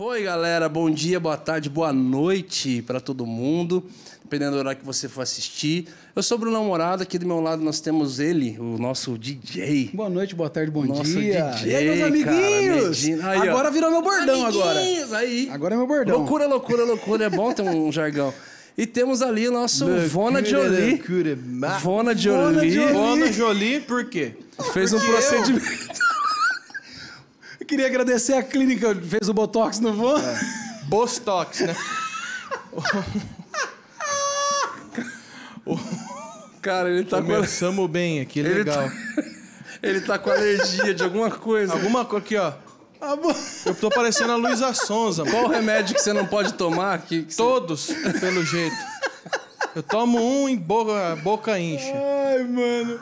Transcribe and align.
Foi, 0.00 0.22
galera. 0.22 0.66
Bom 0.66 0.90
dia, 0.90 1.20
boa 1.20 1.36
tarde, 1.36 1.68
boa 1.68 1.92
noite 1.92 2.80
para 2.86 3.00
todo 3.00 3.26
mundo, 3.26 3.84
dependendo 4.24 4.52
do 4.52 4.58
horário 4.60 4.80
que 4.80 4.86
você 4.86 5.10
for 5.10 5.20
assistir. 5.20 5.88
Eu 6.16 6.22
sou 6.22 6.38
o 6.38 6.40
Bruno 6.40 6.56
Namorado, 6.56 7.02
aqui 7.02 7.18
do 7.18 7.26
meu 7.26 7.38
lado 7.38 7.62
nós 7.62 7.80
temos 7.80 8.18
ele, 8.18 8.56
o 8.58 8.78
nosso 8.78 9.18
DJ. 9.18 9.90
Boa 9.92 10.08
noite, 10.08 10.34
boa 10.34 10.48
tarde, 10.48 10.70
bom 10.70 10.86
Nosso 10.86 11.02
dia. 11.02 11.50
DJ, 11.50 11.70
e 11.70 11.76
aí, 11.76 11.84
meus 11.84 11.98
cara, 11.98 12.08
amiguinhos? 12.08 13.04
Medina. 13.04 13.28
Aí, 13.28 13.38
ó. 13.40 13.42
agora 13.42 13.70
virou 13.70 13.90
meu 13.90 14.00
bordão 14.00 14.46
agora. 14.46 14.80
Amiguinhos, 14.80 15.12
Aí. 15.12 15.50
Agora 15.52 15.74
é 15.74 15.76
meu 15.76 15.86
bordão. 15.86 16.16
Loucura, 16.16 16.46
loucura, 16.46 16.84
loucura. 16.86 17.24
É 17.26 17.28
bom 17.28 17.52
ter 17.52 17.60
um 17.60 17.92
jargão. 17.92 18.32
E 18.78 18.86
temos 18.86 19.20
ali 19.20 19.48
o 19.48 19.52
nosso 19.52 19.84
Vona 20.08 20.42
Jolie. 20.42 20.92
Loucura, 20.92 21.38
Vona 21.82 22.16
Jolie. 22.16 22.86
Bona 22.90 23.30
Jolie, 23.30 23.80
por 23.80 24.06
quê? 24.06 24.32
Fez 24.72 24.94
um 24.94 24.98
Porque 24.98 25.10
eu- 25.10 25.14
procedimento. 25.14 25.99
Eu 27.70 27.76
queria 27.76 27.86
agradecer 27.86 28.32
a 28.32 28.42
clínica 28.42 28.92
que 28.96 29.06
fez 29.06 29.28
o 29.28 29.32
Botox 29.32 29.78
no 29.78 29.92
voo. 29.92 30.16
Bostox, 30.88 31.60
né? 31.60 31.76
Cara, 36.60 36.90
ele 36.90 37.04
tá 37.04 37.22
com, 37.22 37.28
Começamos 37.32 37.88
bem 37.88 38.20
aqui, 38.20 38.40
Ele 38.40 38.54
legal. 38.54 38.90
ele 39.80 40.00
tá 40.00 40.18
com 40.18 40.30
alergia 40.30 40.92
de 40.92 41.04
alguma 41.04 41.30
coisa. 41.30 41.72
Alguma 41.72 42.04
coisa 42.04 42.24
aqui, 42.26 42.36
ó. 42.36 42.52
Eu 43.64 43.74
tô 43.76 43.88
parecendo 43.88 44.32
a 44.32 44.36
Luísa 44.36 44.74
Sonza, 44.74 45.24
mano. 45.24 45.36
Qual 45.36 45.44
o 45.46 45.48
remédio 45.48 45.94
que 45.94 46.02
você 46.02 46.12
não 46.12 46.26
pode 46.26 46.54
tomar? 46.54 46.98
Que, 47.02 47.22
que 47.22 47.32
você- 47.32 47.36
Todos, 47.36 47.86
pelo 48.18 48.44
jeito. 48.44 48.76
Eu 49.76 49.82
tomo 49.84 50.18
um 50.20 50.48
e 50.48 50.56
boca, 50.56 51.14
boca 51.22 51.56
incha. 51.58 51.94
Ai, 51.94 52.42
mano. 52.42 52.98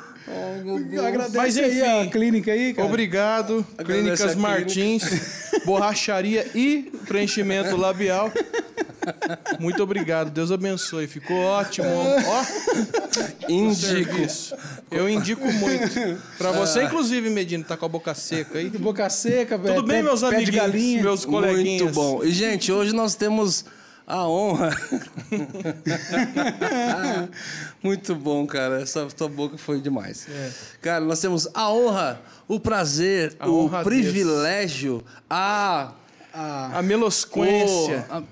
Agradece 1.07 1.37
Mas, 1.37 1.57
aí 1.59 1.83
a 1.83 2.07
clínica 2.07 2.53
aí, 2.53 2.75
cara. 2.75 2.87
Obrigado, 2.89 3.67
Agradece 3.77 4.03
Clínicas 4.03 4.33
a 4.33 4.37
Martins, 4.37 5.03
borracharia 5.65 6.47
e 6.55 6.91
preenchimento 7.07 7.77
labial. 7.77 8.31
Muito 9.59 9.83
obrigado, 9.83 10.31
Deus 10.31 10.53
abençoe. 10.53 11.07
Ficou 11.07 11.37
ótimo. 11.37 11.89
Ó, 11.89 13.49
Indico. 13.49 14.17
Eu 14.91 15.09
indico 15.09 15.51
muito. 15.51 16.23
Pra 16.37 16.53
você, 16.53 16.83
inclusive, 16.83 17.31
Medina, 17.31 17.65
tá 17.65 17.77
com 17.77 17.87
a 17.87 17.89
boca 17.89 18.15
seca 18.15 18.59
aí. 18.59 18.69
Boca 18.71 19.09
seca, 19.09 19.59
Tudo 19.59 19.83
bem, 19.83 20.03
meus 20.03 20.23
galinha. 20.23 21.03
meus 21.03 21.25
coleguinhas? 21.25 21.83
Muito 21.83 21.95
bom. 21.95 22.23
E, 22.23 22.31
gente, 22.31 22.71
hoje 22.71 22.93
nós 22.95 23.15
temos 23.15 23.65
a 24.09 24.27
honra. 24.27 24.71
Muito 27.83 28.15
bom, 28.15 28.47
cara. 28.47 28.81
Essa 28.83 29.07
tua 29.07 29.29
boca 29.29 29.59
foi 29.59 29.81
demais. 29.81 30.27
Cara, 30.81 31.05
nós 31.05 31.21
temos 31.21 31.49
a 31.55 31.71
honra, 31.71 32.21
o 32.47 32.59
prazer, 32.59 33.37
A 33.39 33.49
o 33.49 33.69
privilégio, 33.85 35.05
a. 35.29 35.93
A, 36.41 36.79
A 36.79 36.83
melosquência. 36.83 38.05
o- 38.11 38.15
a, 38.15 38.23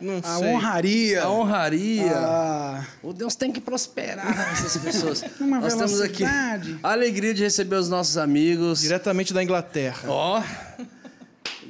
Não 0.00 0.18
a 0.18 0.38
sei. 0.38 0.46
honraria. 0.48 1.22
a 1.22 1.30
honraria. 1.30 2.12
A- 2.14 2.84
O 3.02 3.12
Deus 3.14 3.34
tem 3.34 3.50
que 3.50 3.60
prosperar 3.60 4.52
essas 4.52 4.76
pessoas. 4.76 5.24
Uma 5.40 5.58
Nós 5.58 5.74
temos 5.74 6.00
aqui 6.00 6.22
a 6.24 6.60
alegria 6.82 7.32
de 7.34 7.42
receber 7.42 7.76
os 7.76 7.88
nossos 7.88 8.16
amigos. 8.18 8.80
Diretamente 8.82 9.32
da 9.34 9.42
Inglaterra. 9.42 10.02
Ó, 10.06 10.40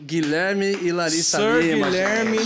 Guilherme 0.05 0.77
e 0.83 0.92
Larissa 0.92 1.39
Sir 1.39 1.62
Lima. 1.62 1.86
Guilherme. 1.86 2.39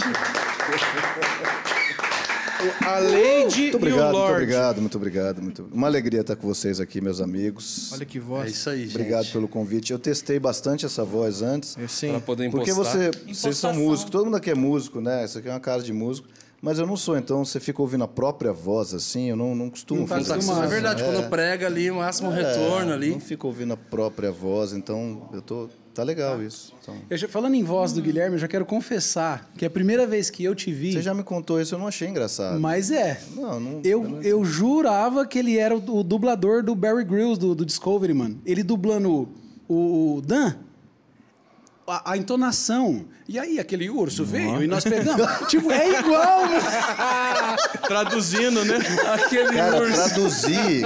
A 2.86 2.98
Lady 2.98 3.60
Muito 3.60 3.60
e 3.60 3.72
o 3.72 3.76
obrigado, 3.76 4.12
muito 4.12 4.30
obrigado, 4.30 4.80
muito 4.80 4.96
obrigado. 4.96 5.42
Muito... 5.42 5.68
Uma 5.72 5.86
alegria 5.86 6.20
estar 6.20 6.36
com 6.36 6.46
vocês 6.46 6.80
aqui, 6.80 7.00
meus 7.00 7.20
amigos. 7.20 7.92
Olha 7.92 8.04
que 8.04 8.18
É 8.18 8.20
voz. 8.20 8.50
isso 8.50 8.68
aí, 8.68 8.82
gente. 8.82 8.96
Obrigado 8.96 9.26
pelo 9.32 9.48
convite. 9.48 9.92
Eu 9.92 9.98
testei 9.98 10.38
bastante 10.38 10.84
essa 10.84 11.04
voz 11.04 11.42
antes. 11.42 11.76
É, 11.78 11.86
sim. 11.88 12.10
Pra 12.10 12.20
poder 12.20 12.46
impostar. 12.46 12.74
Porque 12.74 13.12
você, 13.12 13.34
vocês 13.34 13.56
são 13.56 13.74
músicos, 13.74 14.10
todo 14.10 14.24
mundo 14.26 14.36
aqui 14.36 14.50
é 14.50 14.54
músico, 14.54 15.00
né? 15.00 15.24
Isso 15.24 15.38
aqui 15.38 15.48
é 15.48 15.52
uma 15.52 15.60
cara 15.60 15.82
de 15.82 15.92
músico. 15.92 16.28
Mas 16.62 16.78
eu 16.78 16.86
não 16.86 16.96
sou, 16.96 17.16
então 17.16 17.42
você 17.42 17.58
fica 17.58 17.80
ouvindo 17.80 18.04
a 18.04 18.08
própria 18.08 18.52
voz 18.52 18.92
assim, 18.92 19.30
eu 19.30 19.36
não, 19.36 19.54
não 19.54 19.70
costumo 19.70 20.02
Não 20.02 20.06
tá 20.06 20.16
fazer 20.16 20.38
isso. 20.38 20.52
É 20.52 20.66
verdade, 20.66 21.02
quando 21.02 21.26
prega 21.30 21.66
ali, 21.66 21.90
o 21.90 21.94
máximo 21.94 22.28
retorno 22.30 22.90
É, 22.90 22.94
ali. 22.94 23.10
Não 23.12 23.20
fico 23.20 23.46
ouvindo 23.46 23.72
a 23.72 23.76
própria 23.78 24.30
voz, 24.30 24.74
então 24.74 25.26
eu 25.32 25.40
tô. 25.40 25.70
Tá 25.92 26.02
legal 26.04 26.40
isso. 26.42 26.72
Então, 26.80 26.94
Eu 27.10 27.16
já- 27.16 27.28
falando 27.28 27.54
em 27.54 27.64
voz 27.64 27.92
do 27.92 28.00
Guilherme, 28.00 28.36
eu 28.36 28.38
já 28.38 28.46
quero 28.48 28.64
confessar 28.64 29.50
que 29.56 29.66
a 29.66 29.70
primeira 29.70 30.06
vez 30.06 30.30
que 30.30 30.44
eu 30.44 30.54
te 30.54 30.72
vi. 30.72 30.92
você 30.92 31.02
já 31.02 31.12
me 31.12 31.22
contou 31.24 31.60
isso, 31.60 31.74
eu 31.74 31.78
não 31.78 31.86
achei 31.88 32.08
engraçado. 32.08 32.60
Mas 32.60 32.90
é. 32.90 33.20
Não, 33.34 33.58
não. 33.58 33.80
Eu, 33.82 34.22
eu 34.22 34.44
jurava 34.44 35.26
que 35.26 35.38
ele 35.38 35.58
era 35.58 35.76
o, 35.76 35.98
o 35.98 36.02
dublador 36.04 36.62
do 36.62 36.74
Barry 36.74 37.04
Grylls 37.04 37.38
do, 37.38 37.54
do 37.54 37.66
Discovery, 37.66 38.14
mano. 38.14 38.40
Ele 38.46 38.62
dublando 38.62 39.28
o, 39.68 40.16
o 40.16 40.20
Dan. 40.22 40.54
A, 41.86 42.12
a 42.12 42.16
entonação. 42.16 43.04
E 43.32 43.38
aí, 43.38 43.60
aquele 43.60 43.88
urso 43.88 44.24
veio 44.24 44.60
e 44.60 44.66
nós 44.66 44.82
pegamos. 44.82 45.24
tipo, 45.46 45.70
é 45.70 46.00
igual, 46.00 46.40
mano. 46.46 46.60
Traduzindo, 47.86 48.64
né? 48.64 48.76
Aquele 49.14 49.52
Cara, 49.52 49.76
urso. 49.82 49.94
traduzir. 49.94 50.82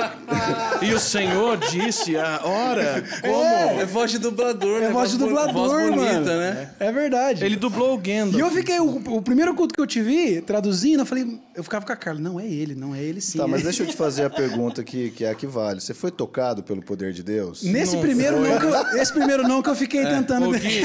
E 0.82 0.92
o 0.92 1.00
Senhor 1.00 1.56
disse 1.56 2.18
a 2.18 2.40
hora 2.44 3.02
como. 3.22 3.80
É 3.80 3.86
voz 3.86 4.10
de 4.10 4.18
dublador, 4.18 4.76
É 4.82 4.86
né? 4.88 4.90
voz 4.90 5.10
de 5.12 5.16
dublador, 5.16 5.52
voz 5.54 5.72
bonita, 5.72 6.12
mano. 6.20 6.36
né? 6.38 6.70
É 6.78 6.92
verdade. 6.92 7.42
Ele 7.42 7.56
dublou 7.56 7.94
o 7.94 7.98
Gandalf. 7.98 8.34
E 8.36 8.40
eu 8.40 8.50
fiquei, 8.50 8.78
o, 8.78 8.96
o 9.16 9.22
primeiro 9.22 9.54
culto 9.54 9.74
que 9.74 9.80
eu 9.80 9.86
te 9.86 10.02
vi, 10.02 10.42
traduzindo, 10.42 11.00
eu 11.00 11.06
falei, 11.06 11.40
eu 11.56 11.64
ficava 11.64 11.86
com 11.86 11.92
a 11.92 11.96
Carla, 11.96 12.20
não 12.20 12.38
é 12.38 12.46
ele, 12.46 12.74
não 12.74 12.94
é 12.94 13.00
ele 13.02 13.22
sim. 13.22 13.38
Tá, 13.38 13.46
mas 13.48 13.62
é- 13.62 13.64
deixa 13.64 13.84
eu 13.84 13.86
te 13.86 13.96
fazer 13.96 14.24
a 14.24 14.30
pergunta 14.30 14.84
que, 14.84 15.08
que 15.12 15.24
é 15.24 15.30
a 15.30 15.34
que 15.34 15.46
vale. 15.46 15.80
Você 15.80 15.94
foi 15.94 16.10
tocado 16.10 16.62
pelo 16.62 16.82
poder 16.82 17.14
de 17.14 17.22
Deus? 17.22 17.62
Nesse 17.62 17.94
Não 17.94 18.02
primeiro 18.02 18.36
foi. 18.36 18.48
não, 18.50 18.58
que 18.58 18.66
eu, 18.66 19.00
esse 19.00 19.12
primeiro 19.14 19.48
não 19.48 19.62
que 19.62 19.70
eu 19.70 19.74
fiquei 19.74 20.04
tentando. 20.04 20.48
Ô, 20.50 20.52
Gui, 20.52 20.82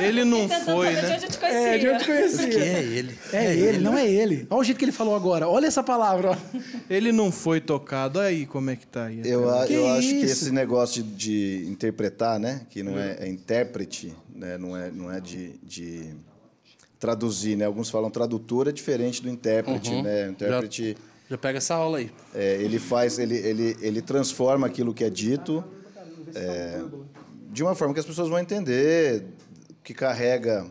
ele 0.00 0.24
não 0.24 0.47
Tentando 0.48 0.64
foi, 0.76 0.86
saber 0.94 1.00
de 1.00 1.06
né? 1.06 1.14
onde 1.16 1.24
eu 1.24 1.30
te 1.30 1.38
conhecia. 1.38 1.58
É, 1.60 1.78
de 1.78 1.88
onde 1.88 2.00
eu 2.00 2.06
conhecia. 2.06 2.48
Que 2.48 2.56
é 2.58 2.82
ele. 2.82 3.18
É 3.32 3.54
ele, 3.56 3.78
não 3.78 3.96
é 3.98 4.06
ele. 4.10 4.46
Olha 4.50 4.60
o 4.60 4.64
jeito 4.64 4.78
que 4.78 4.84
ele 4.84 4.92
falou 4.92 5.14
agora. 5.14 5.48
Olha 5.48 5.66
essa 5.66 5.82
palavra. 5.82 6.30
ó. 6.30 6.58
Ele 6.90 7.12
não 7.12 7.30
foi 7.32 7.60
tocado. 7.60 8.18
Olha 8.18 8.28
aí 8.28 8.46
como 8.46 8.70
é 8.70 8.76
que 8.76 8.86
tá 8.86 9.06
aí. 9.06 9.20
Eu, 9.24 9.48
a- 9.48 9.66
Que 9.66 9.74
eu 9.74 9.88
acho 9.90 10.08
que 10.08 10.20
esse 10.22 10.50
negócio 10.52 11.02
de, 11.02 11.64
de 11.64 11.70
interpretar, 11.70 12.38
né? 12.40 12.62
Que 12.70 12.82
não 12.82 12.98
é, 12.98 13.16
é 13.20 13.28
intérprete, 13.28 14.14
né? 14.34 14.56
Não 14.58 14.76
é, 14.76 14.90
não 14.90 15.12
é 15.12 15.20
de, 15.20 15.58
de 15.62 16.14
traduzir, 16.98 17.56
né? 17.56 17.64
Alguns 17.64 17.90
falam 17.90 18.10
tradutor 18.10 18.68
é 18.68 18.72
diferente 18.72 19.22
do 19.22 19.28
intérprete, 19.28 19.90
né? 20.02 20.28
O 20.28 20.30
intérprete, 20.32 20.96
Já 21.30 21.38
pega 21.38 21.58
essa 21.58 21.74
aula 21.74 21.98
aí. 21.98 22.10
é, 22.34 22.54
ele 22.60 22.78
faz, 22.78 23.18
ele, 23.18 23.36
ele, 23.36 23.76
ele 23.80 24.02
transforma 24.02 24.66
aquilo 24.66 24.92
que 24.94 25.04
é 25.04 25.10
dito 25.10 25.62
é, 26.34 26.80
de 27.50 27.62
uma 27.62 27.74
forma 27.74 27.94
que 27.94 28.00
as 28.00 28.06
pessoas 28.06 28.28
vão 28.28 28.38
entender, 28.38 29.24
que 29.88 29.94
carrega 29.94 30.70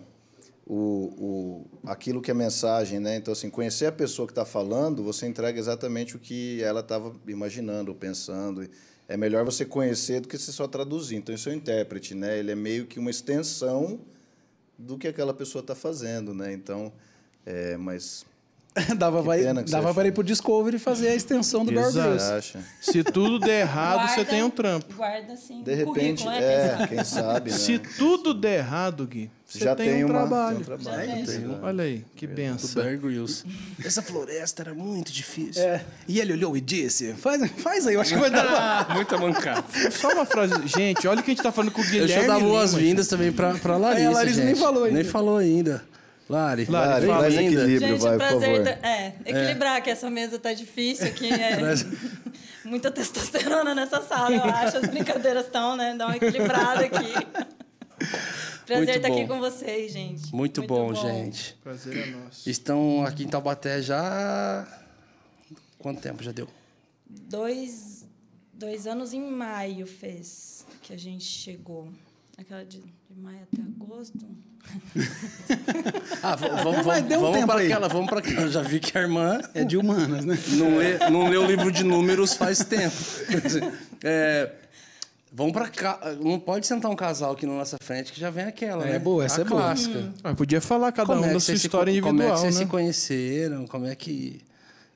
o, 0.64 1.66
o, 1.84 1.90
aquilo 1.90 2.22
que 2.22 2.30
é 2.30 2.36
mensagem, 2.36 3.00
né? 3.00 3.16
Então, 3.16 3.32
assim, 3.32 3.50
conhecer 3.50 3.88
a 3.88 3.92
pessoa 3.92 4.28
que 4.28 4.32
está 4.32 4.46
falando, 4.46 5.04
você 5.04 5.26
entrega 5.26 5.58
exatamente 5.58 6.16
o 6.16 6.20
que 6.20 6.62
ela 6.62 6.82
estava 6.82 7.16
imaginando 7.28 7.96
pensando. 7.96 8.70
É 9.08 9.18
melhor 9.18 9.44
você 9.44 9.66
conhecer 9.66 10.20
do 10.20 10.28
que 10.28 10.38
você 10.38 10.52
só 10.52 10.68
traduzir. 10.68 11.16
Então, 11.16 11.34
isso 11.34 11.50
é 11.50 11.54
o 11.54 11.56
intérprete, 11.56 12.14
né? 12.14 12.38
Ele 12.38 12.52
é 12.52 12.56
meio 12.56 12.86
que 12.86 13.00
uma 13.00 13.10
extensão 13.10 14.00
do 14.78 15.00
que 15.00 15.08
aquela 15.08 15.34
pessoa 15.34 15.62
está 15.62 15.74
fazendo, 15.74 16.32
né? 16.32 16.54
Então, 16.54 16.94
é, 17.44 17.76
mas 17.76 18.24
dava 18.98 19.20
Que 19.20 19.24
pra, 19.26 19.38
ir- 19.38 19.44
pena 19.44 19.64
que 19.64 19.70
você 19.70 19.76
dava 19.76 19.94
para 19.94 20.08
ir 20.08 20.12
pro 20.12 20.24
Discovery 20.24 20.80
fazer 20.80 21.10
a 21.10 21.16
extensão 21.16 21.66
do 21.66 21.72
Bear 21.72 21.88
Exato. 21.88 22.08
Grylls. 22.10 22.24
você 22.26 22.34
acha? 22.34 22.60
Se 22.82 23.04
tudo 23.04 23.40
der 23.40 23.62
errado, 23.62 24.02
você 24.10 24.16
Guarda- 24.16 24.26
tem 24.32 24.44
um 24.44 24.50
trampo. 24.50 24.94
Guarda, 24.96 25.34
assim, 25.34 25.64
De 25.64 25.74
repente, 25.74 26.24
currículo, 26.24 26.30
né? 26.32 26.84
é, 26.84 26.88
quem 26.88 27.04
sabe, 27.04 27.52
né? 27.52 27.58
Se 27.58 27.80
tudo 27.80 28.34
der 28.34 28.60
errado, 28.60 29.06
Gui, 29.08 29.30
você 29.46 29.60
Já 29.60 29.76
tem, 29.76 29.90
tem, 29.90 30.04
um 30.04 30.08
uma, 30.10 30.14
trabalho. 30.20 30.56
tem 30.56 30.62
um 30.76 30.78
trabalho. 30.78 31.08
Já 31.08 31.26
tem, 31.26 31.40
né? 31.40 31.60
Olha 31.62 31.84
aí, 31.86 32.06
que 32.16 32.28
benção. 32.28 32.84
Bear 32.84 32.98
Grylls. 32.98 33.46
Essa 33.84 34.02
floresta 34.02 34.62
era 34.64 34.74
muito 34.74 35.12
difícil. 35.12 35.64
É. 35.64 35.84
E 36.08 36.20
ele 36.20 36.34
olhou 36.34 36.56
e 36.58 36.62
disse: 36.62 37.14
faz, 37.14 37.50
faz 37.58 37.88
aí, 37.88 37.94
eu 37.96 38.02
acho 38.02 38.14
que 38.14 38.20
vai 38.20 38.30
dar. 38.30 38.90
Muita 38.94 39.18
mancada. 39.18 39.64
Só 39.92 40.12
uma 40.14 40.26
frase. 40.26 40.54
Gente, 40.68 41.08
olha 41.08 41.22
o 41.22 41.24
que 41.24 41.32
a 41.32 41.34
gente 41.34 41.44
tá 41.44 41.52
falando 41.52 41.72
com 41.72 41.82
o 41.82 41.84
Guilherme. 41.86 42.08
Deixa 42.08 42.22
eu 42.24 42.28
dar 42.28 42.40
boas-vindas 42.40 43.08
também 43.08 43.32
pra, 43.32 43.54
pra 43.56 43.78
Larissa. 43.78 44.04
É, 44.04 44.08
a 44.08 44.12
Larissa 44.12 44.40
nem 44.44 44.50
gente. 44.50 44.60
falou 44.60 44.84
ainda. 44.84 44.96
Nem 44.96 45.04
falou 45.06 45.38
ainda. 45.38 45.84
Lari, 46.30 46.66
Lari, 46.66 47.06
Lari, 47.06 47.20
traz 47.20 47.36
equilíbrio, 47.36 47.80
Gente, 47.80 48.00
vai, 48.02 48.16
o 48.16 48.20
por 48.20 48.28
prazer 48.28 48.50
favor. 48.50 48.64
da- 48.64 48.88
é, 48.90 49.16
equilibrar, 49.26 49.82
que 49.82 49.90
essa 49.90 50.10
mesa 50.10 50.38
tá 50.38 50.54
difícil 50.54 51.08
aqui. 51.08 51.30
É, 51.32 51.58
muita 52.66 52.92
testosterona 52.92 53.74
nessa 53.74 54.02
sala, 54.02 54.36
eu 54.36 54.44
acho. 54.44 54.78
As 54.78 54.88
brincadeiras 54.90 55.46
estão, 55.46 55.78
né? 55.78 55.96
Dá 55.98 56.08
uma 56.08 56.18
equilibrada 56.18 56.86
aqui. 56.86 57.14
Prazer 58.68 58.86
Muito 58.86 58.98
estar 58.98 59.08
aqui 59.08 59.22
bom. 59.26 59.28
com 59.36 59.40
vocês, 59.40 59.94
gente. 59.94 60.36
Muito, 60.36 60.62
bom, 60.64 60.94
gente. 60.94 61.58
Prazer 61.64 61.98
é 62.10 62.12
nosso. 62.12 62.50
Estão 62.50 63.06
aqui 63.06 63.24
em 63.24 63.28
Taubaté 63.30 63.82
já. 63.82 64.68
Quanto 65.80 66.02
tempo 66.02 66.22
já 66.22 66.34
deu? 66.34 66.50
Dois, 67.10 68.06
dois 68.54 68.86
anos 68.86 69.14
em 69.14 69.22
maio 69.32 69.88
fez 69.88 70.66
que 70.82 70.92
a 70.94 70.98
gente 70.98 71.24
chegou. 71.24 71.88
Aquela 72.38 72.64
de, 72.64 72.80
de 72.80 73.20
maio 73.20 73.40
até 73.52 73.62
agosto. 73.64 74.20
Ah, 76.22 76.36
vamos, 76.36 76.84
vamos, 76.86 77.02
deu 77.04 77.20
um 77.20 77.22
vamos 77.32 77.46
para 77.46 77.62
aquela, 77.62 77.88
vamos 77.88 78.10
para 78.10 78.20
aquela. 78.20 78.42
Eu 78.42 78.52
já 78.52 78.62
vi 78.62 78.80
que 78.80 78.96
a 78.98 79.02
irmã 79.02 79.40
É 79.54 79.64
de 79.64 79.76
humanas, 79.78 80.24
né? 80.26 80.38
não 80.50 80.78
lê, 80.78 80.98
não 81.10 81.30
lê 81.30 81.38
o 81.38 81.46
livro 81.46 81.72
de 81.72 81.84
números 81.84 82.34
faz 82.34 82.60
tempo. 82.60 82.96
É, 84.04 84.52
Vão 85.32 85.52
pra 85.52 85.68
cá. 85.70 86.00
Não 86.22 86.40
pode 86.40 86.66
sentar 86.66 86.90
um 86.90 86.96
casal 86.96 87.34
aqui 87.34 87.46
na 87.46 87.54
nossa 87.54 87.78
frente 87.82 88.12
que 88.14 88.20
já 88.20 88.30
vem 88.30 88.46
aquela, 88.46 88.86
É 88.88 88.94
né? 88.94 89.00
boa, 89.00 89.26
essa 89.26 89.42
a 89.42 89.46
é 89.46 89.48
boa. 89.48 89.62
clássica. 89.62 90.14
Ah, 90.24 90.34
podia 90.34 90.62
falar 90.62 90.92
cada 90.92 91.06
Como 91.08 91.22
um 91.22 91.26
é 91.26 91.28
da 91.28 91.34
sua 91.34 91.40
vocês 91.42 91.62
se- 91.62 91.68
história 91.68 91.92
Como 92.02 92.22
é 92.22 92.26
individual, 92.26 92.34
que 92.36 92.42
vocês 92.42 92.56
né? 92.56 92.62
se 92.62 92.68
conheceram? 92.70 93.68
Como 93.68 93.86
é 93.86 93.96
que. 93.96 94.42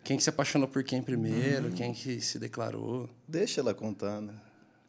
Quem 0.03 0.17
que 0.17 0.23
se 0.23 0.29
apaixonou 0.29 0.67
por 0.67 0.83
quem 0.83 1.01
primeiro? 1.01 1.65
Uhum. 1.67 1.71
Quem 1.73 1.93
que 1.93 2.19
se 2.21 2.39
declarou? 2.39 3.07
Deixa 3.27 3.61
ela 3.61 3.73
contar, 3.73 4.19
né? 4.21 4.33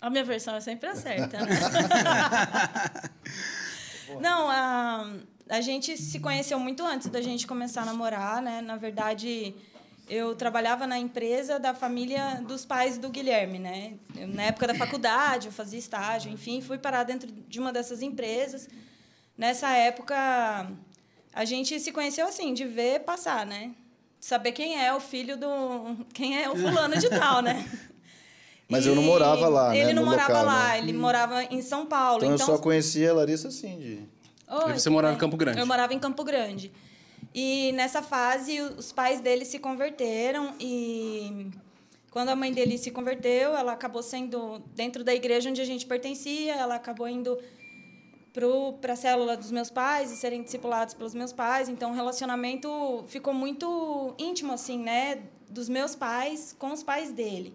A 0.02 0.10
minha 0.10 0.24
versão 0.24 0.56
é 0.56 0.60
sempre 0.60 0.88
a 0.88 0.96
certa, 0.96 1.38
né? 1.46 1.54
Não, 4.20 4.50
a, 4.50 5.12
a 5.48 5.60
gente 5.60 5.96
se 5.96 6.18
conheceu 6.18 6.58
muito 6.58 6.84
antes 6.84 7.08
da 7.08 7.22
gente 7.22 7.46
começar 7.46 7.82
a 7.82 7.84
namorar, 7.84 8.42
né? 8.42 8.60
Na 8.60 8.76
verdade, 8.76 9.54
eu 10.08 10.34
trabalhava 10.34 10.88
na 10.88 10.98
empresa 10.98 11.60
da 11.60 11.72
família 11.72 12.42
dos 12.48 12.64
pais 12.64 12.98
do 12.98 13.10
Guilherme, 13.10 13.60
né? 13.60 13.94
Eu, 14.16 14.26
na 14.26 14.42
época 14.42 14.66
da 14.66 14.74
faculdade, 14.74 15.46
eu 15.46 15.52
fazia 15.52 15.78
estágio, 15.78 16.32
enfim, 16.32 16.60
fui 16.60 16.78
parar 16.78 17.04
dentro 17.04 17.30
de 17.30 17.60
uma 17.60 17.72
dessas 17.72 18.02
empresas. 18.02 18.68
Nessa 19.38 19.70
época, 19.70 20.68
a 21.32 21.44
gente 21.44 21.78
se 21.78 21.92
conheceu 21.92 22.26
assim, 22.26 22.52
de 22.52 22.64
ver 22.64 23.04
passar, 23.04 23.46
né? 23.46 23.70
Saber 24.18 24.50
quem 24.50 24.84
é 24.84 24.92
o 24.92 24.98
filho 24.98 25.36
do... 25.36 26.04
Quem 26.12 26.42
é 26.42 26.50
o 26.50 26.56
fulano 26.56 26.98
de 26.98 27.08
tal, 27.08 27.40
né? 27.40 27.64
Mas 28.72 28.86
eu 28.86 28.94
não 28.94 29.02
morava 29.02 29.48
lá, 29.48 29.68
né, 29.70 29.78
Ele 29.78 29.92
não 29.92 30.02
no 30.02 30.10
morava 30.10 30.32
local, 30.32 30.46
lá, 30.46 30.68
né? 30.70 30.78
ele 30.78 30.92
morava 30.92 31.44
em 31.44 31.62
São 31.62 31.86
Paulo. 31.86 32.24
Então, 32.24 32.34
Então, 32.34 32.46
eu 32.48 32.52
só 32.56 32.58
conhecia 32.60 33.10
a 33.10 33.14
Larissa 33.14 33.48
assim, 33.48 33.78
de... 33.78 33.98
Oi, 34.48 34.72
E 34.72 34.80
você 34.80 34.90
morava 34.90 35.14
em 35.14 35.18
Campo 35.18 35.36
Grande? 35.36 35.58
Eu 35.60 35.66
morava 35.66 35.94
em 35.94 35.98
Campo 35.98 36.24
Grande. 36.24 36.72
E 37.34 37.72
nessa 37.72 38.02
fase, 38.02 38.60
os 38.60 38.90
pais 38.92 39.20
dele 39.20 39.44
se 39.44 39.58
converteram 39.58 40.54
e 40.58 41.50
quando 42.10 42.28
a 42.28 42.36
mãe 42.36 42.52
dele 42.52 42.76
se 42.76 42.90
converteu, 42.90 43.56
ela 43.56 43.72
acabou 43.72 44.02
sendo 44.02 44.62
dentro 44.74 45.02
da 45.04 45.14
igreja 45.14 45.48
onde 45.48 45.60
a 45.60 45.64
gente 45.64 45.86
pertencia, 45.86 46.54
ela 46.54 46.74
acabou 46.74 47.08
indo 47.08 47.38
para 48.80 48.94
a 48.94 48.96
célula 48.96 49.36
dos 49.36 49.50
meus 49.50 49.70
pais 49.70 50.10
e 50.10 50.16
serem 50.16 50.42
discipulados 50.42 50.94
pelos 50.94 51.14
meus 51.14 51.32
pais. 51.32 51.68
Então, 51.68 51.90
o 51.90 51.94
relacionamento 51.94 53.04
ficou 53.06 53.32
muito 53.34 54.14
íntimo, 54.18 54.52
assim, 54.52 54.78
né? 54.78 55.20
Dos 55.48 55.68
meus 55.68 55.94
pais 55.94 56.54
com 56.58 56.72
os 56.72 56.82
pais 56.82 57.12
dele. 57.12 57.54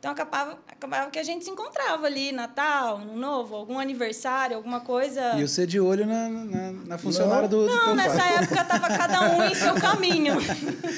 Então, 0.00 0.12
acabava, 0.12 0.58
acabava 0.66 1.10
que 1.10 1.18
a 1.18 1.22
gente 1.22 1.44
se 1.44 1.50
encontrava 1.50 2.06
ali, 2.06 2.32
Natal, 2.32 2.96
Ano 2.96 3.14
Novo, 3.18 3.54
algum 3.54 3.78
aniversário, 3.78 4.56
alguma 4.56 4.80
coisa. 4.80 5.34
E 5.38 5.46
você 5.46 5.66
de 5.66 5.78
olho 5.78 6.06
na, 6.06 6.26
na, 6.26 6.72
na 6.72 6.96
funcionária 6.98 7.46
do, 7.46 7.66
do 7.66 7.74
Não, 7.74 7.94
nessa 7.94 8.16
pai. 8.16 8.36
época 8.42 8.64
tava 8.64 8.88
cada 8.88 9.30
um 9.36 9.44
em 9.44 9.54
seu 9.54 9.74
caminho. 9.78 10.36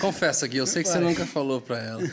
Confessa, 0.00 0.46
Gui, 0.46 0.58
eu 0.58 0.66
sei 0.68 0.84
que 0.84 0.88
você 0.88 1.00
nunca 1.00 1.26
falou 1.26 1.60
pra 1.60 1.82
ela. 1.82 2.08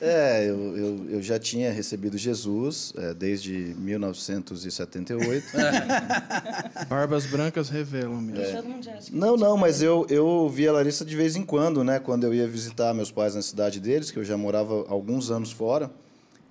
É, 0.00 0.48
eu, 0.48 0.76
eu, 0.76 1.06
eu 1.10 1.22
já 1.22 1.38
tinha 1.38 1.70
recebido 1.70 2.16
Jesus 2.16 2.92
é, 2.96 3.12
desde 3.14 3.52
1978. 3.78 5.46
Barbas 6.88 7.26
brancas 7.26 7.68
revelam 7.68 8.20
mesmo. 8.20 8.56
Todo 8.56 8.68
mundo 8.68 8.82
já 8.84 8.92
acha 8.94 9.10
que- 9.10 9.16
Não, 9.16 9.36
não, 9.36 9.56
mas 9.56 9.82
eu, 9.82 10.06
eu 10.08 10.48
via 10.48 10.70
a 10.70 10.72
Larissa 10.72 11.04
de 11.04 11.14
vez 11.14 11.36
em 11.36 11.44
quando, 11.44 11.84
né? 11.84 11.98
Quando 11.98 12.24
eu 12.24 12.34
ia 12.34 12.48
visitar 12.48 12.92
meus 12.94 13.10
pais 13.10 13.34
na 13.34 13.42
cidade 13.42 13.78
deles, 13.78 14.10
que 14.10 14.18
eu 14.18 14.24
já 14.24 14.36
morava 14.36 14.84
alguns 14.88 15.30
anos 15.30 15.52
fora. 15.52 15.90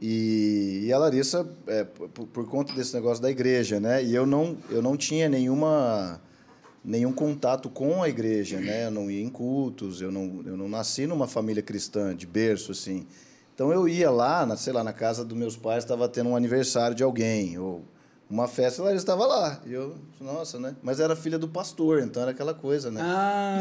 E, 0.01 0.85
e 0.85 0.93
a 0.93 0.97
Larissa, 0.97 1.47
é, 1.67 1.83
por, 1.83 2.25
por 2.27 2.47
conta 2.47 2.73
desse 2.73 2.93
negócio 2.95 3.21
da 3.21 3.29
igreja, 3.29 3.79
né? 3.79 4.03
E 4.03 4.15
eu 4.15 4.25
não, 4.25 4.57
eu 4.69 4.81
não 4.81 4.97
tinha 4.97 5.29
nenhuma 5.29 6.19
nenhum 6.83 7.13
contato 7.13 7.69
com 7.69 8.01
a 8.01 8.09
igreja, 8.09 8.59
né? 8.59 8.87
Eu 8.87 8.91
não 8.91 9.11
ia 9.11 9.21
em 9.21 9.29
cultos, 9.29 10.01
eu 10.01 10.11
não, 10.11 10.41
eu 10.43 10.57
não 10.57 10.67
nasci 10.67 11.05
numa 11.05 11.27
família 11.27 11.61
cristã 11.61 12.15
de 12.15 12.25
berço 12.25 12.71
assim. 12.71 13.05
Então 13.53 13.71
eu 13.71 13.87
ia 13.87 14.09
lá, 14.09 14.43
na, 14.43 14.57
sei 14.57 14.73
lá, 14.73 14.83
na 14.83 14.91
casa 14.91 15.23
dos 15.23 15.37
meus 15.37 15.55
pais, 15.55 15.83
estava 15.83 16.09
tendo 16.09 16.31
um 16.31 16.35
aniversário 16.35 16.95
de 16.95 17.03
alguém 17.03 17.59
ou 17.59 17.83
uma 18.31 18.47
festa, 18.47 18.81
a 18.81 18.85
Larissa 18.85 19.03
estava 19.03 19.25
lá. 19.27 19.59
E 19.65 19.73
eu, 19.73 19.95
nossa, 20.19 20.57
né? 20.57 20.73
Mas 20.81 20.99
era 20.99 21.15
filha 21.15 21.37
do 21.37 21.47
pastor, 21.47 22.01
então 22.01 22.21
era 22.21 22.31
aquela 22.31 22.53
coisa, 22.53 22.89
né? 22.89 23.01
Ah, 23.03 23.57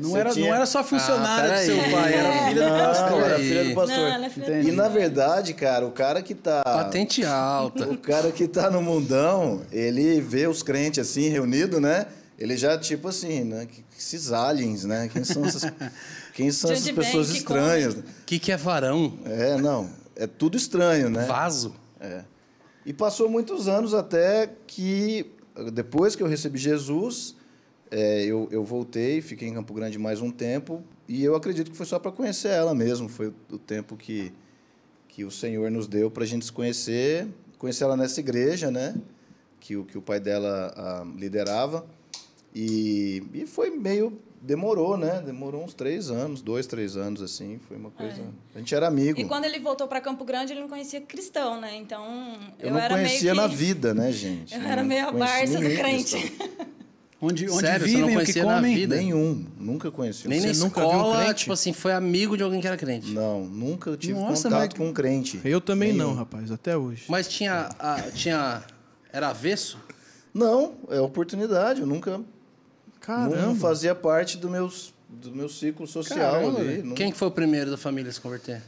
não 0.00 0.16
era, 0.16 0.30
tinha- 0.30 0.46
não 0.48 0.54
era 0.54 0.66
só 0.66 0.84
funcionária 0.84 1.54
Ah, 1.54 1.58
do 1.58 1.64
seu 1.64 1.76
pai, 1.90 2.14
era 2.14 2.48
filha 2.48 2.62
do 2.62 2.70
Não, 2.70 2.78
pastor. 2.86 3.22
era 3.22 3.38
filha 3.38 3.64
do 3.64 3.74
pastor. 3.74 3.96
Não, 3.98 4.06
ela 4.06 4.26
é 4.26 4.30
filha 4.30 4.46
do. 4.62 4.68
E 4.68 4.72
na 4.72 4.88
verdade, 4.88 5.54
cara, 5.54 5.86
o 5.86 5.90
cara 5.90 6.20
que 6.22 6.34
tá. 6.34 6.62
Patente 6.62 7.24
alta. 7.24 7.88
O 7.90 7.96
cara 7.96 8.30
que 8.30 8.46
tá 8.46 8.70
no 8.70 8.82
mundão, 8.82 9.62
ele 9.72 10.20
vê 10.20 10.46
os 10.46 10.62
crentes 10.62 10.98
assim, 11.08 11.28
reunidos, 11.28 11.80
né? 11.80 12.06
Ele 12.38 12.56
já, 12.56 12.76
tipo 12.78 13.08
assim, 13.08 13.44
né? 13.44 13.66
Que, 13.66 13.82
que 13.82 13.98
esses 13.98 14.32
aliens, 14.32 14.84
né? 14.84 15.08
Quem 15.12 15.24
são 15.24 15.44
essas, 15.44 15.62
quem 16.34 16.50
são 16.50 16.70
essas 16.72 16.90
pessoas 16.90 17.30
que 17.30 17.38
estranhas? 17.38 17.94
O 17.94 18.02
que, 18.26 18.38
que 18.38 18.52
é 18.52 18.56
varão? 18.56 19.14
É, 19.24 19.56
não. 19.56 19.90
É 20.16 20.26
tudo 20.26 20.56
estranho, 20.56 21.08
né? 21.08 21.24
Vaso? 21.24 21.74
É. 21.98 22.22
E 22.84 22.92
passou 22.92 23.28
muitos 23.28 23.68
anos 23.68 23.92
até 23.92 24.50
que, 24.66 25.26
depois 25.72 26.16
que 26.16 26.22
eu 26.22 26.26
recebi 26.26 26.58
Jesus, 26.58 27.36
é, 27.90 28.24
eu, 28.24 28.48
eu 28.50 28.64
voltei, 28.64 29.20
fiquei 29.20 29.48
em 29.48 29.54
Campo 29.54 29.74
Grande 29.74 29.98
mais 29.98 30.20
um 30.20 30.30
tempo, 30.30 30.82
e 31.08 31.22
eu 31.24 31.34
acredito 31.34 31.70
que 31.70 31.76
foi 31.76 31.86
só 31.86 31.98
para 31.98 32.12
conhecer 32.12 32.48
ela 32.48 32.74
mesmo. 32.74 33.08
Foi 33.08 33.32
o, 33.50 33.58
tempo 33.58 33.96
que, 33.96 34.32
que 35.08 35.24
o 35.24 35.30
Senhor 35.30 35.70
nos 35.70 35.86
deu 35.86 36.10
para 36.10 36.22
a 36.24 36.26
gente 36.26 36.44
se 36.46 36.52
conhecer, 36.52 37.26
conhecer 37.58 37.84
ela 37.84 37.96
nessa 37.96 38.20
igreja, 38.20 38.70
né? 38.70 38.94
Que, 39.58 39.76
o- 39.76 39.84
que 39.84 39.98
o 39.98 40.02
pai 40.02 40.20
dela 40.20 40.72
ah, 40.76 41.04
liderava. 41.18 41.84
E, 42.54 43.22
e 43.34 43.46
foi 43.46 43.70
meio. 43.70 44.18
Demorou, 44.42 44.96
né? 44.96 45.22
Demorou 45.24 45.62
uns 45.64 45.74
três 45.74 46.10
anos, 46.10 46.40
dois, 46.40 46.66
três 46.66 46.96
anos, 46.96 47.20
assim. 47.20 47.60
Foi 47.68 47.76
uma 47.76 47.90
coisa. 47.90 48.22
A 48.54 48.58
gente 48.58 48.74
era 48.74 48.86
amigo. 48.88 49.20
E 49.20 49.24
quando 49.26 49.44
ele 49.44 49.58
voltou 49.58 49.86
para 49.86 50.00
Campo 50.00 50.24
Grande, 50.24 50.52
ele 50.54 50.60
não 50.62 50.68
conhecia 50.68 51.00
cristão, 51.02 51.60
né? 51.60 51.76
Então, 51.76 52.04
eu, 52.58 52.68
Eu, 52.68 52.70
não 52.72 52.80
era 52.80 52.94
conhecia 52.94 53.32
meio 53.34 53.42
na 53.44 53.48
que... 53.50 53.54
vida, 53.56 53.92
né, 53.92 54.10
gente? 54.10 54.54
Eu 54.54 54.60
Não 54.62 54.70
era 54.70 54.82
meio 54.82 55.08
a 55.08 55.12
Barça 55.12 55.58
do 55.58 55.66
crente. 55.66 56.16
cristão. 56.16 56.48
Onde, 57.22 57.50
onde 57.50 57.60
Sério, 57.60 57.86
você 57.86 57.98
não 57.98 57.98
vivem, 57.98 58.04
o 58.04 58.08
que 58.08 58.14
conhecia 58.14 58.44
na 58.46 58.54
comem. 58.54 58.74
vida? 58.74 58.96
Nenhum. 58.96 59.44
Nunca 59.58 59.90
conheci. 59.90 60.26
um 60.26 60.30
Nem 60.30 60.40
na 60.40 60.54
Você 60.54 60.62
um 60.62 60.66
escola, 60.68 61.22
crente? 61.24 61.34
tipo 61.40 61.52
assim, 61.52 61.72
foi 61.74 61.92
amigo 61.92 62.34
de 62.34 62.42
alguém 62.42 62.62
que 62.62 62.66
era 62.66 62.78
crente. 62.78 63.12
Não, 63.12 63.44
nunca 63.44 63.94
tive 63.94 64.14
Nossa, 64.18 64.48
contato 64.48 64.70
mas- 64.70 64.78
com 64.78 64.88
um 64.88 64.92
crente. 64.94 65.38
Eu 65.44 65.60
também 65.60 65.92
Nenhum. 65.92 66.06
não, 66.08 66.14
rapaz, 66.14 66.50
até 66.50 66.74
hoje. 66.78 67.04
Mas 67.10 67.28
tinha. 67.28 67.68
a- 67.78 68.00
tinha 68.14 68.62
era 69.12 69.28
avesso? 69.28 69.78
Não, 70.32 70.76
é 70.88 70.98
oportunidade. 70.98 71.82
Eu 71.82 71.86
nunca 71.86 72.22
não 73.18 73.30
Caramba. 73.30 73.54
fazia 73.56 73.94
parte 73.94 74.36
do, 74.38 74.48
meus, 74.48 74.92
do 75.08 75.30
meu 75.32 75.48
ciclo 75.48 75.86
social 75.86 76.32
Caramba, 76.32 76.60
ali. 76.60 76.82
Não- 76.82 76.94
Quem 76.94 77.10
que 77.12 77.18
foi 77.18 77.28
o 77.28 77.30
primeiro 77.30 77.70
da 77.70 77.76
família 77.76 78.10
a 78.10 78.12
se 78.12 78.20
converter? 78.20 78.62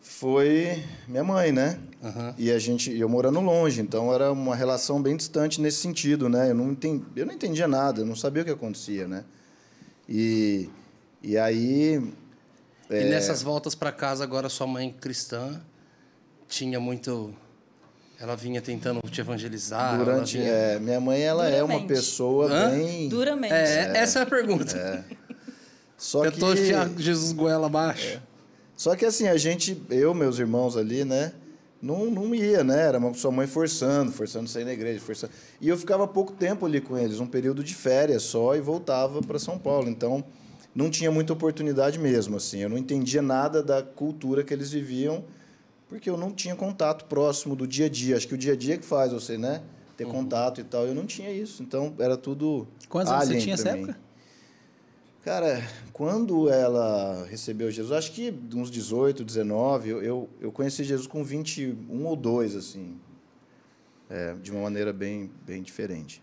Foi 0.00 0.82
minha 1.06 1.22
mãe, 1.24 1.52
né? 1.52 1.78
Aham. 2.02 2.34
E 2.38 2.50
a 2.50 2.58
gente, 2.58 2.96
eu 2.96 3.08
morando 3.08 3.40
longe, 3.40 3.80
então 3.80 4.12
era 4.14 4.32
uma 4.32 4.54
relação 4.56 5.02
bem 5.02 5.16
distante 5.16 5.60
nesse 5.60 5.78
sentido, 5.78 6.28
né? 6.28 6.50
Eu 6.50 6.54
não, 6.54 6.70
entendi, 6.72 7.04
eu 7.14 7.26
não 7.26 7.34
entendia 7.34 7.68
nada, 7.68 8.00
eu 8.00 8.06
não 8.06 8.16
sabia 8.16 8.42
o 8.42 8.44
que 8.46 8.50
acontecia, 8.52 9.06
né? 9.06 9.24
E, 10.08 10.68
e 11.22 11.36
aí 11.36 12.02
E 12.90 12.94
É. 12.94 13.04
nessas 13.04 13.42
voltas 13.42 13.74
pra 13.74 13.92
casa, 13.92 14.24
agora 14.24 14.48
sua 14.48 14.66
mãe 14.66 14.90
cristã 14.98 15.60
tinha 16.48 16.80
muito. 16.80 17.34
Ela 18.20 18.34
vinha 18.34 18.60
tentando 18.60 19.00
te 19.08 19.20
evangelizar. 19.20 19.96
Durante, 19.96 20.38
vinha- 20.38 20.48
é, 20.50 20.78
minha 20.80 21.00
mãe 21.00 21.20
ela 21.22 21.48
é 21.48 21.62
uma 21.62 21.74
Duramente. 21.74 21.88
pessoa 21.88 22.50
Hã? 22.52 22.70
bem. 22.70 23.08
Duramente. 23.08 23.54
É, 23.54 23.92
essa 23.96 24.20
é 24.20 24.22
a 24.22 24.26
pergunta. 24.26 25.04
Só 25.96 26.22
que, 26.24 26.32
Tentou 26.32 26.52
enfiar 26.52 26.88
Jesus 26.96 27.32
goela 27.32 27.66
abaixo. 27.66 28.20
só 28.76 28.94
que 28.96 29.04
assim 29.04 29.28
a 29.28 29.36
gente, 29.36 29.80
eu, 29.90 30.14
meus 30.14 30.38
irmãos 30.38 30.76
ali, 30.76 31.04
né, 31.04 31.32
não, 31.80 32.06
não 32.10 32.34
ia, 32.34 32.62
né? 32.64 32.86
Era 32.86 32.98
uma 32.98 33.14
sua 33.14 33.30
mãe 33.30 33.46
forçando, 33.46 34.10
forçando 34.12 34.48
sair 34.48 34.64
na 34.64 34.72
igreja, 34.72 35.00
forçando. 35.00 35.32
E 35.60 35.68
eu 35.68 35.76
ficava 35.78 36.06
pouco 36.08 36.32
tempo 36.32 36.66
ali 36.66 36.80
com 36.80 36.98
eles, 36.98 37.20
um 37.20 37.26
período 37.26 37.62
de 37.62 37.74
férias 37.74 38.22
só 38.24 38.56
e 38.56 38.60
voltava 38.60 39.20
para 39.22 39.38
São 39.38 39.56
Paulo. 39.58 39.88
Então 39.88 40.24
não 40.74 40.90
tinha 40.90 41.10
muita 41.10 41.32
oportunidade 41.32 41.98
mesmo, 42.00 42.36
assim. 42.36 42.60
Eu 42.62 42.68
não 42.68 42.78
entendia 42.78 43.22
nada 43.22 43.62
da 43.62 43.80
cultura 43.82 44.42
que 44.42 44.52
eles 44.52 44.70
viviam 44.72 45.24
porque 45.88 46.08
eu 46.08 46.16
não 46.16 46.32
tinha 46.32 46.54
contato 46.54 47.06
próximo 47.06 47.56
do 47.56 47.66
dia 47.66 47.86
a 47.86 47.88
dia. 47.88 48.16
Acho 48.16 48.28
que 48.28 48.34
o 48.34 48.38
dia 48.38 48.52
a 48.52 48.56
dia 48.56 48.76
que 48.76 48.84
faz 48.84 49.12
você, 49.12 49.38
né? 49.38 49.62
Ter 49.96 50.06
contato 50.06 50.60
e 50.60 50.64
tal. 50.64 50.86
Eu 50.86 50.94
não 50.94 51.06
tinha 51.06 51.32
isso. 51.32 51.62
Então 51.62 51.94
era 51.98 52.16
tudo. 52.16 52.68
Quantos 52.88 53.12
anos 53.12 53.28
você 53.28 53.38
tinha 53.38 53.56
nessa 53.56 53.70
época? 53.70 53.98
Cara, 55.24 55.62
quando 55.92 56.48
ela 56.48 57.26
recebeu 57.26 57.70
Jesus, 57.70 57.92
acho 57.92 58.12
que 58.12 58.32
uns 58.54 58.70
18, 58.70 59.24
19, 59.24 59.88
eu, 59.88 60.02
eu, 60.02 60.30
eu 60.40 60.52
conheci 60.52 60.84
Jesus 60.84 61.06
com 61.06 61.24
21 61.24 62.06
ou 62.06 62.16
2, 62.16 62.54
assim. 62.54 62.98
É, 64.08 64.34
de 64.34 64.50
uma 64.50 64.62
maneira 64.62 64.92
bem, 64.92 65.30
bem 65.44 65.62
diferente. 65.62 66.22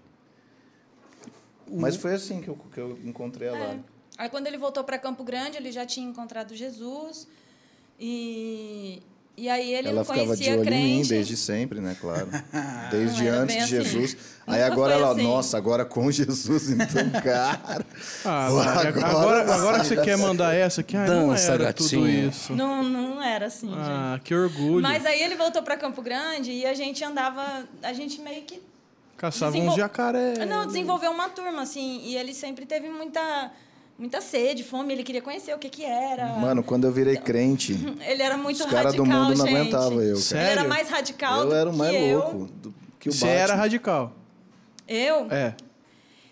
Mas 1.70 1.96
foi 1.96 2.14
assim 2.14 2.42
que 2.42 2.48
eu, 2.48 2.56
que 2.56 2.80
eu 2.80 2.98
encontrei 3.04 3.50
a 3.50 3.56
É. 3.56 3.80
Aí 4.18 4.30
quando 4.30 4.48
ele 4.48 4.58
voltou 4.58 4.84
para 4.84 4.98
Campo 4.98 5.24
Grande, 5.24 5.58
ele 5.58 5.72
já 5.72 5.86
tinha 5.86 6.08
encontrado 6.08 6.56
Jesus 6.56 7.28
e 8.00 9.04
E 9.38 9.50
aí 9.50 9.74
ele 9.74 9.90
ela 9.90 9.98
não 9.98 10.06
ficava 10.06 10.22
de 10.22 10.28
conhecia 10.28 10.54
olho 10.54 10.64
crente. 10.64 10.82
em 10.86 10.96
mim 11.02 11.08
desde 11.08 11.36
sempre, 11.36 11.82
né? 11.82 11.96
Claro. 12.00 12.30
Desde 12.90 13.28
antes 13.28 13.68
de 13.68 13.78
assim. 13.78 13.90
Jesus. 13.90 14.18
Aí 14.48 14.62
Nunca 14.62 14.72
agora 14.74 14.94
ela, 14.94 15.12
assim. 15.12 15.24
nossa, 15.24 15.58
agora 15.58 15.84
com 15.84 16.10
Jesus, 16.12 16.70
então, 16.72 17.10
cara. 17.22 17.86
Ah, 18.24 18.46
Agora 18.46 18.90
agora, 18.90 19.54
agora, 19.56 19.80
que 19.82 19.88
você 19.88 19.98
quer 20.02 20.18
mandar 20.18 20.54
essa 20.56 20.82
aqui, 20.82 20.96
ah, 20.96 21.06
não 21.06 21.34
era 21.36 21.74
tudo 21.74 21.84
gatinho. 21.90 22.30
isso. 22.30 22.54
Não, 22.56 22.82
não 22.84 23.22
era 23.22 23.48
assim, 23.48 23.68
gente. 23.68 23.78
Ah, 23.80 24.20
que 24.24 24.34
orgulho. 24.34 24.82
Mas 24.82 25.06
aí 25.06 25.22
ele 25.22 25.36
voltou 25.36 25.62
para 25.64 25.76
Campo 25.76 26.02
Grande 26.02 26.52
e 26.52 26.66
a 26.66 26.74
gente 26.74 27.04
andava, 27.04 27.64
a 27.84 27.92
gente 27.92 28.22
meio 28.22 28.44
que 28.44 28.62
Caçava 29.18 29.52
desenvol- 29.52 29.74
uns 29.74 29.78
jacaré. 29.78 30.46
Não, 30.46 30.66
desenvolveu 30.66 31.12
uma 31.12 31.28
turma 31.30 31.62
assim, 31.64 32.02
e 32.06 32.16
ele 32.16 32.34
sempre 32.34 32.66
teve 32.66 32.88
muita 32.90 33.52
muita 33.98 34.22
sede, 34.22 34.64
fome, 34.64 34.94
ele 34.94 35.04
queria 35.04 35.22
conhecer 35.22 35.54
o 35.54 35.58
que 35.58 35.70
que 35.70 35.84
era. 35.86 36.28
Mano, 36.34 36.64
quando 36.64 36.86
eu 36.86 36.92
virei 36.92 37.18
crente, 37.18 37.74
ele 38.06 38.22
era 38.22 38.38
muito 38.38 38.58
os 38.64 38.66
caras 38.66 38.94
radical, 38.94 39.06
do 39.06 39.12
mundo 39.12 39.38
não 39.38 39.46
gente. 39.48 39.56
aguentavam 39.58 40.02
eu, 40.02 40.18
cara. 40.30 40.42
Ele 40.42 40.52
era 40.52 40.64
mais 40.66 40.90
radical 40.90 41.40
Eu 41.42 41.50
do 41.50 41.56
era 41.56 41.70
o 41.70 41.76
mais 41.76 41.96
que 41.96 42.14
louco 42.14 42.46
do, 42.62 42.74
que 43.00 43.10
o 43.10 43.12
Você 43.14 43.26
Batman. 43.26 43.42
era 43.42 43.56
radical. 43.56 44.14
Eu, 44.88 45.32
É. 45.32 45.56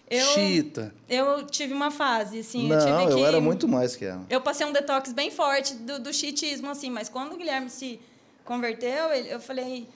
eu, 0.10 0.25
Chita. 0.27 0.93
eu 1.10 1.46
tive 1.48 1.74
uma 1.74 1.89
fase 1.89 2.39
assim, 2.39 2.70
eu 2.72 2.77
tive 2.79 2.91
Não, 2.91 3.05
que 3.08 3.13
eu 3.13 3.25
era 3.25 3.39
muito 3.41 3.67
mais 3.67 3.96
que 3.96 4.05
ela. 4.05 4.24
Eu 4.29 4.41
passei 4.41 4.65
um 4.65 4.72
detox 4.72 5.12
bem 5.13 5.32
forte 5.32 5.74
do, 5.74 6.00
do 6.00 6.13
chiitismo, 6.13 6.70
assim, 6.70 6.89
mas 6.89 7.10
quando 7.10 7.34
o 7.34 7.38
Guilherme 7.38 7.70
se 7.70 8.00
converteu, 8.46 9.12
ele- 9.12 9.34
eu 9.34 9.39
falei, 9.39 9.88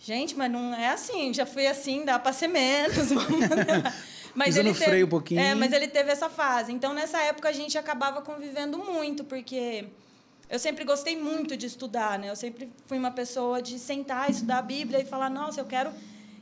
gente, 0.00 0.36
mas 0.36 0.50
não 0.50 0.74
é 0.74 0.88
assim, 0.90 1.32
já 1.32 1.46
fui 1.46 1.66
assim, 1.66 2.04
dá 2.04 2.18
para 2.18 2.32
ser 2.32 2.48
menos. 2.48 3.08
vamos 4.38 4.56
mandar." 4.56 4.56
mas 4.56 4.56
no 4.56 4.72
teve, 4.72 4.84
freio 4.84 5.06
um 5.06 5.08
pouquinho. 5.08 5.40
É, 5.40 5.54
mas 5.54 5.72
ele 5.72 5.88
teve 5.88 6.10
essa 6.10 6.28
fase. 6.28 6.72
Então, 6.72 6.92
nessa 6.94 7.20
época, 7.22 7.48
a 7.48 7.52
gente 7.52 7.76
acabava 7.76 8.22
convivendo 8.22 8.78
muito, 8.78 9.24
porque 9.24 9.88
eu 10.48 10.58
sempre 10.58 10.84
gostei 10.84 11.16
muito 11.16 11.56
de 11.56 11.66
estudar, 11.66 12.18
né? 12.18 12.30
Eu 12.30 12.36
sempre 12.36 12.70
fui 12.86 12.98
uma 12.98 13.10
pessoa 13.10 13.60
de 13.60 13.78
sentar, 13.78 14.30
estudar 14.30 14.58
a 14.58 14.62
Bíblia 14.62 15.00
e 15.00 15.04
falar, 15.04 15.28
nossa, 15.28 15.60
eu 15.60 15.66
quero... 15.66 15.92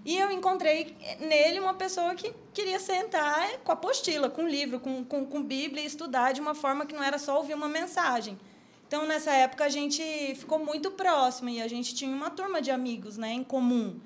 E 0.04 0.16
eu 0.16 0.30
encontrei 0.30 0.96
nele 1.18 1.58
uma 1.58 1.74
pessoa 1.74 2.14
que 2.14 2.32
queria 2.54 2.78
sentar 2.78 3.58
com 3.64 3.72
apostila, 3.72 4.30
com 4.30 4.46
livro, 4.46 4.78
com, 4.78 5.04
com, 5.04 5.26
com 5.26 5.42
Bíblia 5.42 5.82
e 5.82 5.86
estudar 5.86 6.32
de 6.32 6.40
uma 6.40 6.54
forma 6.54 6.86
que 6.86 6.94
não 6.94 7.02
era 7.02 7.18
só 7.18 7.36
ouvir 7.38 7.54
uma 7.54 7.68
mensagem. 7.68 8.38
Então, 8.86 9.04
nessa 9.04 9.32
época, 9.32 9.64
a 9.64 9.68
gente 9.68 10.00
ficou 10.36 10.60
muito 10.60 10.92
próximo 10.92 11.48
e 11.48 11.60
a 11.60 11.66
gente 11.66 11.92
tinha 11.92 12.14
uma 12.14 12.30
turma 12.30 12.62
de 12.62 12.70
amigos 12.70 13.16
né, 13.16 13.32
em 13.32 13.42
comum. 13.42 13.98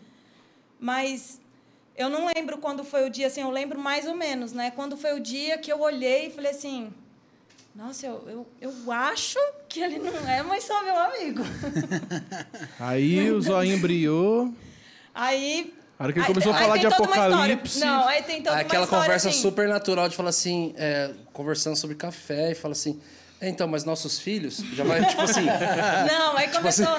Mas 0.79 1.39
eu 1.97 2.09
não 2.09 2.29
lembro 2.35 2.59
quando 2.59 2.83
foi 2.85 3.07
o 3.07 3.11
dia, 3.11 3.27
assim, 3.27 3.43
eu 3.43 3.51
lembro 3.51 3.79
mais 3.79 4.07
ou 4.07 4.15
menos, 4.15 4.53
né? 4.53 4.71
Quando 4.71 4.97
foi 4.97 5.13
o 5.15 5.21
dia 5.21 5.59
que 5.59 5.71
eu 5.73 5.81
olhei 5.81 6.27
e 6.27 6.31
falei 6.31 6.51
assim, 6.51 6.93
nossa, 7.75 8.07
eu, 8.07 8.25
eu, 8.29 8.47
eu 8.61 8.93
acho 8.93 9.39
que 9.69 9.81
ele 9.81 9.99
não 9.99 10.29
é 10.29 10.43
mais 10.43 10.65
só 10.65 10.83
meu 10.83 10.97
amigo. 10.99 11.43
Aí 12.79 13.31
o 13.31 13.41
zoinho 13.41 13.79
brilhou. 13.79 14.53
Aí... 15.15 15.75
A 15.99 16.05
hora 16.05 16.13
que 16.15 16.19
ele 16.19 16.27
aí- 16.27 16.33
começou 16.33 16.53
a 16.53 16.57
aí 16.57 16.63
falar 16.63 16.75
tem 16.79 16.89
de 16.89 16.97
toda 16.97 17.03
uma 17.03 17.11
história. 17.11 17.35
apocalipse. 17.35 17.81
Não, 17.81 18.09
aí 18.09 18.23
tem 18.23 18.43
toda 18.43 18.57
Aquela 18.57 18.81
uma 18.81 18.85
história, 18.85 19.05
conversa 19.05 19.29
assim, 19.29 19.39
super 19.43 19.69
natural 19.69 20.09
de 20.09 20.17
falar 20.17 20.31
assim, 20.31 20.73
é, 20.79 21.11
conversando 21.31 21.77
sobre 21.77 21.95
café 21.95 22.53
e 22.53 22.55
fala 22.55 22.73
assim, 22.73 22.99
"É, 23.39 23.51
então, 23.51 23.69
mas 23.69 23.85
nossos 23.85 24.19
filhos, 24.19 24.57
já 24.75 24.83
vai, 24.83 25.05
tipo 25.05 25.21
assim, 25.21 25.45
Não, 26.11 26.37
aí 26.39 26.49
começou... 26.49 26.87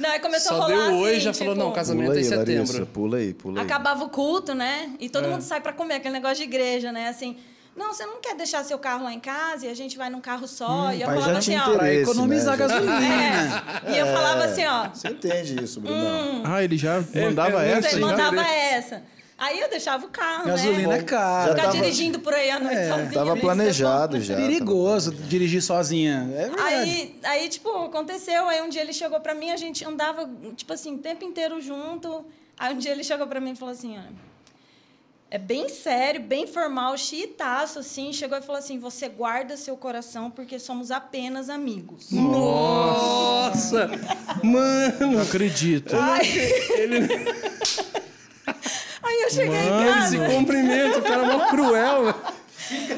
Não, 0.00 0.10
aí 0.10 0.18
começou 0.20 0.56
a 0.56 0.60
só 0.60 0.66
rolar 0.68 0.88
deu 0.88 0.96
oi 0.98 1.10
e 1.10 1.16
assim, 1.16 1.20
já 1.20 1.32
falou, 1.34 1.54
tipo, 1.54 1.64
não, 1.66 1.72
casamento 1.72 2.06
Pula 2.06 2.16
é 2.16 2.20
em 2.20 2.24
aí, 2.24 2.28
setembro. 2.28 2.72
Larissa, 2.72 2.86
pula 2.86 3.16
aí, 3.18 3.34
pula 3.34 3.60
aí. 3.60 3.66
Acabava 3.66 4.04
o 4.04 4.08
culto, 4.08 4.54
né? 4.54 4.90
E 4.98 5.06
É. 5.06 5.08
todo 5.08 5.28
mundo 5.28 5.42
sai 5.42 5.60
para 5.60 5.72
comer, 5.72 5.94
aquele 5.94 6.14
negócio 6.14 6.36
de 6.38 6.42
igreja, 6.44 6.90
né? 6.92 7.08
Assim, 7.08 7.36
não, 7.76 7.92
você 7.92 8.06
não 8.06 8.20
quer 8.20 8.36
deixar 8.36 8.62
seu 8.64 8.78
carro 8.78 9.04
lá 9.04 9.12
em 9.12 9.18
casa 9.20 9.66
e 9.66 9.68
a 9.68 9.74
gente 9.74 9.96
vai 9.98 10.08
num 10.08 10.20
carro 10.20 10.46
só. 10.46 10.92
e 10.92 11.02
eu 11.02 11.08
falava 11.08 11.38
assim, 11.38 11.56
ó. 11.56 11.64
Pra 11.64 11.74
interesse. 11.74 12.02
economizar 12.10 12.56
né, 12.56 12.66
gasolina. 12.66 13.82
É, 13.84 13.92
e 13.92 13.98
eu 13.98 14.06
falava 14.06 14.44
assim, 14.44 14.64
ó. 14.64 14.88
Você 14.90 15.08
entende 15.08 15.62
isso, 15.64 15.80
Brunão? 15.80 16.42
Ah, 16.44 16.62
ele 16.62 16.76
já 16.76 17.02
mandava 17.14 17.66
eu 17.66 17.76
essa? 17.76 17.90
Já? 17.90 17.98
mandava 18.06 18.40
essa. 18.42 19.02
Aí 19.36 19.60
eu 19.60 19.68
deixava 19.68 20.06
o 20.06 20.08
carro, 20.10 20.46
Gasolina 20.46 20.88
né? 20.88 20.98
é 20.98 21.02
caro. 21.02 21.50
Ficar 21.50 21.62
Já 21.62 21.68
tava- 21.70 21.82
dirigindo 21.82 22.20
por 22.20 22.32
aí 22.32 22.50
à 22.50 22.60
noite 22.60 22.86
sozinha. 22.88 23.10
Tava 23.12 23.36
planejado 23.36 24.16
É 24.16 24.20
já. 24.20 24.36
perigoso 24.36 25.12
dirigir 25.12 25.60
sozinha. 25.60 26.30
É 26.36 26.48
verdade. 26.48 26.62
Aí, 26.64 27.18
aí, 27.24 27.48
tipo, 27.48 27.68
aconteceu. 27.84 28.48
Aí 28.48 28.62
um 28.62 28.68
dia 28.68 28.80
ele 28.80 28.92
chegou 28.92 29.18
pra 29.20 29.34
mim, 29.34 29.50
a 29.50 29.56
gente 29.56 29.84
andava, 29.84 30.30
tipo 30.56 30.72
assim, 30.72 30.94
o 30.94 30.98
tempo 30.98 31.24
inteiro 31.24 31.60
junto. 31.60 32.24
Aí 32.56 32.72
um 32.74 32.78
dia 32.78 32.92
ele 32.92 33.02
chegou 33.02 33.26
pra 33.26 33.40
mim 33.40 33.50
e 33.52 33.56
falou 33.56 33.72
assim: 33.74 33.94
olha, 33.98 34.12
é 35.28 35.36
bem 35.38 35.68
sério, 35.68 36.20
bem 36.20 36.46
formal, 36.46 36.96
chiitaço, 36.96 37.80
assim. 37.80 38.12
Chegou 38.12 38.38
e 38.38 38.40
falou 38.40 38.60
assim: 38.60 38.78
você 38.78 39.08
guarda 39.08 39.56
seu 39.56 39.76
coração 39.76 40.30
porque 40.30 40.60
somos 40.60 40.92
apenas 40.92 41.50
amigos. 41.50 42.12
Nossa! 42.12 43.90
Mano! 44.44 45.12
Não 45.14 45.20
acredito. 45.22 45.96
Aí 49.04 49.22
eu 49.22 49.30
cheguei 49.30 49.56
em 49.58 49.70
Mano. 49.70 49.92
casa. 49.92 50.16
Esse 50.16 50.34
cumprimento, 50.34 50.98
o 50.98 51.02
cara 51.02 51.22
é 51.22 51.36
mó 51.36 51.46
cruel. 51.46 52.14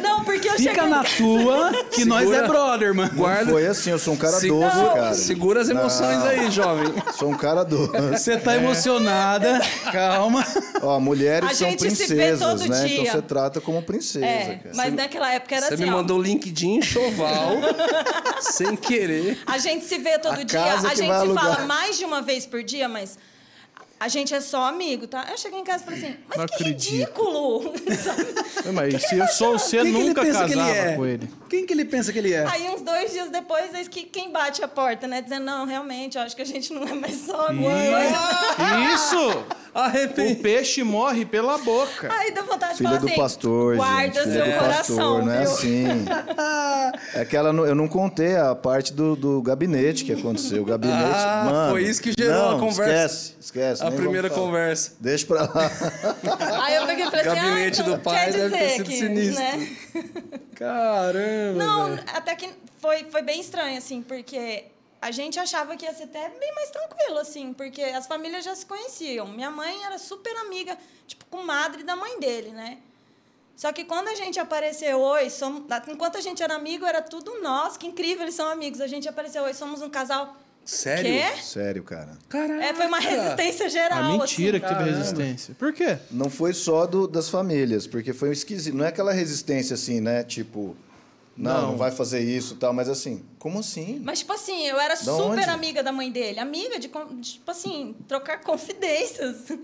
Não, 0.01 0.23
porque 0.23 0.49
eu 0.49 0.53
Fica 0.53 0.75
cheguei 0.75 0.89
na 0.89 1.01
em 1.01 1.17
tua 1.17 1.85
que 1.91 2.05
nós 2.05 2.31
é 2.31 2.47
brother, 2.47 2.95
mano. 2.95 3.11
Guarda. 3.17 3.51
Foi 3.51 3.67
assim, 3.67 3.91
eu 3.91 3.99
sou 3.99 4.15
um 4.15 4.17
cara 4.17 4.35
Se- 4.39 4.47
doce, 4.47 4.77
Não, 4.77 4.95
cara. 4.95 5.15
Segura 5.15 5.61
as 5.61 5.69
emoções 5.69 6.19
Não. 6.19 6.27
aí, 6.27 6.51
jovem. 6.53 6.95
Sou 7.19 7.31
um 7.31 7.37
cara 7.37 7.65
doce. 7.65 7.91
Você 8.13 8.37
tá 8.37 8.55
emocionada. 8.55 9.61
Calma. 9.91 10.47
Ó, 10.81 11.01
mulheres 11.01 11.51
A 11.51 11.55
são 11.55 11.69
gente 11.71 11.81
se 11.97 12.07
vê 12.07 12.15
princesas, 12.15 12.39
todo 12.39 12.69
né? 12.69 12.85
dia. 12.87 13.01
Então 13.01 13.13
você 13.15 13.23
trata 13.23 13.61
como 13.61 13.83
princesa, 13.83 14.25
É, 14.25 14.61
cara. 14.63 14.71
mas 14.77 14.95
naquela 14.95 15.33
época 15.33 15.57
era 15.57 15.67
Você 15.67 15.75
assim, 15.75 15.85
me 15.85 15.91
ó. 15.91 15.95
mandou 15.95 16.19
o 16.19 16.23
LinkedIn 16.23 16.77
enxoval, 16.77 17.57
sem 18.41 18.77
querer. 18.77 19.37
A 19.47 19.59
gente 19.59 19.85
se 19.85 19.99
vê 19.99 20.17
todo 20.21 20.35
A 20.41 20.45
dia, 20.45 20.61
casa 20.61 20.87
a 20.87 20.91
que 20.91 20.97
gente 20.99 21.09
vai 21.09 21.17
se 21.19 21.25
alugar. 21.25 21.45
fala 21.45 21.67
mais 21.67 21.99
de 21.99 22.05
uma 22.05 22.23
vez 22.23 22.47
por 22.47 22.63
dia, 22.63 22.89
mas 22.89 23.19
a 23.99 24.09
gente 24.09 24.35
é 24.35 24.41
só 24.41 24.65
amigo, 24.67 25.07
tá? 25.07 25.27
Eu 25.31 25.39
cheguei 25.39 25.59
em 25.59 25.65
casa 25.65 25.83
e 25.83 25.85
falei 25.87 25.99
assim, 26.01 26.17
mas 26.29 26.39
Não 26.39 26.47
que 26.47 26.55
acredito. 26.55 26.91
ridículo! 26.93 27.73
Mas 28.75 29.01
se 29.05 29.17
eu 29.17 29.27
sou 29.29 29.59
você, 29.59 29.77
Quem 29.79 29.93
que 29.93 29.99
ele 29.99 30.09
nunca 30.09 30.21
que 30.23 30.27
ele 30.27 30.37
casava 30.39 30.71
é? 30.71 30.97
com 30.97 31.07
ele. 31.07 31.31
Quem 31.49 31.65
que 31.65 31.73
ele 31.73 31.85
pensa 31.85 32.13
que 32.13 32.19
ele 32.19 32.33
é? 32.33 32.45
Aí 32.49 32.69
uns 32.69 32.81
dois 32.83 33.13
dias 33.13 33.31
depois, 33.31 33.73
eis 33.75 33.87
que 33.87 34.03
quem 34.03 34.33
bate 34.33 34.63
a 34.63 34.67
porta, 34.67 35.07
né? 35.07 35.23
Dizendo, 35.23 35.45
não, 35.45 35.65
realmente, 35.67 36.19
eu 36.19 36.23
acho 36.25 36.35
que 36.35 36.43
a 36.43 36.47
gente 36.47 36.73
não 36.73 36.83
é 36.83 36.93
mais 36.93 37.15
só 37.25 37.47
amigo. 37.47 37.71
Isso! 38.95 39.45
O 39.77 39.79
Arrependi. 39.79 40.37
peixe 40.37 40.83
morre 40.83 41.27
pela 41.27 41.59
boca. 41.59 42.09
Aí 42.11 42.33
dá 42.33 42.41
vontade 42.41 42.73
de 42.73 42.79
Filha 42.79 42.89
falar 42.89 43.01
do 43.03 43.07
assim, 43.09 43.15
pastor, 43.17 43.77
guarda 43.77 44.05
gente. 44.07 44.33
seu 44.33 44.33
Filha 44.33 44.45
do 44.47 44.59
coração, 44.59 44.97
pastor, 44.97 45.23
não 45.27 45.33
é 45.35 45.43
assim. 45.43 45.87
É 47.21 47.25
que 47.27 47.37
ela, 47.37 47.53
não- 47.53 47.67
eu 47.67 47.75
não 47.75 47.87
contei 47.87 48.37
a 48.37 48.55
parte 48.55 48.95
do, 48.95 49.15
do 49.15 49.43
gabinete 49.43 50.03
que 50.07 50.13
aconteceu. 50.15 50.63
O 50.63 50.65
gabinete, 50.65 50.99
Ah, 51.15 51.43
mano. 51.45 51.73
foi 51.73 51.83
isso 51.85 52.01
que 52.01 52.11
gerou 52.19 52.53
não, 52.53 52.57
a 52.57 52.59
conversa. 52.61 52.95
Esquece, 52.95 53.35
esquece. 53.39 53.85
A 53.87 53.93
primeira 53.93 54.31
conversa. 54.31 54.97
Deixa 55.01 55.27
pra 55.27 55.43
lá. 55.43 55.71
Aí 56.65 56.77
eu 56.77 56.87
peguei 56.87 57.07
e 57.07 57.11
falei 57.11 57.27
assim, 57.27 57.41
Gabinete 57.41 57.81
ah, 57.81 57.85
então 57.85 57.97
do 57.97 58.03
pai 58.03 58.25
quer 58.25 58.33
deve 58.33 58.57
ter 58.57 58.65
dizer 58.65 58.77
sido 58.77 58.87
que, 58.87 58.97
sinistro. 58.97 59.43
né? 59.43 59.77
Caramba. 60.55 61.65
Não, 61.65 61.89
velho. 61.91 62.05
até 62.15 62.35
que 62.35 62.51
foi, 62.81 63.05
foi 63.05 63.23
bem 63.23 63.41
estranho, 63.41 63.79
assim, 63.79 64.03
porque 64.03 64.65
a 65.01 65.11
gente 65.11 65.39
achava 65.39 65.77
que 65.77 65.85
ia 65.85 65.95
ser 65.95 66.05
até 66.05 66.29
bem 66.29 66.55
mais 66.55 66.71
tranquilo, 66.71 67.19
assim, 67.19 67.53
porque 67.53 67.83
as 67.83 68.07
famílias 68.07 68.45
já 68.45 68.55
se 68.55 68.67
conheciam. 68.67 69.27
Minha 69.29 69.51
mãe 69.51 69.85
era 69.85 69.99
super 69.99 70.35
amiga, 70.39 70.77
tipo, 71.07 71.25
com 71.27 71.43
madre 71.43 71.83
da 71.83 71.95
mãe 71.95 72.19
dele, 72.19 72.51
né? 72.51 72.79
Só 73.57 73.73
que 73.73 73.85
quando 73.85 74.09
a 74.09 74.15
gente 74.15 74.39
apareceu 74.39 75.01
hoje, 75.01 75.31
somos, 75.31 75.63
enquanto 75.89 76.19
a 76.19 76.21
gente 76.21 76.43
era 76.43 76.55
amigo, 76.55 76.85
era 76.85 77.01
tudo 77.01 77.41
nós, 77.41 77.77
que 77.77 77.87
incrível, 77.87 78.25
eles 78.25 78.35
são 78.35 78.49
amigos. 78.49 78.81
A 78.83 78.87
gente 78.87 79.09
apareceu 79.09 79.43
hoje, 79.45 79.55
somos 79.55 79.81
um 79.81 79.89
casal. 79.89 80.37
Sério? 80.67 81.13
Quê? 81.13 81.43
Sério, 81.43 81.83
cara. 81.85 82.19
Caraca. 82.29 82.63
É, 82.65 82.75
foi 82.75 82.87
uma 82.87 82.99
resistência 82.99 83.69
geral. 83.69 84.03
A 84.03 84.09
mentira 84.19 84.59
assim. 84.59 84.67
que 84.67 84.69
teve 84.69 84.81
Caramba. 84.85 84.99
resistência. 84.99 85.55
Por 85.59 85.73
quê? 85.73 85.99
Não 86.11 86.29
foi 86.29 86.53
só 86.53 86.85
do, 86.87 87.07
das 87.07 87.29
famílias, 87.29 87.87
porque 87.87 88.13
foi 88.13 88.31
um 88.31 88.33
esquisito. 88.33 88.75
Não 88.75 88.85
é 88.85 88.89
aquela 88.89 89.13
resistência 89.13 89.75
assim, 89.75 90.01
né? 90.01 90.25
Tipo, 90.25 90.77
não, 91.37 91.55
não, 91.63 91.71
Não. 91.73 91.77
vai 91.77 91.91
fazer 91.93 92.21
isso 92.21 92.55
e 92.55 92.57
tal, 92.57 92.73
mas 92.73 92.89
assim, 92.89 93.23
como 93.39 93.61
assim? 93.61 94.01
Mas, 94.05 94.19
tipo 94.21 94.33
assim, 94.33 94.67
eu 94.67 94.81
era 94.81 94.95
Da 94.95 95.01
super 95.01 95.23
onde? 95.39 95.45
amiga 95.45 95.83
da 95.83 95.93
mãe 95.93 96.11
dele. 96.11 96.41
Amiga 96.41 96.79
de, 96.81 96.89
tipo 97.23 97.51
assim, 97.51 97.95
trocar 98.09 98.41
confidências. 98.41 99.37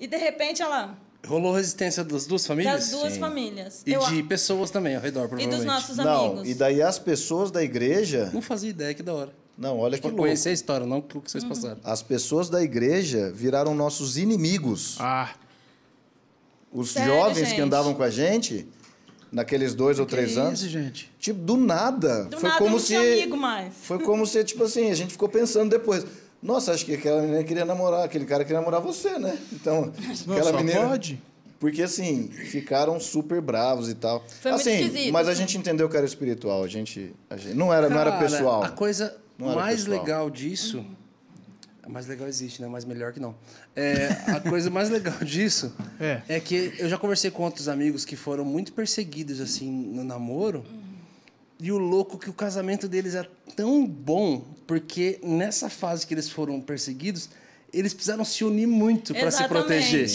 E, 0.00 0.06
de 0.08 0.16
repente, 0.16 0.60
ela... 0.60 0.98
Rolou 1.24 1.52
resistência 1.54 2.02
das 2.02 2.26
duas 2.26 2.44
famílias? 2.44 2.74
Das 2.74 2.90
duas 2.90 3.12
Sim. 3.12 3.20
famílias. 3.20 3.84
E 3.86 3.92
Eu- 3.92 4.00
de 4.00 4.20
pessoas 4.24 4.68
também 4.68 4.96
ao 4.96 5.00
redor, 5.00 5.26
e 5.26 5.28
provavelmente. 5.28 5.56
dos 5.58 5.64
nossos 5.64 5.96
não, 5.96 6.26
amigos. 6.32 6.48
e 6.48 6.54
daí 6.54 6.82
as 6.82 6.98
pessoas 6.98 7.52
da 7.52 7.62
igreja. 7.62 8.28
Não 8.34 8.42
fazia 8.42 8.70
ideia, 8.70 8.92
que 8.94 9.02
da 9.04 9.14
hora. 9.14 9.32
Não, 9.56 9.78
olha 9.78 9.96
que 9.96 10.00
Pra 10.02 10.10
louco. 10.10 10.22
conhecer 10.22 10.48
a 10.48 10.52
história, 10.52 10.86
não 10.86 10.98
o 10.98 11.02
que 11.02 11.16
Uhum. 11.16 11.22
vocês 11.26 11.44
passaram. 11.44 11.78
As 11.84 12.02
pessoas 12.02 12.48
da 12.48 12.62
igreja 12.62 13.30
viraram 13.34 13.74
nossos 13.74 14.16
inimigos. 14.16 14.96
Ah, 14.98 15.30
Os 16.72 16.92
Sério, 16.92 17.12
jovens 17.14 17.48
gente? 17.48 17.54
que 17.56 17.60
andavam 17.60 17.92
com 17.92 18.02
a 18.02 18.08
gente, 18.08 18.66
naqueles 19.30 19.74
dois 19.74 19.98
ou 19.98 20.06
Que 20.06 20.12
três 20.16 20.38
anos, 20.38 20.60
isso, 20.62 20.70
gente? 20.70 21.12
tipo, 21.18 21.38
do 21.40 21.56
nada. 21.56 22.24
Do 22.24 22.40
foi 22.40 22.48
nada 22.48 22.58
como 22.58 22.70
não 22.72 22.78
se. 22.78 22.86
tinha 22.86 23.00
amigo 23.00 23.36
mais. 23.36 23.74
Foi 23.82 23.98
como 23.98 24.26
se, 24.26 24.42
tipo 24.42 24.64
assim, 24.64 24.90
a 24.90 24.94
gente 24.94 25.12
ficou 25.12 25.28
pensando 25.28 25.68
depois. 25.70 26.06
Nossa, 26.42 26.72
acho 26.72 26.84
que 26.86 26.94
aquela 26.94 27.20
menina 27.20 27.44
queria 27.44 27.64
namorar, 27.66 28.04
aquele 28.04 28.24
cara 28.24 28.42
queria 28.42 28.58
namorar 28.58 28.80
você, 28.80 29.18
né? 29.18 29.38
Então, 29.52 29.92
não, 30.26 30.34
aquela 30.34 30.50
só 30.50 30.56
menina. 30.56 30.88
pode. 30.88 31.22
Porque 31.60 31.82
assim, 31.82 32.26
ficaram 32.28 32.98
super 32.98 33.40
bravos 33.40 33.88
e 33.88 33.94
tal. 33.94 34.24
Foi 34.40 34.50
muito 34.50 34.62
assim, 34.62 34.80
esquisito, 34.84 35.12
mas 35.12 35.28
a 35.28 35.30
assim. 35.32 35.42
gente 35.42 35.58
entendeu 35.58 35.88
que 35.88 35.96
era 35.96 36.04
espiritual. 36.06 36.64
A 36.64 36.66
gente, 36.68 37.14
a 37.30 37.36
gente 37.36 37.54
não 37.54 37.72
era, 37.72 37.88
não 37.88 38.00
era 38.00 38.10
Cara, 38.12 38.22
pessoal. 38.28 38.64
A 38.64 38.70
coisa, 38.70 39.14
Não 39.38 39.48
o 39.48 39.54
mais 39.56 39.84
pessoal. 39.84 40.00
legal 40.00 40.30
disso. 40.30 40.84
A 41.82 41.88
mais 41.88 42.06
legal 42.06 42.28
existe, 42.28 42.62
né? 42.62 42.68
Mas 42.68 42.84
melhor 42.84 43.12
que 43.12 43.18
não. 43.18 43.34
É, 43.74 44.06
a 44.28 44.40
coisa 44.40 44.70
mais 44.70 44.88
legal 44.88 45.18
disso 45.24 45.74
É. 45.98 46.22
é. 46.28 46.40
que 46.40 46.72
eu 46.78 46.88
já 46.88 46.96
conversei 46.96 47.30
com 47.30 47.42
outros 47.42 47.68
amigos 47.68 48.04
que 48.04 48.14
foram 48.14 48.44
muito 48.44 48.72
perseguidos 48.72 49.40
assim 49.40 49.70
no 49.70 50.04
namoro. 50.04 50.64
E 51.58 51.70
o 51.72 51.78
louco 51.78 52.18
que 52.18 52.28
o 52.30 52.32
casamento 52.32 52.88
deles 52.88 53.14
é 53.14 53.24
tão 53.56 53.86
bom, 53.86 54.44
porque 54.66 55.20
nessa 55.22 55.68
fase 55.70 56.04
que 56.06 56.12
eles 56.14 56.28
foram 56.28 56.60
perseguidos, 56.60 57.28
eles 57.72 57.94
precisaram 57.94 58.24
se 58.24 58.44
unir 58.44 58.66
muito 58.66 59.14
para 59.14 59.30
se 59.30 59.46
proteger. 59.46 60.08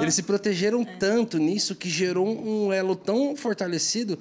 Eles 0.00 0.14
se 0.14 0.22
protegeram 0.22 0.84
tanto 0.84 1.38
nisso 1.38 1.74
que 1.74 1.88
gerou 1.88 2.26
um 2.26 2.72
elo 2.72 2.96
tão 2.96 3.36
fortalecido 3.36 4.18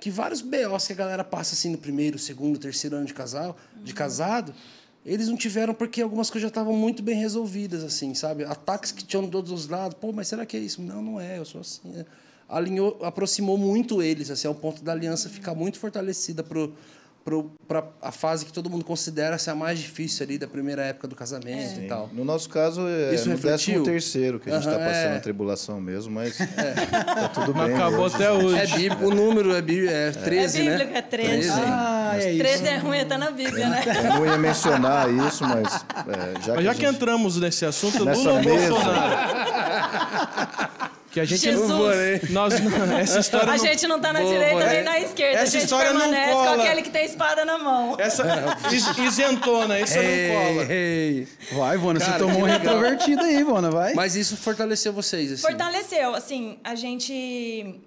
que 0.00 0.10
vários 0.10 0.40
BOs 0.40 0.86
que 0.86 0.92
a 0.92 0.96
galera 0.96 1.24
passa 1.24 1.54
assim 1.54 1.70
no 1.70 1.78
primeiro, 1.78 2.18
segundo, 2.18 2.58
terceiro 2.58 2.96
ano 2.96 3.06
de 3.06 3.14
casal, 3.14 3.56
de 3.82 3.92
casado, 3.92 4.54
eles 5.04 5.28
não 5.28 5.36
tiveram 5.36 5.74
porque 5.74 6.02
algumas 6.02 6.30
coisas 6.30 6.42
já 6.42 6.48
estavam 6.48 6.74
muito 6.74 7.02
bem 7.02 7.18
resolvidas 7.18 7.82
assim, 7.82 8.14
sabe? 8.14 8.44
Ataques 8.44 8.92
que 8.92 9.04
tinham 9.04 9.24
de 9.24 9.30
todos 9.30 9.50
os 9.50 9.68
lados. 9.68 9.96
Pô, 10.00 10.12
mas 10.12 10.28
será 10.28 10.44
que 10.44 10.56
é 10.56 10.60
isso? 10.60 10.82
Não, 10.82 11.02
não 11.02 11.20
é, 11.20 11.38
eu 11.38 11.44
sou 11.44 11.60
assim. 11.60 11.80
é. 11.96 12.04
Alinhou, 12.48 12.98
aproximou 13.02 13.58
muito 13.58 14.02
eles, 14.02 14.30
assim, 14.30 14.48
ao 14.48 14.54
ponto 14.54 14.82
da 14.82 14.92
aliança 14.92 15.28
ficar 15.28 15.54
muito 15.54 15.78
fortalecida 15.78 16.42
pro 16.42 16.74
pro, 17.28 17.52
pra 17.68 17.84
a 18.00 18.10
fase 18.10 18.46
que 18.46 18.52
todo 18.52 18.70
mundo 18.70 18.82
considera 18.84 19.36
ser 19.36 19.50
a 19.50 19.54
mais 19.54 19.78
difícil 19.78 20.24
ali 20.24 20.38
da 20.38 20.46
primeira 20.48 20.82
época 20.82 21.06
do 21.06 21.14
casamento 21.14 21.78
e 21.78 21.86
tal. 21.86 22.08
No 22.12 22.24
nosso 22.24 22.48
caso, 22.48 22.80
é 22.88 23.14
Isso 23.14 23.28
no 23.28 23.34
refletiu? 23.34 23.74
décimo 23.74 23.84
terceiro 23.84 24.40
que 24.40 24.48
a 24.48 24.54
gente 24.54 24.66
está 24.66 24.76
Aham, 24.80 24.86
passando 24.88 25.12
é. 25.12 25.16
a 25.16 25.20
tribulação 25.20 25.78
mesmo, 25.80 26.10
mas 26.14 26.38
tá 26.40 27.28
tudo 27.34 27.52
bem. 27.52 27.74
Acabou 27.74 28.06
hoje. 28.06 28.14
até 28.14 28.30
hoje. 28.32 28.56
É 28.56 28.66
bíblico, 28.66 29.04
o 29.06 29.14
número 29.14 29.54
é, 29.54 29.60
bí- 29.60 29.86
é 29.86 30.10
13, 30.10 30.58
é 30.58 30.70
bíblico, 30.70 30.92
né? 30.92 30.98
é 30.98 31.02
13. 31.02 31.50
Ah, 31.52 32.12
é 32.14 32.30
isso. 32.30 32.38
13 32.38 32.66
é 32.66 32.76
ruim, 32.78 33.04
tá 33.04 33.18
na 33.18 33.30
Bíblia, 33.30 33.68
né? 33.68 33.82
Eu 33.86 34.04
não 34.14 34.24
ia 34.26 34.38
mencionar 34.38 35.10
isso, 35.12 35.44
mas 35.44 35.66
é, 35.74 36.40
já, 36.40 36.54
Mas 36.54 36.56
que, 36.56 36.62
já 36.64 36.70
a 36.70 36.74
que 36.74 36.80
gente- 36.80 36.94
entramos 36.96 37.36
nesse 37.38 37.66
assunto, 37.66 38.04
Nessa 38.06 38.20
Lula 38.20 38.32
ou 38.32 38.42
mesa. 38.42 38.68
Bolsonaro? 38.70 39.28
Que 41.10 41.20
a 41.20 41.24
gente 41.24 41.40
Jesus. 41.40 41.68
não. 41.68 41.78
Nós, 42.30 42.52
essa 43.00 43.18
história 43.20 43.48
A 43.52 43.56
não- 43.56 43.64
gente 43.64 43.86
não 43.86 43.98
tá 43.98 44.12
na 44.12 44.20
Boa, 44.20 44.30
direita 44.32 44.54
boa. 44.56 44.66
nem 44.66 44.82
na 44.84 45.00
esquerda. 45.00 45.38
Essa 45.40 45.42
a 45.42 45.46
gente 45.60 45.62
história 45.64 45.92
não 45.94 46.00
permanece 46.00 46.32
cola. 46.32 46.54
com 46.56 46.62
aquele 46.62 46.82
que 46.82 46.90
tem 46.90 47.04
espada 47.06 47.44
na 47.46 47.56
mão. 47.58 47.96
Essa 47.98 48.24
is- 48.70 48.98
isentona, 48.98 49.78
essa 49.78 49.98
Ei, 49.98 50.28
não 50.28 50.34
cola. 50.54 50.72
ei. 50.72 51.28
Vai, 51.52 51.76
Vona, 51.78 51.98
Cara, 51.98 52.12
você 52.12 52.18
tomou 52.18 52.40
um 52.42 52.44
retrovertido 52.44 53.22
aí, 53.22 53.42
Vona, 53.42 53.70
vai. 53.70 53.94
Mas 53.94 54.16
isso 54.16 54.36
fortaleceu 54.36 54.92
vocês, 54.92 55.32
assim. 55.32 55.42
Fortaleceu, 55.42 56.14
assim, 56.14 56.58
a 56.62 56.74
gente. 56.74 57.12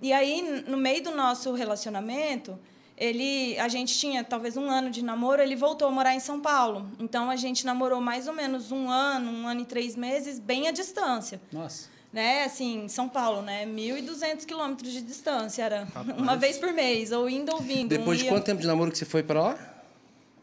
E 0.01 0.11
aí, 0.11 0.63
no 0.67 0.77
meio 0.77 1.03
do 1.03 1.11
nosso 1.11 1.53
relacionamento, 1.53 2.57
ele, 2.97 3.57
a 3.59 3.67
gente 3.67 3.97
tinha 3.97 4.23
talvez 4.23 4.57
um 4.57 4.69
ano 4.69 4.89
de 4.89 5.03
namoro, 5.03 5.41
ele 5.41 5.55
voltou 5.55 5.87
a 5.87 5.91
morar 5.91 6.13
em 6.15 6.19
São 6.19 6.39
Paulo. 6.39 6.89
Então 6.99 7.29
a 7.29 7.35
gente 7.35 7.65
namorou 7.65 8.01
mais 8.01 8.27
ou 8.27 8.33
menos 8.33 8.71
um 8.71 8.89
ano, 8.89 9.31
um 9.31 9.47
ano 9.47 9.61
e 9.61 9.65
três 9.65 9.95
meses, 9.95 10.39
bem 10.39 10.67
à 10.67 10.71
distância. 10.71 11.39
Nossa. 11.51 11.90
Né, 12.11 12.43
assim, 12.43 12.87
São 12.89 13.07
Paulo, 13.07 13.41
né? 13.41 13.65
1.200 13.65 14.43
quilômetros 14.45 14.91
de 14.91 15.01
distância, 15.01 15.63
era 15.63 15.87
uma 16.17 16.35
vez 16.35 16.57
por 16.57 16.73
mês, 16.73 17.11
ou 17.13 17.29
indo 17.29 17.53
ou 17.53 17.59
vindo. 17.61 17.87
Depois 17.87 18.17
um 18.17 18.19
de 18.19 18.25
ia- 18.25 18.31
quanto 18.31 18.43
tempo 18.45 18.59
de 18.61 18.67
namoro 18.67 18.91
que 18.91 18.97
você 18.97 19.05
foi 19.05 19.23
pra 19.23 19.41
lá? 19.41 19.59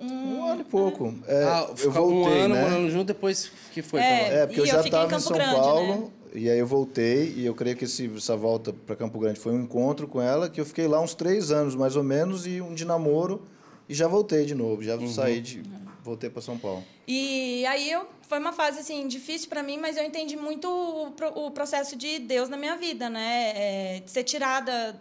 Um 0.01 0.45
ano 0.45 0.63
e 0.63 0.65
pouco. 0.65 1.15
É, 1.27 1.45
ah, 1.45 1.69
eu 1.81 1.91
voltei, 1.93 2.41
um 2.41 2.45
ano 2.45 2.55
né? 2.55 2.63
morando 2.63 2.91
junto, 2.91 3.05
depois 3.09 3.51
que 3.75 3.83
foi 3.83 4.01
É. 4.01 4.07
pra 4.07 4.29
lá. 4.29 4.43
É, 4.43 4.47
porque 4.47 4.61
eu 4.61 4.65
E 4.65 4.69
eu 4.69 4.73
já 4.75 4.81
em 4.81 4.85
estava 4.87 5.07
em 5.07 5.09
Campo 5.11 5.23
São 5.23 5.33
Grande, 5.37 5.55
Paulo, 5.57 5.87
né? 5.95 6.09
e 6.35 6.49
aí 6.49 6.59
eu 6.59 6.67
voltei, 6.67 7.35
e 7.37 7.45
eu 7.45 7.55
creio 7.55 7.77
que 7.77 7.85
esse, 7.85 8.11
essa 8.17 8.35
volta 8.37 8.73
para 8.73 8.97
Campo 8.97 9.19
Grande 9.19 9.39
foi 9.39 9.53
um 9.53 9.61
encontro 9.63 10.09
com 10.09 10.23
ela, 10.23 10.49
que 10.49 10.59
eu 10.61 10.65
fiquei 10.65 10.87
lá 10.89 11.01
uns 11.03 11.15
três 11.15 11.51
anos, 11.51 11.75
mais 11.75 11.97
ou 11.97 12.03
menos, 12.03 12.47
e 12.47 12.63
um 12.63 12.75
de 12.75 12.87
namoro, 12.87 13.43
e 13.89 13.93
já 13.93 14.07
voltei 14.09 14.47
de 14.47 14.55
novo, 14.55 14.83
já 14.83 14.97
Uhum. 14.97 15.09
saí 15.13 15.41
de... 15.43 15.63
Voltei 16.03 16.31
para 16.31 16.41
São 16.41 16.59
Paulo. 16.59 16.85
E 17.07 17.65
aí 17.67 17.91
eu, 17.91 18.07
foi 18.23 18.39
uma 18.39 18.53
fase 18.53 18.81
assim 18.81 19.07
difícil 19.09 19.49
para 19.49 19.63
mim, 19.63 19.79
mas 19.79 19.97
eu 19.97 20.05
entendi 20.05 20.37
muito 20.37 20.69
o, 20.69 21.47
o 21.47 21.51
processo 21.51 21.97
de 21.97 22.19
Deus 22.19 22.49
na 22.49 22.57
minha 22.57 22.77
vida, 22.77 23.09
né? 23.11 23.53
É, 23.55 24.01
de 24.05 24.11
ser 24.11 24.25
tirada 24.25 25.01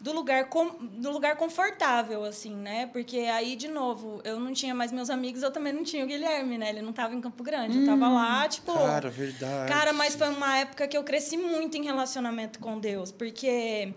do 0.00 0.12
lugar 0.12 0.48
com, 0.48 0.70
do 0.80 1.10
lugar 1.10 1.36
confortável 1.36 2.24
assim, 2.24 2.54
né? 2.54 2.86
Porque 2.86 3.18
aí 3.18 3.54
de 3.54 3.68
novo, 3.68 4.20
eu 4.24 4.40
não 4.40 4.52
tinha 4.52 4.74
mais 4.74 4.90
meus 4.90 5.10
amigos, 5.10 5.42
eu 5.42 5.50
também 5.50 5.72
não 5.72 5.84
tinha 5.84 6.04
o 6.04 6.08
Guilherme, 6.08 6.56
né? 6.56 6.70
Ele 6.70 6.80
não 6.80 6.90
estava 6.90 7.14
em 7.14 7.20
Campo 7.20 7.42
Grande, 7.42 7.78
eu 7.78 7.84
tava 7.84 8.08
lá, 8.08 8.48
tipo, 8.48 8.72
Cara, 8.72 9.10
verdade. 9.10 9.70
Cara, 9.70 9.92
mas 9.92 10.16
foi 10.16 10.30
uma 10.30 10.58
época 10.58 10.88
que 10.88 10.96
eu 10.96 11.04
cresci 11.04 11.36
muito 11.36 11.76
em 11.76 11.84
relacionamento 11.84 12.58
com 12.58 12.78
Deus, 12.78 13.12
porque 13.12 13.92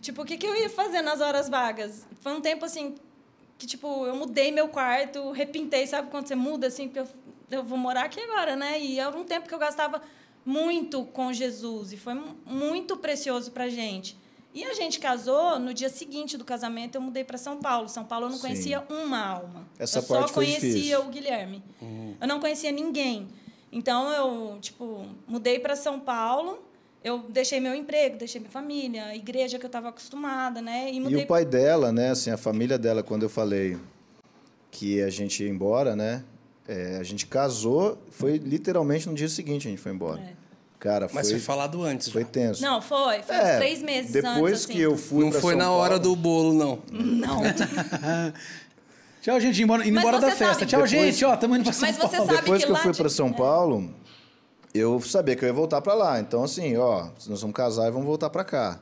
tipo, 0.00 0.22
o 0.22 0.24
que 0.24 0.38
que 0.38 0.46
eu 0.46 0.56
ia 0.56 0.70
fazer 0.70 1.02
nas 1.02 1.20
horas 1.20 1.48
vagas? 1.48 2.06
Foi 2.22 2.32
um 2.32 2.40
tempo 2.40 2.64
assim 2.64 2.94
que 3.58 3.66
tipo, 3.66 4.06
eu 4.06 4.14
mudei 4.16 4.50
meu 4.52 4.68
quarto, 4.68 5.30
repintei, 5.32 5.86
sabe 5.86 6.10
quando 6.10 6.26
você 6.28 6.34
muda 6.34 6.66
assim, 6.66 6.88
porque 6.88 7.00
eu, 7.00 7.08
eu 7.50 7.64
vou 7.64 7.78
morar 7.78 8.04
aqui 8.04 8.20
agora, 8.20 8.54
né? 8.56 8.80
E 8.80 8.98
era 8.98 9.16
um 9.16 9.24
tempo 9.24 9.48
que 9.48 9.54
eu 9.54 9.58
gastava 9.58 10.02
muito 10.44 11.04
com 11.06 11.32
Jesus 11.32 11.92
e 11.92 11.96
foi 11.96 12.14
mu- 12.14 12.36
muito 12.44 12.96
precioso 12.96 13.50
pra 13.50 13.68
gente. 13.68 14.16
E 14.54 14.64
a 14.64 14.72
gente 14.72 14.98
casou, 14.98 15.58
no 15.58 15.74
dia 15.74 15.88
seguinte 15.90 16.36
do 16.38 16.44
casamento 16.44 16.94
eu 16.94 17.00
mudei 17.00 17.24
para 17.24 17.36
São 17.36 17.58
Paulo. 17.58 17.88
São 17.90 18.04
Paulo 18.04 18.26
eu 18.26 18.30
não 18.30 18.36
Sim. 18.36 18.42
conhecia 18.42 18.86
uma 18.88 19.22
alma. 19.26 19.68
Essa 19.78 19.98
eu 19.98 20.02
só 20.02 20.14
parte 20.18 20.32
foi 20.32 20.46
conhecia 20.46 20.70
difícil. 20.70 21.00
o 21.00 21.04
Guilherme. 21.08 21.62
Eu 22.20 22.26
não 22.26 22.40
conhecia 22.40 22.72
ninguém. 22.72 23.28
Então 23.70 24.10
eu, 24.12 24.58
tipo, 24.60 25.04
mudei 25.26 25.58
para 25.58 25.76
São 25.76 26.00
Paulo. 26.00 26.65
Eu 27.06 27.20
deixei 27.28 27.60
meu 27.60 27.72
emprego, 27.72 28.16
deixei 28.18 28.40
minha 28.40 28.50
família, 28.50 29.04
a 29.04 29.14
igreja 29.14 29.60
que 29.60 29.64
eu 29.64 29.68
estava 29.68 29.90
acostumada, 29.90 30.60
né? 30.60 30.90
E 30.90 30.96
E 30.96 31.00
mudei 31.00 31.22
o 31.22 31.26
pai 31.26 31.44
dela, 31.44 31.92
né, 31.92 32.10
assim, 32.10 32.30
a 32.32 32.36
família 32.36 32.76
dela, 32.76 33.00
quando 33.00 33.22
eu 33.22 33.28
falei 33.28 33.76
que 34.72 35.00
a 35.00 35.08
gente 35.08 35.44
ia 35.44 35.48
embora, 35.48 35.94
né, 35.94 36.24
é, 36.66 36.96
a 37.00 37.04
gente 37.04 37.24
casou, 37.26 37.96
foi 38.10 38.38
literalmente 38.38 39.08
no 39.08 39.14
dia 39.14 39.28
seguinte 39.28 39.68
a 39.68 39.70
gente 39.70 39.80
foi 39.80 39.92
embora. 39.92 40.20
É. 40.20 40.32
Cara, 40.80 41.08
Mas 41.12 41.28
foi 41.30 41.38
foi, 41.38 41.46
falado 41.46 41.82
antes. 41.84 42.08
foi 42.08 42.24
tenso. 42.24 42.60
Não, 42.60 42.82
foi. 42.82 43.22
Foi 43.22 43.36
uns 43.36 43.40
É, 43.42 43.56
três 43.58 43.80
meses 43.82 44.10
depois 44.10 44.34
antes, 44.52 44.64
assim. 44.64 44.72
que 44.72 44.80
eu 44.80 44.96
fui 44.96 45.24
Não 45.24 45.30
pra 45.30 45.40
foi 45.40 45.52
São 45.54 45.58
na 45.62 45.70
hora 45.70 45.90
Paulo- 45.98 46.02
do 46.02 46.16
bolo, 46.16 46.52
não. 46.52 46.78
Não. 46.92 47.40
Tchau, 49.22 49.40
gente, 49.40 49.54
indo 49.56 49.62
embora, 49.64 49.86
indo 49.88 49.98
embora 49.98 50.18
da 50.20 50.28
festa. 50.30 50.54
sabe- 50.54 50.66
Tchau, 50.66 50.82
Depois- 50.82 50.90
gente, 50.90 51.24
ó, 51.24 51.36
tamo 51.36 51.54
indo 51.56 51.64
pra 51.64 51.72
São 51.72 51.88
Mas 51.88 51.96
você 51.96 52.16
Paulo. 52.16 52.26
sabe 52.26 52.40
Depois 52.42 52.60
que 52.60 52.66
que 52.66 52.70
eu 52.72 52.74
lá 52.76 52.82
fui 52.82 52.92
de- 52.92 52.98
para 52.98 53.08
São 53.08 53.28
é. 53.28 53.32
Paulo, 53.32 53.94
eu 54.76 55.00
sabia 55.00 55.36
que 55.36 55.44
eu 55.44 55.48
ia 55.48 55.52
voltar 55.52 55.80
para 55.80 55.94
lá. 55.94 56.20
Então, 56.20 56.44
assim, 56.44 56.76
ó, 56.76 57.08
nós 57.28 57.40
vamos 57.40 57.56
casar 57.56 57.88
e 57.88 57.90
vamos 57.90 58.06
voltar 58.06 58.30
para 58.30 58.44
cá. 58.44 58.80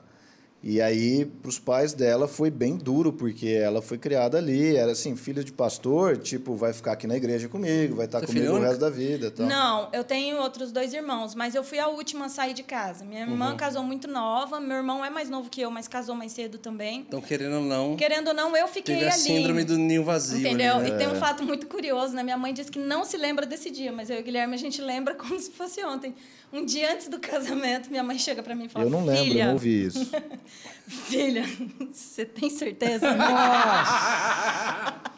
E 0.67 0.81
aí, 0.81 1.27
para 1.27 1.51
os 1.51 1.59
pais 1.59 1.93
dela, 1.93 2.27
foi 2.27 2.51
bem 2.51 2.75
duro, 2.75 3.13
porque 3.13 3.49
ela 3.49 3.83
foi 3.83 3.99
criada 3.99 4.39
ali, 4.39 4.75
era 4.75 4.93
assim, 4.93 5.15
filha 5.15 5.45
de 5.45 5.53
pastor, 5.53 6.17
tipo, 6.17 6.57
vai 6.57 6.73
ficar 6.73 6.93
aqui 6.93 7.07
na 7.07 7.15
igreja 7.19 7.51
comigo, 7.51 7.97
vai 7.97 8.07
estar 8.07 8.21
Você 8.21 8.25
é 8.25 8.27
comigo 8.29 8.55
o 8.55 8.61
resto 8.61 8.81
da 8.81 8.89
vida. 8.89 9.27
Então. 9.27 9.47
Não, 9.47 9.91
eu 9.93 10.03
tenho 10.03 10.39
outros 10.39 10.73
dois 10.73 10.95
irmãos, 10.95 11.35
mas 11.35 11.55
eu 11.55 11.63
fui 11.63 11.79
a 11.79 11.89
última 11.89 12.25
a 12.25 12.29
sair 12.31 12.55
de 12.55 12.63
casa. 12.63 13.05
Minha 13.05 13.21
irmã 13.21 13.51
Uhum. 13.51 13.57
casou 13.59 13.83
muito 13.83 14.09
nova, 14.09 14.59
meu 14.59 14.79
irmão 14.79 15.05
é 15.05 15.11
mais 15.11 15.29
novo 15.29 15.51
que 15.51 15.61
eu, 15.61 15.71
mas 15.71 15.87
casou 15.87 16.15
mais 16.15 16.33
cedo 16.33 16.57
também. 16.57 17.01
Então, 17.01 17.21
querendo 17.21 17.57
ou 17.57 17.63
não, 17.63 17.95
Querendo 17.95 18.29
ou 18.29 18.35
não, 18.35 18.57
eu 18.57 18.67
fiquei 18.67 18.95
teve 18.95 19.07
a 19.07 19.13
ali. 19.13 19.21
síndrome 19.23 19.65
do 19.65 19.77
ninho 19.77 20.03
vazio. 20.03 20.39
Entendeu? 20.39 20.77
ali, 20.77 20.89
né? 20.89 20.97
E 20.97 20.99
tem 20.99 21.09
um 21.09 21.17
fato 21.17 21.43
muito 21.45 21.67
curioso, 21.67 22.15
né? 22.15 22.23
Minha 22.23 22.39
mãe 22.39 22.55
disse 22.55 22.71
que 22.71 22.79
não 22.79 23.05
se 23.05 23.19
lembra 23.19 23.45
desse 23.45 23.71
dia, 23.71 23.93
mas 23.93 24.09
eu 24.09 24.17
e 24.17 24.21
o 24.21 24.23
Guilherme 24.25 24.55
a 24.55 24.59
gente 24.59 24.81
lembra 24.81 25.13
como 25.15 25.39
se 25.39 25.51
fosse 25.51 25.85
ontem. 25.85 26.15
Um 26.51 26.65
dia 26.65 26.93
antes 26.93 27.09
do 27.09 27.19
casamento, 27.19 27.91
minha 27.91 28.03
mãe 28.03 28.17
chega 28.19 28.43
pra 28.43 28.55
mim 28.55 28.67
e 28.67 28.69
fala: 28.69 28.85
Eu 28.87 28.91
não 28.91 29.05
lembro, 29.05 29.21
eu 29.23 29.25
Filha, 29.27 29.47
não 29.47 29.53
ouvi 29.55 29.87
isso. 29.87 30.09
filha, 30.89 31.45
você 31.93 32.25
tem 32.25 32.51
certeza? 32.51 33.15
Nossa! 33.15 34.95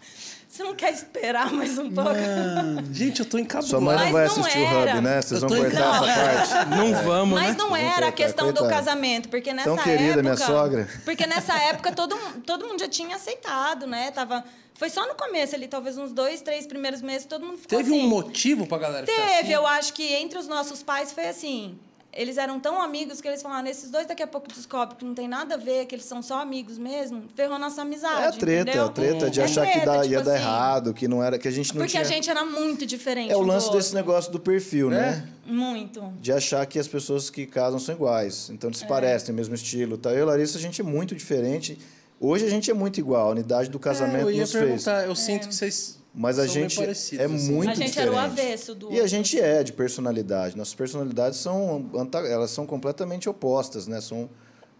Você 0.48 0.64
não 0.64 0.74
quer 0.74 0.90
esperar 0.90 1.52
mais 1.52 1.76
um 1.76 1.90
pouco? 1.92 2.12
Gente, 2.90 3.20
eu 3.20 3.26
tô 3.26 3.36
encabulado. 3.36 3.68
Sua 3.68 3.78
mãe 3.78 3.94
não 3.94 4.04
Mas 4.04 4.12
vai 4.14 4.24
não 4.26 4.32
assistir 4.32 4.58
o 4.58 4.62
era. 4.64 4.92
Hub, 4.94 5.00
né? 5.02 5.20
Vocês 5.20 5.40
vão 5.42 5.50
cortar 5.50 5.66
em- 5.66 6.08
essa 6.40 6.54
parte. 6.56 6.70
Não 6.70 6.94
vamos, 7.02 7.38
Mas 7.38 7.50
né? 7.50 7.56
não 7.58 7.68
Vou 7.68 7.76
era 7.76 8.08
a 8.08 8.12
questão 8.12 8.50
do 8.54 8.66
casamento, 8.66 9.28
porque 9.28 9.52
nessa 9.52 9.68
Tão 9.68 9.76
querida, 9.76 10.04
época... 10.12 10.22
minha 10.22 10.36
sogra. 10.38 10.88
Porque 11.04 11.26
nessa 11.26 11.54
época 11.64 11.92
todo, 11.92 12.16
todo 12.46 12.66
mundo 12.66 12.80
já 12.80 12.88
tinha 12.88 13.16
aceitado, 13.16 13.86
né? 13.86 14.10
Tava, 14.12 14.42
foi 14.72 14.88
só 14.88 15.06
no 15.06 15.14
começo 15.14 15.54
ali, 15.54 15.68
talvez 15.68 15.98
uns 15.98 16.10
dois, 16.14 16.40
três 16.40 16.66
primeiros 16.66 17.02
meses, 17.02 17.26
todo 17.26 17.44
mundo 17.44 17.58
ficou 17.58 17.76
Teve 17.76 17.94
assim. 17.94 18.06
um 18.06 18.08
motivo 18.08 18.66
pra 18.66 18.78
galera 18.78 19.04
ficar 19.06 19.14
Teve, 19.20 19.34
assim? 19.40 19.52
eu 19.52 19.66
acho 19.66 19.92
que 19.92 20.14
entre 20.14 20.38
os 20.38 20.48
nossos 20.48 20.82
pais 20.82 21.12
foi 21.12 21.28
assim. 21.28 21.78
Eles 22.16 22.38
eram 22.38 22.58
tão 22.58 22.80
amigos 22.80 23.20
que 23.20 23.28
eles 23.28 23.42
falaram, 23.42 23.62
nesses 23.62 23.90
dois 23.90 24.06
daqui 24.06 24.22
a 24.22 24.26
pouco 24.26 24.48
descobre 24.48 24.96
que 24.96 25.04
não 25.04 25.14
tem 25.14 25.28
nada 25.28 25.54
a 25.54 25.58
ver, 25.58 25.84
que 25.84 25.94
eles 25.94 26.06
são 26.06 26.22
só 26.22 26.40
amigos 26.40 26.78
mesmo, 26.78 27.24
ferrou 27.34 27.58
nossa 27.58 27.82
amizade. 27.82 28.22
É 28.22 28.26
a 28.28 28.32
treta, 28.32 28.62
entendeu? 28.70 28.84
a 28.86 28.88
treta 28.88 29.30
de 29.30 29.40
É 29.40 29.44
achar 29.44 29.66
que 29.66 29.72
treta, 29.72 29.86
dá- 29.86 30.00
tipo 30.00 30.12
ia 30.14 30.22
dar 30.22 30.32
assim, 30.34 30.42
errado, 30.42 30.94
que 30.94 31.06
não 31.06 31.22
era, 31.22 31.38
que 31.38 31.46
a 31.46 31.50
gente 31.50 31.74
não 31.74 31.80
Porque 31.82 31.90
tinha. 31.92 32.02
a 32.02 32.06
gente 32.06 32.30
era 32.30 32.44
muito 32.44 32.86
diferente. 32.86 33.30
É 33.30 33.36
o 33.36 33.42
lance 33.42 33.70
desse 33.70 33.94
negócio 33.94 34.32
do 34.32 34.40
perfil, 34.40 34.88
né? 34.90 35.28
Muito. 35.44 36.00
De 36.20 36.32
achar 36.32 36.64
que 36.66 36.78
as 36.78 36.88
pessoas 36.88 37.28
que 37.28 37.44
casam 37.46 37.78
são 37.78 37.94
iguais. 37.94 38.48
Então, 38.50 38.68
É. 38.68 38.72
eles 38.72 38.82
parecem, 38.82 39.26
tem 39.26 39.34
o 39.34 39.36
mesmo 39.36 39.54
estilo. 39.54 39.98
Tá? 39.98 40.10
Eu 40.10 40.18
e 40.18 40.22
a 40.22 40.24
Larissa, 40.24 40.56
a 40.58 40.60
gente 40.60 40.80
é 40.80 40.84
muito 40.84 41.14
diferente. 41.14 41.78
Hoje 42.18 42.46
a 42.46 42.48
gente 42.48 42.70
é 42.70 42.74
muito 42.74 42.98
igual, 42.98 43.28
a 43.28 43.30
unidade 43.32 43.68
do 43.68 43.76
É, 43.76 43.80
casamento 43.80 44.22
eu 44.22 44.30
ia 44.30 44.40
nos 44.40 44.52
fez. 44.52 44.64
perguntar, 44.64 45.04
eu 45.06 45.14
sinto 45.14 45.48
que 45.48 45.54
vocês 45.54 45.98
Mas 46.18 46.38
a 46.38 46.46
são 46.46 46.54
bem 46.54 46.62
gente 46.62 46.76
parecidos, 46.76 47.20
é 47.20 47.24
assim. 47.34 47.52
muito 47.52 47.70
A 47.70 47.74
gente 47.74 47.88
diferente. 47.88 48.08
era 48.08 48.16
o 48.16 48.18
avesso 48.18 48.74
do 48.74 48.90
E 48.90 49.00
a 49.00 49.06
gente 49.06 49.38
é 49.38 49.62
de 49.62 49.72
personalidade. 49.74 50.56
Nossas 50.56 50.74
personalidades 50.74 51.38
são 51.38 51.90
elas 52.26 52.50
são 52.50 52.64
completamente 52.66 53.28
opostas, 53.28 53.86
né? 53.86 54.00
São 54.00 54.30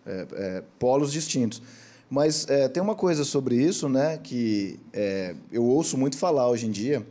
é, 0.06 0.26
é, 0.32 0.62
polos 0.78 1.12
distintos. 1.12 1.60
Mas 2.08 2.48
é, 2.48 2.68
tem 2.68 2.82
uma 2.82 2.94
coisa 2.94 3.22
sobre 3.24 3.54
isso, 3.56 3.86
né? 3.88 4.18
Que 4.22 4.80
é, 4.94 5.34
eu 5.52 5.62
ouço 5.64 5.98
muito 5.98 6.16
falar 6.16 6.48
hoje 6.48 6.66
em 6.66 6.70
dia 6.70 7.06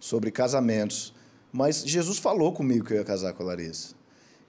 sobre 0.00 0.30
casamentos. 0.30 1.12
Mas 1.52 1.82
Jesus 1.84 2.16
falou 2.18 2.52
comigo 2.52 2.84
que 2.86 2.92
eu 2.94 2.98
ia 2.98 3.04
casar 3.04 3.32
com 3.34 3.42
a 3.42 3.46
Larissa. 3.46 3.94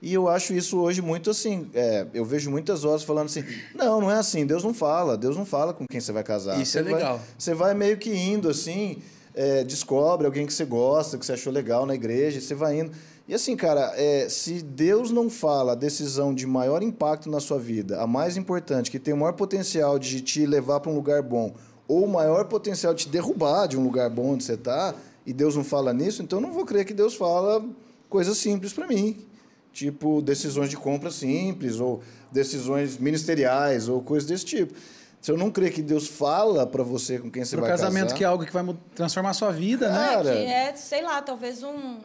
E 0.00 0.14
eu 0.14 0.28
acho 0.28 0.54
isso 0.54 0.78
hoje 0.78 1.02
muito 1.02 1.28
assim. 1.28 1.68
é, 1.74 2.06
eu 2.14 2.24
vejo 2.24 2.50
muitas 2.50 2.82
vozes 2.82 3.04
falando 3.04 3.26
assim: 3.26 3.44
não, 3.74 4.00
não 4.00 4.10
é 4.10 4.14
assim, 4.14 4.46
Deus 4.46 4.62
não 4.64 4.72
fala, 4.72 5.18
Deus 5.18 5.36
não 5.36 5.44
fala 5.44 5.74
com 5.74 5.84
quem 5.86 6.00
você 6.00 6.12
vai 6.12 6.22
casar. 6.22 6.58
Isso 6.62 6.72
Você 6.72 6.78
é 6.78 6.82
vai- 6.84 6.94
legal. 6.94 7.20
você 7.36 7.52
vai 7.54 7.74
meio 7.74 7.98
que 7.98 8.14
indo 8.14 8.48
assim, 8.48 8.98
é, 9.38 9.62
descobre 9.62 10.26
alguém 10.26 10.44
que 10.44 10.52
você 10.52 10.64
gosta, 10.64 11.16
que 11.16 11.24
você 11.24 11.34
achou 11.34 11.52
legal 11.52 11.86
na 11.86 11.94
igreja, 11.94 12.40
você 12.40 12.56
vai 12.56 12.80
indo. 12.80 12.90
E 13.28 13.32
assim, 13.32 13.54
cara, 13.54 13.92
é, 13.94 14.28
se 14.28 14.60
Deus 14.62 15.12
não 15.12 15.30
fala 15.30 15.72
a 15.72 15.74
decisão 15.76 16.34
de 16.34 16.44
maior 16.44 16.82
impacto 16.82 17.30
na 17.30 17.38
sua 17.38 17.56
vida, 17.56 18.02
a 18.02 18.06
mais 18.06 18.36
importante, 18.36 18.90
que 18.90 18.98
tem 18.98 19.14
o 19.14 19.16
maior 19.16 19.34
potencial 19.34 19.96
de 19.96 20.20
te 20.22 20.44
levar 20.44 20.80
para 20.80 20.90
um 20.90 20.94
lugar 20.96 21.22
bom, 21.22 21.54
ou 21.86 22.04
o 22.04 22.08
maior 22.08 22.46
potencial 22.46 22.92
de 22.92 23.04
te 23.04 23.10
derrubar 23.10 23.68
de 23.68 23.78
um 23.78 23.84
lugar 23.84 24.10
bom 24.10 24.32
onde 24.32 24.42
você 24.42 24.54
está, 24.54 24.92
e 25.24 25.32
Deus 25.32 25.54
não 25.54 25.62
fala 25.62 25.92
nisso, 25.92 26.20
então 26.20 26.40
eu 26.40 26.42
não 26.42 26.52
vou 26.52 26.64
crer 26.64 26.84
que 26.84 26.92
Deus 26.92 27.14
fala 27.14 27.64
coisas 28.08 28.36
simples 28.38 28.72
para 28.72 28.88
mim. 28.88 29.24
Tipo, 29.72 30.20
decisões 30.20 30.68
de 30.68 30.76
compra 30.76 31.12
simples, 31.12 31.78
ou 31.78 32.00
decisões 32.32 32.98
ministeriais, 32.98 33.88
ou 33.88 34.02
coisas 34.02 34.28
desse 34.28 34.44
tipo. 34.44 34.74
Se 35.20 35.30
eu 35.32 35.36
não 35.36 35.50
crer 35.50 35.72
que 35.72 35.82
Deus 35.82 36.06
fala 36.06 36.66
para 36.66 36.82
você 36.82 37.18
com 37.18 37.30
quem 37.30 37.44
você 37.44 37.56
Pro 37.56 37.62
vai 37.62 37.70
casamento, 37.72 38.04
casar... 38.06 38.16
que 38.16 38.24
é 38.24 38.26
algo 38.26 38.44
que 38.46 38.52
vai 38.52 38.64
transformar 38.94 39.30
a 39.30 39.34
sua 39.34 39.50
vida, 39.50 39.90
né? 39.90 40.08
Cara. 40.08 40.32
Que 40.32 40.38
é, 40.44 40.74
sei 40.76 41.02
lá, 41.02 41.20
talvez 41.22 41.62
um. 41.62 41.96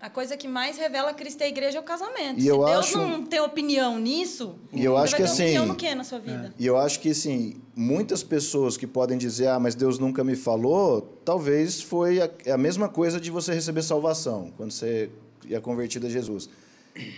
A 0.00 0.10
coisa 0.10 0.36
que 0.36 0.46
mais 0.46 0.76
revela 0.76 1.14
Cristo 1.14 1.40
e 1.40 1.44
a 1.44 1.48
igreja 1.48 1.78
é 1.78 1.80
o 1.80 1.84
casamento. 1.84 2.38
E 2.38 2.42
Se 2.42 2.48
eu 2.48 2.58
Deus 2.62 2.78
acho- 2.86 2.98
não 2.98 3.24
tem 3.24 3.40
opinião 3.40 3.98
nisso, 3.98 4.54
E 4.70 4.84
eu 4.84 4.98
acho 4.98 5.12
vai 5.12 5.20
que 5.22 5.26
ter 5.26 5.32
assim- 5.32 5.42
opinião 5.44 5.66
no 5.66 5.74
que 5.74 5.94
na 5.94 6.04
sua 6.04 6.18
vida? 6.18 6.52
E 6.58 6.66
eu 6.66 6.76
acho 6.76 7.00
que, 7.00 7.08
assim, 7.10 7.56
muitas 7.74 8.22
pessoas 8.22 8.76
que 8.76 8.86
podem 8.86 9.16
dizer, 9.16 9.46
ah, 9.48 9.58
mas 9.58 9.74
Deus 9.74 9.98
nunca 9.98 10.22
me 10.22 10.36
falou, 10.36 11.00
talvez 11.24 11.80
foi 11.80 12.20
a, 12.20 12.28
é 12.44 12.52
a 12.52 12.58
mesma 12.58 12.86
coisa 12.86 13.18
de 13.18 13.30
você 13.30 13.54
receber 13.54 13.82
salvação, 13.82 14.52
quando 14.58 14.72
você 14.72 15.08
é 15.50 15.58
convertido 15.58 16.06
a 16.06 16.10
Jesus. 16.10 16.50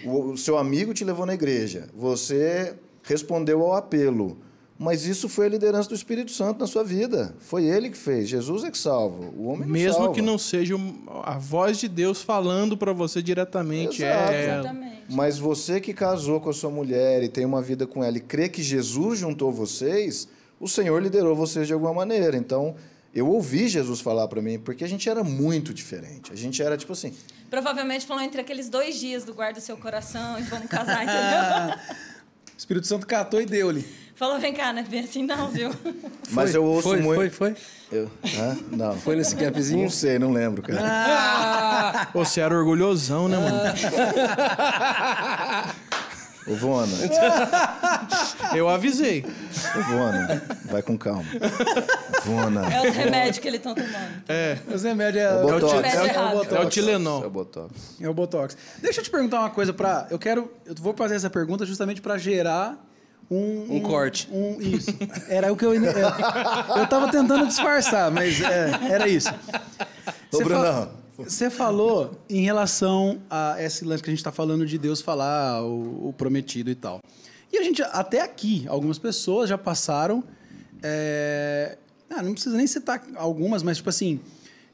O, 0.05 0.31
o 0.33 0.39
seu 0.39 0.57
amigo 0.57 0.95
te 0.95 1.03
levou 1.05 1.27
na 1.27 1.35
igreja, 1.35 1.89
você 1.93 2.75
respondeu 3.03 3.63
ao 3.63 3.75
apelo, 3.75 4.39
mas 4.79 5.07
isso 5.07 5.29
foi 5.29 5.47
a 5.47 5.49
liderança 5.49 5.89
do 5.89 5.95
Espírito 5.95 6.31
Santo 6.31 6.61
na 6.61 6.67
sua 6.67 6.85
vida. 6.85 7.35
Foi 7.39 7.65
ele 7.65 7.91
que 7.91 7.97
fez, 7.97 8.29
Jesus 8.29 8.65
é 8.65 8.71
que 8.71 8.79
salva, 8.79 9.25
o 9.37 9.47
homem 9.47 9.67
não 9.67 9.73
Mesmo 9.73 9.95
salva. 9.95 10.13
que 10.15 10.23
não 10.23 10.39
seja 10.39 10.75
a 11.23 11.39
voz 11.39 11.79
de 11.79 11.89
Deus 11.89 12.21
falando 12.23 12.77
para 12.77 12.93
você 12.93 13.23
diretamente. 13.23 14.03
Exato. 14.03 14.33
É, 14.33 14.45
Exatamente. 14.59 14.97
Mas 15.09 15.39
você 15.39 15.81
que 15.81 15.95
casou 15.95 16.41
com 16.41 16.51
a 16.51 16.53
sua 16.53 16.71
mulher 16.71 17.23
e 17.23 17.29
tem 17.29 17.45
uma 17.45 17.63
vida 17.63 17.87
com 17.87 18.03
ela 18.03 18.17
e 18.17 18.21
crê 18.21 18.49
que 18.49 18.63
Jesus 18.63 19.21
juntou 19.21 19.53
vocês, 19.53 20.29
o 20.61 20.69
Senhor 20.69 21.03
liderou 21.03 21.35
vocês 21.35 21.67
de 21.67 21.73
alguma 21.73 21.95
maneira. 21.95 22.37
Então, 22.37 22.75
eu 23.15 23.29
ouvi 23.29 23.69
Jesus 23.69 24.01
falar 24.01 24.29
para 24.29 24.43
mim, 24.43 24.59
porque 24.59 24.85
a 24.85 24.89
gente 24.89 25.09
era 25.09 25.25
muito 25.25 25.73
diferente. 25.73 26.33
A 26.33 26.37
gente 26.37 26.63
era 26.63 26.77
tipo 26.77 26.93
assim, 26.93 27.15
Provavelmente 27.49 28.07
falou 28.07 28.23
entre 28.23 28.41
aqueles 28.41 28.69
dois 28.69 28.99
dias 28.99 29.25
do 29.25 29.33
guarda 29.33 29.59
o 29.59 29.63
seu 29.63 29.77
coração 29.77 30.39
e 30.39 30.43
vamos 30.43 30.67
casar, 30.67 31.05
entendeu? 31.05 31.79
O 32.57 32.59
Espírito 32.59 32.87
Santo 32.87 33.07
catou 33.07 33.39
e 33.39 33.45
deu-lhe. 33.45 33.85
falou, 34.15 34.41
vem 34.41 34.55
cá, 34.55 34.73
não 34.73 34.81
é 34.81 34.83
bem 34.83 35.01
assim 35.01 35.23
não, 35.23 35.49
viu? 35.51 35.71
mas 36.33 36.55
eu 36.55 36.65
ouço 36.65 36.89
foi, 36.89 37.01
muito. 37.03 37.19
Foi, 37.19 37.53
foi? 37.53 37.55
Eu, 37.93 38.11
Hã? 38.39 38.57
Não. 38.73 38.97
Foi 38.97 39.15
nesse 39.15 39.37
gapzinho? 39.37 39.83
Não 39.83 39.91
sei, 39.91 40.19
não 40.19 40.33
lembro, 40.33 40.63
cara. 40.63 42.09
Você 42.15 42.41
era 42.41 42.57
orgulhosão, 42.57 43.29
né, 43.29 43.37
mano? 43.37 43.75
Ô, 46.49 46.55
Vona, 46.55 46.93
Eu 48.55 48.69
avisei. 48.69 49.25
ô, 49.77 49.83
Vona, 49.91 50.43
vai 50.67 50.81
com 50.83 50.97
calma. 50.97 51.25
Vona. 52.25 52.73
É 52.73 52.89
os 52.89 52.95
remédios 52.97 53.39
que 53.39 53.49
eles 53.49 53.59
estão 53.59 53.75
tomando. 53.75 54.23
É. 54.29 54.57
Os 54.73 54.83
remédios 54.83 55.25
é, 55.25 55.27
É 55.27 55.35
o 55.35 55.43
Botox. 55.43 55.73
é 55.73 55.77
o- 55.77 55.81
é 55.85 56.03
o 56.03 56.07
errado. 56.07 56.33
Botox. 56.37 56.53
É 56.53 56.61
o 56.61 56.69
Tilenol. 56.69 57.25
É 57.25 57.27
o 57.27 57.31
Botox. 57.31 57.73
É 58.01 58.09
o 58.09 58.15
Botox. 58.15 58.57
Deixa 58.81 59.01
eu 59.01 59.05
te 59.05 59.11
perguntar 59.11 59.41
uma 59.41 59.51
coisa 59.51 59.73
para, 59.73 60.07
eu 60.11 60.19
quero, 60.19 60.51
eu 60.65 60.75
vou 60.79 60.95
fazer 60.95 61.17
essa 61.17 61.29
pergunta 61.31 61.67
justamente 61.67 62.01
para 62.01 62.17
gerar 62.17 62.77
um 63.29 63.67
Um 63.77 63.81
corte. 63.81 64.29
Um 64.31 64.57
isso. 64.61 64.91
Era 65.29 65.53
o 65.53 65.57
que 65.57 65.65
eu 65.67 65.75
eu, 65.75 65.83
eu 65.83 66.87
tava 66.87 67.11
tentando 67.11 67.45
disfarçar, 67.49 68.09
mas 68.11 68.41
é, 68.41 68.71
era 68.89 69.09
isso. 69.09 69.31
Ô, 69.31 70.37
Você 70.39 70.45
Brunão. 70.45 70.91
Você 71.19 71.49
falou 71.51 72.19
em 72.29 72.43
relação 72.43 73.21
a 73.31 73.57
esse 73.59 73.85
lance 73.85 74.03
que 74.03 74.11
a 74.11 74.13
gente 74.13 74.21
está 74.21 74.33
falando 74.33 74.67
de 74.67 74.77
Deus 74.79 75.01
falar 75.01 75.63
o, 75.63 76.09
o 76.09 76.13
prometido 76.13 76.71
e 76.71 76.75
tal. 76.75 77.01
E 77.53 77.59
a 77.59 77.63
gente, 77.63 77.83
até 77.83 78.21
aqui, 78.21 78.67
algumas 78.69 78.99
pessoas 78.99 79.49
já 79.49 79.57
passaram. 79.57 80.23
é, 80.83 81.79
ah, 82.11 82.23
não 82.23 82.33
precisa 82.33 82.57
nem 82.57 82.67
citar 82.67 83.03
algumas, 83.17 83.63
mas 83.63 83.79
tipo 83.79 83.89
assim, 83.89 84.21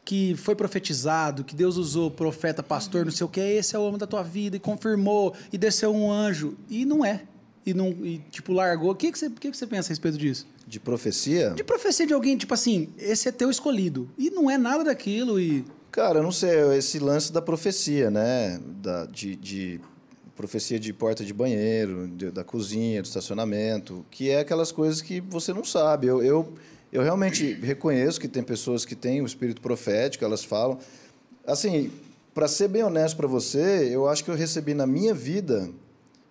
que 0.04 0.34
foi 0.36 0.54
profetizado, 0.54 1.44
que 1.44 1.54
Deus 1.54 1.76
usou 1.76 2.10
profeta, 2.10 2.62
pastor, 2.62 3.04
não 3.04 3.12
sei 3.12 3.24
o 3.24 3.28
que, 3.28 3.40
esse 3.40 3.76
é 3.76 3.78
o 3.78 3.82
homem 3.82 3.98
da 3.98 4.06
tua 4.06 4.22
vida, 4.22 4.56
e 4.56 4.60
confirmou, 4.60 5.34
e 5.52 5.58
desceu 5.58 5.94
um 5.94 6.10
anjo. 6.10 6.56
E 6.68 6.84
não 6.84 7.04
é. 7.04 7.22
E, 7.64 7.72
não, 7.72 7.90
e 7.90 8.18
tipo, 8.30 8.52
largou. 8.52 8.90
O 8.90 8.94
que, 8.94 9.12
que, 9.12 9.18
você, 9.18 9.30
que, 9.30 9.50
que 9.50 9.56
você 9.56 9.66
pensa 9.66 9.88
a 9.88 9.90
respeito 9.90 10.18
disso? 10.18 10.46
De 10.66 10.80
profecia? 10.80 11.50
De 11.50 11.62
profecia 11.62 12.06
de 12.06 12.12
alguém, 12.12 12.36
tipo 12.36 12.52
assim, 12.52 12.88
esse 12.98 13.28
é 13.28 13.32
teu 13.32 13.50
escolhido. 13.50 14.10
E 14.18 14.30
não 14.30 14.50
é 14.50 14.58
nada 14.58 14.84
daquilo, 14.84 15.38
e. 15.38 15.64
Cara, 15.92 16.22
não 16.22 16.32
sei, 16.32 16.74
esse 16.78 16.98
lance 16.98 17.30
da 17.30 17.42
profecia, 17.42 18.10
né? 18.10 18.58
Da, 18.80 19.04
de, 19.04 19.36
de 19.36 19.78
profecia 20.34 20.80
de 20.80 20.90
porta 20.90 21.22
de 21.22 21.34
banheiro, 21.34 22.08
de- 22.08 22.30
da 22.30 22.42
cozinha, 22.42 23.02
do 23.02 23.04
estacionamento, 23.04 24.02
que 24.10 24.30
é 24.30 24.40
aquelas 24.40 24.72
coisas 24.72 25.02
que 25.02 25.20
você 25.20 25.52
não 25.52 25.62
sabe. 25.62 26.06
Eu, 26.06 26.22
eu, 26.22 26.54
eu 26.90 27.02
realmente 27.02 27.52
reconheço 27.52 28.18
que 28.18 28.26
tem 28.26 28.42
pessoas 28.42 28.86
que 28.86 28.94
têm 28.96 29.20
o 29.20 29.26
espírito 29.26 29.60
profético, 29.60 30.24
elas 30.24 30.42
falam. 30.42 30.78
Assim, 31.46 31.90
para 32.32 32.48
ser 32.48 32.68
bem 32.68 32.82
honesto 32.82 33.14
para 33.14 33.26
você, 33.26 33.90
eu 33.92 34.08
acho 34.08 34.24
que 34.24 34.30
eu 34.30 34.34
recebi 34.34 34.72
na 34.72 34.86
minha 34.86 35.12
vida 35.12 35.68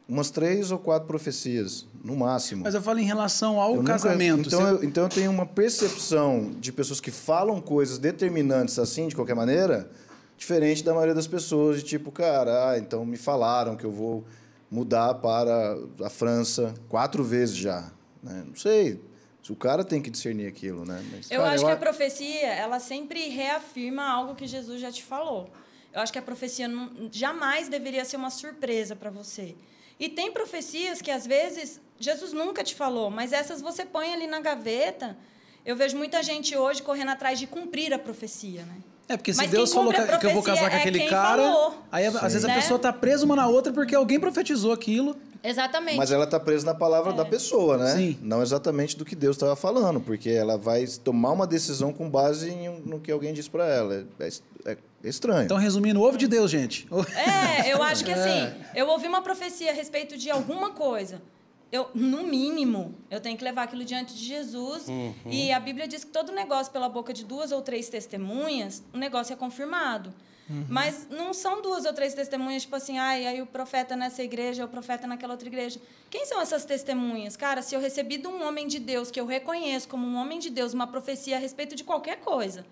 umas 0.09 0.31
três 0.31 0.71
ou 0.71 0.79
quatro 0.79 1.07
profecias, 1.07 1.85
no 2.03 2.15
máximo. 2.15 2.63
Mas 2.63 2.73
eu 2.73 2.81
falo 2.81 2.99
em 2.99 3.03
relação 3.05 3.59
ao 3.59 3.71
Eu 3.71 3.77
nunca- 3.77 3.93
casamento. 3.93 4.47
então, 4.47 4.59
Você- 4.61 4.71
eu, 4.71 4.83
então 4.83 5.03
eu 5.03 5.09
tenho 5.09 5.31
uma 5.31 5.45
percepção 5.45 6.51
de 6.59 6.71
pessoas 6.71 6.99
que 6.99 7.11
falam 7.11 7.61
coisas 7.61 7.97
determinantes 7.97 8.77
assim, 8.79 9.07
de 9.07 9.15
qualquer 9.15 9.35
maneira, 9.35 9.89
diferente 10.37 10.83
da 10.83 10.91
maioria 10.93 11.13
das 11.13 11.27
pessoas, 11.27 11.77
de 11.77 11.83
tipo, 11.83 12.11
cara, 12.11 12.69
ah, 12.71 12.77
então 12.77 13.05
me 13.05 13.17
falaram 13.17 13.75
que 13.75 13.83
eu 13.83 13.91
vou 13.91 14.23
mudar 14.69 15.15
para 15.15 15.77
a 16.03 16.09
França 16.09 16.73
quatro 16.89 17.23
vezes 17.23 17.55
já. 17.55 17.91
né? 18.23 18.43
Não 18.47 18.55
sei. 18.55 19.01
Se 19.41 19.51
o 19.51 19.55
cara 19.55 19.83
tem 19.83 19.99
que 19.99 20.11
discernir 20.11 20.45
aquilo, 20.45 20.85
né? 20.85 21.03
Mas- 21.11 21.31
Eu 21.31 21.39
Cara, 21.41 21.53
acho 21.55 21.63
eu 21.63 21.65
que 21.67 21.71
a- 21.71 21.75
a 21.75 21.79
profecia, 21.79 22.47
ela 22.53 22.79
sempre 22.79 23.27
reafirma 23.29 24.03
algo 24.07 24.35
que 24.35 24.45
Jesus 24.45 24.79
já 24.79 24.91
te 24.91 25.03
falou. 25.03 25.49
Eu 25.91 25.99
acho 26.01 26.13
que 26.13 26.19
a 26.19 26.21
profecia 26.21 26.67
não- 26.67 27.09
jamais 27.11 27.67
deveria 27.67 28.05
ser 28.05 28.17
uma 28.17 28.29
surpresa 28.29 28.95
para 28.95 29.09
você. 29.09 29.55
E 29.99 30.07
tem 30.07 30.31
profecias 30.31 31.01
que, 31.01 31.09
às 31.09 31.25
vezes, 31.25 31.81
Jesus 32.01 32.33
nunca 32.33 32.63
te 32.63 32.75
falou, 32.75 33.09
mas 33.09 33.31
essas 33.33 33.61
você 33.61 33.85
põe 33.85 34.13
ali 34.13 34.27
na 34.27 34.39
gaveta. 34.39 35.15
Eu 35.65 35.75
vejo 35.75 35.95
muita 35.95 36.23
gente 36.23 36.55
hoje 36.57 36.81
correndo 36.81 37.09
atrás 37.09 37.37
de 37.37 37.45
cumprir 37.47 37.93
a 37.93 37.99
profecia, 37.99 38.63
né? 38.63 38.75
É, 39.07 39.17
porque 39.17 39.33
se 39.33 39.37
Mas 39.37 39.51
Deus 39.51 39.69
quem 39.69 39.77
falou 39.77 39.93
que, 39.93 39.99
a 39.99 40.03
eu 40.03 40.33
vou 40.33 40.41
casar 40.41 40.61
com 40.61 40.69
profecia 40.69 40.77
é 40.77 40.79
aquele 40.79 40.99
quem 40.99 41.09
cara, 41.09 41.43
falou. 41.43 41.77
aí 41.91 42.05
às 42.07 42.21
vezes 42.21 42.45
a 42.45 42.47
Né? 42.47 42.55
pessoa 42.55 42.79
tá 42.79 42.93
presa 42.93 43.25
uma 43.25 43.35
na 43.35 43.47
outra 43.47 43.71
porque 43.73 43.93
alguém 43.93 44.19
profetizou 44.19 44.71
aquilo. 44.71 45.15
Exatamente. 45.43 45.97
Mas 45.97 46.11
ela 46.11 46.23
está 46.25 46.39
presa 46.39 46.65
na 46.65 46.73
palavra 46.75 47.11
da 47.13 47.25
pessoa, 47.25 47.75
né? 47.77 47.95
Sim. 47.95 48.17
Não 48.21 48.41
exatamente 48.43 48.95
do 48.95 49.03
que 49.03 49.15
Deus 49.15 49.35
estava 49.35 49.55
falando, 49.55 49.99
porque 49.99 50.29
ela 50.29 50.55
vai 50.57 50.85
tomar 51.03 51.31
uma 51.31 51.47
decisão 51.47 51.91
com 51.91 52.09
base 52.09 52.49
em, 52.51 52.69
no 52.85 52.99
que 52.99 53.11
alguém 53.11 53.33
disse 53.33 53.49
para 53.49 53.65
ela. 53.67 54.05
É, 54.19 54.27
é- 54.71 54.77
é 55.03 55.09
estranho. 55.09 55.43
Então, 55.45 55.57
resumindo, 55.57 55.99
ovo 56.01 56.15
de 56.17 56.27
Deus, 56.27 56.49
gente. 56.51 56.87
É, 57.15 57.73
eu 57.73 57.81
acho 57.81 58.05
que 58.05 58.11
assim, 58.13 58.53
eu 58.75 58.87
ouvi 58.87 59.07
uma 59.07 59.21
profecia 59.23 59.71
a 59.71 59.73
respeito 59.73 60.15
de 60.15 60.29
alguma 60.29 60.69
coisa. 60.71 61.19
Eu, 61.71 61.89
no 61.93 62.23
mínimo, 62.23 62.95
eu 63.09 63.21
tenho 63.21 63.37
que 63.37 63.43
levar 63.43 63.63
aquilo 63.63 63.85
diante 63.85 64.13
de 64.13 64.25
Jesus. 64.25 64.87
E 65.25 65.51
a 65.51 65.59
Bíblia 65.59 65.87
diz 65.87 66.03
que 66.03 66.11
todo 66.11 66.31
negócio 66.31 66.71
pela 66.71 66.89
boca 66.89 67.13
de 67.13 67.23
duas 67.23 67.51
ou 67.51 67.61
três 67.61 67.87
testemunhas, 67.87 68.83
o 68.93 68.97
negócio 68.97 69.33
é 69.33 69.35
confirmado. 69.35 70.13
Mas 70.67 71.07
não 71.09 71.33
são 71.33 71.61
duas 71.61 71.85
ou 71.85 71.93
três 71.93 72.13
testemunhas, 72.13 72.63
tipo 72.63 72.75
assim, 72.75 72.97
ai, 72.97 73.25
aí 73.25 73.41
o 73.41 73.45
profeta 73.45 73.95
nessa 73.95 74.21
igreja, 74.21 74.65
o 74.65 74.67
profeta 74.67 75.07
naquela 75.07 75.33
outra 75.33 75.47
igreja. 75.47 75.79
Quem 76.09 76.25
são 76.25 76.41
essas 76.41 76.65
testemunhas? 76.65 77.37
Cara, 77.37 77.61
se 77.61 77.73
eu 77.73 77.79
recebi 77.79 78.17
de 78.17 78.27
um 78.27 78.45
homem 78.45 78.67
de 78.67 78.77
Deus, 78.77 79.09
que 79.09 79.19
eu 79.19 79.25
reconheço 79.25 79.87
como 79.87 80.05
um 80.05 80.15
homem 80.17 80.39
de 80.39 80.49
Deus, 80.49 80.73
uma 80.73 80.87
profecia 80.87 81.37
a 81.37 81.39
respeito 81.39 81.73
de 81.73 81.85
qualquer 81.85 82.19
coisa, 82.19 82.65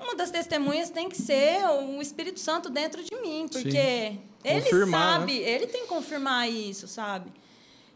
uma 0.00 0.14
das 0.14 0.30
testemunhas 0.30 0.88
tem 0.88 1.08
que 1.10 1.20
ser 1.20 1.62
o 1.66 2.00
Espírito 2.00 2.40
Santo 2.40 2.70
dentro 2.70 3.02
de 3.02 3.14
mim, 3.16 3.46
porque 3.50 4.16
ele 4.42 4.62
Confirmar, 4.62 5.20
sabe, 5.20 5.36
ele 5.36 5.66
tem 5.66 5.82
que 5.82 5.88
confirmar 5.88 6.50
isso, 6.50 6.88
sabe? 6.88 7.30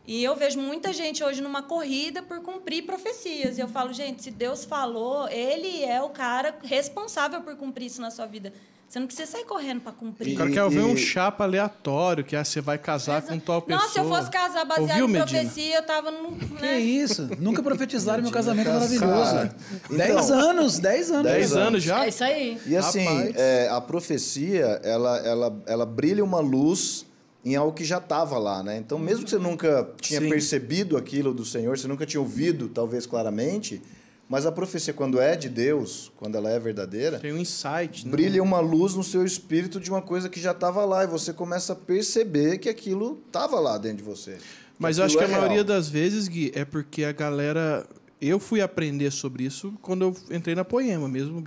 E 0.06 0.22
eu 0.22 0.34
vejo 0.34 0.58
muita 0.58 0.92
gente 0.92 1.22
hoje 1.22 1.40
numa 1.40 1.62
corrida 1.62 2.22
por 2.22 2.40
cumprir 2.40 2.84
profecias. 2.84 3.56
E 3.56 3.60
eu 3.60 3.68
falo, 3.68 3.92
gente, 3.92 4.22
se 4.22 4.30
Deus 4.30 4.64
falou, 4.64 5.28
ele 5.28 5.84
é 5.84 6.02
o 6.02 6.08
cara 6.08 6.56
responsável 6.64 7.40
por 7.40 7.54
cumprir 7.56 7.86
isso 7.86 8.00
na 8.00 8.10
sua 8.10 8.26
vida. 8.26 8.52
Você 8.88 8.98
não 9.00 9.06
precisa 9.06 9.30
sair 9.30 9.44
correndo 9.46 9.80
para 9.80 9.92
cumprir. 9.92 10.34
O 10.34 10.36
cara 10.36 10.50
quer 10.50 10.68
ver 10.68 10.80
um 10.82 10.94
chapa 10.94 11.44
aleatório, 11.44 12.22
que 12.22 12.36
ah, 12.36 12.44
você 12.44 12.60
vai 12.60 12.76
casar 12.76 13.22
com 13.22 13.38
tal 13.38 13.62
pessoa. 13.62 13.80
Nossa, 13.80 13.94
se 13.94 13.98
eu 14.00 14.04
fosse 14.06 14.30
casar 14.30 14.66
baseado 14.66 14.90
Ouviu, 15.00 15.06
em 15.06 15.12
Medina? 15.12 15.40
profecia, 15.40 15.76
eu 15.76 15.82
tava 15.82 16.10
no. 16.10 16.36
Que 16.36 16.60
Né? 16.60 16.78
isso? 16.78 17.30
Nunca 17.38 17.62
profetizaram 17.62 18.22
meu 18.22 18.30
casamento 18.30 18.66
Cara, 18.66 18.80
maravilhoso. 18.80 19.50
então- 19.86 19.96
Dez 19.96 20.30
anos, 20.30 20.78
dez 20.78 21.10
anos. 21.10 21.22
Dez 21.22 21.50
10 21.52 21.56
anos 21.56 21.82
já? 21.82 22.04
É 22.04 22.08
isso 22.10 22.22
aí. 22.22 22.60
E 22.66 22.76
assim, 22.76 23.32
é, 23.34 23.68
a 23.70 23.80
profecia, 23.80 24.78
ela, 24.84 25.16
ela, 25.20 25.62
ela 25.66 25.86
brilha 25.86 26.22
uma 26.22 26.40
luz 26.40 27.06
em 27.44 27.57
algo 27.57 27.72
que 27.72 27.85
já 27.85 27.98
estava 27.98 28.38
lá, 28.38 28.62
né? 28.62 28.76
Então, 28.78 28.98
mesmo 28.98 29.24
que 29.24 29.31
você 29.31 29.38
nunca 29.38 29.90
tinha 30.00 30.20
Sim. 30.20 30.28
percebido 30.28 30.96
aquilo 30.96 31.35
do 31.35 31.44
Senhor, 31.44 31.76
você 31.76 31.88
nunca 31.88 32.07
tinha 32.07 32.20
ouvido, 32.20 32.68
talvez 32.68 33.05
claramente, 33.05 33.83
mas 34.28 34.46
a 34.46 34.52
profecia, 34.52 34.94
quando 34.94 35.20
é 35.20 35.37
de 35.37 35.48
Deus, 35.48 36.11
quando 36.16 36.37
ela 36.37 36.48
é 36.48 36.59
verdadeira, 36.59 37.18
Tem 37.18 37.33
um 37.33 37.38
insight, 37.38 38.07
né? 38.07 38.12
brilha 38.12 38.42
uma 38.42 38.61
luz 38.61 38.94
no 38.94 39.02
seu 39.02 39.24
espírito 39.26 39.81
de 39.81 39.90
uma 39.90 40.00
coisa 40.00 40.28
que 40.28 40.40
já 40.40 40.52
estava 40.52 40.85
lá 40.85 41.05
e 41.05 41.07
você 41.07 41.33
começa 41.33 41.72
a 41.72 41.76
perceber 41.76 42.59
que 42.59 42.68
aquilo 42.68 43.20
estava 43.26 43.59
lá 43.61 43.76
dentro 43.76 43.98
de 43.98 44.05
você. 44.05 44.38
Mas 44.78 44.98
eu 44.98 45.05
acho 45.05 45.16
que 45.18 45.22
a 45.22 45.26
é 45.26 45.31
maioria 45.31 45.57
real. 45.57 45.64
das 45.64 45.88
vezes, 45.88 46.28
Gui, 46.28 46.50
é 46.55 46.64
porque 46.64 47.05
a 47.05 47.12
galera. 47.12 47.87
Eu 48.20 48.38
fui 48.38 48.61
aprender 48.61 49.11
sobre 49.11 49.44
isso 49.44 49.74
quando 49.83 50.02
eu 50.02 50.16
entrei 50.35 50.55
na 50.55 50.64
Poema, 50.64 51.09
mesmo 51.09 51.44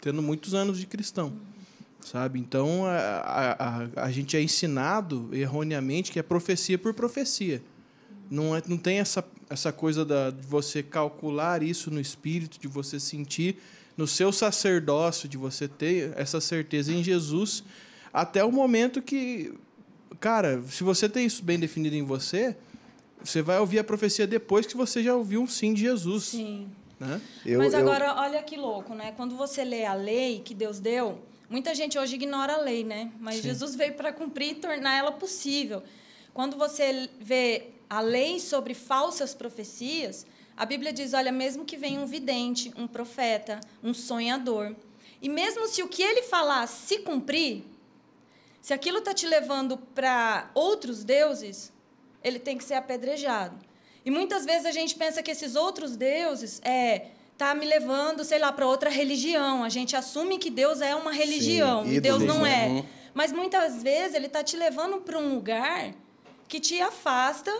tendo 0.00 0.22
muitos 0.22 0.54
anos 0.54 0.78
de 0.78 0.86
cristão. 0.86 1.32
Sabe? 2.04 2.38
Então 2.38 2.86
a, 2.86 3.86
a, 3.96 4.04
a, 4.04 4.10
gente 4.10 4.36
é 4.36 4.42
ensinado 4.42 5.28
erroneamente 5.32 6.10
que 6.10 6.18
é 6.18 6.22
profecia 6.22 6.78
por 6.78 6.94
profecia. 6.94 7.62
Não, 8.30 8.56
é, 8.56 8.62
não 8.66 8.78
tem 8.78 8.98
essa, 8.98 9.24
essa 9.48 9.72
coisa 9.72 10.04
da, 10.04 10.30
de 10.30 10.46
você 10.46 10.82
calcular 10.82 11.62
isso 11.62 11.90
no 11.90 12.00
espírito, 12.00 12.58
de 12.58 12.68
você 12.68 12.98
sentir 12.98 13.58
no 13.96 14.06
seu 14.06 14.32
sacerdócio, 14.32 15.28
de 15.28 15.36
você 15.36 15.68
ter 15.68 16.12
essa 16.16 16.40
certeza 16.40 16.92
em 16.92 17.02
Jesus, 17.02 17.62
até 18.12 18.44
o 18.44 18.50
momento 18.50 19.02
que. 19.02 19.52
Cara, 20.18 20.62
se 20.68 20.82
você 20.82 21.08
tem 21.08 21.26
isso 21.26 21.42
bem 21.42 21.58
definido 21.58 21.96
em 21.96 22.02
você, 22.02 22.56
você 23.22 23.42
vai 23.42 23.58
ouvir 23.58 23.78
a 23.78 23.84
profecia 23.84 24.26
depois 24.26 24.66
que 24.66 24.76
você 24.76 25.02
já 25.02 25.14
ouviu 25.14 25.42
um 25.42 25.46
sim 25.46 25.74
de 25.74 25.82
Jesus. 25.82 26.24
Sim. 26.24 26.68
Né? 26.98 27.20
Eu- 27.44 27.58
Mas 27.58 27.72
eu- 27.72 27.80
agora, 27.80 28.14
olha 28.16 28.42
que 28.42 28.56
louco, 28.56 28.94
né? 28.94 29.12
Quando 29.16 29.36
você 29.36 29.64
lê 29.64 29.84
a 29.84 29.94
lei 29.94 30.40
que 30.40 30.54
Deus 30.54 30.78
deu, 30.78 31.18
muita 31.50 31.74
gente 31.74 31.98
hoje 31.98 32.14
ignora 32.14 32.54
a 32.54 32.58
lei, 32.58 32.84
né? 32.84 33.10
Mas 33.18 33.42
Jesus 33.42 33.74
veio 33.74 33.94
para 33.94 34.12
cumprir 34.12 34.52
e 34.52 34.54
tornar 34.54 34.96
ela 34.96 35.12
possível. 35.12 35.82
Quando 36.32 36.56
você 36.56 37.10
vê 37.18 37.72
a 37.88 38.00
lei 38.00 38.38
sobre 38.38 38.72
falsas 38.72 39.34
profecias, 39.34 40.24
a 40.56 40.64
Bíblia 40.64 40.92
diz: 40.92 41.12
olha, 41.12 41.32
mesmo 41.32 41.64
que 41.64 41.76
venha 41.76 42.00
um 42.00 42.06
vidente, 42.06 42.72
um 42.76 42.86
profeta, 42.86 43.60
um 43.82 43.92
sonhador, 43.92 44.76
e 45.20 45.28
mesmo 45.28 45.66
se 45.66 45.82
o 45.82 45.88
que 45.88 46.02
ele 46.02 46.22
falar 46.22 46.66
se 46.68 47.00
cumprir, 47.00 47.64
se 48.62 48.72
aquilo 48.72 48.98
está 48.98 49.12
te 49.12 49.26
levando 49.26 49.76
para 49.76 50.50
outros 50.54 51.02
deuses, 51.02 51.72
ele 52.22 52.38
tem 52.38 52.56
que 52.56 52.64
ser 52.64 52.74
apedrejado. 52.74 53.58
E 54.04 54.10
muitas 54.10 54.44
vezes 54.44 54.66
a 54.66 54.70
gente 54.70 54.94
pensa 54.94 55.22
que 55.22 55.30
esses 55.30 55.56
outros 55.56 55.96
deuses 55.96 56.60
é 56.64 57.08
tá 57.40 57.54
me 57.54 57.64
levando, 57.64 58.22
sei 58.22 58.38
lá, 58.38 58.52
para 58.52 58.66
outra 58.66 58.90
religião. 58.90 59.64
A 59.64 59.70
gente 59.70 59.96
assume 59.96 60.36
que 60.36 60.50
Deus 60.50 60.82
é 60.82 60.94
uma 60.94 61.10
religião 61.10 61.86
e 61.86 61.98
Deus 61.98 62.22
não 62.22 62.44
é. 62.44 62.84
Mas 63.14 63.32
muitas 63.32 63.82
vezes 63.82 64.14
ele 64.14 64.26
está 64.26 64.44
te 64.44 64.58
levando 64.58 65.00
para 65.00 65.18
um 65.18 65.36
lugar 65.36 65.94
que 66.46 66.60
te 66.60 66.78
afasta 66.82 67.50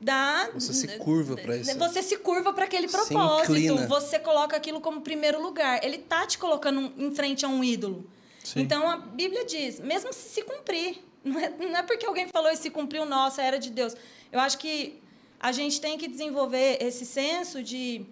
da 0.00 0.50
Você 0.52 0.72
se 0.72 0.88
curva 0.98 1.36
pra 1.36 1.56
isso. 1.56 1.78
Você 1.78 2.02
se 2.02 2.16
curva 2.16 2.52
para 2.52 2.64
aquele 2.64 2.88
propósito. 2.88 3.86
Você 3.86 4.18
coloca 4.18 4.56
aquilo 4.56 4.80
como 4.80 5.00
primeiro 5.00 5.40
lugar. 5.40 5.78
Ele 5.84 5.98
tá 5.98 6.26
te 6.26 6.36
colocando 6.36 6.92
em 6.98 7.14
frente 7.14 7.46
a 7.46 7.48
um 7.48 7.62
ídolo. 7.62 8.04
Sim. 8.42 8.62
Então 8.62 8.90
a 8.90 8.96
Bíblia 8.96 9.44
diz, 9.44 9.78
mesmo 9.78 10.12
se 10.12 10.28
se 10.28 10.42
cumprir, 10.42 11.04
não 11.22 11.38
é, 11.38 11.50
não 11.50 11.76
é 11.76 11.82
porque 11.84 12.04
alguém 12.04 12.26
falou 12.26 12.50
e 12.50 12.56
se 12.56 12.68
cumpriu, 12.68 13.06
nossa, 13.06 13.40
era 13.42 13.60
de 13.60 13.70
Deus. 13.70 13.94
Eu 14.32 14.40
acho 14.40 14.58
que 14.58 15.00
a 15.38 15.52
gente 15.52 15.80
tem 15.80 15.96
que 15.96 16.08
desenvolver 16.08 16.78
esse 16.80 17.06
senso 17.06 17.62
de. 17.62 18.04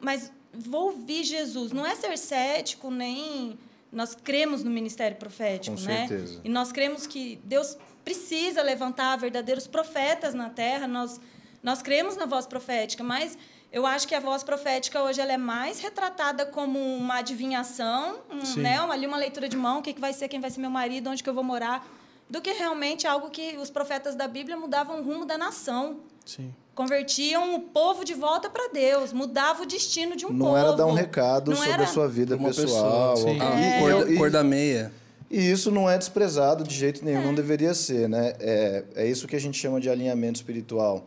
Mas 0.00 0.32
vou 0.56 0.86
ouvir 0.86 1.24
Jesus. 1.24 1.72
Não 1.72 1.86
é 1.86 1.94
ser 1.94 2.16
cético, 2.18 2.90
nem. 2.90 3.58
Nós 3.92 4.14
cremos 4.14 4.64
no 4.64 4.70
ministério 4.70 5.16
profético, 5.16 5.76
Com 5.76 5.82
né? 5.82 6.08
certeza. 6.08 6.40
E 6.42 6.48
nós 6.48 6.72
cremos 6.72 7.06
que 7.06 7.38
Deus 7.44 7.76
precisa 8.04 8.62
levantar 8.62 9.16
verdadeiros 9.16 9.66
profetas 9.66 10.34
na 10.34 10.50
terra. 10.50 10.86
Nós, 10.88 11.20
nós 11.62 11.80
cremos 11.80 12.16
na 12.16 12.26
voz 12.26 12.46
profética, 12.46 13.04
mas 13.04 13.38
eu 13.72 13.86
acho 13.86 14.06
que 14.06 14.14
a 14.14 14.20
voz 14.20 14.44
profética 14.44 15.02
hoje 15.02 15.20
ela 15.20 15.32
é 15.32 15.36
mais 15.36 15.80
retratada 15.80 16.46
como 16.46 16.78
uma 16.78 17.16
adivinhação, 17.16 18.20
um, 18.30 18.60
né? 18.60 18.78
ali 18.78 19.06
uma 19.06 19.16
leitura 19.16 19.48
de 19.48 19.56
mão, 19.56 19.78
o 19.78 19.82
que, 19.82 19.92
que 19.92 20.00
vai 20.00 20.12
ser, 20.12 20.28
quem 20.28 20.40
vai 20.40 20.50
ser 20.50 20.60
meu 20.60 20.70
marido, 20.70 21.10
onde 21.10 21.22
que 21.22 21.28
eu 21.28 21.34
vou 21.34 21.42
morar, 21.42 21.86
do 22.28 22.40
que 22.40 22.52
realmente 22.52 23.06
algo 23.06 23.30
que 23.30 23.56
os 23.56 23.70
profetas 23.70 24.14
da 24.14 24.28
Bíblia 24.28 24.56
mudavam 24.56 25.00
o 25.00 25.02
rumo 25.02 25.24
da 25.24 25.36
nação. 25.36 26.00
Sim. 26.24 26.54
Convertiam 26.74 27.54
o 27.54 27.60
povo 27.60 28.04
de 28.04 28.14
volta 28.14 28.50
para 28.50 28.68
Deus, 28.72 29.12
mudava 29.12 29.62
o 29.62 29.66
destino 29.66 30.16
de 30.16 30.26
um 30.26 30.30
não 30.32 30.46
povo. 30.46 30.56
era 30.58 30.72
dar 30.72 30.86
um 30.86 30.92
recado 30.92 31.50
Não 31.52 31.56
sobre 31.58 31.72
era- 31.72 31.84
a 31.84 31.86
sua 31.86 32.08
vida 32.08 32.36
Uma 32.36 32.48
pessoal. 32.48 33.14
pessoa, 33.14 33.36
Ah, 33.40 33.60
E- 33.60 33.80
cor, 33.80 34.10
e- 34.12 34.16
cor 34.16 34.30
da 34.30 34.42
meia. 34.42 34.92
E 35.30 35.38
isso 35.50 35.70
não 35.70 35.88
é 35.88 35.96
desprezado 35.96 36.64
de 36.64 36.74
jeito 36.74 37.04
nenhum, 37.04 37.22
não 37.22 37.34
deveria 37.34 37.74
ser, 37.74 38.08
né? 38.08 38.34
É, 38.40 38.84
é 38.96 39.06
isso 39.06 39.26
que 39.26 39.34
a 39.36 39.40
gente 39.40 39.58
chama 39.58 39.80
de 39.80 39.88
alinhamento 39.88 40.36
espiritual. 40.36 41.06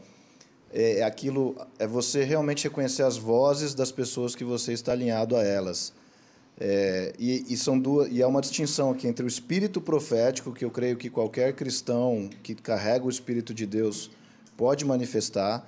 É, 0.74 1.00
é 1.00 1.04
aquilo, 1.04 1.56
é 1.80 1.86
você 1.88 2.24
realmente 2.24 2.64
reconhecer 2.64 3.04
as 3.04 3.18
vozes 3.18 3.74
das 3.74 3.92
pessoas 3.92 4.36
que 4.36 4.44
você 4.44 4.74
está 4.74 4.92
alinhado 4.94 5.36
a 5.36 5.44
elas. 5.44 5.94
É, 6.60 7.14
e, 7.20 7.46
e 7.50 7.56
são 7.58 7.78
duas, 7.78 8.10
e 8.12 8.22
há 8.24 8.28
uma 8.28 8.42
distinção 8.42 8.90
aqui 8.92 9.08
entre 9.08 9.24
o 9.24 9.28
espírito 9.28 9.80
profético, 9.80 10.52
que 10.52 10.66
eu 10.66 10.72
creio 10.72 10.98
que 10.98 11.10
qualquer 11.10 11.54
cristão 11.54 12.30
que 12.42 12.56
carrega 12.56 13.06
o 13.06 13.10
espírito 13.10 13.54
de 13.54 13.66
Deus 13.66 14.10
pode 14.58 14.84
manifestar, 14.84 15.66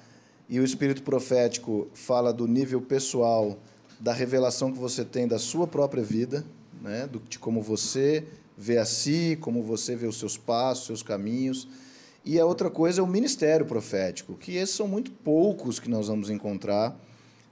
e 0.50 0.60
o 0.60 0.64
espírito 0.64 1.04
profético 1.04 1.88
fala 1.94 2.34
do 2.34 2.48
nível 2.48 2.82
pessoal 2.82 3.58
da 4.00 4.12
revelação 4.12 4.72
que 4.72 4.80
você 4.80 5.06
tem 5.06 5.28
da 5.28 5.38
sua 5.38 5.68
própria 5.68 6.02
vida, 6.02 6.44
né, 6.82 7.08
de 7.30 7.38
como 7.38 7.62
você 7.62 8.26
vê 8.58 8.78
a 8.78 8.86
si, 8.86 9.38
como 9.40 9.62
você 9.62 9.96
vê 9.96 10.08
os 10.08 10.18
seus 10.18 10.38
passos, 10.38 10.88
seus 10.88 11.04
caminhos. 11.04 11.68
E 12.26 12.40
a 12.40 12.46
outra 12.46 12.70
coisa 12.70 13.00
é 13.00 13.04
o 13.04 13.08
ministério 13.08 13.66
profético, 13.66 14.34
que 14.34 14.56
esses 14.56 14.76
são 14.76 14.88
muito 14.88 15.12
poucos 15.12 15.80
que 15.80 15.90
nós 15.90 16.08
vamos 16.08 16.30
encontrar 16.30 17.00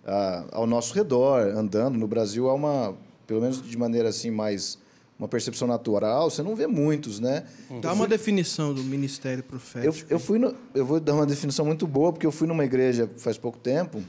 ah, 0.05 0.45
ao 0.51 0.65
nosso 0.65 0.93
redor, 0.93 1.41
andando. 1.55 1.97
No 1.97 2.07
Brasil 2.07 2.49
há 2.49 2.53
uma, 2.53 2.95
pelo 3.25 3.41
menos 3.41 3.61
de 3.61 3.77
maneira 3.77 4.09
assim 4.09 4.31
mais 4.31 4.79
uma 5.19 5.27
percepção 5.27 5.67
natural, 5.67 6.29
você 6.29 6.43
não 6.43 6.55
vê 6.55 6.67
muitos, 6.67 7.19
né? 7.19 7.43
Dá 7.81 7.91
uma 7.93 8.07
definição 8.07 8.73
do 8.73 8.83
ministério 8.83 9.39
Eu, 9.39 9.43
profético. 9.43 10.13
eu 10.13 10.19
fui 10.19 10.37
no, 10.37 10.53
eu 10.75 10.85
vou 10.85 10.99
dar 10.99 11.15
uma 11.15 11.25
definição 11.25 11.65
muito 11.65 11.87
boa 11.87 12.13
porque 12.13 12.25
eu 12.25 12.31
fui 12.31 12.47
numa 12.47 12.63
igreja 12.63 13.09
faz 13.17 13.37
pouco 13.37 13.57
tempo 13.57 14.03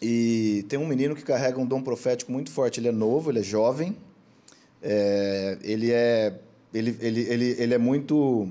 e 0.00 0.64
tem 0.68 0.78
um 0.78 0.86
menino 0.86 1.14
que 1.14 1.22
carrega 1.22 1.58
um 1.58 1.66
dom 1.66 1.82
profético 1.82 2.32
muito 2.32 2.50
forte. 2.50 2.80
Ele 2.80 2.88
é 2.88 2.92
novo, 2.92 3.30
ele 3.30 3.40
é 3.40 3.42
jovem, 3.42 3.96
é, 4.82 5.58
ele 5.62 5.90
é 5.90 6.38
ele, 6.72 6.96
ele, 7.00 7.20
ele, 7.22 7.56
ele 7.58 7.74
é 7.74 7.78
muito 7.78 8.48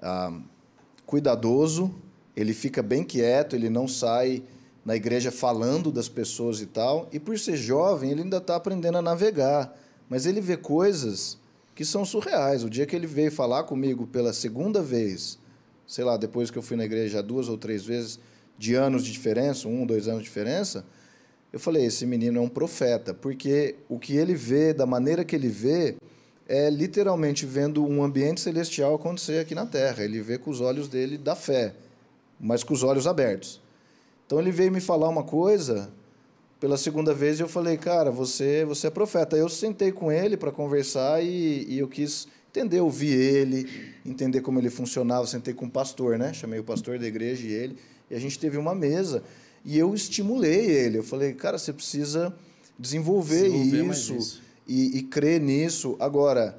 ah, 0.00 0.32
cuidadoso, 1.06 1.94
ele 2.34 2.52
fica 2.52 2.82
bem 2.82 3.04
quieto, 3.04 3.54
ele 3.54 3.70
não 3.70 3.86
sai 3.86 4.42
na 4.84 4.96
igreja 4.96 5.30
falando 5.30 5.92
das 5.92 6.08
pessoas 6.08 6.60
e 6.60 6.66
tal. 6.66 7.08
E 7.12 7.20
por 7.20 7.38
ser 7.38 7.56
jovem, 7.56 8.10
ele 8.10 8.22
ainda 8.22 8.38
está 8.38 8.56
aprendendo 8.56 8.98
a 8.98 9.02
navegar. 9.02 9.78
Mas 10.12 10.26
ele 10.26 10.42
vê 10.42 10.58
coisas 10.58 11.38
que 11.74 11.86
são 11.86 12.04
surreais. 12.04 12.62
O 12.62 12.68
dia 12.68 12.84
que 12.84 12.94
ele 12.94 13.06
veio 13.06 13.32
falar 13.32 13.62
comigo 13.62 14.06
pela 14.06 14.34
segunda 14.34 14.82
vez, 14.82 15.38
sei 15.86 16.04
lá, 16.04 16.18
depois 16.18 16.50
que 16.50 16.58
eu 16.58 16.62
fui 16.62 16.76
na 16.76 16.84
igreja 16.84 17.22
duas 17.22 17.48
ou 17.48 17.56
três 17.56 17.82
vezes, 17.82 18.20
de 18.58 18.74
anos 18.74 19.06
de 19.06 19.10
diferença, 19.10 19.66
um, 19.68 19.86
dois 19.86 20.08
anos 20.08 20.20
de 20.20 20.28
diferença, 20.28 20.84
eu 21.50 21.58
falei: 21.58 21.86
esse 21.86 22.04
menino 22.04 22.36
é 22.36 22.42
um 22.42 22.48
profeta, 22.48 23.14
porque 23.14 23.76
o 23.88 23.98
que 23.98 24.14
ele 24.14 24.34
vê, 24.34 24.74
da 24.74 24.84
maneira 24.84 25.24
que 25.24 25.34
ele 25.34 25.48
vê, 25.48 25.96
é 26.46 26.68
literalmente 26.68 27.46
vendo 27.46 27.82
um 27.82 28.04
ambiente 28.04 28.42
celestial 28.42 28.94
acontecer 28.94 29.38
aqui 29.40 29.54
na 29.54 29.64
terra. 29.64 30.04
Ele 30.04 30.20
vê 30.20 30.36
com 30.36 30.50
os 30.50 30.60
olhos 30.60 30.88
dele 30.88 31.16
da 31.16 31.34
fé, 31.34 31.74
mas 32.38 32.62
com 32.62 32.74
os 32.74 32.82
olhos 32.82 33.06
abertos. 33.06 33.62
Então 34.26 34.38
ele 34.38 34.50
veio 34.50 34.70
me 34.70 34.80
falar 34.82 35.08
uma 35.08 35.24
coisa 35.24 35.90
pela 36.62 36.76
segunda 36.76 37.12
vez 37.12 37.40
e 37.40 37.42
eu 37.42 37.48
falei, 37.48 37.76
cara, 37.76 38.08
você, 38.08 38.64
você 38.64 38.86
é 38.86 38.90
profeta. 38.90 39.36
Eu 39.36 39.48
sentei 39.48 39.90
com 39.90 40.12
ele 40.12 40.36
para 40.36 40.52
conversar 40.52 41.20
e, 41.20 41.66
e 41.68 41.76
eu 41.80 41.88
quis 41.88 42.28
entender, 42.50 42.80
ouvir 42.80 43.14
ele, 43.14 43.68
entender 44.06 44.40
como 44.42 44.60
ele 44.60 44.70
funcionava. 44.70 45.26
Sentei 45.26 45.52
com 45.52 45.66
o 45.66 45.70
pastor, 45.70 46.16
né? 46.16 46.32
Chamei 46.32 46.60
o 46.60 46.62
pastor 46.62 47.00
da 47.00 47.06
igreja 47.08 47.44
e 47.44 47.52
ele, 47.52 47.78
e 48.08 48.14
a 48.14 48.18
gente 48.20 48.38
teve 48.38 48.58
uma 48.58 48.76
mesa 48.76 49.24
e 49.64 49.76
eu 49.76 49.92
estimulei 49.92 50.66
ele. 50.66 50.98
Eu 50.98 51.02
falei, 51.02 51.32
cara, 51.32 51.58
você 51.58 51.72
precisa 51.72 52.32
desenvolver, 52.78 53.50
Desenvolver 53.50 53.90
isso, 53.90 54.14
isso. 54.14 54.42
E, 54.64 54.98
e 54.98 55.02
crer 55.02 55.40
nisso. 55.40 55.96
Agora, 55.98 56.56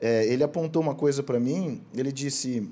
é, 0.00 0.26
ele 0.26 0.42
apontou 0.42 0.82
uma 0.82 0.96
coisa 0.96 1.22
para 1.22 1.38
mim. 1.38 1.80
Ele 1.94 2.10
disse, 2.10 2.68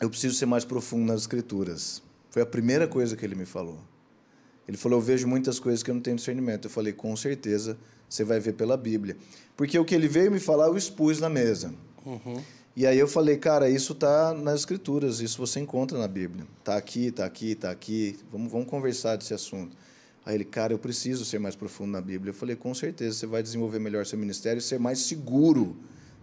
eu 0.00 0.10
preciso 0.10 0.34
ser 0.34 0.46
mais 0.46 0.64
profundo 0.64 1.04
nas 1.04 1.20
escrituras. 1.20 2.02
Foi 2.30 2.42
a 2.42 2.46
primeira 2.46 2.88
coisa 2.88 3.16
que 3.16 3.24
ele 3.24 3.36
me 3.36 3.46
falou. 3.46 3.78
Ele 4.70 4.76
falou: 4.76 5.00
Eu 5.00 5.02
vejo 5.02 5.26
muitas 5.26 5.58
coisas 5.58 5.82
que 5.82 5.90
eu 5.90 5.94
não 5.96 6.00
tenho 6.00 6.16
discernimento. 6.16 6.66
Eu 6.66 6.70
falei: 6.70 6.92
Com 6.92 7.16
certeza, 7.16 7.76
Você 8.08 8.22
vai 8.22 8.38
ver 8.38 8.52
pela 8.52 8.76
Bíblia. 8.76 9.16
Porque 9.56 9.76
o 9.76 9.84
que 9.84 9.94
ele 9.96 10.06
veio 10.06 10.30
me 10.30 10.38
falar, 10.38 10.66
eu 10.66 10.76
expus 10.76 11.18
na 11.18 11.28
mesa. 11.28 11.74
E 12.76 12.86
aí 12.86 12.98
eu 12.98 13.08
falei, 13.08 13.36
cara, 13.36 13.68
isso 13.68 13.94
tá 13.94 14.32
nas 14.32 14.60
escrituras, 14.60 15.20
isso 15.20 15.36
você 15.38 15.58
encontra 15.58 15.98
na 15.98 16.06
Bíblia. 16.06 16.46
Tá 16.62 16.76
aqui, 16.76 17.10
tá 17.10 17.24
aqui, 17.24 17.54
tá 17.56 17.70
aqui. 17.70 18.16
Vamos, 18.30 18.50
vamos 18.50 18.68
conversar 18.68 19.16
desse 19.16 19.34
assunto. 19.34 19.76
Aí 20.24 20.36
ele, 20.36 20.44
cara, 20.44 20.72
eu 20.72 20.78
preciso 20.78 21.24
ser 21.24 21.40
mais 21.40 21.56
profundo 21.56 21.90
na 21.90 22.00
Bíblia. 22.00 22.30
Eu 22.30 22.34
falei, 22.34 22.54
com 22.54 22.72
certeza, 22.72 23.18
você 23.18 23.26
vai 23.26 23.42
desenvolver 23.42 23.80
melhor 23.80 24.06
seu 24.06 24.18
ministério 24.18 24.60
e 24.60 24.62
ser 24.62 24.78
mais 24.78 25.00
seguro 25.00 25.76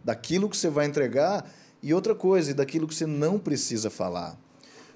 daquilo 0.03 0.49
que 0.49 0.55
você 0.55 0.69
vai 0.69 0.86
entregar 0.86 1.51
e 1.83 1.93
outra 1.93 2.15
coisa, 2.15 2.51
e 2.51 2.53
daquilo 2.53 2.88
que 2.88 2.95
você 2.95 3.05
não 3.05 3.38
precisa 3.38 3.89
falar. 3.89 4.39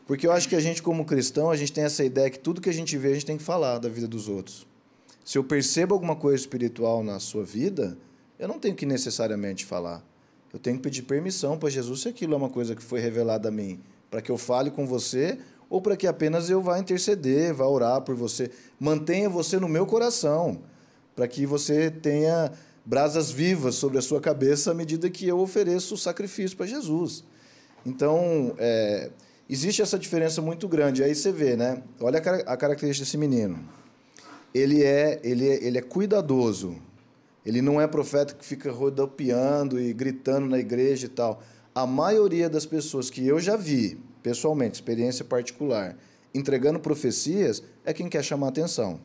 Porque 0.05 0.27
eu 0.27 0.31
acho 0.31 0.49
que 0.49 0.55
a 0.55 0.59
gente, 0.59 0.81
como 0.81 1.05
cristão, 1.05 1.51
a 1.51 1.55
gente 1.55 1.71
tem 1.71 1.83
essa 1.83 2.03
ideia 2.03 2.29
que 2.29 2.39
tudo 2.39 2.61
que 2.61 2.69
a 2.69 2.73
gente 2.73 2.97
vê, 2.97 3.09
a 3.09 3.13
gente 3.13 3.25
tem 3.25 3.37
que 3.37 3.43
falar 3.43 3.79
da 3.79 3.89
vida 3.89 4.07
dos 4.07 4.27
outros. 4.27 4.67
Se 5.23 5.37
eu 5.37 5.43
percebo 5.43 5.93
alguma 5.93 6.15
coisa 6.15 6.37
espiritual 6.37 7.03
na 7.03 7.19
sua 7.19 7.43
vida, 7.43 7.97
eu 8.39 8.47
não 8.47 8.59
tenho 8.59 8.75
que 8.75 8.85
necessariamente 8.85 9.65
falar. 9.65 10.03
Eu 10.51 10.59
tenho 10.59 10.77
que 10.77 10.83
pedir 10.83 11.03
permissão 11.03 11.57
para 11.57 11.69
Jesus 11.69 12.01
se 12.01 12.09
aquilo 12.09 12.33
é 12.33 12.37
uma 12.37 12.49
coisa 12.49 12.75
que 12.75 12.83
foi 12.83 12.99
revelada 12.99 13.49
a 13.49 13.51
mim, 13.51 13.79
para 14.09 14.21
que 14.21 14.31
eu 14.31 14.37
fale 14.37 14.69
com 14.71 14.85
você 14.85 15.39
ou 15.69 15.79
para 15.79 15.95
que 15.95 16.05
apenas 16.05 16.49
eu 16.49 16.61
vá 16.61 16.77
interceder, 16.77 17.53
vá 17.53 17.65
orar 17.65 18.01
por 18.01 18.13
você. 18.13 18.51
Mantenha 18.77 19.29
você 19.29 19.57
no 19.57 19.69
meu 19.69 19.85
coração, 19.85 20.59
para 21.15 21.25
que 21.27 21.45
você 21.45 21.89
tenha 21.89 22.51
brasas 22.85 23.31
vivas 23.31 23.75
sobre 23.75 23.97
a 23.97 24.01
sua 24.01 24.19
cabeça 24.19 24.71
à 24.71 24.73
medida 24.73 25.09
que 25.09 25.25
eu 25.25 25.39
ofereço 25.39 25.95
o 25.95 25.97
sacrifício 25.97 26.57
para 26.57 26.65
Jesus. 26.65 27.23
Então, 27.85 28.53
é, 28.57 29.11
existe 29.51 29.81
essa 29.81 29.99
diferença 29.99 30.41
muito 30.41 30.65
grande. 30.67 31.03
Aí 31.03 31.13
você 31.13 31.31
vê, 31.31 31.57
né? 31.57 31.83
Olha 31.99 32.19
a, 32.19 32.21
car 32.21 32.41
a 32.47 32.55
característica 32.55 33.03
desse 33.03 33.17
menino. 33.17 33.59
Ele 34.53 34.81
é, 34.81 35.19
ele 35.23 35.47
é, 35.47 35.63
ele 35.63 35.77
é 35.77 35.81
cuidadoso. 35.81 36.77
Ele 37.45 37.61
não 37.61 37.81
é 37.81 37.85
profeta 37.85 38.33
que 38.33 38.45
fica 38.45 38.71
rodopiando 38.71 39.79
e 39.79 39.91
gritando 39.91 40.47
na 40.47 40.57
igreja 40.57 41.07
e 41.07 41.09
tal. 41.09 41.41
A 41.75 41.85
maioria 41.85 42.49
das 42.49 42.65
pessoas 42.65 43.09
que 43.09 43.25
eu 43.27 43.39
já 43.39 43.57
vi, 43.57 43.99
pessoalmente, 44.23 44.75
experiência 44.75 45.25
particular, 45.25 45.97
entregando 46.33 46.79
profecias, 46.79 47.61
é 47.83 47.93
quem 47.93 48.07
quer 48.07 48.23
chamar 48.23 48.49
atenção. 48.49 49.01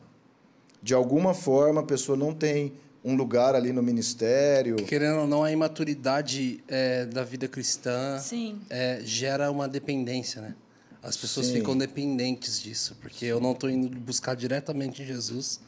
De 0.81 0.93
alguma 0.93 1.33
forma, 1.33 1.81
a 1.81 1.85
pessoa 1.85 2.17
não 2.17 2.33
tem 2.33 2.73
um 3.03 3.15
lugar 3.15 3.55
ali 3.55 3.71
no 3.71 3.81
ministério. 3.81 4.75
Querendo 4.77 5.19
ou 5.21 5.27
não, 5.27 5.43
a 5.43 5.51
imaturidade 5.51 6.63
é, 6.67 7.05
da 7.05 7.23
vida 7.23 7.47
cristã 7.47 8.19
Sim. 8.19 8.59
é, 8.69 8.99
gera 9.03 9.49
uma 9.51 9.67
dependência, 9.67 10.41
né? 10.41 10.55
As 11.01 11.15
pessoas 11.15 11.47
Sim. 11.47 11.53
ficam 11.53 11.77
dependentes 11.77 12.61
disso, 12.61 12.97
porque 13.01 13.23
eu 13.25 13.39
não 13.39 13.51
estou 13.53 13.69
indo 13.69 13.87
buscar 13.97 14.35
diretamente 14.35 15.05
Jesus. 15.05 15.59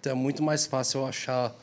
Então 0.00 0.12
é 0.12 0.14
muito 0.14 0.42
mais 0.42 0.64
fácil 0.64 1.00
eu 1.00 1.06
achar 1.06 1.54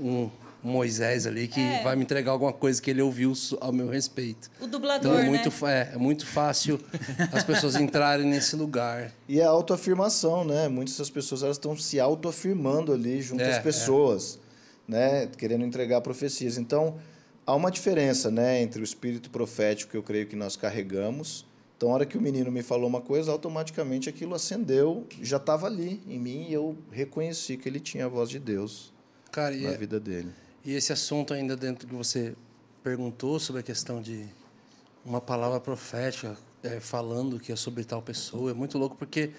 um 0.00 0.30
Moisés 0.62 1.26
ali 1.26 1.48
que 1.48 1.60
É. 1.60 1.82
vai 1.82 1.96
me 1.96 2.02
entregar 2.02 2.30
alguma 2.30 2.52
coisa 2.52 2.80
que 2.80 2.88
ele 2.88 3.02
ouviu 3.02 3.32
ao 3.60 3.72
meu 3.72 3.88
respeito. 3.88 4.48
O 4.60 4.66
dublador, 4.68 5.10
Então 5.10 5.18
é 5.18 5.24
muito, 5.28 5.48
né? 5.64 5.90
é, 5.90 5.94
é 5.94 5.98
muito 5.98 6.24
fácil 6.24 6.80
as 7.32 7.42
pessoas 7.42 7.74
entrarem 7.74 8.24
nesse 8.24 8.54
lugar. 8.54 9.10
E 9.28 9.40
é 9.40 9.44
a 9.44 9.48
autoafirmação, 9.50 10.44
né? 10.44 10.68
Muitas 10.68 10.96
das 10.96 11.10
pessoas 11.10 11.42
elas 11.42 11.56
estão 11.56 11.76
se 11.76 11.98
autoafirmando 11.98 12.92
ali 12.92 13.20
junto 13.20 13.42
É, 13.42 13.50
às 13.50 13.56
é. 13.56 13.60
pessoas, 13.60 14.38
né? 14.92 15.26
Querendo 15.26 15.64
entregar 15.64 16.00
profecias. 16.00 16.58
Então, 16.58 16.98
há 17.46 17.54
uma 17.54 17.70
diferença, 17.70 18.30
né, 18.30 18.62
entre 18.62 18.80
o 18.80 18.84
espírito 18.84 19.30
profético 19.30 19.90
que 19.90 19.96
eu 19.96 20.02
creio 20.02 20.26
que 20.26 20.36
nós 20.36 20.54
carregamos. 20.56 21.44
Então, 21.76 21.90
a 21.90 21.94
hora 21.94 22.06
que 22.06 22.16
o 22.16 22.20
menino 22.20 22.52
me 22.52 22.62
falou 22.62 22.88
uma 22.88 23.00
coisa, 23.00 23.32
automaticamente 23.32 24.08
aquilo 24.08 24.34
acendeu, 24.36 25.04
já 25.20 25.38
estava 25.38 25.66
ali 25.66 26.00
em 26.06 26.18
mim 26.18 26.46
e 26.48 26.52
eu 26.52 26.76
reconheci 26.92 27.56
que 27.56 27.68
ele 27.68 27.80
tinha 27.80 28.04
a 28.04 28.08
voz 28.08 28.30
de 28.30 28.38
Deus 28.38 28.92
Cara, 29.32 29.56
na 29.56 29.70
é- 29.70 29.76
vida 29.76 29.98
dele. 29.98 30.30
e 30.64 30.74
esse 30.74 30.92
assunto 30.92 31.34
ainda 31.34 31.56
dentro 31.56 31.88
que 31.88 31.94
você 31.94 32.36
perguntou 32.84 33.40
sobre 33.40 33.60
a 33.60 33.62
questão 33.64 34.00
de 34.00 34.24
uma 35.04 35.20
palavra 35.20 35.58
profética 35.58 36.36
é, 36.62 36.78
falando 36.78 37.40
que 37.40 37.50
é 37.50 37.56
sobre 37.56 37.82
tal 37.82 38.00
pessoa, 38.00 38.52
é 38.52 38.54
muito 38.54 38.78
louco 38.78 38.94
porque 38.96 39.32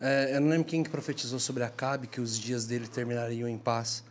é, 0.00 0.34
eu 0.34 0.40
não 0.40 0.48
lembro 0.48 0.64
quem 0.64 0.82
que 0.82 0.88
profetizou 0.88 1.38
sobre 1.38 1.62
Acabe 1.62 2.06
que 2.06 2.18
os 2.22 2.38
dias 2.38 2.64
dele 2.64 2.88
terminariam 2.88 3.46
em 3.46 3.58
paz. 3.58 4.02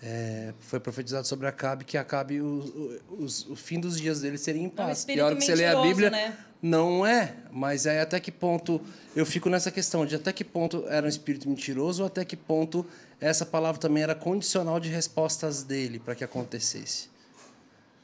É, 0.00 0.54
foi 0.60 0.78
profetizado 0.78 1.26
sobre 1.26 1.48
Acabe 1.48 1.84
que 1.84 1.98
Acabe 1.98 2.40
o, 2.40 3.00
o, 3.10 3.24
os- 3.24 3.44
o 3.48 3.56
fim 3.56 3.80
dos 3.80 3.98
dias 4.00 4.20
dele 4.20 4.38
seria 4.38 4.62
em 4.62 4.68
paz. 4.68 4.98
e 4.98 5.00
espírito 5.00 5.22
a 5.22 5.26
hora 5.26 5.36
que 5.36 5.44
você 5.44 5.54
lê 5.56 5.64
a 5.64 5.68
mentiroso, 5.70 5.88
Bíblia, 5.88 6.10
né? 6.10 6.38
não 6.62 7.04
é. 7.04 7.34
Mas 7.50 7.84
aí 7.84 7.98
até 7.98 8.20
que 8.20 8.30
ponto 8.30 8.80
eu 9.16 9.26
fico 9.26 9.50
nessa 9.50 9.72
questão 9.72 10.06
de 10.06 10.14
até 10.14 10.32
que 10.32 10.44
ponto 10.44 10.84
era 10.88 11.04
um 11.04 11.08
espírito 11.08 11.48
mentiroso 11.48 12.02
ou 12.02 12.06
até 12.06 12.24
que 12.24 12.36
ponto 12.36 12.86
essa 13.20 13.44
palavra 13.44 13.80
também 13.80 14.04
era 14.04 14.14
condicional 14.14 14.78
de 14.78 14.88
respostas 14.88 15.64
dele 15.64 15.98
para 15.98 16.14
que 16.14 16.22
acontecesse. 16.22 17.08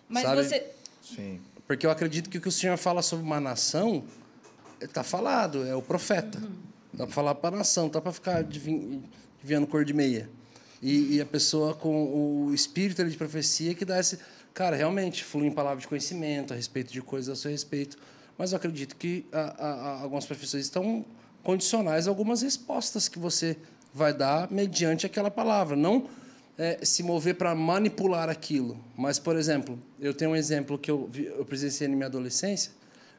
Mas 0.09 0.25
Sabe? 0.25 0.43
você. 0.43 0.67
Sim. 1.01 1.41
Porque 1.65 1.87
eu 1.87 1.91
acredito 1.93 2.29
que 2.29 2.39
o 2.39 2.41
que 2.41 2.49
o 2.49 2.53
Senhor 2.53 2.77
fala 2.77 3.03
sobre 3.03 3.25
uma 3.25 3.39
nação 3.41 4.03
está 4.81 5.05
falado, 5.05 5.65
é 5.65 5.75
o 5.77 5.81
profeta. 5.81 6.43
Dá 6.93 7.07
para 7.07 7.15
falar 7.15 7.35
para 7.37 7.55
a 7.55 7.59
nação, 7.59 7.89
dá 7.89 8.01
para 8.01 8.13
ficar 8.13 8.39
adivinhando 8.39 9.67
cor 9.69 9.85
de 9.85 9.95
meia. 9.95 10.29
E, 10.85 11.17
e 11.17 11.21
a 11.21 11.25
pessoa 11.27 11.75
com 11.75 12.45
o 12.47 12.55
espírito 12.55 13.01
ali 13.01 13.11
de 13.11 13.17
profecia 13.17 13.75
que 13.75 13.85
dá 13.87 13.99
esse. 13.99 14.19
Cara, 14.53 14.77
realmente, 14.77 15.25
flui 15.25 15.47
em 15.47 15.51
palavra 15.51 15.81
de 15.81 15.89
conhecimento 15.89 16.53
a 16.53 16.57
respeito 16.57 16.93
de 16.93 17.01
coisas 17.01 17.39
a 17.39 17.41
seu 17.41 17.51
respeito. 17.51 17.97
Mas 18.37 18.53
eu 18.53 18.57
acredito 18.59 18.95
que 18.97 19.25
a- 19.33 19.39
a- 19.59 19.73
a- 19.73 20.03
algumas 20.03 20.27
profissões 20.27 20.65
estão 20.67 21.05
condicionais 21.43 22.07
a 22.07 22.11
algumas 22.11 22.43
respostas 22.43 23.09
que 23.09 23.19
você 23.19 23.57
vai 23.95 24.13
dar 24.13 24.51
mediante 24.51 25.07
aquela 25.07 25.31
palavra. 25.31 25.75
Não 25.75 26.07
é, 26.57 26.79
se 26.85 27.03
mover 27.03 27.35
para 27.35 27.53
manipular 27.55 28.29
aquilo. 28.29 28.79
Mas, 28.97 29.19
por 29.19 29.35
exemplo, 29.37 29.77
eu 29.99 30.15
tenho 30.15 30.31
um 30.33 30.37
exemplo 30.37 30.79
que 30.79 30.89
eu, 30.91 31.09
vi- 31.11 31.27
eu 31.27 31.45
presenciei 31.45 31.89
na 31.89 31.97
minha 31.97 32.07
adolescência. 32.07 32.71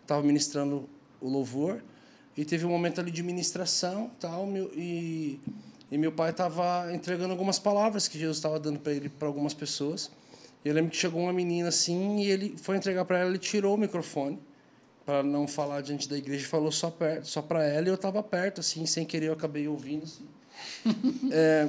Estava 0.02 0.22
ministrando 0.24 0.88
o 1.20 1.28
louvor 1.28 1.84
e 2.38 2.46
teve 2.46 2.64
um 2.66 2.70
momento 2.70 3.02
ali 3.02 3.12
de 3.12 3.22
ministração 3.24 4.10
tal, 4.22 4.46
meu, 4.48 4.72
e, 4.74 5.38
e 5.92 5.98
meu 5.98 6.12
pai 6.12 6.32
estava 6.32 6.94
entregando 6.94 7.32
algumas 7.32 7.60
palavras 7.60 8.08
que 8.08 8.18
Jesus 8.18 8.38
estava 8.38 8.60
dando 8.60 8.80
para 8.80 8.94
ele 8.94 9.10
para 9.10 9.28
algumas 9.28 9.54
pessoas. 9.54 10.12
Eu 10.64 10.74
lembro 10.74 10.92
que 10.92 10.98
chegou 10.98 11.22
uma 11.22 11.34
menina 11.34 11.70
assim 11.70 12.20
e 12.22 12.32
ele 12.32 12.56
foi 12.62 12.76
entregar 12.78 13.06
para 13.06 13.20
ela, 13.20 13.30
ele 13.30 13.38
tirou 13.38 13.76
o 13.76 13.78
microfone 13.78 14.40
para 15.06 15.22
não 15.22 15.48
falar 15.48 15.82
diante 15.82 16.10
da 16.10 16.18
igreja, 16.18 16.44
e 16.44 16.48
falou 16.48 16.72
só 16.72 16.90
perto, 16.90 17.28
só 17.28 17.40
para 17.40 17.64
ela 17.64 17.86
e 17.86 17.90
eu 17.90 17.96
estava 17.96 18.24
perto 18.24 18.60
assim, 18.62 18.88
sem 18.88 19.06
querer 19.06 19.28
eu 19.28 19.34
acabei 19.34 19.68
ouvindo. 19.68 20.04
Assim. 20.04 20.26
É, 21.32 21.68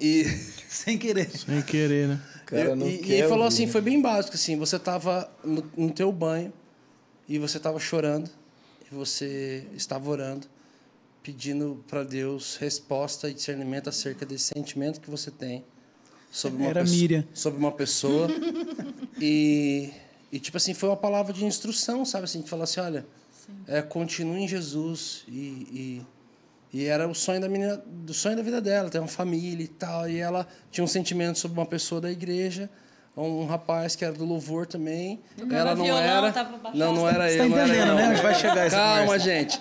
e 0.00 0.24
Sem 0.68 0.96
querer. 0.96 1.28
Sem 1.30 1.60
querer, 1.62 2.08
né? 2.08 2.20
Cara, 2.46 2.70
eu- 2.70 2.88
e, 2.88 3.04
e 3.04 3.12
ele 3.12 3.28
falou 3.28 3.44
assim, 3.46 3.66
né? 3.66 3.72
foi 3.72 3.80
bem 3.80 4.00
básico 4.00 4.34
assim, 4.36 4.56
você 4.56 4.76
estava 4.76 5.30
no, 5.44 5.70
no 5.76 5.90
teu 5.90 6.10
banho 6.10 6.52
e 7.28 7.38
você 7.38 7.58
estava 7.58 7.78
chorando 7.78 8.30
e 8.90 8.94
você 8.94 9.66
estava 9.74 10.08
orando, 10.08 10.46
pedindo 11.28 11.84
para 11.86 12.04
Deus 12.04 12.56
resposta 12.56 13.28
e 13.28 13.34
discernimento 13.34 13.86
acerca 13.86 14.24
desse 14.24 14.44
sentimento 14.44 14.98
que 14.98 15.10
você 15.10 15.30
tem 15.30 15.62
sobre 16.30 16.58
uma 16.62 16.70
Era 16.70 16.80
pessoa, 16.80 16.98
Miriam. 16.98 17.24
sobre 17.34 17.58
uma 17.60 17.70
pessoa 17.70 18.28
e 19.20 19.90
e 20.32 20.40
tipo 20.40 20.56
assim 20.56 20.72
foi 20.72 20.88
uma 20.88 20.96
palavra 20.96 21.30
de 21.34 21.44
instrução, 21.44 22.02
sabe 22.06 22.24
assim, 22.24 22.40
de 22.40 22.48
falar 22.48 22.64
assim, 22.64 22.80
olha, 22.80 23.04
é, 23.66 23.82
continue 23.82 24.40
em 24.40 24.48
Jesus 24.48 25.24
e, 25.28 26.02
e 26.02 26.06
e 26.72 26.84
era 26.86 27.06
o 27.06 27.14
sonho 27.14 27.40
da 27.42 27.48
menina, 27.48 27.76
do 27.86 28.14
sonho 28.14 28.36
da 28.36 28.42
vida 28.42 28.60
dela, 28.62 28.88
ter 28.88 28.98
uma 28.98 29.08
família 29.08 29.64
e 29.64 29.68
tal. 29.68 30.06
E 30.08 30.18
ela 30.18 30.46
tinha 30.70 30.84
um 30.84 30.88
sentimento 30.88 31.38
sobre 31.38 31.58
uma 31.58 31.64
pessoa 31.64 31.98
da 31.98 32.10
igreja, 32.10 32.68
um 33.16 33.46
rapaz 33.46 33.96
que 33.96 34.04
era 34.04 34.12
do 34.14 34.24
louvor 34.26 34.66
também. 34.66 35.18
ela 35.50 35.74
não 35.74 35.84
violão, 35.84 36.02
era. 36.02 36.50
Não, 36.74 36.92
não 36.94 37.08
era 37.08 37.26
Você 37.26 37.40
eu, 37.40 37.42
tá 37.44 37.48
não 37.48 37.58
era 37.58 37.68
eu, 37.68 37.74
entendendo, 37.74 37.86
não. 37.88 37.94
né? 37.96 38.04
A 38.04 38.14
gente 38.14 38.22
vai 38.22 38.34
chegar 38.34 38.66
essa 38.66 38.76
Calma, 38.76 39.00
conversa. 39.04 39.24
gente. 39.24 39.60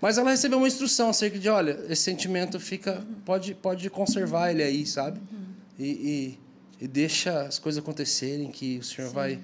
Mas 0.00 0.18
ela 0.18 0.30
recebeu 0.30 0.58
uma 0.58 0.66
instrução 0.68 1.08
acerca 1.08 1.38
de, 1.38 1.48
olha, 1.48 1.78
esse 1.88 2.02
sentimento 2.02 2.60
fica, 2.60 3.04
pode, 3.24 3.54
pode 3.54 3.88
conservar 3.90 4.50
ele 4.50 4.62
aí, 4.62 4.84
sabe? 4.86 5.20
E, 5.78 6.38
e, 6.78 6.84
e 6.84 6.88
deixa 6.88 7.42
as 7.42 7.58
coisas 7.58 7.82
acontecerem, 7.82 8.50
que 8.50 8.78
o 8.78 8.84
Senhor 8.84 9.10
vai 9.10 9.38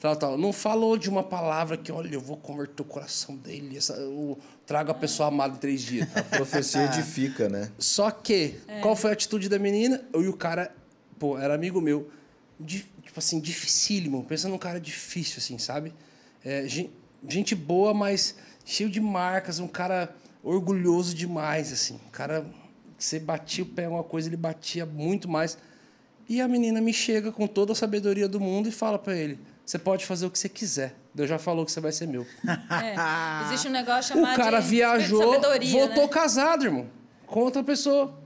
tal, 0.00 0.14
tal. 0.16 0.38
Não 0.38 0.52
falou 0.52 0.96
de 0.96 1.08
uma 1.08 1.22
palavra 1.22 1.76
que, 1.76 1.90
olha, 1.90 2.14
eu 2.14 2.20
vou 2.20 2.36
converter 2.36 2.82
o 2.82 2.84
coração 2.84 3.36
dele, 3.36 3.76
essa, 3.76 3.94
eu 3.94 4.38
trago 4.66 4.90
a 4.90 4.94
pessoa 4.94 5.28
amada 5.28 5.54
em 5.56 5.58
três 5.58 5.80
dias. 5.82 6.08
A 6.14 6.22
profecia 6.22 6.84
edifica, 6.84 7.48
né? 7.48 7.70
Só 7.78 8.10
que, 8.10 8.54
qual 8.82 8.94
foi 8.94 9.10
a 9.10 9.12
atitude 9.12 9.48
da 9.48 9.58
menina? 9.58 10.04
Eu 10.12 10.22
e 10.22 10.28
o 10.28 10.32
cara, 10.36 10.72
pô, 11.18 11.36
era 11.38 11.54
amigo 11.54 11.80
meu, 11.80 12.08
di- 12.60 12.86
tipo 13.02 13.18
assim, 13.18 13.40
dificílimo. 13.40 14.24
Pensa 14.24 14.48
num 14.48 14.58
cara 14.58 14.78
difícil, 14.80 15.38
assim, 15.38 15.58
sabe? 15.58 15.92
É, 16.44 16.66
gen- 16.68 16.90
gente 17.28 17.54
boa, 17.56 17.92
mas 17.92 18.36
cheio 18.66 18.90
de 18.90 19.00
marcas, 19.00 19.58
um 19.60 19.68
cara 19.68 20.14
orgulhoso 20.42 21.14
demais, 21.14 21.72
assim. 21.72 21.94
Um 22.06 22.10
cara, 22.10 22.44
você 22.98 23.18
batia 23.18 23.64
o 23.64 23.66
pé 23.66 23.82
em 23.82 23.84
alguma 23.86 24.04
coisa, 24.04 24.28
ele 24.28 24.36
batia 24.36 24.84
muito 24.84 25.26
mais. 25.28 25.56
E 26.28 26.40
a 26.40 26.48
menina 26.48 26.80
me 26.80 26.92
chega 26.92 27.30
com 27.32 27.46
toda 27.46 27.72
a 27.72 27.74
sabedoria 27.74 28.28
do 28.28 28.40
mundo 28.40 28.68
e 28.68 28.72
fala 28.72 28.98
pra 28.98 29.16
ele: 29.16 29.38
você 29.64 29.78
pode 29.78 30.04
fazer 30.04 30.26
o 30.26 30.30
que 30.30 30.38
você 30.38 30.48
quiser. 30.48 30.94
Deus 31.14 31.28
já 31.30 31.38
falou 31.38 31.64
que 31.64 31.72
você 31.72 31.80
vai 31.80 31.92
ser 31.92 32.06
meu. 32.06 32.26
É, 32.44 33.46
existe 33.46 33.68
um 33.68 33.70
negócio 33.70 34.14
O 34.14 34.18
chamado. 34.20 34.36
cara 34.36 34.60
de 34.60 34.68
viajou, 34.68 35.22
sabedoria, 35.32 35.72
voltou 35.86 36.02
né? 36.04 36.08
casado, 36.08 36.64
irmão. 36.64 36.86
Com 37.26 37.40
outra 37.40 37.62
pessoa. 37.62 38.18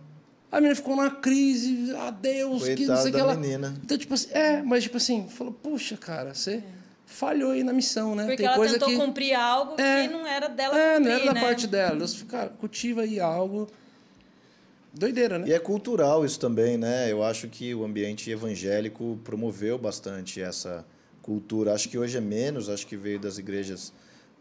A 0.51 0.57
menina 0.57 0.75
ficou 0.75 0.97
numa 0.97 1.11
crise, 1.13 1.95
adeus, 1.95 2.65
que 2.65 2.71
não 2.71 2.77
Coitada 2.97 3.03
sei 3.03 3.11
o 3.11 3.15
que 3.15 3.21
ela. 3.21 3.35
menina. 3.37 3.75
Então, 3.85 3.97
tipo 3.97 4.15
assim, 4.15 4.29
é, 4.33 4.61
mas 4.63 4.83
tipo 4.83 4.97
assim, 4.97 5.29
falou, 5.29 5.53
puxa, 5.53 5.97
cara, 5.97 6.35
você 6.35 6.65
falhou 7.13 7.51
aí 7.53 7.63
na 7.63 7.73
missão, 7.73 8.15
né? 8.15 8.25
Porque 8.25 8.39
Tem 8.39 8.47
ela 8.47 8.57
coisa 8.57 8.75
tentou 8.75 8.89
que. 8.89 8.97
cumprir 8.97 9.35
algo 9.35 9.81
É. 9.81 10.07
que 10.07 10.13
não 10.13 10.27
era 10.27 10.49
dela 10.49 10.79
É, 10.79 10.97
cumprir, 10.97 11.05
não 11.09 11.17
era 11.17 11.25
da 11.27 11.33
né? 11.35 11.41
parte 11.41 11.67
dela. 11.67 11.97
Deus, 11.97 12.23
cara, 12.23 12.49
cultiva 12.51 13.03
aí 13.03 13.21
algo. 13.21 13.69
Doideira, 14.93 15.39
né? 15.39 15.49
E 15.49 15.53
é 15.53 15.59
cultural 15.59 16.25
isso 16.25 16.39
também, 16.41 16.77
né? 16.77 17.11
Eu 17.11 17.23
acho 17.23 17.47
que 17.49 17.75
o 17.75 17.85
ambiente 17.85 18.29
evangélico 18.31 19.19
promoveu 19.23 19.79
bastante 19.79 20.41
essa 20.41 20.85
cultura. 21.23 21.73
Acho 21.73 21.89
que 21.89 21.97
hoje 21.97 22.17
é 22.17 22.21
menos, 22.21 22.69
acho 22.69 22.87
que 22.87 22.97
veio 22.97 23.19
das 23.21 23.39
igrejas. 23.39 23.93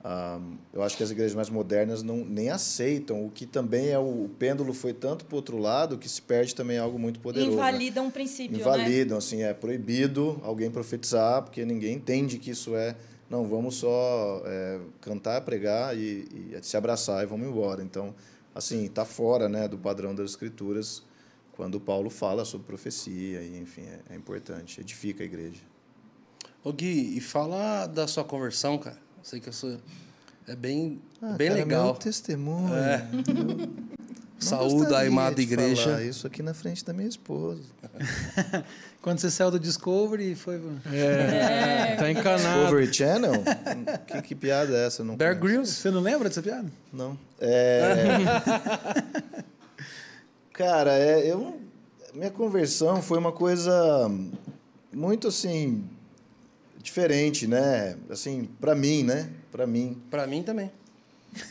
Ah, 0.02 0.40
eu 0.72 0.82
acho 0.82 0.96
que 0.96 1.04
as 1.04 1.12
igrejas 1.12 1.36
mais 1.36 1.50
modernas 1.50 2.02
não, 2.02 2.18
nem 2.18 2.50
aceitam, 2.50 3.26
o 3.26 3.30
que 3.30 3.46
também 3.46 3.90
é 3.90 4.00
o, 4.00 4.26
o 4.26 4.30
pêndulo 4.40 4.74
foi 4.74 4.94
tanto 4.94 5.26
para 5.26 5.36
outro 5.36 5.58
lado 5.58 5.98
que 5.98 6.08
se 6.08 6.22
perde 6.22 6.56
também 6.56 6.78
algo 6.78 6.98
muito 6.98 7.20
poderoso. 7.20 7.52
né? 7.52 7.56
Invalida 7.56 8.02
um 8.02 8.10
princípio, 8.10 8.58
né? 8.58 8.62
Invalidam, 8.62 9.18
assim, 9.18 9.44
é 9.44 9.54
proibido 9.54 10.40
alguém 10.42 10.72
profetizar, 10.72 11.44
porque 11.44 11.66
ninguém 11.66 11.96
entende 11.96 12.38
que 12.38 12.52
isso 12.52 12.76
é. 12.76 12.96
Não, 13.30 13.46
vamos 13.46 13.76
só 13.76 14.42
é, 14.46 14.80
cantar, 15.02 15.42
pregar 15.42 15.96
e, 15.96 16.28
e 16.52 16.60
se 16.64 16.76
abraçar 16.76 17.24
e 17.24 17.28
vamos 17.28 17.48
embora. 17.48 17.84
Então, 17.84 18.16
assim, 18.56 18.86
está 18.86 19.06
fora 19.06 19.48
né, 19.48 19.68
do 19.68 19.78
padrão 19.78 20.16
das 20.16 20.32
escrituras 20.32 21.04
quando 21.52 21.78
Paulo 21.78 22.10
fala 22.10 22.46
sobre 22.46 22.66
profecia, 22.66 23.42
e, 23.42 23.60
enfim, 23.60 23.82
é, 23.82 24.14
é 24.14 24.16
importante, 24.16 24.80
edifica 24.80 25.24
a 25.24 25.26
igreja. 25.26 25.62
Ô 26.64 26.72
Gui, 26.72 27.18
e 27.18 27.20
fala 27.20 27.86
da 27.86 28.08
sua 28.08 28.24
conversão, 28.24 28.78
cara. 28.78 29.09
Eu 29.30 29.32
sei 29.32 29.40
que 29.40 29.50
eu 29.50 29.54
sou. 29.54 29.78
É 30.48 30.56
bem, 30.56 31.00
bem 31.38 31.50
cara, 31.50 31.60
legal. 31.60 31.86
Meu 31.86 31.94
testemunho. 31.94 32.74
É. 32.74 33.08
Saúde 34.40 34.92
a 34.96 35.02
amada 35.02 35.40
igreja. 35.40 35.84
falar 35.84 36.04
isso 36.04 36.26
aqui 36.26 36.42
na 36.42 36.56
frente 36.56 36.84
da 36.84 36.94
minha 36.94 37.08
esposa. 37.08 37.62
Quando 39.04 39.20
você 39.20 39.30
saiu 39.30 39.52
do 39.52 39.60
Discovery, 39.60 40.34
foi. 40.34 40.60
É, 40.92 41.96
tá 41.98 42.10
encanado. 42.10 42.62
Discovery 42.62 42.92
Channel? 42.92 43.44
que, 44.08 44.22
que 44.24 44.36
piada 44.36 44.76
é 44.76 44.88
essa? 44.88 45.04
Eu 45.04 45.06
Não 45.06 45.16
Bear 45.16 45.38
conheço. 45.38 45.48
Grylls? 45.48 45.74
Você 45.76 45.92
não 45.92 46.02
lembra 46.02 46.28
dessa 46.28 46.42
piada? 46.42 46.68
Não. 46.92 47.16
É... 47.40 48.24
Cara, 50.54 50.98
é, 50.98 51.32
eu, 51.32 51.62
minha 52.16 52.32
conversão 52.32 53.00
foi 53.00 53.20
uma 53.20 53.32
coisa 53.32 54.10
muito 54.92 55.28
assim 55.28 55.88
diferente, 56.82 57.46
né? 57.48 57.98
Assim, 58.10 58.50
para 58.60 58.74
mim, 58.74 59.04
né? 59.04 59.30
Para 59.52 59.68
mim. 59.68 60.02
Pra 60.10 60.26
mim 60.26 60.42
também. 60.44 60.72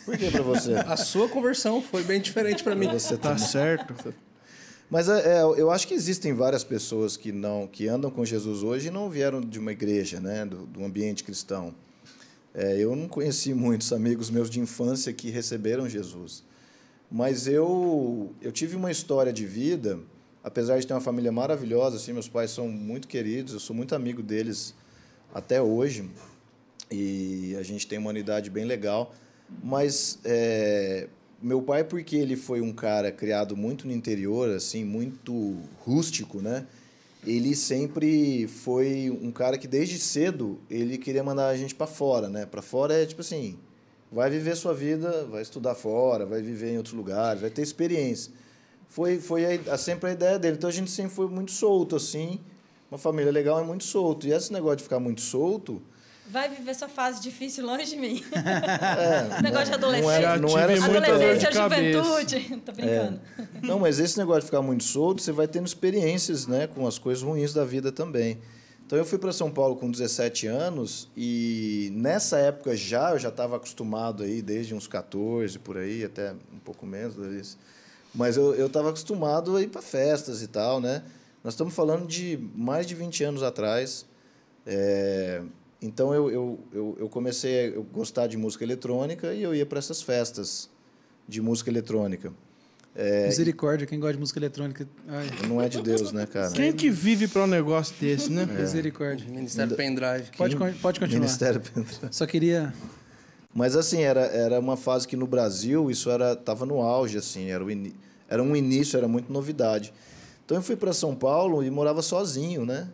Por 0.04 0.16
que 0.16 0.30
para 0.30 0.42
você? 0.42 0.74
A 0.86 0.96
sua 0.96 1.28
conversão 1.28 1.80
foi 1.80 2.02
bem 2.02 2.20
diferente 2.20 2.64
pra 2.64 2.74
mim. 2.74 2.88
você 2.88 3.16
Tá 3.16 3.30
também. 3.30 3.46
certo. 3.46 3.94
Mas 4.90 5.08
é, 5.08 5.38
é, 5.38 5.42
eu 5.42 5.70
acho 5.70 5.86
que 5.86 5.92
existem 5.92 6.32
várias 6.32 6.64
pessoas 6.64 7.14
que 7.16 7.30
não 7.30 7.66
que 7.66 7.86
andam 7.86 8.10
com 8.10 8.24
Jesus 8.24 8.62
hoje 8.62 8.88
e 8.88 8.90
não 8.90 9.10
vieram 9.10 9.40
de 9.40 9.58
uma 9.58 9.70
igreja, 9.70 10.18
né? 10.18 10.46
Do, 10.46 10.64
do 10.66 10.82
ambiente 10.82 11.22
cristão. 11.22 11.74
É, 12.54 12.78
eu 12.78 12.96
não 12.96 13.06
conheci 13.06 13.52
muitos 13.52 13.92
amigos 13.92 14.30
meus 14.30 14.48
de 14.48 14.58
infância 14.60 15.12
que 15.12 15.30
receberam 15.30 15.86
Jesus. 15.88 16.42
Mas 17.10 17.46
eu, 17.46 18.32
eu 18.40 18.50
tive 18.50 18.76
uma 18.76 18.90
história 18.90 19.32
de 19.32 19.44
vida, 19.46 19.98
apesar 20.42 20.78
de 20.78 20.86
ter 20.86 20.94
uma 20.94 21.00
família 21.00 21.30
maravilhosa, 21.30 21.96
assim, 21.96 22.12
meus 22.14 22.28
pais 22.28 22.50
são 22.50 22.66
muito 22.68 23.06
queridos, 23.08 23.52
eu 23.52 23.60
sou 23.60 23.76
muito 23.76 23.94
amigo 23.94 24.22
deles 24.22 24.74
até 25.38 25.60
hoje, 25.62 26.08
e 26.90 27.56
a 27.58 27.62
gente 27.62 27.86
tem 27.86 27.98
uma 27.98 28.10
unidade 28.10 28.50
bem 28.50 28.64
legal. 28.64 29.14
Mas 29.62 30.18
é, 30.24 31.08
meu 31.40 31.62
pai, 31.62 31.84
porque 31.84 32.16
ele 32.16 32.36
foi 32.36 32.60
um 32.60 32.72
cara 32.72 33.12
criado 33.12 33.56
muito 33.56 33.86
no 33.86 33.92
interior, 33.92 34.50
assim, 34.50 34.84
muito 34.84 35.56
rústico, 35.78 36.40
né? 36.40 36.66
Ele 37.26 37.54
sempre 37.54 38.46
foi 38.48 39.10
um 39.22 39.30
cara 39.30 39.58
que 39.58 39.66
desde 39.66 39.98
cedo 39.98 40.58
ele 40.70 40.98
queria 40.98 41.22
mandar 41.22 41.48
a 41.48 41.56
gente 41.56 41.74
para 41.74 41.86
fora, 41.86 42.28
né? 42.28 42.46
Para 42.46 42.62
fora 42.62 42.94
é 42.94 43.06
tipo 43.06 43.20
assim, 43.20 43.58
vai 44.10 44.30
viver 44.30 44.56
sua 44.56 44.74
vida, 44.74 45.24
vai 45.26 45.42
estudar 45.42 45.74
fora, 45.74 46.24
vai 46.24 46.40
viver 46.40 46.72
em 46.72 46.76
outros 46.76 46.94
lugares, 46.94 47.40
vai 47.40 47.50
ter 47.50 47.62
experiência. 47.62 48.32
Foi 48.88 49.18
foi 49.18 49.60
a, 49.68 49.76
sempre 49.76 50.10
a 50.10 50.12
ideia 50.12 50.38
dele. 50.38 50.56
Então 50.56 50.70
a 50.70 50.72
gente 50.72 50.90
sempre 50.90 51.12
foi 51.12 51.28
muito 51.28 51.50
solto 51.50 51.96
assim, 51.96 52.40
uma 52.90 52.98
família 52.98 53.30
legal 53.32 53.60
é 53.60 53.64
muito 53.64 53.84
solto. 53.84 54.26
E 54.26 54.32
esse 54.32 54.52
negócio 54.52 54.78
de 54.78 54.82
ficar 54.84 55.00
muito 55.00 55.20
solto, 55.20 55.82
Vai 56.30 56.46
viver 56.50 56.74
sua 56.74 56.88
fase 56.88 57.22
difícil 57.22 57.64
longe 57.64 57.86
de 57.86 57.96
mim. 57.96 58.22
é, 58.36 59.40
Negócio 59.40 59.68
de 59.68 59.72
adolescente. 59.74 60.04
Não 60.04 60.12
era, 60.12 60.36
não 60.36 60.58
era 60.58 60.74
Adolescência, 60.74 61.50
cabeça. 61.50 62.02
juventude. 62.02 62.60
Tô 62.60 62.72
brincando. 62.72 63.20
Não, 63.62 63.78
mas 63.78 63.98
esse 63.98 64.18
negócio 64.18 64.42
de 64.42 64.46
ficar 64.46 64.60
muito 64.60 64.84
solto, 64.84 65.22
você 65.22 65.32
vai 65.32 65.48
tendo 65.48 65.66
experiências 65.66 66.46
né, 66.46 66.66
com 66.66 66.86
as 66.86 66.98
coisas 66.98 67.22
ruins 67.22 67.54
da 67.54 67.64
vida 67.64 67.90
também. 67.90 68.38
Então 68.84 68.98
eu 68.98 69.06
fui 69.06 69.18
para 69.18 69.32
São 69.32 69.50
Paulo 69.50 69.76
com 69.76 69.90
17 69.90 70.46
anos 70.46 71.08
e 71.16 71.90
nessa 71.94 72.38
época 72.38 72.76
já 72.76 73.12
eu 73.12 73.18
já 73.18 73.28
estava 73.28 73.56
acostumado 73.56 74.22
aí 74.22 74.42
desde 74.42 74.74
uns 74.74 74.86
14 74.86 75.58
por 75.58 75.78
aí, 75.78 76.04
até 76.04 76.32
um 76.32 76.58
pouco 76.58 76.84
menos. 76.84 77.56
Mas 78.14 78.36
eu 78.36 78.54
eu 78.54 78.66
estava 78.66 78.90
acostumado 78.90 79.56
a 79.56 79.62
ir 79.62 79.68
para 79.68 79.82
festas 79.82 80.42
e 80.42 80.46
tal, 80.46 80.80
né? 80.80 81.02
Nós 81.42 81.54
estamos 81.54 81.74
falando 81.74 82.06
de 82.06 82.38
mais 82.54 82.86
de 82.86 82.94
20 82.94 83.24
anos 83.24 83.42
atrás. 83.42 84.04
É, 84.66 85.42
então 85.80 86.12
eu, 86.12 86.30
eu, 86.30 86.60
eu, 86.72 86.96
eu 87.00 87.08
comecei 87.08 87.74
a 87.74 87.80
gostar 87.92 88.26
de 88.26 88.36
música 88.36 88.64
eletrônica 88.64 89.32
e 89.32 89.42
eu 89.42 89.54
ia 89.54 89.64
para 89.64 89.78
essas 89.78 90.02
festas 90.02 90.68
de 91.26 91.40
música 91.40 91.70
eletrônica. 91.70 92.32
É, 92.96 93.26
Misericórdia, 93.28 93.86
quem 93.86 94.00
gosta 94.00 94.14
de 94.14 94.18
música 94.18 94.40
eletrônica. 94.40 94.88
Ai, 95.06 95.26
não 95.48 95.62
é 95.62 95.68
de 95.68 95.80
Deus, 95.80 96.10
né, 96.10 96.26
cara? 96.26 96.50
Quem 96.50 96.72
que 96.72 96.90
vive 96.90 97.28
pra 97.28 97.44
um 97.44 97.46
negócio 97.46 97.94
desse, 98.00 98.30
né? 98.30 98.44
misericórdia. 98.44 99.24
Ministério 99.30 99.76
Pendrive. 99.76 100.30
Pode, 100.36 100.56
pode 100.80 100.98
continuar. 100.98 101.20
Ministério 101.20 101.60
Pentecoste. 101.60 102.08
Só 102.10 102.26
queria. 102.26 102.74
Mas 103.54 103.76
assim, 103.76 104.02
era, 104.02 104.22
era 104.22 104.58
uma 104.58 104.76
fase 104.76 105.06
que 105.06 105.16
no 105.16 105.26
Brasil 105.26 105.90
isso 105.90 106.10
era 106.10 106.34
tava 106.34 106.66
no 106.66 106.82
auge 106.82 107.16
assim, 107.18 107.50
era, 107.50 107.64
o 107.64 107.70
ini- 107.70 107.94
era 108.28 108.42
um 108.42 108.54
início, 108.56 108.96
era 108.96 109.06
muito 109.06 109.32
novidade. 109.32 109.92
Então 110.48 110.56
eu 110.56 110.62
fui 110.62 110.76
para 110.76 110.94
São 110.94 111.14
Paulo 111.14 111.62
e 111.62 111.70
morava 111.70 112.00
sozinho, 112.00 112.64
né? 112.64 112.88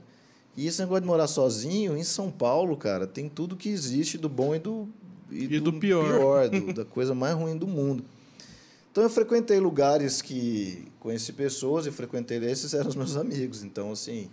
E 0.57 0.67
esse 0.67 0.81
negócio 0.81 1.03
de 1.03 1.07
morar 1.07 1.29
sozinho 1.29 1.97
em 1.97 2.03
São 2.03 2.29
Paulo, 2.29 2.77
cara, 2.77 3.07
tem 3.07 3.29
tudo 3.29 3.55
que 3.55 3.69
existe 3.69 4.19
do 4.19 4.29
bom 4.29 4.57
e 4.57 4.59
do 4.59 4.89
E 5.31 5.61
do 5.61 5.73
pior. 5.73 6.49
do- 6.49 6.73
da 6.75 6.85
coisa 6.85 7.15
mais 7.15 7.37
ruim 7.37 7.57
do 7.57 7.69
mundo. 7.69 8.05
Então 8.91 9.05
eu 9.05 9.09
frequentei 9.11 9.61
lugares 9.61 10.21
que 10.21 10.89
conheci 10.99 11.33
pessoas 11.33 11.87
e 11.87 11.93
frequentei 11.93 12.39
esses 12.45 12.75
eram 12.75 12.89
os 12.89 12.97
meus 12.97 13.17
amigos. 13.17 13.63
Então 13.63 13.93
assim, 13.93 14.29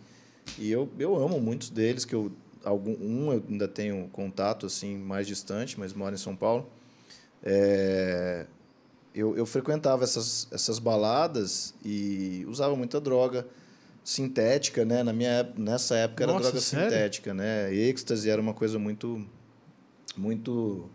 e 0.58 0.72
eu, 0.72 0.90
eu 0.98 1.16
amo 1.16 1.40
muitos 1.40 1.70
deles 1.70 2.04
que 2.04 2.16
eu 2.16 2.32
algum 2.66 2.94
um 3.00 3.32
eu 3.34 3.44
ainda 3.48 3.68
tenho 3.68 4.10
contato 4.12 4.66
assim 4.66 4.98
mais 4.98 5.28
distante, 5.28 5.80
mas 5.80 5.94
mora 5.94 6.16
em 6.16 6.18
São 6.18 6.36
Paulo. 6.36 6.68
É, 7.44 8.48
eu, 9.14 9.36
eu 9.36 9.46
frequentava 9.46 10.04
essas, 10.04 10.48
essas 10.52 10.80
baladas 10.80 11.74
e 11.84 12.46
usava 12.48 12.76
muita 12.76 13.00
droga 13.00 13.46
sintética, 14.04 14.84
né? 14.86 15.04
Na 15.04 15.14
minha 15.14 15.44
nessa 15.58 15.96
época 15.96 16.24
era 16.24 16.32
Nossa, 16.34 16.44
droga 16.46 16.60
sério? 16.62 16.90
sintética, 16.90 17.34
né? 17.34 17.74
Êxtase 17.74 18.30
era 18.30 18.42
uma 18.42 18.54
coisa 18.54 18.80
muito 18.80 19.26
muito 20.18 20.90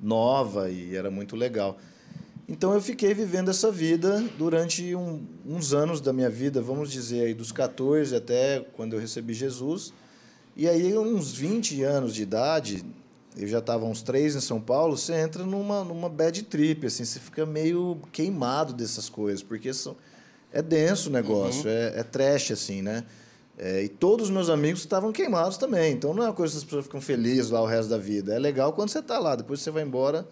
nova 0.00 0.70
e 0.70 0.94
era 0.96 1.10
muito 1.10 1.36
legal. 1.36 1.78
Então 2.48 2.72
eu 2.72 2.80
fiquei 2.80 3.12
vivendo 3.12 3.50
essa 3.50 3.70
vida 3.70 4.24
durante 4.38 4.94
um- 4.94 5.22
uns 5.46 5.74
anos 5.74 6.00
da 6.00 6.12
minha 6.12 6.30
vida, 6.30 6.62
vamos 6.62 6.90
dizer 6.90 7.26
aí 7.26 7.34
dos 7.34 7.52
14 7.52 8.14
até 8.16 8.64
quando 8.74 8.94
eu 8.94 9.00
recebi 9.00 9.34
Jesus. 9.34 9.92
E 10.56 10.66
aí 10.68 10.96
uns 10.96 11.32
20 11.34 11.82
anos 11.82 12.14
de 12.14 12.22
idade, 12.22 12.84
eu 13.36 13.46
já 13.46 13.58
estava 13.58 13.84
uns 13.84 14.02
três 14.02 14.34
em 14.34 14.40
São 14.40 14.60
Paulo, 14.60 14.96
você 14.96 15.14
entra 15.14 15.44
numa 15.44 15.84
numa 15.84 16.08
bad 16.08 16.42
trip, 16.44 16.86
assim, 16.86 17.04
você 17.04 17.20
fica 17.20 17.44
meio 17.46 18.00
queimado 18.12 18.72
dessas 18.72 19.08
coisas, 19.08 19.42
porque 19.42 19.72
são 19.72 19.96
é 20.52 20.62
denso 20.62 21.10
o 21.10 21.12
negócio, 21.12 21.68
é, 21.68 22.00
é 22.00 22.02
trash 22.02 22.52
assim, 22.52 22.82
né? 22.82 23.04
É, 23.58 23.82
e 23.82 23.88
todos 23.88 24.28
os 24.28 24.30
meus 24.32 24.48
amigos 24.48 24.80
estavam 24.80 25.12
queimados 25.12 25.58
também. 25.58 25.92
Então 25.92 26.14
não 26.14 26.22
é 26.22 26.26
uma 26.26 26.32
coisa 26.32 26.52
que 26.52 26.58
as 26.58 26.64
pessoas 26.64 26.84
ficam 26.84 27.00
felizes 27.00 27.50
lá 27.50 27.60
o 27.60 27.66
resto 27.66 27.90
da 27.90 27.98
vida. 27.98 28.32
É 28.32 28.38
legal 28.38 28.72
quando 28.72 28.88
você 28.88 29.00
está 29.00 29.18
lá, 29.18 29.34
depois 29.34 29.60
você 29.60 29.70
vai 29.70 29.82
embora, 29.82 30.26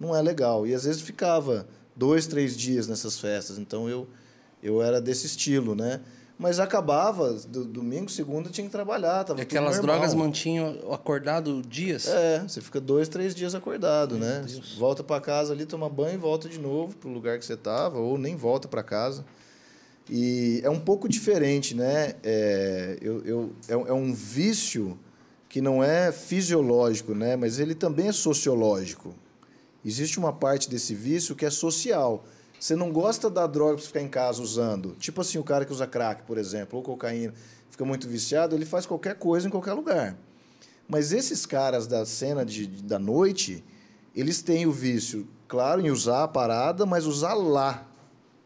não 0.00 0.14
é 0.14 0.20
legal. 0.20 0.66
E 0.66 0.74
às 0.74 0.84
vezes 0.84 1.00
ficava 1.00 1.66
dois, 1.94 2.26
três 2.26 2.56
dias 2.56 2.88
nessas 2.88 3.18
festas. 3.18 3.56
Então 3.56 3.88
eu, 3.88 4.08
eu 4.60 4.82
era 4.82 5.00
desse 5.00 5.26
estilo, 5.26 5.76
né? 5.76 6.00
Mas 6.42 6.58
acabava, 6.58 7.32
do, 7.34 7.64
domingo, 7.64 8.10
segunda, 8.10 8.50
tinha 8.50 8.66
que 8.66 8.72
trabalhar. 8.72 9.22
Tava 9.22 9.40
E 9.40 9.44
tudo 9.44 9.56
aquelas 9.56 9.76
drogas 9.80 10.12
mantinham 10.12 10.76
acordado 10.92 11.62
dias. 11.62 12.08
É, 12.08 12.40
você 12.40 12.60
fica 12.60 12.80
dois, 12.80 13.08
três 13.08 13.32
dias 13.32 13.54
acordado, 13.54 14.16
né? 14.18 14.44
Volta 14.76 15.04
para 15.04 15.20
casa 15.20 15.52
ali, 15.52 15.64
toma 15.64 15.88
banho 15.88 16.14
e 16.14 16.18
volta 16.18 16.48
de 16.48 16.58
novo 16.58 16.96
pro 16.96 17.08
lugar 17.08 17.38
que 17.38 17.44
você 17.44 17.52
estava, 17.54 17.98
ou 18.00 18.18
nem 18.18 18.34
volta 18.34 18.66
para 18.66 18.82
casa. 18.82 19.24
E 20.10 20.60
é 20.64 20.68
um 20.68 20.80
pouco 20.80 21.08
diferente, 21.08 21.76
né? 21.76 22.16
É, 22.24 22.98
eu, 23.00 23.24
eu, 23.24 23.52
é, 23.68 23.76
um- 23.76 23.86
é 23.86 23.92
um 23.92 24.12
vício 24.12 24.98
que 25.48 25.60
não 25.60 25.80
é 25.82 26.10
fisiológico, 26.10 27.14
né? 27.14 27.36
Mas 27.36 27.60
ele 27.60 27.74
também 27.76 28.08
é 28.08 28.12
sociológico. 28.12 29.14
Existe 29.84 30.18
uma 30.18 30.32
parte 30.32 30.68
desse 30.68 30.92
vício 30.92 31.36
que 31.36 31.44
é 31.46 31.50
social. 31.50 32.24
Você 32.62 32.76
não 32.76 32.92
gosta 32.92 33.28
da 33.28 33.44
droga 33.44 33.74
para 33.74 33.84
ficar 33.84 34.00
em 34.00 34.08
casa 34.08 34.40
usando. 34.40 34.94
Tipo 34.94 35.20
assim, 35.20 35.36
o 35.36 35.42
cara 35.42 35.64
que 35.64 35.72
usa 35.72 35.84
crack, 35.84 36.22
por 36.22 36.38
exemplo, 36.38 36.78
ou 36.78 36.84
cocaína, 36.84 37.34
fica 37.68 37.84
muito 37.84 38.06
viciado, 38.06 38.54
ele 38.54 38.64
faz 38.64 38.86
qualquer 38.86 39.16
coisa 39.16 39.48
em 39.48 39.50
qualquer 39.50 39.72
lugar. 39.72 40.16
Mas 40.86 41.10
esses 41.10 41.44
caras 41.44 41.88
da 41.88 42.06
cena 42.06 42.44
de, 42.44 42.68
da 42.68 43.00
noite, 43.00 43.64
eles 44.14 44.42
têm 44.42 44.64
o 44.64 44.70
vício, 44.70 45.26
claro, 45.48 45.80
em 45.80 45.90
usar 45.90 46.22
a 46.22 46.28
parada, 46.28 46.86
mas 46.86 47.04
usar 47.04 47.34
lá, 47.34 47.84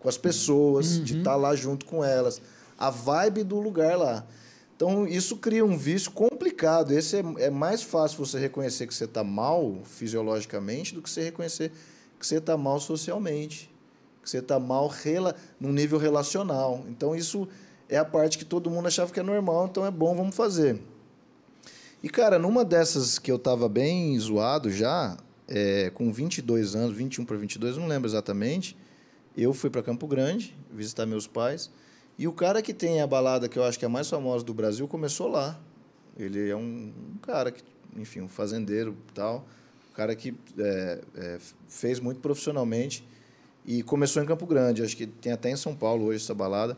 com 0.01 0.09
as 0.09 0.17
pessoas, 0.17 0.99
de 1.05 1.19
estar 1.19 1.37
lá 1.37 1.55
junto 1.55 1.85
com 1.85 2.03
elas. 2.03 2.41
A 2.79 2.89
vibe 2.89 3.45
do 3.45 3.61
lugar 3.61 3.99
lá. 3.99 4.27
Então, 4.75 5.07
isso 5.07 5.37
cria 5.37 5.63
um 5.63 5.77
vício 5.77 6.11
complicado. 6.11 6.91
Esse 6.91 7.17
é, 7.17 7.25
é 7.41 7.51
mais 7.51 7.83
fácil 7.83 8.25
você 8.25 8.39
reconhecer 8.39 8.87
que 8.87 8.95
você 8.95 9.05
está 9.05 9.23
mal 9.23 9.77
fisiologicamente 9.85 10.95
do 10.95 11.03
que 11.03 11.11
você 11.11 11.25
reconhecer 11.25 11.71
que 12.19 12.27
você 12.27 12.37
está 12.37 12.57
mal 12.57 12.81
socialmente, 12.81 13.71
que 14.27 14.31
você 14.31 14.39
está 14.39 14.59
mal 14.59 14.89
rela, 14.89 15.37
num 15.61 15.73
nível 15.73 16.01
relacional. 16.01 16.85
Então, 16.89 17.15
isso 17.15 17.47
é 17.89 17.97
a 17.97 18.05
parte 18.05 18.37
que 18.37 18.45
todo 18.45 18.69
mundo 18.69 18.89
achava 18.89 19.13
que 19.13 19.21
é 19.21 19.23
normal, 19.23 19.69
então 19.71 19.87
é 19.87 19.91
bom, 19.91 20.17
vamos 20.17 20.35
fazer. 20.35 20.83
E, 22.03 22.09
cara, 22.09 22.37
numa 22.37 22.65
dessas 22.65 23.21
que 23.21 23.31
eu 23.31 23.37
estava 23.37 23.69
bem 23.69 24.19
zoado 24.19 24.69
já, 24.69 25.17
é, 25.47 25.91
com 25.91 26.13
22 26.13 26.75
anos, 26.75 26.97
21 26.97 27.25
para 27.25 27.37
22, 27.37 27.77
não 27.77 27.87
lembro 27.87 28.09
exatamente, 28.09 28.77
eu 29.37 29.55
fui 29.55 29.71
para 29.71 29.81
Campo 29.81 30.09
Grande 30.09 30.57
visitar 30.73 31.07
meus 31.07 31.29
pais. 31.29 31.71
E 32.19 32.27
o 32.27 32.33
cara 32.33 32.61
que 32.61 32.75
tem 32.75 33.01
a 33.01 33.07
balada 33.07 33.49
que 33.49 33.57
eu 33.57 33.63
acho 33.63 33.79
que 33.79 33.85
é 33.85 33.89
a 33.89 33.91
mais 33.91 34.11
famosa 34.11 34.45
do 34.45 34.53
Brasil 34.53 34.89
começou 34.89 35.29
lá. 35.29 35.57
Ele 36.19 36.51
é 36.51 36.57
um, 36.57 36.93
um 37.15 37.19
cara 37.23 37.53
que, 37.53 37.63
enfim, 37.97 38.23
um 38.23 38.29
fazendeiro 38.29 38.97
tal. 39.15 39.47
Um 39.93 39.95
cara 39.95 40.17
que 40.17 40.35
é, 40.59 41.01
é, 41.15 41.39
fez 41.69 42.01
muito 42.01 42.21
profissionalmente 42.21 43.07
e 43.67 43.83
começou 43.83 44.23
em 44.23 44.27
Campo 44.27 44.47
Grande. 44.47 44.83
Acho 44.83 44.97
que 44.97 45.07
tem 45.07 45.33
até 45.33 45.51
em 45.51 45.57
São 45.57 45.75
Paulo 45.75 46.07
hoje 46.07 46.23
essa 46.23 46.35
balada. 46.35 46.77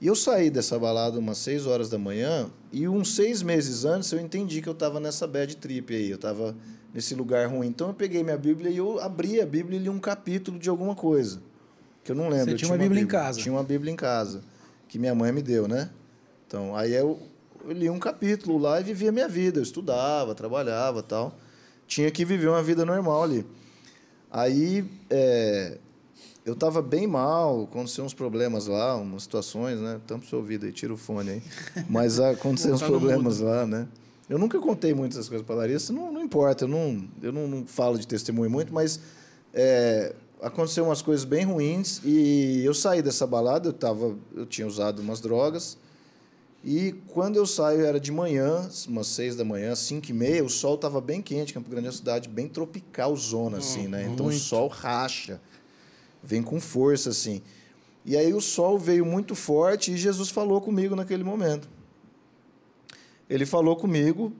E 0.00 0.06
eu 0.06 0.16
saí 0.16 0.50
dessa 0.50 0.78
balada 0.78 1.18
umas 1.18 1.38
6 1.38 1.66
horas 1.66 1.88
da 1.88 1.96
manhã 1.96 2.50
e 2.72 2.88
uns 2.88 3.14
seis 3.14 3.42
meses 3.42 3.84
antes 3.84 4.10
eu 4.12 4.20
entendi 4.20 4.60
que 4.60 4.68
eu 4.68 4.72
estava 4.72 4.98
nessa 4.98 5.26
bad 5.26 5.56
trip 5.56 5.94
aí. 5.94 6.10
Eu 6.10 6.16
estava 6.16 6.54
nesse 6.92 7.14
lugar 7.14 7.48
ruim. 7.48 7.68
Então 7.68 7.88
eu 7.88 7.94
peguei 7.94 8.22
minha 8.22 8.36
Bíblia 8.36 8.70
e 8.70 8.76
eu 8.76 9.00
abri 9.00 9.40
a 9.40 9.46
Bíblia 9.46 9.78
e 9.78 9.82
li 9.82 9.88
um 9.88 10.00
capítulo 10.00 10.58
de 10.58 10.68
alguma 10.68 10.94
coisa. 10.94 11.40
Que 12.02 12.12
eu 12.12 12.16
não 12.16 12.28
lembro. 12.28 12.46
Você 12.46 12.50
Eu 12.52 12.56
tinha 12.56 12.70
uma 12.70 12.78
Bíblia 12.78 13.02
em 13.02 13.06
casa? 13.06 13.40
Tinha 13.40 13.52
uma 13.52 13.62
Bíblia 13.62 13.92
em 13.92 13.96
casa 13.96 14.42
que 14.94 14.98
minha 14.98 15.14
mãe 15.14 15.32
me 15.32 15.42
deu, 15.42 15.66
né? 15.66 15.90
Então, 16.46 16.76
aí 16.76 16.94
eu, 16.94 17.18
eu 17.64 17.72
li 17.72 17.90
um 17.90 17.98
capítulo 17.98 18.58
lá 18.58 18.80
e 18.80 18.84
vivia 18.84 19.08
a 19.08 19.12
minha 19.12 19.28
vida. 19.28 19.58
Eu 19.58 19.62
estudava, 19.64 20.34
trabalhava 20.36 21.02
tal. 21.02 21.36
Tinha 21.86 22.10
que 22.12 22.24
viver 22.24 22.46
uma 22.46 22.62
vida 22.62 22.84
normal 22.84 23.24
ali. 23.24 23.44
Aí, 24.30 24.84
é, 25.10 25.78
eu 26.44 26.52
estava 26.52 26.82
bem 26.82 27.06
mal, 27.06 27.64
aconteceu 27.64 28.04
uns 28.04 28.12
problemas 28.12 28.66
lá, 28.66 28.96
umas 28.96 29.22
situações, 29.22 29.80
né? 29.80 30.00
Tampa 30.06 30.26
seu 30.26 30.38
ouvido 30.38 30.66
aí, 30.66 30.72
tira 30.72 30.92
o 30.92 30.96
fone 30.96 31.30
aí. 31.30 31.42
Mas 31.88 32.20
aconteceram 32.20 32.74
uns 32.74 32.82
problemas 32.82 33.40
lá, 33.40 33.66
né? 33.66 33.88
Eu 34.28 34.38
nunca 34.38 34.58
contei 34.58 34.94
muito 34.94 35.12
essas 35.12 35.28
coisas 35.28 35.46
para 35.46 35.56
Larissa, 35.56 35.92
não, 35.92 36.12
não 36.12 36.22
importa, 36.22 36.64
eu, 36.64 36.68
não, 36.68 37.04
eu 37.22 37.32
não, 37.32 37.46
não 37.46 37.66
falo 37.66 37.98
de 37.98 38.06
testemunho 38.06 38.50
muito, 38.50 38.72
mas 38.72 39.00
é, 39.52 40.14
aconteceu 40.40 40.84
umas 40.84 41.02
coisas 41.02 41.24
bem 41.24 41.44
ruins 41.44 42.00
e 42.02 42.62
eu 42.64 42.72
saí 42.72 43.02
dessa 43.02 43.26
balada, 43.26 43.68
eu, 43.68 43.72
tava, 43.72 44.16
eu 44.34 44.46
tinha 44.46 44.66
usado 44.66 45.00
umas 45.00 45.20
drogas, 45.20 45.76
e 46.64 46.94
quando 47.08 47.36
eu 47.36 47.44
saio 47.44 47.84
era 47.84 48.00
de 48.00 48.10
manhã, 48.10 48.66
umas 48.88 49.08
seis 49.08 49.36
da 49.36 49.44
manhã, 49.44 49.74
cinco 49.74 50.10
e 50.10 50.14
meia, 50.14 50.42
o 50.42 50.48
sol 50.48 50.76
estava 50.76 50.98
bem 50.98 51.20
quente, 51.20 51.52
Campo 51.52 51.68
Grande 51.68 51.88
é 51.88 51.90
uma 51.90 51.96
cidade 51.96 52.26
bem 52.26 52.48
tropical 52.48 53.14
zona, 53.14 53.58
assim, 53.58 53.86
né? 53.86 54.08
Então 54.10 54.26
o 54.26 54.32
sol 54.32 54.68
racha, 54.68 55.38
vem 56.24 56.42
com 56.42 56.60
força, 56.60 57.10
assim. 57.10 57.42
E 58.04 58.16
aí 58.16 58.32
o 58.34 58.40
sol 58.40 58.78
veio 58.78 59.04
muito 59.04 59.34
forte 59.34 59.92
e 59.92 59.96
Jesus 59.96 60.30
falou 60.30 60.60
comigo 60.60 60.94
naquele 60.96 61.24
momento. 61.24 61.68
Ele 63.28 63.46
falou 63.46 63.76
comigo, 63.76 64.32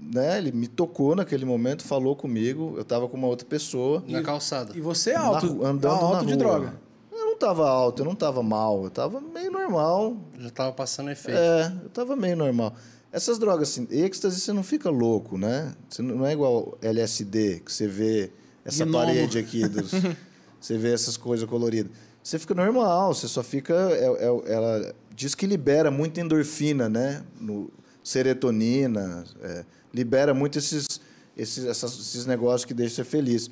né? 0.00 0.38
Ele 0.38 0.52
me 0.52 0.66
tocou 0.66 1.14
naquele 1.14 1.44
momento, 1.44 1.84
falou 1.84 2.16
comigo. 2.16 2.72
Eu 2.76 2.82
estava 2.82 3.08
com 3.08 3.16
uma 3.16 3.26
outra 3.26 3.46
pessoa. 3.46 4.02
Na 4.08 4.22
calçada. 4.22 4.76
E 4.76 4.80
você 4.80 5.10
é 5.10 5.14
na 5.14 5.20
alto, 5.20 5.46
ru- 5.46 5.64
andando 5.66 5.94
alto 6.00 6.14
na 6.14 6.20
de 6.22 6.26
rua. 6.28 6.36
droga. 6.38 6.80
Eu 7.12 7.26
não 7.26 7.32
estava 7.34 7.68
alto, 7.68 8.00
eu 8.00 8.04
não 8.06 8.12
estava 8.12 8.42
mal, 8.42 8.82
eu 8.82 8.88
estava 8.88 9.20
meio 9.20 9.50
normal. 9.50 10.16
Já 10.38 10.50
tava 10.50 10.72
passando 10.72 11.10
efeito. 11.10 11.38
É, 11.38 11.72
eu 11.82 11.88
estava 11.88 12.16
meio 12.16 12.36
normal. 12.36 12.74
Essas 13.12 13.38
drogas, 13.38 13.68
assim, 13.70 13.86
êxtase, 13.90 14.40
você 14.40 14.52
não 14.54 14.62
fica 14.62 14.88
louco, 14.88 15.36
né? 15.36 15.74
Você 15.90 16.00
não 16.00 16.16
não 16.16 16.26
é 16.26 16.32
igual 16.32 16.78
LSD, 16.80 17.60
que 17.60 17.70
você 17.72 17.86
vê 17.86 18.30
essa 18.64 18.84
Gnomo. 18.86 19.04
parede 19.04 19.38
aqui, 19.38 19.68
dos, 19.68 19.90
você 20.62 20.78
vê 20.78 20.92
essas 20.94 21.16
coisas 21.18 21.46
coloridas. 21.48 21.92
Você 22.22 22.38
fica 22.38 22.54
normal, 22.54 23.12
você 23.12 23.26
só 23.28 23.42
fica. 23.42 23.74
é- 23.74 24.04
é- 24.06 24.52
ela 24.54 24.94
diz 25.14 25.34
que 25.34 25.46
libera 25.46 25.90
muita 25.90 26.20
endorfina, 26.20 26.88
né? 26.88 27.22
No, 27.40 27.68
serotonina, 28.02 29.24
é, 29.42 29.64
libera 29.92 30.32
muito 30.32 30.58
esses, 30.58 30.86
esses, 31.36 31.64
essas- 31.64 31.98
esses 31.98 32.24
negócios 32.26 32.64
que 32.64 32.72
deixam 32.74 33.04
você 33.04 33.10
feliz. 33.10 33.50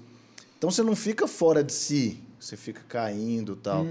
Então 0.56 0.70
você 0.70 0.82
não 0.82 0.94
fica 0.96 1.26
fora 1.26 1.62
de 1.64 1.72
si, 1.72 2.20
você 2.38 2.56
fica 2.56 2.80
caindo 2.88 3.52
e 3.54 3.62
tal. 3.62 3.86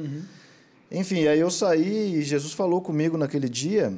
Enfim, 0.92 1.28
aí 1.28 1.40
eu 1.40 1.52
saí 1.52 2.16
e 2.16 2.22
Jesus 2.24 2.54
falou 2.54 2.82
comigo 2.82 3.18
naquele 3.18 3.48
dia 3.50 3.94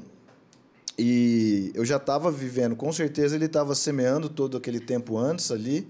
e 0.98 1.72
eu 1.74 1.86
já 1.86 1.98
estava 1.98 2.30
vivendo, 2.32 2.76
com 2.76 2.92
certeza 2.92 3.36
ele 3.36 3.46
estava 3.46 3.74
semeando 3.76 4.30
todo 4.30 4.58
aquele 4.58 4.80
tempo 4.80 5.18
antes 5.18 5.52
ali, 5.52 5.88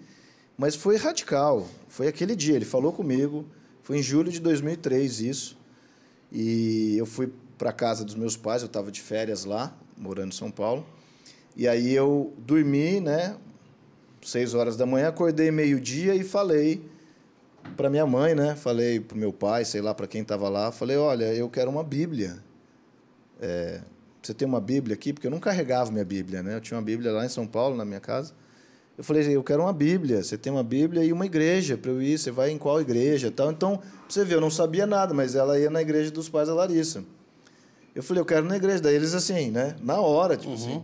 mas 0.62 0.76
foi 0.76 0.96
radical. 0.96 1.68
Foi 1.88 2.08
aquele 2.08 2.36
dia, 2.36 2.56
ele 2.56 2.66
falou 2.66 2.94
comigo, 2.94 3.48
foi 3.82 3.98
em 3.98 4.04
julho 4.04 4.32
de 4.32 4.40
2003 4.40 5.20
isso. 5.22 5.58
E 6.32 6.96
eu 7.00 7.06
fui 7.08 7.34
para 7.58 7.74
casa 7.74 8.06
dos 8.06 8.14
meus 8.14 8.38
pais, 8.38 8.62
eu 8.62 8.68
estava 8.68 8.92
de 8.92 9.02
férias 9.02 9.44
lá, 9.44 9.76
morando 9.98 10.28
em 10.32 10.36
São 10.38 10.52
Paulo. 10.52 10.86
E 11.58 11.68
aí 11.68 11.92
eu 11.92 12.32
dormi, 12.38 13.00
né? 13.00 13.38
Seis 14.22 14.54
horas 14.54 14.78
da 14.78 14.86
manhã, 14.86 15.08
acordei 15.08 15.50
meio-dia 15.50 16.14
e 16.14 16.24
falei 16.24 16.88
para 17.76 17.90
minha 17.90 18.06
mãe, 18.06 18.36
né? 18.36 18.56
Falei 18.56 19.00
para 19.00 19.18
meu 19.18 19.34
pai, 19.34 19.66
sei 19.66 19.82
lá 19.82 19.96
para 19.96 20.06
quem 20.06 20.22
estava 20.22 20.48
lá, 20.48 20.72
falei: 20.72 20.96
olha, 20.96 21.34
eu 21.34 21.50
quero 21.50 21.72
uma 21.72 21.84
Bíblia. 21.84 22.38
É, 23.42 23.82
você 24.22 24.32
tem 24.32 24.48
uma 24.48 24.62
Bíblia 24.62 24.94
aqui? 24.94 25.12
Porque 25.12 25.26
eu 25.26 25.32
não 25.32 25.40
carregava 25.40 25.92
minha 25.92 26.06
Bíblia, 26.06 26.44
né? 26.44 26.56
Eu 26.56 26.62
tinha 26.62 26.78
uma 26.78 26.86
Bíblia 26.86 27.12
lá 27.12 27.26
em 27.26 27.30
São 27.30 27.48
Paulo, 27.48 27.76
na 27.76 27.84
minha 27.84 28.00
casa. 28.00 28.36
Eu 28.98 29.04
falei: 29.04 29.36
eu 29.36 29.44
quero 29.44 29.64
uma 29.64 29.74
Bíblia. 29.74 30.24
Você 30.24 30.38
tem 30.38 30.52
uma 30.52 30.64
Bíblia 30.64 31.04
e 31.04 31.12
uma 31.12 31.26
igreja 31.26 31.78
para 31.78 31.92
eu 31.92 32.02
ir. 32.02 32.18
Você 32.18 32.32
vai 32.32 32.52
em 32.52 32.58
qual 32.58 32.82
igreja? 32.82 33.32
Tal. 33.32 33.52
Então, 33.52 33.80
você 34.08 34.24
vê, 34.24 34.36
eu 34.36 34.42
não 34.42 34.52
sabia 34.52 34.86
nada, 34.86 35.14
mas 35.14 35.36
ela 35.36 35.60
ia 35.60 35.70
na 35.70 35.82
igreja 35.82 36.12
dos 36.12 36.30
pais 36.30 36.48
da 36.48 36.54
Larissa. 36.54 37.04
Eu 37.96 38.04
falei: 38.04 38.22
eu 38.22 38.26
quero 38.26 38.46
na 38.46 38.58
igreja. 38.58 38.82
Daí 38.82 38.96
eles 38.96 39.14
assim, 39.14 39.52
né? 39.52 39.76
Na 39.82 40.00
hora, 40.00 40.38
tipo 40.38 40.54
assim. 40.54 40.84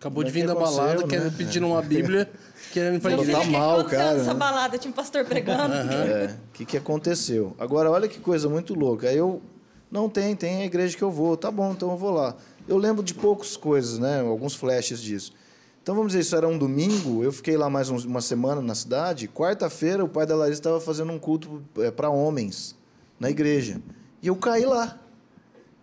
Acabou 0.00 0.24
de 0.24 0.30
é 0.30 0.32
vir 0.32 0.46
da 0.46 0.54
balada, 0.54 0.70
aconteceu, 0.70 1.08
querendo 1.08 1.24
né? 1.30 1.34
pedindo 1.36 1.66
uma 1.66 1.82
Bíblia, 1.82 2.30
querendo 2.72 2.96
igreja. 2.96 3.32
tá 3.32 3.44
mal, 3.44 3.84
cara, 3.84 4.14
nessa 4.14 4.32
né? 4.32 4.38
balada? 4.38 4.78
Tinha 4.78 4.90
um 4.90 4.94
pastor 4.94 5.26
pregando. 5.26 5.74
É, 5.74 6.38
o 6.48 6.52
que, 6.54 6.64
que 6.64 6.76
aconteceu? 6.78 7.54
Agora, 7.58 7.90
olha 7.90 8.08
que 8.08 8.18
coisa 8.18 8.48
muito 8.48 8.72
louca. 8.72 9.10
Aí 9.10 9.18
eu, 9.18 9.42
não 9.90 10.08
tem, 10.08 10.34
tem 10.34 10.62
a 10.62 10.64
igreja 10.64 10.96
que 10.96 11.04
eu 11.04 11.10
vou. 11.10 11.36
Tá 11.36 11.50
bom, 11.50 11.72
então 11.72 11.90
eu 11.90 11.98
vou 11.98 12.12
lá. 12.12 12.34
Eu 12.66 12.78
lembro 12.78 13.02
de 13.02 13.12
poucas 13.12 13.58
coisas, 13.58 13.98
né? 13.98 14.20
Alguns 14.20 14.54
flashes 14.54 15.02
disso. 15.02 15.34
Então, 15.82 15.94
vamos 15.94 16.12
dizer, 16.12 16.20
isso 16.20 16.36
era 16.36 16.46
um 16.46 16.58
domingo, 16.58 17.24
eu 17.24 17.32
fiquei 17.32 17.56
lá 17.56 17.70
mais 17.70 17.88
uns- 17.88 18.04
uma 18.04 18.20
semana 18.20 18.60
na 18.60 18.74
cidade. 18.74 19.26
Quarta-feira, 19.28 20.04
o 20.04 20.08
pai 20.08 20.26
da 20.26 20.36
Larissa 20.36 20.60
estava 20.60 20.80
fazendo 20.80 21.10
um 21.12 21.18
culto 21.18 21.62
para 21.96 22.10
homens 22.10 22.76
na 23.18 23.30
igreja. 23.30 23.80
E 24.22 24.26
eu 24.28 24.36
caí 24.36 24.64
lá. 24.66 24.98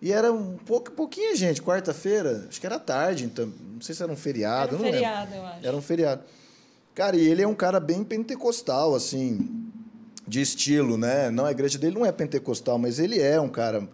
E 0.00 0.12
era 0.12 0.32
um 0.32 0.56
pouco, 0.56 0.92
pouquinha 0.92 1.34
gente. 1.34 1.60
Quarta-feira, 1.60 2.46
acho 2.48 2.60
que 2.60 2.66
era 2.66 2.78
tarde, 2.78 3.24
então, 3.24 3.52
não 3.74 3.80
sei 3.80 3.94
se 3.94 4.02
era 4.02 4.12
um 4.12 4.16
feriado. 4.16 4.68
Era 4.68 4.76
um 4.76 4.78
não 4.78 4.84
lembro. 4.84 5.00
feriado, 5.00 5.34
eu 5.34 5.46
acho. 5.46 5.66
Era 5.66 5.76
um 5.76 5.82
feriado. 5.82 6.22
Cara, 6.94 7.16
e 7.16 7.26
ele 7.28 7.42
é 7.42 7.48
um 7.48 7.54
cara 7.54 7.80
bem 7.80 8.04
pentecostal, 8.04 8.94
assim, 8.94 9.68
de 10.26 10.40
estilo, 10.40 10.96
né? 10.96 11.28
Não, 11.30 11.44
a 11.44 11.50
igreja 11.50 11.76
dele 11.78 11.96
não 11.96 12.06
é 12.06 12.12
pentecostal, 12.12 12.78
mas 12.78 13.00
ele 13.00 13.20
é 13.20 13.40
um 13.40 13.48
cara, 13.48 13.88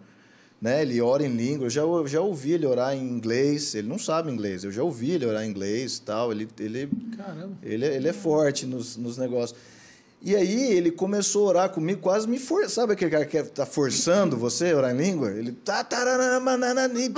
né? 0.61 0.81
Ele 0.81 0.99
ora 1.01 1.25
em 1.25 1.35
língua. 1.35 1.65
Eu 1.67 1.69
já, 1.69 1.81
eu 1.81 2.07
já 2.07 2.21
ouvi 2.21 2.53
ele 2.53 2.65
orar 2.65 2.95
em 2.95 3.01
inglês. 3.07 3.75
Ele 3.75 3.87
não 3.87 3.99
sabe 3.99 4.31
inglês. 4.31 4.63
Eu 4.63 4.71
já 4.71 4.83
ouvi 4.83 5.11
ele 5.11 5.25
orar 5.25 5.43
em 5.45 5.49
inglês 5.49 5.97
e 5.97 6.01
tal. 6.01 6.31
Ele, 6.31 6.47
ele, 6.59 6.89
Caramba. 7.15 7.57
ele, 7.61 7.85
é- 7.85 7.95
ele 7.95 8.07
é 8.07 8.13
forte 8.13 8.65
nos, 8.65 8.97
nos 8.97 9.17
negócios. 9.17 9.57
E 10.21 10.35
aí 10.35 10.71
ele 10.73 10.89
começou 10.89 11.45
a 11.45 11.49
orar 11.49 11.69
comigo, 11.69 12.01
quase 12.01 12.27
me 12.27 12.39
for... 12.39 12.67
Sabe 12.67 12.93
aquele 12.93 13.11
cara 13.11 13.25
que 13.27 13.43
tá 13.43 13.63
forçando 13.63 14.35
você 14.35 14.71
a 14.71 14.77
orar 14.77 14.95
em 14.95 14.97
língua? 14.97 15.29
Ele 15.29 15.51
tá 15.51 15.83
tararamananani. 15.83 17.13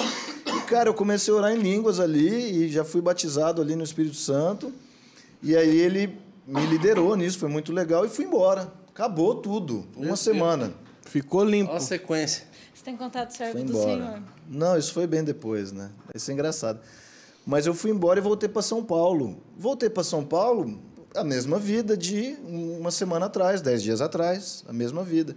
E, 0.46 0.62
cara, 0.68 0.90
eu 0.90 0.94
comecei 0.94 1.34
a 1.34 1.38
orar 1.38 1.54
em 1.56 1.60
línguas 1.62 2.02
ali 2.02 2.66
e 2.66 2.70
já 2.70 2.84
fui 2.84 3.00
batizado 3.00 3.62
ali 3.62 3.78
no 3.78 3.84
Espírito 3.84 4.16
Santo. 4.18 4.74
E 5.42 5.56
aí 5.56 5.78
ele 5.80 6.18
me 6.46 6.66
liderou 6.66 7.16
nisso, 7.16 7.40
foi 7.40 7.48
muito 7.48 7.72
legal 7.72 8.06
e 8.06 8.10
fui 8.10 8.26
embora. 8.26 8.74
Acabou 8.90 9.36
tudo. 9.36 9.86
Uma 9.96 10.16
semana. 10.18 10.74
Ficou 11.06 11.46
limpo. 11.46 11.70
Olha 11.72 11.78
a 11.78 11.82
sequência. 11.82 12.44
Você 12.78 12.84
tem 12.84 12.96
contato 12.96 13.32
servo 13.32 13.64
do. 13.64 13.74
Senhor. 13.74 14.22
Não, 14.48 14.78
isso 14.78 14.94
foi 14.94 15.08
bem 15.08 15.24
depois, 15.24 15.72
né? 15.72 15.90
Isso 16.14 16.30
é 16.30 16.34
engraçado. 16.36 16.80
Mas 17.44 17.66
eu 17.66 17.74
fui 17.74 17.90
embora 17.90 18.20
e 18.20 18.22
voltei 18.22 18.48
para 18.48 18.62
São 18.62 18.84
Paulo. 18.84 19.42
Voltei 19.58 19.90
para 19.90 20.04
São 20.04 20.24
Paulo, 20.24 20.80
a 21.16 21.24
mesma 21.24 21.58
vida 21.58 21.98
de 21.98 22.38
uma 22.46 22.92
semana 22.92 23.26
atrás, 23.26 23.62
dez 23.62 23.82
dias 23.82 24.00
atrás, 24.00 24.64
a 24.68 24.74
mesma 24.74 25.04
vida. 25.04 25.36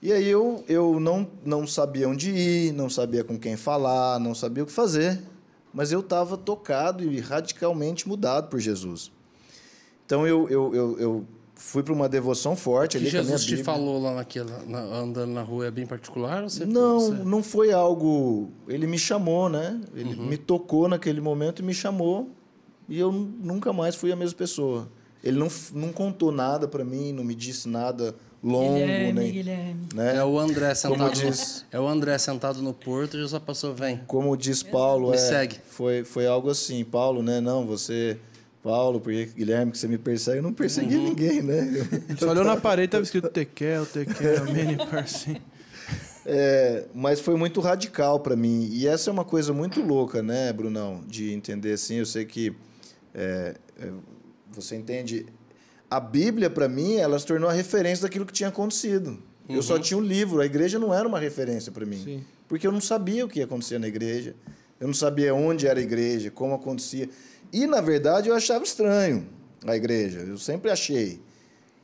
E 0.00 0.10
aí 0.10 0.26
eu, 0.26 0.64
eu 0.66 0.98
não, 0.98 1.30
não 1.44 1.66
sabia 1.66 2.08
onde 2.08 2.30
ir, 2.30 2.72
não 2.72 2.88
sabia 2.88 3.22
com 3.22 3.38
quem 3.38 3.58
falar, 3.58 4.18
não 4.18 4.34
sabia 4.34 4.62
o 4.62 4.66
que 4.66 4.72
fazer. 4.72 5.20
Mas 5.70 5.92
eu 5.92 6.00
estava 6.00 6.34
tocado 6.34 7.04
e 7.04 7.20
radicalmente 7.20 8.08
mudado 8.08 8.48
por 8.48 8.58
Jesus. 8.58 9.12
Então 10.06 10.26
eu, 10.26 10.48
eu, 10.48 10.74
eu, 10.74 10.98
eu 10.98 11.26
fui 11.66 11.82
para 11.82 11.92
uma 11.92 12.08
devoção 12.08 12.54
forte 12.54 12.96
O 12.96 13.00
que 13.00 13.06
ali 13.06 13.10
Jesus 13.10 13.44
te 13.44 13.56
falou 13.64 14.00
lá 14.00 14.14
naquela, 14.14 14.62
na- 14.66 14.80
andando 14.80 15.32
na 15.32 15.42
rua 15.42 15.66
é 15.66 15.70
bem 15.70 15.86
particular? 15.86 16.42
Ou 16.42 16.48
você, 16.48 16.64
Não, 16.64 17.00
você- 17.00 17.24
não 17.24 17.42
foi 17.42 17.72
algo. 17.72 18.50
Ele 18.68 18.86
me 18.86 18.98
chamou, 18.98 19.48
né? 19.48 19.80
Ele 19.94 20.14
Uhum. 20.14 20.26
me 20.26 20.36
tocou 20.36 20.88
naquele 20.88 21.20
momento 21.20 21.60
e 21.60 21.64
me 21.64 21.74
chamou. 21.74 22.30
E 22.88 22.98
eu 22.98 23.10
nu- 23.10 23.32
nunca 23.42 23.72
mais 23.72 23.94
fui 23.96 24.12
a 24.12 24.16
mesma 24.16 24.36
pessoa. 24.36 24.88
Ele 25.22 25.38
não, 25.38 25.48
não 25.72 25.90
contou 25.90 26.30
nada 26.30 26.68
para 26.68 26.84
mim, 26.84 27.12
não 27.12 27.24
me 27.24 27.34
disse 27.34 27.66
nada 27.66 28.14
longo, 28.42 28.74
Guilherme, 28.74 29.12
nem. 29.14 29.32
Guilherme. 29.32 29.88
Né? 29.94 30.16
É 30.16 30.24
o 30.24 30.38
André 30.38 30.74
sentado. 30.74 31.12
diz- 31.14 31.64
É 31.72 31.80
o 31.80 31.88
André 31.88 32.18
sentado 32.18 32.60
no 32.60 32.74
porto 32.74 33.16
e 33.16 33.22
já 33.22 33.28
só 33.28 33.40
passou, 33.40 33.74
vem. 33.74 34.02
Como 34.06 34.36
diz 34.36 34.62
Paulo, 34.62 35.08
Me 35.10 35.16
é, 35.16 35.18
segue. 35.18 35.56
Foi, 35.66 36.04
foi 36.04 36.26
algo 36.26 36.50
assim. 36.50 36.84
Paulo, 36.84 37.22
né? 37.22 37.40
Não, 37.40 37.64
você. 37.66 38.18
Paulo, 38.64 38.98
porque 38.98 39.26
Guilherme, 39.36 39.70
que 39.72 39.76
você 39.78 39.86
me 39.86 39.98
persegue, 39.98 40.38
eu 40.38 40.42
não 40.42 40.54
persegui 40.54 40.96
Uhum. 40.96 41.04
ninguém, 41.10 41.42
né? 41.42 41.68
Você 42.16 42.24
olhou 42.24 42.42
na 42.44 42.56
parede, 42.56 42.88
tava 42.92 43.04
escrito 43.04 43.28
Tekel, 43.28 43.84
Tekel, 43.84 44.44
Many 44.50 44.78
Person. 44.90 45.36
É, 46.24 46.86
mas 46.94 47.20
foi 47.20 47.36
muito 47.36 47.60
radical 47.60 48.20
para 48.20 48.34
mim. 48.34 48.66
E 48.72 48.86
essa 48.88 49.10
é 49.10 49.12
uma 49.12 49.24
coisa 49.24 49.52
muito 49.52 49.82
louca, 49.82 50.22
né, 50.22 50.50
Brunão? 50.50 51.04
De 51.06 51.30
entender 51.34 51.74
assim. 51.74 51.96
Eu 51.96 52.06
sei 52.06 52.24
que 52.24 52.54
é, 53.14 53.54
é, 53.78 53.90
você 54.50 54.76
entende. 54.76 55.26
A 55.90 56.00
Bíblia, 56.00 56.48
para 56.48 56.66
mim, 56.66 56.94
ela 56.96 57.18
se 57.18 57.26
tornou 57.26 57.50
a 57.50 57.52
referência 57.52 58.04
daquilo 58.04 58.24
que 58.24 58.32
tinha 58.32 58.48
acontecido. 58.48 59.18
Eu 59.46 59.60
só 59.60 59.78
tinha 59.78 59.98
um 59.98 60.02
livro, 60.02 60.40
a 60.40 60.46
igreja 60.46 60.78
não 60.78 60.94
era 60.94 61.06
uma 61.06 61.18
referência 61.20 61.70
para 61.70 61.84
mim. 61.84 62.02
Sim. 62.02 62.24
Porque 62.48 62.66
eu 62.66 62.72
não 62.72 62.80
sabia 62.80 63.26
o 63.26 63.28
que 63.28 63.40
ia 63.40 63.44
acontecer 63.44 63.78
na 63.78 63.86
igreja, 63.86 64.34
eu 64.80 64.86
não 64.86 64.94
sabia 64.94 65.34
onde 65.34 65.66
era 65.66 65.78
a 65.78 65.82
igreja, 65.82 66.30
como 66.30 66.54
acontecia. 66.54 67.10
E, 67.54 67.66
na 67.66 67.80
verdade, 67.80 68.28
eu 68.28 68.34
achava 68.34 68.64
estranho 68.64 69.26
a 69.66 69.76
igreja, 69.76 70.18
eu 70.20 70.36
sempre 70.36 70.70
achei. 70.70 71.20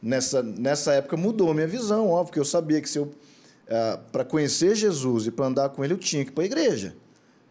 Nessa, 0.03 0.43
nessa 0.43 0.93
época 0.95 1.17
mudou 1.17 1.51
a 1.51 1.55
minha 1.55 1.67
visão, 1.67 2.09
óbvio, 2.09 2.27
porque 2.27 2.41
eu 2.41 2.45
sabia 2.45 2.81
que 2.81 2.89
se 2.89 2.99
eu. 2.99 3.13
para 4.11 4.25
conhecer 4.25 4.75
Jesus 4.75 5.27
e 5.27 5.31
para 5.31 5.47
andar 5.47 5.69
com 5.69 5.85
ele, 5.85 5.93
eu 5.95 5.99
tinha 5.99 6.25
que 6.25 6.31
ir 6.31 6.35
para 6.35 6.43
a 6.43 6.47
igreja. 6.47 6.97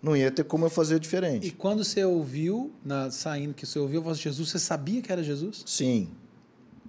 Não 0.01 0.15
ia 0.15 0.31
ter 0.31 0.43
como 0.45 0.65
eu 0.65 0.69
fazer 0.69 0.95
E 0.95 0.99
diferente. 0.99 1.51
quando 1.51 1.83
você 1.83 2.03
ouviu, 2.03 2.71
na, 2.85 3.11
saindo 3.11 3.53
que 3.53 3.65
você 3.65 3.77
ouviu 3.79 3.99
a 3.99 4.03
voz 4.03 4.17
de 4.17 4.23
Jesus, 4.25 4.49
você 4.49 4.57
sabia 4.59 5.01
que 5.01 5.11
era 5.11 5.21
Jesus? 5.21 5.61
Sim. 5.65 6.09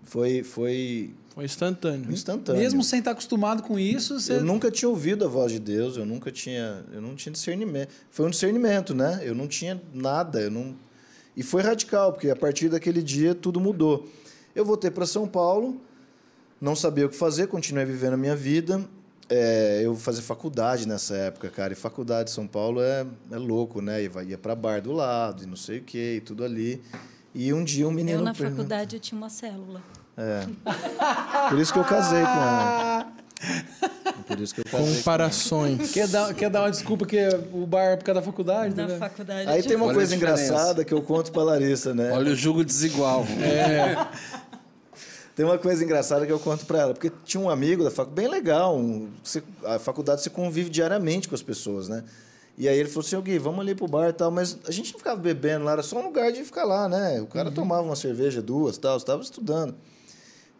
Foi, 0.05 0.43
foi 0.43 1.11
Foi 1.35 1.45
instantâneo. 1.45 2.11
instantâneo. 2.11 2.61
Mesmo 2.61 2.83
sem 2.83 3.01
estar 3.01 3.11
acostumado 3.12 3.62
com 3.62 3.78
isso, 3.78 4.18
você. 4.18 4.35
Eu 4.35 4.45
nunca 4.45 4.70
tinha 4.70 4.89
ouvido 4.89 5.24
a 5.24 5.28
voz 5.28 5.53
de 5.53 5.59
Deus, 5.59 5.97
eu 5.97 6.07
nunca 6.07 6.31
tinha, 6.33 6.85
eu 6.93 7.01
não 7.01 7.14
tinha 7.14 7.33
discernimento. 7.33 7.91
Foi 8.11 8.26
um 8.26 8.31
discernimento, 8.31 8.95
né? 8.95 9.20
Eu 9.22 9.35
não 9.35 9.47
tinha 9.47 9.81
nada, 9.93 10.41
eu 10.41 10.51
não 10.51 10.74
E 11.37 11.43
foi 11.43 11.62
radical, 11.62 12.12
porque 12.12 12.28
a 12.31 12.37
partir 12.37 12.68
daquele 12.68 13.03
dia 13.03 13.35
tudo 13.35 13.61
mudou. 13.61 14.09
Eu 14.55 14.64
voltei 14.64 14.91
para 14.91 15.07
São 15.07 15.26
Paulo, 15.28 15.81
não 16.61 16.74
sabia 16.76 17.07
o 17.07 17.09
que 17.09 17.16
fazer, 17.16 17.47
continuei 17.47 17.85
vivendo 17.85 18.14
a 18.14 18.16
minha 18.16 18.37
vida. 18.37 18.85
É, 19.33 19.81
eu 19.85 19.95
fazer 19.95 20.22
faculdade 20.22 20.89
nessa 20.89 21.14
época, 21.14 21.49
cara. 21.51 21.72
E 21.72 21.76
faculdade 21.76 22.31
em 22.31 22.35
São 22.35 22.49
Paulo 22.49 22.81
é, 22.83 23.07
é 23.31 23.37
louco, 23.39 23.81
né? 23.81 24.09
Vai- 24.09 24.26
ia 24.26 24.37
para 24.39 24.57
bar 24.57 24.83
do 24.83 24.93
lado, 24.93 25.45
e 25.45 25.47
não 25.47 25.55
sei 25.55 25.78
o 25.78 25.83
quê, 25.85 26.14
e 26.16 26.20
tudo 26.20 26.43
ali. 26.45 26.83
E 27.33 27.53
um 27.53 27.62
dia 27.62 27.87
um 27.87 27.93
menino. 27.93 28.18
Eu, 28.18 28.24
na 28.24 28.35
perguntou- 28.35 28.64
faculdade, 28.64 28.97
eu 28.97 29.01
tinha 29.01 29.16
uma 29.16 29.31
célula. 29.31 29.81
É. 30.16 30.45
Por 31.49 31.59
isso 31.61 31.72
que 31.72 31.78
eu 31.78 31.85
casei 31.85 32.20
com 32.22 32.26
ela. 32.26 33.12
Por 34.26 34.38
isso 34.41 34.55
que 34.55 34.61
eu. 34.61 34.64
Comparações. 34.70 35.91
Quer 35.93 36.07
dar, 36.09 36.34
quer 36.34 36.51
dar 36.51 36.62
uma 36.62 36.70
desculpa 36.70 37.07
que 37.07 37.16
o 37.53 37.66
bar 37.66 37.93
é 37.93 37.97
por 37.97 38.05
causa 38.05 38.20
da 38.20 38.26
faculdade? 38.26 38.74
Na 38.76 38.86
né? 38.86 38.99
faculdade. 38.99 39.49
Aí 39.49 39.62
tem 39.62 39.76
uma 39.76 39.86
Olha 39.86 39.93
a 39.93 39.97
coisa 39.97 40.14
engraçada 40.14 40.84
que 40.84 40.93
eu 40.93 41.03
conto 41.03 41.32
pra 41.32 41.43
Larissa, 41.43 41.95
né? 41.95 42.12
Olha 42.12 42.32
o 42.32 42.36
jugo 42.36 42.64
desigual. 42.64 43.26
Tem 45.34 45.47
uma 45.47 45.57
coisa 45.57 45.82
engraçada 45.82 46.26
que 46.26 46.32
eu 46.32 46.38
conto 46.38 46.66
pra 46.66 46.80
ela, 46.80 46.93
porque 46.93 47.11
tinha 47.24 47.41
um 47.41 47.49
amigo 47.49 47.82
da 47.82 47.91
faculdade, 47.91 48.28
bem 48.28 48.30
legal, 48.30 48.76
um- 48.76 49.09
você- 49.24 49.43
a 49.64 49.78
faculdade 49.78 50.20
você 50.20 50.28
convive 50.28 50.68
diariamente 50.68 51.28
com 51.28 51.34
as 51.34 51.43
pessoas, 51.43 51.88
né? 51.88 52.05
E 52.59 52.68
aí 52.68 52.78
ele 52.78 52.91
falou 52.91 53.07
assim, 53.07 53.18
Gui, 53.22 53.38
vamos 53.38 53.61
ali 53.61 53.74
pro 53.74 53.88
bar 53.88 54.11
e 54.11 54.12
tal, 54.12 54.30
mas 54.30 54.59
a 54.68 54.70
gente 54.70 54.93
não 54.93 54.99
ficava 54.99 55.18
bebendo 55.18 55.64
lá, 55.64 55.72
era 55.72 55.82
só 55.82 55.99
um 55.99 56.05
lugar 56.05 56.30
de 56.30 56.45
ficar 56.45 56.64
lá, 56.64 56.91
né? 56.91 57.22
O 57.22 57.26
cara 57.26 57.51
tomava 57.51 57.80
uma 57.80 57.97
cerveja, 57.97 58.43
duas 58.43 58.76
tal, 58.76 58.99
estava 58.99 59.22
estudando. 59.22 59.74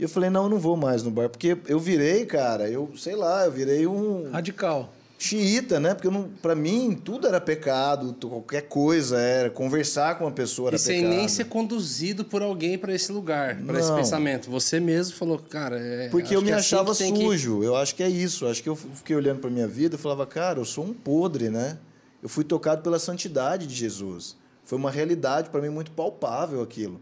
E 0.01 0.05
eu 0.05 0.09
falei, 0.09 0.31
não, 0.31 0.45
eu 0.45 0.49
não 0.49 0.59
vou 0.59 0.79
mais 0.79 1.03
no 1.03 1.11
bar, 1.11 1.29
porque 1.29 1.59
eu 1.69 1.79
virei, 1.79 2.25
cara, 2.25 2.67
eu, 2.71 2.91
sei 2.97 3.15
lá, 3.15 3.45
eu 3.45 3.53
virei 3.53 3.87
um 3.87 4.31
Radical. 4.31 4.91
xiita, 5.19 5.79
né? 5.79 5.93
Porque 5.93 6.09
não, 6.09 6.31
pra 6.41 6.55
mim 6.55 6.99
tudo 7.05 7.27
era 7.29 7.39
pecado, 7.39 8.17
qualquer 8.27 8.63
coisa 8.63 9.19
era, 9.21 9.51
conversar 9.51 10.17
com 10.17 10.25
uma 10.25 10.31
pessoa 10.33 10.71
era 10.71 10.77
E 10.77 10.79
sem 10.79 11.03
pecado. 11.03 11.15
nem 11.19 11.29
ser 11.29 11.45
conduzido 11.45 12.25
por 12.25 12.41
alguém 12.41 12.79
para 12.79 12.95
esse 12.95 13.13
lugar, 13.13 13.57
para 13.63 13.79
esse 13.79 13.93
pensamento. 13.93 14.51
Você 14.51 14.81
mesmo 14.81 15.15
falou, 15.19 15.39
cara. 15.39 15.79
É, 15.79 16.09
Porque 16.09 16.35
eu 16.35 16.41
me 16.41 16.49
é 16.51 16.55
assim 16.55 16.75
achava 16.77 16.93
que 16.93 16.99
tem 16.99 17.13
que- 17.13 17.21
sujo. 17.21 17.63
Eu 17.63 17.77
acho 17.77 17.95
que 17.95 18.03
é 18.03 18.09
isso. 18.09 18.47
Acho 18.47 18.63
que 18.63 18.71
eu 18.71 18.75
fiquei 18.77 19.15
olhando 19.15 19.41
para 19.41 19.51
minha 19.51 19.69
vida 19.69 19.97
e 19.97 19.99
falava, 19.99 20.25
cara, 20.27 20.59
eu 20.59 20.65
sou 20.65 20.83
um 20.87 20.95
podre, 20.95 21.51
né? 21.51 21.77
Eu 22.23 22.29
fui 22.31 22.43
tocado 22.43 22.81
pela 22.81 22.99
santidade 22.99 23.67
de 23.67 23.75
Jesus. 23.75 24.35
Foi 24.65 24.79
uma 24.79 24.91
realidade 24.91 25.51
para 25.51 25.61
mim 25.61 25.69
muito 25.69 25.91
palpável 25.91 26.63
aquilo. 26.63 26.99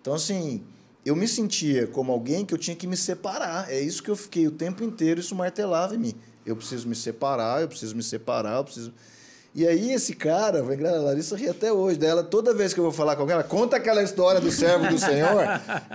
Então, 0.00 0.14
assim, 0.14 0.62
eu 1.06 1.14
me 1.14 1.28
sentia 1.28 1.86
como 1.86 2.10
alguém 2.10 2.44
que 2.44 2.52
eu 2.52 2.58
tinha 2.58 2.74
que 2.74 2.84
me 2.84 2.96
separar. 2.96 3.70
É 3.70 3.80
isso 3.80 4.02
que 4.02 4.10
eu 4.10 4.16
fiquei 4.16 4.48
o 4.48 4.50
tempo 4.50 4.82
inteiro, 4.82 5.20
isso 5.20 5.36
martelava 5.36 5.94
em 5.94 5.98
mim. 5.98 6.14
Eu 6.44 6.56
preciso 6.56 6.88
me 6.88 6.96
separar, 6.96 7.62
eu 7.62 7.68
preciso 7.68 7.94
me 7.94 8.02
separar, 8.02 8.56
eu 8.56 8.64
preciso. 8.64 8.92
E 9.54 9.66
aí 9.66 9.92
esse 9.92 10.14
cara, 10.14 10.58
a 10.58 11.00
Larissa 11.00 11.36
ri 11.36 11.48
até 11.48 11.72
hoje 11.72 11.96
dela, 11.96 12.24
toda 12.24 12.52
vez 12.52 12.74
que 12.74 12.80
eu 12.80 12.84
vou 12.84 12.92
falar 12.92 13.14
com 13.14 13.22
alguém, 13.22 13.34
ela 13.34 13.44
conta 13.44 13.76
aquela 13.76 14.02
história 14.02 14.40
do 14.40 14.50
servo 14.50 14.88
do 14.88 14.98
Senhor, 14.98 15.44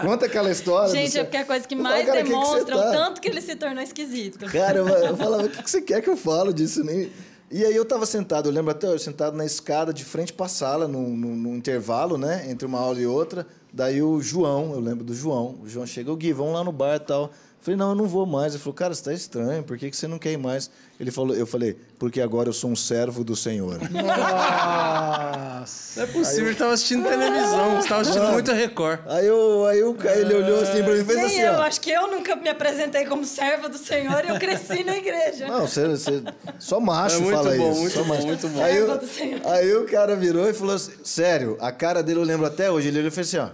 conta 0.02 0.26
aquela 0.26 0.50
história 0.50 0.90
Gente, 0.90 1.20
é 1.20 1.24
porque 1.24 1.38
a 1.38 1.46
coisa 1.46 1.68
que 1.68 1.76
Eu 1.76 1.84
falo, 1.84 1.94
mais 1.94 2.06
"Cara, 2.08 2.24
que 2.24 2.24
que 2.24 2.30
você 2.30 2.40
demonstra 2.40 2.76
tá?" 2.78 2.90
o 2.90 2.92
tanto 2.92 3.22
que 3.22 3.28
ele 3.28 3.42
se 3.42 3.56
tornou 3.56 3.84
esquisito. 3.84 4.46
Cara, 4.46 4.80
eu, 4.80 4.88
eu 4.88 5.18
falava, 5.18 5.44
o 5.44 5.50
que, 5.50 5.62
que 5.62 5.70
você 5.70 5.82
quer 5.82 6.02
que 6.02 6.10
eu 6.10 6.18
falo 6.18 6.54
disso? 6.54 6.84
Nem... 6.84 7.12
E 7.52 7.66
aí 7.66 7.76
eu 7.76 7.84
tava 7.84 8.06
sentado, 8.06 8.48
eu 8.48 8.54
lembro 8.54 8.72
até 8.72 8.88
hoje, 8.88 9.04
sentado 9.04 9.36
na 9.36 9.46
escada 9.46 9.94
de 9.94 10.06
frente 10.06 10.32
pra 10.32 10.48
sala, 10.48 10.88
num, 10.88 11.16
num, 11.16 11.36
num 11.36 11.56
intervalo, 11.58 12.18
né? 12.18 12.46
Entre 12.50 12.66
uma 12.66 12.80
aula 12.80 13.00
e 13.00 13.06
outra. 13.06 13.46
Daí 13.74 14.02
o 14.02 14.22
João, 14.22 14.74
eu 14.74 14.80
lembro 14.80 15.04
do 15.04 15.14
João. 15.14 15.58
O 15.64 15.68
João 15.68 15.86
chega, 15.88 16.12
o 16.12 16.16
Gui, 16.16 16.34
vamos 16.34 16.54
lá 16.54 16.64
no 16.64 16.72
bar 16.72 16.96
e 16.96 17.00
tal. 17.00 17.32
Falei, 17.62 17.78
não, 17.78 17.90
eu 17.90 17.96
não 17.96 18.08
vou 18.08 18.26
mais. 18.26 18.54
Ele 18.54 18.62
falou, 18.64 18.74
cara, 18.74 18.94
você 18.94 19.04
tá 19.04 19.14
estranho, 19.14 19.62
por 19.64 19.78
que, 19.78 19.90
que 19.92 19.96
você 19.96 20.08
não 20.08 20.18
quer 20.18 20.32
ir 20.32 20.38
mais? 20.38 20.70
Ele 21.00 21.12
falou, 21.12 21.36
eu 21.36 21.46
falei, 21.46 21.78
porque 22.00 22.20
agora 22.20 22.50
eu 22.50 22.54
sou 22.54 22.72
um 22.72 22.76
servo 22.76 23.24
do 23.24 23.36
Senhor. 23.36 23.78
Nossa. 23.92 26.02
Não 26.02 26.04
é 26.04 26.08
possível, 26.12 26.48
ele 26.48 26.56
tava 26.56 26.74
assistindo 26.74 27.08
televisão, 27.08 27.76
você 27.82 27.88
tava 27.88 28.02
assistindo 28.02 28.32
muito 28.32 28.52
Record. 28.52 29.00
aí 29.08 29.28
eu, 29.28 29.66
aí 29.68 29.80
eu, 29.80 29.96
ele 30.16 30.34
olhou 30.36 30.62
assim 30.62 30.84
pra 30.84 30.94
mim 30.94 31.02
e 31.02 31.06
fez 31.06 31.18
Nem 31.18 31.26
assim, 31.28 31.40
eu, 31.42 31.54
ó. 31.54 31.62
acho 31.62 31.82
que 31.82 31.92
eu 31.92 32.08
nunca 32.12 32.36
me 32.36 32.50
apresentei 32.50 33.06
como 33.06 33.24
serva 33.26 33.70
do 33.70 33.78
Senhor 33.78 34.26
e 34.26 34.30
eu 34.30 34.40
cresci 34.40 34.84
na 34.84 34.98
igreja. 34.98 35.48
Não, 35.48 35.68
você, 35.68 35.88
você- 35.88 36.24
só 36.60 36.80
macho 36.80 37.18
É 37.18 37.20
muito 37.20 37.36
fala 37.36 37.56
bom, 37.56 37.72
isso. 37.72 37.80
muito 37.82 37.94
só 37.94 38.04
bom, 38.04 38.08
macho. 38.10 38.26
muito 38.28 38.48
bom. 38.48 38.64
Aí, 38.64 38.78
eu- 38.78 38.98
do 38.98 39.08
Senhor. 39.08 39.42
aí 39.46 39.76
o 39.76 39.86
cara 39.86 40.16
virou 40.16 40.50
e 40.50 40.54
falou 40.54 40.76
assim, 40.76 40.94
sério, 41.04 41.58
a 41.60 41.72
cara 41.72 42.02
dele 42.02 42.20
eu 42.20 42.24
lembro 42.24 42.46
até 42.48 42.72
hoje, 42.72 42.88
ele 42.88 42.98
olhou 43.00 43.10
e 43.10 43.12
fez 43.12 43.28
assim, 43.28 43.38
ó. 43.38 43.50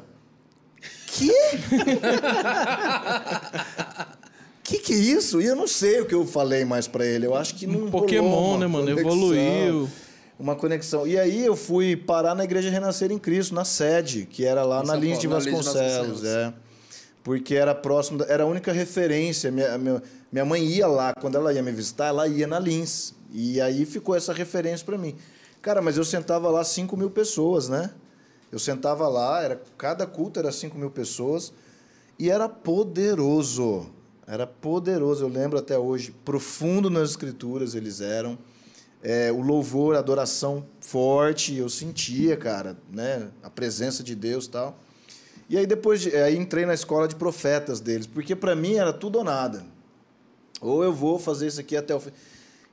Que? 1.07 1.31
que 4.63 4.77
que 4.77 4.93
é 4.93 4.97
isso? 4.97 5.41
E 5.41 5.45
eu 5.45 5.55
não 5.55 5.67
sei 5.67 6.01
o 6.01 6.05
que 6.05 6.13
eu 6.13 6.27
falei 6.27 6.65
mais 6.65 6.87
pra 6.87 7.05
ele. 7.05 7.25
Eu 7.25 7.35
acho 7.35 7.55
que 7.55 7.65
não 7.65 7.85
rolou 7.85 8.01
Pokémon, 8.01 8.57
né, 8.57 8.67
mano? 8.67 8.87
conexão, 8.87 9.11
Evoluiu. 9.11 9.89
Uma 10.37 10.55
conexão. 10.55 11.07
E 11.07 11.17
aí 11.17 11.45
eu 11.45 11.55
fui 11.55 11.95
parar 11.95 12.35
na 12.35 12.43
Igreja 12.43 12.69
Renascer 12.69 13.11
em 13.11 13.17
Cristo, 13.17 13.55
na 13.55 13.65
sede, 13.65 14.27
que 14.29 14.45
era 14.45 14.63
lá 14.63 14.83
Em 14.83 14.87
na 14.87 14.95
Lins 14.95 15.17
de 15.17 15.27
Vasconcelos, 15.27 16.23
é. 16.23 16.53
Porque 17.23 17.55
era 17.55 17.73
próximo, 17.73 18.23
era 18.27 18.43
a 18.43 18.45
única 18.45 18.71
referência. 18.71 19.49
Minha, 19.49 19.77
minha, 19.77 20.03
minha 20.31 20.45
mãe 20.45 20.63
ia 20.63 20.87
lá, 20.87 21.13
quando 21.19 21.35
ela 21.35 21.51
ia 21.51 21.63
me 21.63 21.71
visitar, 21.71 22.07
ela 22.07 22.27
ia 22.27 22.45
na 22.45 22.59
Lins. 22.59 23.13
E 23.31 23.59
aí 23.59 23.85
ficou 23.85 24.15
essa 24.15 24.31
referência 24.31 24.85
para 24.85 24.97
mim. 24.97 25.15
Cara, 25.61 25.81
mas 25.81 25.97
eu 25.97 26.05
sentava 26.05 26.49
lá 26.49 26.63
5 26.63 26.95
mil 26.95 27.09
pessoas, 27.09 27.67
né? 27.67 27.89
Eu 28.51 28.59
sentava 28.59 29.07
lá, 29.07 29.41
era, 29.41 29.61
cada 29.77 30.05
culto 30.05 30.39
era 30.39 30.51
5 30.51 30.77
mil 30.77 30.89
pessoas. 30.89 31.51
E 32.17 32.29
era 32.29 32.47
poderoso. 32.49 33.87
Era 34.25 34.47
poderoso. 34.47 35.23
Eu 35.23 35.29
lembro 35.29 35.57
até 35.59 35.77
hoje, 35.77 36.13
profundo 36.25 36.89
nas 36.89 37.11
escrituras 37.11 37.75
eles 37.75 38.01
eram. 38.01 38.37
É, 39.03 39.31
o 39.31 39.41
louvor, 39.41 39.95
a 39.95 39.99
adoração 39.99 40.65
forte, 40.81 41.55
eu 41.55 41.69
sentia, 41.69 42.35
cara, 42.35 42.75
né? 42.91 43.29
A 43.43 43.49
presença 43.49 44.03
de 44.03 44.15
Deus 44.15 44.45
e 44.45 44.49
tal. 44.49 44.79
E 45.49 45.57
aí 45.57 45.65
depois, 45.65 46.01
de, 46.01 46.15
aí 46.15 46.35
entrei 46.35 46.65
na 46.65 46.73
escola 46.73 47.07
de 47.07 47.15
profetas 47.15 47.79
deles, 47.79 48.05
porque 48.05 48.35
para 48.35 48.55
mim 48.55 48.75
era 48.75 48.91
tudo 48.91 49.19
ou 49.19 49.23
nada. 49.23 49.63
Ou 50.59 50.83
eu 50.83 50.91
vou 50.91 51.19
fazer 51.19 51.47
isso 51.47 51.59
aqui 51.59 51.77
até 51.77 51.95
o 51.95 51.99
fim. 51.99 52.11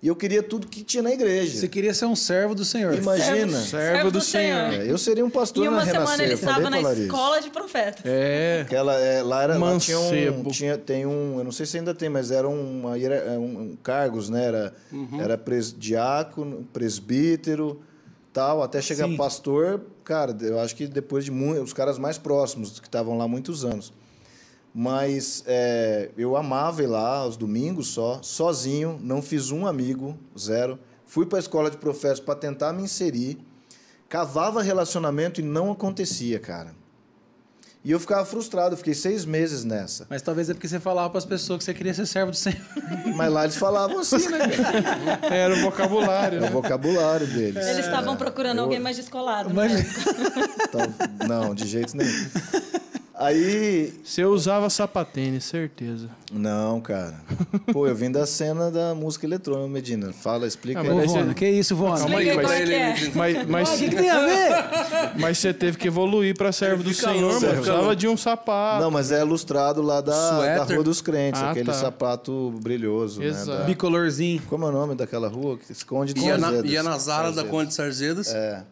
E 0.05 0.07
eu 0.09 0.15
queria 0.15 0.43
tudo 0.43 0.67
que 0.67 0.85
tinha 0.85 1.03
na 1.03 1.11
igreja. 1.13 1.59
Você 1.59 1.67
queria 1.67 1.95
ser 1.95 2.05
um 2.05 2.15
servo 2.15 2.55
do 2.55 2.63
Senhor. 2.63 2.93
Imagina. 2.93 3.59
Servo 3.59 4.11
do 4.11 4.21
Senhor. 4.21 4.75
É, 4.75 4.91
eu 4.91 4.99
seria 4.99 5.25
um 5.25 5.31
pastor 5.31 5.65
Em 5.65 5.69
uma 5.69 5.79
na 5.79 5.85
semana 5.87 6.01
Renascer. 6.03 6.25
ele 6.27 6.35
estava 6.35 6.69
na 6.69 6.93
escola 6.93 7.41
de 7.41 7.49
profetas. 7.49 8.03
É. 8.05 8.61
Aquela, 8.67 9.01
é, 9.01 9.23
lá 9.23 9.43
era, 9.43 9.57
lá 9.57 9.79
tinha 9.79 9.99
um, 9.99 10.03
Mancebo. 10.05 10.51
tinha, 10.51 10.77
tem 10.77 11.07
um, 11.07 11.39
eu 11.39 11.45
não 11.45 11.51
sei 11.51 11.65
se 11.65 11.79
ainda 11.79 11.95
tem, 11.95 12.11
mas 12.11 12.31
eram 12.31 12.53
uma, 12.55 12.99
hiera- 12.99 13.15
é, 13.15 13.39
um, 13.39 13.61
um 13.73 13.77
cargos, 13.83 14.29
né? 14.29 14.45
Era, 14.45 14.75
era 15.19 15.39
pres, 15.39 15.75
diácono, 15.75 16.69
presbítero, 16.71 17.81
tal, 18.31 18.63
até 18.63 18.83
chegar 18.83 19.09
Sim. 19.09 19.17
pastor. 19.17 19.81
Cara, 20.05 20.37
eu 20.43 20.61
acho 20.61 20.77
que 20.77 20.87
depois 20.87 21.25
de 21.25 21.31
muito, 21.31 21.63
os 21.63 21.73
caras 21.73 21.99
mais 21.99 22.19
próximos 22.19 22.79
que 22.79 22.87
estavam 22.87 23.17
lá 23.17 23.25
há 23.25 23.29
muitos 23.29 23.65
anos. 23.65 23.91
Mas 24.75 25.45
é, 25.47 26.11
eu 26.19 26.37
amava 26.37 26.83
ir 26.83 26.87
lá 26.89 27.19
aos 27.19 27.37
domingos 27.37 27.89
só, 27.89 28.19
sozinho, 28.23 28.99
não 29.01 29.23
fiz 29.23 29.51
um 29.53 29.67
amigo, 29.67 30.19
zero. 30.37 30.79
Fui 31.07 31.25
para 31.27 31.39
a 31.39 31.41
escola 31.41 31.71
de 31.71 31.77
profetas 31.77 32.19
para 32.19 32.35
tentar 32.35 32.73
me 32.73 32.83
inserir, 32.83 33.39
cavava 34.09 34.63
relacionamento 34.63 35.41
e 35.41 35.45
não 35.45 35.71
acontecia, 35.71 36.41
cara. 36.41 36.75
E 37.85 37.91
eu 37.91 38.01
ficava 38.01 38.25
frustrado, 38.25 38.73
eu 38.73 38.79
fiquei 38.79 38.95
seis 38.95 39.27
meses 39.27 39.63
nessa. 39.63 40.07
Mas 40.09 40.23
talvez 40.23 40.49
é 40.49 40.55
porque 40.55 40.67
você 40.67 40.81
falava 40.81 41.11
para 41.11 41.19
as 41.19 41.25
pessoas 41.27 41.59
que 41.59 41.65
você 41.65 41.75
queria 41.75 41.93
ser 41.93 42.07
servo 42.07 42.31
do 42.31 42.37
Senhor. 42.37 42.59
Mas 43.15 43.31
lá 43.31 43.45
eles 43.45 43.57
falavam 43.57 43.99
assim, 43.99 44.27
né, 44.29 44.39
cara? 44.49 45.35
Era 45.35 45.55
o 45.55 45.61
vocabulário, 45.61 46.39
É 46.39 46.41
né? 46.41 46.49
o 46.49 46.53
vocabulário 46.53 47.27
deles. 47.27 47.65
Eles 47.67 47.85
estavam 47.85 48.17
procurando 48.17 48.61
alguém 48.61 48.81
mais 48.81 48.97
descolado. 48.97 49.53
Mas- 49.55 49.73
né? 49.73 49.85
Então, 50.67 51.29
não, 51.29 51.55
de 51.55 51.67
jeito 51.69 51.95
nenhum. 51.97 52.11
Aí, 53.17 53.95
Você 54.05 54.25
usava 54.25 54.69
sapatênis, 54.69 55.45
certeza. 55.45 56.09
não, 56.33 56.81
cara. 56.81 57.15
Pô, 57.73 57.87
eu 57.87 57.95
vim 57.95 58.11
da 58.11 58.27
cena 58.27 58.73
da 58.73 58.93
música 58.93 59.25
eletrônica, 59.25 59.69
Medina. 59.69 60.13
Fala, 60.13 60.49
explica 60.49 60.81
Ah, 60.81 60.83
aí. 60.83 60.91
Ô, 60.91 61.07
Vona, 61.07 61.33
que 61.33 61.49
isso, 61.49 61.77
Vona? 61.77 61.97
Calma 61.99 62.19
aí, 62.19 62.29
Explica 62.29 62.49
mas- 62.49 62.61
é 62.61 62.65
que 62.67 62.73
é. 62.75 63.13
Mas, 63.15 63.47
mas, 63.47 63.69
O 63.69 63.79
que, 63.79 63.89
que 63.91 63.97
tem 63.97 64.11
a 64.11 64.21
ver? 64.21 65.13
mas 65.21 65.39
você 65.39 65.55
teve 65.55 65.79
que 65.79 65.87
evoluir 65.87 66.37
pra 66.37 66.51
servo 66.51 66.83
do 66.83 66.93
Senhor, 66.93 67.35
mano. 67.35 67.53
Precisava 67.53 67.81
louco. 67.83 67.97
de 67.97 68.09
um 68.09 68.17
sapato. 68.17 68.83
Não, 68.83 68.91
mas 68.91 69.13
é 69.13 69.21
ilustrado 69.21 69.81
lá 69.81 70.01
da, 70.01 70.57
da. 70.57 70.65
Rua 70.65 70.83
dos 70.83 71.01
Crentes, 71.01 71.41
Ah, 71.41 71.51
aquele 71.53 71.67
tá. 71.67 71.73
sapato 71.75 72.53
brilhoso, 72.63 73.23
Exato. 73.23 73.49
né? 73.51 73.59
da- 73.59 73.65
Bicolorzinho. 73.65 74.43
Como 74.49 74.65
é 74.65 74.69
o 74.69 74.73
nome 74.73 74.97
daquela 74.97 75.29
rua 75.29 75.57
que 75.57 75.71
esconde 75.71 76.13
de 76.15 76.21
Ia 76.21 76.37
na, 76.37 76.47
Sarzedas? 76.49 76.71
ia 76.73 76.83
na 76.83 76.99
Zara 76.99 77.31
da. 77.31 77.45
Conde 77.45 77.73
Sarzedas. 77.73 78.35
É. 78.35 78.65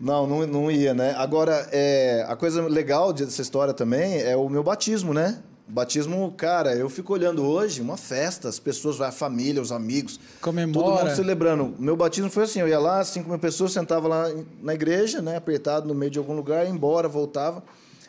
Não, 0.00 0.26
não, 0.26 0.46
não 0.46 0.70
ia, 0.70 0.92
né? 0.92 1.14
Agora, 1.16 1.68
é, 1.70 2.24
a 2.28 2.34
coisa 2.34 2.62
legal 2.66 3.12
dessa 3.12 3.40
história 3.40 3.72
também 3.72 4.20
é 4.20 4.36
o 4.36 4.48
meu 4.48 4.62
batismo, 4.62 5.14
né? 5.14 5.38
Batismo, 5.66 6.30
cara, 6.36 6.74
eu 6.74 6.90
fico 6.90 7.14
olhando 7.14 7.42
hoje, 7.42 7.80
uma 7.80 7.96
festa, 7.96 8.48
as 8.48 8.58
pessoas, 8.58 9.00
a 9.00 9.10
família, 9.10 9.62
os 9.62 9.72
amigos, 9.72 10.20
Comemora. 10.40 10.86
todo 10.86 11.04
mundo 11.04 11.16
celebrando. 11.16 11.74
Meu 11.78 11.96
batismo 11.96 12.28
foi 12.28 12.44
assim, 12.44 12.60
eu 12.60 12.68
ia 12.68 12.78
lá, 12.78 13.02
cinco 13.02 13.30
mil 13.30 13.38
pessoas, 13.38 13.72
sentava 13.72 14.06
lá 14.06 14.30
na 14.62 14.74
igreja, 14.74 15.22
né, 15.22 15.36
apertado 15.36 15.88
no 15.88 15.94
meio 15.94 16.10
de 16.10 16.18
algum 16.18 16.34
lugar, 16.34 16.64
ia 16.66 16.70
embora, 16.70 17.08
voltava. 17.08 17.62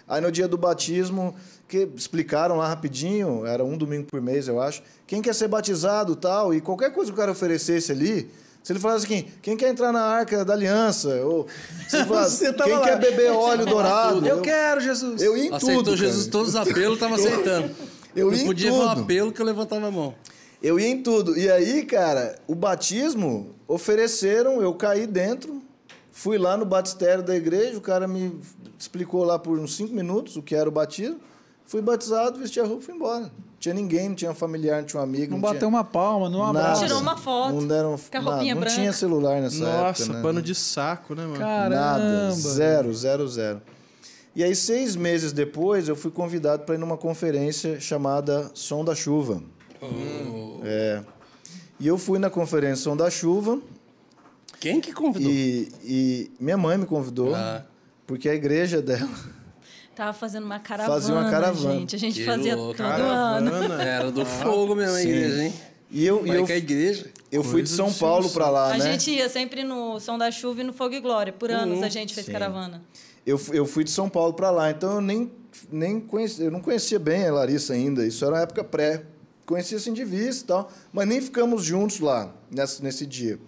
Aí 0.08 0.20
no 0.22 0.32
dia 0.32 0.50
do 0.50 0.58
batismo, 0.58 1.34
que 1.68 1.88
explicaram 1.96 2.58
lá 2.58 2.68
rapidinho, 2.68 3.46
era 3.46 3.64
um 3.64 3.78
domingo 3.78 4.06
por 4.06 4.22
mês, 4.22 4.50
eu 4.50 4.62
acho, 4.62 4.84
quem 5.08 5.22
quer 5.22 5.34
ser 5.34 5.48
batizado 5.48 6.16
tal, 6.16 6.54
e 6.54 6.60
qualquer 6.60 6.92
coisa 6.92 7.10
que 7.10 7.16
o 7.16 7.20
cara 7.20 7.32
oferecesse 7.32 7.92
ali, 7.92 8.30
se 8.66 8.72
ele 8.74 8.80
falasse 8.80 9.06
assim, 9.06 9.26
quem 9.44 9.56
quer 9.56 9.70
entrar 9.70 9.92
na 9.92 10.02
arca 10.02 10.44
da 10.44 10.54
aliança, 10.54 11.10
ou 11.24 11.46
se 11.88 11.98
ele 11.98 12.06
falasse, 12.10 12.38
Você 12.38 12.52
tava 12.52 12.68
quem 12.70 12.80
lá. 12.80 12.84
quer 12.86 13.00
beber 13.00 13.30
óleo 13.32 13.64
dourado, 13.66 14.26
Eu 14.28 14.42
quero, 14.42 14.82
Jesus. 14.82 15.22
eu 15.22 15.38
ia 15.38 15.46
em 15.46 15.54
Aceitou 15.54 15.84
tudo, 15.84 15.96
Jesus 15.96 16.22
cara. 16.26 16.32
todos 16.32 16.50
os 16.50 16.56
apelos, 16.56 16.98
tava 16.98 17.14
aceitando. 17.14 17.70
eu 18.16 18.32
ia 18.32 18.38
Não 18.38 18.44
em 18.44 18.46
podia 18.48 18.72
ver 18.72 18.78
um 18.78 18.90
tudo. 18.90 19.02
apelo 19.02 19.32
que 19.32 19.40
eu 19.40 19.46
levantava 19.46 19.86
a 19.88 19.92
mão. 19.92 20.16
Eu 20.64 20.80
ia 20.80 20.88
em 20.88 21.04
tudo. 21.04 21.38
E 21.38 21.48
aí, 21.52 21.86
cara, 21.86 22.40
o 22.48 22.56
batismo 22.56 23.52
ofereceram, 23.68 24.64
eu 24.64 24.74
caí 24.74 25.06
dentro, 25.06 25.62
fui 26.12 26.40
lá 26.40 26.58
no 26.58 26.66
batistério 26.66 27.22
da 27.24 27.36
igreja, 27.36 27.78
o 27.78 27.82
cara 27.82 28.08
me 28.08 28.36
explicou 28.80 29.24
lá 29.24 29.38
por 29.38 29.60
uns 29.60 29.76
cinco 29.76 29.94
minutos 29.94 30.38
o 30.38 30.42
que 30.42 30.56
era 30.56 30.68
o 30.68 30.72
batismo. 30.72 31.20
Fui 31.68 31.82
batizado, 31.84 32.40
vesti 32.40 32.60
a 32.60 32.64
roupa 32.64 32.82
e 32.82 32.86
fui 32.86 32.96
embora. 32.96 33.32
Não 33.70 33.74
tinha 33.74 33.74
ninguém, 33.74 34.10
não 34.10 34.16
tinha 34.16 34.34
familiar, 34.34 34.78
não 34.82 34.86
tinha 34.86 35.00
um 35.00 35.04
amigo. 35.04 35.32
Não 35.32 35.40
tinha 35.40 35.54
bateu 35.54 35.68
uma 35.68 35.84
palma, 35.84 36.30
não 36.30 36.40
nada. 36.40 36.60
abraço. 36.60 36.84
Tirou 36.86 37.00
uma 37.00 37.18
foto, 37.18 37.54
Não 37.56 37.68
deram 37.68 37.98
com 37.98 38.18
a 38.18 38.22
nada. 38.22 38.32
roupinha 38.32 38.54
Não 38.54 38.62
branca. 38.62 38.76
tinha 38.76 38.94
celular 38.94 39.42
nessa 39.42 39.60
Nossa, 39.66 40.04
época. 40.04 40.18
né? 40.18 40.22
pano 40.22 40.42
de 40.42 40.54
saco, 40.56 41.16
né, 41.16 41.24
mano? 41.24 41.38
Caramba. 41.40 41.76
Nada, 41.76 42.32
zero, 42.32 42.94
zero, 42.94 43.28
zero. 43.28 43.62
E 44.36 44.44
aí, 44.44 44.56
seis 44.56 44.96
meses 44.96 45.32
depois, 45.32 45.88
eu 45.88 45.96
fui 45.96 46.12
convidado 46.12 46.64
para 46.64 46.76
ir 46.76 46.78
numa 46.78 46.98
conferência 46.98 47.80
chamada 47.80 48.52
Som 48.54 48.84
da 48.86 48.94
Chuva. 48.94 49.42
É. 50.64 51.02
E 51.80 51.88
eu 51.88 51.98
fui 51.98 52.20
na 52.20 52.30
conferência 52.30 52.84
Som 52.84 52.96
da 52.98 53.10
Chuva 53.10 53.60
Quem 54.60 54.80
que 54.82 54.94
convidou? 54.94 55.30
e, 55.32 55.72
e 55.84 56.32
minha 56.40 56.58
mãe 56.58 56.78
me 56.78 56.86
convidou, 56.86 57.34
Ah. 57.36 57.64
porque 58.08 58.30
a 58.30 58.34
igreja 58.36 58.82
dela 58.82 59.10
Tava 59.96 60.14
fazendo 60.14 60.44
uma 60.44 60.60
caravana, 60.60 61.00
Fazia 61.00 61.16
uma 61.16 61.30
caravana. 61.30 61.80
gente. 61.80 61.96
A 61.96 62.00
gente 62.00 62.20
Que 62.20 62.26
fazia 62.26 62.56
louco. 62.56 62.76
todo 62.78 62.86
ano. 62.86 63.52
Era 63.82 64.12
do 64.12 64.26
fogo 64.26 64.76
mesmo 64.76 64.96
a 64.96 65.02
igreja, 65.02 65.44
hein? 65.44 65.54
E 65.90 66.06
eu, 66.06 66.26
e 66.26 66.30
Vai 66.30 66.38
eu, 66.40 66.46
que 66.46 66.52
a 66.52 66.58
igreja. 66.58 67.06
eu 67.32 67.44
fui 67.44 67.62
de 67.62 67.70
São 67.70 67.94
Paulo 67.94 68.30
para 68.30 68.50
lá, 68.50 68.74
A 68.74 68.78
né? 68.78 68.92
gente 68.92 69.12
ia 69.12 69.30
sempre 69.30 69.64
no 69.64 70.00
Som 70.00 70.18
da 70.18 70.30
Chuva 70.32 70.62
e 70.62 70.64
no 70.64 70.74
Fogo 70.74 70.94
e 70.96 71.00
Glória. 71.00 71.32
Por 71.32 71.50
anos 71.52 71.82
a 71.82 71.88
gente 71.90 72.14
fez 72.14 72.26
Sim. 72.26 72.32
caravana. 72.34 72.82
Eu, 73.26 73.40
eu 73.54 73.66
fui 73.66 73.84
de 73.84 73.92
São 73.92 74.10
Paulo 74.10 74.34
para 74.34 74.52
lá, 74.52 74.70
então 74.70 74.96
eu 74.96 75.02
nem, 75.02 75.32
nem 75.72 76.00
conhecia, 76.02 76.46
eu 76.46 76.52
não 76.52 76.60
conhecia 76.60 77.00
bem 77.00 77.26
a 77.28 77.32
Larissa 77.34 77.74
ainda. 77.74 78.06
Isso 78.06 78.26
era 78.26 78.36
uma 78.36 78.42
época 78.42 78.64
pré. 78.64 79.04
Conhecia 79.46 79.78
assim 79.78 79.94
de 79.94 80.04
vista 80.04 80.44
e 80.44 80.48
tal, 80.48 80.72
mas 80.92 81.08
nem 81.08 81.22
ficamos 81.22 81.64
juntos 81.64 82.00
lá 82.00 82.34
nessa, 82.52 82.84
nesse 82.84 83.06
dia. 83.06 83.40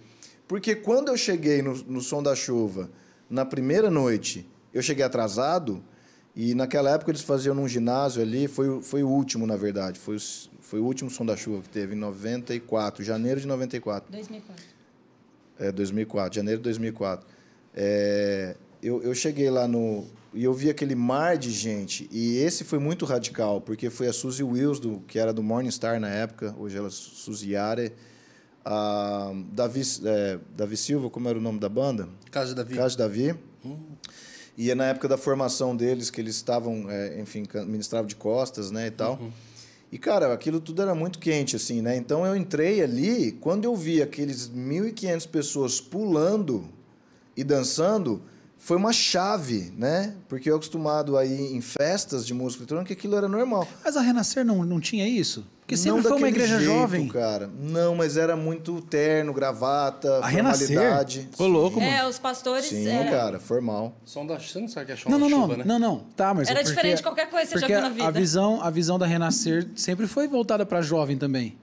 Porque 0.46 0.74
quando 0.74 1.08
eu 1.08 1.16
cheguei 1.16 1.60
no, 1.60 1.74
no 1.86 2.00
Som 2.00 2.22
da 2.22 2.34
Chuva, 2.34 2.88
na 3.28 3.44
primeira 3.44 3.90
noite, 3.90 4.48
eu 4.72 4.80
cheguei 4.80 5.04
atrasado, 5.04 5.82
e 6.40 6.54
naquela 6.54 6.90
época 6.90 7.10
eles 7.10 7.20
faziam 7.22 7.54
num 7.54 7.66
ginásio 7.66 8.22
ali, 8.22 8.46
foi, 8.46 8.68
o- 8.68 8.80
foi 8.80 9.02
o 9.02 9.08
último, 9.08 9.44
na 9.46 9.56
verdade, 9.56 9.98
foi, 9.98 10.16
foi 10.60 10.78
o 10.78 10.84
último 10.84 11.10
Som 11.10 11.26
da 11.26 11.36
Chuva 11.36 11.62
que 11.62 11.68
teve, 11.68 11.94
em 11.94 11.98
94, 11.98 13.02
janeiro 13.04 13.40
de 13.40 13.46
94. 13.48 14.10
2004. 14.12 14.64
É, 15.58 15.72
2004, 15.72 16.36
janeiro 16.36 16.58
de 16.60 16.64
2004. 16.64 17.26
É, 17.74 18.56
eu, 18.82 19.02
eu 19.02 19.12
cheguei 19.14 19.50
lá 19.50 19.66
no. 19.66 20.06
E 20.32 20.44
eu 20.44 20.52
vi 20.54 20.68
aquele 20.70 20.94
mar 20.94 21.36
de 21.36 21.50
gente. 21.50 22.08
E 22.12 22.36
esse 22.36 22.62
foi 22.62 22.78
muito 22.78 23.04
radical, 23.04 23.60
porque 23.60 23.90
foi 23.90 24.06
a 24.06 24.12
Suzy 24.12 24.44
Wills, 24.44 24.78
do, 24.80 25.00
que 25.08 25.18
era 25.18 25.32
do 25.32 25.42
Morningstar 25.42 25.98
na 25.98 26.08
época, 26.08 26.54
hoje 26.58 26.76
ela 26.76 26.86
é 26.86 26.90
Suzy 26.90 27.52
Yare. 27.52 27.92
A 28.64 29.32
Davi, 29.52 29.80
é, 30.04 30.38
Davi 30.54 30.76
Silva, 30.76 31.08
como 31.08 31.28
era 31.28 31.38
o 31.38 31.40
nome 31.40 31.58
da 31.58 31.68
banda? 31.68 32.08
Casa 32.30 32.50
de 32.50 32.54
Davi. 32.56 32.74
Casa 32.76 32.96
Davi. 32.98 33.34
E 34.58 34.72
é 34.72 34.74
na 34.74 34.86
época 34.86 35.06
da 35.06 35.16
formação 35.16 35.76
deles, 35.76 36.10
que 36.10 36.20
eles 36.20 36.34
estavam, 36.34 36.90
é, 36.90 37.20
enfim, 37.20 37.44
ministravam 37.64 38.08
de 38.08 38.16
costas, 38.16 38.72
né, 38.72 38.88
e 38.88 38.90
tal. 38.90 39.20
E, 39.90 39.96
cara, 39.98 40.32
aquilo 40.34 40.60
tudo 40.60 40.82
era 40.82 40.96
muito 40.96 41.20
quente, 41.20 41.54
assim, 41.54 41.80
né? 41.80 41.96
Então, 41.96 42.26
eu 42.26 42.36
entrei 42.36 42.82
ali, 42.82 43.32
quando 43.40 43.64
eu 43.64 43.74
vi 43.76 44.02
aqueles 44.02 44.50
1.500 44.50 45.28
pessoas 45.28 45.80
pulando 45.80 46.68
e 47.36 47.44
dançando, 47.44 48.20
foi 48.58 48.76
uma 48.76 48.92
chave, 48.92 49.72
né? 49.78 50.14
Porque 50.28 50.50
eu 50.50 50.56
acostumado 50.56 51.16
a 51.16 51.24
ir 51.24 51.54
em 51.54 51.60
festas 51.60 52.26
de 52.26 52.34
música 52.34 52.64
eletrônica, 52.64 52.92
aquilo 52.92 53.16
era 53.16 53.28
normal. 53.28 53.66
Mas 53.82 53.96
a 53.96 54.00
Renascer 54.00 54.44
não, 54.44 54.64
não 54.64 54.80
tinha 54.80 55.08
isso? 55.08 55.46
Porque 55.68 55.76
sempre 55.76 56.00
Não 56.00 56.08
foi 56.08 56.16
uma 56.16 56.28
igreja 56.30 56.58
jeito, 56.58 56.72
jovem. 56.72 57.08
cara. 57.08 57.50
Não, 57.60 57.94
mas 57.94 58.16
era 58.16 58.34
muito 58.34 58.80
terno, 58.80 59.34
gravata, 59.34 60.16
A 60.20 60.26
Renascer? 60.26 60.68
formalidade. 60.68 61.28
Ô, 61.38 61.46
louco, 61.46 61.78
mano. 61.78 61.92
É, 61.92 62.08
os 62.08 62.18
pastores. 62.18 62.64
Sim, 62.70 62.88
é, 62.88 63.04
cara, 63.10 63.38
formal. 63.38 63.94
Som 64.02 64.24
da 64.26 64.38
Você 64.38 64.58
não 64.58 64.66
sabe 64.66 64.84
o 64.84 64.86
que 64.86 64.92
é 64.92 64.96
som 64.96 65.10
Não, 65.10 65.18
da 65.20 65.28
não, 65.28 65.30
não, 65.30 65.42
chuva, 65.42 65.56
né? 65.58 65.64
não, 65.66 65.78
não. 65.78 65.98
Tá, 66.16 66.32
mas 66.32 66.48
Era 66.48 66.60
é 66.60 66.62
porque- 66.62 66.74
diferente 66.74 66.96
de 66.96 67.02
qualquer 67.02 67.28
coisa 67.28 67.52
que 67.52 67.58
você 67.58 67.60
já 67.60 67.66
viu 67.66 67.80
na 67.82 67.90
vida. 67.90 68.06
A 68.06 68.10
visão, 68.10 68.62
a 68.62 68.70
visão 68.70 68.98
da 68.98 69.04
Renascer 69.04 69.68
sempre 69.76 70.06
foi 70.06 70.26
voltada 70.26 70.64
para 70.64 70.80
jovem 70.80 71.18
também. 71.18 71.54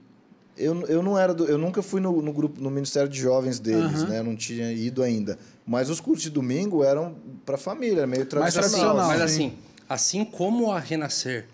Eu, 0.56 0.86
eu 0.86 1.01
não 1.01 1.18
era 1.18 1.34
do- 1.34 1.45
eu 1.45 1.58
nunca 1.58 1.82
fui 1.82 1.99
no, 1.99 2.22
no 2.22 2.32
grupo 2.32 2.62
no 2.62 2.70
Ministério 2.70 3.10
de 3.10 3.20
Jovens 3.20 3.58
deles, 3.60 4.03
Aham. 4.03 4.08
né? 4.10 4.20
Eu 4.20 4.24
não 4.24 4.36
tinha 4.36 4.72
ido 4.72 5.01
ainda. 5.01 5.39
Mas 5.66 5.89
os 5.89 5.99
cultos 5.99 6.22
de 6.22 6.30
domingo 6.30 6.84
eram 6.84 7.16
para 7.43 7.58
família, 7.58 8.01
era 8.01 8.08
meio 8.08 8.20
Mais 8.20 8.30
tradicional. 8.53 8.70
tradicional. 8.97 9.08
Mas 9.08 9.32
sim. 9.32 9.47
assim, 9.47 9.53
assim 9.89 10.24
como 10.26 10.72
a 10.72 10.78
Renascer, 10.80 11.47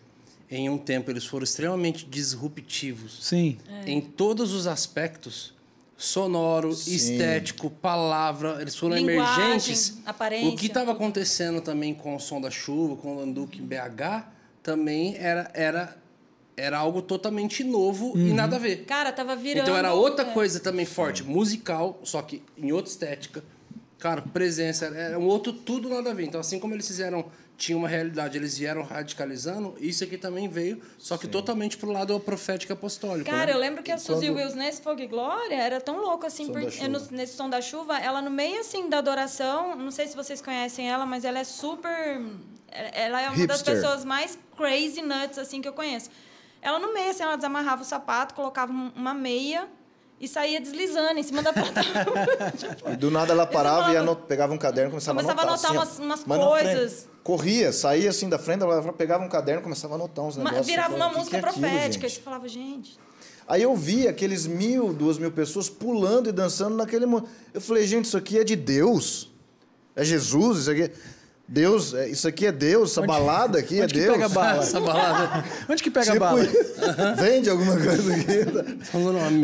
em 0.51 0.69
um 0.69 0.77
tempo 0.77 1.09
eles 1.09 1.25
foram 1.25 1.45
extremamente 1.45 2.05
disruptivos 2.05 3.19
Sim. 3.21 3.57
em 3.85 4.01
todos 4.01 4.53
os 4.53 4.67
aspectos, 4.67 5.53
sonoro, 5.97 6.73
Sim. 6.73 6.93
estético, 6.93 7.69
palavra, 7.69 8.57
eles 8.59 8.75
foram 8.75 8.97
Linguagem, 8.97 9.45
emergentes. 9.45 9.97
aparência, 10.05 10.49
O 10.49 10.55
que 10.57 10.65
estava 10.67 10.91
acontecendo 10.91 11.61
também 11.61 11.93
com 11.93 12.15
o 12.15 12.19
som 12.19 12.41
da 12.41 12.51
chuva, 12.51 12.97
com 12.97 13.15
o 13.15 13.19
Landuque 13.19 13.59
em 13.61 13.65
BH, 13.65 14.27
também 14.61 15.15
era, 15.17 15.49
era, 15.53 15.97
era 16.57 16.77
algo 16.77 17.01
totalmente 17.01 17.63
novo 17.63 18.11
e 18.17 18.33
nada 18.33 18.57
a 18.57 18.59
ver. 18.59 18.83
Cara, 18.85 19.11
tava 19.11 19.35
virando. 19.37 19.63
Então 19.63 19.77
era 19.77 19.93
outra 19.93 20.25
é. 20.25 20.33
coisa 20.33 20.59
também 20.59 20.85
forte, 20.85 21.23
musical, 21.23 21.99
só 22.03 22.21
que 22.21 22.43
em 22.57 22.73
outra 22.73 22.91
estética. 22.91 23.41
Cara, 23.97 24.21
presença, 24.21 24.85
era 24.87 25.17
um 25.17 25.25
outro 25.27 25.53
tudo 25.53 25.87
nada 25.87 26.09
a 26.09 26.13
ver. 26.13 26.25
Então, 26.25 26.41
assim 26.41 26.59
como 26.59 26.73
eles 26.73 26.87
fizeram 26.87 27.23
tinha 27.61 27.77
uma 27.77 27.87
realidade, 27.87 28.35
eles 28.39 28.57
vieram 28.57 28.81
radicalizando, 28.81 29.75
isso 29.79 30.03
aqui 30.03 30.17
também 30.17 30.47
veio, 30.49 30.81
só 30.97 31.15
que 31.15 31.27
totalmente 31.27 31.77
pro 31.77 31.91
lado 31.91 32.19
profético 32.19 32.73
apostólico. 32.73 33.29
Cara, 33.29 33.45
né? 33.45 33.53
eu 33.53 33.59
lembro 33.59 33.83
que 33.83 33.91
a 33.91 33.99
Suzy 33.99 34.25
quando- 34.27 34.37
Wills 34.37 34.55
nesse 34.57 34.81
Fogo 34.81 34.99
e 34.99 35.05
Glória 35.05 35.53
era 35.55 35.79
tão 35.79 35.97
louco 36.01 36.25
assim, 36.25 36.47
Som 36.47 36.53
por- 36.53 36.63
da 36.63 36.71
Chuva. 36.71 36.87
no- 36.87 37.07
nesse 37.11 37.33
som 37.35 37.47
da 37.47 37.61
chuva, 37.61 37.99
ela 37.99 38.19
no 38.19 38.31
meio 38.31 38.59
assim 38.61 38.89
da 38.89 38.97
adoração, 38.97 39.75
não 39.75 39.91
sei 39.91 40.07
se 40.07 40.15
vocês 40.15 40.41
conhecem 40.41 40.89
ela, 40.89 41.05
mas 41.05 41.23
ela 41.23 41.37
é 41.37 41.43
super. 41.43 42.19
Ela 42.71 43.21
é 43.21 43.29
uma 43.29 43.45
das 43.45 43.57
Hipster. 43.59 43.75
pessoas 43.75 44.03
mais 44.03 44.39
crazy 44.57 45.03
nuts 45.03 45.37
assim 45.37 45.61
que 45.61 45.67
eu 45.67 45.73
conheço. 45.73 46.09
Ela 46.63 46.79
no 46.79 46.91
meio, 46.93 47.11
assim, 47.11 47.21
ela 47.21 47.35
desamarrava 47.35 47.83
o 47.83 47.85
sapato, 47.85 48.33
colocava 48.33 48.71
um- 48.73 48.91
uma 48.95 49.13
meia 49.13 49.67
e 50.21 50.27
saía 50.27 50.61
deslizando 50.61 51.19
em 51.19 51.23
cima 51.23 51.41
da 51.41 51.51
plataforma. 51.51 52.21
E 52.93 52.95
do 52.95 53.09
nada 53.11 53.33
ela 53.33 53.45
parava 53.47 53.79
e 53.79 53.83
falava- 53.95 53.99
anot- 53.99 54.27
pegava 54.27 54.53
um 54.53 54.57
caderno 54.57 54.89
e 54.89 54.91
começava, 54.91 55.19
Começava 55.19 55.41
a 55.41 55.43
a 55.43 55.47
anotar. 55.47 55.71
anotar 55.71 55.87
assim, 55.91 56.03
umas- 56.03 56.23
umas 56.23 56.37
coisas. 56.37 57.07
corria, 57.23 57.73
saía 57.73 58.09
assim 58.09 58.29
da 58.29 58.37
frente, 58.39 58.61
ela 58.63 58.93
pegava 58.93 59.23
um 59.23 59.29
caderno 59.29 59.61
e 59.61 59.63
começava 59.63 59.93
a 59.93 59.95
anotar 59.95 60.23
uns 60.23 60.37
negócios. 60.37 60.65
virava 60.67 60.89
Você 60.89 60.95
uma 60.95 60.99
fala, 61.05 61.11
"Que 61.13 61.19
música 61.19 61.39
que 61.39 61.45
é 61.45 61.49
aquilo, 61.49 61.61
profética. 61.67 62.07
gente?" 62.07 62.13
e 62.13 62.15
você 62.15 62.21
falava, 62.21 62.47
gente. 62.47 62.99
Aí 63.47 63.63
eu 63.63 63.75
vi 63.75 64.07
aqueles 64.07 64.45
mil, 64.47 64.93
duas 64.93 65.17
mil 65.17 65.31
pessoas 65.31 65.69
pulando 65.69 66.29
e 66.29 66.31
dançando 66.31 66.75
naquele 66.77 67.05
momento. 67.05 67.29
Eu 67.53 67.59
falei, 67.59 67.85
gente, 67.85 68.05
isso 68.05 68.15
aqui 68.15 68.37
é 68.39 68.43
de 68.43 68.55
Deus? 68.55 69.29
É 69.95 70.03
Jesus? 70.05 70.59
Isso 70.59 70.71
aqui. 70.71 70.91
Deus, 71.53 71.93
é- 71.93 72.07
isso 72.09 72.25
aqui 72.29 72.45
é 72.45 72.51
Deus, 72.51 72.91
essa 72.91 73.01
balada 73.05 73.59
aqui 73.59 73.81
é 73.81 73.83
Onde 73.83 73.93
que 73.93 73.99
Deus. 73.99 74.13
pega 74.13 74.25
a 74.25 74.29
bala? 74.29 74.63
Essa 74.63 74.79
balada. 74.79 75.45
Onde 75.69 75.83
que 75.83 75.91
pega 75.91 76.09
a 76.11 76.13
Tipo, 76.13 76.19
bala? 76.25 77.15
vende 77.17 77.49
alguma 77.49 77.73
coisa 77.77 78.15
aqui. 78.15 78.39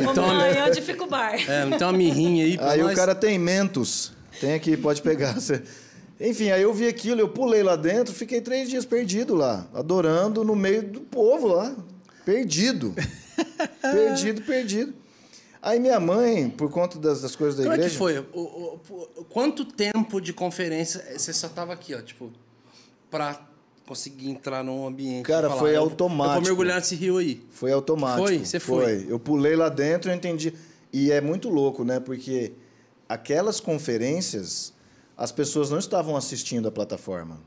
Então, 0.09 0.25
Mamãe, 0.27 0.61
onde 0.69 0.81
fica 0.81 1.03
o 1.03 1.07
bar? 1.07 1.33
é, 1.35 1.67
então 1.67 1.89
uma 1.89 1.97
mirrinha 1.97 2.45
aí 2.45 2.57
Aí 2.61 2.81
nós. 2.81 2.93
o 2.93 2.95
cara 2.95 3.13
tem 3.13 3.37
mentos. 3.37 4.13
Tem 4.39 4.53
aqui, 4.53 4.77
pode 4.77 5.01
pegar. 5.01 5.35
Enfim, 6.21 6.49
aí 6.49 6.61
eu 6.61 6.73
vi 6.73 6.87
aquilo, 6.87 7.19
eu 7.19 7.27
pulei 7.27 7.61
lá 7.61 7.75
dentro, 7.75 8.13
fiquei 8.13 8.39
três 8.39 8.69
dias 8.69 8.85
perdido 8.85 9.35
lá, 9.35 9.67
adorando 9.73 10.45
no 10.45 10.55
meio 10.55 10.83
do 10.83 11.01
povo 11.01 11.47
lá. 11.47 11.75
Perdido. 12.25 12.95
perdido, 13.81 14.41
perdido. 14.43 14.93
Aí 15.61 15.79
minha 15.79 15.99
mãe, 15.99 16.49
por 16.49 16.69
conta 16.71 16.99
das, 16.99 17.21
das 17.21 17.35
coisas 17.35 17.57
da 17.57 17.63
Como 17.63 17.73
é 17.73 17.77
igreja. 17.77 17.91
que 17.93 17.97
foi? 17.97 18.19
O, 18.19 18.39
o- 18.41 18.79
o- 19.19 19.25
quanto 19.25 19.65
tempo 19.65 20.21
de 20.21 20.31
conferência 20.33 21.03
você 21.17 21.33
só 21.33 21.49
tava 21.49 21.73
aqui, 21.73 21.93
ó, 21.95 22.01
tipo, 22.01 22.31
pra 23.09 23.41
conseguir 23.85 24.29
entrar 24.29 24.63
num 24.63 24.85
ambiente? 24.85 25.25
Cara, 25.25 25.47
falar, 25.49 25.59
foi 25.59 25.69
eu- 25.71 25.75
Eu 25.75 25.81
automático. 25.81 26.35
vou 26.35 26.43
mergulhar 26.43 26.75
nesse 26.77 26.95
rio 26.95 27.17
aí. 27.17 27.43
Foi 27.49 27.71
automático. 27.71 28.27
Foi? 28.27 28.39
Você 28.45 28.59
foi? 28.59 29.05
Eu 29.09 29.19
pulei 29.19 29.55
lá 29.55 29.69
dentro 29.69 30.09
e 30.09 30.13
eu 30.13 30.15
entendi. 30.15 30.53
E 30.93 31.11
é 31.11 31.19
muito 31.21 31.49
louco, 31.49 31.83
né? 31.83 31.99
Porque 31.99 32.53
aquelas 33.09 33.59
conferências, 33.59 34.73
as 35.17 35.31
pessoas 35.31 35.69
não 35.69 35.79
estavam 35.79 36.15
assistindo 36.15 36.67
a 36.67 36.71
plataforma. 36.71 37.39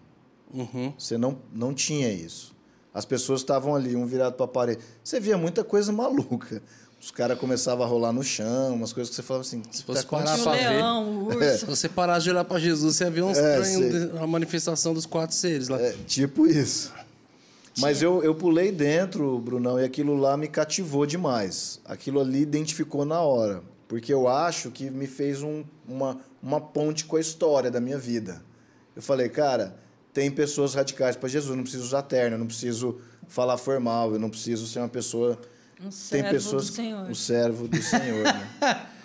Uhum. 0.53 0.93
Você 0.99 1.17
não, 1.17 1.39
não 1.53 1.73
tinha 1.73 2.13
isso. 2.13 2.55
As 2.93 3.05
pessoas 3.05 3.41
estavam 3.41 3.75
ali, 3.75 3.95
um 3.95 4.05
virado 4.05 4.35
para 4.35 4.45
a 4.47 4.49
parede. 4.49 4.81
Você 5.05 5.21
via 5.21 5.39
muita 5.39 5.63
coisa 5.63 5.93
maluca. 5.93 6.61
Os 7.01 7.11
caras 7.11 7.39
começavam 7.39 7.85
a 7.85 7.89
rolar 7.89 8.13
no 8.13 8.23
chão, 8.23 8.75
umas 8.75 8.93
coisas 8.93 9.09
que 9.09 9.17
você 9.17 9.23
falava 9.23 9.43
assim. 9.47 9.63
Se 9.71 9.83
fosse 9.83 10.03
tá 10.03 10.09
parar 10.11 10.35
Tinha 10.35 10.45
pra 10.45 10.53
ver. 10.53 10.69
leão. 10.69 11.29
É. 11.41 11.57
Se 11.57 11.65
você 11.65 11.89
parasse 11.89 12.25
de 12.25 12.31
olhar 12.31 12.45
pra 12.45 12.59
Jesus, 12.59 12.97
você 12.97 13.05
ia 13.05 13.11
ver 13.11 13.23
uns 13.23 13.39
É, 13.39 13.59
estranhos, 13.61 14.15
a 14.23 14.27
manifestação 14.27 14.93
dos 14.93 15.07
quatro 15.07 15.35
seres 15.35 15.69
lá. 15.69 15.81
É, 15.81 15.95
tipo 16.07 16.47
isso. 16.47 16.93
Mas 17.79 18.03
eu, 18.03 18.23
eu 18.23 18.35
pulei 18.35 18.71
dentro, 18.71 19.39
Brunão, 19.39 19.81
e 19.81 19.85
aquilo 19.85 20.15
lá 20.15 20.37
me 20.37 20.47
cativou 20.47 21.07
demais. 21.07 21.81
Aquilo 21.87 22.21
ali 22.21 22.43
identificou 22.43 23.05
na 23.07 23.21
hora. 23.21 23.63
Porque 23.89 24.13
eu 24.13 24.29
acho 24.29 24.71
que 24.71 24.91
me 24.91 25.07
fez 25.07 25.43
um- 25.43 25.65
uma, 25.89 26.19
uma 26.43 26.61
ponte 26.61 27.07
com 27.07 27.17
a 27.17 27.21
história 27.21 27.71
da 27.71 27.81
minha 27.81 27.99
vida. 27.99 28.43
Eu 28.95 29.01
falei, 29.01 29.29
cara, 29.31 29.75
tem 30.13 30.31
pessoas 30.31 30.75
radicais 30.75 31.17
para 31.17 31.29
Jesus, 31.29 31.51
eu 31.51 31.57
não 31.57 31.63
preciso 31.63 31.85
usar 31.85 32.03
terno, 32.03 32.35
eu 32.35 32.39
não 32.39 32.47
preciso 32.47 32.99
falar 33.27 33.57
formal, 33.57 34.13
eu 34.13 34.19
não 34.19 34.29
preciso 34.29 34.67
ser 34.67 34.81
uma 34.81 34.89
pessoa. 34.89 35.39
Um 35.81 35.89
tem 35.89 35.91
servo 35.91 36.31
pessoas. 36.31 36.67
do 36.71 36.73
Senhor. 36.75 37.11
O 37.11 37.15
servo 37.15 37.69
do 37.69 37.83
Senhor, 37.83 38.25
né? 38.25 38.51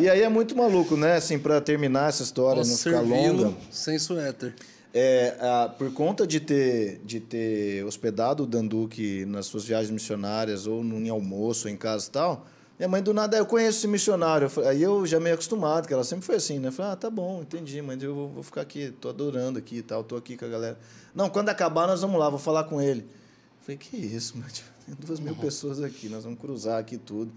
E 0.00 0.08
aí 0.10 0.20
é 0.22 0.28
muito 0.28 0.56
maluco, 0.56 0.96
né? 0.96 1.14
Assim, 1.14 1.38
para 1.38 1.60
terminar 1.60 2.08
essa 2.08 2.24
história, 2.24 2.56
Posso 2.60 2.70
não 2.70 2.76
ficar 2.76 3.00
longa. 3.02 3.54
sem 3.70 3.96
suéter. 4.00 4.52
É, 4.92 5.36
a- 5.40 5.68
por 5.68 5.92
conta 5.92 6.26
de 6.26 6.40
ter, 6.40 7.00
de 7.04 7.20
ter 7.20 7.84
hospedado 7.84 8.42
o 8.42 8.46
Danduque 8.48 9.24
nas 9.26 9.46
suas 9.46 9.64
viagens 9.64 9.92
missionárias, 9.92 10.66
ou 10.66 10.82
no, 10.82 10.98
em 10.98 11.08
almoço, 11.08 11.68
ou 11.68 11.72
em 11.72 11.76
casa 11.76 12.08
e 12.08 12.10
tal, 12.10 12.46
minha 12.76 12.88
mãe 12.88 13.00
do 13.00 13.14
nada, 13.14 13.36
"Ah, 13.36 13.40
eu 13.40 13.46
conheço 13.46 13.78
esse 13.78 13.86
missionário. 13.86 14.50
Aí 14.68 14.82
eu 14.82 15.06
já 15.06 15.20
meio 15.20 15.34
acostumado, 15.36 15.86
que 15.86 15.94
ela 15.94 16.02
sempre 16.02 16.26
foi 16.26 16.34
assim, 16.34 16.58
né? 16.58 16.66
Eu 16.68 16.72
falei, 16.72 16.92
ah, 16.92 16.96
tá 16.96 17.08
bom, 17.08 17.42
entendi, 17.42 17.80
mas 17.80 18.02
eu 18.02 18.12
vou, 18.12 18.28
vou 18.28 18.42
ficar 18.42 18.62
aqui, 18.62 18.92
tô 19.00 19.08
adorando 19.10 19.56
aqui 19.56 19.76
e 19.76 19.82
tal, 19.82 20.02
tô 20.02 20.16
aqui 20.16 20.36
com 20.36 20.46
a 20.46 20.48
galera. 20.48 20.76
Não, 21.14 21.30
quando 21.30 21.48
acabar 21.48 21.86
nós 21.86 22.00
vamos 22.00 22.18
lá, 22.18 22.28
vou 22.28 22.40
falar 22.40 22.64
com 22.64 22.82
ele. 22.82 23.02
Eu 23.02 23.62
falei, 23.62 23.76
que 23.76 23.96
isso, 23.96 24.36
mano? 24.36 24.50
Tem 24.86 24.94
duas 24.94 25.18
mil 25.18 25.34
pessoas 25.34 25.82
aqui, 25.82 26.08
nós 26.08 26.24
vamos 26.24 26.38
cruzar 26.38 26.78
aqui 26.78 26.96
tudo. 26.96 27.32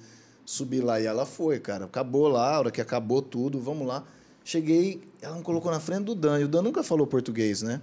Subi 0.46 0.80
lá 0.82 1.00
e 1.02 1.06
ela 1.06 1.26
foi, 1.26 1.60
cara. 1.60 1.86
Acabou 1.86 2.28
lá, 2.28 2.56
a 2.56 2.60
hora 2.60 2.72
que 2.72 2.80
acabou 2.80 3.22
tudo, 3.22 3.60
vamos 3.60 3.88
lá. 3.88 4.04
Cheguei, 4.44 5.02
ela 5.22 5.36
me 5.36 5.44
colocou 5.44 5.72
na 5.72 5.80
frente 5.80 6.06
do 6.06 6.16
Dan, 6.16 6.40
e 6.40 6.44
o 6.44 6.48
Dan 6.48 6.62
nunca 6.62 6.84
falou 6.84 7.06
português, 7.06 7.62
né? 7.62 7.82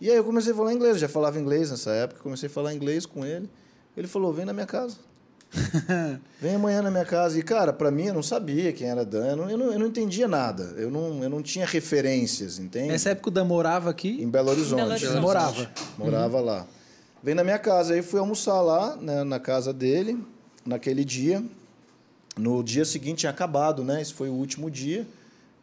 E 0.00 0.10
aí 0.10 0.16
eu 0.16 0.24
comecei 0.24 0.52
a 0.52 0.56
falar 0.56 0.72
inglês, 0.72 0.94
eu 0.94 1.00
já 1.00 1.08
falava 1.08 1.38
inglês 1.38 1.70
nessa 1.70 1.90
época, 1.90 2.22
comecei 2.22 2.48
a 2.48 2.50
falar 2.50 2.74
inglês 2.74 3.04
com 3.04 3.24
ele. 3.24 3.48
Ele 3.96 4.06
falou: 4.06 4.32
"Vem 4.32 4.44
na 4.46 4.52
minha 4.52 4.66
casa". 4.66 4.96
Vem 6.40 6.54
amanhã 6.54 6.80
na 6.80 6.90
minha 6.90 7.04
casa. 7.04 7.38
E, 7.38 7.42
cara, 7.42 7.72
pra 7.72 7.90
mim, 7.90 8.06
eu 8.06 8.14
não 8.14 8.22
sabia 8.22 8.72
quem 8.72 8.88
era 8.88 9.04
Dan, 9.04 9.26
eu 9.26 9.36
não, 9.36 9.50
eu 9.50 9.58
não, 9.58 9.72
eu 9.72 9.78
não 9.78 9.86
entendia 9.86 10.28
nada. 10.28 10.62
Eu 10.76 10.90
não, 10.90 11.22
eu 11.22 11.28
não 11.28 11.42
tinha 11.42 11.66
referências, 11.66 12.58
entende? 12.58 12.88
Nessa 12.88 13.10
época 13.10 13.28
o 13.28 13.30
Dan 13.32 13.44
morava 13.44 13.90
aqui. 13.90 14.22
Em 14.22 14.28
Belo 14.28 14.50
Horizonte. 14.50 14.80
Belo 14.80 14.90
Horizonte. 14.92 15.20
Morava. 15.20 15.70
Morava 15.98 16.40
lá. 16.40 16.66
Vem 17.22 17.34
na 17.34 17.44
minha 17.44 17.58
casa. 17.58 17.94
Aí 17.94 18.02
fui 18.02 18.18
almoçar 18.20 18.60
lá, 18.60 18.96
né, 18.96 19.22
na 19.24 19.38
casa 19.38 19.72
dele, 19.72 20.22
naquele 20.64 21.04
dia. 21.04 21.42
No 22.36 22.62
dia 22.62 22.84
seguinte 22.84 23.18
tinha 23.20 23.30
acabado, 23.30 23.84
né? 23.84 24.00
Esse 24.00 24.14
foi 24.14 24.28
o 24.28 24.32
último 24.34 24.70
dia. 24.70 25.06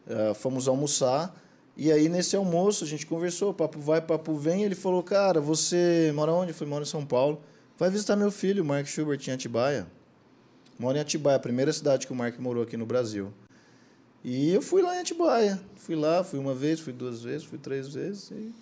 Eh, 0.06 0.34
fomos 0.34 0.68
almoçar. 0.68 1.34
E 1.76 1.90
aí, 1.92 2.08
nesse 2.08 2.34
almoço, 2.36 2.82
a 2.84 2.86
gente 2.86 3.06
conversou, 3.06 3.54
papo 3.54 3.78
vai, 3.78 4.00
papo 4.00 4.34
vem. 4.36 4.64
Ele 4.64 4.74
falou, 4.74 5.02
cara, 5.02 5.40
você 5.40 6.12
mora 6.14 6.32
onde? 6.32 6.50
Eu 6.50 6.54
falei, 6.54 6.70
moro 6.70 6.82
em 6.82 6.86
São 6.88 7.04
Paulo. 7.06 7.40
Vai 7.78 7.88
visitar 7.90 8.16
meu 8.16 8.30
filho, 8.32 8.64
Mark 8.64 8.86
Schubert, 8.86 9.20
em 9.28 9.30
Atibaia. 9.32 9.86
Mora 10.78 10.98
em 10.98 11.00
Atibaia, 11.00 11.36
a 11.36 11.40
primeira 11.40 11.72
cidade 11.72 12.06
que 12.06 12.12
o 12.12 12.16
Mark 12.16 12.38
morou 12.38 12.62
aqui 12.64 12.76
no 12.76 12.84
Brasil. 12.86 13.32
E 14.24 14.52
eu 14.52 14.60
fui 14.60 14.82
lá 14.82 14.96
em 14.96 15.00
Atibaia. 15.00 15.60
Fui 15.76 15.94
lá, 15.94 16.22
fui 16.24 16.38
uma 16.38 16.54
vez, 16.54 16.80
fui 16.80 16.92
duas 16.92 17.22
vezes, 17.22 17.44
fui 17.44 17.58
três 17.58 17.88
vezes. 17.88 18.30
E 18.32 18.52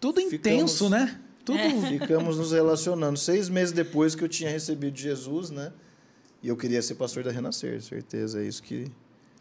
Tudo 0.00 0.20
Ficamos- 0.22 0.34
intenso, 0.34 0.90
né? 0.90 1.20
Tudo. 1.44 1.58
Ficamos 1.88 2.38
nos 2.38 2.52
relacionando. 2.52 3.18
Seis 3.18 3.48
meses 3.48 3.72
depois 3.72 4.14
que 4.14 4.24
eu 4.24 4.28
tinha 4.28 4.50
recebido 4.50 4.96
Jesus, 4.98 5.50
né? 5.50 5.72
E 6.42 6.48
eu 6.48 6.56
queria 6.56 6.80
ser 6.82 6.94
pastor 6.94 7.22
da 7.22 7.30
Renascer, 7.30 7.80
certeza. 7.82 8.40
É 8.42 8.46
isso 8.46 8.62
que 8.62 8.90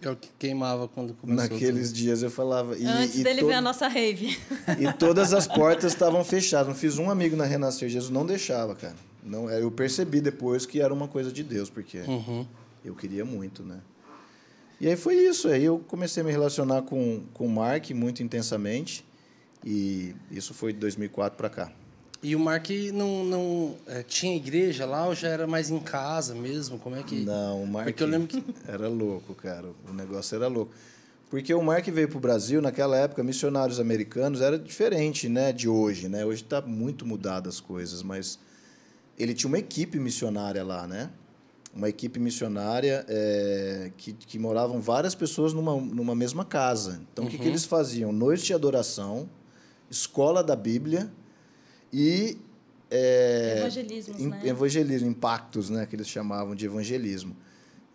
É 0.01 0.09
o 0.09 0.15
que 0.15 0.29
queimava 0.39 0.87
quando 0.87 1.13
começou. 1.13 1.43
naqueles 1.49 1.91
dias 1.93 2.21
eu 2.23 2.29
falava. 2.31 2.77
E, 2.77 2.85
Antes 2.85 3.19
e 3.19 3.23
dele 3.23 3.41
to- 3.41 3.47
ver 3.47 3.53
a 3.53 3.61
nossa 3.61 3.87
rave. 3.87 4.37
E 4.79 4.91
todas 4.93 5.33
as 5.33 5.47
portas 5.47 5.93
estavam 5.93 6.23
fechadas. 6.23 6.67
Não 6.67 6.75
fiz 6.75 6.97
um 6.97 7.09
amigo 7.09 7.35
na 7.35 7.45
Renascer. 7.45 7.87
Jesus 7.89 8.11
não 8.11 8.25
deixava, 8.25 8.75
cara. 8.75 8.95
Não, 9.23 9.49
eu 9.49 9.71
percebi 9.71 10.19
depois 10.19 10.65
que 10.65 10.81
era 10.81 10.93
uma 10.93 11.07
coisa 11.07 11.31
de 11.31 11.43
Deus, 11.43 11.69
porque 11.69 11.99
Uhum. 11.99 12.45
eu 12.83 12.93
queria 12.93 13.23
muito, 13.23 13.63
né? 13.63 13.79
E 14.81 14.87
aí 14.89 14.97
foi 14.97 15.15
isso. 15.15 15.47
Aí 15.47 15.63
eu 15.63 15.79
comecei 15.87 16.21
a 16.21 16.25
me 16.25 16.31
relacionar 16.31 16.81
com, 16.81 17.23
com 17.33 17.45
o 17.45 17.49
Mark 17.49 17.89
muito 17.91 18.21
intensamente. 18.21 19.05
E 19.65 20.13
isso 20.29 20.53
foi 20.53 20.73
de 20.73 20.79
2004 20.79 21.37
para 21.37 21.49
cá. 21.49 21.71
E 22.23 22.37
o 22.37 22.39
Mark 22.39 22.69
não, 22.93 23.25
não 23.25 23.75
é, 23.85 24.01
tinha 24.01 24.33
igreja 24.33 24.85
lá 24.85 25.07
ou 25.07 25.13
já 25.13 25.27
era 25.27 25.45
mais 25.45 25.69
em 25.69 25.79
casa 25.79 26.33
mesmo? 26.33 26.79
Como 26.79 26.95
é 26.95 27.03
que. 27.03 27.25
Não, 27.25 27.61
o 27.61 27.67
Mark 27.67 27.87
Porque 27.87 28.01
eu 28.01 28.07
lembro 28.07 28.29
que. 28.29 28.41
era 28.65 28.87
louco, 28.87 29.35
cara. 29.35 29.67
O 29.89 29.93
negócio 29.93 30.33
era 30.33 30.47
louco. 30.47 30.71
Porque 31.29 31.53
o 31.53 31.61
Mark 31.61 31.85
veio 31.87 32.07
para 32.07 32.17
o 32.17 32.21
Brasil, 32.21 32.61
naquela 32.61 32.95
época, 32.95 33.21
missionários 33.23 33.77
americanos, 33.77 34.39
era 34.39 34.57
diferente 34.57 35.27
né, 35.27 35.51
de 35.51 35.67
hoje. 35.67 36.07
Né? 36.07 36.23
Hoje 36.23 36.43
está 36.43 36.61
muito 36.61 37.05
mudado 37.05 37.49
as 37.49 37.59
coisas, 37.59 38.01
mas 38.01 38.39
ele 39.19 39.33
tinha 39.33 39.49
uma 39.49 39.59
equipe 39.59 39.99
missionária 39.99 40.63
lá, 40.63 40.87
né? 40.87 41.09
Uma 41.75 41.89
equipe 41.89 42.19
missionária 42.19 43.03
é, 43.09 43.91
que, 43.97 44.13
que 44.13 44.39
moravam 44.39 44.79
várias 44.79 45.13
pessoas 45.13 45.51
numa, 45.51 45.75
numa 45.75 46.15
mesma 46.15 46.45
casa. 46.45 47.01
Então, 47.11 47.25
o 47.25 47.27
que, 47.27 47.37
que 47.37 47.47
eles 47.47 47.65
faziam? 47.65 48.13
Noite 48.13 48.45
de 48.45 48.53
adoração, 48.53 49.27
escola 49.89 50.41
da 50.41 50.55
Bíblia 50.55 51.11
e... 51.93 52.37
é, 52.91 53.57
Evangelismos, 53.59 54.19
em- 54.19 54.27
né? 54.27 54.41
Evangelismo, 54.43 55.07
impactos, 55.09 55.69
né? 55.69 55.85
Que 55.85 55.95
eles 55.95 56.07
chamavam 56.07 56.55
de 56.55 56.65
evangelismo. 56.65 57.35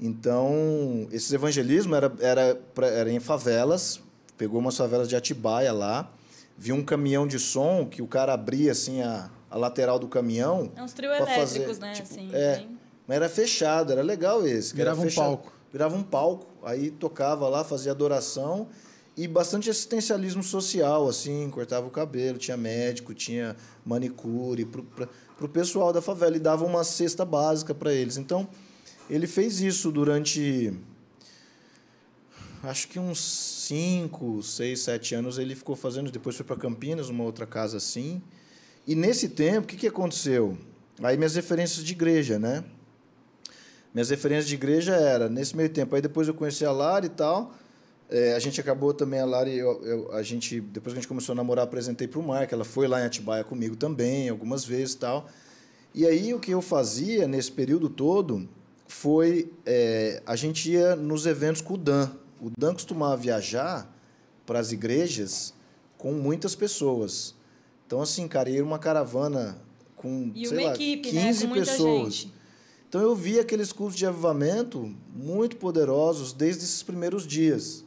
Então, 0.01 1.09
esses 1.11 1.33
evangelismos 1.33 1.97
era, 1.97 2.13
era, 2.21 2.55
pra- 2.75 2.87
era 2.87 3.11
em 3.11 3.19
favelas, 3.21 4.01
pegou 4.37 4.61
umas 4.61 4.77
favelas 4.77 5.09
de 5.09 5.17
Atibaia 5.17 5.73
lá, 5.73 6.11
viu 6.57 6.75
um 6.77 6.85
caminhão 6.85 7.27
de 7.27 7.39
som 7.39 7.85
que 7.85 8.01
o 8.01 8.07
cara 8.07 8.33
abria 8.33 8.73
assim 8.73 9.03
a, 9.03 9.29
a 9.51 9.57
lateral 9.59 9.99
do 9.99 10.07
caminhão. 10.09 10.71
É 10.77 10.83
uns 10.83 10.93
trio 10.93 11.11
elétricos, 11.11 11.35
fazer, 11.35 11.67
né? 11.81 11.93
tipo, 11.93 12.09
assim, 12.13 12.29
é, 12.33 12.57
bem- 12.57 12.79
mas 13.07 13.17
era 13.17 13.29
fechado, 13.29 13.91
era 13.93 14.03
legal 14.03 14.47
esse. 14.47 14.73
que 14.75 14.81
era 14.81 14.95
Virava 14.95 15.09
um 15.09 15.15
palco. 15.15 15.53
Virava 15.73 15.97
um 15.97 16.03
palco, 16.03 16.47
aí 16.63 16.91
tocava 16.91 17.49
lá, 17.49 17.63
fazia 17.65 17.93
adoração 17.93 18.69
e 19.19 19.27
bastante 19.27 19.69
assistencialismo 19.69 20.45
social, 20.45 21.09
assim, 21.09 21.51
cortava 21.51 21.85
o 21.85 21.91
cabelo, 21.91 22.39
tinha 22.39 22.57
médico, 22.57 23.13
tinha 23.13 23.57
manicure 23.85 24.65
para 24.65 25.45
o 25.45 25.49
pessoal 25.49 25.93
da 25.93 26.01
favela 26.01 26.37
e 26.37 26.39
dava 26.39 26.65
uma 26.65 26.85
cesta 26.85 27.25
básica 27.25 27.75
para 27.75 27.93
eles. 27.93 28.17
Então, 28.17 28.49
ele 29.11 29.27
fez 29.27 29.61
isso 29.61 29.91
durante 29.91 30.73
acho 32.63 32.87
que 32.87 33.01
uns 33.01 33.19
5, 33.67 34.41
6, 34.41 34.81
7 34.81 35.15
anos 35.17 35.37
ele 35.37 35.57
ficou 35.57 35.75
fazendo, 35.75 36.13
depois 36.13 36.37
foi 36.37 36.47
para 36.47 36.57
Campinas, 36.57 37.09
uma 37.09 37.25
outra 37.25 37.45
casa 37.45 37.77
assim. 37.77 38.23
E 38.87 38.95
nesse 38.95 39.31
tempo, 39.31 39.65
o 39.65 39.67
que, 39.67 39.77
que 39.77 39.89
aconteceu? 39.89 40.57
Aí 41.03 41.17
minhas 41.17 41.35
referências 41.35 41.85
de 41.85 41.93
igreja, 41.93 42.39
né? 42.39 42.63
Minhas 43.93 44.11
referências 44.11 44.47
de 44.47 44.55
igreja 44.55 44.95
era 44.95 45.29
nesse 45.29 45.57
meio 45.57 45.71
tempo. 45.71 45.97
Aí 45.97 46.01
depois 46.01 46.29
eu 46.29 46.35
conheci 46.35 46.65
a 46.65 46.71
Lara 46.71 47.05
e 47.05 47.09
tal. 47.09 47.53
É, 48.11 48.35
a 48.35 48.39
gente 48.39 48.61
acabou 48.61 48.95
também, 48.95 49.21
a 49.21 49.25
Lara, 49.27 49.51
eu, 49.51 49.85
eu, 49.85 50.13
a 50.13 50.23
gente, 50.23 50.61
depois 50.61 50.93
que 50.95 50.99
a 50.99 51.01
gente 51.01 51.09
começou 51.09 51.35
a 51.35 51.37
namorar, 51.37 51.65
apresentei 51.65 52.09
para 52.09 52.19
o 52.19 52.23
Marco. 52.23 52.55
Ela 52.55 52.65
foi 52.65 52.89
lá 52.89 53.01
em 53.01 53.05
Atibaia 53.05 53.45
comigo 53.45 53.77
também, 53.77 54.29
algumas 54.29 54.65
vezes 54.65 54.95
e 54.95 54.99
tal. 54.99 55.29
E 55.95 56.07
aí 56.07 56.33
o 56.33 56.41
que 56.41 56.51
eu 56.51 56.63
fazia 56.63 57.29
nesse 57.29 57.53
período 57.53 57.89
todo 57.89 58.49
foi. 58.87 59.53
É, 59.67 60.23
a 60.25 60.37
gente 60.37 60.71
ia 60.71 60.97
nos 60.97 61.27
eventos 61.27 61.61
com 61.61 61.75
o 61.75 61.79
Dan. 61.79 62.11
O 62.41 62.51
Dan 62.57 62.73
costumava 62.73 63.17
viajar 63.17 63.95
para 64.47 64.59
as 64.59 64.73
igrejas 64.73 65.53
com 65.99 66.13
muitas 66.13 66.55
pessoas. 66.55 67.35
Então, 67.87 68.01
assim, 68.01 68.27
cara, 68.29 68.49
ia 68.49 68.65
uma 68.65 68.79
caravana 68.79 69.59
com, 69.97 70.31
E 70.35 70.47
sei 70.47 70.59
uma 70.59 70.67
lá, 70.69 70.75
equipe, 70.75 71.11
15 71.11 71.47
né? 71.47 71.55
Pessoas. 71.55 72.15
gente. 72.15 72.39
Então 72.89 73.03
eu 73.03 73.15
vi 73.15 73.39
aqueles 73.39 73.71
cultos 73.71 73.97
de 73.97 74.07
avivamento 74.07 74.95
muito 75.15 75.57
poderosos 75.57 76.33
desde 76.33 76.65
esses 76.65 76.83
primeiros 76.83 77.27
dias, 77.27 77.85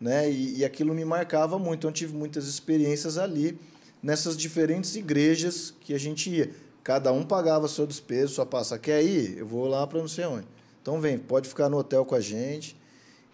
né? 0.00 0.30
E, 0.30 0.58
e 0.58 0.64
aquilo 0.64 0.94
me 0.94 1.04
marcava 1.04 1.58
muito. 1.58 1.80
Então 1.80 1.90
eu 1.90 1.94
tive 1.94 2.14
muitas 2.14 2.46
experiências 2.46 3.18
ali 3.18 3.58
nessas 4.02 4.36
diferentes 4.36 4.94
igrejas 4.96 5.74
que 5.80 5.94
a 5.94 5.98
gente 5.98 6.30
ia. 6.30 6.50
Cada 6.82 7.12
um 7.12 7.24
pagava 7.24 7.68
seu 7.68 7.86
despeso, 7.86 8.34
sua 8.34 8.46
passa. 8.46 8.78
Quer 8.78 9.02
ir? 9.04 9.38
Eu 9.38 9.46
vou 9.46 9.66
lá 9.66 9.86
para 9.86 9.98
não 9.98 10.08
sei 10.08 10.24
onde. 10.24 10.46
Então 10.80 11.00
vem, 11.00 11.18
pode 11.18 11.48
ficar 11.48 11.68
no 11.68 11.76
hotel 11.76 12.04
com 12.04 12.14
a 12.14 12.20
gente. 12.20 12.76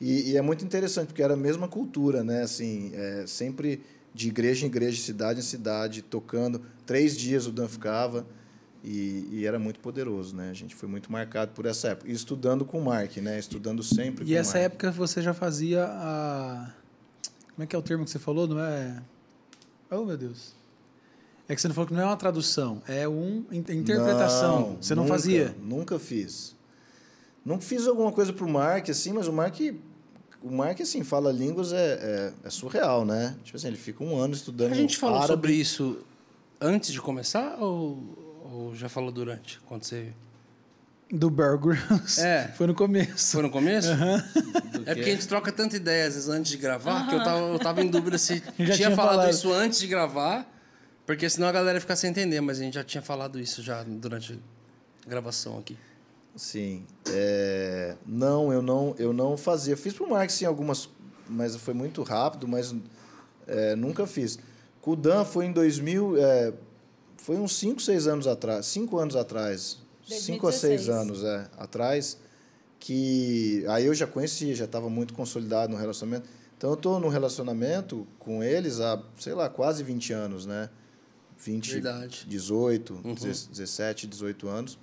E, 0.01 0.33
e 0.33 0.37
é 0.37 0.43
muito 0.43 0.65
interessante 0.65 1.09
porque 1.09 1.23
era 1.23 1.35
a 1.35 1.37
mesma 1.37 1.69
cultura, 1.69 2.25
né? 2.25 2.43
Assim, 2.43 2.91
é, 2.95 3.25
sempre 3.27 3.81
de 4.13 4.29
igreja 4.29 4.65
em 4.65 4.69
igreja, 4.69 5.01
cidade 5.01 5.41
em 5.41 5.43
cidade, 5.43 6.03
tocando. 6.03 6.63
Três 6.87 7.17
dias 7.17 7.47
o 7.47 7.53
Dan 7.53 7.69
ficava. 7.69 8.27
E, 8.87 9.27
e 9.33 9.47
era 9.47 9.59
muito 9.59 9.81
poderoso, 9.81 10.37
né? 10.37 10.51
A 10.51 10.55
gente 10.55 10.75
foi 10.75 10.87
muito 10.87 11.11
marcado 11.11 11.53
por 11.53 11.65
essa 11.65 11.89
época. 11.89 12.11
E 12.11 12.13
estudando 12.13 12.67
com 12.67 12.79
o 12.79 12.85
Mark, 12.85 13.17
né? 13.17 13.39
Estudando 13.39 13.83
sempre 13.83 14.27
com 14.27 14.31
E 14.31 14.35
o 14.35 14.39
essa 14.39 14.59
Mark. 14.59 14.65
época 14.73 14.91
você 14.93 15.23
já 15.23 15.33
fazia 15.33 15.87
a. 15.89 16.71
Como 17.55 17.65
é 17.65 17.67
que 17.67 17.75
é 17.75 17.79
o 17.79 17.83
termo 17.83 18.05
que 18.05 18.11
você 18.11 18.19
falou? 18.19 18.47
Não 18.47 18.61
é. 18.61 19.03
Oh, 19.91 20.05
meu 20.05 20.19
Deus. 20.19 20.53
É 21.49 21.55
que 21.55 21.61
você 21.63 21.69
não 21.69 21.75
falou 21.75 21.89
que 21.89 21.95
não 21.95 22.03
é 22.03 22.05
uma 22.07 22.17
tradução, 22.17 22.83
é 22.87 23.07
uma 23.09 23.55
interpretação. 23.55 24.61
Não, 24.61 24.77
você 24.83 24.95
não 24.95 25.05
nunca, 25.05 25.15
fazia? 25.15 25.57
Nunca 25.63 25.99
fiz. 25.99 26.55
Nunca 27.45 27.63
fiz 27.63 27.87
alguma 27.87 28.13
coisa 28.13 28.33
pro 28.33 28.49
Mark, 28.49 28.89
assim, 28.89 29.13
mas 29.13 29.29
o 29.29 29.33
Mark, 29.33 29.59
o 30.43 30.51
Mark 30.51 30.81
assim, 30.81 31.03
fala 31.05 31.31
línguas 31.31 31.73
é, 31.73 32.33
é, 32.43 32.47
é 32.47 32.51
surreal, 32.51 33.05
né? 33.05 33.37
Tipo 33.45 33.57
assim, 33.59 33.67
ele 33.69 33.77
fica 33.77 34.03
um 34.03 34.17
ano 34.17 34.33
estudando 34.35 34.73
A 34.73 34.75
gente 34.75 34.97
falou 34.97 35.17
árabe. 35.17 35.33
sobre 35.33 35.53
isso 35.55 35.99
antes 36.61 36.91
de 36.93 37.01
começar 37.01 37.59
ou, 37.61 37.99
ou 38.55 38.75
já 38.75 38.89
falou 38.89 39.11
durante? 39.11 39.61
Quando 39.67 39.85
você. 39.85 40.13
Do 41.11 41.29
Bear 41.29 41.59
Grylls. 41.59 42.21
É. 42.21 42.49
Foi 42.57 42.67
no 42.67 42.75
começo. 42.75 43.33
Foi 43.33 43.43
no 43.43 43.51
começo? 43.51 43.89
Do 43.89 44.83
É 44.83 44.95
que 44.95 44.95
porque 44.95 45.01
a 45.01 45.15
gente 45.15 45.29
troca 45.29 45.53
tanta 45.53 45.77
ideia 45.77 46.07
às 46.07 46.15
vezes 46.15 46.29
antes 46.29 46.53
de 46.53 46.59
gravar 46.59 47.09
que 47.09 47.15
eu 47.15 47.23
tava, 47.23 47.41
eu 47.41 47.59
tava 47.59 47.83
em 47.83 47.89
dúvida 47.89 48.17
se 48.17 48.37
Já 48.59 48.65
tinha, 48.65 48.77
tinha 48.77 48.91
falado, 48.93 49.17
falado. 49.17 49.31
isso 49.31 49.53
antes 49.53 49.79
de 49.81 49.87
gravar, 49.87 50.49
porque 51.05 51.29
senão 51.29 51.49
a 51.49 51.53
galera 51.53 51.77
ia 51.77 51.81
ficar 51.81 51.97
sem 51.97 52.11
entender, 52.11 52.41
mas 52.41 52.59
a 52.59 52.63
gente 52.63 52.75
já 52.75 52.85
tinha 52.85 53.03
falado 53.03 53.39
isso 53.39 53.63
já 53.63 53.83
durante 53.83 54.41
a 55.05 55.11
gravação 55.11 55.59
aqui. 55.59 55.77
Sim. 56.37 56.85
É, 57.09 57.95
não, 58.07 58.53
eu 58.53 58.63
não, 58.63 58.95
eu 58.99 59.13
não 59.13 59.37
fazia. 59.37 59.77
Fiz 59.77 59.93
pro 59.93 60.09
Mark, 60.09 60.31
sim, 60.31 60.45
algumas, 60.47 60.89
mas 61.29 61.55
foi 61.57 61.75
muito 61.75 62.03
rápido, 62.03 62.49
mas 62.49 62.75
é, 63.47 63.77
nunca 63.77 64.07
fiz. 64.07 64.39
Com 64.81 64.93
o 64.93 64.97
Dan 64.97 65.25
foi 65.25 65.47
em 65.47 65.53
2000, 65.53 66.17
é, 66.19 66.53
foi 67.25 67.39
uns 67.39 67.57
5, 67.57 67.81
6 67.81 68.07
anos 68.07 68.27
atrás, 68.27 68.67
5 68.67 68.99
anos 68.99 69.17
atrás, 69.17 69.79
5 70.07 70.47
a 70.47 70.53
6 70.53 70.87
2016. 70.87 70.89
anos 70.91 71.25
é, 71.25 71.49
atrás, 71.57 72.19
que 72.79 73.65
aí 73.67 73.87
eu 73.87 73.95
já 73.95 74.07
conhecia, 74.07 74.55
já 74.55 74.67
estava 74.67 74.91
muito 74.91 75.15
consolidado 75.15 75.73
no 75.73 75.79
relacionamento. 75.79 76.29
Então 76.59 76.69
eu 76.69 76.75
estou 76.75 77.01
no 77.01 77.09
relacionamento 77.09 78.07
com 78.19 78.45
eles 78.45 78.79
há, 78.79 79.03
sei 79.19 79.33
lá, 79.33 79.49
quase 79.49 79.83
20 79.83 80.13
anos, 80.13 80.45
né? 80.45 80.69
20, 81.39 81.73
Verdade. 81.73 82.27
18, 82.29 83.01
17, 83.51 84.07
18 84.07 84.47
anos. 84.47 84.79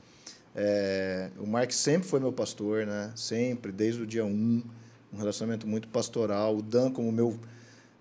É, 0.56 1.30
o 1.38 1.46
Mark 1.46 1.72
sempre 1.72 2.08
foi 2.08 2.20
meu 2.20 2.34
pastor, 2.34 2.88
né? 2.88 3.14
Sempre, 3.16 3.72
desde 3.72 4.02
o 4.02 4.08
dia 4.08 4.26
1. 4.26 4.64
Um 5.14 5.18
relacionamento 5.18 5.68
muito 5.68 5.88
pastoral. 5.90 6.58
O 6.58 6.64
Dan 6.64 6.92
como 6.92 7.12
meu 7.12 7.40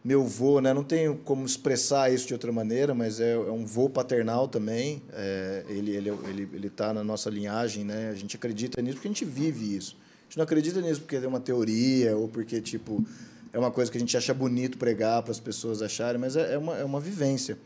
meu 0.02 0.24
vô, 0.24 0.60
né? 0.60 0.72
Não 0.72 0.82
tenho 0.82 1.16
como 1.16 1.44
expressar 1.44 2.12
isso 2.12 2.26
de 2.26 2.32
outra 2.32 2.50
maneira, 2.50 2.94
mas 2.94 3.20
é, 3.20 3.32
é 3.32 3.50
um 3.50 3.66
vô 3.66 3.88
paternal 3.90 4.48
também. 4.48 5.02
É, 5.12 5.64
ele 5.68 5.90
ele 5.94 6.08
ele 6.08 6.48
ele 6.54 6.66
está 6.68 6.92
na 6.94 7.04
nossa 7.04 7.28
linhagem, 7.28 7.84
né? 7.84 8.08
A 8.08 8.14
gente 8.14 8.36
acredita 8.36 8.80
nisso 8.80 8.96
porque 8.96 9.08
a 9.08 9.10
gente 9.10 9.24
vive 9.24 9.76
isso. 9.76 9.96
A 10.20 10.24
gente 10.24 10.36
não 10.38 10.44
acredita 10.44 10.80
nisso 10.80 11.00
porque 11.02 11.16
é 11.16 11.26
uma 11.28 11.40
teoria 11.40 12.16
ou 12.16 12.28
porque 12.28 12.60
tipo 12.60 13.04
é 13.52 13.58
uma 13.58 13.70
coisa 13.70 13.90
que 13.90 13.96
a 13.98 14.00
gente 14.00 14.16
acha 14.16 14.32
bonito 14.32 14.78
pregar 14.78 15.22
para 15.22 15.32
as 15.32 15.40
pessoas 15.40 15.82
acharem, 15.82 16.20
mas 16.20 16.34
é, 16.36 16.54
é 16.54 16.58
uma 16.58 16.76
é 16.78 16.84
uma 16.84 17.00
vivência. 17.00 17.58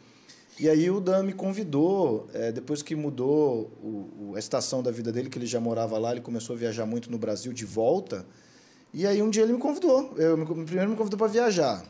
E 0.59 0.69
aí 0.69 0.89
o 0.91 1.01
Dan 1.01 1.25
me 1.25 1.33
convidou, 1.33 2.29
é, 2.33 2.51
depois 2.53 2.81
que 2.81 2.95
mudou 2.95 3.71
o, 3.83 4.31
o- 4.31 4.33
a 4.37 4.39
estação 4.39 4.83
da 4.85 4.91
vida 4.91 5.11
dele, 5.13 5.29
que 5.29 5.37
ele 5.37 5.47
já 5.47 5.59
morava 5.61 5.99
lá, 5.99 6.13
ele 6.13 6.21
começou 6.21 6.55
a 6.55 6.59
viajar 6.59 6.87
muito 6.87 7.11
no 7.11 7.19
Brasil 7.19 7.53
de 7.53 7.65
volta. 7.65 8.25
E 8.93 9.05
aí 9.07 9.21
um 9.21 9.31
dia 9.31 9.43
ele 9.43 9.53
me 9.53 9.59
convidou. 9.59 10.15
Eu, 10.17 10.37
me- 10.37 10.47
primeiro 10.65 10.91
me 10.91 10.97
convidou 10.97 11.19
para 11.19 11.27
viajar. 11.27 11.85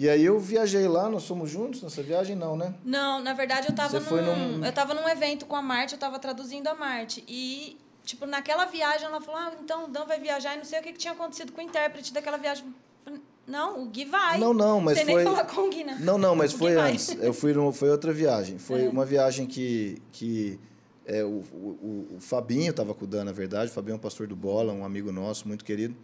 E 0.00 0.08
aí 0.08 0.24
eu 0.24 0.38
viajei 0.38 0.86
lá, 0.86 1.08
nós 1.10 1.26
fomos 1.26 1.50
juntos 1.50 1.82
nessa 1.82 2.00
viagem? 2.02 2.36
Não, 2.36 2.56
né? 2.56 2.72
Não, 2.84 3.20
na 3.20 3.32
verdade 3.32 3.66
eu 3.68 3.74
tava 3.74 3.88
Você 3.90 4.00
foi 4.00 4.22
num, 4.22 4.58
num- 4.58 4.64
eu 4.64 4.72
tava 4.72 4.94
num 4.94 5.08
evento 5.08 5.44
com 5.44 5.56
a 5.56 5.60
Marte, 5.62 5.94
eu 5.94 5.98
tava 5.98 6.20
traduzindo 6.20 6.68
a 6.68 6.74
Marte 6.74 7.24
e 7.26 7.76
tipo 8.04 8.24
naquela 8.24 8.64
viagem 8.66 9.06
ela 9.06 9.20
falou: 9.20 9.40
"Ah, 9.40 9.52
então 9.60 9.86
o 9.86 9.88
Dan 9.88 10.04
vai 10.06 10.20
viajar" 10.20 10.54
e 10.54 10.58
não 10.58 10.64
sei 10.64 10.78
o 10.78 10.82
que, 10.84 10.92
que 10.92 10.98
tinha 10.98 11.12
acontecido 11.12 11.50
com 11.50 11.60
o 11.60 11.64
intérprete 11.64 12.12
daquela 12.12 12.36
viagem. 12.36 12.64
Falei, 13.04 13.20
Não, 13.44 13.82
o 13.82 13.86
Gui 13.86 14.04
vai. 14.04 14.38
Não, 14.38 14.54
não, 14.54 14.80
mas 14.80 14.98
Sem 14.98 15.06
foi- 15.06 15.24
nem 15.24 15.24
falar 15.24 15.44
com 15.46 15.62
o 15.62 15.68
Gui, 15.70 15.82
né? 15.82 15.98
Não, 16.00 16.16
não, 16.16 16.36
mas 16.36 16.54
O 16.54 16.58
foi 16.58 16.76
antes. 16.76 17.16
Eu 17.20 17.34
fui 17.34 17.52
num, 17.52 17.72
foi 17.72 17.90
outra 17.90 18.12
viagem. 18.12 18.56
Foi 18.58 18.84
É. 18.84 18.88
uma 18.88 19.04
viagem 19.04 19.46
que, 19.46 20.00
que 20.12 20.60
é, 21.06 21.24
o, 21.24 21.42
o, 21.52 22.06
o 22.16 22.20
Fabinho 22.20 22.70
estava 22.70 22.94
cuidando, 22.94 23.24
na 23.24 23.32
verdade. 23.32 23.70
O 23.70 23.74
Fabinho 23.74 23.94
é 23.94 23.96
um 23.96 24.00
pastor 24.00 24.26
do 24.28 24.36
Bola, 24.36 24.72
um 24.72 24.84
amigo 24.84 25.10
nosso, 25.10 25.48
muito 25.48 25.64
querido. 25.64 25.96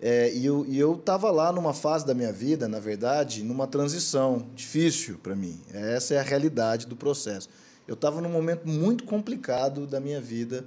É, 0.00 0.32
e 0.34 0.44
eu 0.44 0.66
e 0.68 0.78
eu 0.78 0.94
estava 0.94 1.30
lá 1.30 1.50
numa 1.50 1.72
fase 1.72 2.06
da 2.06 2.12
minha 2.12 2.32
vida, 2.32 2.68
na 2.68 2.78
verdade, 2.78 3.42
numa 3.42 3.66
transição 3.66 4.46
difícil 4.54 5.18
para 5.22 5.34
mim. 5.34 5.58
Essa 5.72 6.14
é 6.14 6.18
a 6.18 6.22
realidade 6.22 6.86
do 6.86 6.94
processo. 6.94 7.48
Eu 7.88 7.94
estava 7.94 8.20
num 8.20 8.28
momento 8.28 8.68
muito 8.68 9.04
complicado 9.04 9.86
da 9.86 9.98
minha 9.98 10.20
vida 10.20 10.66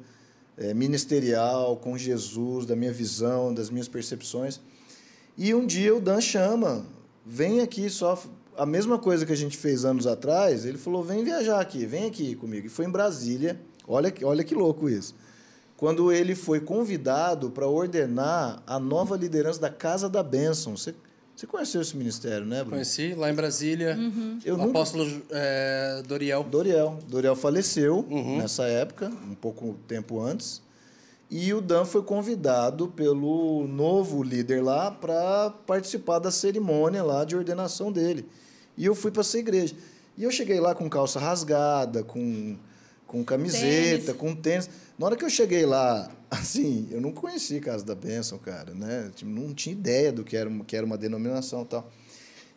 é, 0.57 0.73
ministerial, 0.73 1.77
com 1.77 1.97
Jesus, 1.97 2.65
da 2.65 2.75
minha 2.75 2.91
visão, 2.91 3.53
das 3.53 3.69
minhas 3.69 3.87
percepções. 3.87 4.59
E 5.37 5.53
um 5.53 5.65
dia 5.65 5.95
o 5.95 6.01
Dan 6.01 6.19
chama, 6.19 6.85
vem 7.25 7.61
aqui 7.61 7.89
só 7.89 8.21
a 8.57 8.65
mesma 8.65 8.99
coisa 8.99 9.25
que 9.25 9.31
a 9.31 9.37
gente 9.37 9.57
fez 9.57 9.85
anos 9.85 10.05
atrás. 10.07 10.65
Ele 10.65 10.77
falou, 10.77 11.03
vem 11.03 11.23
viajar 11.23 11.61
aqui, 11.61 11.85
vem 11.85 12.05
aqui 12.05 12.35
comigo. 12.35 12.67
E 12.67 12.69
foi 12.69 12.85
em 12.85 12.89
Brasília. 12.89 13.59
Olha, 13.87 14.13
olha 14.23 14.43
que 14.43 14.53
louco 14.53 14.89
isso. 14.89 15.15
Quando 15.79 16.11
ele 16.11 16.35
foi 16.35 16.59
convidado 16.59 17.49
para 17.51 17.65
ordenar 17.65 18.61
a 18.67 18.77
nova 18.77 19.15
liderança 19.15 19.61
da 19.61 19.69
Casa 19.69 20.09
da 20.09 20.21
Bênção. 20.21 20.75
Você, 20.75 20.93
você 21.33 21.47
conheceu 21.47 21.79
esse 21.81 21.95
ministério, 21.95 22.45
né, 22.45 22.57
Bruno? 22.57 22.71
Conheci 22.71 23.13
lá 23.15 23.29
em 23.31 23.33
Brasília, 23.33 23.97
Eu 24.43 24.55
o 24.55 24.57
nunca- 24.57 24.71
apóstolo 24.71 25.09
é, 25.31 26.03
Doriel. 26.05 26.43
Doriel. 26.43 26.99
Doriel 27.07 27.33
faleceu 27.33 28.05
nessa 28.09 28.63
época, 28.65 29.09
um 29.31 29.35
pouco 29.35 29.77
tempo 29.87 30.19
antes. 30.19 30.61
E 31.31 31.53
o 31.53 31.61
Dan 31.61 31.85
foi 31.85 32.01
convidado 32.03 32.89
pelo 32.89 33.65
novo 33.65 34.21
líder 34.21 34.61
lá 34.61 34.91
para 34.91 35.51
participar 35.65 36.19
da 36.19 36.29
cerimônia 36.29 37.01
lá 37.03 37.23
de 37.23 37.37
ordenação 37.37 37.89
dele. 37.89 38.27
E 38.75 38.83
eu 38.85 38.93
fui 38.93 39.11
para 39.11 39.21
essa 39.21 39.37
igreja. 39.39 39.75
E 40.17 40.25
eu 40.25 40.31
cheguei 40.31 40.59
lá 40.59 40.75
com 40.75 40.89
calça 40.89 41.21
rasgada, 41.21 42.03
com, 42.03 42.57
com 43.09 43.23
camiseta, 43.23 44.05
Tênis. 44.05 44.17
com 44.17 44.35
tênis. 44.35 44.69
Na 44.97 45.07
hora 45.07 45.15
que 45.15 45.25
eu 45.25 45.29
cheguei 45.29 45.65
lá, 45.65 46.09
assim, 46.29 46.87
eu 46.91 47.01
não 47.01 47.11
conheci 47.11 47.59
Casa 47.59 47.83
da 47.83 47.95
Bênção, 47.95 48.37
cara, 48.37 48.71
né? 48.73 49.09
Tipo, 49.15 49.31
Não 49.31 49.51
tinha 49.53 49.73
ideia 49.73 50.11
do 50.11 50.23
que 50.23 50.37
era, 50.37 50.47
uma- 50.47 50.63
que 50.63 50.75
era 50.75 50.85
uma 50.85 50.97
denominação 50.97 51.63
e 51.63 51.65
tal. 51.65 51.91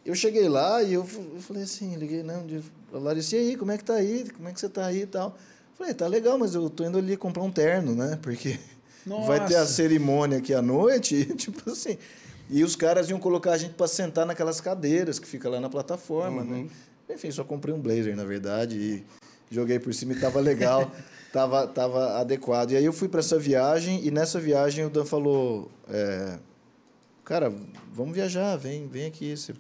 Eu 0.05 0.15
cheguei 0.15 0.49
lá 0.49 0.83
e 0.83 0.93
eu, 0.93 1.09
eu 1.35 1.41
falei 1.41 1.63
assim, 1.63 1.97
liguei, 1.97 2.23
né? 2.23 2.37
um 2.37 2.47
dia, 2.47 2.61
A 2.93 2.99
Larissa, 2.99 3.37
e 3.37 3.39
aí, 3.39 3.57
como 3.57 3.71
é 3.73 3.79
que 3.79 3.85
tá 3.85 3.95
aí? 3.95 4.29
Como 4.31 4.47
é 4.49 4.53
que 4.53 4.61
você 4.61 4.69
tá 4.69 4.85
aí 4.87 5.03
e 5.03 5.07
tal? 5.07 5.39
Falei, 5.79 5.95
tá 5.95 6.07
legal, 6.07 6.37
mas 6.37 6.55
eu 6.55 6.69
tô 6.69 6.85
indo 6.85 6.99
ali 6.99 7.17
comprar 7.17 7.43
um 7.45 7.51
terno, 7.51 7.95
né? 7.95 8.19
Porque 8.21 8.59
vai 9.27 9.47
ter 9.47 9.55
a 9.57 9.61
Nossa. 9.61 9.73
cerimônia 9.73 10.39
aqui 10.39 10.53
à 10.53 10.61
noite, 10.61 11.15
e, 11.15 11.25
tipo 11.35 11.71
assim. 11.71 11.97
E 12.51 12.63
os 12.63 12.77
caras 12.77 13.09
iam 13.09 13.19
colocar 13.19 13.53
a 13.53 13.57
gente 13.59 13.73
para 13.75 13.87
sentar 13.89 14.27
naquelas 14.27 14.61
cadeiras 14.61 15.19
que 15.19 15.27
fica 15.27 15.49
lá 15.49 15.59
na 15.61 15.71
plataforma, 15.71 16.45
né? 16.45 16.67
Enfim, 17.09 17.31
só 17.31 17.43
comprei 17.45 17.75
um 17.75 17.81
blazer, 17.81 18.15
na 18.17 18.25
verdade, 18.25 18.77
e 18.77 19.05
joguei 19.53 19.79
por 19.79 19.93
cima 19.93 20.13
e 20.13 20.21
tava 20.21 20.41
legal, 20.41 20.91
tava, 21.33 21.67
tava 21.67 22.19
adequado. 22.19 22.73
E 22.73 22.77
aí 22.77 22.85
eu 22.85 22.93
fui 22.93 23.09
para 23.09 23.21
essa 23.21 23.39
viagem 23.39 24.05
e 24.05 24.11
nessa 24.11 24.41
viagem 24.41 24.85
o 24.85 24.91
Dan 24.91 25.05
falou, 25.05 25.71
é, 25.89 26.39
cara, 27.25 27.53
vamos 27.93 28.15
viajar, 28.15 28.57
vem, 28.57 28.89
vem 28.89 29.07
aqui, 29.07 29.37
você 29.37 29.55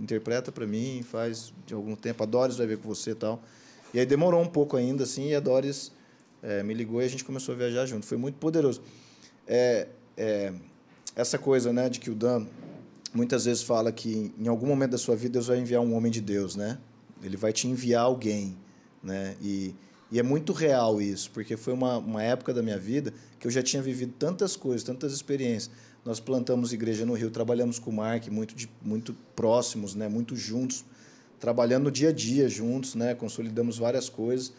interpreta 0.00 0.50
para 0.50 0.66
mim, 0.66 1.04
faz 1.08 1.52
de 1.66 1.74
algum 1.74 1.94
tempo, 1.94 2.22
a 2.22 2.26
Doris 2.26 2.56
vai 2.56 2.66
ver 2.66 2.78
com 2.78 2.88
você 2.88 3.10
e 3.10 3.14
tal. 3.14 3.40
E 3.92 4.00
aí 4.00 4.06
demorou 4.06 4.40
um 4.40 4.48
pouco 4.48 4.76
ainda, 4.76 5.04
assim, 5.04 5.28
e 5.28 5.34
a 5.34 5.40
Doris 5.40 5.92
é, 6.42 6.62
me 6.62 6.74
ligou 6.74 7.00
e 7.00 7.04
a 7.04 7.08
gente 7.08 7.24
começou 7.24 7.54
a 7.54 7.58
viajar 7.58 7.86
junto. 7.86 8.04
Foi 8.04 8.18
muito 8.18 8.36
poderoso. 8.36 8.82
É, 9.46 9.86
é, 10.16 10.52
essa 11.14 11.38
coisa, 11.38 11.72
né, 11.72 11.88
de 11.88 12.00
que 12.00 12.10
o 12.10 12.14
Dan 12.14 12.46
muitas 13.14 13.44
vezes 13.44 13.62
fala 13.62 13.92
que 13.92 14.34
em 14.36 14.48
algum 14.48 14.66
momento 14.66 14.92
da 14.92 14.98
sua 14.98 15.14
vida 15.14 15.34
Deus 15.34 15.46
vai 15.46 15.58
enviar 15.58 15.80
um 15.80 15.94
homem 15.94 16.10
de 16.10 16.20
Deus, 16.20 16.56
né? 16.56 16.78
Ele 17.22 17.36
vai 17.36 17.52
te 17.52 17.68
enviar 17.68 18.02
alguém, 18.02 18.56
né? 19.04 19.36
E, 19.40 19.74
e 20.10 20.18
é 20.18 20.22
muito 20.22 20.52
real 20.52 21.00
isso, 21.00 21.30
porque 21.30 21.56
foi 21.56 21.72
uma, 21.72 21.98
uma 21.98 22.22
época 22.22 22.54
da 22.54 22.62
minha 22.62 22.78
vida 22.78 23.12
que 23.38 23.46
eu 23.46 23.50
já 23.50 23.62
tinha 23.62 23.82
vivido 23.82 24.14
tantas 24.18 24.56
coisas, 24.56 24.82
tantas 24.82 25.12
experiências. 25.12 25.70
Nós 26.04 26.20
plantamos 26.20 26.72
igreja 26.72 27.06
no 27.06 27.14
Rio, 27.14 27.30
trabalhamos 27.30 27.78
com 27.78 27.90
o 27.90 27.92
Mark 27.92 28.28
muito, 28.28 28.54
de, 28.54 28.68
muito 28.82 29.14
próximos, 29.36 29.94
né? 29.94 30.08
muito 30.08 30.36
juntos, 30.36 30.84
trabalhando 31.38 31.84
no 31.84 31.90
dia 31.90 32.08
a 32.08 32.12
dia 32.12 32.48
juntos, 32.48 32.94
né? 32.94 33.14
consolidamos 33.14 33.78
várias 33.78 34.08
coisas. 34.08 34.52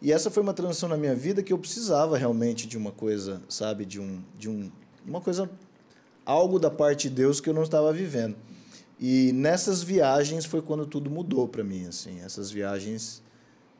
E 0.00 0.12
essa 0.12 0.30
foi 0.30 0.42
uma 0.42 0.52
transição 0.52 0.88
na 0.88 0.96
minha 0.96 1.14
vida 1.14 1.42
que 1.42 1.52
eu 1.52 1.58
precisava 1.58 2.16
realmente 2.18 2.66
de 2.66 2.76
uma 2.76 2.92
coisa, 2.92 3.42
sabe, 3.48 3.84
de 3.84 4.00
um, 4.00 4.22
de 4.38 4.48
um, 4.48 4.70
uma 5.06 5.20
coisa, 5.20 5.50
algo 6.26 6.58
da 6.58 6.70
parte 6.70 7.08
de 7.08 7.14
Deus 7.14 7.40
que 7.40 7.48
eu 7.48 7.54
não 7.54 7.62
estava 7.62 7.92
vivendo. 7.92 8.36
E 9.00 9.32
nessas 9.32 9.82
viagens 9.82 10.44
foi 10.44 10.62
quando 10.62 10.86
tudo 10.86 11.10
mudou 11.10 11.48
para 11.48 11.64
mim, 11.64 11.86
assim. 11.86 12.20
Essas 12.20 12.50
viagens, 12.50 13.22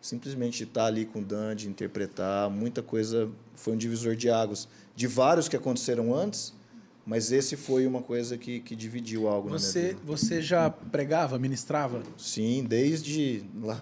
simplesmente 0.08 0.64
estar 0.64 0.84
ali 0.84 1.06
com 1.06 1.20
o 1.20 1.24
Dan, 1.24 1.56
de 1.56 1.66
interpretar, 1.66 2.50
muita 2.50 2.82
coisa 2.82 3.30
foi 3.54 3.72
um 3.72 3.76
divisor 3.76 4.14
de 4.14 4.28
águas. 4.28 4.68
De 4.94 5.06
vários 5.06 5.48
que 5.48 5.56
aconteceram 5.56 6.14
antes, 6.14 6.52
mas 7.06 7.32
esse 7.32 7.56
foi 7.56 7.86
uma 7.86 8.02
coisa 8.02 8.36
que, 8.36 8.60
que 8.60 8.76
dividiu 8.76 9.26
algo 9.26 9.48
na 9.48 9.56
minha 9.56 9.58
Você, 9.58 9.88
vida. 9.88 10.00
você 10.04 10.42
já 10.42 10.68
pregava, 10.68 11.38
ministrava? 11.38 12.02
Sim, 12.18 12.64
desde 12.68 13.44
lá, 13.62 13.80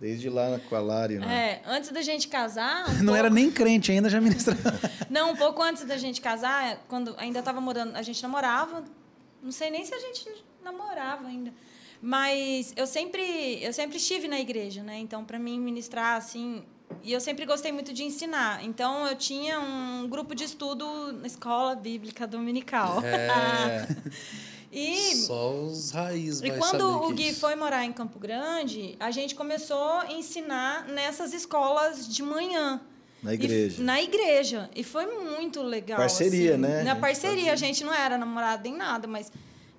desde 0.00 0.28
lá 0.28 0.58
com 0.68 0.74
a 0.74 0.80
Lari, 0.80 1.18
né? 1.20 1.62
É, 1.64 1.70
antes 1.70 1.90
da 1.90 2.02
gente 2.02 2.26
casar. 2.26 2.90
um 2.90 2.94
Não 2.98 3.04
pouco- 3.06 3.14
era 3.16 3.30
nem 3.30 3.50
crente 3.52 3.92
ainda, 3.92 4.10
já 4.10 4.20
ministrava. 4.20 4.60
Não, 5.08 5.30
um 5.32 5.36
pouco 5.36 5.62
antes 5.62 5.84
da 5.84 5.96
gente 5.96 6.20
casar, 6.20 6.84
quando 6.88 7.14
ainda 7.18 7.38
estava 7.38 7.60
morando, 7.60 7.94
a 7.94 8.02
gente 8.02 8.20
namorava. 8.20 8.82
Não 9.40 9.52
sei 9.52 9.70
nem 9.70 9.84
se 9.84 9.94
a 9.94 9.98
gente 10.00 10.28
namorava 10.62 11.28
ainda. 11.28 11.52
Mas 12.02 12.72
eu 12.76 12.86
sempre, 12.86 13.62
eu 13.62 13.72
sempre 13.72 13.98
estive 13.98 14.26
na 14.26 14.40
igreja, 14.40 14.82
né? 14.82 14.98
Então, 14.98 15.24
para 15.24 15.38
mim 15.38 15.60
ministrar 15.60 16.16
assim, 16.16 16.62
e 17.02 17.12
eu 17.12 17.20
sempre 17.20 17.44
gostei 17.44 17.72
muito 17.72 17.92
de 17.92 18.02
ensinar. 18.04 18.64
Então, 18.64 19.06
eu 19.06 19.14
tinha 19.16 19.60
um 19.60 20.08
grupo 20.08 20.34
de 20.34 20.44
estudo 20.44 21.12
na 21.12 21.26
escola 21.26 21.74
bíblica 21.74 22.26
dominical. 22.26 23.02
É. 23.04 23.86
e 24.72 25.14
Só 25.16 25.52
os 25.52 25.90
raízes 25.90 26.40
e 26.42 26.50
quando 26.52 26.70
saber 26.70 26.84
o 26.84 27.08
que 27.08 27.14
Gui 27.14 27.28
isso. 27.30 27.40
foi 27.40 27.54
morar 27.54 27.84
em 27.84 27.92
Campo 27.92 28.18
Grande, 28.18 28.96
a 28.98 29.10
gente 29.10 29.34
começou 29.34 29.92
a 30.00 30.12
ensinar 30.12 30.86
nessas 30.88 31.34
escolas 31.34 32.08
de 32.08 32.22
manhã. 32.22 32.80
Na 33.22 33.32
E- 33.32 33.34
igreja. 33.34 33.82
na 33.82 34.00
igreja. 34.00 34.70
E 34.74 34.82
foi 34.82 35.04
muito 35.06 35.60
legal. 35.62 35.98
Parceria, 35.98 36.52
assim. 36.52 36.60
né? 36.62 36.82
Na 36.82 36.96
parceria. 36.96 37.52
A 37.52 37.56
gente 37.56 37.84
não 37.84 37.92
era 37.92 38.16
namorado 38.16 38.62
nem 38.62 38.74
nada, 38.74 39.06
mas 39.06 39.30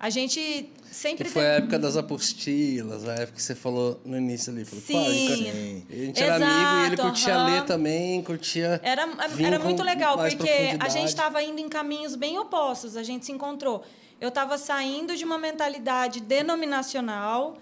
a 0.02 0.10
gente 0.10 0.68
Que 0.88 0.94
sempre 0.94 1.28
foi 1.28 1.46
a 1.46 1.50
época 1.54 1.78
das 1.78 1.96
apostilas, 1.96 3.08
a 3.08 3.12
época 3.14 3.36
que 3.36 3.42
você 3.42 3.54
falou 3.54 4.00
no 4.04 4.16
início 4.18 4.52
ali. 4.52 4.64
Falou, 4.64 4.82
Sim. 4.84 4.94
"Pá, 4.94 5.36
Sim. 5.36 5.86
A 5.88 5.94
gente 5.94 6.22
era 6.22 6.34
amigo 6.34 6.50
e 6.50 6.86
ele 6.86 6.94
Exato, 6.94 7.02
curtia 7.08 7.34
aham. 7.36 7.46
ler 7.54 7.64
também, 7.64 8.22
curtia. 8.22 8.80
Era, 8.82 9.08
era 9.38 9.58
muito 9.60 9.80
legal, 9.84 10.18
porque 10.18 10.76
a 10.80 10.88
gente 10.88 11.06
estava 11.08 11.40
indo 11.40 11.60
em 11.60 11.68
caminhos 11.68 12.16
bem 12.16 12.36
opostos, 12.36 12.96
a 12.96 13.02
gente 13.04 13.24
se 13.24 13.30
encontrou. 13.32 13.84
Eu 14.20 14.28
estava 14.28 14.58
saindo 14.58 15.16
de 15.16 15.24
uma 15.24 15.38
mentalidade 15.38 16.20
denominacional, 16.20 17.56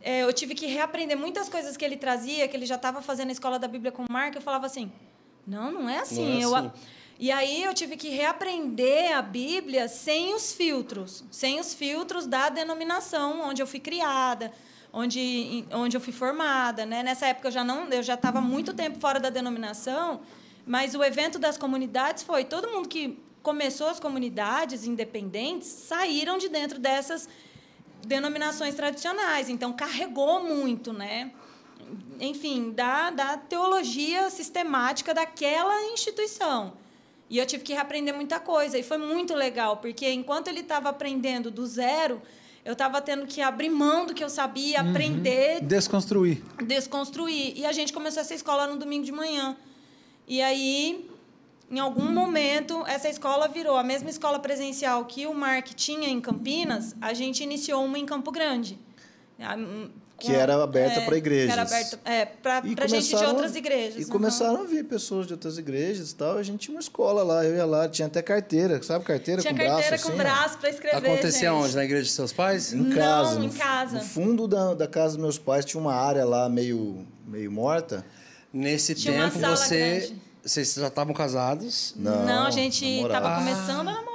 é, 0.00 0.22
eu 0.22 0.32
tive 0.32 0.54
que 0.54 0.66
reaprender 0.66 1.18
muitas 1.18 1.48
coisas 1.48 1.76
que 1.76 1.84
ele 1.84 1.96
trazia, 1.96 2.46
que 2.48 2.56
ele 2.56 2.66
já 2.66 2.76
estava 2.76 3.02
fazendo 3.02 3.26
na 3.26 3.32
escola 3.32 3.58
da 3.58 3.66
Bíblia 3.68 3.90
com 3.92 4.02
o 4.04 4.06
Marco, 4.10 4.38
eu 4.38 4.42
falava 4.42 4.66
assim, 4.66 4.90
não, 5.46 5.72
não 5.72 5.88
é 5.88 5.98
assim. 5.98 6.24
Não 6.24 6.38
é 6.38 6.44
eu, 6.44 6.54
assim. 6.54 6.70
E 7.20 7.30
aí 7.30 7.62
eu 7.62 7.74
tive 7.74 7.98
que 7.98 8.08
reaprender 8.08 9.14
a 9.14 9.20
Bíblia 9.20 9.88
sem 9.88 10.34
os 10.34 10.54
filtros, 10.54 11.22
sem 11.30 11.60
os 11.60 11.74
filtros 11.74 12.26
da 12.26 12.48
denominação 12.48 13.42
onde 13.42 13.60
eu 13.60 13.66
fui 13.66 13.78
criada, 13.78 14.50
onde, 14.90 15.66
onde 15.70 15.94
eu 15.94 16.00
fui 16.00 16.14
formada, 16.14 16.86
né? 16.86 17.02
Nessa 17.02 17.26
época 17.26 17.48
eu 17.48 17.52
já 17.52 17.62
não, 17.62 17.86
eu 17.90 18.02
já 18.02 18.14
estava 18.14 18.40
muito 18.40 18.72
tempo 18.72 18.98
fora 18.98 19.20
da 19.20 19.28
denominação, 19.28 20.22
mas 20.64 20.94
o 20.94 21.04
evento 21.04 21.38
das 21.38 21.58
comunidades 21.58 22.22
foi 22.22 22.42
todo 22.42 22.70
mundo 22.70 22.88
que 22.88 23.22
começou 23.42 23.88
as 23.88 24.00
comunidades 24.00 24.86
independentes 24.86 25.68
saíram 25.68 26.38
de 26.38 26.48
dentro 26.48 26.78
dessas 26.78 27.28
denominações 28.06 28.74
tradicionais, 28.74 29.50
então 29.50 29.74
carregou 29.74 30.42
muito, 30.42 30.90
né? 30.90 31.32
Enfim, 32.18 32.70
da, 32.70 33.10
da 33.10 33.36
teologia 33.36 34.30
sistemática 34.30 35.12
daquela 35.12 35.82
instituição. 35.92 36.79
E 37.30 37.38
eu 37.38 37.46
tive 37.46 37.62
que 37.62 37.72
reaprender 37.72 38.12
muita 38.14 38.40
coisa. 38.40 38.76
E 38.76 38.82
foi 38.82 38.98
muito 38.98 39.34
legal, 39.34 39.76
porque 39.76 40.10
enquanto 40.10 40.48
ele 40.48 40.60
estava 40.60 40.88
aprendendo 40.88 41.48
do 41.50 41.64
zero, 41.64 42.20
eu 42.64 42.72
estava 42.72 43.00
tendo 43.00 43.24
que 43.26 43.40
abrir 43.40 43.70
mão 43.70 44.04
do 44.04 44.12
que 44.12 44.22
eu 44.22 44.28
sabia, 44.28 44.80
aprender, 44.80 45.60
Desconstruir. 45.62 46.42
desconstruir. 46.66 47.56
E 47.56 47.64
a 47.64 47.72
gente 47.72 47.92
começou 47.92 48.20
essa 48.20 48.34
escola 48.34 48.66
no 48.66 48.76
domingo 48.76 49.04
de 49.04 49.12
manhã. 49.12 49.56
E 50.26 50.42
aí, 50.42 51.08
em 51.70 51.78
algum 51.78 52.10
momento, 52.12 52.84
essa 52.86 53.08
escola 53.08 53.46
virou 53.46 53.76
a 53.76 53.84
mesma 53.84 54.10
escola 54.10 54.40
presencial 54.40 55.04
que 55.04 55.26
o 55.26 55.32
Mark 55.32 55.68
tinha 55.68 56.08
em 56.08 56.20
Campinas, 56.20 56.96
a 57.00 57.14
gente 57.14 57.42
iniciou 57.44 57.84
uma 57.84 57.96
em 57.98 58.04
Campo 58.04 58.32
Grande. 58.32 58.76
Ah, 60.26 60.30
hum, 60.30 60.32
Que 60.32 60.36
era 60.36 60.62
aberta 60.62 61.00
para 61.02 61.16
igrejas. 61.16 61.46
Que 61.46 61.52
era 61.52 61.62
aberta 61.62 62.00
é, 62.04 62.24
para 62.26 62.86
gente 62.86 63.08
de 63.16 63.24
outras 63.24 63.56
igrejas. 63.56 63.96
E 63.96 64.02
aham. 64.02 64.10
começaram 64.10 64.62
a 64.62 64.66
vir 64.66 64.84
pessoas 64.84 65.26
de 65.26 65.32
outras 65.32 65.58
igrejas 65.58 66.10
e 66.10 66.14
tal. 66.14 66.36
A 66.36 66.42
gente 66.42 66.58
tinha 66.60 66.74
uma 66.74 66.80
escola 66.80 67.22
lá, 67.22 67.44
eu 67.44 67.54
ia 67.56 67.64
lá, 67.66 67.88
tinha 67.88 68.06
até 68.06 68.20
carteira, 68.22 68.82
sabe 68.82 69.04
carteira 69.04 69.40
Tinha 69.42 69.52
com 69.52 69.58
carteira 69.58 69.88
braço 69.90 70.04
com 70.04 70.08
assim? 70.12 70.18
braço 70.18 70.58
para 70.58 70.70
escrever. 70.70 70.96
Acontecia 70.96 71.50
gente. 71.50 71.64
onde? 71.64 71.76
Na 71.76 71.84
igreja 71.84 72.04
de 72.04 72.10
seus 72.10 72.32
pais? 72.32 72.72
Em 72.72 72.76
Não, 72.78 72.96
casa. 72.96 73.38
em 73.40 73.46
no, 73.46 73.52
casa. 73.52 73.96
No 73.98 74.04
fundo 74.04 74.46
da, 74.48 74.74
da 74.74 74.86
casa 74.86 75.14
dos 75.14 75.22
meus 75.22 75.38
pais 75.38 75.64
tinha 75.64 75.80
uma 75.80 75.94
área 75.94 76.24
lá 76.24 76.48
meio, 76.48 77.06
meio 77.26 77.50
morta. 77.50 78.04
Nesse 78.52 78.94
Tinha 78.94 79.14
uma 79.14 79.28
tempo 79.30 79.40
sala 79.40 79.56
você. 79.56 79.78
grande. 80.00 80.22
Vocês 80.42 80.74
já 80.74 80.88
estavam 80.88 81.12
casados? 81.14 81.92
Não, 81.96 82.46
a 82.46 82.50
gente 82.50 82.84
estava 82.84 83.36
começando 83.36 83.80
a 83.88 83.92
namorar. 83.92 84.09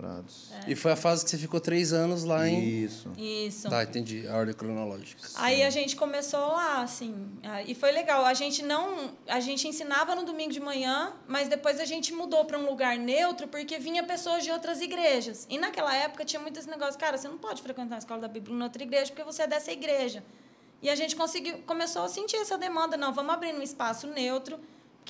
É, 0.00 0.10
namorados. 0.10 0.50
E 0.66 0.74
foi 0.74 0.92
a 0.92 0.96
fase 0.96 1.24
que 1.24 1.30
você 1.30 1.38
ficou 1.38 1.60
três 1.60 1.92
anos 1.92 2.24
lá 2.24 2.48
em. 2.48 2.84
Isso. 2.84 3.10
Isso. 3.16 3.68
Tá, 3.68 3.82
entendi. 3.82 4.26
A 4.26 4.36
ordem 4.36 4.54
cronológica. 4.54 5.22
Aí 5.36 5.62
a 5.62 5.70
gente 5.70 5.96
começou 5.96 6.40
lá, 6.40 6.82
assim, 6.82 7.28
e 7.66 7.74
foi 7.74 7.92
legal. 7.92 8.24
A 8.24 8.34
gente 8.34 8.62
não, 8.62 9.12
a 9.28 9.40
gente 9.40 9.68
ensinava 9.68 10.14
no 10.14 10.24
domingo 10.24 10.52
de 10.52 10.60
manhã, 10.60 11.12
mas 11.28 11.48
depois 11.48 11.78
a 11.78 11.84
gente 11.84 12.12
mudou 12.12 12.44
para 12.44 12.58
um 12.58 12.66
lugar 12.66 12.96
neutro 12.96 13.48
porque 13.48 13.78
vinha 13.78 14.02
pessoas 14.02 14.42
de 14.44 14.50
outras 14.50 14.80
igrejas. 14.80 15.46
E 15.48 15.58
naquela 15.58 15.94
época 15.94 16.24
tinha 16.24 16.40
muito 16.40 16.58
esse 16.58 16.68
negócio, 16.68 16.98
cara, 16.98 17.16
você 17.16 17.28
não 17.28 17.38
pode 17.38 17.62
frequentar 17.62 17.96
a 17.96 17.98
escola 17.98 18.20
da 18.20 18.28
Bíblia 18.28 18.56
em 18.56 18.62
outra 18.62 18.82
igreja 18.82 19.06
porque 19.06 19.24
você 19.24 19.42
é 19.42 19.46
dessa 19.46 19.70
igreja. 19.70 20.22
E 20.82 20.88
a 20.88 20.94
gente 20.94 21.14
conseguiu, 21.14 21.58
começou 21.66 22.02
a 22.02 22.08
sentir 22.08 22.36
essa 22.36 22.56
demanda, 22.56 22.96
não, 22.96 23.12
vamos 23.12 23.34
abrir 23.34 23.54
um 23.54 23.62
espaço 23.62 24.06
neutro, 24.06 24.58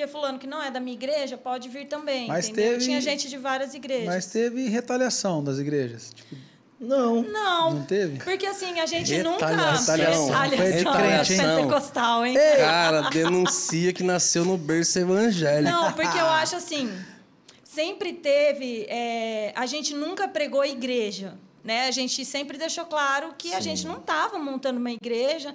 porque 0.01 0.07
fulano 0.07 0.39
que 0.39 0.47
não 0.47 0.63
é 0.63 0.71
da 0.71 0.81
minha 0.81 0.95
igreja 0.95 1.37
pode 1.37 1.69
vir 1.69 1.87
também. 1.87 2.27
Mas 2.27 2.49
entendeu? 2.49 2.73
teve- 2.73 2.85
Tinha 2.85 3.01
gente 3.01 3.29
de 3.29 3.37
várias 3.37 3.75
igrejas. 3.75 4.07
Mas 4.07 4.27
teve 4.27 4.67
retaliação 4.69 5.45
das 5.45 5.59
igrejas. 5.59 6.13
Tipo, 6.15 6.37
Não. 6.81 7.23
Não, 7.23 7.75
Não 7.75 7.85
teve? 7.85 8.19
porque 8.25 8.47
assim, 8.47 8.81
a 8.81 8.87
gente 8.87 9.23
nunca... 9.23 9.47
Retaliação. 9.49 10.31
Retaliação. 10.31 10.93
Foi 10.93 11.03
crente, 11.03 11.33
hein? 11.35 11.39
pentecostal, 11.39 12.27
hein? 12.27 12.35
Cara, 12.57 13.11
denuncia 13.11 13.93
que 13.93 14.03
nasceu 14.03 14.45
no 14.45 14.57
berço 14.57 14.99
evangélico. 14.99 15.71
Não, 15.71 15.93
porque 15.93 16.17
eu 16.19 16.27
acho 16.27 16.57
assim, 16.57 16.91
sempre 17.63 18.15
teve, 18.15 18.87
é, 18.89 19.53
a 19.55 19.67
gente 19.67 19.93
nunca 19.95 20.27
pregou 20.27 20.65
igreja, 20.65 21.35
né? 21.63 21.87
A 21.87 21.91
gente 21.91 22.25
sempre 22.25 22.57
deixou 22.57 22.87
claro 22.87 23.35
que 23.37 23.53
a 23.53 23.61
gente 23.61 23.87
não 23.87 23.99
estava 23.99 24.39
montando 24.39 24.79
uma 24.81 24.91
igreja. 24.91 25.55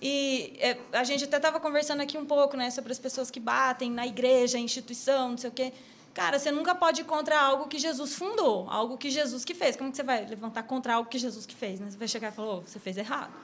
E 0.00 0.56
é, 0.58 0.76
a 0.92 1.04
gente 1.04 1.24
até 1.24 1.36
estava 1.36 1.58
conversando 1.58 2.02
aqui 2.02 2.18
um 2.18 2.26
pouco, 2.26 2.56
né, 2.56 2.70
sobre 2.70 2.92
as 2.92 2.98
pessoas 2.98 3.30
que 3.30 3.40
batem 3.40 3.90
na 3.90 4.06
igreja, 4.06 4.58
instituição, 4.58 5.30
não 5.30 5.38
sei 5.38 5.50
o 5.50 5.52
quê. 5.52 5.72
Cara, 6.12 6.38
você 6.38 6.50
nunca 6.50 6.74
pode 6.74 7.02
ir 7.02 7.04
contra 7.04 7.38
algo 7.38 7.68
que 7.68 7.78
Jesus 7.78 8.14
fundou, 8.14 8.68
algo 8.70 8.96
que 8.96 9.10
Jesus 9.10 9.44
que 9.44 9.54
fez. 9.54 9.76
Como 9.76 9.90
que 9.90 9.96
você 9.96 10.02
vai 10.02 10.24
levantar 10.24 10.62
contra 10.62 10.94
algo 10.94 11.10
que 11.10 11.18
Jesus 11.18 11.44
que 11.44 11.54
fez? 11.54 11.78
Né? 11.78 11.90
Você 11.90 11.98
vai 11.98 12.08
chegar 12.08 12.32
e 12.32 12.34
falar, 12.34 12.54
"Ô, 12.54 12.60
você 12.62 12.78
fez 12.78 12.96
errado. 12.96 13.34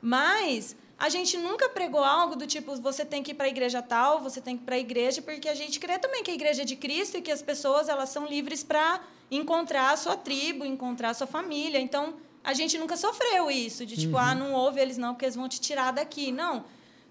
Mas 0.00 0.76
a 0.98 1.08
gente 1.08 1.36
nunca 1.36 1.68
pregou 1.68 2.02
algo 2.02 2.36
do 2.36 2.46
tipo, 2.46 2.76
você 2.76 3.04
tem 3.04 3.24
que 3.24 3.32
ir 3.32 3.34
para 3.34 3.46
a 3.46 3.48
igreja 3.48 3.82
tal, 3.82 4.20
você 4.20 4.40
tem 4.40 4.56
que 4.56 4.62
ir 4.62 4.66
para 4.66 4.76
a 4.76 4.78
igreja, 4.78 5.20
porque 5.20 5.48
a 5.48 5.54
gente 5.54 5.80
crê 5.80 5.98
também 5.98 6.22
que 6.22 6.30
a 6.30 6.34
igreja 6.34 6.62
é 6.62 6.64
de 6.64 6.76
Cristo 6.76 7.18
e 7.18 7.22
que 7.22 7.30
as 7.30 7.42
pessoas 7.42 7.88
elas 7.88 8.08
são 8.08 8.26
livres 8.26 8.62
para 8.62 9.00
encontrar 9.28 9.90
a 9.90 9.96
sua 9.96 10.16
tribo, 10.16 10.64
encontrar 10.64 11.10
a 11.10 11.14
sua 11.14 11.26
família. 11.26 11.80
Então, 11.80 12.14
a 12.44 12.52
gente 12.54 12.76
nunca 12.78 12.96
sofreu 12.96 13.50
isso, 13.50 13.86
de 13.86 13.96
tipo, 13.96 14.16
ah, 14.16 14.34
não 14.34 14.52
ouve 14.52 14.80
eles 14.80 14.98
não, 14.98 15.14
porque 15.14 15.24
eles 15.24 15.36
vão 15.36 15.48
te 15.48 15.60
tirar 15.60 15.92
daqui. 15.92 16.32
Não. 16.32 16.64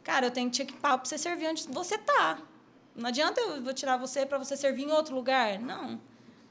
Cara, 0.03 0.28
eu 0.28 0.32
tenho 0.32 0.49
que 0.49 0.58
te 0.58 0.62
equipar 0.64 0.98
para 0.98 1.06
você 1.06 1.18
servir 1.18 1.48
onde 1.48 1.68
você 1.70 1.98
tá. 1.98 2.40
Não 2.95 3.08
adianta 3.08 3.40
eu 3.40 3.62
vou 3.62 3.74
tirar 3.74 3.98
você 3.98 4.26
para 4.26 4.38
você 4.38 4.58
servir 4.58 4.84
em 4.84 4.91
outro 4.91 5.16
lugar. 5.16 5.60
Não. 5.60 5.99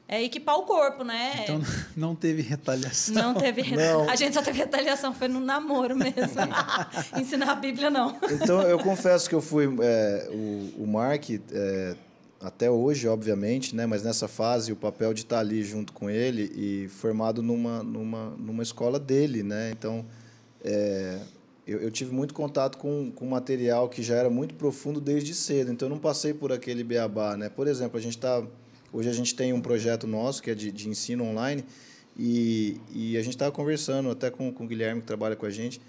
É 0.07 0.21
equipar 0.21 0.57
o 0.57 0.63
corpo, 0.63 1.03
né? 1.03 1.43
Então 1.43 1.61
não 1.95 2.15
teve 2.15 2.41
retaliação. 2.41 3.15
Não 3.15 3.33
teve. 3.33 3.75
Não. 3.75 4.09
A 4.09 4.15
gente 4.15 4.33
só 4.33 4.41
teve 4.41 4.57
retaliação, 4.57 5.13
foi 5.13 5.27
no 5.27 5.39
namoro 5.39 5.95
mesmo. 5.95 6.41
Ensinar 7.17 7.51
a 7.51 7.55
Bíblia, 7.55 7.89
não. 7.89 8.17
Então, 8.29 8.61
eu 8.61 8.77
confesso 8.79 9.29
que 9.29 9.35
eu 9.35 9.41
fui. 9.41 9.65
é, 9.81 10.27
o, 10.29 10.83
o 10.83 10.87
Mark, 10.87 11.29
é, 11.29 11.95
até 12.41 12.69
hoje, 12.69 13.07
obviamente, 13.07 13.75
né, 13.75 13.85
mas 13.85 14.03
nessa 14.03 14.27
fase, 14.27 14.71
o 14.71 14.75
papel 14.75 15.13
de 15.13 15.21
estar 15.21 15.39
ali 15.39 15.63
junto 15.63 15.93
com 15.93 16.09
ele 16.09 16.51
e 16.55 16.87
formado 16.87 17.43
numa, 17.43 17.83
numa, 17.83 18.31
numa 18.31 18.63
escola 18.63 18.99
dele. 18.99 19.43
Né? 19.43 19.71
Então, 19.71 20.05
é, 20.63 21.19
eu, 21.67 21.79
eu 21.79 21.91
tive 21.91 22.11
muito 22.11 22.33
contato 22.33 22.77
com, 22.77 23.11
com 23.11 23.25
material 23.25 23.87
que 23.87 24.01
já 24.01 24.15
era 24.15 24.29
muito 24.29 24.55
profundo 24.55 24.99
desde 24.99 25.35
cedo. 25.35 25.71
Então, 25.71 25.87
eu 25.87 25.91
não 25.91 25.99
passei 25.99 26.33
por 26.33 26.51
aquele 26.51 26.83
beabá. 26.83 27.37
Né? 27.37 27.47
Por 27.49 27.67
exemplo, 27.67 27.97
a 27.97 28.01
gente 28.01 28.17
está. 28.17 28.43
Hoje 28.91 29.07
a 29.07 29.13
gente 29.13 29.33
tem 29.35 29.53
um 29.53 29.61
projeto 29.61 30.05
nosso 30.05 30.43
que 30.43 30.51
é 30.51 30.55
de, 30.55 30.69
de 30.69 30.89
ensino 30.89 31.23
online 31.23 31.63
e, 32.17 32.77
e 32.93 33.17
a 33.17 33.21
gente 33.21 33.35
estava 33.35 33.51
conversando 33.51 34.09
até 34.09 34.29
com, 34.29 34.51
com 34.51 34.65
o 34.65 34.67
Guilherme, 34.67 35.01
que 35.01 35.07
trabalha 35.07 35.35
com 35.35 35.45
a 35.45 35.49
gente, 35.49 35.79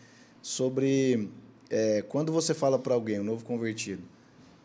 sobre 0.40 1.28
é, 1.68 2.02
quando 2.02 2.32
você 2.32 2.54
fala 2.54 2.78
para 2.78 2.94
alguém, 2.94 3.20
um 3.20 3.24
novo 3.24 3.44
convertido, 3.44 4.02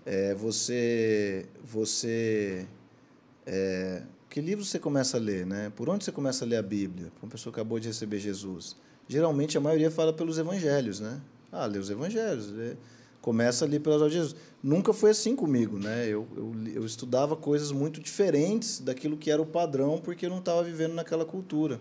é, 0.10 0.34
você, 0.34 1.46
você 1.66 2.66
é, 3.46 4.04
que 4.30 4.40
livro 4.40 4.64
você 4.64 4.80
começa 4.80 5.18
a 5.18 5.20
ler, 5.20 5.46
né? 5.46 5.70
Por 5.76 5.90
onde 5.90 6.06
você 6.06 6.14
começa 6.14 6.46
a 6.46 6.48
ler 6.48 6.56
a 6.56 6.62
Bíblia? 6.62 7.12
Uma 7.22 7.30
pessoa 7.30 7.54
que 7.54 7.60
acabou 7.60 7.78
de 7.78 7.90
receber 7.90 8.18
Jesus. 8.18 8.78
Geralmente 9.06 9.58
a 9.58 9.62
maioria 9.62 9.92
fala 9.92 10.14
pelos 10.14 10.38
Evangelhos, 10.38 11.02
né? 11.02 11.20
Ah, 11.52 11.66
lê 11.66 11.78
os 11.78 11.90
Evangelhos. 11.90 12.50
Lê. 12.52 12.76
Começa 13.22 13.66
ali 13.66 13.80
pelas 13.80 13.98
obras 13.98 14.14
de 14.14 14.18
Jesus. 14.20 14.36
Nunca 14.64 14.94
foi 14.94 15.12
assim 15.12 15.36
comigo, 15.36 15.78
né? 15.78 16.06
Eu, 16.08 16.26
eu, 16.38 16.54
eu 16.76 16.86
estudava 16.86 17.36
coisas 17.36 17.74
muito 17.74 18.00
diferentes 18.00 18.80
daquilo 18.80 19.18
que 19.18 19.30
era 19.30 19.42
o 19.42 19.46
padrão, 19.46 20.00
porque 20.02 20.26
eu 20.26 20.30
não 20.30 20.40
estava 20.40 20.64
vivendo 20.64 20.94
naquela 20.94 21.26
cultura. 21.26 21.80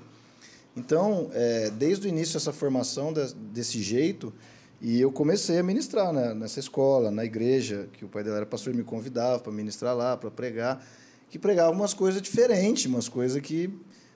Então, 0.77 1.31
é, 1.33 1.71
desde 1.71 2.07
o 2.07 2.09
início 2.09 2.37
essa 2.37 2.53
formação 2.53 3.13
des- 3.13 3.33
desse 3.33 3.81
jeito, 3.81 4.33
e 4.81 5.01
eu 5.01 5.11
comecei 5.11 5.59
a 5.59 5.63
ministrar 5.63 6.13
né, 6.13 6.35
nessa 6.35 6.61
escola, 6.61 7.11
na 7.11 7.25
igreja, 7.25 7.89
que 7.95 8.05
o 8.05 8.09
pai 8.09 8.23
dela 8.23 8.37
era 8.37 8.47
pastor 8.47 8.75
e 8.75 8.77
me 8.77 8.85
convidava 8.85 9.39
para 9.39 9.53
ministrar 9.53 9.97
lá, 9.97 10.17
para 10.17 10.31
pregar, 10.31 10.85
que 11.31 11.39
pregava 11.39 11.71
umas 11.71 11.95
coisas 11.95 12.21
diferentes, 12.21 12.87
umas 12.87 13.09
coisas 13.09 13.41
que 13.41 13.71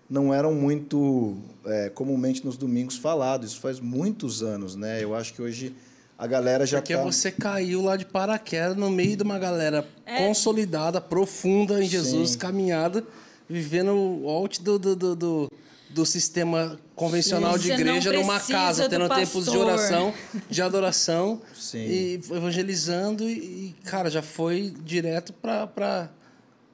não 0.08 0.34
eram 0.34 0.54
muito 0.54 1.36
é, 1.64 1.88
comumente 1.88 2.44
nos 2.44 2.56
domingos 2.56 2.96
falados. 2.96 3.52
Isso 3.52 3.60
faz 3.60 3.80
muitos 3.80 4.42
anos, 4.42 4.76
né? 4.76 5.02
Eu 5.02 5.14
acho 5.14 5.32
que 5.32 5.40
hoje 5.40 5.74
a 6.18 6.26
galera 6.26 6.66
já 6.66 6.78
Porque 6.78 6.94
tá... 6.94 7.02
você 7.02 7.32
caiu 7.32 7.80
lá 7.82 7.96
de 7.96 8.04
paraquedas 8.04 8.76
no 8.76 8.90
meio 8.90 9.16
de 9.16 9.22
uma 9.22 9.38
galera 9.38 9.86
É. 10.04 10.26
consolidada, 10.26 11.00
profunda 11.00 11.82
em 11.82 11.86
Jesus, 11.88 12.30
Sim. 12.32 12.38
caminhada, 12.38 13.04
vivendo 13.48 13.92
o 13.94 14.28
out 14.28 14.62
do, 14.62 14.78
do, 14.78 14.94
do, 14.94 15.16
do, 15.16 15.52
do 15.92 16.06
sistema 16.06 16.78
convencional 16.94 17.54
Sim. 17.54 17.60
de 17.60 17.72
igreja 17.72 18.12
numa 18.12 18.38
casa, 18.38 18.84
do 18.84 18.90
tendo 18.90 19.08
tempos 19.08 19.44
de 19.44 19.50
pastor. 19.50 19.66
oração, 19.66 20.14
de 20.48 20.62
adoração, 20.62 21.42
Sim. 21.54 21.78
e 21.78 22.14
evangelizando, 22.14 23.28
e, 23.28 23.74
cara, 23.84 24.10
já 24.10 24.22
foi 24.22 24.72
direto 24.84 25.32
para 25.32 25.66
pra, 25.66 26.10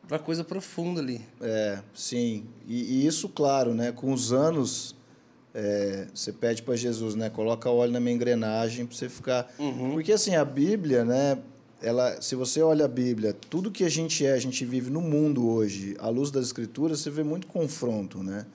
pra 0.07 0.19
coisa 0.19 0.45
profunda 0.45 1.01
ali. 1.01 1.21
É, 1.41 1.79
sim. 1.95 2.45
E, 2.67 3.03
e 3.03 3.07
isso, 3.07 3.29
claro, 3.29 3.75
né? 3.75 3.91
Com 3.93 4.13
os 4.13 4.33
anos, 4.33 4.95
é, 5.55 6.07
você 6.15 6.33
pede 6.33 6.63
para 6.63 6.77
Jesus, 6.77 7.15
né? 7.15 7.31
Coloca 7.31 7.71
óleo 7.71 7.93
na 7.93 8.01
minha 8.01 8.15
engrenagem 8.15 8.85
para 8.85 8.97
você 8.97 9.09
ficar. 9.09 9.55
Porque 9.93 10.13
assim, 10.13 10.35
a 10.35 10.45
Bíblia, 10.45 11.05
né? 11.05 11.39
Ela, 11.81 12.21
se 12.23 12.35
você 12.35 12.63
olha 12.63 12.87
a 12.87 12.89
Bíblia, 12.89 13.35
tudo 13.49 13.71
que 13.71 13.85
a 13.85 13.89
gente 13.89 14.25
é, 14.25 14.33
a 14.33 14.39
gente 14.39 14.65
vive 14.65 14.91
no 14.91 15.01
mundo 15.01 15.47
hoje, 15.47 15.95
à 15.99 16.09
luz 16.09 16.31
das 16.31 16.47
Escrituras, 16.47 17.01
você 17.01 17.11
vê 17.11 17.23
muito 17.23 17.47
confronto, 17.47 18.23
né? 18.23 18.47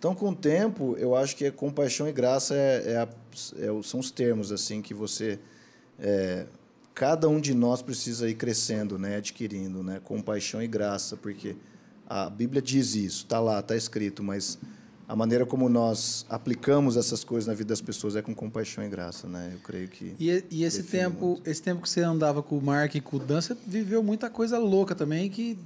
Então, 0.00 0.14
com 0.14 0.30
o 0.30 0.34
tempo, 0.34 0.96
eu 0.98 1.14
acho 1.14 1.36
que 1.36 1.44
é 1.44 1.50
compaixão 1.50 2.08
e 2.08 2.12
graça 2.12 2.54
é, 2.54 2.92
é 2.92 2.96
a- 2.96 3.08
é 3.58 3.82
são 3.82 4.00
os 4.00 4.10
termos 4.10 4.50
assim 4.50 4.80
que 4.80 4.94
você 4.94 5.38
é, 5.98 6.46
cada 6.94 7.28
um 7.28 7.38
de 7.38 7.52
nós 7.52 7.82
precisa 7.82 8.26
ir 8.26 8.34
crescendo, 8.34 8.98
né, 8.98 9.16
adquirindo, 9.16 9.82
né, 9.82 10.00
compaixão 10.02 10.62
e 10.62 10.66
graça, 10.66 11.18
porque 11.18 11.54
a 12.08 12.30
Bíblia 12.30 12.62
diz 12.62 12.94
isso, 12.94 13.24
está 13.24 13.38
lá, 13.38 13.60
está 13.60 13.76
escrito, 13.76 14.22
mas 14.22 14.58
a 15.06 15.14
maneira 15.14 15.44
como 15.44 15.68
nós 15.68 16.24
aplicamos 16.30 16.96
essas 16.96 17.22
coisas 17.22 17.46
na 17.46 17.52
vida 17.52 17.68
das 17.68 17.82
pessoas 17.82 18.16
é 18.16 18.22
com 18.22 18.34
compaixão 18.34 18.82
e 18.82 18.88
graça, 18.88 19.28
né? 19.28 19.50
Eu 19.52 19.58
creio 19.58 19.86
que 19.88 20.14
E, 20.18 20.42
e 20.50 20.64
esse 20.64 20.82
tempo, 20.84 21.26
muito. 21.26 21.46
esse 21.50 21.60
tempo 21.60 21.82
que 21.82 21.90
você 21.90 22.00
andava 22.00 22.42
com 22.42 22.56
o 22.56 22.62
Mark 22.62 22.94
e 22.94 23.02
com 23.02 23.16
o 23.16 23.20
Dan, 23.20 23.42
você 23.42 23.54
viveu 23.66 24.02
muita 24.02 24.30
coisa 24.30 24.56
louca 24.58 24.94
também, 24.94 25.28
que 25.28 25.58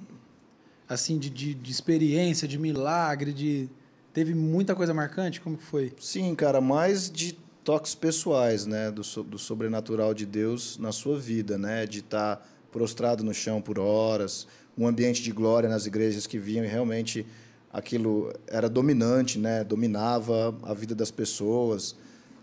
assim 0.89 1.19
de, 1.21 1.31
de, 1.31 1.55
de 1.55 1.71
experiência, 1.71 2.49
de 2.49 2.59
milagre, 2.59 3.33
de 3.33 3.69
teve 4.15 4.33
muita 4.33 4.75
coisa 4.75 4.95
marcante. 4.95 5.41
Como 5.41 5.59
que 5.59 5.65
foi? 5.65 5.93
Sim, 6.01 6.35
cara, 6.35 6.61
mais 6.61 7.11
de 7.11 7.37
toques 7.65 7.95
pessoais, 7.95 8.65
né, 8.65 8.91
do, 8.91 9.03
do 9.25 9.39
sobrenatural 9.39 10.15
de 10.15 10.25
Deus 10.25 10.79
na 10.79 10.93
sua 10.93 11.19
vida, 11.19 11.59
né, 11.59 11.87
de 11.87 11.99
estar 12.01 12.47
prostrado 12.71 13.25
no 13.25 13.33
chão 13.33 13.61
por 13.61 13.79
horas, 13.79 14.47
um 14.77 14.87
ambiente 14.87 15.23
de 15.23 15.33
glória 15.33 15.69
nas 15.69 15.87
igrejas 15.87 16.27
que 16.27 16.39
viam 16.39 16.65
e 16.65 16.69
realmente 16.69 17.27
aquilo 17.73 18.33
era 18.47 18.69
dominante, 18.69 19.39
né, 19.39 19.65
dominava 19.65 20.55
a 20.63 20.75
vida 20.75 20.95
das 20.95 21.11
pessoas. 21.11 21.97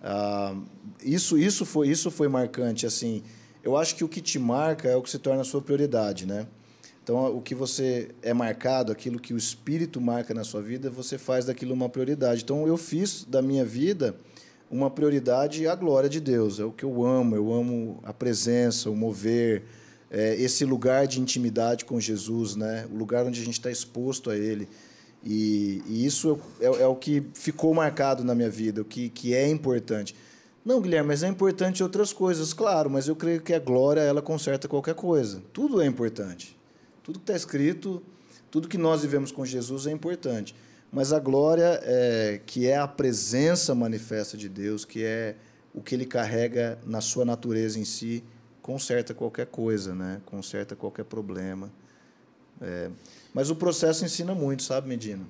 Ah, 0.04 0.56
isso, 1.04 1.38
isso 1.38 1.66
foi, 1.66 1.88
isso 1.88 2.10
foi 2.10 2.28
marcante, 2.28 2.86
assim. 2.86 3.24
Eu 3.64 3.78
acho 3.78 3.96
que 3.96 4.04
o 4.04 4.10
que 4.10 4.22
te 4.22 4.40
marca 4.40 4.90
é 4.90 4.96
o 4.96 5.02
que 5.04 5.10
se 5.10 5.20
torna 5.20 5.42
a 5.42 5.46
sua 5.46 5.62
prioridade, 5.62 6.26
né? 6.26 6.48
Então, 7.04 7.36
o 7.36 7.42
que 7.42 7.56
você 7.56 8.10
é 8.22 8.34
marcado, 8.34 8.92
aquilo 8.92 9.20
que 9.20 9.34
o 9.34 9.38
Espírito 9.38 10.00
marca 10.00 10.34
na 10.34 10.44
sua 10.44 10.62
vida, 10.62 10.90
você 10.90 11.18
faz 11.18 11.46
daquilo 11.46 11.74
uma 11.74 11.90
prioridade. 11.90 12.44
Então, 12.44 12.68
eu 12.68 12.78
fiz 12.78 13.26
da 13.26 13.42
minha 13.42 13.66
vida 13.66 14.16
uma 14.70 14.90
prioridade 14.90 15.68
a 15.68 15.76
glória 15.76 16.10
de 16.10 16.20
Deus. 16.20 16.60
É 16.60 16.64
o 16.64 16.72
que 16.72 16.84
eu 16.86 17.04
amo. 17.04 17.36
Eu 17.36 17.52
amo 17.52 18.00
a 18.04 18.14
presença, 18.14 18.90
o 18.90 18.96
mover, 18.96 19.64
é, 20.12 20.36
esse 20.36 20.64
lugar 20.64 21.08
de 21.08 21.20
intimidade 21.20 21.86
com 21.86 22.00
Jesus, 22.00 22.56
né? 22.56 22.86
O 22.92 22.96
lugar 22.96 23.26
onde 23.26 23.42
a 23.42 23.44
gente 23.44 23.58
está 23.58 23.72
exposto 23.72 24.30
a 24.30 24.38
Ele. 24.38 24.70
E, 25.24 25.82
e 25.88 26.06
isso 26.06 26.40
é, 26.60 26.66
é 26.66 26.88
o 26.88 26.96
que 26.96 27.24
ficou 27.34 27.74
marcado 27.74 28.24
na 28.24 28.36
minha 28.36 28.50
vida, 28.50 28.82
o 28.82 28.86
que, 28.86 29.10
que 29.10 29.34
é 29.34 29.48
importante. 29.48 30.16
Não, 30.64 30.80
Guilherme, 30.80 31.08
mas 31.08 31.24
é 31.24 31.28
importante 31.28 31.82
outras 31.82 32.14
coisas, 32.14 32.54
claro, 32.54 32.90
mas 32.90 33.08
eu 33.08 33.16
creio 33.16 33.42
que 33.42 33.54
a 33.54 33.60
glória, 33.60 34.02
ela 34.02 34.22
conserta 34.22 34.68
qualquer 34.68 34.94
coisa. 34.94 35.42
Tudo 35.52 35.82
é 35.82 35.88
importante. 35.88 36.56
Tudo 37.04 37.20
que 37.20 37.24
está 37.24 37.36
escrito, 37.36 38.02
tudo 38.50 38.68
que 38.68 38.78
nós 38.78 39.02
vivemos 39.02 39.32
com 39.32 39.46
Jesus 39.46 39.88
é 39.88 39.92
importante. 39.92 40.56
Mas 40.92 41.14
a 41.14 41.20
glória, 41.20 41.80
é, 41.84 42.42
que 42.46 42.68
é 42.68 42.78
a 42.78 42.88
presença 42.88 43.74
manifesta 43.74 44.36
de 44.36 44.50
Deus, 44.50 44.84
que 44.84 45.04
é 45.04 45.36
o 45.74 45.82
que 45.82 45.96
ele 45.96 46.06
carrega 46.06 46.78
na 46.86 47.00
sua 47.00 47.24
natureza 47.24 47.80
em 47.80 47.86
si, 47.86 48.24
conserta 48.62 49.14
qualquer 49.14 49.48
coisa, 49.48 49.96
né? 49.96 50.22
conserta 50.26 50.76
qualquer 50.76 51.06
problema. 51.06 51.72
É, 52.60 52.92
mas 53.34 53.50
o 53.50 53.56
processo 53.56 54.04
ensina 54.04 54.36
muito, 54.36 54.64
sabe, 54.64 54.88
Medina? 54.88 55.26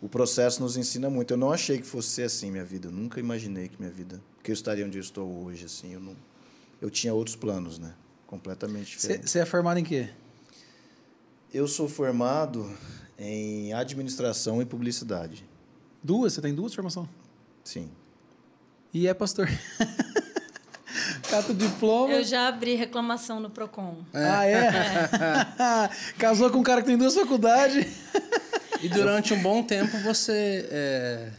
O 0.00 0.08
processo 0.08 0.60
nos 0.60 0.76
ensina 0.76 1.08
muito. 1.08 1.32
Eu 1.32 1.38
não 1.38 1.50
achei 1.52 1.78
que 1.78 1.86
fosse 1.86 2.08
ser 2.08 2.22
assim 2.24 2.50
minha 2.50 2.64
vida. 2.64 2.88
Eu 2.88 2.92
nunca 2.92 3.20
imaginei 3.20 3.68
que 3.68 3.76
minha 3.78 3.90
vida, 3.90 4.20
que 4.42 4.50
eu 4.50 4.52
estaria 4.52 4.84
onde 4.84 4.98
eu 4.98 5.02
estou 5.02 5.44
hoje, 5.44 5.64
assim. 5.64 5.94
Eu 5.94 6.00
não, 6.00 6.16
eu 6.80 6.90
tinha 6.90 7.14
outros 7.14 7.36
planos, 7.36 7.78
né? 7.78 7.94
Completamente 8.26 8.98
Você 8.98 9.06
diferentes. 9.08 9.30
você 9.30 9.38
é 9.38 9.46
formado 9.46 9.78
em 9.78 9.84
quê? 9.84 10.10
Eu 11.52 11.68
sou 11.68 11.86
formado 11.86 12.66
em 13.18 13.74
administração 13.74 14.62
e 14.62 14.64
publicidade. 14.64 15.44
Duas? 16.02 16.32
Você 16.32 16.40
tem 16.40 16.54
duas 16.54 16.72
formações? 16.72 17.08
Sim. 17.62 17.90
E 18.92 19.06
é 19.06 19.12
pastor. 19.12 19.46
Cata 21.28 21.52
o 21.52 21.54
diploma. 21.54 22.14
Eu 22.14 22.24
já 22.24 22.48
abri 22.48 22.74
reclamação 22.74 23.38
no 23.38 23.50
Procon. 23.50 23.98
Ah, 24.14 24.46
é? 24.46 24.70
Casou 26.18 26.50
com 26.50 26.58
um 26.58 26.62
cara 26.62 26.80
que 26.80 26.86
tem 26.86 26.96
duas 26.96 27.14
faculdades. 27.14 27.86
E 28.80 28.88
durante 28.88 29.34
um 29.34 29.42
bom 29.42 29.62
tempo 29.62 29.96
você 29.98 30.66
é, 30.70 31.30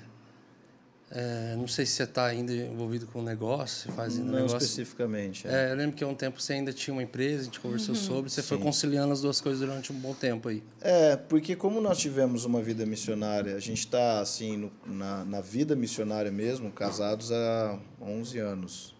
É, 1.15 1.55
não 1.55 1.67
sei 1.67 1.85
se 1.85 1.91
você 1.93 2.03
está 2.03 2.25
ainda 2.25 2.51
envolvido 2.51 3.05
com 3.05 3.19
o 3.19 3.23
negócio, 3.23 3.91
faz 3.91 4.13
ainda 4.17 4.31
Não 4.31 4.33
negócio. 4.39 4.57
especificamente. 4.57 5.47
é. 5.47 5.67
É, 5.69 5.71
eu 5.71 5.75
lembro 5.75 5.95
que 5.95 6.03
há 6.03 6.07
um 6.07 6.15
tempo 6.15 6.41
você 6.41 6.53
ainda 6.53 6.73
tinha 6.73 6.91
uma 6.91 7.03
empresa, 7.03 7.41
a 7.41 7.43
gente 7.45 7.59
conversou 7.59 7.93
Uhum. 7.93 8.01
sobre, 8.01 8.31
você 8.31 8.41
foi 8.41 8.57
conciliando 8.57 9.13
as 9.13 9.21
duas 9.21 9.39
coisas 9.39 9.59
durante 9.59 9.91
um 9.93 9.95
bom 9.99 10.15
tempo 10.15 10.49
aí. 10.49 10.63
É, 10.81 11.15
porque 11.15 11.55
como 11.55 11.79
nós 11.79 11.99
tivemos 11.99 12.45
uma 12.45 12.63
vida 12.63 12.83
missionária, 12.83 13.55
a 13.55 13.59
gente 13.59 13.79
está 13.79 14.21
assim 14.21 14.57
no- 14.57 14.71
na, 14.87 15.23
na 15.23 15.39
vida 15.39 15.75
missionária 15.75 16.31
mesmo, 16.31 16.71
casados 16.71 17.31
há 17.31 17.77
11 18.01 18.39
anos. 18.39 18.95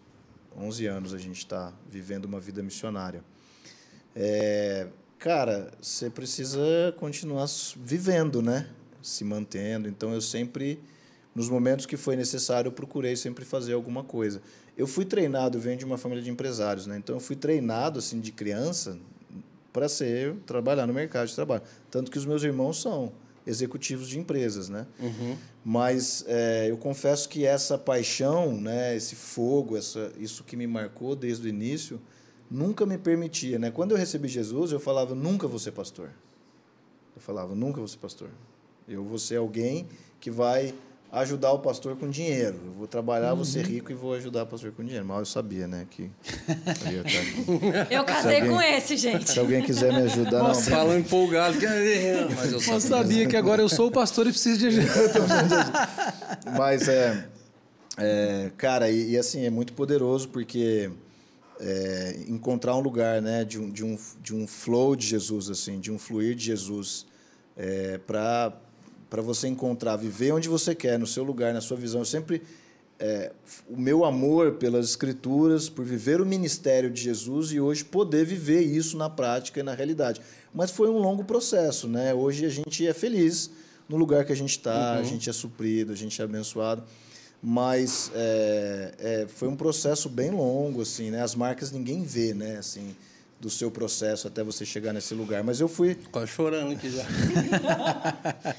11 0.56 0.86
anos 0.86 1.16
a 1.16 1.18
gente 1.18 1.40
está 1.40 1.74
vivendo 1.90 2.26
uma 2.26 2.40
vida 2.40 2.62
missionária. 2.62 3.24
É, 4.16 4.88
cara, 5.18 5.72
você 5.82 6.10
precisa 6.10 6.62
continuar 6.98 7.48
vivendo, 7.76 8.40
né? 8.42 8.68
Se 9.02 9.24
mantendo. 9.24 9.88
Então 9.90 10.14
eu 10.14 10.22
sempre, 10.22 10.80
nos 11.36 11.50
momentos 11.50 11.86
que 11.86 11.98
foi 11.98 12.16
necessário, 12.16 12.70
eu 12.70 12.72
procurei 12.72 13.16
sempre 13.16 13.44
fazer 13.44 13.74
alguma 13.74 14.04
coisa. 14.04 14.42
Eu 14.78 14.86
fui 14.88 15.06
treinado, 15.06 15.58
eu 15.58 15.62
venho 15.62 15.78
de 15.78 15.86
uma 15.86 15.98
família 15.98 16.24
de 16.24 16.30
empresários, 16.30 16.86
né? 16.86 16.98
Então 16.98 17.16
eu 17.16 17.20
fui 17.20 17.36
treinado 17.36 18.00
assim 18.00 18.20
de 18.20 18.32
criança 18.32 18.98
para 19.72 19.90
ser 19.90 20.36
trabalhar 20.46 20.86
no 20.86 20.94
mercado 20.94 21.28
de 21.28 21.36
trabalho. 21.36 21.64
Tanto 21.90 22.12
que 22.12 22.18
os 22.18 22.26
meus 22.26 22.44
irmãos 22.44 22.80
são 22.82 23.12
executivos 23.46 24.08
de 24.08 24.20
empresas, 24.20 24.70
né? 24.70 24.86
Mas 25.66 26.24
é, 26.28 26.68
eu 26.70 26.78
confesso 26.78 27.28
que 27.28 27.46
essa 27.46 27.78
paixão, 27.78 28.60
né, 28.60 28.96
esse 28.96 29.16
fogo, 29.16 29.76
essa, 29.76 30.12
isso 30.18 30.44
que 30.44 30.56
me 30.56 30.68
marcou 30.68 31.16
desde 31.16 31.48
o 31.48 31.50
início, 31.50 32.00
nunca 32.50 32.86
me 32.86 32.98
permitia, 32.98 33.58
né? 33.58 33.72
Quando 33.72 33.92
eu 33.92 33.98
recebi 33.98 34.28
Jesus, 34.28 34.72
eu 34.72 34.80
falava 34.80 35.16
nunca 35.16 35.48
vou 35.48 35.60
ser 35.60 35.72
pastor. 35.72 36.12
Eu 37.16 37.22
falava 37.22 37.56
nunca 37.56 37.80
vou 37.80 37.88
ser 37.88 37.98
pastor. 37.98 38.30
Eu 38.88 39.04
vou 39.04 39.18
ser 39.18 39.38
alguém 39.38 39.88
que 40.20 40.30
vai 40.30 40.74
ajudar 41.14 41.52
o 41.52 41.60
pastor 41.60 41.96
com 41.96 42.10
dinheiro. 42.10 42.60
Eu 42.66 42.72
vou 42.74 42.88
trabalhar, 42.88 43.34
vou 43.36 43.46
ser 43.46 43.64
rico 43.66 43.92
e 43.92 43.96
vou 43.96 44.14
ajudar 44.16 44.44
o 44.44 44.48
pastor 44.48 44.72
com 44.72 44.84
dinheiro. 44.84 45.06
Mal 45.06 45.20
eu 45.20 45.26
sabia, 45.26 45.68
né, 45.68 45.86
que 45.90 46.10
eu. 46.92 47.04
Eu 47.90 48.04
casei 48.04 48.38
alguém- 48.42 48.50
com 48.52 48.62
esse, 48.62 48.98
gente. 48.98 49.30
Se 49.30 49.40
alguém 49.40 49.62
quiser 49.64 49.94
me 49.94 50.02
ajudar, 50.02 50.42
não, 50.44 50.56
Falam 50.56 50.98
empolgado, 50.98 51.58
que- 51.60 51.66
mas 52.36 52.52
eu 52.52 52.74
Eu 52.74 52.80
sabia 52.82 53.28
que 53.28 53.38
agora 53.38 53.62
eu 53.62 53.70
sou 53.70 53.88
o 53.88 53.92
pastor 53.92 54.26
e 54.26 54.32
preciso 54.32 54.58
de 54.60 54.68
ajuda. 54.68 54.90
Mas 56.58 56.88
é, 56.88 57.28
é, 57.98 58.52
cara, 58.58 58.90
e, 58.90 59.12
e 59.12 59.18
assim 59.18 59.46
é 59.46 59.50
muito 59.52 59.74
poderoso 59.74 60.28
porque 60.30 60.90
é, 61.60 62.18
encontrar 62.28 62.76
um 62.76 62.80
lugar, 62.82 63.22
né, 63.22 63.46
de 63.46 63.60
um, 63.60 63.70
de 63.70 63.84
um 63.86 63.98
de 64.22 64.34
um 64.34 64.48
flow 64.48 64.96
de 64.96 65.06
Jesus 65.06 65.50
assim, 65.50 65.80
de 65.80 65.92
um 65.92 66.00
fluir 66.00 66.34
de 66.36 66.46
Jesus, 66.46 67.06
é, 67.56 68.00
para 68.00 68.52
para 69.14 69.22
você 69.22 69.48
encontrar, 69.48 69.96
viver 69.96 70.32
onde 70.32 70.50
você 70.50 70.74
quer, 70.74 70.98
no 70.98 71.06
seu 71.06 71.24
lugar, 71.24 71.54
na 71.54 71.62
sua 71.62 71.78
visão. 71.78 72.02
Eu 72.02 72.06
sempre 72.06 72.42
é, 73.00 73.32
o 73.70 73.80
meu 73.80 74.06
amor 74.06 74.54
pelas 74.54 74.90
escrituras, 74.90 75.70
por 75.70 75.86
viver 75.86 76.20
o 76.20 76.26
ministério 76.26 76.90
de 76.90 77.00
Jesus 77.00 77.52
e 77.52 77.60
hoje 77.60 77.86
poder 77.86 78.26
viver 78.26 78.62
isso 78.62 78.98
na 78.98 79.12
prática 79.12 79.60
e 79.60 79.64
na 79.64 79.76
realidade. 79.76 80.20
Mas 80.52 80.72
foi 80.72 80.90
um 80.90 80.98
longo 80.98 81.24
processo, 81.24 81.88
né? 81.88 82.12
Hoje 82.12 82.44
a 82.44 82.50
gente 82.50 82.88
é 82.88 82.92
feliz 82.92 83.52
no 83.88 83.98
lugar 83.98 84.26
que 84.26 84.34
a 84.34 84.36
gente 84.36 84.50
está, 84.50 84.96
a 84.96 85.04
gente 85.04 85.30
é 85.30 85.34
suprido, 85.34 85.94
a 85.94 85.96
gente 85.96 86.20
é 86.20 86.26
abençoado. 86.26 86.84
Mas 87.40 88.10
é, 88.16 88.94
é, 88.98 89.28
foi 89.28 89.48
um 89.48 89.56
processo 89.56 90.10
bem 90.10 90.32
longo, 90.32 90.82
assim, 90.82 91.12
né? 91.12 91.22
As 91.22 91.36
marcas 91.36 91.72
ninguém 91.72 92.02
vê, 92.02 92.34
né? 92.34 92.58
Assim, 92.58 92.96
do 93.44 93.50
seu 93.50 93.70
processo 93.70 94.26
até 94.26 94.42
você 94.42 94.66
chegar 94.66 94.94
nesse 94.94 95.14
lugar. 95.14 95.44
Mas 95.44 95.60
eu 95.60 95.68
fui. 95.68 95.96
Quase 96.10 96.32
chorando 96.32 96.72
aqui 96.72 96.90
já. 96.90 97.04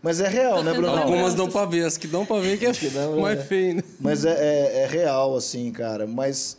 Mas 0.00 0.20
é 0.20 0.28
real, 0.28 0.62
né, 0.62 0.72
Bruno? 0.72 0.96
Algumas 0.96 1.34
dão 1.34 1.50
pra 1.50 1.66
ver, 1.66 1.84
as 1.84 1.96
que 1.96 2.06
dão 2.06 2.24
pra 2.24 2.38
ver 2.38 2.56
que 2.56 2.66
é 2.66 2.70
dão, 2.90 3.20
mais 3.20 3.40
é. 3.40 3.42
feio, 3.42 3.74
né? 3.74 3.82
Mas 3.98 4.24
é, 4.24 4.30
é, 4.30 4.82
é 4.82 4.86
real, 4.86 5.34
assim, 5.36 5.72
cara. 5.72 6.06
Mas 6.06 6.56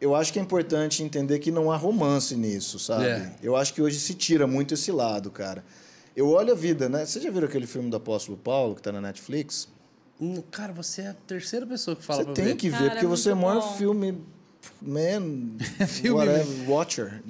eu 0.00 0.14
acho 0.16 0.32
que 0.32 0.38
é 0.38 0.42
importante 0.42 1.02
entender 1.02 1.38
que 1.38 1.50
não 1.50 1.70
há 1.70 1.76
romance 1.76 2.34
nisso, 2.34 2.78
sabe? 2.78 3.04
É. 3.04 3.30
Eu 3.42 3.54
acho 3.54 3.74
que 3.74 3.82
hoje 3.82 4.00
se 4.00 4.14
tira 4.14 4.46
muito 4.46 4.72
esse 4.72 4.90
lado, 4.90 5.30
cara. 5.30 5.62
Eu 6.16 6.30
olho 6.30 6.52
a 6.52 6.56
vida, 6.56 6.88
né? 6.88 7.04
Você 7.04 7.20
já 7.20 7.30
viu 7.30 7.44
aquele 7.44 7.66
filme 7.66 7.90
do 7.90 7.96
Apóstolo 7.98 8.38
Paulo 8.38 8.74
que 8.74 8.80
tá 8.80 8.90
na 8.90 9.02
Netflix? 9.02 9.68
Hum, 10.18 10.42
Cara, 10.50 10.72
você 10.72 11.02
é 11.02 11.08
a 11.08 11.14
terceira 11.26 11.66
pessoa 11.66 11.94
que 11.94 12.02
fala 12.02 12.20
Você 12.20 12.24
pra 12.24 12.34
tem 12.34 12.44
ver. 12.46 12.56
que 12.56 12.70
ver, 12.70 12.78
Cara, 12.78 12.90
porque 12.92 13.04
é 13.04 13.08
você 13.08 13.30
é 13.30 13.34
o 13.34 13.36
maior 13.36 13.60
bom. 13.60 13.76
filme, 13.76 14.18
man, 14.82 15.56
Filme, 15.88 16.10
whatever, 16.18 16.70
watcher. 16.70 17.22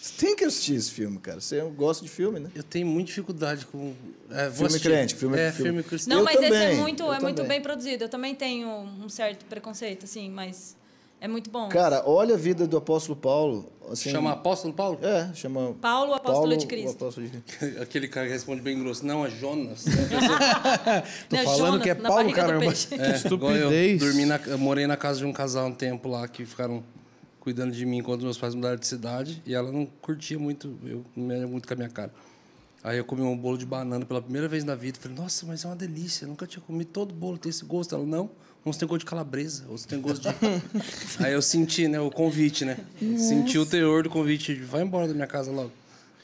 Você 0.00 0.12
tem 0.16 0.34
que 0.34 0.44
assistir 0.44 0.76
esse 0.76 0.90
filme, 0.90 1.18
cara. 1.18 1.40
Você 1.40 1.60
gosta 1.76 2.02
de 2.02 2.10
filme, 2.10 2.40
né? 2.40 2.50
Eu 2.54 2.62
tenho 2.62 2.86
muita 2.86 3.08
dificuldade 3.08 3.66
com. 3.66 3.92
É, 4.30 4.48
Filme 4.50 4.66
assistir. 4.68 4.88
crente, 4.88 5.14
filme- 5.14 5.38
É, 5.38 5.52
filme- 5.52 5.70
filme 5.70 5.82
cristão. 5.82 6.14
Não, 6.14 6.20
Eu 6.20 6.24
mas 6.24 6.36
esse 6.36 6.44
é 6.46 6.48
também, 6.48 6.76
muito, 6.78 7.02
é 7.12 7.20
muito 7.20 7.36
também. 7.36 7.48
bem 7.48 7.60
produzido. 7.60 8.04
Eu 8.04 8.08
também 8.08 8.34
tenho 8.34 8.68
um 8.68 9.08
certo 9.10 9.44
preconceito, 9.44 10.04
assim, 10.04 10.30
mas 10.30 10.74
é 11.20 11.28
muito 11.28 11.50
bom. 11.50 11.68
Cara, 11.68 12.02
olha 12.06 12.34
a 12.34 12.38
vida 12.38 12.66
do 12.66 12.76
apóstolo 12.76 13.16
Paulo. 13.16 13.70
Assim, 13.90 14.10
Chama 14.10 14.32
Apóstolo 14.32 14.72
Paulo? 14.72 14.98
É, 15.02 15.34
chama... 15.34 15.74
Paulo, 15.80 16.12
o 16.12 16.14
apóstolo 16.14 16.56
de 16.56 16.64
o 16.64 16.68
Cristo. 16.68 16.90
apóstolo 17.02 17.26
de 17.26 17.40
Cristo. 17.40 17.82
Aquele 17.82 18.06
cara 18.06 18.26
que 18.26 18.32
responde 18.32 18.62
bem 18.62 18.78
grosso. 18.78 19.04
Não, 19.04 19.26
é 19.26 19.30
Jonas. 19.30 19.84
Tô 21.28 21.36
Não, 21.36 21.44
falando 21.44 21.58
Jonas, 21.58 21.82
que 21.82 21.90
é 21.90 21.94
Paulo, 21.96 22.32
caramba. 22.32 22.64
É, 22.66 23.32
igual 23.32 23.52
eu, 23.52 23.70
estupidez. 23.70 24.00
dormi 24.00 24.26
na, 24.26 24.36
eu 24.46 24.58
morei 24.58 24.86
na 24.86 24.96
casa 24.96 25.18
de 25.18 25.24
um 25.24 25.32
casal 25.32 25.66
um 25.66 25.72
tempo 25.72 26.08
lá 26.08 26.28
que 26.28 26.46
ficaram 26.46 26.84
cuidando 27.40 27.72
de 27.72 27.84
mim 27.84 27.98
enquanto 27.98 28.22
meus 28.22 28.38
pais 28.38 28.54
mudaram 28.54 28.76
de 28.76 28.86
cidade 28.86 29.42
e 29.44 29.54
ela 29.54 29.72
não 29.72 29.86
curtia 30.00 30.38
muito, 30.38 30.78
eu 30.84 31.04
não 31.16 31.34
era 31.34 31.46
muito 31.46 31.66
com 31.66 31.74
a 31.74 31.76
minha 31.76 31.88
cara. 31.88 32.12
Aí 32.82 32.96
eu 32.96 33.04
comi 33.04 33.22
um 33.22 33.36
bolo 33.36 33.58
de 33.58 33.66
banana 33.66 34.06
pela 34.06 34.22
primeira 34.22 34.48
vez 34.48 34.64
na 34.64 34.74
vida. 34.74 34.98
Falei, 35.00 35.16
nossa, 35.16 35.44
mas 35.46 35.64
é 35.64 35.68
uma 35.68 35.76
delícia. 35.76 36.24
Eu 36.24 36.28
nunca 36.28 36.46
tinha 36.46 36.62
comido 36.62 36.88
todo 36.88 37.12
bolo, 37.12 37.36
tem 37.36 37.50
esse 37.50 37.64
gosto. 37.64 37.94
Ela, 37.94 38.06
não. 38.06 38.30
Uns 38.64 38.76
tem 38.76 38.86
gosto 38.86 39.00
de 39.00 39.06
calabresa, 39.06 39.64
outros 39.68 39.86
tem 39.86 40.00
gosto 40.00 40.20
de. 40.22 40.28
Aí 41.24 41.32
eu 41.32 41.40
senti, 41.40 41.88
né, 41.88 41.98
o 41.98 42.10
convite, 42.10 42.64
né? 42.64 42.78
Senti 42.98 43.58
o 43.58 43.64
teor 43.64 44.02
do 44.02 44.10
convite. 44.10 44.54
Vai 44.54 44.82
embora 44.82 45.08
da 45.08 45.14
minha 45.14 45.26
casa 45.26 45.50
logo. 45.50 45.72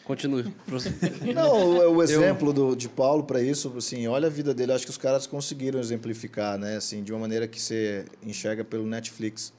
Continue. 0.05 0.55
Não, 1.35 1.53
o, 1.53 1.97
o 1.97 2.03
exemplo 2.03 2.53
do, 2.53 2.77
de 2.77 2.89
Paulo 2.89 3.25
para 3.25 3.43
isso, 3.43 3.73
assim, 3.77 4.07
olha 4.07 4.27
a 4.27 4.31
vida 4.31 4.55
dele. 4.55 4.73
Acho 4.73 4.85
que 4.85 4.91
os 4.91 4.99
caras 4.99 5.27
conseguiram 5.27 5.81
exemplificar, 5.81 6.59
né? 6.59 6.77
Assim, 6.77 7.03
de 7.03 7.13
uma 7.13 7.21
maneira 7.21 7.49
que 7.49 7.61
você 7.61 8.05
enxerga 8.23 8.63
pelo 8.63 8.87
Netflix. 8.87 9.53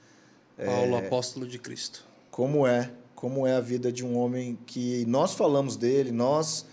Paulo, 0.63 0.95
apóstolo 0.95 1.47
de 1.47 1.59
Cristo. 1.59 2.05
Como 2.31 2.65
é, 2.65 2.91
como 3.15 3.45
é 3.45 3.55
a 3.55 3.59
vida 3.59 3.91
de 3.91 4.05
um 4.05 4.17
homem 4.17 4.57
que 4.65 5.05
nós 5.05 5.33
falamos 5.33 5.75
dele, 5.75 6.11
nós 6.11 6.65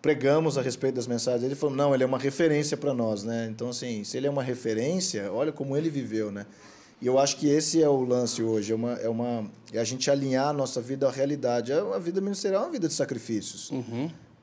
pregamos 0.00 0.56
a 0.56 0.62
respeito 0.62 0.94
das 0.96 1.06
mensagens 1.06 1.42
dele, 1.42 1.54
falamos, 1.54 1.78
não, 1.78 1.94
ele 1.94 2.02
é 2.02 2.06
uma 2.06 2.18
referência 2.18 2.76
para 2.76 2.94
nós, 2.94 3.22
né? 3.22 3.48
Então, 3.50 3.70
assim, 3.70 4.02
se 4.04 4.16
ele 4.16 4.26
é 4.26 4.30
uma 4.30 4.42
referência, 4.42 5.30
olha 5.32 5.52
como 5.52 5.76
ele 5.76 5.90
viveu, 5.90 6.30
né? 6.32 6.46
E 7.00 7.06
eu 7.06 7.18
acho 7.18 7.36
que 7.36 7.48
esse 7.48 7.82
é 7.82 7.88
o 7.88 8.02
lance 8.02 8.42
hoje, 8.42 8.72
é 8.72 8.74
uma, 8.74 8.92
é 8.92 9.08
uma 9.08 9.50
é 9.72 9.78
a 9.78 9.84
gente 9.84 10.10
alinhar 10.10 10.48
a 10.48 10.52
nossa 10.52 10.82
vida 10.82 11.08
à 11.08 11.10
realidade. 11.10 11.72
A 11.72 11.98
vida 11.98 12.20
ministerial 12.20 12.62
é 12.62 12.66
uma 12.66 12.72
vida 12.72 12.88
de 12.88 12.94
sacrifícios. 12.94 13.70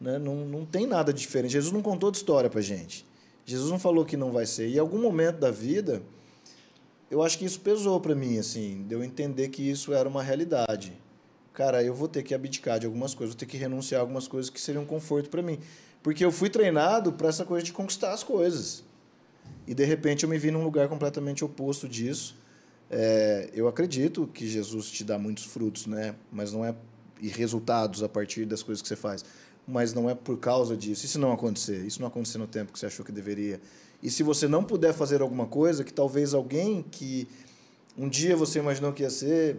Né? 0.01 0.17
Não, 0.17 0.38
não 0.38 0.65
tem 0.65 0.88
nada 0.88 1.13
diferente. 1.13 1.51
Jesus 1.51 1.71
não 1.71 1.84
contou 1.84 2.09
de 2.09 2.17
história 2.17 2.49
para 2.49 2.59
gente. 2.61 3.05
Jesus 3.45 3.69
não 3.69 3.77
falou 3.77 4.03
que 4.03 4.17
não 4.17 4.31
vai 4.31 4.47
ser. 4.47 4.69
E 4.69 4.77
em 4.77 4.79
algum 4.79 4.99
momento 4.99 5.38
da 5.38 5.51
vida, 5.51 6.01
eu 7.11 7.21
acho 7.21 7.38
que 7.38 7.45
isso 7.45 7.59
pesou 7.59 7.99
para 7.99 8.15
mim, 8.15 8.39
assim, 8.39 8.84
de 8.88 8.95
eu 8.95 9.03
entender 9.03 9.49
que 9.49 9.61
isso 9.61 9.93
era 9.93 10.09
uma 10.09 10.23
realidade. 10.23 10.93
Cara, 11.57 11.84
eu 11.84 11.91
vou 11.91 12.07
ter 12.07 12.21
que 12.21 12.35
abdicar 12.35 12.79
de 12.79 12.85
algumas 12.85 13.15
coisas, 13.15 13.34
vou 13.34 13.39
ter 13.39 13.47
que 13.47 13.57
renunciar 13.57 13.97
a 13.97 14.03
algumas 14.03 14.27
coisas 14.27 14.47
que 14.47 14.61
seriam 14.61 14.84
um 14.84 14.85
conforto 14.85 15.27
para 15.27 15.41
mim. 15.41 15.57
Porque 16.03 16.23
eu 16.23 16.31
fui 16.31 16.51
treinado 16.51 17.11
para 17.13 17.29
essa 17.29 17.43
coisa 17.43 17.65
de 17.65 17.73
conquistar 17.73 18.13
as 18.13 18.23
coisas. 18.23 18.84
E 19.65 19.73
de 19.73 19.84
repente 19.84 20.21
eu 20.21 20.29
me 20.29 20.38
vi 20.38 20.51
num 20.51 20.63
lugar 20.63 20.88
completamente 20.88 21.43
oposto 21.43 21.89
disso. 21.89 22.35
É, 22.91 23.49
eu 23.55 23.67
acredito 23.67 24.29
que 24.31 24.47
Jesus 24.47 24.91
te 24.91 25.03
dá 25.03 25.17
muitos 25.17 25.45
frutos, 25.45 25.88
né? 25.88 26.13
Mas 26.31 26.53
não 26.53 26.63
é 26.63 26.75
e 27.19 27.27
resultados 27.27 28.03
a 28.03 28.07
partir 28.07 28.45
das 28.45 28.61
coisas 28.61 28.79
que 28.79 28.88
você 28.88 28.95
faz. 28.95 29.25
Mas 29.67 29.95
não 29.95 30.07
é 30.07 30.13
por 30.13 30.38
causa 30.38 30.77
disso. 30.77 31.07
Se 31.07 31.17
não 31.17 31.31
acontecer? 31.31 31.84
Isso 31.88 31.99
não 31.99 32.07
acontecer 32.07 32.38
no 32.38 32.45
tempo 32.45 32.71
que 32.71 32.77
você 32.77 32.85
achou 32.85 33.03
que 33.03 33.11
deveria? 33.11 33.59
E 34.03 34.11
se 34.11 34.21
você 34.21 34.47
não 34.47 34.63
puder 34.63 34.93
fazer 34.93 35.23
alguma 35.23 35.47
coisa 35.47 35.84
que 35.84 35.91
talvez 35.91 36.35
alguém 36.35 36.84
que 36.84 37.27
um 37.97 38.07
dia 38.07 38.35
você 38.35 38.59
imaginou 38.59 38.93
que 38.93 39.01
ia 39.01 39.09
ser 39.09 39.57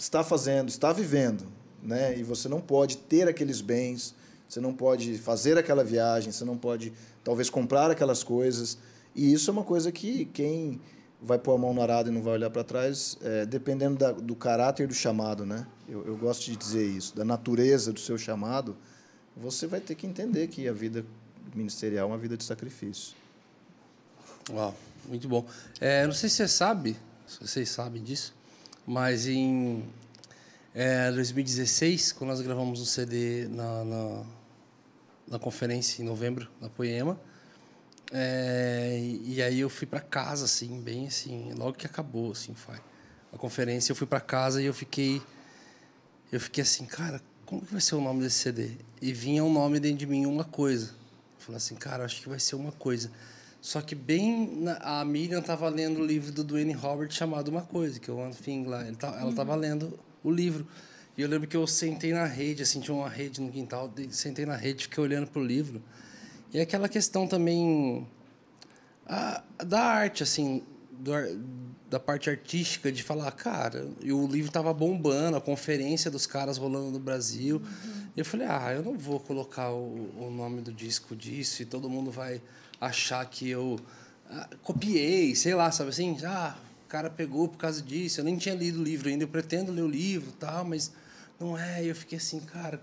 está 0.00 0.24
fazendo, 0.24 0.70
está 0.70 0.92
vivendo, 0.92 1.44
né? 1.82 2.18
E 2.18 2.22
você 2.22 2.48
não 2.48 2.60
pode 2.60 2.96
ter 2.96 3.28
aqueles 3.28 3.60
bens, 3.60 4.14
você 4.48 4.58
não 4.58 4.72
pode 4.72 5.18
fazer 5.18 5.58
aquela 5.58 5.84
viagem, 5.84 6.32
você 6.32 6.44
não 6.44 6.56
pode 6.56 6.92
talvez 7.22 7.50
comprar 7.50 7.90
aquelas 7.90 8.22
coisas. 8.22 8.78
E 9.14 9.32
isso 9.32 9.50
é 9.50 9.52
uma 9.52 9.62
coisa 9.62 9.92
que 9.92 10.24
quem 10.26 10.80
vai 11.20 11.38
pôr 11.38 11.54
a 11.54 11.58
mão 11.58 11.74
no 11.74 11.82
arado 11.82 12.08
e 12.08 12.12
não 12.12 12.22
vai 12.22 12.32
olhar 12.32 12.48
para 12.48 12.64
trás, 12.64 13.18
é, 13.20 13.44
dependendo 13.44 13.98
da, 13.98 14.10
do 14.10 14.34
caráter 14.34 14.88
do 14.88 14.94
chamado, 14.94 15.44
né? 15.44 15.66
Eu, 15.86 16.06
eu 16.06 16.16
gosto 16.16 16.46
de 16.46 16.56
dizer 16.56 16.86
isso, 16.86 17.14
da 17.14 17.24
natureza 17.24 17.92
do 17.92 18.00
seu 18.00 18.16
chamado, 18.16 18.74
você 19.36 19.66
vai 19.66 19.80
ter 19.80 19.94
que 19.94 20.06
entender 20.06 20.48
que 20.48 20.66
a 20.66 20.72
vida 20.72 21.04
ministerial 21.54 22.08
é 22.08 22.12
uma 22.12 22.18
vida 22.18 22.38
de 22.38 22.44
sacrifício. 22.44 23.14
Uau, 24.50 24.74
muito 25.06 25.28
bom. 25.28 25.44
É, 25.78 26.06
não 26.06 26.14
sei 26.14 26.30
se 26.30 26.36
você 26.36 26.48
sabe, 26.48 26.96
se 27.26 27.46
vocês 27.46 27.68
sabem 27.68 28.02
disso, 28.02 28.34
mas 28.90 29.28
em 29.28 29.84
é, 30.74 31.12
2016, 31.12 32.10
quando 32.10 32.30
nós 32.30 32.40
gravamos 32.40 32.80
um 32.80 32.84
CD 32.84 33.46
na, 33.48 33.84
na, 33.84 34.24
na 35.28 35.38
conferência 35.38 36.02
em 36.02 36.04
novembro, 36.04 36.50
na 36.60 36.68
Poema, 36.68 37.16
É, 38.12 38.98
e 39.00 39.34
e 39.36 39.42
aí 39.42 39.60
eu 39.60 39.70
fui 39.70 39.86
pra 39.86 40.00
casa, 40.00 40.44
assim, 40.46 40.80
bem 40.80 41.06
assim, 41.06 41.52
logo 41.56 41.74
que 41.74 41.86
acabou, 41.86 42.32
assim, 42.32 42.52
foi. 42.52 42.80
A 43.32 43.38
conferência, 43.38 43.92
eu 43.92 43.96
fui 43.96 44.08
pra 44.08 44.20
casa 44.20 44.60
e 44.60 44.66
eu 44.66 44.74
fiquei. 44.74 45.22
Eu 46.32 46.40
fiquei 46.40 46.62
assim, 46.62 46.84
cara, 46.84 47.22
como 47.46 47.62
que 47.64 47.70
vai 47.70 47.80
ser 47.80 47.94
o 47.94 48.00
nome 48.00 48.22
desse 48.22 48.38
CD? 48.40 48.72
E 49.00 49.12
vinha 49.12 49.44
um 49.44 49.52
nome 49.52 49.78
dentro 49.78 49.98
de 49.98 50.06
mim, 50.06 50.26
uma 50.26 50.44
coisa. 50.44 50.86
Eu 51.38 51.40
falei 51.44 51.58
assim, 51.58 51.76
cara, 51.76 52.04
acho 52.04 52.20
que 52.22 52.28
vai 52.28 52.40
ser 52.40 52.56
uma 52.56 52.72
coisa. 52.72 53.08
Só 53.60 53.80
que 53.80 53.94
bem. 53.94 54.56
na- 54.56 54.78
a 55.00 55.04
Miriam 55.04 55.42
tava 55.42 55.68
lendo 55.68 56.00
o 56.00 56.04
livro 56.06 56.32
do 56.32 56.42
Dwayne 56.42 56.72
Robert 56.72 57.10
chamado 57.10 57.48
Uma 57.48 57.62
Coisa, 57.62 58.00
que 58.00 58.10
é 58.10 58.12
o 58.12 58.16
One 58.16 58.34
Thing 58.34 58.64
lá. 58.64 58.86
Ele 58.86 58.96
tá- 58.96 59.16
ela 59.20 59.32
tava 59.32 59.54
lendo 59.54 59.98
o 60.24 60.30
livro. 60.30 60.66
E 61.16 61.22
eu 61.22 61.28
lembro 61.28 61.46
que 61.46 61.56
eu 61.56 61.66
sentei 61.66 62.12
na 62.12 62.24
rede, 62.24 62.62
assim, 62.62 62.80
tinha 62.80 62.94
uma 62.94 63.08
rede 63.08 63.40
no 63.40 63.50
quintal, 63.50 63.92
sentei 64.10 64.46
na 64.46 64.56
rede, 64.56 64.84
fiquei 64.84 65.02
olhando 65.04 65.26
pro 65.26 65.44
livro. 65.44 65.82
E 66.52 66.58
é 66.58 66.62
aquela 66.62 66.88
questão 66.88 67.26
também 67.26 68.06
a- 69.06 69.42
da 69.64 69.80
arte, 69.82 70.22
assim, 70.22 70.62
do 70.92 71.12
da 71.90 71.98
parte 71.98 72.30
artística, 72.30 72.92
de 72.92 73.02
falar, 73.02 73.32
cara, 73.32 73.88
e 74.00 74.12
o 74.12 74.24
livro 74.24 74.52
tava 74.52 74.72
bombando, 74.72 75.36
a 75.36 75.40
conferência 75.40 76.08
dos 76.08 76.24
caras 76.24 76.56
rolando 76.56 76.92
no 76.92 77.00
Brasil. 77.00 77.60
E 78.16 78.20
eu 78.20 78.24
falei, 78.24 78.46
ah, 78.48 78.72
eu 78.72 78.80
não 78.84 78.96
vou 78.96 79.18
colocar 79.18 79.72
o, 79.72 80.08
o 80.16 80.30
nome 80.30 80.60
do 80.60 80.72
disco 80.72 81.16
disso 81.16 81.62
e 81.62 81.64
todo 81.64 81.90
mundo 81.90 82.12
vai 82.12 82.40
achar 82.80 83.24
que 83.26 83.48
eu 83.48 83.78
ah, 84.30 84.48
copiei, 84.62 85.34
sei 85.34 85.54
lá, 85.54 85.70
sabe 85.70 85.90
assim? 85.90 86.16
Ah, 86.24 86.56
o 86.84 86.88
cara 86.88 87.10
pegou 87.10 87.48
por 87.48 87.58
causa 87.58 87.82
disso. 87.82 88.20
Eu 88.20 88.24
nem 88.24 88.36
tinha 88.36 88.54
lido 88.54 88.80
o 88.80 88.82
livro 88.82 89.08
ainda, 89.08 89.24
eu 89.24 89.28
pretendo 89.28 89.70
ler 89.72 89.82
o 89.82 89.88
livro 89.88 90.30
e 90.30 90.34
tal, 90.34 90.64
mas 90.64 90.92
não 91.38 91.58
é. 91.58 91.84
E 91.84 91.88
eu 91.88 91.94
fiquei 91.94 92.18
assim, 92.18 92.40
cara, 92.40 92.80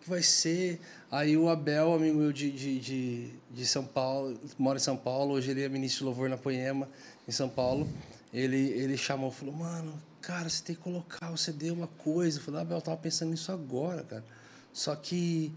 que 0.00 0.08
vai 0.08 0.22
ser. 0.22 0.80
Aí 1.10 1.36
o 1.36 1.48
Abel, 1.48 1.94
amigo 1.94 2.18
meu 2.18 2.32
de, 2.32 2.50
de, 2.50 2.80
de, 2.80 3.30
de 3.50 3.66
São 3.66 3.84
Paulo, 3.84 4.38
mora 4.58 4.78
em 4.78 4.82
São 4.82 4.96
Paulo, 4.96 5.34
hoje 5.34 5.50
ele 5.50 5.62
é 5.62 5.68
ministro 5.68 6.00
de 6.00 6.04
louvor 6.04 6.28
na 6.28 6.38
Poema, 6.38 6.88
em 7.28 7.32
São 7.32 7.48
Paulo. 7.48 7.88
Ele, 8.32 8.56
ele 8.56 8.96
chamou, 8.96 9.30
falou, 9.30 9.54
mano, 9.54 9.94
cara, 10.20 10.48
você 10.48 10.62
tem 10.62 10.76
que 10.76 10.82
colocar 10.82 11.30
o 11.30 11.36
CD 11.36 11.70
uma 11.70 11.86
coisa. 11.86 12.38
Eu 12.38 12.42
falei, 12.42 12.60
Abel, 12.60 12.78
eu 12.78 12.82
tava 12.82 12.96
pensando 12.96 13.30
nisso 13.30 13.50
agora, 13.52 14.02
cara. 14.02 14.24
Só 14.72 14.94
que, 14.94 15.52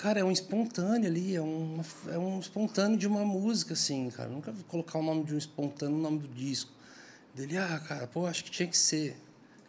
cara, 0.00 0.20
é 0.20 0.24
um 0.24 0.32
espontâneo 0.32 1.06
ali, 1.06 1.36
é 1.36 1.42
um, 1.42 1.82
é 2.08 2.16
um 2.16 2.40
espontâneo 2.40 2.96
de 2.96 3.06
uma 3.06 3.22
música, 3.22 3.74
assim, 3.74 4.08
cara. 4.08 4.30
Eu 4.30 4.34
nunca 4.34 4.50
vou 4.50 4.64
colocar 4.64 4.98
o 4.98 5.02
nome 5.02 5.24
de 5.24 5.34
um 5.34 5.38
espontâneo 5.38 5.96
no 5.96 6.02
nome 6.02 6.20
do 6.20 6.28
disco. 6.28 6.72
Dele, 7.34 7.58
ah, 7.58 7.78
cara, 7.86 8.06
pô, 8.06 8.26
acho 8.26 8.42
que 8.42 8.50
tinha 8.50 8.66
que 8.66 8.78
ser. 8.78 9.16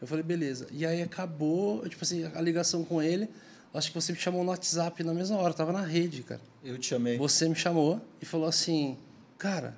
Eu 0.02 0.08
falei, 0.08 0.24
beleza. 0.24 0.68
E 0.72 0.86
aí 0.86 1.02
acabou, 1.02 1.88
tipo 1.88 2.04
assim, 2.04 2.24
a 2.24 2.40
ligação 2.40 2.84
com 2.86 3.02
ele. 3.02 3.30
Acho 3.74 3.90
que 3.90 3.96
você 3.96 4.14
me 4.14 4.18
chamou 4.18 4.44
no 4.44 4.50
WhatsApp 4.50 5.04
na 5.04 5.14
mesma 5.14 5.38
hora, 5.38 5.54
tava 5.54 5.74
na 5.74 5.86
rede, 5.86 6.24
cara. 6.24 6.42
Eu 6.64 6.78
te 6.78 6.88
chamei. 6.88 7.18
Você 7.18 7.48
me 7.48 7.56
chamou 7.56 8.02
e 8.22 8.26
falou 8.26 8.48
assim, 8.48 8.98
cara, 9.38 9.78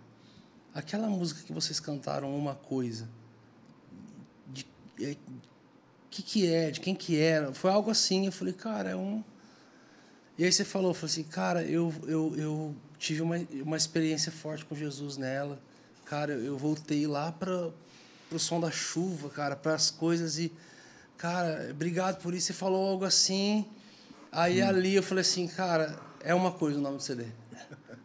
aquela 0.74 1.08
música 1.08 1.42
que 1.44 1.52
vocês 1.52 1.80
cantaram 1.80 2.36
uma 2.36 2.54
coisa, 2.56 3.10
de 4.48 4.68
é, 5.02 5.16
que 6.12 6.22
que 6.22 6.48
é, 6.48 6.70
de 6.70 6.80
quem 6.80 6.94
que 6.94 7.20
era? 7.20 7.54
Foi 7.54 7.72
algo 7.72 7.90
assim. 7.90 8.28
Eu 8.28 8.32
falei, 8.32 8.54
cara, 8.54 8.92
é 8.92 8.96
um. 8.96 9.24
E 10.38 10.44
aí 10.44 10.52
você 10.52 10.66
falou, 10.66 10.94
falou 10.94 11.12
assim, 11.12 11.24
cara, 11.24 11.64
eu, 11.64 11.94
eu, 12.08 12.34
eu 12.38 12.76
tive 12.98 13.22
uma, 13.22 13.40
uma 13.62 13.78
experiência 13.78 14.32
forte 14.32 14.66
com 14.66 14.76
Jesus 14.76 15.18
nela. 15.18 15.60
Cara, 16.06 16.34
eu 16.34 16.58
voltei 16.58 17.06
lá 17.06 17.32
para 17.32 17.70
o 18.32 18.40
som 18.40 18.60
da 18.60 18.72
chuva, 18.72 19.30
cara, 19.30 19.56
para 19.56 19.76
as 19.76 19.92
coisas 19.92 20.40
e, 20.40 20.52
cara, 21.18 21.68
obrigado 21.70 22.22
por 22.22 22.34
isso. 22.34 22.48
Você 22.48 22.54
falou 22.54 22.90
algo 22.90 23.06
assim. 23.06 23.66
Aí 24.32 24.62
ali 24.62 24.96
eu 24.96 25.04
falei 25.04 25.22
assim, 25.22 25.48
cara, 25.48 26.00
é 26.24 26.34
uma 26.34 26.52
coisa 26.52 26.80
o 26.80 26.82
nome 26.82 26.98
do 26.98 27.04
CD. 27.04 27.26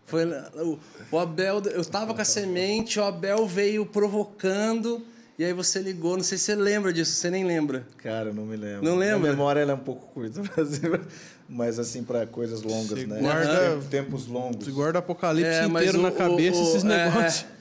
Foi 0.04 0.24
o, 0.24 0.78
o 1.10 1.18
Abel, 1.18 1.62
eu 1.66 1.84
tava 1.84 2.14
com 2.14 2.20
a 2.20 2.24
semente, 2.24 2.98
o 2.98 3.04
Abel 3.04 3.46
veio 3.46 3.84
provocando, 3.84 5.04
e 5.38 5.44
aí 5.44 5.52
você 5.52 5.80
ligou, 5.80 6.16
não 6.16 6.24
sei 6.24 6.38
se 6.38 6.44
você 6.44 6.54
lembra 6.54 6.92
disso, 6.94 7.12
você 7.12 7.30
nem 7.30 7.44
lembra. 7.44 7.86
Cara, 7.98 8.30
eu 8.30 8.34
não 8.34 8.46
me 8.46 8.56
lembro. 8.56 8.82
Não 8.82 8.96
lembra? 8.96 9.18
Minha 9.18 9.32
memória 9.32 9.60
é 9.60 9.74
um 9.74 9.78
pouco 9.78 10.06
curta, 10.06 10.40
mas, 11.48 11.78
assim, 11.78 12.02
para 12.02 12.26
coisas 12.26 12.62
longas, 12.62 12.98
Você 13.00 13.06
né? 13.06 13.20
guarda- 13.20 13.58
Tempo- 13.70 13.84
Tempos 13.90 14.26
longos. 14.26 14.64
Você 14.66 14.70
guarda 14.70 14.98
Apocalipse 14.98 15.50
É, 15.50 15.64
inteiro 15.64 15.98
o- 15.98 16.02
na 16.02 16.10
cabeça, 16.10 16.58
o- 16.58 16.62
esses 16.62 16.84
é, 16.84 16.86
negócios. 16.86 17.42
é. 17.54 17.58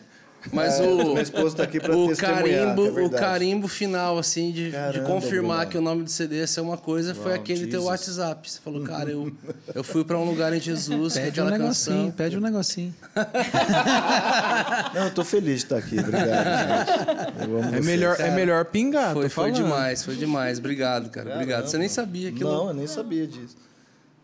Mas 0.54 0.80
É, 0.80 0.84
o, 0.84 1.04
minha 1.10 1.22
esposa 1.22 1.58
tá 1.58 1.64
aqui 1.64 1.78
pra 1.80 1.94
o 1.98 2.08
testemunhar, 2.08 2.42
carimbo, 2.44 2.94
que 2.94 3.00
é 3.00 3.04
o 3.04 3.10
carimbo 3.10 3.68
final, 3.68 4.18
assim, 4.18 4.52
de, 4.52 4.66
de 4.68 4.72
Caramba, 4.72 5.06
confirmar 5.06 5.58
Brunão. 5.58 5.72
que 5.72 5.78
o 5.78 5.82
nome 5.82 6.04
do 6.04 6.10
CD 6.12 6.38
ia 6.38 6.48
ser 6.48 6.62
uma 6.62 6.78
coisa, 6.78 7.14
foi 7.14 7.32
Uau, 7.32 7.42
aquele 7.42 7.62
teu 7.68 7.82
Jesus. 7.82 7.86
WhatsApp. 7.86 8.50
Você 8.50 8.60
falou, 8.64 8.84
cara, 8.86 9.10
eu, 9.10 9.30
eu 9.76 9.84
fui 9.84 10.06
para 10.06 10.18
um 10.18 10.24
lugar 10.24 10.54
em 10.54 10.62
Jesus, 10.62 11.16
Pede 11.16 11.42
um 11.42 11.46
negocinho, 11.50 11.98
canção. 11.98 12.12
pede 12.12 12.38
um 12.38 12.40
negocinho. 12.40 12.94
Não, 14.94 15.06
eu 15.06 15.14
tô 15.14 15.26
feliz 15.26 15.60
de 15.60 15.66
estar 15.66 15.78
aqui. 15.78 16.00
Obrigado, 16.00 17.76
É 17.76 17.82
melhor, 17.82 18.14
é 18.14 18.18
Cara, 18.18 18.32
melhor 18.32 18.66
pingar, 18.66 19.14
Foi, 19.14 19.30
foi 19.30 19.52
demais, 19.52 20.04
foi 20.04 20.16
demais. 20.16 20.60
Obrigado, 20.60 21.10
cara. 21.10 21.34
Obrigado. 21.34 21.68
Você 21.68 21.78
nem 21.78 21.90
sabia 21.90 22.30
aquilo. 22.30 22.50
Não, 22.52 22.68
eu 22.70 22.74
nem 22.74 22.88
sabia 22.88 23.28
disso. 23.28 23.56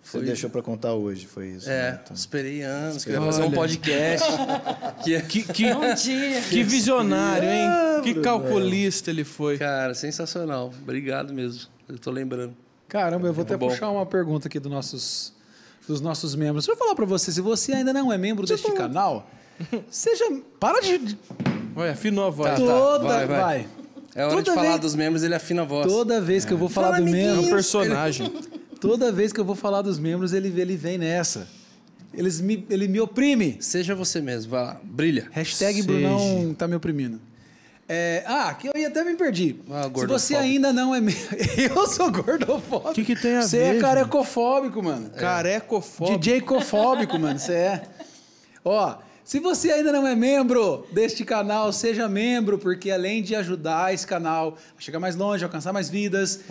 Você 0.03 0.17
Foi- 0.17 0.25
deixou 0.25 0.49
para 0.49 0.61
contar 0.61 0.93
hoje, 0.93 1.25
foi 1.25 1.47
isso. 1.51 1.69
É, 1.69 1.91
né? 1.91 1.99
Então, 2.03 2.13
esperei 2.15 2.61
anos, 2.61 3.05
queria 3.05 3.21
fazer 3.21 3.43
um 3.43 3.51
podcast. 3.51 4.27
que, 5.03 5.21
Que, 5.21 5.43
que, 5.53 5.73
Bom 5.73 5.93
dia. 5.93 6.41
que 6.41 6.61
visionário, 6.63 7.47
hein? 7.49 8.01
Que 8.03 8.15
calculista 8.15 9.09
ele 9.09 9.23
foi. 9.23 9.57
Cara, 9.57 9.93
sensacional. 9.93 10.73
Obrigado 10.81 11.33
mesmo. 11.33 11.69
Eu 11.87 11.97
tô 11.97 12.11
lembrando. 12.11 12.53
Caramba, 12.89 13.27
eu 13.27 13.33
vou 13.33 13.43
até 13.43 13.55
bom. 13.55 13.69
puxar 13.69 13.89
uma 13.89 14.05
pergunta 14.05 14.47
aqui 14.49 14.59
dos 14.59 14.69
nossos, 14.71 15.33
dos 15.87 16.01
nossos 16.01 16.35
membros. 16.35 16.65
Deixa 16.65 16.77
eu 16.77 16.83
falar 16.83 16.95
pra 16.95 17.05
você, 17.05 17.31
se 17.31 17.39
você 17.41 17.71
ainda 17.73 17.93
não 17.93 18.11
é 18.11 18.17
membro 18.17 18.45
deste 18.45 18.71
canal, 18.73 19.25
seja. 19.89 20.25
Para 20.59 20.81
de. 20.81 21.17
Olha, 21.75 21.91
afinou 21.93 22.27
a 22.27 22.29
voz. 22.29 22.49
Tá, 22.51 22.55
toda. 22.57 23.03
vai, 23.05 23.25
vai, 23.25 23.39
vai. 23.39 23.67
É 24.15 24.25
hora 24.25 24.35
de 24.35 24.43
Toda 24.43 24.53
falar 24.55 24.67
vez- 24.71 24.81
dos 24.81 24.95
membros, 24.95 25.23
ele 25.23 25.33
afina 25.33 25.61
a 25.63 25.65
voz. 25.65 25.87
Toda 25.91 26.21
vez 26.21 26.43
que 26.45 26.51
eu 26.53 26.57
vou 26.57 26.69
falar 26.69 26.87
Fala, 26.91 26.97
do 26.99 27.03
amiguinho. 27.03 27.29
É 27.29 27.33
um 27.33 27.35
membro. 27.37 27.51
personagem. 27.55 28.31
Toda 28.87 29.11
vez 29.11 29.31
que 29.31 29.39
eu 29.39 29.45
vou 29.45 29.55
falar 29.55 29.81
dos 29.81 29.97
membros, 29.97 30.33
ele, 30.33 30.49
ele 30.59 30.75
vem 30.75 30.97
nessa. 30.97 31.47
Eles 32.13 32.39
me, 32.41 32.65
ele 32.69 32.87
me 32.87 32.99
oprime. 32.99 33.57
Seja 33.59 33.95
você 33.95 34.21
mesmo, 34.21 34.51
vai 34.51 34.63
lá, 34.63 34.81
brilha. 34.83 35.27
Hashtag 35.31 35.81
Seja. 35.81 35.87
Brunão 35.87 36.53
tá 36.53 36.67
me 36.67 36.75
oprimindo. 36.75 37.19
É, 37.87 38.23
ah, 38.27 38.53
que 38.53 38.67
eu 38.67 38.71
ia 38.75 38.87
até 38.89 39.03
me 39.03 39.15
perdi. 39.15 39.55
Ah, 39.69 39.89
Se 39.93 40.05
você 40.05 40.35
ainda 40.35 40.71
não 40.71 40.93
é. 40.93 41.01
me- 41.01 41.15
eu 41.75 41.87
sou 41.87 42.11
gordofóbico. 42.11 42.91
O 42.91 42.93
que 42.93 43.03
que 43.03 43.15
tem 43.15 43.35
a 43.37 43.41
Você 43.41 43.57
ver, 43.57 43.63
é 43.63 43.71
gente? 43.73 43.81
carecofóbico, 43.81 44.81
mano. 44.83 45.09
Carecofóbico. 45.11 46.17
DJ 46.19 46.41
cofóbico, 46.41 47.17
mano, 47.19 47.39
você 47.39 47.53
é. 47.53 47.83
Ó, 48.63 48.95
se 49.25 49.39
você 49.39 49.71
ainda 49.71 49.91
não 49.93 50.05
é 50.05 50.15
membro 50.15 50.85
deste 50.91 51.23
canal, 51.23 51.71
seja 51.71 52.09
membro, 52.09 52.59
porque 52.59 52.91
além 52.91 53.23
de 53.23 53.33
ajudar 53.35 53.93
esse 53.93 54.05
canal 54.05 54.57
a 54.77 54.81
chegar 54.81 54.99
mais 54.99 55.15
longe, 55.15 55.43
a 55.43 55.47
alcançar 55.47 55.71
mais 55.71 55.89
vidas, 55.89 56.41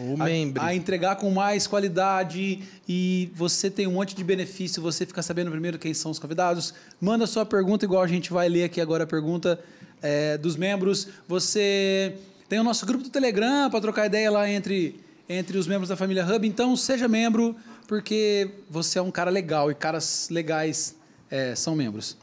a, 0.58 0.66
a 0.66 0.74
entregar 0.74 1.16
com 1.16 1.30
mais 1.30 1.66
qualidade 1.66 2.62
e 2.88 3.30
você 3.34 3.70
tem 3.70 3.86
um 3.86 3.92
monte 3.92 4.14
de 4.14 4.24
benefício, 4.24 4.80
você 4.80 5.04
fica 5.04 5.22
sabendo 5.22 5.50
primeiro 5.50 5.78
quem 5.78 5.92
são 5.92 6.10
os 6.10 6.18
convidados, 6.18 6.72
manda 6.98 7.26
sua 7.26 7.44
pergunta, 7.44 7.84
igual 7.84 8.02
a 8.02 8.06
gente 8.06 8.32
vai 8.32 8.48
ler 8.48 8.64
aqui 8.64 8.80
agora 8.80 9.04
a 9.04 9.06
pergunta 9.06 9.60
é, 10.00 10.38
dos 10.38 10.56
membros. 10.56 11.08
Você 11.28 12.14
tem 12.48 12.58
o 12.58 12.64
nosso 12.64 12.86
grupo 12.86 13.04
do 13.04 13.10
Telegram 13.10 13.68
para 13.68 13.80
trocar 13.82 14.06
ideia 14.06 14.30
lá 14.30 14.48
entre, 14.48 14.98
entre 15.28 15.58
os 15.58 15.66
membros 15.66 15.90
da 15.90 15.96
família 15.96 16.24
Hub, 16.24 16.48
então 16.48 16.74
seja 16.74 17.06
membro, 17.06 17.54
porque 17.86 18.48
você 18.70 18.98
é 18.98 19.02
um 19.02 19.10
cara 19.10 19.30
legal 19.30 19.70
e 19.70 19.74
caras 19.74 20.28
legais 20.30 20.96
é, 21.30 21.54
são 21.54 21.76
membros. 21.76 22.21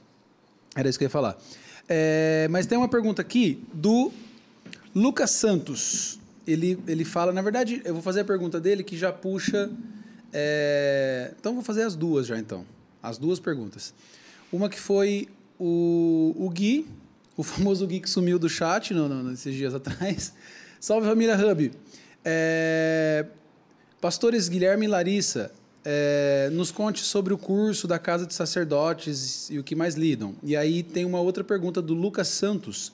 Era 0.80 0.88
isso 0.88 0.98
que 0.98 1.04
eu 1.04 1.08
ia 1.08 1.10
falar. 1.10 1.38
É, 1.90 2.48
mas 2.50 2.66
tem 2.66 2.78
uma 2.78 2.88
pergunta 2.88 3.22
aqui 3.22 3.62
do 3.74 4.14
Lucas 4.96 5.32
Santos. 5.32 6.18
Ele, 6.48 6.80
ele 6.88 7.04
fala, 7.04 7.34
na 7.34 7.42
verdade, 7.42 7.82
eu 7.84 7.94
vou 7.94 8.02
fazer 8.02 8.22
a 8.22 8.24
pergunta 8.24 8.62
dele 8.62 8.82
que 8.82 8.98
já 8.98 9.12
puxa. 9.12 9.70
é, 10.32 11.34
então 11.38 11.54
vou 11.54 11.62
fazer 11.62 11.84
as 11.84 11.98
duas 11.98 12.28
já 12.28 12.40
então. 12.40 12.66
As 13.04 13.18
duas 13.18 13.42
perguntas. 13.42 13.94
Uma 14.54 14.70
que 14.70 14.80
foi 14.80 15.28
o, 15.60 16.34
o 16.38 16.50
Gui, 16.50 16.88
o 17.36 17.44
famoso 17.44 17.86
Gui 17.86 18.00
que 18.00 18.10
sumiu 18.10 18.40
do 18.40 18.48
chat 18.48 18.94
no, 18.94 19.10
no, 19.10 19.22
nesses 19.22 19.54
dias 19.54 19.74
atrás. 19.74 20.34
Salve 20.80 21.10
família 21.10 21.36
Hub. 21.36 21.74
É, 22.24 23.26
Pastores 24.00 24.48
Guilherme 24.48 24.86
e 24.86 24.88
Larissa, 24.88 25.52
é, 25.84 26.50
nos 26.52 26.72
conte 26.72 27.02
sobre 27.02 27.34
o 27.34 27.38
curso 27.38 27.88
da 27.88 27.98
Casa 27.98 28.26
de 28.26 28.34
Sacerdotes 28.34 29.50
e 29.50 29.60
o 29.60 29.64
que 29.64 29.76
mais 29.76 29.96
lidam. 29.96 30.36
E 30.44 30.56
aí 30.56 30.84
tem 30.84 31.06
uma 31.06 31.20
outra 31.20 31.44
pergunta 31.44 31.82
do 31.82 31.94
Lucas 31.94 32.28
Santos, 32.28 32.92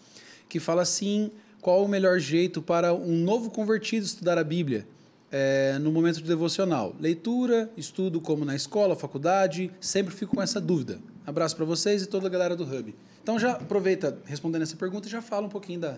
que 0.47 0.59
fala 0.59 0.81
assim: 0.81 1.31
qual 1.61 1.83
o 1.83 1.87
melhor 1.87 2.19
jeito 2.19 2.61
para 2.61 2.93
um 2.93 3.15
novo 3.15 3.49
convertido 3.49 4.05
estudar 4.05 4.37
a 4.37 4.43
Bíblia 4.43 4.87
é, 5.31 5.77
no 5.79 5.91
momento 5.91 6.17
de 6.17 6.23
devocional? 6.23 6.95
Leitura, 6.99 7.69
estudo 7.75 8.21
como 8.21 8.45
na 8.45 8.55
escola, 8.55 8.95
faculdade, 8.95 9.71
sempre 9.81 10.13
fico 10.13 10.35
com 10.35 10.41
essa 10.41 10.61
dúvida. 10.61 10.99
Abraço 11.25 11.55
para 11.55 11.65
vocês 11.65 12.03
e 12.03 12.05
toda 12.05 12.27
a 12.27 12.29
galera 12.29 12.55
do 12.55 12.63
Hub. 12.63 12.93
Então 13.23 13.39
já 13.39 13.53
aproveita 13.53 14.19
respondendo 14.25 14.61
essa 14.61 14.75
pergunta 14.75 15.07
e 15.07 15.11
já 15.11 15.21
fala 15.23 15.47
um 15.47 15.49
pouquinho 15.49 15.79
da, 15.79 15.97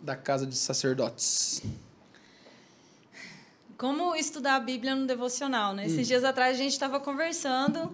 da 0.00 0.14
Casa 0.14 0.46
de 0.46 0.56
Sacerdotes. 0.56 1.60
Como 3.82 4.14
estudar 4.14 4.54
a 4.54 4.60
Bíblia 4.60 4.94
no 4.94 5.08
devocional, 5.08 5.74
né? 5.74 5.82
Hum. 5.82 5.86
Esses 5.86 6.06
dias 6.06 6.22
atrás 6.22 6.54
a 6.54 6.58
gente 6.58 6.70
estava 6.70 7.00
conversando 7.00 7.92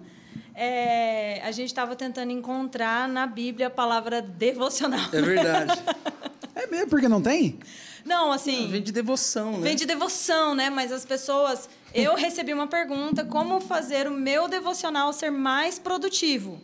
é, 0.53 1.41
a 1.41 1.51
gente 1.51 1.69
estava 1.69 1.95
tentando 1.95 2.31
encontrar 2.31 3.07
na 3.07 3.25
Bíblia 3.25 3.67
a 3.67 3.69
palavra 3.69 4.21
devocional. 4.21 5.09
É 5.11 5.21
verdade. 5.21 5.71
É 6.55 6.67
mesmo, 6.67 6.89
porque 6.89 7.07
não 7.07 7.21
tem? 7.21 7.57
Não, 8.03 8.33
assim. 8.33 8.67
Vem 8.69 8.81
de 8.81 8.91
devoção, 8.91 9.53
né? 9.53 9.59
Vem 9.61 9.77
de 9.77 9.85
devoção, 9.85 10.53
né? 10.53 10.69
Mas 10.69 10.91
as 10.91 11.05
pessoas. 11.05 11.69
Eu 11.93 12.15
recebi 12.19 12.53
uma 12.53 12.67
pergunta: 12.67 13.23
como 13.23 13.61
fazer 13.61 14.07
o 14.07 14.11
meu 14.11 14.49
devocional 14.49 15.13
ser 15.13 15.29
mais 15.29 15.79
produtivo? 15.79 16.59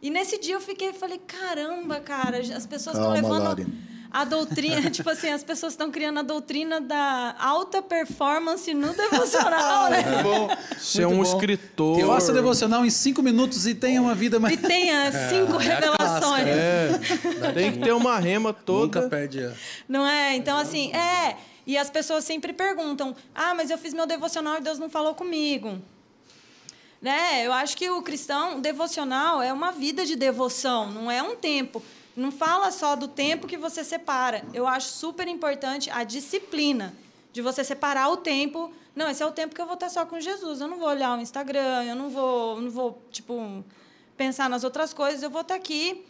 E 0.00 0.08
nesse 0.08 0.38
dia 0.38 0.54
eu 0.54 0.60
fiquei, 0.60 0.94
falei, 0.94 1.18
caramba, 1.18 2.00
cara, 2.00 2.38
as 2.38 2.64
pessoas 2.64 2.96
estão 2.96 3.12
levando 3.12 3.44
Lari. 3.44 3.66
A 4.16 4.24
doutrina, 4.24 4.88
tipo 4.90 5.10
assim, 5.10 5.28
as 5.28 5.44
pessoas 5.44 5.74
estão 5.74 5.90
criando 5.90 6.20
a 6.20 6.22
doutrina 6.22 6.80
da 6.80 7.36
alta 7.38 7.82
performance 7.82 8.72
no 8.72 8.94
devocional, 8.94 9.90
né? 9.90 10.22
bom. 10.22 10.48
Ser 10.78 11.06
Muito 11.06 11.20
um 11.20 11.22
bom. 11.22 11.34
escritor. 11.34 12.06
Faça 12.06 12.32
devocional 12.32 12.86
em 12.86 12.88
cinco 12.88 13.22
minutos 13.22 13.66
e 13.66 13.74
tenha 13.74 14.00
uma 14.00 14.14
vida 14.14 14.40
mais. 14.40 14.54
E 14.54 14.56
tenha 14.56 15.12
cinco 15.28 15.58
revelações. 15.58 16.46
É, 16.46 16.98
tem 17.52 17.72
que 17.72 17.78
ter 17.80 17.92
uma 17.92 18.18
rema 18.18 18.54
toda. 18.54 19.00
Nunca 19.00 19.02
perde 19.10 19.44
a... 19.44 19.52
Não 19.86 20.06
é? 20.06 20.34
Então, 20.34 20.56
assim, 20.56 20.90
é. 20.94 21.36
E 21.66 21.76
as 21.76 21.90
pessoas 21.90 22.24
sempre 22.24 22.54
perguntam: 22.54 23.14
ah, 23.34 23.54
mas 23.54 23.68
eu 23.68 23.76
fiz 23.76 23.92
meu 23.92 24.06
devocional 24.06 24.56
e 24.56 24.60
Deus 24.62 24.78
não 24.78 24.88
falou 24.88 25.14
comigo. 25.14 25.78
Né? 27.02 27.46
Eu 27.46 27.52
acho 27.52 27.76
que 27.76 27.90
o 27.90 28.00
cristão, 28.00 28.56
o 28.56 28.60
devocional 28.62 29.42
é 29.42 29.52
uma 29.52 29.72
vida 29.72 30.06
de 30.06 30.16
devoção, 30.16 30.90
não 30.90 31.10
é 31.10 31.22
um 31.22 31.36
tempo. 31.36 31.82
Não 32.16 32.32
fala 32.32 32.72
só 32.72 32.96
do 32.96 33.06
tempo 33.06 33.46
que 33.46 33.58
você 33.58 33.84
separa. 33.84 34.42
Eu 34.54 34.66
acho 34.66 34.88
super 34.88 35.28
importante 35.28 35.90
a 35.90 36.02
disciplina 36.02 36.94
de 37.30 37.42
você 37.42 37.62
separar 37.62 38.08
o 38.08 38.16
tempo. 38.16 38.72
Não, 38.94 39.10
esse 39.10 39.22
é 39.22 39.26
o 39.26 39.32
tempo 39.32 39.54
que 39.54 39.60
eu 39.60 39.66
vou 39.66 39.74
estar 39.74 39.90
só 39.90 40.06
com 40.06 40.18
Jesus. 40.18 40.62
Eu 40.62 40.66
não 40.66 40.78
vou 40.78 40.88
olhar 40.88 41.16
o 41.18 41.20
Instagram, 41.20 41.84
eu 41.84 41.94
não 41.94 42.08
vou, 42.08 42.58
não 42.62 42.70
vou 42.70 43.02
tipo, 43.12 43.62
pensar 44.16 44.48
nas 44.48 44.64
outras 44.64 44.94
coisas. 44.94 45.22
Eu 45.22 45.28
vou 45.28 45.42
estar 45.42 45.54
aqui. 45.54 46.06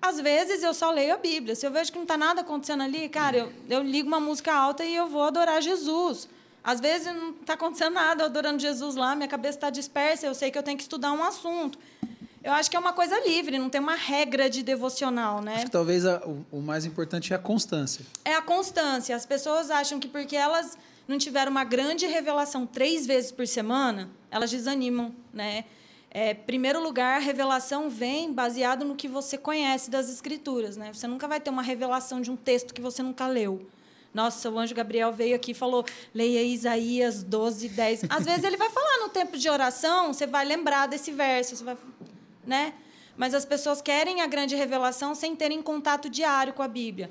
Às 0.00 0.18
vezes 0.18 0.62
eu 0.62 0.72
só 0.72 0.90
leio 0.90 1.12
a 1.12 1.18
Bíblia. 1.18 1.54
Se 1.54 1.66
eu 1.66 1.70
vejo 1.70 1.92
que 1.92 1.98
não 1.98 2.04
está 2.04 2.16
nada 2.16 2.40
acontecendo 2.40 2.82
ali, 2.82 3.06
cara, 3.10 3.36
eu, 3.36 3.52
eu 3.68 3.82
ligo 3.82 4.08
uma 4.08 4.18
música 4.18 4.54
alta 4.54 4.82
e 4.82 4.96
eu 4.96 5.06
vou 5.08 5.24
adorar 5.24 5.60
Jesus. 5.60 6.26
Às 6.64 6.80
vezes 6.80 7.14
não 7.14 7.32
está 7.32 7.52
acontecendo 7.52 7.94
nada, 7.94 8.22
eu 8.22 8.26
adorando 8.26 8.58
Jesus 8.58 8.94
lá, 8.94 9.14
minha 9.14 9.28
cabeça 9.28 9.58
está 9.58 9.70
dispersa, 9.70 10.26
eu 10.26 10.34
sei 10.34 10.50
que 10.50 10.58
eu 10.58 10.62
tenho 10.62 10.76
que 10.76 10.82
estudar 10.82 11.12
um 11.12 11.22
assunto. 11.22 11.78
Eu 12.42 12.52
acho 12.52 12.70
que 12.70 12.76
é 12.76 12.80
uma 12.80 12.92
coisa 12.94 13.18
livre, 13.20 13.58
não 13.58 13.68
tem 13.68 13.80
uma 13.80 13.94
regra 13.94 14.48
de 14.48 14.62
devocional, 14.62 15.42
né? 15.42 15.56
Acho 15.56 15.66
que 15.66 15.70
talvez 15.70 16.06
a- 16.06 16.22
o, 16.26 16.44
o 16.50 16.60
mais 16.62 16.84
importante 16.86 17.32
é 17.32 17.36
a 17.36 17.38
constância. 17.38 18.04
É 18.24 18.34
a 18.34 18.40
constância. 18.40 19.14
As 19.14 19.26
pessoas 19.26 19.70
acham 19.70 20.00
que 20.00 20.08
porque 20.08 20.34
elas 20.36 20.78
não 21.06 21.18
tiveram 21.18 21.50
uma 21.50 21.64
grande 21.64 22.06
revelação 22.06 22.64
três 22.66 23.06
vezes 23.06 23.30
por 23.30 23.46
semana, 23.46 24.08
elas 24.30 24.50
desanimam, 24.50 25.14
né? 25.32 25.64
É, 26.12 26.34
primeiro 26.34 26.82
lugar, 26.82 27.16
a 27.16 27.18
revelação 27.20 27.88
vem 27.90 28.32
baseado 28.32 28.84
no 28.84 28.96
que 28.96 29.06
você 29.06 29.36
conhece 29.38 29.90
das 29.90 30.08
escrituras, 30.08 30.76
né? 30.76 30.92
Você 30.92 31.06
nunca 31.06 31.28
vai 31.28 31.40
ter 31.40 31.50
uma 31.50 31.62
revelação 31.62 32.20
de 32.20 32.30
um 32.30 32.36
texto 32.36 32.72
que 32.74 32.80
você 32.80 33.02
nunca 33.02 33.26
leu. 33.26 33.68
Nossa, 34.12 34.50
o 34.50 34.58
anjo 34.58 34.74
Gabriel 34.74 35.12
veio 35.12 35.36
aqui 35.36 35.52
e 35.52 35.54
falou: 35.54 35.84
leia 36.12 36.42
Isaías 36.42 37.22
12, 37.22 37.68
10. 37.68 38.04
Às 38.08 38.24
vezes 38.24 38.42
ele 38.44 38.56
vai 38.56 38.70
falar 38.70 38.98
no 39.02 39.08
tempo 39.10 39.36
de 39.38 39.48
oração, 39.48 40.12
você 40.12 40.26
vai 40.26 40.44
lembrar 40.44 40.88
desse 40.88 41.12
verso, 41.12 41.54
você 41.54 41.62
vai, 41.62 41.76
né? 42.46 42.74
Mas 43.16 43.34
as 43.34 43.44
pessoas 43.44 43.82
querem 43.82 44.20
a 44.22 44.26
grande 44.26 44.56
revelação 44.56 45.14
sem 45.14 45.36
terem 45.36 45.62
contato 45.62 46.08
diário 46.08 46.52
com 46.52 46.62
a 46.62 46.68
Bíblia. 46.68 47.10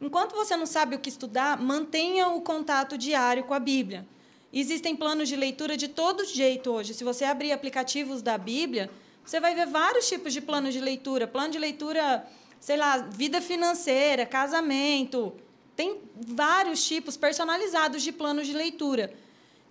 Enquanto 0.00 0.34
você 0.34 0.56
não 0.56 0.66
sabe 0.66 0.96
o 0.96 0.98
que 0.98 1.08
estudar, 1.08 1.58
mantenha 1.58 2.28
o 2.28 2.40
contato 2.42 2.98
diário 2.98 3.44
com 3.44 3.54
a 3.54 3.58
Bíblia. 3.58 4.06
Existem 4.52 4.94
planos 4.94 5.28
de 5.28 5.36
leitura 5.36 5.76
de 5.76 5.88
todo 5.88 6.24
jeito 6.24 6.70
hoje. 6.70 6.94
Se 6.94 7.04
você 7.04 7.24
abrir 7.24 7.52
aplicativos 7.52 8.22
da 8.22 8.36
Bíblia, 8.36 8.90
você 9.24 9.40
vai 9.40 9.54
ver 9.54 9.66
vários 9.66 10.08
tipos 10.08 10.32
de 10.32 10.40
planos 10.40 10.72
de 10.72 10.80
leitura. 10.80 11.26
Plano 11.26 11.50
de 11.50 11.58
leitura, 11.58 12.26
sei 12.60 12.76
lá, 12.76 12.98
vida 12.98 13.40
financeira, 13.40 14.24
casamento. 14.24 15.32
Tem 15.74 16.00
vários 16.14 16.86
tipos 16.86 17.16
personalizados 17.16 18.02
de 18.02 18.12
planos 18.12 18.46
de 18.46 18.52
leitura. 18.52 19.12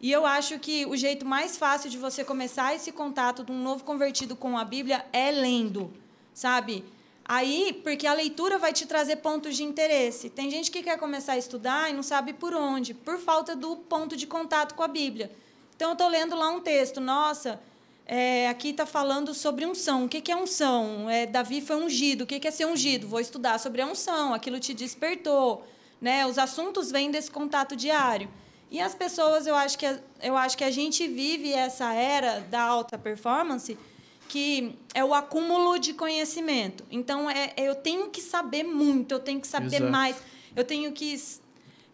E 0.02 0.12
eu 0.12 0.26
acho 0.26 0.60
que 0.60 0.86
o 0.86 0.96
jeito 0.96 1.26
mais 1.26 1.58
fácil 1.58 1.90
de 1.90 1.98
você 1.98 2.24
começar 2.24 2.76
esse 2.76 2.92
contato 2.92 3.44
de 3.44 3.52
um 3.52 3.62
novo 3.62 3.84
convertido 3.84 4.36
com 4.36 4.58
a 4.58 4.64
Bíblia 4.64 5.06
é 5.12 5.32
lendo, 5.32 5.94
sabe? 6.34 6.84
Aí, 7.28 7.82
porque 7.84 8.06
a 8.06 8.14
leitura 8.14 8.60
vai 8.60 8.72
te 8.72 8.86
trazer 8.86 9.16
pontos 9.16 9.56
de 9.56 9.64
interesse. 9.64 10.30
Tem 10.30 10.52
gente 10.52 10.70
que 10.70 10.84
quer 10.84 11.00
começar 11.00 11.34
a 11.34 11.38
estudar 11.38 11.90
e 11.90 11.94
não 11.94 12.04
sabe 12.04 12.34
por 12.34 12.54
onde, 12.54 12.94
por 12.94 13.18
falta 13.18 13.56
do 13.56 13.78
ponto 13.78 14.16
de 14.16 14.28
contato 14.28 14.76
com 14.76 14.84
a 14.84 14.88
Bíblia. 14.88 15.32
Então, 15.76 15.90
eu 15.90 15.94
estou 15.94 16.08
lendo 16.08 16.36
lá 16.36 16.50
um 16.52 16.62
texto, 16.62 17.02
nossa, 17.02 17.60
é, 18.06 18.48
aqui 18.48 18.70
está 18.70 18.86
falando 18.86 19.34
sobre 19.34 19.66
unção. 19.66 20.06
O 20.06 20.10
que 20.10 20.32
é 20.32 20.36
unção? 20.36 21.10
É, 21.10 21.26
Davi 21.26 21.62
foi 21.62 21.78
ungido. 21.78 22.24
O 22.24 22.28
que 22.28 22.40
que 22.40 22.48
é 22.48 22.52
ser 22.52 22.68
ungido? 22.68 23.08
Vou 23.08 23.20
estudar 23.20 23.60
sobre 23.60 23.82
a 23.82 23.88
unção. 23.88 24.34
Aquilo 24.34 24.60
te 24.60 24.76
despertou. 24.76 25.66
Né? 26.00 26.26
Os 26.28 26.38
assuntos 26.38 26.92
vêm 26.92 27.10
desse 27.10 27.32
contato 27.32 27.76
diário. 27.76 28.30
E 28.72 28.80
as 28.82 28.94
pessoas, 28.96 29.46
eu 29.48 29.56
acho 29.56 29.78
que, 29.78 29.86
eu 30.22 30.36
acho 30.36 30.58
que 30.58 30.64
a 30.64 30.72
gente 30.72 31.08
vive 31.08 31.54
essa 31.54 31.94
era 31.94 32.40
da 32.42 32.62
alta 32.62 32.98
performance 32.98 33.78
que 34.28 34.76
é 34.94 35.04
o 35.06 35.14
acúmulo 35.14 35.78
de 35.78 35.94
conhecimento. 35.94 36.84
Então, 36.90 37.30
é, 37.30 37.54
eu 37.58 37.76
tenho 37.76 38.10
que 38.10 38.22
saber 38.22 38.64
muito, 38.64 39.14
eu 39.14 39.20
tenho 39.20 39.40
que 39.40 39.48
saber 39.48 39.76
Exato. 39.78 39.92
mais, 39.92 40.16
eu 40.56 40.64
tenho 40.64 40.92
que... 40.92 41.16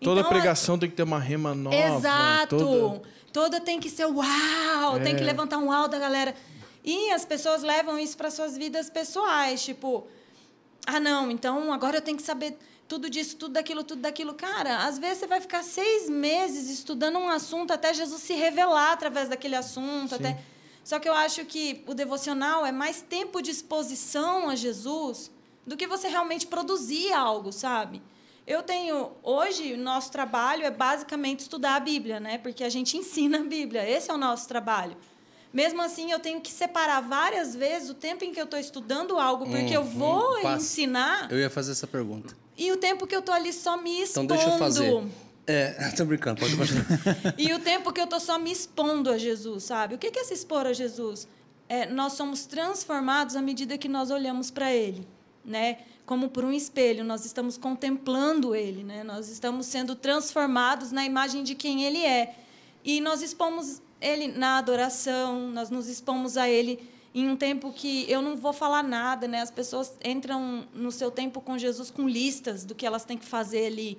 Toda 0.02 0.22
Então, 0.22 0.31
pregação 0.31 0.80
tem 0.80 0.89
que 0.89 0.95
ter 0.95 1.03
uma 1.03 1.19
rema 1.19 1.53
nova. 1.53 1.76
Exato. 1.76 2.57
toda- 2.57 3.02
Toda... 3.34 3.60
tem 3.61 3.80
que 3.80 3.89
ser 3.89 4.06
uau, 4.06 4.99
tem 5.03 5.14
que 5.15 5.22
É. 5.22 5.26
levantar 5.26 5.57
um 5.57 5.68
uau 5.68 5.88
da 5.89 5.99
galera. 5.99 6.34
E 6.84 7.11
as 7.11 7.26
pessoas 7.26 7.61
levam 7.64 7.99
isso 7.99 8.18
para 8.18 8.31
suas 8.31 8.57
vidas 8.57 8.89
pessoais, 8.89 9.64
tipo, 9.64 10.07
ah, 10.88 10.99
não, 10.99 11.30
então 11.30 11.72
agora 11.72 11.98
eu 11.98 12.02
tenho 12.02 12.18
que 12.18 12.23
saber 12.23 12.57
tudo 12.91 13.09
disso, 13.09 13.38
tudo 13.38 13.53
daquilo, 13.53 13.85
tudo 13.85 14.01
daquilo. 14.01 14.34
Cara, 14.34 14.85
às 14.85 14.99
vezes 14.99 15.19
você 15.19 15.27
vai 15.27 15.39
ficar 15.39 15.63
seis 15.63 16.09
meses 16.09 16.69
estudando 16.69 17.18
um 17.18 17.30
assunto 17.30 17.72
até 17.72 17.93
Jesus 17.93 18.22
se 18.22 18.34
revelar 18.34 18.91
através 18.91 19.30
daquele 19.30 19.55
assunto. 19.55 20.15
Até... 20.15 20.38
Só 20.84 20.99
que 20.99 21.07
eu 21.07 21.13
acho 21.13 21.45
que 21.45 21.85
o 21.88 21.93
devocional 21.93 22.65
é 22.65 22.72
mais 22.73 23.01
tempo 23.01 23.41
de 23.41 23.49
exposição 23.49 24.49
a 24.49 24.55
Jesus 24.55 25.31
do 25.65 25.77
que 25.77 25.88
você 25.88 26.09
realmente 26.09 26.45
produzir 26.47 27.13
algo, 27.13 27.53
sabe? 27.53 28.01
Eu 28.45 28.61
tenho. 28.61 29.11
Hoje, 29.23 29.72
o 29.72 29.77
nosso 29.77 30.11
trabalho 30.11 30.65
é 30.65 30.72
basicamente 30.72 31.39
estudar 31.39 31.76
a 31.76 31.80
Bíblia, 31.80 32.19
né? 32.19 32.39
Porque 32.39 32.61
a 32.61 32.69
gente 32.69 32.97
ensina 32.99 33.38
a 33.38 33.43
Bíblia. 33.43 33.89
Esse 33.89 34.11
é 34.11 34.13
o 34.13 34.18
nosso 34.18 34.49
trabalho. 34.49 34.97
Mesmo 35.53 35.82
assim, 35.82 36.11
eu 36.11 36.19
tenho 36.19 36.40
que 36.40 36.52
separar 36.52 37.02
várias 37.02 37.53
vezes 37.56 37.90
o 37.90 37.94
tempo 37.94 38.23
em 38.23 38.32
que 38.34 38.40
eu 38.40 38.45
estou 38.45 38.60
estudando 38.60 39.19
algo, 39.19 39.45
porque 39.49 39.76
eu 39.76 39.82
Uhum, 39.82 39.88
vou 39.90 40.41
passa. 40.41 40.57
ensinar, 40.64 41.32
Eu 41.32 41.40
ia 41.40 41.49
fazer 41.49 41.73
essa 41.73 41.86
pergunta. 41.88 42.34
e 42.57 42.72
o 42.72 42.78
tempo 42.78 43.06
que 43.06 43.15
eu 43.15 43.19
estou 43.19 43.36
ali 43.36 43.52
só 43.52 43.76
me 43.76 43.90
Então 43.91 44.03
expondo. 44.03 44.34
deixa 44.34 44.49
eu 44.49 44.57
fazer. 44.57 45.03
É, 45.48 45.90
tô 45.98 46.06
brincando, 46.06 46.40
pode 46.40 46.56
continuar. 46.56 46.86
E 47.38 47.52
o 47.53 47.60
tempo 47.60 47.91
que 47.91 47.99
eu 47.99 48.06
estou 48.06 48.19
só 48.19 48.40
me 48.40 48.52
expondo 48.52 49.10
a 49.10 49.18
Jesus, 49.18 49.64
sabe? 49.65 49.95
O 49.95 49.98
que 49.98 50.07
é 50.18 50.23
se 50.23 50.34
expor 50.34 50.65
a 50.65 50.72
Jesus? 50.73 51.28
É, 51.68 51.86
nós 51.86 52.14
somos 52.14 52.45
transformados 52.45 53.36
à 53.36 53.41
medida 53.41 53.78
que 53.78 53.90
nós 53.90 54.10
olhamos 54.11 54.49
para 54.52 54.72
Ele, 54.72 55.06
né? 55.44 55.80
Como 56.06 56.30
por 56.30 56.44
um 56.45 56.52
espelho, 56.53 57.03
nós 57.03 57.26
estamos 57.26 57.57
contemplando 57.57 58.56
Ele, 58.56 58.84
né? 58.84 59.03
Nós 59.03 59.28
estamos 59.30 59.65
sendo 59.65 59.95
transformados 59.95 60.91
na 60.91 61.06
imagem 61.06 61.44
de 61.44 61.56
quem 61.56 61.84
Ele 61.84 62.06
é. 62.06 62.36
E 62.84 62.99
nós 63.02 63.22
expomos 63.22 63.82
Ele 64.02 64.28
na 64.28 64.57
adoração, 64.57 65.49
nós 65.49 65.69
nos 65.69 65.88
expomos 65.88 66.36
a 66.36 66.49
Ele 66.49 66.80
em 67.14 67.30
um 67.30 67.36
tempo 67.36 67.72
que 67.72 68.10
eu 68.10 68.22
não 68.22 68.36
vou 68.36 68.53
falar 68.53 68.84
nada, 68.84 69.28
né? 69.28 69.41
As 69.41 69.52
pessoas 69.52 69.94
entram 70.03 70.65
no 70.73 70.91
seu 70.91 71.11
tempo 71.11 71.41
com 71.41 71.57
Jesus 71.57 71.91
com 71.91 72.07
listas 72.07 72.64
do 72.64 72.73
que 72.73 72.86
elas 72.86 73.03
têm 73.03 73.18
que 73.18 73.26
fazer 73.26 73.68
ali. 73.68 73.98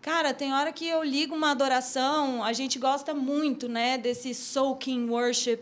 Cara, 0.00 0.32
tem 0.32 0.52
hora 0.52 0.72
que 0.72 0.88
eu 0.88 1.04
ligo 1.04 1.34
uma 1.34 1.50
adoração, 1.50 2.42
a 2.42 2.54
gente 2.54 2.78
gosta 2.78 3.12
muito, 3.12 3.68
né, 3.68 3.98
desse 3.98 4.34
soaking 4.34 5.10
worship. 5.10 5.60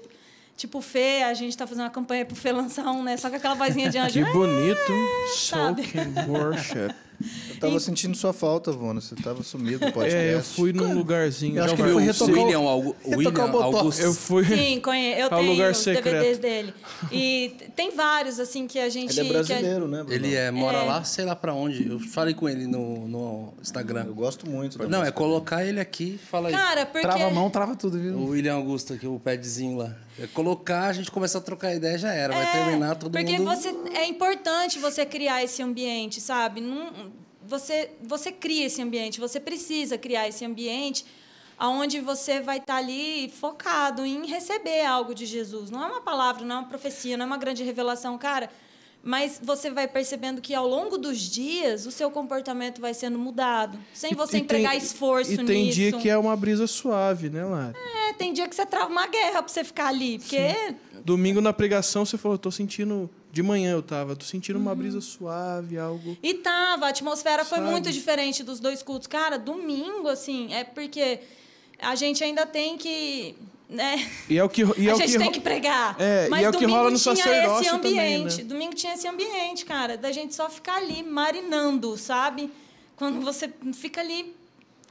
Tipo, 0.57 0.81
Fê, 0.81 1.23
a 1.25 1.35
gente 1.35 1.57
tá 1.57 1.67
fazendo 1.67 1.85
uma 1.85 1.91
campanha 1.91 2.25
pro 2.25 2.37
Fê 2.37 2.53
lançar 2.53 2.89
um, 2.91 3.03
né? 3.03 3.17
Só 3.17 3.31
com 3.31 3.37
aquela 3.37 3.55
vozinha 3.55 3.91
de 3.91 3.99
anjo. 3.99 4.13
Que 4.13 4.33
bonito. 4.33 4.93
Soaking 5.35 6.29
worship. 6.29 6.95
Eu 7.21 7.57
tava 7.61 7.81
sentindo 7.81 8.17
sua 8.17 8.33
falta, 8.33 8.71
Vona. 8.71 9.01
Você 9.01 9.15
tava 9.17 9.43
sumido 9.43 9.85
no 9.85 9.93
podcast. 9.93 10.17
É, 10.29 10.35
eu 10.35 10.43
fui 10.43 10.73
num 10.73 10.95
lugarzinho. 10.95 11.57
Eu 11.59 11.65
acho 11.65 11.75
que 11.77 11.83
ele 11.83 11.93
foi 11.93 12.03
retocar 12.05 12.35
o- 12.35 12.39
William, 12.45 12.61
William 13.07 13.29
o 13.45 13.49
botox. 13.49 13.77
Augusto. 13.77 14.01
Eu 14.03 14.15
fui. 14.15 14.45
Sim, 14.45 14.81
conhe... 14.85 15.19
eu 15.21 15.29
tenho 15.29 15.51
lugar 15.53 15.73
os 15.73 15.79
secreto. 15.79 16.05
DVDs 16.05 16.39
dele. 16.39 16.75
E 17.11 17.57
tem 17.75 17.91
vários, 17.91 18.39
assim, 18.39 18.67
que 18.67 18.79
a 18.79 18.89
gente... 18.89 19.19
Ele 19.19 19.21
é 19.21 19.25
que 19.25 19.31
a- 19.31 19.33
brasileiro, 19.33 19.89
né, 19.89 20.03
Bruno? 20.03 20.15
Ele 20.15 20.35
é, 20.35 20.51
mora 20.51 20.79
É. 20.79 20.83
lá, 20.85 21.05
sei 21.05 21.25
lá 21.25 21.35
pra 21.35 21.53
onde. 21.55 21.89
Eu 21.89 21.99
falei 22.01 22.35
com 22.35 22.49
ele 22.49 22.67
no, 22.67 23.09
no 23.09 23.55
Instagram. 23.61 24.05
Eu 24.07 24.15
gosto 24.15 24.49
muito. 24.49 24.79
da 24.79 24.87
Não, 24.87 25.05
é 25.05 25.11
colocar 25.11 25.65
ele 25.65 25.81
aqui 25.81 26.19
fala. 26.31 26.51
Cara, 26.51 26.87
porque... 26.87 27.01
Trava 27.07 27.27
a 27.27 27.31
mão, 27.31 27.51
trava 27.51 27.75
tudo, 27.75 27.99
viu? 27.99 28.15
O 28.17 28.29
William 28.31 28.55
Augusto 28.55 28.93
aqui, 28.95 29.07
o 29.07 29.19
padzinho 29.19 29.77
lá. 29.79 29.95
É 30.21 30.27
colocar, 30.27 30.89
a 30.89 30.93
gente 30.93 31.11
começa 31.13 31.39
a 31.39 31.41
trocar 31.41 31.73
ideia, 31.75 31.97
já 31.97 32.13
era. 32.13 32.35
Vai 32.35 32.43
É, 32.45 32.53
terminar 32.53 32.97
todo 32.97 33.13
porque 33.13 33.39
mundo... 33.39 33.45
você 33.55 33.69
é 33.95 34.05
importante 34.07 34.79
você 34.81 35.07
criar 35.07 35.45
esse 35.45 35.63
ambiente, 35.63 36.21
sabe? 36.21 36.61
Não, 36.61 36.91
você 37.49 37.91
você 38.03 38.31
cria 38.31 38.67
esse 38.67 38.81
ambiente, 38.83 39.19
você 39.19 39.41
precisa 39.41 39.97
criar 39.99 40.29
esse 40.29 40.45
ambiente 40.45 41.05
aonde 41.59 42.01
você 42.01 42.41
vai 42.41 42.59
estar 42.59 42.77
ali 42.77 43.29
focado 43.41 44.05
em 44.07 44.27
receber 44.27 44.85
algo 44.85 45.15
de 45.15 45.27
Jesus. 45.27 45.71
Não 45.71 45.83
é 45.83 45.87
uma 45.87 46.01
palavra, 46.01 46.45
não 46.45 46.57
é 46.57 46.59
uma 46.61 46.69
profecia, 46.69 47.17
não 47.17 47.25
é 47.25 47.27
uma 47.27 47.37
grande 47.39 47.65
revelação, 47.65 48.17
cara. 48.19 48.49
Mas 49.03 49.41
você 49.43 49.71
vai 49.71 49.87
percebendo 49.89 50.41
que 50.41 50.53
ao 50.55 50.67
longo 50.67 50.99
dos 50.99 51.19
dias 51.21 51.87
o 51.87 51.91
seu 51.91 52.11
comportamento 52.11 52.81
vai 52.81 52.93
sendo 52.93 53.17
mudado, 53.19 53.79
sem 53.95 54.13
você 54.13 54.37
E 54.37 54.41
empregar 54.41 54.73
tem- 54.73 54.81
esforço 54.81 55.31
E 55.33 55.37
nisso. 55.37 55.47
tem 55.47 55.71
dia 55.71 55.93
que 55.93 56.09
é 56.11 56.19
uma 56.19 56.37
brisa 56.37 56.67
suave, 56.67 57.31
né, 57.31 57.45
Lara? 57.45 57.75
É, 58.09 58.13
tem 58.15 58.33
dia 58.33 58.49
que 58.49 58.55
você 58.57 58.67
trava 58.67 58.91
uma 58.91 59.07
guerra 59.07 59.41
pra 59.43 59.49
você 59.49 59.63
ficar 59.65 59.87
ali, 59.89 60.19
porque 60.19 60.75
Domingo 61.05 61.41
na 61.41 61.53
pregação 61.53 62.05
você 62.05 62.19
falou, 62.19 62.37
tô 62.37 62.51
sentindo. 62.51 63.09
De 63.31 63.43
manhã 63.43 63.73
eu 63.73 63.83
tava, 63.83 64.17
tô 64.17 64.25
sentindo 64.25 64.57
Uhum. 64.57 64.63
uma 64.63 64.75
brisa 64.75 65.01
suave, 65.01 65.79
algo. 65.79 66.17
E 66.23 66.35
tava, 66.35 66.87
a 66.87 66.89
atmosfera 66.89 67.45
foi 67.45 67.61
muito 67.61 67.93
diferente 67.93 68.43
dos 68.43 68.59
dois 68.59 68.83
cultos. 68.83 69.07
Cara, 69.07 69.39
domingo, 69.39 70.09
assim, 70.09 70.53
é 70.53 70.65
porque 70.65 71.21
a 71.79 71.95
gente 71.95 72.25
ainda 72.25 72.47
tem 72.47 72.77
que. 72.79 73.35
Né? 73.69 74.11
E 74.31 74.39
é 74.39 74.43
o 74.43 74.49
que, 74.49 74.63
e 74.79 74.89
é 74.89 74.91
a 74.91 74.95
o 74.95 74.99
gente 74.99 75.13
que 75.13 75.19
tem 75.19 75.31
que 75.31 75.41
pregar. 75.41 75.95
É, 76.01 76.27
e 76.27 76.31
Mas 76.31 76.43
é 76.43 76.49
o 76.49 76.53
que 76.53 76.61
domingo 76.61 76.79
rola 76.79 76.91
no 76.91 76.99
tinha 76.99 77.13
esse 77.13 77.23
sacerdócio 77.23 77.75
ambiente. 77.75 77.97
também, 77.97 78.25
né? 78.25 78.45
Domingo 78.45 78.75
tinha 78.75 78.95
esse 78.95 79.07
ambiente, 79.07 79.67
cara, 79.67 79.99
da 79.99 80.11
gente 80.11 80.35
só 80.35 80.49
ficar 80.49 80.77
ali 80.77 81.03
marinando, 81.03 81.95
sabe? 81.99 82.51
Quando 82.97 83.21
você 83.21 83.53
fica 83.75 84.01
ali 84.01 84.35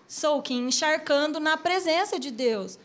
soaking, 0.08 0.68
encharcando 0.68 1.40
na 1.40 1.58
presença 1.58 2.20
de 2.20 2.30
Deus. 2.30 2.78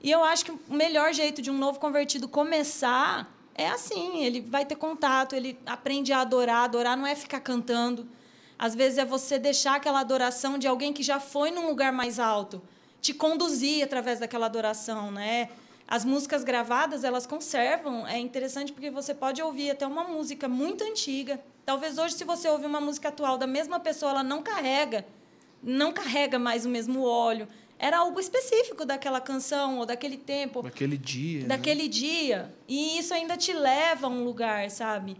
E 0.00 0.10
eu 0.12 0.22
acho 0.22 0.44
que 0.44 0.52
o 0.52 0.60
melhor 0.74 1.12
jeito 1.12 1.42
de 1.42 1.50
um 1.50 1.58
novo 1.58 1.80
convertido 1.80 2.28
começar 2.28 3.28
é 3.54 3.68
assim, 3.68 4.24
ele 4.24 4.40
vai 4.40 4.64
ter 4.64 4.76
contato, 4.76 5.34
ele 5.34 5.58
aprende 5.66 6.12
a 6.12 6.20
adorar, 6.20 6.64
adorar 6.64 6.96
não 6.96 7.06
é 7.06 7.14
ficar 7.14 7.40
cantando. 7.40 8.08
Às 8.58 8.74
vezes 8.74 8.98
é 8.98 9.04
você 9.04 9.38
deixar 9.38 9.76
aquela 9.76 10.00
adoração 10.00 10.56
de 10.56 10.66
alguém 10.66 10.92
que 10.92 11.02
já 11.02 11.18
foi 11.18 11.50
num 11.50 11.66
lugar 11.66 11.92
mais 11.92 12.18
alto, 12.18 12.62
te 13.00 13.12
conduzir 13.12 13.84
através 13.84 14.20
daquela 14.20 14.46
adoração, 14.46 15.10
né? 15.10 15.48
As 15.86 16.04
músicas 16.04 16.44
gravadas, 16.44 17.04
elas 17.04 17.26
conservam. 17.26 18.06
É 18.06 18.18
interessante 18.18 18.72
porque 18.72 18.90
você 18.90 19.12
pode 19.12 19.42
ouvir 19.42 19.70
até 19.70 19.86
uma 19.86 20.04
música 20.04 20.48
muito 20.48 20.82
antiga. 20.84 21.38
Talvez 21.66 21.98
hoje, 21.98 22.14
se 22.14 22.24
você 22.24 22.48
ouvir 22.48 22.66
uma 22.66 22.80
música 22.80 23.08
atual 23.08 23.36
da 23.36 23.46
mesma 23.46 23.78
pessoa, 23.78 24.12
ela 24.12 24.22
não 24.22 24.42
carrega, 24.42 25.04
não 25.62 25.92
carrega 25.92 26.38
mais 26.38 26.64
o 26.64 26.68
mesmo 26.68 27.04
óleo. 27.04 27.46
Era 27.84 27.98
algo 27.98 28.20
específico 28.20 28.84
daquela 28.86 29.20
canção 29.20 29.78
ou 29.78 29.84
daquele 29.84 30.16
tempo 30.16 30.62
Naquele 30.62 30.96
dia. 30.96 31.40
né? 31.42 31.48
daquele 31.48 31.88
dia. 31.88 32.54
E 32.68 32.96
isso 32.98 33.12
ainda 33.12 33.36
te 33.36 33.52
leva 33.52 34.06
a 34.06 34.10
um 34.10 34.22
lugar, 34.22 34.70
sabe? 34.70 35.16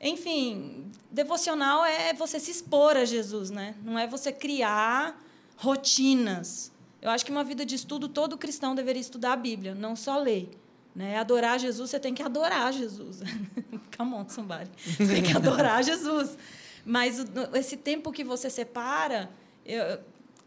Enfim, 0.00 0.90
devocional 1.08 1.84
é 1.84 2.12
você 2.12 2.40
se 2.40 2.50
expor 2.50 2.96
a 2.96 3.04
Jesus, 3.04 3.50
né? 3.50 3.76
Não 3.84 3.96
é 3.96 4.08
você 4.08 4.32
criar 4.32 5.16
rotinas. 5.56 6.72
Eu 7.00 7.10
acho 7.10 7.24
que 7.24 7.30
uma 7.30 7.44
vida 7.44 7.64
de 7.64 7.74
estudo, 7.76 8.08
todo 8.08 8.36
cristão 8.36 8.74
deveria 8.74 9.00
estudar 9.00 9.32
a 9.34 9.36
Bíblia, 9.36 9.74
não 9.74 9.94
só 9.94 10.18
ler. 10.18 10.50
Né? 10.94 11.16
Adorar 11.16 11.60
Jesus, 11.60 11.90
você 11.90 12.00
tem 12.00 12.12
que 12.12 12.22
adorar 12.22 12.72
Jesus. 12.72 13.20
Come 13.96 14.14
on, 14.14 14.28
somebody. 14.28 14.68
Você 14.84 15.06
tem 15.06 15.22
que 15.22 15.36
adorar 15.36 15.82
Jesus. 15.84 16.36
Mas 16.84 17.24
esse 17.54 17.76
tempo 17.76 18.10
que 18.10 18.24
você 18.24 18.50
separa, 18.50 19.30
eu- 19.64 20.00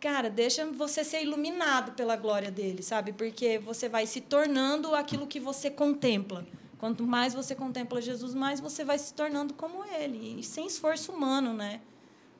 cara, 0.03 0.29
deixa 0.29 0.65
você 0.65 1.01
ser 1.01 1.23
iluminado 1.23 1.93
pela 1.93 2.17
glória 2.17 2.51
dele, 2.51 2.83
sabe? 2.83 3.13
Porque 3.13 3.57
você 3.57 3.87
vai 3.87 4.05
se 4.05 4.19
tornando 4.19 4.93
aquilo 4.93 5.25
que 5.25 5.39
você 5.39 5.71
contempla. 5.71 6.45
Quanto 6.77 7.07
mais 7.07 7.33
você 7.33 7.55
contempla 7.55 8.01
Jesus, 8.01 8.35
mais 8.35 8.59
você 8.59 8.83
vai 8.83 8.99
se 8.99 9.13
tornando 9.13 9.53
como 9.53 9.81
ele, 9.85 10.37
e 10.37 10.43
sem 10.43 10.67
esforço 10.67 11.13
humano, 11.13 11.53
né? 11.53 11.79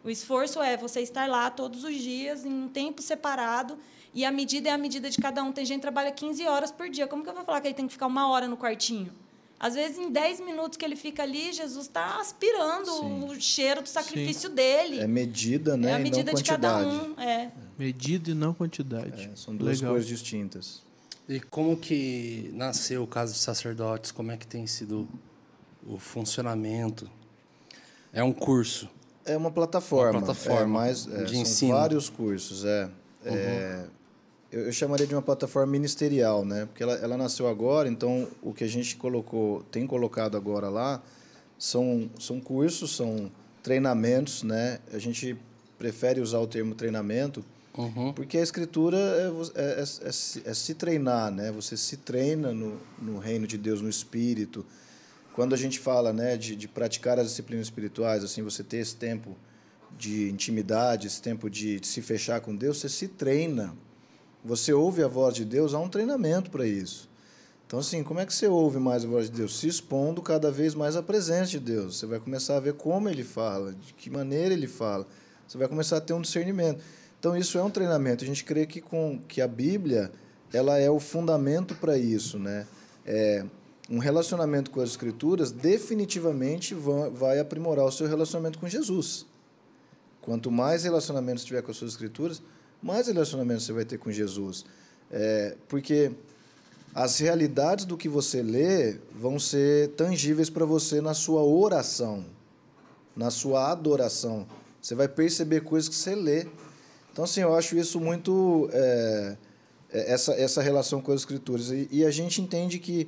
O 0.04 0.10
esforço 0.10 0.62
é 0.62 0.76
você 0.76 1.00
estar 1.00 1.30
lá 1.30 1.50
todos 1.50 1.86
os 1.86 1.96
dias, 1.96 2.44
em 2.44 2.52
um 2.52 2.68
tempo 2.68 3.02
separado, 3.02 3.78
e 4.14 4.26
a 4.26 4.32
medida 4.32 4.68
é 4.68 4.74
a 4.74 4.78
medida 4.78 5.10
de 5.10 5.18
cada 5.18 5.42
um. 5.42 5.54
Tem 5.54 5.66
gente 5.66 5.78
que 5.78 5.84
trabalha 5.84 6.12
15 6.12 6.46
horas 6.46 6.70
por 6.70 6.90
dia. 6.90 7.08
Como 7.08 7.24
que 7.24 7.30
eu 7.30 7.34
vou 7.34 7.46
falar 7.46 7.62
que 7.62 7.68
ele 7.68 7.76
tem 7.76 7.88
que 7.88 7.94
ficar 7.94 8.08
uma 8.08 8.28
hora 8.28 8.46
no 8.46 8.58
quartinho? 8.58 9.14
Às 9.60 9.76
vezes, 9.76 9.98
em 9.98 10.12
10 10.12 10.42
minutos 10.42 10.78
que 10.78 10.84
ele 10.84 10.96
fica 10.96 11.24
ali, 11.24 11.54
Jesus 11.54 11.86
está 11.86 12.20
aspirando 12.20 12.92
Sim. 12.92 13.24
o 13.26 13.40
cheiro 13.40 13.82
do 13.82 13.88
sacrifício 13.88 14.50
dele. 14.50 15.00
É 15.00 15.08
medida, 15.08 15.78
né? 15.78 15.92
É 15.92 15.94
a 15.96 16.00
e 16.00 16.04
medida 16.04 16.32
não 16.32 16.42
de 16.42 16.44
cada 16.44 16.84
quantidade. 16.84 17.12
um. 17.12 17.22
É. 17.22 17.52
Medida 17.80 18.32
e 18.32 18.34
não 18.34 18.54
quantidade. 18.54 19.30
É, 19.32 19.36
são 19.36 19.56
duas 19.56 19.80
Legal. 19.80 19.94
coisas 19.94 20.10
distintas. 20.10 20.84
E 21.30 21.40
como 21.40 21.78
que 21.78 22.52
nasceu 22.54 23.04
o 23.04 23.08
caso 23.08 23.34
de 23.34 23.40
sacerdotes? 23.40 24.12
Como 24.12 24.32
é 24.32 24.38
que 24.38 24.46
tem 24.46 24.68
sido 24.68 25.08
o 25.88 25.98
funcionamento? 25.98 27.10
É 28.12 28.22
um 28.22 28.34
curso. 28.34 28.90
É 29.26 29.38
uma 29.38 29.50
plataforma. 29.50 30.20
Uma 30.20 30.26
plataforma 30.26 30.62
é 30.62 30.66
mais, 30.66 31.08
é, 31.08 31.24
de 31.24 31.32
são 31.32 31.42
ensino. 31.42 31.74
vários 31.74 32.10
cursos, 32.10 32.66
é. 32.66 32.90
É, 33.26 33.86
eu, 34.54 34.72
chamaria 34.72 35.06
de 35.08 35.14
uma 35.16 35.22
plataforma 35.22 35.72
ministerial, 35.72 36.46
né? 36.46 36.66
Porque 36.66 36.84
ela, 36.84 36.94
ela 36.96 37.18
nasceu 37.18 37.48
agora, 37.48 37.90
então 37.90 38.28
o 38.42 38.54
que 38.54 38.64
a 38.64 38.68
gente 38.68 38.96
colocou, 38.96 39.64
tem 39.72 39.86
colocado 39.88 40.38
agora 40.38 40.70
lá, 40.70 41.02
são, 41.58 42.10
são 42.20 42.40
cursos, 42.40 42.96
são 42.96 43.32
treinamentos, 43.62 44.44
né? 44.44 44.80
A 44.94 45.00
gente 45.00 45.36
prefere 45.80 46.22
usar 46.22 46.40
o 46.40 46.48
termo 46.48 46.76
treinamento, 46.76 47.44
Uhum. 47.76 48.14
porque 48.14 48.38
a 48.38 48.42
escritura 48.42 48.98
é, 48.98 49.60
é- 49.62 49.80
é- 49.80 49.82
é 49.82 50.12
se- 50.12 50.44
é 50.46 50.54
se 50.54 50.76
treinar, 50.76 51.32
né? 51.32 51.52
Você 51.52 51.76
se 51.76 51.98
treina 51.98 52.54
no, 52.54 52.78
no 53.02 53.18
reino 53.18 53.48
de 53.48 53.58
Deus, 53.58 53.82
no 53.82 53.90
Espírito. 53.90 54.64
Quando 55.34 55.56
a 55.56 55.58
gente 55.58 55.80
fala 55.80 56.14
né, 56.14 56.38
de, 56.38 56.56
de 56.56 56.68
praticar 56.68 57.18
as 57.18 57.30
disciplinas 57.30 57.66
espirituais, 57.66 58.24
assim, 58.24 58.44
você 58.44 58.64
ter 58.64 58.78
esse 58.78 58.96
tempo 58.96 59.36
de 59.98 60.30
intimidade, 60.30 61.08
esse 61.08 61.20
tempo 61.22 61.50
de, 61.50 61.80
de 61.80 61.88
se 61.88 62.02
fechar 62.04 62.40
com 62.42 62.56
Deus, 62.56 62.78
você 62.80 62.88
se 62.90 63.08
treina. 63.08 63.74
Você 64.44 64.74
ouve 64.74 65.02
a 65.04 65.08
voz 65.08 65.36
de 65.36 65.46
Deus, 65.46 65.74
há 65.74 65.80
um 65.80 65.88
treinamento 65.88 66.50
para 66.52 66.68
isso. 66.68 67.10
Então, 67.66 67.80
assim, 67.80 68.04
como 68.04 68.20
é 68.20 68.26
que 68.26 68.34
você 68.34 68.48
ouve 68.48 68.78
mais 68.78 69.04
a 69.04 69.08
voz 69.08 69.30
de 69.30 69.38
Deus? 69.38 69.58
Se 69.58 69.68
expondo 69.68 70.22
cada 70.22 70.52
vez 70.52 70.76
mais 70.76 70.96
à 70.96 71.02
presença 71.02 71.52
de 71.52 71.60
Deus. 71.60 71.98
Você 71.98 72.06
vai 72.06 72.20
começar 72.20 72.58
a 72.58 72.60
ver 72.60 72.74
como 72.74 73.10
ele 73.10 73.24
fala, 73.24 73.74
de 73.74 73.94
que 73.94 74.10
maneira 74.10 74.54
ele 74.54 74.68
fala. 74.68 75.08
Você 75.48 75.58
vai 75.58 75.68
começar 75.68 75.98
a 75.98 76.02
ter 76.02 76.14
um 76.14 76.22
discernimento. 76.22 76.84
Então, 77.20 77.36
isso 77.36 77.58
é 77.58 77.64
um 77.64 77.70
treinamento. 77.70 78.24
A 78.24 78.28
gente 78.28 78.44
crê 78.44 78.66
que, 78.66 78.80
com, 78.82 79.20
que 79.28 79.42
a 79.42 79.48
Bíblia 79.48 80.12
ela 80.52 80.78
é 80.78 80.90
o 80.90 81.00
fundamento 81.00 81.74
para 81.76 81.98
isso. 81.98 82.38
Né? 82.38 82.68
É, 83.06 83.44
um 83.90 83.98
relacionamento 83.98 84.70
com 84.70 84.82
as 84.82 84.90
Escrituras 84.90 85.52
definitivamente 85.52 86.76
va- 86.76 87.10
vai 87.10 87.40
aprimorar 87.40 87.86
o 87.86 87.92
seu 87.92 88.08
relacionamento 88.08 88.60
com 88.60 88.68
Jesus. 88.68 89.26
Quanto 90.22 90.52
mais 90.52 90.84
relacionamentos 90.84 91.44
tiver 91.44 91.62
com 91.64 91.72
as 91.72 91.78
suas 91.78 91.92
Escrituras, 91.92 92.42
mais 92.84 93.08
relacionamentos 93.08 93.66
você 93.66 93.74
vai 93.74 93.86
ter 93.86 93.98
com 93.98 94.12
Jesus. 94.12 94.66
É, 95.10 95.56
porque 95.70 96.12
as 96.94 97.18
realidades 97.18 97.86
do 97.86 97.98
que 97.98 98.10
você 98.10 98.44
lê 98.44 98.98
vão 99.16 99.40
ser 99.40 99.90
tangíveis 99.92 100.50
para 100.50 100.66
você 100.66 101.02
na 101.02 101.14
sua 101.14 101.42
oração, 101.44 102.26
na 103.16 103.32
sua 103.32 103.72
adoração. 103.72 104.46
Você 104.82 104.94
vai 104.94 105.08
perceber 105.08 105.62
coisas 105.62 105.88
que 105.88 105.96
você 105.96 106.14
lê. 106.14 106.46
Então, 107.12 107.24
assim, 107.24 107.42
eu 107.42 107.56
acho 107.56 107.78
isso 107.78 108.00
muito. 108.00 108.70
é, 108.74 109.38
é, 109.92 110.12
essa, 110.12 110.34
essa 110.34 110.62
relação 110.62 111.02
com 111.02 111.12
as 111.12 111.22
Escrituras. 111.22 111.72
E, 111.72 111.88
e 111.90 112.06
a 112.06 112.12
gente 112.12 112.42
entende 112.42 112.80
que 112.80 113.08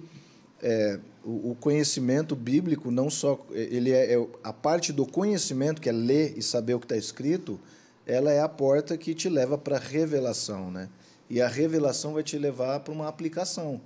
é, 0.62 1.00
o, 1.24 1.52
o 1.52 1.58
conhecimento 1.60 2.36
bíblico, 2.36 2.90
não 2.90 3.10
só. 3.10 3.46
ele 3.52 3.92
é, 3.92 4.14
é 4.14 4.28
A 4.44 4.54
parte 4.54 4.94
do 4.94 5.06
conhecimento, 5.06 5.82
que 5.82 5.90
é 5.90 5.92
ler 5.92 6.34
e 6.38 6.42
saber 6.42 6.76
o 6.76 6.80
que 6.80 6.86
está 6.86 6.96
escrito, 6.96 7.60
ela 8.06 8.32
é 8.32 8.42
a 8.42 8.50
porta 8.50 8.98
que 8.98 9.14
te 9.14 9.30
leva 9.30 9.58
para 9.58 9.78
a 9.78 9.80
revelação. 9.80 10.70
Né? 10.70 10.90
E 11.30 11.42
a 11.42 11.48
revelação 11.48 12.14
vai 12.14 12.24
te 12.24 12.38
levar 12.38 12.80
para 12.82 12.94
uma 12.94 13.08
aplicação. 13.08 13.82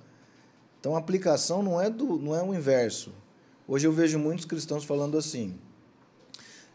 Então, 0.80 0.96
a 0.96 1.00
aplicação 1.00 1.62
não 1.62 1.80
é, 1.80 1.90
do, 1.90 2.18
não 2.18 2.36
é 2.36 2.42
o 2.42 2.54
inverso. 2.54 3.14
Hoje 3.68 3.86
eu 3.86 3.92
vejo 3.92 4.18
muitos 4.18 4.46
cristãos 4.46 4.84
falando 4.84 5.18
assim. 5.18 5.60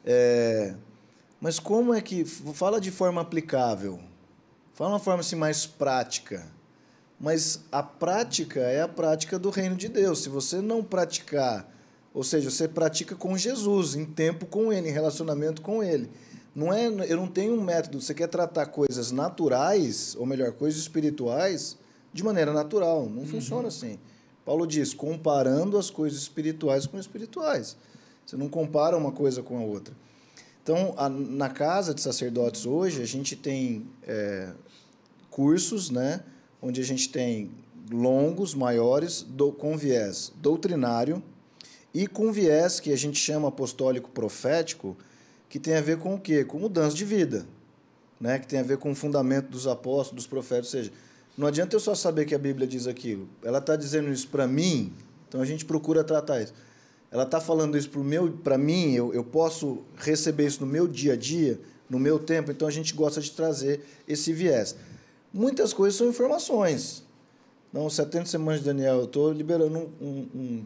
É, 0.05 0.75
mas 1.41 1.59
como 1.59 1.93
é 1.93 2.01
que. 2.01 2.25
Fala 2.25 2.81
de 2.81 2.91
forma 2.91 3.21
aplicável. 3.21 4.01
Fala 4.75 4.91
uma 4.91 4.99
forma 4.99 5.21
assim, 5.21 5.37
mais 5.37 5.67
prática. 5.67 6.47
Mas 7.19 7.61
a 7.73 7.83
prática 7.83 8.61
é 8.61 8.83
a 8.83 8.89
prática 8.89 9.39
do 9.39 9.51
reino 9.51 9.77
de 9.77 9.89
Deus. 9.89 10.23
Se 10.23 10.29
você 10.29 10.61
não 10.61 10.83
praticar, 10.83 11.71
ou 12.13 12.23
seja, 12.23 12.51
você 12.51 12.69
pratica 12.69 13.17
com 13.17 13.37
Jesus, 13.37 13.95
em 13.95 14.05
tempo 14.05 14.47
com 14.47 14.73
Ele, 14.73 14.89
em 14.89 14.93
relacionamento 14.93 15.63
com 15.63 15.83
Ele. 15.83 16.11
Não 16.55 16.73
é, 16.73 16.87
eu 16.87 17.17
não 17.17 17.27
tenho 17.27 17.55
um 17.55 17.61
método. 17.61 18.01
Você 18.01 18.15
quer 18.15 18.29
tratar 18.29 18.67
coisas 18.67 19.11
naturais, 19.11 20.15
ou 20.19 20.25
melhor, 20.25 20.53
coisas 20.53 20.81
espirituais, 20.81 21.77
de 22.13 22.23
maneira 22.23 22.53
natural. 22.53 23.09
Não 23.09 23.27
funciona 23.27 23.69
assim. 23.69 23.99
Paulo 24.45 24.67
diz, 24.67 24.95
comparando 24.95 25.77
as 25.77 25.91
coisas 25.91 26.21
espirituais 26.21 26.87
com 26.87 26.97
as 26.97 27.07
espirituais. 27.07 27.77
Você 28.25 28.37
não 28.37 28.49
compara 28.49 28.97
uma 28.97 29.11
coisa 29.11 29.43
com 29.43 29.59
a 29.59 29.63
outra. 29.63 29.95
Então, 30.63 30.95
a, 30.97 31.09
na 31.09 31.49
casa 31.49 31.93
de 31.93 32.01
sacerdotes 32.01 32.65
hoje, 32.65 33.03
a 33.03 33.07
gente 33.07 33.37
tem 33.37 33.87
é, 34.03 34.53
cursos, 35.31 35.91
né, 35.91 36.23
onde 36.63 36.81
a 36.81 36.85
gente 36.85 37.11
tem 37.11 37.51
longos, 37.91 38.55
maiores, 38.55 39.23
do, 39.23 39.53
com 39.53 39.77
viés 39.77 40.33
doutrinário 40.37 41.23
e 41.93 42.07
com 42.07 42.33
viés 42.33 42.81
que 42.81 42.93
a 42.93 42.97
gente 42.97 43.19
chama 43.19 43.49
apostólico 43.49 44.11
profético, 44.11 44.97
que 45.49 45.59
tem 45.59 45.77
a 45.77 45.81
ver 45.81 45.99
com 45.99 46.15
o 46.15 46.21
quê? 46.21 46.45
Com 46.45 46.59
mudança 46.59 46.97
de 46.97 47.05
vida. 47.05 47.47
né, 48.21 48.39
que 48.39 48.47
tem 48.47 48.61
a 48.61 48.63
ver 48.63 48.79
com 48.79 48.91
o 48.91 48.95
fundamento 48.95 49.49
dos 49.49 49.67
apóstolos, 49.67 50.23
dos 50.23 50.27
profetas. 50.27 50.67
Ou 50.67 50.81
seja, 50.81 50.93
não 51.37 51.47
adianta 51.47 51.75
eu 51.75 51.81
só 51.81 51.95
saber 51.95 52.25
que 52.25 52.35
a 52.35 52.39
Bíblia 52.39 52.67
diz 52.67 52.87
aquilo. 52.87 53.29
Ela 53.43 53.59
está 53.59 53.77
dizendo 53.77 54.11
isso 54.11 54.29
para 54.29 54.47
mim, 54.47 54.93
então 55.29 55.41
a 55.41 55.45
gente 55.45 55.65
procura 55.65 56.03
tratar 56.05 56.41
isso. 56.41 56.55
Ela 57.11 57.25
está 57.25 57.41
falando 57.41 57.77
isso 57.77 57.91
para 58.43 58.57
mim, 58.57 58.93
eu, 58.93 59.13
eu 59.13 59.25
posso 59.25 59.83
receber 59.97 60.47
isso 60.47 60.61
no 60.61 60.67
meu 60.67 60.89
dia 60.89 61.13
a 61.13 61.17
dia, 61.17 61.61
no 61.89 61.99
meu 61.99 62.19
tempo, 62.19 62.51
então 62.51 62.67
a 62.67 62.71
gente 62.71 62.95
gosta 62.95 63.21
de 63.21 63.31
trazer 63.31 63.85
esse 64.09 64.33
viés. 64.33 64.75
Muitas 65.33 65.73
coisas 65.73 65.99
são 65.99 66.09
informações. 66.09 67.05
Não, 67.73 67.91
70 67.91 68.27
Semanas 68.27 68.61
de 68.61 68.67
Daniel, 68.67 68.99
eu 68.99 69.05
estou 69.05 69.33
liberando 69.33 69.91
um, 70.01 70.07
um, 70.35 70.65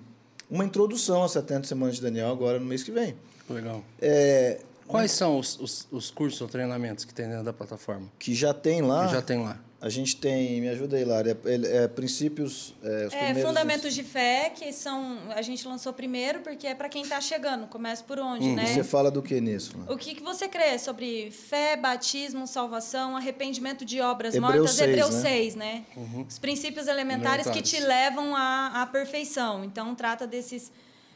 uma 0.51 0.65
introdução 0.65 1.25
a 1.25 1.29
70 1.29 1.67
Semanas 1.67 1.97
de 1.97 2.03
Daniel 2.03 2.31
agora 2.31 2.59
no 2.59 2.67
mês 2.67 2.83
que 2.83 2.91
vem. 2.91 3.17
Legal. 3.49 3.83
É, 4.01 4.61
Quais 4.89 5.13
são 5.13 5.39
os, 5.39 5.59
os, 5.61 5.87
os 5.91 6.11
cursos 6.11 6.41
ou 6.41 6.49
treinamentos 6.49 7.05
que 7.05 7.15
tem 7.15 7.29
dentro 7.29 7.45
da 7.45 7.53
plataforma? 7.53 8.09
que 8.19 8.35
já 8.35 8.53
tem 8.55 8.83
lá. 8.83 9.07
Que 9.07 9.13
já 9.15 9.23
tem 9.23 9.39
lá. 9.43 9.61
A 9.81 9.89
gente 9.89 10.17
tem, 10.17 10.61
me 10.61 10.69
ajuda 10.69 10.97
aí, 10.97 11.05
Lara, 11.05 11.39
é, 11.45 11.85
é, 11.85 11.87
princípios. 11.87 12.75
É, 12.83 13.07
os 13.07 13.13
É, 13.15 13.33
fundamentos 13.35 13.95
de 13.95 14.03
fé, 14.03 14.51
que 14.51 14.73
são. 14.73 15.19
A 15.37 15.41
gente 15.41 15.69
lançou 15.69 15.93
primeiro, 15.93 16.41
porque 16.41 16.67
é 16.67 16.75
para 16.75 16.89
quem 16.89 17.03
está 17.03 17.21
chegando. 17.21 17.69
Começa 17.69 18.03
por 18.03 18.19
onde, 18.19 18.49
né? 18.57 18.67
Você 18.67 18.83
fala 18.83 19.09
do 19.09 19.23
que 19.23 19.41
nisso? 19.41 19.79
Lara? 19.79 19.93
O 19.93 19.97
que, 19.97 20.17
que 20.17 20.23
você 20.23 20.49
crê 20.49 20.77
sobre 20.81 21.31
fé, 21.31 21.77
batismo, 21.77 22.45
salvação, 22.45 23.17
arrependimento 23.17 23.85
de 23.85 24.01
obras 24.01 24.35
Hebreus 24.35 24.55
mortas? 24.57 24.73
6, 24.75 24.89
Hebreus 24.91 25.15
né? 25.15 25.21
6, 25.21 25.55
né? 25.55 25.85
Os 26.29 26.39
princípios 26.41 26.89
elementares 26.89 27.47
que 27.49 27.63
te 27.63 27.77
Elementares. 27.77 28.17
levam 28.17 28.35
à, 28.35 28.83
à 28.83 28.87
perfeição. 28.87 29.65
Então, 29.65 29.95
trata 29.95 30.27
desses, 30.27 30.73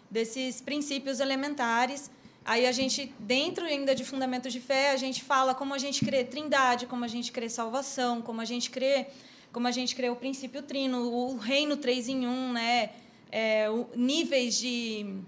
desses 0.08 0.60
princípios 0.60 1.18
elementares. 1.18 2.08
Aí 2.44 2.66
a 2.66 2.72
gente, 2.72 3.14
dentro 3.18 3.64
ainda 3.64 3.94
de 3.94 4.04
fundamentos 4.04 4.52
de 4.52 4.60
fé, 4.60 4.90
a 4.90 4.96
gente 4.96 5.22
fala 5.22 5.54
como 5.54 5.72
a 5.74 5.78
gente 5.78 6.04
crê 6.04 6.24
trindade, 6.24 6.86
como 6.86 7.04
a 7.04 7.08
gente 7.08 7.30
crê 7.30 7.48
salvação, 7.48 8.20
como 8.20 8.40
a 8.40 8.44
gente 8.44 8.68
crê, 8.70 9.06
como 9.52 9.68
a 9.68 9.70
gente 9.70 9.94
crê 9.94 10.10
o 10.10 10.16
princípio 10.16 10.62
trino, 10.62 11.08
o 11.12 11.36
reino 11.36 11.76
três 11.76 12.08
em 12.08 12.26
um, 12.26 12.52
né? 12.52 12.90
É, 13.30 13.70
o- 13.70 13.86
níveis 13.94 14.56
de 14.58 15.20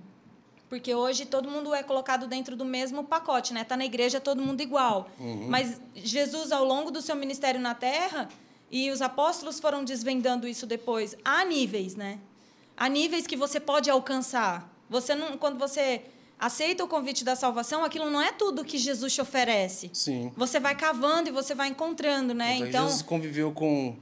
porque 0.69 0.93
hoje 0.93 1.25
todo 1.27 1.49
mundo 1.49 1.73
é 1.73 1.83
colocado 1.85 2.27
dentro 2.27 2.57
do 2.57 2.65
mesmo 2.65 3.05
pacote, 3.05 3.55
né? 3.55 3.63
Tá 3.63 3.77
na 3.77 3.85
igreja 3.85 4.19
todo 4.21 4.43
mundo 4.43 4.61
igual. 4.61 5.09
Mas 5.49 5.81
Jesus 5.95 6.51
ao 6.51 6.65
longo 6.65 6.91
do 6.91 7.01
seu 7.01 7.15
ministério 7.15 7.61
na 7.61 7.75
Terra 7.77 8.29
e 8.71 8.91
os 8.91 9.01
apóstolos 9.01 9.61
foram 9.61 9.85
desvendando 9.85 10.49
isso 10.49 10.67
depois. 10.67 11.17
Há 11.25 11.45
níveis, 11.45 11.95
né? 11.95 12.19
Há 12.77 12.89
níveis 12.89 13.25
que 13.25 13.37
você 13.37 13.61
pode 13.61 13.89
alcançar. 13.89 14.69
Você 14.91 15.15
não, 15.15 15.39
quando 15.39 15.59
você 15.59 16.03
aceita 16.39 16.85
o 16.85 16.89
convite 16.89 17.25
da 17.25 17.35
salvação, 17.37 17.85
aquilo 17.85 18.11
não 18.11 18.21
é 18.21 18.33
tudo 18.33 18.65
que 18.65 18.77
Jesus 18.79 19.13
te 19.15 19.21
oferece. 19.21 19.91
Sim. 19.93 20.33
Você 20.37 20.59
vai 20.61 20.75
cavando 20.75 21.29
e 21.29 21.33
você 21.33 21.55
vai 21.55 21.69
encontrando, 21.69 22.35
né? 22.35 22.57
Então, 22.57 22.69
Então, 22.69 22.85
Jesus 22.85 23.03
conviveu 23.03 23.53
com, 23.53 23.97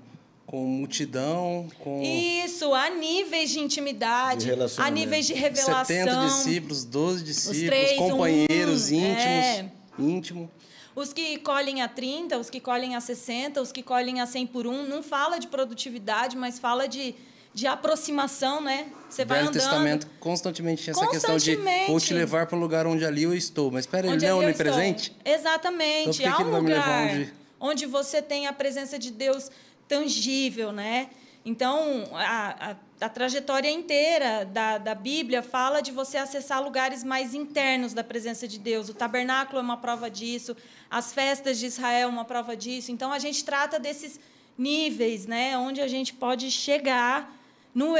com 0.47 0.65
multidão, 0.67 1.69
com 1.79 2.03
isso, 2.03 2.73
há 2.75 2.91
níveis 2.91 3.51
de 3.51 3.61
intimidade, 3.61 4.41
De 4.45 4.51
relacionamento. 4.51 4.99
níveis 4.99 5.27
de 5.27 5.35
revelação. 5.35 5.85
70 5.85 6.25
discípulos, 6.27 6.85
12 6.85 7.23
discípulos, 7.25 7.63
três, 7.67 7.99
companheiros 7.99 8.91
um, 8.91 8.95
íntimos. 8.97 9.19
é. 9.19 9.71
Íntimo. 9.99 10.51
Os 10.95 11.11
que 11.13 11.39
colhem 11.39 11.81
a 11.81 11.89
30, 11.89 12.37
os 12.39 12.51
que 12.51 12.61
colhem 12.61 12.95
a 12.97 13.01
60, 13.01 13.63
os 13.63 13.73
que 13.73 13.83
colhem 13.83 14.21
a 14.21 14.27
100 14.27 14.47
por 14.49 14.67
um, 14.67 14.87
não 14.87 15.03
fala 15.03 15.39
de 15.39 15.47
produtividade, 15.47 16.37
mas 16.37 16.59
fala 16.59 16.87
de, 16.87 17.15
de 17.55 17.67
aproximação, 17.67 18.61
né? 18.61 18.87
Você 19.11 19.25
vai 19.25 19.39
Velho 19.39 19.51
andando. 19.51 19.61
Testamento 19.63 20.07
constantemente 20.19 20.83
tinha 20.83 20.93
essa 20.93 21.07
questão 21.07 21.37
de 21.37 21.55
vou 21.87 22.01
te 22.01 22.15
levar 22.15 22.47
para 22.47 22.57
o 22.57 22.61
lugar 22.61 22.87
onde 22.87 23.05
ali 23.05 23.25
eu 23.25 23.35
estou. 23.35 23.71
Mas 23.71 23.85
espera, 23.85 24.07
ele 24.07 24.17
não 24.17 24.27
é 24.29 24.35
onipresente? 24.35 25.15
Exatamente. 25.25 26.23
Então, 26.23 26.33
por 26.33 26.37
que 26.37 26.43
Há 26.43 26.47
um 26.47 26.59
lugar 26.61 27.05
onde- 27.11 27.33
onde 27.61 27.87
você 27.87 28.23
tem 28.23 28.47
a 28.47 28.53
presença 28.53 28.99
de 28.99 29.11
Deus 29.11 29.51
tangível, 29.87 30.73
né? 30.73 31.11
Então, 31.45 32.09
a, 32.15 32.71
a, 33.01 33.07
a 33.07 33.09
trajetória 33.09 33.69
inteira 33.69 34.45
da, 34.47 34.79
da 34.79 34.95
Bíblia 34.95 35.43
fala 35.43 35.81
de 35.83 35.91
você 35.91 36.17
acessar 36.17 36.63
lugares 36.63 37.03
mais 37.05 37.35
internos 37.35 37.93
da 37.93 38.03
presença 38.05 38.47
de 38.49 38.59
Deus. 38.59 38.89
O 38.89 38.95
tabernáculo 38.95 39.59
é 39.59 39.63
uma 39.63 39.77
prova 39.77 40.09
disso, 40.09 40.57
as 40.89 41.13
festas 41.13 41.59
de 41.59 41.67
Israel 41.67 42.09
é 42.09 42.11
uma 42.11 42.25
prova 42.25 42.57
disso. 42.57 42.93
Então, 42.93 43.13
a 43.13 43.19
gente 43.19 43.45
trata 43.45 43.79
desses 43.79 44.19
níveis, 44.57 45.27
né? 45.27 45.59
Onde 45.59 45.81
a 45.81 45.89
gente 45.89 46.15
pode 46.15 46.51
chegar 46.51 47.37
no, 47.75 47.95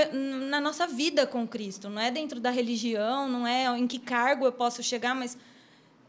na 0.49 0.61
nossa 0.61 0.87
vida 0.87 1.27
com 1.27 1.47
Cristo. 1.47 1.89
Não 1.89 2.01
é 2.01 2.11
dentro 2.11 2.41
da 2.41 2.51
religião, 2.51 3.29
não 3.29 3.47
é 3.47 3.67
em 3.79 3.87
que 3.87 3.99
cargo 3.99 4.45
eu 4.45 4.53
posso 4.53 4.83
chegar, 4.83 5.15
mas 5.15 5.37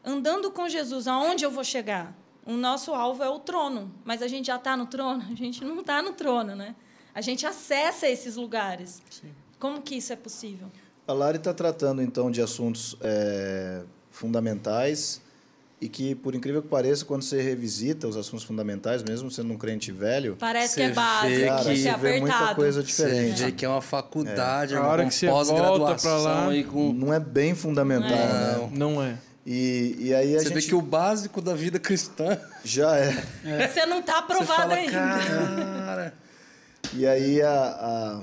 andando 0.04 0.52
com 0.52 0.68
Jesus, 0.68 1.08
aonde 1.08 1.44
eu 1.46 1.52
vou 1.52 1.64
chegar? 1.64 2.14
O 2.46 2.54
nosso 2.54 2.94
alvo 2.94 3.24
é 3.24 3.30
o 3.30 3.40
trono, 3.40 3.92
mas 4.04 4.22
a 4.22 4.28
gente 4.28 4.48
já 4.48 4.58
está 4.58 4.76
no 4.76 4.86
trono? 4.86 5.24
A 5.32 5.36
gente 5.36 5.64
não 5.64 5.80
está 5.80 6.02
no 6.02 6.14
trono, 6.14 6.56
né? 6.56 6.76
A 7.16 7.22
gente 7.22 7.46
acessa 7.46 8.08
esses 8.08 8.36
lugares. 8.36 9.02
Como 9.60 9.82
que 9.82 9.96
isso 9.96 10.12
é 10.12 10.16
possível? 10.16 10.70
A 11.08 11.14
Lari 11.14 11.38
está 11.38 11.54
tratando, 11.54 12.02
então, 12.02 12.32
de 12.32 12.42
assuntos 12.42 12.98
é, 13.02 13.84
fundamentais 14.10 15.22
e 15.86 15.90
que, 15.90 16.16
por 16.16 16.34
incrível 16.36 16.62
que 16.62 16.68
pareça, 16.68 17.04
quando 17.06 17.22
você 17.24 17.42
revisita 17.42 18.08
os 18.08 18.16
assuntos 18.18 18.44
fundamentais, 18.46 19.04
mesmo 19.04 19.30
sendo 19.30 19.54
um 19.54 19.58
crente 19.58 19.92
velho, 19.92 20.36
Parece 20.40 20.76
Você 20.76 20.80
que 20.80 20.82
é 20.82 20.90
vê 20.90 20.94
básico, 20.94 21.46
cara, 21.48 21.64
que 21.64 21.78
você 21.78 21.88
é 21.90 21.98
vê 21.98 22.20
muita 22.20 22.56
coisa 22.56 22.82
Você 22.82 22.88
diferente. 22.88 23.44
vê 23.44 23.52
que 23.52 23.66
é 23.66 23.70
uma 23.70 23.82
faculdade, 23.82 24.76
A 24.76 24.80
uma 24.82 24.90
hora 24.90 25.06
que 25.06 25.14
você 25.14 25.28
pós-graduação 25.28 26.24
lá, 26.24 26.56
e 26.56 26.64
com... 26.64 26.94
Não 26.94 27.14
é 27.14 27.20
bem 27.20 27.54
fundamental, 27.56 28.10
né? 28.10 28.70
Não 28.72 29.04
é. 29.04 29.18
E, 29.46 29.98
e 30.00 30.14
aí 30.16 30.36
a 30.36 30.40
Você 30.40 30.46
gente 30.46 30.54
vê 30.54 30.62
que 30.62 30.76
o 30.76 30.82
básico 30.82 31.42
da 31.42 31.54
vida 31.54 31.78
cristã... 31.80 32.40
já 32.64 32.96
é. 32.98 33.12
Você 33.68 33.86
não 33.86 34.00
está 34.00 34.14
Você 34.14 34.20
aprovado 34.20 34.62
fala, 34.62 34.74
ainda. 34.76 34.92
cara... 34.92 36.14
E 36.94 37.08
aí 37.08 37.42
a, 37.42 37.52
a- 37.52 38.22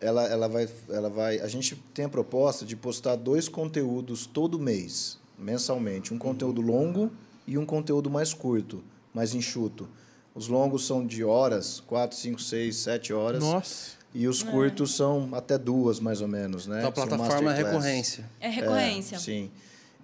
ela, 0.00 0.24
ela, 0.26 0.48
vai, 0.48 0.68
ela 0.90 1.08
vai. 1.08 1.38
A 1.40 1.46
gente 1.48 1.76
tem 1.94 2.04
a 2.04 2.08
proposta 2.08 2.64
de 2.64 2.74
postar 2.76 3.16
dois 3.16 3.48
conteúdos 3.48 4.26
todo 4.26 4.58
mês, 4.58 5.18
mensalmente. 5.42 6.14
Um 6.14 6.18
conteúdo 6.18 6.60
longo 6.60 7.10
e 7.46 7.58
um 7.58 7.66
conteúdo 7.66 8.08
mais 8.08 8.32
curto, 8.32 8.82
mais 9.12 9.34
enxuto. 9.34 9.88
Os 10.34 10.48
longos 10.48 10.86
são 10.86 11.06
de 11.06 11.22
horas, 11.22 11.80
quatro, 11.80 12.16
cinco, 12.16 12.40
seis, 12.40 12.76
sete 12.76 13.12
horas. 13.12 13.42
Nossa. 13.42 14.02
E 14.14 14.28
os 14.28 14.42
curtos 14.42 14.94
são 14.94 15.30
até 15.32 15.56
duas, 15.56 15.98
mais 15.98 16.20
ou 16.20 16.28
menos, 16.28 16.66
né? 16.66 16.78
Então 16.78 16.90
a 16.90 16.92
plataforma 16.92 17.52
é 17.52 17.56
recorrência. 17.56 18.30
É 18.40 18.48
recorrência. 18.48 19.16
É, 19.16 19.18
sim. 19.18 19.50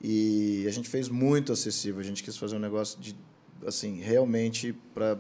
E 0.02 0.65
a 0.66 0.70
gente 0.70 0.89
fez 0.89 1.09
muito 1.09 1.52
acessível. 1.52 2.01
A 2.01 2.05
gente 2.05 2.23
quis 2.23 2.36
fazer 2.36 2.56
um 2.56 2.60
negócio 2.60 2.98
de, 3.01 3.15
assim, 3.66 4.01
realmente 4.01 4.74
para 4.94 5.19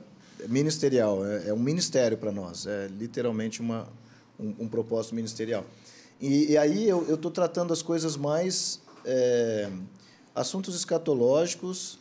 ministerial. 0.48 1.24
É, 1.24 1.48
é 1.48 1.54
um 1.54 1.58
ministério 1.58 2.16
para 2.16 2.32
nós. 2.32 2.66
É 2.66 2.88
literalmente 2.98 3.60
uma, 3.60 3.88
um, 4.40 4.54
um 4.60 4.68
propósito 4.68 5.14
ministerial. 5.14 5.66
E, 6.20 6.52
e 6.52 6.58
aí 6.58 6.88
eu 6.88 7.14
estou 7.14 7.30
tratando 7.30 7.72
as 7.72 7.82
coisas 7.82 8.16
mais 8.16 8.80
é, 9.04 9.68
assuntos 10.38 10.74
escatológicos, 10.74 11.98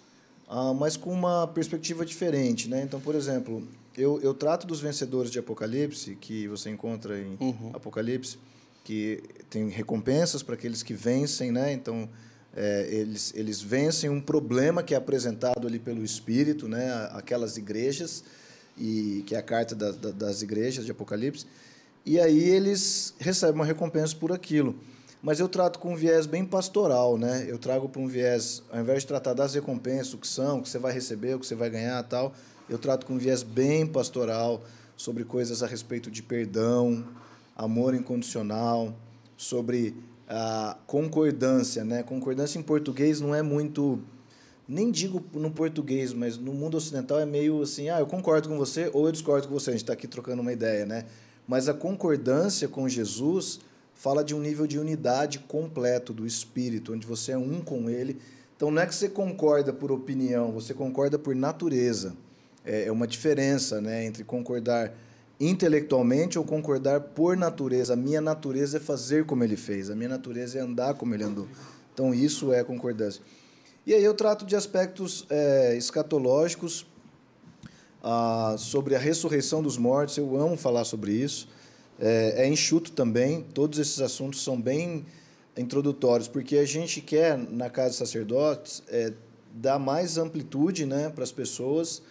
ah, 0.48 0.74
mas 0.74 0.96
com 0.96 1.12
uma 1.12 1.48
perspectiva 1.48 2.06
diferente, 2.06 2.70
né? 2.70 2.82
Então, 2.84 3.00
por 3.00 3.16
exemplo, 3.16 3.68
eu, 3.98 4.20
eu 4.22 4.34
trato 4.34 4.68
dos 4.68 4.80
vencedores 4.80 5.32
de 5.32 5.40
Apocalipse 5.40 6.16
que 6.16 6.48
você 6.48 6.70
encontra 6.70 7.20
em 7.20 7.38
Apocalipse, 7.74 8.38
que 8.84 9.24
tem 9.50 9.68
recompensas 9.70 10.44
para 10.44 10.54
aqueles 10.54 10.84
que 10.84 10.94
vencem, 10.94 11.52
né? 11.52 11.74
Então 11.74 12.08
é, 12.56 12.88
eles, 12.90 13.34
eles 13.36 13.62
vencem 13.62 14.10
um 14.10 14.22
problema 14.22 14.82
que 14.82 14.94
é 14.94 14.98
apresentado 14.98 15.68
ali 15.68 15.80
pelo 15.80 16.04
Espírito, 16.04 16.68
né? 16.68 17.10
Aquelas 17.12 17.58
igrejas, 17.58 18.24
e 18.78 19.24
que 19.26 19.36
é 19.36 19.40
a 19.40 19.44
carta 19.44 19.76
da, 19.76 19.92
da, 19.92 20.12
das 20.12 20.42
igrejas 20.42 20.86
de 20.86 20.92
Apocalipse. 20.92 21.46
E 22.06 22.20
aí 22.20 22.40
eles 22.40 23.14
recebem 23.20 23.56
uma 23.56 23.66
recompensa 23.66 24.16
por 24.16 24.32
aquilo. 24.32 24.76
Mas 25.28 25.42
eu 25.42 25.50
trato 25.50 25.78
com 25.80 25.92
um 25.92 25.96
viés 25.98 26.26
bem 26.26 26.46
pastoral, 26.46 27.18
né? 27.18 27.46
Eu 27.50 27.58
trago 27.58 27.90
para 27.90 28.02
um 28.02 28.08
viés, 28.08 28.64
ao 28.72 28.80
invés 28.80 29.02
de 29.02 29.08
tratar 29.08 29.34
das 29.34 29.56
recompensas, 29.56 30.14
o 30.14 30.18
que 30.18 30.26
são, 30.26 30.60
o 30.60 30.62
que 30.62 30.70
você 30.70 30.80
vai 30.80 30.94
receber, 30.94 31.36
o 31.36 31.40
que 31.42 31.46
você 31.46 31.54
vai 31.54 31.70
ganhar 31.70 32.02
tal, 32.04 32.34
eu 32.70 32.78
trato 32.78 33.06
com 33.06 33.16
um 33.16 33.18
viés 33.18 33.44
bem 33.44 33.86
pastoral 33.86 34.64
sobre 34.96 35.26
coisas 35.26 35.62
a 35.62 35.68
respeito 35.68 36.10
de 36.10 36.24
perdão, 36.24 37.06
amor 37.58 37.94
incondicional, 37.94 38.96
sobre 39.36 39.98
a 40.30 40.78
concordância, 40.88 41.84
né? 41.84 42.04
Concordância 42.04 42.58
em 42.58 42.64
português 42.64 43.20
não 43.20 43.36
é 43.36 43.42
muito 43.42 44.00
nem 44.66 44.90
digo 44.90 45.22
no 45.34 45.52
português, 45.52 46.14
mas 46.14 46.38
no 46.38 46.54
mundo 46.54 46.78
ocidental 46.78 47.20
é 47.20 47.26
meio 47.26 47.62
assim, 47.64 47.90
ah, 47.90 48.00
eu 48.00 48.08
concordo 48.08 48.48
com 48.48 48.58
você 48.58 48.90
ou 48.94 49.08
eu 49.08 49.12
discordo 49.12 49.46
com 49.50 49.54
você, 49.54 49.72
a 49.72 49.74
gente 49.74 49.84
está 49.84 49.92
aqui 49.92 50.08
trocando 50.08 50.42
uma 50.42 50.54
ideia, 50.54 50.86
né? 50.86 51.04
Mas 51.46 51.68
a 51.68 51.74
concordância 51.74 52.70
com 52.70 52.88
Jesus 52.88 53.60
fala 53.98 54.24
de 54.24 54.36
um 54.36 54.40
nível 54.40 54.68
de 54.68 54.78
unidade 54.78 55.40
completo 55.40 56.14
do 56.14 56.26
Espírito, 56.26 56.94
onde 56.94 57.06
você 57.06 57.32
é 57.32 57.38
um 57.38 57.60
com 57.60 57.90
Ele. 57.90 58.18
Então 58.56 58.72
não 58.72 58.82
é 58.82 58.86
que 58.86 58.96
você 58.96 59.10
concorda 59.10 59.74
por 59.74 59.92
opinião, 59.92 60.52
você 60.52 60.74
concorda 60.74 61.18
por 61.20 61.36
natureza. 61.36 62.16
É 62.64 62.86
é 62.86 62.92
uma 62.92 63.08
diferença 63.08 63.82
né, 63.82 64.06
entre 64.06 64.24
concordar 64.24 64.94
intelectualmente 65.40 66.38
ou 66.38 66.46
concordar 66.46 67.00
por 67.00 67.36
natureza. 67.36 67.94
A 67.94 67.96
minha 67.96 68.22
natureza 68.22 68.78
é 68.78 68.80
fazer 68.80 69.26
como 69.26 69.44
Ele 69.44 69.58
fez, 69.58 69.90
a 69.90 69.96
minha 69.96 70.10
natureza 70.10 70.60
é 70.60 70.62
andar 70.62 70.94
como 70.94 71.14
Ele 71.14 71.24
andou. 71.24 71.48
Então 71.94 72.14
isso 72.14 72.54
é 72.54 72.64
concordância. 72.64 73.22
E 73.86 73.94
aí 73.94 74.04
eu 74.04 74.14
trato 74.14 74.46
de 74.46 74.56
aspectos 74.56 75.26
é, 75.30 75.76
escatológicos, 75.76 76.86
ah, 78.04 78.56
sobre 78.58 78.96
a 78.96 79.00
ressurreição 79.00 79.62
dos 79.62 79.78
mortos. 79.78 80.18
Eu 80.18 80.40
amo 80.40 80.56
falar 80.56 80.86
sobre 80.86 81.12
isso. 81.12 81.48
É, 82.00 82.44
é 82.46 82.48
enxuto 82.48 82.92
também. 82.92 83.42
Todos 83.54 83.80
esses 83.80 84.00
assuntos 84.02 84.44
são 84.44 84.60
bem 84.60 85.06
introdutórios, 85.58 86.28
porque 86.28 86.58
a 86.58 86.66
gente 86.66 87.02
quer, 87.02 87.38
na 87.38 87.70
Casa 87.70 87.92
de 87.92 87.96
Sacerdotes, 87.96 88.84
é, 88.88 89.14
dar 89.54 89.80
mais 89.80 90.18
amplitude 90.18 90.86
né, 90.86 91.10
para 91.10 91.24
as 91.24 91.32
pessoas 91.32 92.02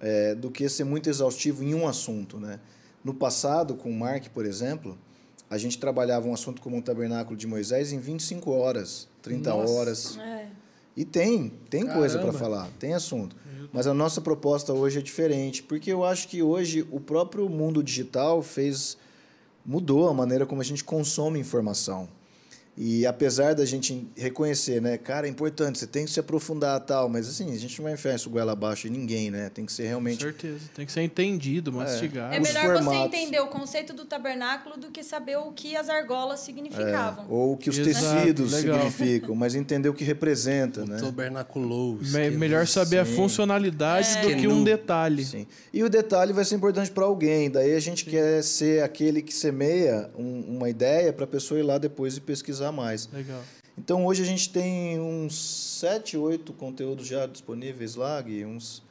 é, 0.00 0.34
do 0.34 0.50
que 0.50 0.68
ser 0.68 0.84
muito 0.84 1.08
exaustivo 1.08 1.64
em 1.64 1.74
um 1.74 1.88
assunto. 1.88 2.38
Né? 2.38 2.60
No 3.04 3.14
passado, 3.14 3.74
com 3.74 3.90
o 3.90 3.94
Mark, 3.94 4.28
por 4.28 4.44
exemplo, 4.44 4.98
a 5.48 5.56
gente 5.56 5.78
trabalhava 5.78 6.28
um 6.28 6.34
assunto 6.34 6.60
como 6.60 6.78
o 6.78 6.82
tabernáculo 6.82 7.36
de 7.36 7.46
Moisés 7.46 7.92
em 7.92 7.98
25 7.98 8.50
horas, 8.50 9.08
30 9.22 9.50
Nossa. 9.50 9.72
horas. 9.72 10.18
É. 10.18 10.46
E 10.96 11.04
tem, 11.04 11.52
tem 11.70 11.86
coisa 11.86 12.18
para 12.18 12.32
Caramba. 12.32 12.38
falar, 12.38 12.70
tem 12.78 12.94
assunto. 12.94 13.34
Mas 13.72 13.86
a 13.86 13.94
nossa 13.94 14.20
proposta 14.20 14.72
hoje 14.72 14.98
é 14.98 15.02
diferente, 15.02 15.62
porque 15.62 15.92
eu 15.92 16.04
acho 16.04 16.26
que 16.26 16.42
hoje 16.42 16.86
o 16.90 16.98
próprio 16.98 17.48
mundo 17.48 17.82
digital 17.82 18.42
fez 18.42 18.98
mudou 19.64 20.08
a 20.08 20.14
maneira 20.14 20.46
como 20.46 20.60
a 20.60 20.64
gente 20.64 20.84
consome 20.84 21.38
informação. 21.38 22.08
E 22.82 23.04
apesar 23.04 23.54
da 23.54 23.66
gente 23.66 24.08
reconhecer, 24.16 24.80
né, 24.80 24.96
cara, 24.96 25.26
é 25.26 25.30
importante, 25.30 25.78
você 25.78 25.86
tem 25.86 26.06
que 26.06 26.10
se 26.10 26.18
aprofundar 26.18 26.80
tal, 26.80 27.10
mas 27.10 27.28
assim, 27.28 27.52
a 27.52 27.58
gente 27.58 27.76
não 27.78 27.84
vai 27.84 27.92
enfiar 27.92 28.14
isso 28.14 28.30
goela 28.30 28.52
abaixo 28.52 28.86
em 28.88 28.90
ninguém, 28.90 29.30
né? 29.30 29.50
Tem 29.50 29.66
que 29.66 29.72
ser 29.72 29.82
Com 29.82 29.88
realmente 29.88 30.22
certeza. 30.22 30.60
Tem 30.74 30.86
que 30.86 30.92
ser 30.92 31.02
entendido, 31.02 31.70
mastigado. 31.70 32.34
É 32.34 32.40
Os 32.40 32.48
melhor 32.48 32.68
você 32.78 32.82
formatos. 32.84 33.06
entender 33.18 33.40
o 33.40 33.48
conceito 33.48 33.92
do 33.92 34.06
tabernáculo 34.06 34.78
do 34.78 34.90
que 34.90 35.04
saber 35.04 35.36
o 35.36 35.52
que 35.52 35.76
as 35.76 35.90
argolas 35.90 36.40
significavam. 36.40 37.26
ou 37.28 37.52
o 37.52 37.56
que 37.58 37.68
os 37.68 37.76
Exato, 37.78 38.16
tecidos 38.16 38.52
legal. 38.52 38.78
significam, 38.78 39.34
mas 39.34 39.54
entender 39.54 39.90
o 39.90 39.92
que 39.92 40.02
representa, 40.02 40.86
né? 40.86 40.96
Tabernaculous. 40.98 42.12
Me- 42.12 42.30
melhor 42.30 42.66
saber 42.66 43.00
a 43.00 43.04
Sim. 43.04 43.14
funcionalidade 43.14 44.22
do 44.22 44.34
que 44.36 44.48
um 44.48 44.64
detalhe. 44.64 45.24
Sim. 45.24 45.46
E 45.70 45.82
o 45.84 45.90
detalhe 45.90 46.32
vai 46.32 46.46
ser 46.46 46.54
importante 46.54 46.90
para 46.90 47.04
alguém. 47.04 47.50
Daí 47.50 47.74
a 47.74 47.80
gente 47.80 48.06
quer 48.06 48.42
ser 48.42 48.82
aquele 48.82 49.20
que 49.20 49.34
semeia 49.34 50.08
um- 50.16 50.56
uma 50.56 50.70
ideia 50.70 51.12
para 51.12 51.24
a 51.24 51.28
pessoa 51.28 51.60
ir 51.60 51.62
lá 51.62 51.76
depois 51.76 52.16
e 52.16 52.20
pesquisar 52.22 52.69
mais. 52.72 53.08
Legal. 53.12 53.40
Então 53.78 54.04
hoje 54.04 54.22
a 54.22 54.26
gente 54.26 54.50
tem 54.50 55.00
uns 55.00 55.34
sete, 55.80 56.16
oito 56.16 56.52
conteúdos 56.52 57.06
já 57.06 57.26
disponíveis 57.26 57.94
lá, 57.94 58.20
Gui, 58.20 58.44
uns 58.44 58.82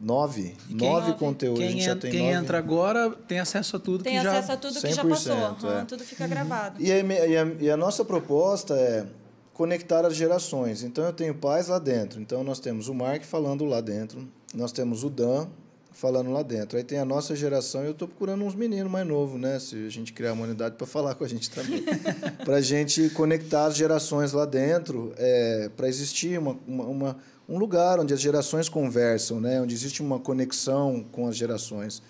nove, 0.00 0.54
quem- 0.68 0.76
nove 0.76 1.14
conteúdos. 1.14 1.64
a 1.64 1.66
Quem, 1.66 1.80
já 1.80 1.96
tem 1.96 2.10
quem 2.10 2.20
nove. 2.22 2.34
entra 2.34 2.58
agora 2.58 3.10
tem 3.10 3.40
acesso 3.40 3.76
a 3.76 3.78
tudo 3.80 4.04
Tem 4.04 4.16
que 4.18 4.22
já... 4.22 4.30
acesso 4.38 4.52
a 4.52 4.56
tudo 4.56 4.80
que 4.80 4.92
já 4.92 5.02
100%, 5.04 5.08
passou. 5.08 5.72
é. 5.72 5.84
Tudo 5.84 6.04
fica 6.04 6.26
gravado. 6.26 6.80
E 6.80 6.92
a, 6.92 6.98
e, 6.98 7.36
a, 7.36 7.44
e 7.60 7.70
a 7.70 7.76
nossa 7.76 8.04
proposta 8.04 8.74
é 8.74 9.06
conectar 9.52 10.06
as 10.06 10.14
gerações. 10.14 10.82
Então 10.82 11.04
eu 11.04 11.12
tenho 11.12 11.34
pais 11.34 11.68
lá 11.68 11.78
dentro. 11.78 12.20
Então 12.20 12.44
nós 12.44 12.60
temos 12.60 12.88
o 12.88 12.94
Mark 12.94 13.24
falando 13.24 13.64
lá 13.64 13.80
dentro, 13.80 14.28
nós 14.54 14.70
temos 14.70 15.02
o 15.02 15.10
Dan 15.10 15.48
falando 15.92 16.30
lá 16.30 16.42
dentro. 16.42 16.78
Aí 16.78 16.84
tem 16.84 16.98
a 16.98 17.04
nossa 17.04 17.34
geração 17.34 17.82
e 17.82 17.86
eu 17.86 17.92
estou 17.92 18.06
procurando 18.08 18.44
uns 18.44 18.54
meninos 18.54 18.90
mais 18.90 19.06
novos, 19.06 19.40
né? 19.40 19.58
Se 19.58 19.86
a 19.86 19.90
gente 19.90 20.12
criar 20.12 20.32
uma 20.32 20.44
unidade 20.44 20.76
para 20.76 20.86
falar 20.86 21.14
com 21.14 21.24
a 21.24 21.28
gente 21.28 21.50
também. 21.50 21.82
para 22.44 22.56
a 22.56 22.60
gente 22.60 23.10
conectar 23.10 23.66
as 23.66 23.76
gerações 23.76 24.32
lá 24.32 24.44
dentro, 24.44 25.12
é, 25.16 25.70
para 25.76 25.88
existir 25.88 26.38
uma, 26.38 26.56
uma, 26.66 26.84
uma- 26.84 27.16
um 27.48 27.58
lugar 27.58 27.98
onde 27.98 28.14
as 28.14 28.20
gerações 28.20 28.68
conversam, 28.68 29.40
né? 29.40 29.60
Onde 29.60 29.74
existe 29.74 30.00
uma 30.00 30.18
conexão 30.20 31.04
com 31.10 31.26
as 31.26 31.36
gerações. 31.36 32.00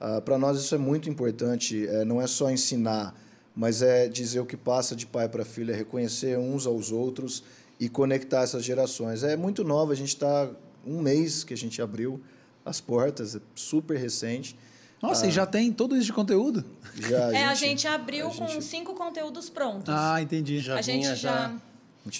Ah, 0.00 0.20
para 0.20 0.36
nós 0.36 0.58
isso 0.58 0.74
é 0.74 0.78
muito 0.78 1.08
importante. 1.08 1.86
É, 1.86 2.04
não 2.04 2.20
é 2.20 2.26
só 2.26 2.50
ensinar, 2.50 3.14
mas 3.54 3.80
é 3.82 4.08
dizer 4.08 4.40
o 4.40 4.46
que 4.46 4.56
passa 4.56 4.96
de 4.96 5.06
pai 5.06 5.28
para 5.28 5.44
filho, 5.44 5.72
é 5.72 5.76
reconhecer 5.76 6.36
uns 6.38 6.66
aos 6.66 6.90
outros 6.90 7.44
e 7.78 7.88
conectar 7.88 8.42
essas 8.42 8.64
gerações. 8.64 9.22
É 9.22 9.36
muito 9.36 9.62
nova, 9.62 9.92
a 9.92 9.96
gente 9.96 10.08
está 10.08 10.50
um 10.84 11.00
mês 11.00 11.44
que 11.44 11.54
a 11.54 11.56
gente 11.56 11.80
abriu 11.80 12.20
as 12.68 12.80
portas, 12.80 13.34
é 13.36 13.40
super 13.54 13.96
recente. 13.98 14.56
Nossa, 15.02 15.26
e 15.26 15.30
já 15.30 15.46
tem 15.46 15.72
todo 15.72 15.96
isso 15.96 16.06
de 16.06 16.12
conteúdo? 16.12 16.64
Já, 16.96 17.32
É, 17.32 17.44
a 17.44 17.54
gente 17.54 17.86
abriu 17.86 18.26
a 18.26 18.34
com 18.34 18.48
gente- 18.48 18.64
cinco 18.64 18.94
conteúdos 18.94 19.48
prontos. 19.48 19.94
Ah, 19.94 20.20
entendi. 20.20 20.58
Já 20.58 20.76
a 20.78 20.82
gente 20.82 21.02
vinha 21.02 21.14
já, 21.14 21.30
já- 21.30 21.46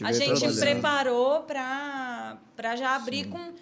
a 0.06 0.12
gente, 0.12 0.30
a 0.32 0.34
gente 0.36 0.58
preparou 0.60 1.40
para 1.42 2.36
para 2.56 2.76
já 2.76 2.94
abrir 2.96 3.26
com 3.28 3.52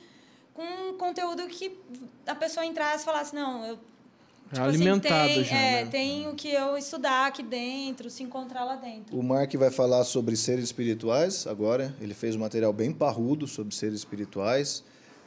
com 0.53 0.63
um 0.63 0.95
conteúdo 0.97 1.47
que 1.49 1.79
a 2.27 2.35
pessoa 2.35 2.65
entrasse 2.65 3.03
e 3.03 3.05
falasse 3.05 3.35
não, 3.35 3.63
eu 3.67 3.75
tipo 3.77 3.83
assim, 4.53 4.63
Alimentado 4.63 5.29
tem, 5.35 5.45
já, 5.45 5.57
é, 5.57 5.85
né? 5.85 5.91
tem 5.91 6.29
o 6.29 6.35
que 6.35 6.49
eu 6.51 6.79
estudar 6.79 7.27
aqui 7.27 7.43
dentro, 7.43 8.09
se 8.09 8.23
encontrar 8.23 8.65
lá 8.65 8.77
dentro. 8.77 9.19
O 9.19 9.23
Mark 9.23 9.53
vai 9.55 9.71
falar 9.71 10.03
sobre 10.05 10.35
seres 10.37 10.65
espirituais 10.65 11.47
agora. 11.47 11.95
Ele 12.01 12.15
fez 12.15 12.37
um 12.37 12.39
material 12.41 12.73
bem 12.73 12.91
parrudo 12.93 13.47
sobre 13.47 13.75
seres 13.75 13.97
espirituais. 13.99 14.83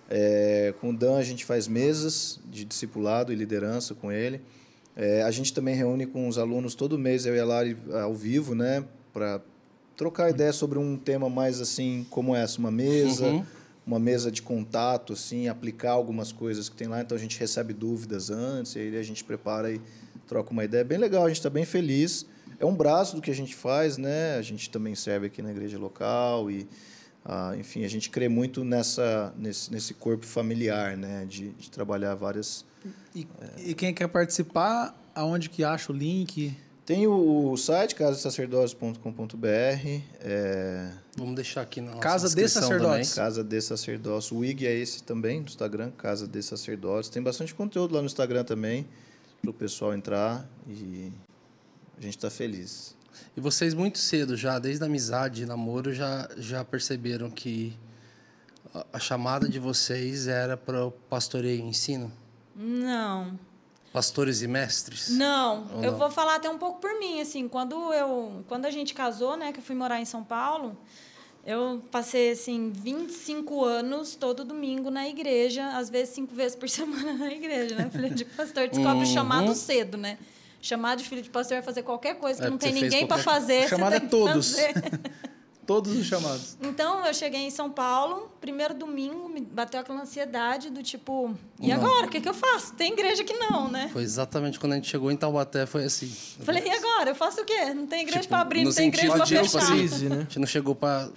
É, 0.10 0.74
com 0.82 0.90
o 0.90 0.98
Dan, 0.98 1.18
a 1.18 1.24
gente 1.24 1.46
faz 1.46 1.68
mesas 1.68 2.40
de 2.50 2.66
discipulado 2.66 3.32
e 3.32 3.36
liderança 3.36 3.94
com 3.94 4.12
ele. 4.12 4.42
É, 4.96 5.22
a 5.22 5.32
gente 5.32 5.54
também 5.54 5.76
reúne 5.76 6.06
com 6.08 6.28
os 6.28 6.38
alunos 6.38 6.74
todo 6.76 6.98
mês, 6.98 7.26
eu 7.26 7.36
e 7.36 7.40
a 7.40 7.46
Lari, 7.46 7.78
ao 8.02 8.14
vivo, 8.16 8.56
né? 8.56 8.84
Para 9.14 9.40
trocar 9.96 10.30
ideia 10.30 10.52
sobre 10.52 10.80
um 10.80 10.98
tema 10.98 11.30
mais 11.30 11.62
assim, 11.62 12.06
como 12.10 12.36
essa, 12.36 12.58
uma 12.58 12.72
mesa, 12.72 13.28
Uhum. 13.28 13.46
uma 13.86 14.00
mesa 14.00 14.32
de 14.32 14.42
contato, 14.42 15.14
assim, 15.14 15.48
aplicar 15.48 15.92
algumas 15.92 16.32
coisas 16.32 16.68
que 16.70 16.76
tem 16.76 16.88
lá. 16.88 17.02
Então 17.02 17.16
a 17.16 17.20
gente 17.20 17.40
recebe 17.40 17.74
dúvidas 17.74 18.30
antes, 18.32 18.76
e 18.76 18.80
aí 18.80 18.98
a 18.98 19.04
gente 19.04 19.24
prepara 19.24 19.72
e 19.72 19.80
troca 20.28 20.52
uma 20.52 20.64
ideia. 20.64 20.84
Bem 20.84 20.98
legal, 20.98 21.24
a 21.26 21.28
gente 21.28 21.38
está 21.38 21.50
bem 21.50 21.66
feliz. 21.66 22.26
É 22.60 22.66
um 22.66 22.76
braço 22.76 23.16
do 23.16 23.22
que 23.22 23.32
a 23.32 23.36
gente 23.36 23.56
faz, 23.56 23.98
né? 23.98 24.36
A 24.38 24.42
gente 24.42 24.70
também 24.70 24.96
serve 24.96 25.28
aqui 25.28 25.42
na 25.42 25.52
igreja 25.52 25.78
local 25.78 26.50
e, 26.52 26.68
ah, 27.26 27.54
enfim, 27.58 27.84
a 27.84 27.88
gente 27.88 28.10
crê 28.10 28.30
muito 28.30 28.64
nessa 28.64 29.34
nesse, 29.38 29.72
nesse 29.72 29.94
corpo 29.94 30.26
familiar, 30.26 30.98
né? 30.98 31.26
De, 31.26 31.52
de 31.52 31.70
trabalhar 31.70 32.16
várias. 32.16 32.66
E, 33.14 33.28
e 33.58 33.74
quem 33.74 33.94
quer 33.94 34.08
participar, 34.08 34.96
aonde 35.14 35.50
que 35.50 35.64
acha 35.64 35.92
o 35.92 35.96
link? 35.96 36.56
Tem 36.86 37.06
o, 37.06 37.52
o 37.52 37.58
site 37.58 37.94
casasacerdotes.com.br, 37.94 40.02
é, 40.22 40.92
Vamos 41.16 41.36
deixar 41.36 41.62
aqui 41.62 41.82
na 41.82 41.92
nossa 41.92 42.02
Casa 42.02 42.36
de 42.36 42.52
também. 42.52 43.06
Casa 43.06 43.44
de 43.44 43.62
Sacerdócio. 43.62 44.36
O 44.36 44.44
IG 44.44 44.66
é 44.66 44.74
esse 44.74 45.04
também, 45.04 45.44
do 45.44 45.50
Instagram, 45.50 45.92
Casa 45.92 46.28
de 46.28 46.42
Sacerdotes. 46.42 47.12
Tem 47.12 47.22
bastante 47.22 47.54
conteúdo 47.54 47.94
lá 47.94 48.02
no 48.02 48.08
Instagram 48.08 48.44
também, 48.44 48.88
para 49.40 49.52
o 49.52 49.54
pessoal 49.54 49.94
entrar 49.94 50.50
e 50.68 51.12
a 51.96 52.02
gente 52.02 52.18
está 52.18 52.32
feliz. 52.32 52.98
E 53.36 53.42
vocês 53.42 53.74
muito 53.74 53.98
cedo 53.98 54.36
já, 54.36 54.60
desde 54.60 54.84
a 54.84 54.88
amizade 54.88 55.46
namoro, 55.46 55.94
já, 55.94 56.30
já 56.38 56.64
perceberam 56.64 57.30
que 57.30 57.78
a, 58.74 58.86
a 58.94 59.00
chamada 59.00 59.48
de 59.48 59.60
vocês 59.60 60.28
era 60.28 60.58
para 60.58 60.86
o 60.86 60.92
pastoreio 60.92 61.60
e 61.60 61.64
ensino? 61.64 62.12
Não. 62.56 63.40
Pastores 63.92 64.42
e 64.42 64.48
mestres? 64.48 65.10
Não, 65.10 65.68
Ou 65.74 65.84
eu 65.84 65.92
não? 65.94 66.00
vou 66.00 66.12
falar 66.12 66.36
até 66.36 66.50
um 66.50 66.58
pouco 66.58 66.80
por 66.80 67.00
mim, 67.00 67.22
assim, 67.22 67.48
quando 67.48 67.92
eu, 67.94 68.44
quando 68.48 68.66
a 68.66 68.72
gente 68.72 68.94
casou, 68.94 69.36
né, 69.36 69.52
que 69.52 69.60
eu 69.60 69.64
fui 69.64 69.76
morar 69.76 70.00
em 70.00 70.06
São 70.06 70.24
Paulo, 70.24 70.78
eu 71.46 71.82
passei 71.90 72.32
assim 72.32 72.72
25 72.72 73.64
anos 73.66 74.16
todo 74.16 74.44
domingo 74.44 74.92
na 74.92 75.08
igreja, 75.08 75.70
às 75.70 75.90
vezes 75.90 76.14
cinco 76.14 76.36
vezes 76.36 76.56
por 76.56 76.70
semana 76.70 77.14
na 77.14 77.32
igreja, 77.32 77.76
né? 77.76 77.90
Filho 77.90 78.14
de 78.14 78.26
pastor 78.26 78.68
descobre 78.68 79.04
o 79.04 79.08
chamado 79.08 79.56
cedo, 79.56 79.98
né? 79.98 80.20
Chamado 80.62 81.00
de 81.02 81.08
filho 81.08 81.22
de 81.22 81.30
pastor 81.30 81.58
é 81.58 81.62
fazer 81.62 81.84
qualquer 81.84 82.16
coisa 82.16 82.42
que 82.42 82.48
É, 82.48 82.50
não 82.50 82.58
tem 82.58 82.74
ninguém 82.74 83.08
para 83.08 83.18
fazer. 83.24 83.68
Chamado 83.70 83.96
é 83.96 84.00
todos. 84.00 84.56
Todos 85.66 85.96
os 85.96 86.08
chamados. 86.08 86.58
Então, 86.64 87.06
eu 87.06 87.14
cheguei 87.14 87.42
em 87.42 87.52
São 87.52 87.70
Paulo, 87.70 88.28
primeiro 88.42 88.74
domingo, 88.74 89.30
me 89.30 89.40
bateu 89.40 89.80
aquela 89.80 90.02
ansiedade 90.02 90.72
do 90.72 90.82
tipo, 90.82 91.38
e 91.62 91.68
Não. 91.68 91.76
agora? 91.76 92.08
O 92.08 92.10
que, 92.10 92.20
que 92.20 92.28
eu 92.28 92.34
faço? 92.34 92.74
Tem 92.74 92.92
igreja 92.92 93.24
que 93.24 93.34
não, 93.36 93.70
né? 93.70 93.88
Foi 93.94 94.02
exatamente 94.02 94.60
quando 94.60 94.72
a 94.74 94.76
gente 94.78 94.88
chegou 94.88 95.12
em 95.12 95.16
Taubaté, 95.16 95.68
foi 95.68 95.84
assim. 95.84 96.12
Falei, 96.44 96.64
e 96.66 96.72
agora? 96.72 97.12
Eu 97.12 97.16
faço 97.16 97.42
o 97.42 97.46
quê? 97.46 97.72
Não 97.76 97.86
tem 97.86 98.02
igreja 98.02 98.22
Tipo, 98.22 98.30
para 98.32 98.42
abrir, 98.42 98.64
não 98.64 98.74
tem 98.74 98.88
igreja 98.88 99.12
para 99.16 99.24
de, 99.26 99.36
tipo 99.36 99.44
fechar. 99.46 99.60
assim, 99.60 99.76
Crise, 99.78 100.10
né? 100.10 100.16
A 100.16 100.20
gente 100.22 100.40
não 100.40 100.48
chegou 100.48 100.74
para 100.74 101.08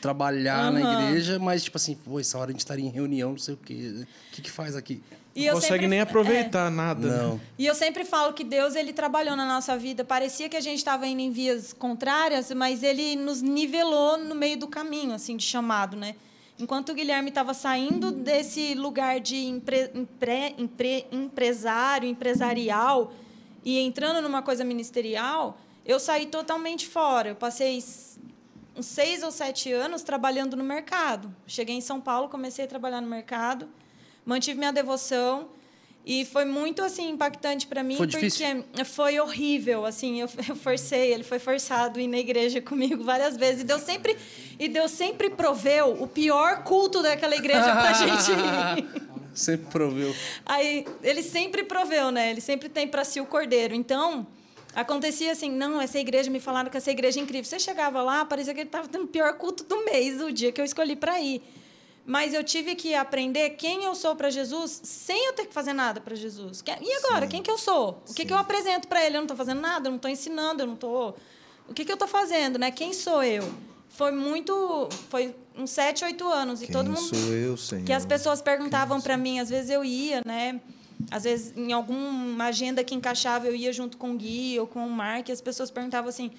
trabalhar 0.00 0.70
na 0.70 0.78
Aham. 0.78 0.92
igreja, 0.92 1.38
mas 1.40 1.64
tipo 1.64 1.76
assim, 1.76 1.96
pô, 1.96 2.20
essa 2.20 2.38
hora 2.38 2.50
a 2.50 2.52
gente 2.52 2.60
estaria 2.60 2.86
em 2.86 2.90
reunião, 2.90 3.30
não 3.30 3.38
sei 3.38 3.54
o 3.54 3.56
quê. 3.56 4.04
O 4.30 4.32
que 4.32 4.42
que 4.42 4.50
faz 4.50 4.76
aqui? 4.76 5.02
E 5.34 5.40
Não 5.42 5.48
eu 5.48 5.54
consegue 5.54 5.72
sempre- 5.74 5.86
nem 5.88 5.98
é. 6.00 6.02
aproveitar 6.02 6.70
nada. 6.70 7.08
né? 7.08 7.22
Não. 7.22 7.40
E 7.58 7.64
eu 7.66 7.74
sempre 7.74 8.04
falo 8.04 8.32
que 8.32 8.42
Deus 8.42 8.74
ele 8.74 8.92
trabalhou 8.92 9.36
na 9.36 9.46
nossa 9.46 9.76
vida. 9.76 10.04
Parecia 10.04 10.48
que 10.48 10.56
a 10.56 10.60
gente 10.60 10.78
estava 10.78 11.06
indo 11.06 11.20
em 11.20 11.30
vias 11.30 11.72
contrárias, 11.72 12.50
mas 12.52 12.82
ele 12.82 13.14
nos 13.14 13.40
nivelou 13.42 14.16
no 14.18 14.34
meio 14.34 14.56
do 14.58 14.66
caminho, 14.66 15.14
assim, 15.14 15.36
de 15.36 15.44
chamado, 15.44 15.96
né? 15.96 16.16
Enquanto 16.58 16.88
o 16.90 16.94
Guilherme 16.94 17.28
estava 17.28 17.54
saindo 17.54 18.10
desse 18.10 18.74
lugar 18.74 19.20
de 19.20 19.36
empre, 19.36 19.90
empre- 19.94 20.54
empre- 20.58 21.06
empresário, 21.12 22.08
empresarial 22.08 23.12
e 23.64 23.78
entrando 23.78 24.20
numa 24.20 24.42
coisa 24.42 24.64
ministerial, 24.64 25.56
eu 25.86 26.00
saí 26.00 26.26
totalmente 26.26 26.88
fora. 26.88 27.28
Eu 27.28 27.36
passei 27.36 27.78
uns 28.76 28.86
seis 28.86 29.22
ou 29.22 29.30
sete 29.30 29.72
anos 29.72 30.02
trabalhando 30.02 30.56
no 30.56 30.64
mercado. 30.64 31.32
Cheguei 31.46 31.76
em 31.76 31.80
São 31.80 32.00
Paulo, 32.00 32.28
comecei 32.28 32.64
a 32.64 32.68
trabalhar 32.68 33.00
no 33.00 33.08
mercado, 33.08 33.68
mantive 34.28 34.58
minha 34.58 34.72
devoção 34.72 35.48
E 36.04 36.24
foi 36.26 36.44
muito 36.44 36.82
assim 36.82 37.08
impactante 37.08 37.66
para 37.66 37.82
mim 37.82 37.96
Foi 37.96 38.06
porque 38.06 38.30
foi 38.84 39.18
horrível, 39.18 39.86
assim, 39.86 40.20
eu, 40.20 40.28
eu 40.48 40.54
forcei, 40.54 41.12
ele 41.12 41.24
foi 41.24 41.38
forçado 41.38 41.98
a 41.98 42.02
ir 42.02 42.06
na 42.06 42.18
igreja 42.18 42.60
comigo 42.62 43.02
várias 43.02 43.36
vezes 43.36 43.62
e 43.62 43.64
Deus 43.64 43.82
sempre 43.82 44.16
e 44.58 44.68
Deus 44.68 44.90
sempre 44.90 45.30
proveu 45.30 46.00
o 46.02 46.06
pior 46.06 46.62
culto 46.62 47.02
daquela 47.02 47.34
igreja 47.34 47.62
pra 47.62 47.92
gente 47.94 48.32
ir. 48.32 49.08
Sempre 49.32 49.70
proveu. 49.70 50.12
Aí 50.44 50.84
ele 51.00 51.22
sempre 51.22 51.62
proveu, 51.62 52.10
né? 52.10 52.30
Ele 52.32 52.40
sempre 52.40 52.68
tem 52.68 52.88
para 52.88 53.04
si 53.04 53.20
o 53.20 53.26
cordeiro. 53.26 53.72
Então, 53.72 54.26
acontecia 54.74 55.30
assim, 55.30 55.48
não, 55.48 55.80
essa 55.80 55.96
igreja 55.96 56.28
me 56.28 56.40
falaram 56.40 56.68
que 56.68 56.76
essa 56.76 56.90
igreja 56.90 57.20
é 57.20 57.22
incrível. 57.22 57.44
Você 57.44 57.60
chegava 57.60 58.02
lá, 58.02 58.24
parecia 58.24 58.52
que 58.52 58.60
ele 58.60 58.68
estava 58.68 58.88
tendo 58.88 59.04
o 59.04 59.08
pior 59.08 59.32
culto 59.34 59.62
do 59.62 59.84
mês, 59.84 60.20
o 60.20 60.32
dia 60.32 60.50
que 60.50 60.60
eu 60.60 60.64
escolhi 60.64 60.96
para 60.96 61.20
ir. 61.20 61.40
Mas 62.08 62.32
eu 62.32 62.42
tive 62.42 62.74
que 62.74 62.94
aprender 62.94 63.50
quem 63.50 63.84
eu 63.84 63.94
sou 63.94 64.16
para 64.16 64.30
Jesus 64.30 64.80
sem 64.82 65.26
eu 65.26 65.34
ter 65.34 65.44
que 65.44 65.52
fazer 65.52 65.74
nada 65.74 66.00
para 66.00 66.16
Jesus. 66.16 66.64
E 66.80 66.96
agora, 67.04 67.26
quem 67.26 67.42
que 67.42 67.50
eu 67.50 67.58
sou? 67.58 68.02
O 68.08 68.14
que, 68.14 68.24
que 68.24 68.32
eu 68.32 68.38
apresento 68.38 68.88
para 68.88 69.04
ele? 69.04 69.16
Eu 69.16 69.20
não 69.20 69.24
estou 69.26 69.36
fazendo 69.36 69.60
nada, 69.60 69.88
eu 69.88 69.90
não 69.90 69.96
estou 69.96 70.10
ensinando, 70.10 70.62
eu 70.62 70.66
não 70.66 70.72
estou. 70.72 71.14
O 71.68 71.74
que, 71.74 71.84
que 71.84 71.92
eu 71.92 71.96
estou 71.96 72.08
fazendo, 72.08 72.58
né? 72.58 72.70
Quem 72.70 72.94
sou 72.94 73.22
eu? 73.22 73.52
Foi 73.90 74.10
muito. 74.10 74.88
Foi 75.10 75.36
uns 75.54 75.68
sete, 75.68 76.02
oito 76.02 76.26
anos. 76.26 76.62
E 76.62 76.64
Quem 76.64 76.72
todo 76.72 76.86
mundo 76.86 77.14
sou 77.14 77.34
eu, 77.34 77.58
Senhor? 77.58 77.84
que 77.84 77.92
as 77.92 78.06
pessoas 78.06 78.40
perguntavam 78.40 79.02
para 79.02 79.18
mim, 79.18 79.38
às 79.38 79.50
vezes 79.50 79.68
eu 79.68 79.84
ia, 79.84 80.22
né? 80.24 80.62
Às 81.10 81.24
vezes 81.24 81.54
em 81.54 81.74
alguma 81.74 82.46
agenda 82.46 82.82
que 82.82 82.94
encaixava 82.94 83.46
eu 83.46 83.54
ia 83.54 83.70
junto 83.70 83.98
com 83.98 84.12
o 84.12 84.16
Gui 84.16 84.58
ou 84.58 84.66
com 84.66 84.86
o 84.86 84.90
Mark, 84.90 85.28
e 85.28 85.32
as 85.32 85.42
pessoas 85.42 85.70
perguntavam 85.70 86.08
assim: 86.08 86.30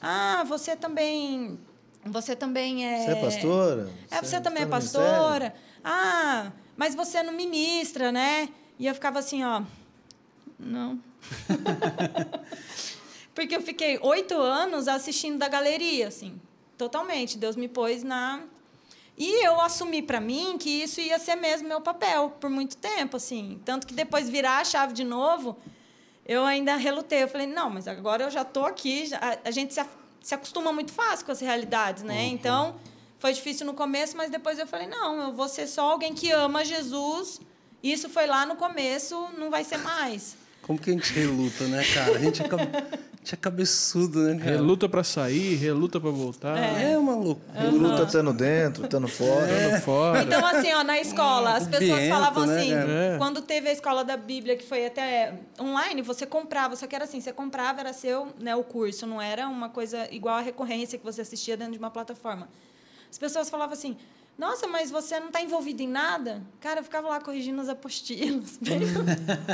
"Ah, 0.00 0.44
você 0.48 0.74
também 0.74 1.58
você 2.04 2.34
também 2.34 2.86
é 2.86 3.04
Você 3.04 3.10
é 3.10 3.14
pastora? 3.16 3.90
É, 4.10 4.22
você 4.22 4.40
também 4.40 4.62
é 4.62 4.66
tá 4.66 4.70
pastora? 4.70 5.54
Ah, 5.84 6.52
mas 6.76 6.94
você 6.94 7.22
não 7.22 7.32
ministra, 7.32 8.10
né?" 8.10 8.48
E 8.78 8.86
eu 8.86 8.94
ficava 8.94 9.18
assim, 9.18 9.44
ó, 9.44 9.62
não. 10.58 10.98
Porque 13.34 13.54
eu 13.54 13.62
fiquei 13.62 13.98
oito 14.02 14.34
anos 14.34 14.88
assistindo 14.88 15.38
da 15.38 15.48
galeria, 15.48 16.08
assim, 16.08 16.40
totalmente. 16.76 17.38
Deus 17.38 17.56
me 17.56 17.68
pôs 17.68 18.02
na. 18.02 18.40
E 19.16 19.46
eu 19.46 19.60
assumi 19.60 20.02
para 20.02 20.20
mim 20.20 20.56
que 20.58 20.70
isso 20.82 21.00
ia 21.00 21.18
ser 21.18 21.36
mesmo 21.36 21.68
meu 21.68 21.80
papel 21.80 22.30
por 22.40 22.48
muito 22.48 22.76
tempo, 22.76 23.16
assim. 23.18 23.60
Tanto 23.64 23.86
que 23.86 23.92
depois 23.92 24.30
virar 24.30 24.58
a 24.58 24.64
chave 24.64 24.94
de 24.94 25.04
novo, 25.04 25.58
eu 26.26 26.44
ainda 26.44 26.74
relutei. 26.76 27.22
Eu 27.22 27.28
falei, 27.28 27.46
não, 27.46 27.68
mas 27.68 27.86
agora 27.86 28.24
eu 28.24 28.30
já 28.30 28.42
estou 28.42 28.64
aqui. 28.64 29.10
a, 29.14 29.48
a 29.48 29.50
gente 29.50 29.74
se, 29.74 29.80
se 30.22 30.34
acostuma 30.34 30.72
muito 30.72 30.92
fácil 30.92 31.26
com 31.26 31.32
as 31.32 31.40
realidades, 31.40 32.02
né? 32.02 32.24
Então, 32.26 32.76
foi 33.18 33.32
difícil 33.32 33.66
no 33.66 33.74
começo, 33.74 34.16
mas 34.16 34.30
depois 34.30 34.58
eu 34.58 34.66
falei, 34.66 34.86
não, 34.86 35.20
eu 35.28 35.32
vou 35.32 35.48
ser 35.48 35.66
só 35.66 35.92
alguém 35.92 36.14
que 36.14 36.30
ama 36.30 36.64
Jesus. 36.64 37.40
Isso 37.82 38.08
foi 38.08 38.26
lá 38.26 38.44
no 38.46 38.56
começo, 38.56 39.28
não 39.38 39.50
vai 39.50 39.64
ser 39.64 39.78
mais. 39.78 40.36
Como 40.62 40.78
que 40.78 40.90
a 40.90 40.92
gente 40.92 41.12
reluta, 41.14 41.64
né, 41.68 41.82
cara? 41.94 42.16
A 42.16 42.18
gente 42.18 42.42
é, 42.42 42.48
cabe... 43.20 43.24
a 43.24 43.24
gente 43.24 43.34
é 43.34 43.36
cabeçudo, 43.36 44.20
né, 44.20 44.38
cara? 44.38 44.50
Reluta 44.52 44.88
pra 44.88 45.04
sair, 45.04 45.56
reluta 45.56 46.00
pra 46.00 46.10
voltar. 46.10 46.56
É 46.58 46.96
uma 46.96 47.14
loucura. 47.14 47.70
Luta 47.70 48.02
estando 48.04 48.32
dentro, 48.32 48.84
estando 48.84 49.08
fora. 49.08 49.46
Dando 49.46 49.80
fora. 49.82 50.22
Então, 50.22 50.46
assim, 50.46 50.72
ó, 50.72 50.82
na 50.82 50.98
escola, 50.98 51.54
as 51.54 51.66
pessoas 51.66 52.00
Biento, 52.00 52.14
falavam 52.14 52.46
né, 52.46 52.60
assim, 52.60 52.70
cara? 52.70 52.92
É. 52.92 53.18
quando 53.18 53.42
teve 53.42 53.68
a 53.68 53.72
escola 53.72 54.04
da 54.04 54.16
Bíblia, 54.16 54.56
que 54.56 54.66
foi 54.66 54.86
até 54.86 55.34
online, 55.60 56.02
você 56.02 56.26
comprava, 56.26 56.76
só 56.76 56.86
que 56.86 56.94
era 56.94 57.04
assim, 57.04 57.20
você 57.20 57.32
comprava, 57.32 57.80
era 57.80 57.92
seu, 57.92 58.28
né, 58.38 58.56
o 58.56 58.64
curso, 58.64 59.06
não 59.06 59.20
era 59.20 59.48
uma 59.48 59.68
coisa 59.68 60.08
igual 60.10 60.36
a 60.36 60.40
recorrência 60.40 60.98
que 60.98 61.04
você 61.04 61.20
assistia 61.20 61.56
dentro 61.56 61.74
de 61.74 61.78
uma 61.78 61.90
plataforma. 61.90 62.48
As 63.10 63.18
pessoas 63.18 63.50
falavam 63.50 63.74
assim, 63.74 63.96
nossa, 64.40 64.66
mas 64.66 64.90
você 64.90 65.20
não 65.20 65.26
está 65.26 65.42
envolvido 65.42 65.82
em 65.82 65.86
nada? 65.86 66.42
Cara, 66.62 66.80
eu 66.80 66.84
ficava 66.84 67.06
lá 67.10 67.20
corrigindo 67.20 67.60
as 67.60 67.68
apostilas, 67.68 68.56
bem, 68.62 68.80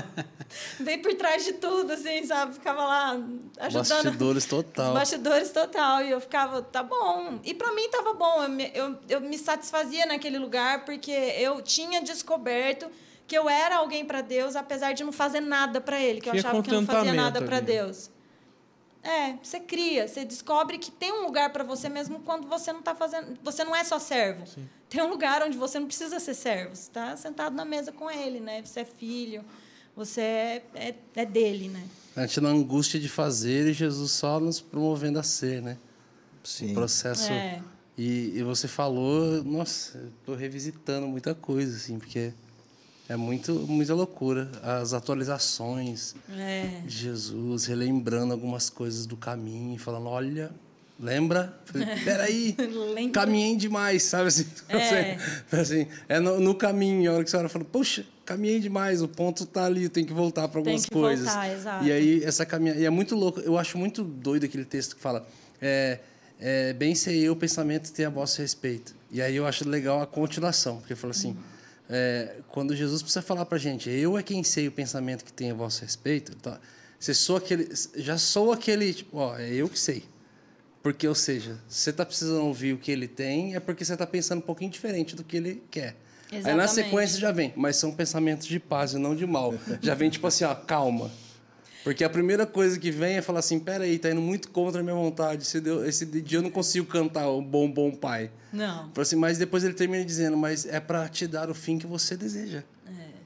bem 0.78 1.02
por 1.02 1.12
trás 1.14 1.44
de 1.44 1.54
tudo, 1.54 1.92
assim, 1.92 2.24
sabe? 2.24 2.54
Ficava 2.54 2.84
lá 2.84 3.20
ajudando. 3.58 4.04
Bastidores 4.04 4.44
total. 4.46 4.94
Bastidores 4.94 5.50
total. 5.50 6.04
E 6.04 6.12
eu 6.12 6.20
ficava, 6.20 6.62
tá 6.62 6.84
bom. 6.84 7.40
E 7.42 7.52
para 7.52 7.72
mim 7.72 7.90
tava 7.90 8.14
bom. 8.14 8.44
Eu 8.44 8.48
me, 8.48 8.70
eu, 8.72 8.96
eu 9.08 9.20
me 9.20 9.36
satisfazia 9.36 10.06
naquele 10.06 10.38
lugar 10.38 10.84
porque 10.84 11.10
eu 11.10 11.60
tinha 11.60 12.00
descoberto 12.00 12.88
que 13.26 13.36
eu 13.36 13.48
era 13.48 13.78
alguém 13.78 14.04
para 14.04 14.20
Deus, 14.20 14.54
apesar 14.54 14.92
de 14.92 15.02
não 15.02 15.10
fazer 15.10 15.40
nada 15.40 15.80
para 15.80 16.00
Ele, 16.00 16.20
que 16.20 16.28
eu 16.28 16.32
Tinha 16.32 16.44
achava 16.44 16.62
que 16.62 16.70
eu 16.70 16.80
não 16.80 16.86
fazia 16.86 17.12
nada 17.12 17.42
para. 17.42 17.58
Deus. 17.58 18.08
É, 19.02 19.36
você 19.40 19.60
cria, 19.60 20.08
você 20.08 20.24
descobre 20.24 20.78
que 20.78 20.90
tem 20.90 21.12
um 21.12 21.24
lugar 21.24 21.52
para 21.52 21.62
você 21.62 21.88
mesmo 21.88 22.20
quando 22.20 22.48
você 22.48 22.72
não 22.72 22.82
tá 22.82 22.92
fazendo, 22.92 23.38
você 23.42 23.62
não 23.64 23.74
é 23.74 23.84
só 23.84 24.00
servo. 24.00 24.44
Tem 24.88 25.02
um 25.02 25.08
lugar 25.10 25.42
onde 25.42 25.56
você 25.56 25.78
não 25.78 25.86
precisa 25.86 26.18
ser 26.20 26.34
servo, 26.34 26.74
você 26.76 26.82
está 26.82 27.16
sentado 27.16 27.54
na 27.54 27.64
mesa 27.64 27.90
com 27.92 28.10
ele, 28.10 28.40
né? 28.40 28.62
Você 28.64 28.80
é 28.80 28.84
filho, 28.84 29.44
você 29.96 30.20
é, 30.20 30.64
é, 30.74 30.94
é 31.14 31.26
dele, 31.26 31.68
né? 31.68 31.84
A 32.14 32.22
gente 32.26 32.40
na 32.40 32.48
angústia 32.50 32.98
de 33.00 33.08
fazer 33.08 33.66
e 33.68 33.72
Jesus 33.72 34.12
só 34.12 34.38
nos 34.40 34.60
promovendo 34.60 35.18
a 35.18 35.22
ser, 35.22 35.60
né? 35.60 35.76
Sim. 36.44 36.70
O 36.70 36.74
processo. 36.74 37.30
É. 37.32 37.60
E, 37.98 38.32
e 38.36 38.42
você 38.42 38.68
falou, 38.68 39.42
nossa, 39.42 40.10
tô 40.24 40.34
revisitando 40.34 41.06
muita 41.08 41.34
coisa, 41.34 41.76
assim, 41.76 41.98
porque 41.98 42.32
é 43.08 43.16
muito, 43.16 43.52
muita 43.66 43.94
loucura. 43.94 44.50
As 44.62 44.92
atualizações 44.92 46.14
É. 46.30 46.82
de 46.86 46.94
Jesus, 46.96 47.64
relembrando 47.66 48.32
algumas 48.32 48.70
coisas 48.70 49.06
do 49.06 49.16
caminho, 49.16 49.78
falando, 49.78 50.06
olha, 50.08 50.50
lembra? 50.98 51.58
Falei, 51.64 51.86
Peraí, 52.04 52.56
Lembra. 52.94 53.12
caminhei 53.12 53.56
demais, 53.56 54.02
sabe 54.04 54.28
assim? 54.28 54.46
É. 54.68 55.16
assim 55.52 55.86
é 56.08 56.18
no, 56.20 56.40
no 56.40 56.54
caminho, 56.54 57.10
a 57.10 57.14
hora 57.14 57.24
que 57.24 57.28
a 57.28 57.30
senhora 57.30 57.48
falou, 57.48 57.66
poxa, 57.70 58.04
caminhei 58.24 58.60
demais, 58.60 59.02
o 59.02 59.08
ponto 59.08 59.46
tá 59.46 59.64
ali, 59.64 59.88
tenho 59.88 60.06
que 60.06 60.12
voltar 60.12 60.48
para 60.48 60.62
Tem 60.62 60.72
algumas 60.72 60.84
que 60.84 60.90
coisas. 60.90 61.26
voltar, 61.26 61.52
exato. 61.52 61.84
E 61.84 61.92
aí, 61.92 62.24
essa 62.24 62.44
caminhada. 62.46 62.80
E 62.80 62.84
é 62.84 62.90
muito 62.90 63.14
louco, 63.14 63.40
eu 63.40 63.58
acho 63.58 63.78
muito 63.78 64.02
doido 64.02 64.44
aquele 64.44 64.64
texto 64.64 64.96
que 64.96 65.02
fala. 65.02 65.26
É, 65.60 66.00
é, 66.38 66.72
bem 66.74 66.94
sei 66.94 67.20
eu 67.22 67.32
o 67.32 67.36
pensamento 67.36 67.90
tem 67.92 68.04
a 68.04 68.10
vosso 68.10 68.40
respeito. 68.42 68.94
E 69.10 69.22
aí 69.22 69.36
eu 69.36 69.46
acho 69.46 69.66
legal 69.68 70.02
a 70.02 70.06
continuação, 70.06 70.78
porque 70.78 70.94
fala 70.94 71.12
assim: 71.12 71.36
é, 71.88 72.36
quando 72.48 72.74
Jesus 72.74 73.02
precisa 73.02 73.22
falar 73.22 73.46
pra 73.46 73.58
gente, 73.58 73.88
eu 73.88 74.18
é 74.18 74.22
quem 74.22 74.42
sei 74.42 74.68
o 74.68 74.72
pensamento 74.72 75.24
que 75.24 75.32
tem 75.32 75.50
a 75.50 75.54
vosso 75.54 75.82
respeito, 75.82 76.34
tá? 76.36 76.58
você 76.98 77.14
sou 77.14 77.36
aquele, 77.36 77.68
já 77.96 78.18
sou 78.18 78.52
aquele, 78.52 78.92
tipo, 78.92 79.18
ó, 79.18 79.38
é 79.38 79.48
eu 79.52 79.68
que 79.68 79.78
sei. 79.78 80.02
Porque, 80.86 81.08
ou 81.08 81.16
seja, 81.16 81.58
se 81.66 81.80
você 81.80 81.90
está 81.90 82.06
precisando 82.06 82.44
ouvir 82.44 82.72
o 82.72 82.78
que 82.78 82.92
ele 82.92 83.08
tem, 83.08 83.56
é 83.56 83.58
porque 83.58 83.84
você 83.84 83.94
está 83.94 84.06
pensando 84.06 84.38
um 84.38 84.42
pouquinho 84.42 84.70
diferente 84.70 85.16
do 85.16 85.24
que 85.24 85.36
ele 85.36 85.64
quer. 85.68 85.96
Aí 86.30 86.38
na 86.38 86.38
Exatamente. 86.38 86.74
sequência 86.74 87.18
já 87.18 87.32
vem, 87.32 87.52
mas 87.56 87.74
são 87.74 87.90
pensamentos 87.90 88.46
de 88.46 88.60
paz 88.60 88.92
e 88.92 88.96
não 88.96 89.16
de 89.16 89.26
mal. 89.26 89.52
Já 89.82 89.96
vem 89.96 90.08
tipo 90.08 90.28
assim, 90.28 90.44
ó, 90.44 90.54
calma. 90.54 91.10
Porque 91.82 92.04
a 92.04 92.08
primeira 92.08 92.46
coisa 92.46 92.78
que 92.78 92.92
vem 92.92 93.16
é 93.16 93.20
falar 93.20 93.40
assim, 93.40 93.58
peraí, 93.58 93.98
tá 93.98 94.12
indo 94.12 94.20
muito 94.20 94.48
contra 94.50 94.80
a 94.80 94.84
minha 94.84 94.94
vontade. 94.94 95.42
Esse, 95.42 95.60
esse 95.88 96.06
dia 96.06 96.38
eu 96.38 96.42
não 96.42 96.52
consigo 96.52 96.86
cantar 96.86 97.26
o 97.30 97.42
bom, 97.42 97.68
bom 97.68 97.90
pai. 97.90 98.30
Não. 98.52 98.88
Assim, 98.96 99.16
mas 99.16 99.38
depois 99.38 99.64
ele 99.64 99.74
termina 99.74 100.04
dizendo, 100.04 100.36
mas 100.36 100.66
é 100.66 100.78
para 100.78 101.08
te 101.08 101.26
dar 101.26 101.50
o 101.50 101.54
fim 101.54 101.78
que 101.80 101.86
você 101.88 102.16
deseja. 102.16 102.62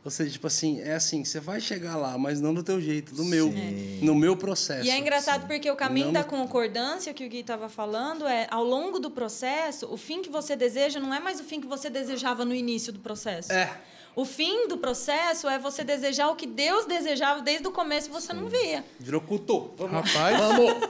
Ou 0.02 0.10
seja, 0.10 0.30
tipo 0.30 0.46
assim, 0.46 0.80
é 0.80 0.94
assim, 0.94 1.22
você 1.24 1.38
vai 1.38 1.60
chegar 1.60 1.94
lá, 1.96 2.16
mas 2.16 2.40
não 2.40 2.54
do 2.54 2.62
teu 2.62 2.80
jeito, 2.80 3.14
do 3.14 3.22
meu, 3.22 3.52
no 4.00 4.14
meu 4.14 4.34
processo. 4.34 4.86
E 4.86 4.90
é 4.90 4.96
engraçado 4.96 5.46
porque 5.46 5.70
o 5.70 5.76
caminho 5.76 6.06
Não- 6.06 6.12
da 6.14 6.24
concordância 6.24 7.12
que 7.12 7.24
o 7.24 7.28
Gui 7.28 7.40
estava 7.40 7.68
falando 7.68 8.26
é, 8.26 8.46
ao 8.50 8.64
longo 8.64 8.98
do 8.98 9.10
processo, 9.10 9.86
o 9.92 9.98
fim 9.98 10.22
que 10.22 10.30
você 10.30 10.56
deseja 10.56 10.98
não 10.98 11.12
é 11.12 11.20
mais 11.20 11.38
o 11.38 11.44
fim 11.44 11.60
que 11.60 11.66
você 11.66 11.90
desejava 11.90 12.46
no 12.46 12.54
início 12.54 12.92
do 12.94 12.98
processo. 12.98 13.52
É. 13.52 13.78
O 14.16 14.24
fim 14.24 14.66
do 14.68 14.78
processo 14.78 15.48
é 15.48 15.58
você 15.58 15.84
desejar 15.84 16.28
o 16.30 16.34
que 16.36 16.46
Deus 16.46 16.86
desejava 16.86 17.42
desde 17.42 17.68
o 17.68 17.70
começo 17.70 18.08
e 18.08 18.10
você 18.10 18.32
não 18.32 18.48
via. 18.48 18.82
Virou 18.98 19.20
culto. 19.20 19.70
Vamos. 19.76 20.10
Rapaz, 20.10 20.36
Vamos. 20.38 20.88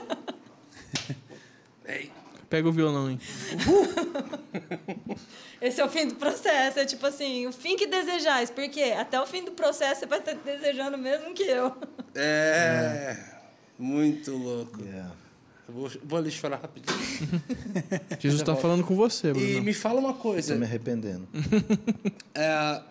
pega 2.51 2.67
o 2.67 2.71
violão, 2.71 3.09
hein? 3.09 3.19
Esse 5.61 5.79
é 5.79 5.85
o 5.85 5.89
fim 5.89 6.07
do 6.07 6.15
processo. 6.15 6.79
É 6.79 6.85
tipo 6.85 7.05
assim, 7.07 7.47
o 7.47 7.53
fim 7.53 7.77
que 7.77 7.87
desejais. 7.87 8.51
Porque 8.51 8.81
até 8.81 9.19
o 9.19 9.25
fim 9.25 9.43
do 9.43 9.51
processo 9.51 10.01
você 10.01 10.05
vai 10.05 10.19
estar 10.19 10.33
desejando 10.33 10.97
o 10.97 10.99
mesmo 10.99 11.33
que 11.33 11.43
eu. 11.43 11.73
É. 12.13 13.17
Muito 13.79 14.35
louco. 14.35 14.81
Yeah. 14.83 15.15
Eu 15.67 15.73
vou, 15.73 15.91
vou 16.03 16.19
ali 16.19 16.29
chorar 16.29 16.57
rapidinho. 16.57 16.99
Jesus 18.19 18.43
tá 18.43 18.55
falando 18.55 18.83
com 18.83 18.95
você, 18.95 19.31
Bruno. 19.31 19.47
E 19.47 19.61
me 19.61 19.73
fala 19.73 19.99
uma 19.99 20.13
coisa. 20.13 20.53
Tô 20.53 20.59
me 20.59 20.65
arrependendo. 20.65 21.27
É, 22.33 22.81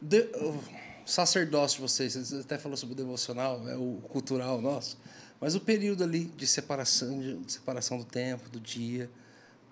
de- 0.00 0.28
o 0.34 0.58
sacerdócio 1.06 1.76
de 1.76 1.82
vocês, 1.82 2.16
você 2.16 2.40
até 2.40 2.58
falou 2.58 2.76
sobre 2.76 2.94
o 2.94 2.96
devocional, 2.96 3.62
é 3.68 3.76
o 3.76 4.00
cultural 4.08 4.60
nosso, 4.60 4.98
mas 5.42 5.56
o 5.56 5.60
período 5.60 6.04
ali 6.04 6.26
de 6.36 6.46
separação, 6.46 7.18
de, 7.18 7.52
separação 7.52 7.98
do 7.98 8.04
tempo, 8.04 8.48
do 8.48 8.60
dia, 8.60 9.10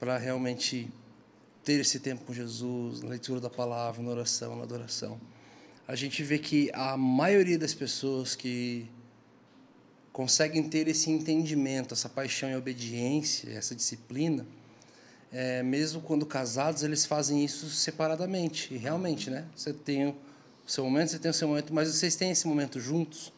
para 0.00 0.18
realmente 0.18 0.92
ter 1.62 1.78
esse 1.80 2.00
tempo 2.00 2.24
com 2.24 2.34
Jesus, 2.34 3.02
na 3.02 3.10
leitura 3.10 3.40
da 3.40 3.48
palavra, 3.48 4.02
na 4.02 4.10
oração, 4.10 4.56
na 4.56 4.64
adoração. 4.64 5.20
A 5.86 5.94
gente 5.94 6.24
vê 6.24 6.40
que 6.40 6.72
a 6.74 6.96
maioria 6.96 7.56
das 7.56 7.72
pessoas 7.72 8.34
que 8.34 8.90
conseguem 10.12 10.68
ter 10.68 10.88
esse 10.88 11.08
entendimento, 11.08 11.94
essa 11.94 12.08
paixão 12.08 12.50
e 12.50 12.56
obediência, 12.56 13.48
essa 13.52 13.72
disciplina, 13.72 14.44
é, 15.30 15.62
mesmo 15.62 16.00
quando 16.00 16.26
casados, 16.26 16.82
eles 16.82 17.06
fazem 17.06 17.44
isso 17.44 17.70
separadamente. 17.70 18.74
E 18.74 18.76
realmente, 18.76 19.30
né? 19.30 19.46
Você 19.54 19.72
tem 19.72 20.08
o 20.08 20.16
seu 20.66 20.82
momento, 20.82 21.10
você 21.10 21.18
tem 21.20 21.30
o 21.30 21.34
seu 21.34 21.46
momento, 21.46 21.72
mas 21.72 21.88
vocês 21.88 22.16
têm 22.16 22.32
esse 22.32 22.48
momento 22.48 22.80
juntos? 22.80 23.32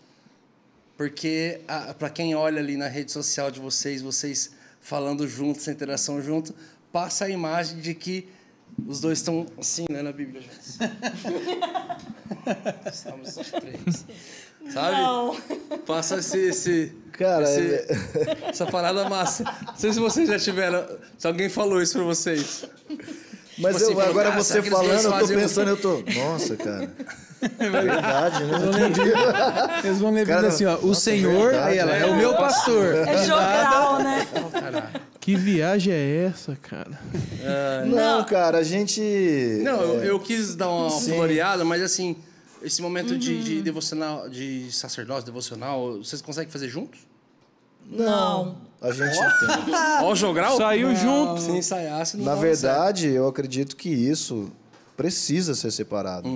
Porque 1.03 1.59
para 1.99 2.09
quem 2.09 2.33
olha 2.37 2.61
ali 2.61 2.77
na 2.77 2.87
rede 2.87 3.11
social 3.11 3.51
de 3.51 3.59
vocês, 3.59 4.01
vocês 4.01 4.53
falando 4.81 5.27
juntos, 5.27 5.63
essa 5.63 5.73
interação 5.73 6.23
junto, 6.23 6.55
passa 6.93 7.25
a 7.25 7.29
imagem 7.29 7.81
de 7.81 7.93
que 7.93 8.29
os 8.87 9.01
dois 9.01 9.19
estão 9.19 9.45
assim, 9.59 9.85
né, 9.91 10.01
na 10.01 10.13
Bíblia 10.13 10.41
juntos. 10.43 10.79
Estamos 12.87 13.37
os 13.37 13.51
três. 13.51 14.07
Sabe? 14.73 14.97
Não. 14.97 15.37
Passa 15.85 16.19
esse. 16.19 16.39
esse 16.39 16.93
Cara, 17.11 17.51
esse- 17.51 17.75
é- 17.75 18.39
essa 18.51 18.67
parada 18.67 19.09
massa. 19.09 19.43
Não 19.43 19.77
sei 19.77 19.93
se 19.93 19.99
vocês 19.99 20.29
já 20.29 20.39
tiveram. 20.39 20.87
Se 21.19 21.27
alguém 21.27 21.49
falou 21.49 21.83
isso 21.83 21.95
pra 21.95 22.05
vocês. 22.05 22.65
Mas 23.59 23.77
Tipo 23.79 23.91
eu, 23.91 24.01
assim, 24.01 24.09
agora 24.09 24.31
você 24.31 24.53
será 24.53 24.63
que 24.63 24.69
eles 24.69 24.79
falando, 25.03 25.21
eu 25.21 25.27
tô 25.27 25.35
pensando, 25.35 25.69
eu 25.71 25.77
tô. 25.77 26.01
Nossa, 26.15 26.57
cara. 26.57 26.95
É 27.59 27.69
verdade, 27.71 28.45
né? 28.45 29.81
Eles 29.85 29.99
vão 29.99 30.11
lembrando 30.13 30.37
Cara, 30.43 30.49
assim, 30.49 30.65
ó. 30.65 30.77
O 30.79 30.89
nossa, 30.89 31.01
Senhor, 31.01 31.51
verdade, 31.51 31.69
aí 31.71 31.79
ela, 31.79 31.97
é 31.97 32.01
né? 32.01 32.07
o 32.07 32.17
meu 32.17 32.35
pastor. 32.37 32.95
É 32.95 33.25
jogral, 33.25 33.99
né? 34.03 34.27
Que 35.21 35.35
viagem 35.37 35.93
é 35.93 36.25
essa, 36.27 36.57
cara? 36.57 36.99
Não, 37.87 38.25
cara, 38.25 38.59
a 38.59 38.63
gente. 38.63 39.01
Não, 39.63 39.81
é, 39.81 39.85
eu, 39.85 40.05
eu 40.05 40.21
quis 40.21 40.55
dar 40.55 40.69
uma 40.69 40.91
Sim. 40.91 41.15
floreada, 41.15 41.65
mas 41.65 41.83
assim, 41.83 42.17
esse 42.63 42.81
momento 42.81 43.17
de, 43.19 43.33
Uhum. 43.35 43.41
de 43.41 43.63
devocional, 43.63 44.29
de 44.29 44.71
sacerdócio 44.73 45.25
devocional, 45.25 45.99
vocês 45.99 46.23
conseguem 46.23 46.51
fazer 46.51 46.69
juntos? 46.69 47.01
Não. 47.85 48.57
A 48.81 48.91
gente 48.93 49.17
tem. 49.17 49.75
Ó, 50.03 50.13
o 50.13 50.15
jogral? 50.17 50.57
Saiu 50.57 50.95
junto. 50.95 51.41
Se 51.41 51.51
ensaiasse, 51.51 52.17
não 52.17 52.25
Na 52.25 52.35
verdade, 52.35 53.09
eu 53.09 53.27
acredito 53.27 53.77
que 53.77 53.89
isso 53.89 54.51
precisa 54.97 55.55
ser 55.55 55.71
separado. 55.71 56.29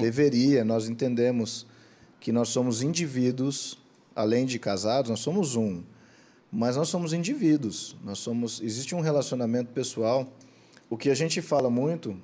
Deveria. 0.00 0.64
Nós 0.64 0.88
entendemos 0.88 1.66
que 2.20 2.32
nós 2.32 2.48
somos 2.48 2.82
indivíduos, 2.82 3.78
além 4.14 4.46
de 4.46 4.58
casados, 4.58 5.10
nós 5.10 5.20
somos 5.20 5.56
um. 5.56 5.82
Mas 6.50 6.76
nós 6.76 6.88
somos 6.88 7.12
indivíduos. 7.12 7.96
Nós 8.04 8.18
somos. 8.18 8.60
Existe 8.60 8.94
um 8.94 9.00
relacionamento 9.00 9.72
pessoal. 9.72 10.32
O 10.88 10.96
que 10.96 11.10
a 11.10 11.14
gente 11.14 11.42
fala 11.42 11.68
muito 11.68 12.16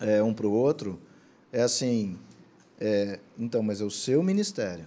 é, 0.00 0.22
um 0.22 0.32
para 0.32 0.46
o 0.46 0.52
outro 0.52 0.98
é 1.52 1.62
assim. 1.62 2.18
é, 2.80 3.18
então, 3.38 3.62
mas 3.62 3.80
é 3.80 3.84
o 3.84 3.90
seu 3.90 4.22
ministério. 4.22 4.86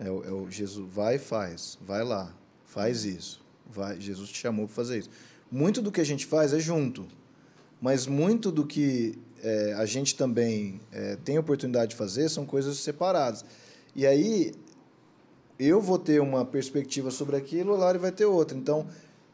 É 0.00 0.10
o, 0.10 0.24
é 0.24 0.32
o 0.32 0.50
Jesus 0.50 0.90
vai 0.90 1.16
e 1.16 1.18
faz, 1.18 1.78
vai 1.86 2.02
lá, 2.02 2.34
faz 2.64 3.04
isso, 3.04 3.38
vai. 3.68 4.00
Jesus 4.00 4.30
te 4.30 4.38
chamou 4.38 4.66
para 4.66 4.74
fazer 4.74 4.98
isso. 4.98 5.10
Muito 5.50 5.82
do 5.82 5.92
que 5.92 6.00
a 6.00 6.04
gente 6.04 6.24
faz 6.24 6.54
é 6.54 6.58
junto, 6.58 7.06
mas 7.80 8.06
muito 8.06 8.50
do 8.50 8.66
que 8.66 9.18
é, 9.42 9.74
a 9.74 9.86
gente 9.86 10.14
também 10.14 10.80
é, 10.92 11.16
tem 11.24 11.38
oportunidade 11.38 11.90
de 11.90 11.96
fazer 11.96 12.28
são 12.28 12.44
coisas 12.44 12.78
separadas. 12.78 13.44
E 13.94 14.06
aí 14.06 14.52
eu 15.58 15.80
vou 15.80 15.98
ter 15.98 16.20
uma 16.20 16.44
perspectiva 16.44 17.10
sobre 17.10 17.36
aquilo, 17.36 17.72
o 17.72 17.76
Lari 17.76 17.98
vai 17.98 18.12
ter 18.12 18.26
outra. 18.26 18.56
Então 18.56 18.86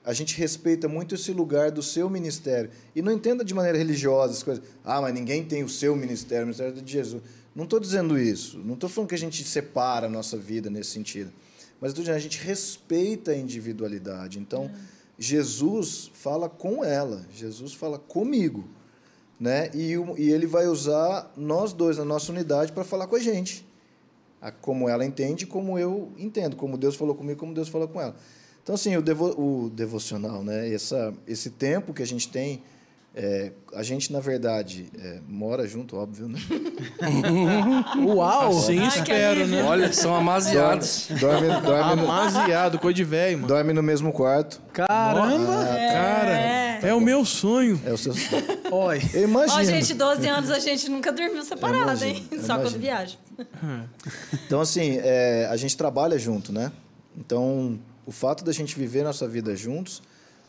a 0.05 0.12
gente 0.12 0.39
respeita 0.39 0.89
muito 0.89 1.16
esse 1.16 1.32
lugar 1.32 1.70
do 1.73 1.82
seu 1.82 2.09
ministério 2.09 2.70
e 2.94 3.02
não 3.02 3.12
entenda 3.12 3.44
de 3.44 3.52
maneira 3.52 3.77
religiosa 3.77 4.32
as 4.32 4.43
coisas. 4.43 4.62
Ah, 4.85 5.01
mas 5.01 5.12
ninguém 5.12 5.44
tem 5.44 5.64
o 5.64 5.68
seu 5.68 5.97
ministério, 5.97 6.44
o 6.44 6.47
ministério 6.47 6.73
de 6.81 6.93
Jesus. 6.93 7.23
Não 7.55 7.64
estou 7.64 7.81
dizendo 7.81 8.18
isso. 8.18 8.59
Não 8.59 8.74
estou 8.74 8.89
falando 8.89 9.09
que 9.09 9.14
a 9.14 9.18
gente 9.18 9.43
separa 9.43 10.06
a 10.06 10.10
nossa 10.10 10.36
vida 10.36 10.70
nesse 10.70 10.90
sentido. 10.90 11.32
Mas 11.81 11.90
estou 11.90 12.02
dizendo, 12.02 12.16
a 12.16 12.20
gente 12.20 12.39
respeita 12.39 13.32
a 13.32 13.36
individualidade. 13.36 14.39
Então, 14.39 14.70
Jesus 15.18 16.10
fala 16.14 16.48
com 16.48 16.84
ela, 16.84 17.24
Jesus 17.32 17.72
fala 17.72 17.98
comigo. 17.98 18.64
Né? 19.38 19.70
E, 19.74 19.93
e 20.18 20.30
ele 20.30 20.47
vai 20.47 20.66
usar 20.66 21.30
nós 21.36 21.72
dois, 21.72 21.98
na 21.98 22.05
nossa 22.05 22.32
unidade, 22.32 22.72
para 22.72 22.84
falar 22.84 23.06
com 23.06 23.16
a 23.16 23.20
gente. 23.20 23.66
A- 24.40 24.51
como 24.51 24.88
ela 24.88 25.05
entende, 25.05 25.47
como 25.47 25.78
eu 25.78 26.10
entendo. 26.16 26.56
Como 26.56 26.78
Deus 26.78 26.97
falou 26.97 27.14
comigo, 27.14 27.38
como 27.38 27.52
Deus 27.52 27.68
falou 27.68 27.86
com 27.86 28.01
ela. 28.01 28.16
Então, 28.62 28.74
assim, 28.74 28.97
o, 28.97 29.02
devo, 29.02 29.26
o 29.38 29.70
devocional, 29.70 30.43
né? 30.43 30.72
Essa, 30.72 31.14
esse 31.26 31.51
tempo 31.51 31.93
que 31.93 32.02
a 32.02 32.06
gente 32.06 32.28
tem, 32.28 32.62
é, 33.18 33.51
a 33.72 33.82
gente, 33.82 34.12
na 34.12 34.20
verdade, 34.20 34.90
é, 34.98 35.20
mora 35.26 35.66
junto, 35.66 35.97
óbvio, 35.97 36.28
né? 36.28 36.38
Uau! 38.05 38.51
Assim 38.51 38.78
Ai, 38.78 38.88
espero, 38.88 39.47
né? 39.47 39.62
Olha, 39.62 39.90
são 39.90 40.14
amaziados. 40.14 41.09
Dorme, 41.18 41.48
dorme, 41.62 41.97
no, 41.97 42.12
Amasiado, 42.12 42.78
coisa 42.78 42.94
de 42.94 43.05
velho, 43.05 43.38
mano. 43.38 43.48
dorme 43.48 43.72
no 43.72 43.82
mesmo 43.82 44.12
quarto. 44.12 44.60
Caramba! 44.70 45.64
Cara, 45.64 46.78
é 46.82 46.93
o 46.93 47.01
meu 47.01 47.24
sonho. 47.24 47.80
É 47.86 47.93
o 47.94 47.97
seu... 47.97 48.12
Oi. 48.70 49.01
Eu 49.14 49.22
imagino. 49.22 49.60
Ó, 49.60 49.64
gente, 49.64 49.94
12 49.94 50.28
anos 50.28 50.51
a 50.51 50.59
gente 50.59 50.90
nunca 50.90 51.10
dormiu 51.10 51.43
separado, 51.43 52.05
hein? 52.05 52.16
imagino, 52.18 52.43
eu 52.43 52.47
Só 52.47 52.59
quando 52.59 52.78
viaja. 52.78 53.16
Então, 54.47 54.60
assim, 54.60 54.98
é, 55.02 55.48
a 55.51 55.56
gente 55.56 55.74
trabalha 55.74 56.18
junto, 56.18 56.52
né? 56.52 56.70
Então, 57.16 57.78
o 58.05 58.12
fato 58.12 58.44
da 58.44 58.52
gente 58.52 58.78
viver 58.78 59.05
nossa 59.05 59.26
vida 59.26 59.56
juntos, 59.56 60.02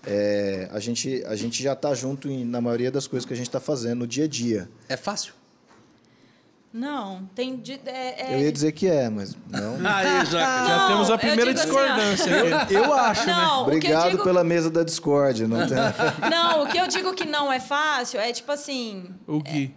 é, 0.07 0.69
a, 0.71 0.79
gente, 0.79 1.23
a 1.25 1.35
gente 1.35 1.61
já 1.61 1.73
está 1.73 1.93
junto 1.93 2.29
em- 2.29 2.45
na 2.45 2.61
maioria 2.61 2.89
das 2.89 3.05
coisas 3.07 3.25
que 3.27 3.33
a 3.33 3.37
gente 3.37 3.47
está 3.47 3.59
fazendo 3.59 3.99
no 3.99 4.07
dia 4.07 4.23
a 4.23 4.27
dia. 4.27 4.69
É 4.87 4.95
fácil? 4.95 5.33
Não, 6.73 7.27
tem. 7.33 7.55
de- 7.57 7.79
é- 7.85 8.15
é- 8.31 8.35
Eu 8.35 8.39
ia 8.41 8.51
dizer 8.51 8.71
que 8.73 8.87
é, 8.87 9.09
mas 9.09 9.35
não. 9.49 9.75
Aí, 9.87 10.25
já. 10.25 10.67
Já 10.67 10.77
Não, 10.77 10.87
temos 10.89 11.09
a 11.09 11.13
eu 11.13 11.17
primeira 11.19 11.51
assim, 11.51 11.61
discordância 11.63 12.57
aqui. 12.61 12.73
Eu 12.73 12.93
acho, 12.93 13.25
né? 13.25 13.33
Não, 13.33 13.55
eu 13.55 13.61
Obrigado 13.63 14.11
digo. 14.11 14.23
pela 14.23 14.43
mesa 14.43 14.69
da 14.69 14.83
Discord. 14.83 15.47
Não 15.47 15.65
tem... 15.67 15.77
Não, 16.29 16.63
o 16.63 16.67
que 16.67 16.77
eu 16.77 16.87
digo 16.87 17.13
que 17.13 17.25
não 17.25 17.51
é 17.51 17.59
fácil 17.59 18.19
é 18.19 18.31
tipo 18.31 18.51
assim. 18.51 19.09
O 19.25 19.39
Gui. 19.41 19.73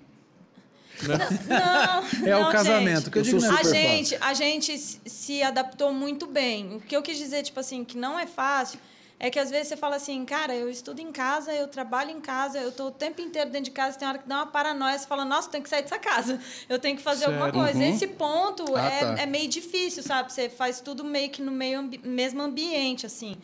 Não, 1.49 2.29
É 2.29 2.37
o 2.37 2.41
não, 2.43 2.53
casamento. 2.53 2.97
gente. 3.05 3.11
que 3.11 3.19
eu 3.19 3.23
Eu 3.23 3.25
digo 3.25 3.41
não 3.41 3.51
A 3.51 3.61
é 3.61 3.65
super 3.65 3.75
gente, 3.75 4.19
a 4.21 4.35
gente 4.35 4.79
se- 4.79 5.01
se 5.07 5.43
adaptou 5.43 5.93
muito 5.95 6.27
bem. 6.27 6.77
O 6.77 6.81
que 6.81 6.95
eu 6.95 7.01
quis 7.03 7.17
dizer, 7.17 7.43
tipo 7.43 7.59
assim, 7.59 7.85
que 7.85 7.97
não 7.97 8.19
é 8.19 8.27
fácil, 8.27 8.79
é 9.23 9.29
que 9.29 9.39
às 9.39 9.51
vezes 9.51 9.69
você 9.69 9.77
fala 9.77 9.97
assim, 9.97 10.25
cara, 10.25 10.57
eu 10.57 10.71
estudo 10.71 10.99
em 11.01 11.13
casa, 11.13 11.53
eu 11.53 11.69
trabalho 11.69 12.11
em 12.11 12.23
casa, 12.23 12.59
eu 12.59 12.73
tô 12.73 12.87
o 12.87 12.91
tempo 12.91 13.21
inteiro 13.21 13.51
dentro 13.51 13.67
de 13.67 13.71
casa, 13.71 13.99
tem 13.99 14.09
hora 14.09 14.17
que 14.17 14.27
dá 14.27 14.37
uma 14.37 14.47
paranoia, 14.47 14.99
você 14.99 15.07
fala, 15.07 15.27
nossa, 15.27 15.51
tem 15.51 15.61
que 15.61 15.69
sair 15.69 15.83
dessa 15.83 15.99
casa, 15.99 16.41
eu 16.71 16.79
tenho 16.79 16.97
que 16.97 17.03
fazer 17.03 17.27
alguma 17.27 17.53
coisa. 17.53 17.85
Esse 17.85 18.07
ponto 18.07 18.65
Ah, 18.75 18.89
é, 18.89 19.01
tá. 19.01 19.23
é 19.23 19.27
meio 19.27 19.47
difícil, 19.47 20.03
sabe? 20.03 20.33
Você 20.33 20.49
faz 20.49 20.81
tudo 20.81 21.05
meio 21.05 21.29
que 21.29 21.43
no 21.43 21.53
meio 21.53 21.83
mesmo 22.03 22.41
ambiente, 22.41 23.05
assim. 23.05 23.37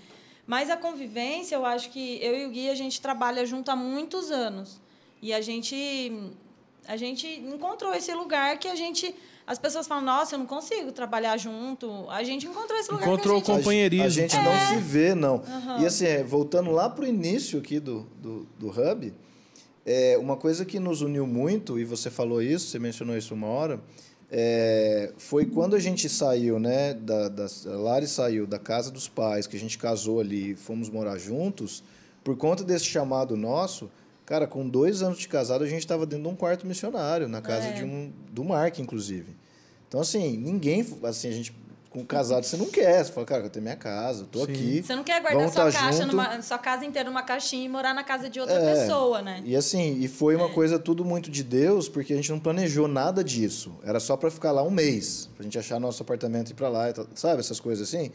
Mas 0.47 0.71
a 0.71 0.79
convivência, 0.79 1.57
eu 1.57 1.67
acho 1.67 1.91
que 1.91 2.19
eu 2.23 2.35
e 2.39 2.47
o 2.47 2.51
Gui, 2.51 2.71
a 2.71 2.75
gente 2.75 2.99
trabalha 2.99 3.45
junto 3.45 3.71
há 3.71 3.77
muitos 3.77 4.31
anos. 4.31 4.81
E 5.21 5.35
a 5.35 5.43
gente 5.43 6.31
a 6.89 6.97
gente 6.97 7.27
encontrou 7.27 7.93
esse 7.93 8.15
lugar 8.15 8.59
que 8.59 8.69
a 8.69 8.77
gente 8.77 9.15
as 9.47 9.59
pessoas 9.59 9.87
falam 9.87 10.05
nossa 10.05 10.35
eu 10.35 10.39
não 10.39 10.47
consigo 10.47 10.91
trabalhar 10.93 11.37
junto 11.37 12.09
a 12.11 12.23
gente 12.25 12.47
encontrou 12.47 12.79
esse 12.79 12.91
lugar 12.91 13.07
Encontrou 13.07 13.41
que 13.41 13.51
a 13.51 13.55
gente... 13.55 13.65
companheirismo. 13.65 14.07
A 14.07 14.09
gente 14.09 14.37
não 14.37 14.67
se 14.69 14.77
vê, 14.77 15.15
não. 15.15 15.43
E 15.81 15.87
assim, 15.87 16.07
é, 16.07 16.25
voltando 16.25 16.71
lá 16.71 16.89
para 16.89 17.05
o 17.05 17.07
início 17.07 17.59
aqui 17.59 17.79
do, 17.79 18.07
do, 18.21 18.47
do 18.59 18.69
Hub, 18.69 19.13
é, 19.85 20.19
uma 20.19 20.37
coisa 20.37 20.65
que 20.65 20.81
nos 20.81 21.01
uniu 21.01 21.27
muito, 21.27 21.79
e 21.79 21.85
você 21.85 22.11
falou 22.11 22.43
isso, 22.43 22.67
você 22.67 22.79
mencionou 22.79 23.17
isso 23.17 23.33
uma 23.33 23.47
hora, 23.47 23.81
é, 24.31 25.13
foi 25.17 25.47
quando 25.47 25.77
a 25.77 25.79
gente 25.79 26.09
saiu, 26.09 26.59
né, 26.59 26.93
da, 26.95 27.29
da, 27.29 27.47
a 27.67 27.77
Lari 27.77 28.09
saiu 28.09 28.47
da 28.47 28.59
casa 28.59 28.91
dos 28.91 29.09
pais, 29.09 29.47
que 29.47 29.57
a 29.57 29.61
gente 29.61 29.79
casou 29.79 30.19
ali, 30.19 30.57
fomos 30.57 30.91
morar 30.91 31.19
juntos, 31.19 31.85
por 32.25 32.37
conta 32.37 32.65
desse 32.65 32.87
chamado 32.87 33.37
nosso, 33.37 33.89
cara, 34.27 34.47
com 34.47 34.69
dois 34.69 35.01
anos 35.03 35.19
de 35.19 35.29
casado, 35.29 35.65
a 35.65 35.67
gente 35.69 35.79
estava 35.81 36.05
dentro 36.05 36.25
de 36.25 36.31
um 36.31 36.37
quarto 36.37 36.67
missionário, 36.67 37.29
na 37.29 37.41
casa 37.41 37.69
É. 37.69 37.73
de 37.73 37.85
um, 37.85 38.13
do 38.31 38.45
Mark, 38.45 38.79
inclusive. 38.79 39.35
Então, 39.89 40.01
assim, 40.01 40.37
ninguém, 40.37 40.85
assim, 41.05 41.29
a 41.29 41.33
gente, 41.33 41.55
com 41.89 42.05
casado, 42.05 42.45
você 42.45 42.57
não 42.57 42.67
quer, 42.67 43.05
você 43.05 43.13
fala, 43.13 43.25
cara, 43.25 43.45
eu 43.45 43.49
tenho 43.51 43.63
minha 43.63 43.77
casa, 43.77 44.25
eu 44.25 44.27
tô 44.27 44.45
Sim. 44.45 44.53
aqui. 44.53 44.83
você 44.83 44.95
não 44.97 45.05
quer 45.05 45.23
guardar 45.23 45.49
sua 45.49 45.71
tá 45.71 45.73
caixa 45.81 46.05
numa 46.05 46.43
sua 46.43 46.59
casa 46.59 46.85
inteira 46.85 47.09
numa 47.09 47.23
caixinha 47.23 47.65
e 47.65 47.69
morar 47.69 47.95
na 47.95 48.03
casa 48.05 48.29
de 48.29 48.39
outra 48.41 48.57
É. 48.57 48.75
pessoa 48.75 49.23
né 49.23 49.41
E 49.47 49.55
assim, 49.57 49.99
e 50.01 50.09
foi 50.09 50.35
uma 50.37 50.51
coisa 50.51 50.79
tudo 50.79 51.05
muito 51.05 51.31
de 51.31 51.43
Deus, 51.45 51.89
porque 51.89 52.13
a 52.13 52.17
gente 52.17 52.31
não 52.31 52.39
planejou 52.41 52.87
nada 52.89 53.23
disso. 53.25 53.73
Era 53.85 53.99
só 54.01 54.17
para 54.17 54.31
ficar 54.31 54.51
lá 54.51 54.63
um 54.63 54.71
mês, 54.71 55.31
pra 55.37 55.45
gente 55.45 55.57
achar 55.59 55.79
nosso 55.81 56.03
apartamento 56.03 56.49
e 56.49 56.51
ir 56.51 56.55
para 56.55 56.69
lá, 56.69 56.93
sabe, 57.15 57.41
essas 57.41 57.61
coisas 57.61 57.89
assim. 57.89 58.11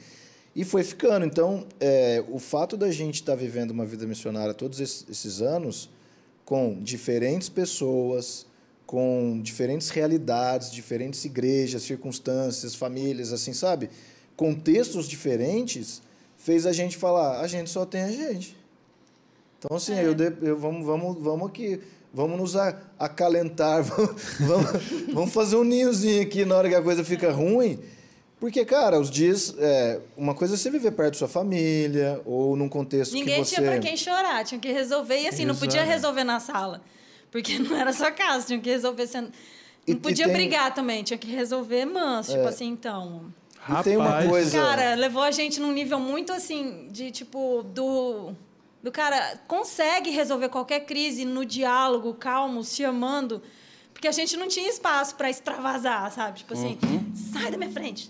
E 0.53 0.65
foi 0.65 0.83
ficando. 0.83 1.25
Então, 1.25 1.65
é, 1.79 2.21
o 2.29 2.37
fato 2.37 2.75
da 2.75 2.91
gente 2.91 3.15
estar 3.15 3.35
vivendo 3.35 3.71
uma 3.71 3.85
vida 3.85 4.05
missionária 4.05 4.53
todos 4.53 4.79
esses 4.81 5.41
anos, 5.41 5.89
com 6.51 6.77
diferentes 6.81 7.47
pessoas, 7.47 8.45
com 8.85 9.39
diferentes 9.41 9.87
realidades, 9.87 10.69
diferentes 10.69 11.23
igrejas, 11.23 11.81
circunstâncias, 11.81 12.75
famílias, 12.75 13.31
assim, 13.31 13.53
sabe? 13.53 13.89
Contextos 14.35 15.07
diferentes, 15.07 16.01
fez 16.35 16.65
a 16.65 16.73
gente 16.73 16.97
falar, 16.97 17.39
a 17.39 17.47
gente 17.47 17.69
só 17.69 17.85
tem 17.85 18.01
a 18.01 18.11
gente. 18.11 18.57
Então, 19.57 19.77
assim, 19.77 19.93
eu, 19.93 20.13
de- 20.13 20.33
eu 20.41 20.57
vamos, 20.59 20.85
vamos, 20.85 21.23
vamos 21.23 21.47
aqui, 21.47 21.79
vamos 22.13 22.37
nos 22.37 22.57
acalentar, 22.99 23.81
vamos, 23.87 24.21
vamos, 24.41 24.81
vamos 25.13 25.33
fazer 25.33 25.55
um 25.55 25.63
ninhozinho 25.63 26.21
aqui 26.21 26.43
na 26.43 26.57
hora 26.57 26.67
que 26.67 26.75
a 26.75 26.81
coisa 26.81 27.01
fica 27.01 27.31
ruim. 27.31 27.79
Porque, 28.41 28.65
cara, 28.65 28.99
os 28.99 29.09
dias. 29.09 29.55
é, 29.57 30.01
uma 30.17 30.33
coisa 30.33 30.55
é 30.55 30.57
você 30.57 30.69
viver 30.69 30.91
perto 30.91 31.13
da 31.13 31.19
sua 31.19 31.27
família, 31.29 32.19
ou 32.25 32.57
num 32.57 32.67
contexto 32.67 33.13
ninguém 33.13 33.41
que 33.43 33.47
você. 33.49 33.55
tinha 33.55 33.69
para 33.71 33.79
quem 33.79 33.95
chorar 33.95 34.43
tinha 34.43 34.59
que 34.59 34.71
resolver 34.71 35.17
e 35.21 35.27
assim 35.29 35.45
não 35.45 35.55
podia 35.55 35.81
Exato. 35.81 35.91
resolver 35.93 36.23
na 36.23 36.39
sala 36.39 36.81
porque 37.31 37.57
não 37.59 37.77
era 37.77 37.93
sua 37.93 38.11
casa 38.11 38.47
tinha 38.47 38.59
que 38.59 38.69
resolver 38.69 39.05
sendo 39.07 39.31
E- 39.87 39.91
Não 39.91 39.97
e 39.97 40.01
podia 40.01 40.25
tem- 40.25 40.33
brigar 40.33 40.73
também, 40.73 41.03
tinha 41.03 41.17
que 41.17 41.27
resolver 41.31 41.85
manso, 41.85 42.31
tipo 42.33 42.47
assim, 42.47 42.67
então. 42.67 43.31
E 43.79 43.83
tem 43.83 43.95
uma 43.95 44.05
Rapaz, 44.09 44.29
coisa- 44.29 44.59
Cara, 44.59 44.95
levou 44.95 45.21
a 45.23 45.29
gente 45.31 45.59
num 45.59 45.71
nível 45.71 45.99
muito 45.99 46.33
assim, 46.33 46.87
de 46.91 47.11
tipo, 47.11 47.63
do. 47.63 48.33
Do 48.83 48.91
cara 48.91 49.39
consegue 49.47 50.09
resolver 50.09 50.49
qualquer 50.49 50.79
crise 50.81 51.23
no 51.25 51.45
diálogo, 51.45 52.15
calmo, 52.15 52.63
se 52.63 52.83
amando. 52.83 53.39
Porque 54.01 54.07
a 54.07 54.11
gente 54.11 54.35
não 54.35 54.47
tinha 54.47 54.67
espaço 54.67 55.13
para 55.13 55.29
extravasar, 55.29 56.11
sabe? 56.11 56.39
Tipo 56.39 56.55
assim, 56.55 56.75
sai 57.31 57.51
da 57.51 57.57
minha 57.57 57.69
frente. 57.69 58.09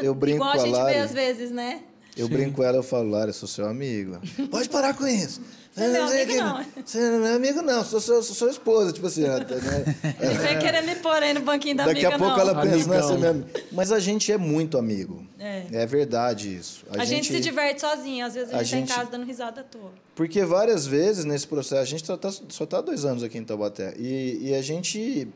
Eu 0.00 0.14
brinco 0.14 0.36
Igual 0.38 0.52
a 0.52 0.54
a 0.54 0.58
gente 0.58 0.70
vê 0.72 0.78
Lari. 0.78 0.96
às 1.00 1.12
vezes, 1.12 1.50
né? 1.50 1.82
Eu 2.18 2.28
brinco 2.28 2.56
com 2.56 2.64
ela, 2.64 2.76
eu 2.76 2.82
falo, 2.82 3.10
Lara, 3.10 3.30
eu 3.30 3.34
sou 3.34 3.48
seu 3.48 3.66
amigo. 3.66 4.18
Pode 4.50 4.68
parar 4.68 4.94
com 4.94 5.06
isso. 5.06 5.40
Você 5.72 5.86
não 5.86 6.04
é 6.04 6.08
sei 6.08 6.22
amigo, 6.24 6.40
não. 6.42 6.66
Você 6.84 6.98
não 6.98 7.26
é 7.26 7.34
amigo, 7.34 7.62
não. 7.62 7.84
Sou, 7.84 8.00
sou, 8.00 8.22
sou 8.22 8.34
sua 8.34 8.50
esposa. 8.50 8.92
Tipo 8.92 9.06
assim, 9.06 9.22
né? 9.22 9.38
Não 10.20 10.40
sei 10.40 10.56
querer 10.56 10.82
me 10.82 10.96
pôr 10.96 11.22
aí 11.22 11.32
no 11.32 11.40
banquinho 11.40 11.76
da 11.76 11.84
Daqui 11.86 12.04
amiga, 12.04 12.16
a 12.16 12.18
pouco 12.18 12.36
não. 12.36 12.40
ela 12.50 12.62
pensa, 12.62 12.88
né? 12.88 12.98
Amigão. 12.98 13.02
Você 13.02 13.14
é 13.14 13.16
minha 13.16 13.30
amiga. 13.30 13.60
Mas 13.70 13.92
a 13.92 14.00
gente 14.00 14.32
é 14.32 14.36
muito 14.38 14.76
amigo. 14.76 15.24
É. 15.38 15.86
verdade 15.86 16.52
isso. 16.52 16.84
A, 16.90 17.04
gente, 17.04 17.30
se 17.30 17.38
diverte 17.38 17.80
sozinho, 17.80 18.26
às 18.26 18.34
vezes 18.34 18.52
a, 18.52 18.58
a 18.58 18.62
gente, 18.64 18.80
gente- 18.80 18.88
tá 18.88 18.94
em 18.94 18.98
casa 18.98 19.10
dando 19.10 19.24
risada 19.24 19.60
à 19.60 19.64
toa. 19.64 19.92
Porque 20.16 20.44
várias 20.44 20.84
vezes 20.84 21.24
nesse 21.24 21.46
processo, 21.46 21.80
a 21.80 21.84
gente 21.84 22.04
só 22.04 22.16
tá, 22.16 22.30
só 22.48 22.66
tá 22.66 22.78
há 22.78 22.80
dois 22.80 23.04
anos 23.04 23.22
aqui 23.22 23.38
em 23.38 23.44
Taubaté. 23.44 23.94
E, 23.96 24.48
e 24.48 24.54
a 24.54 24.62
gente 24.62 25.28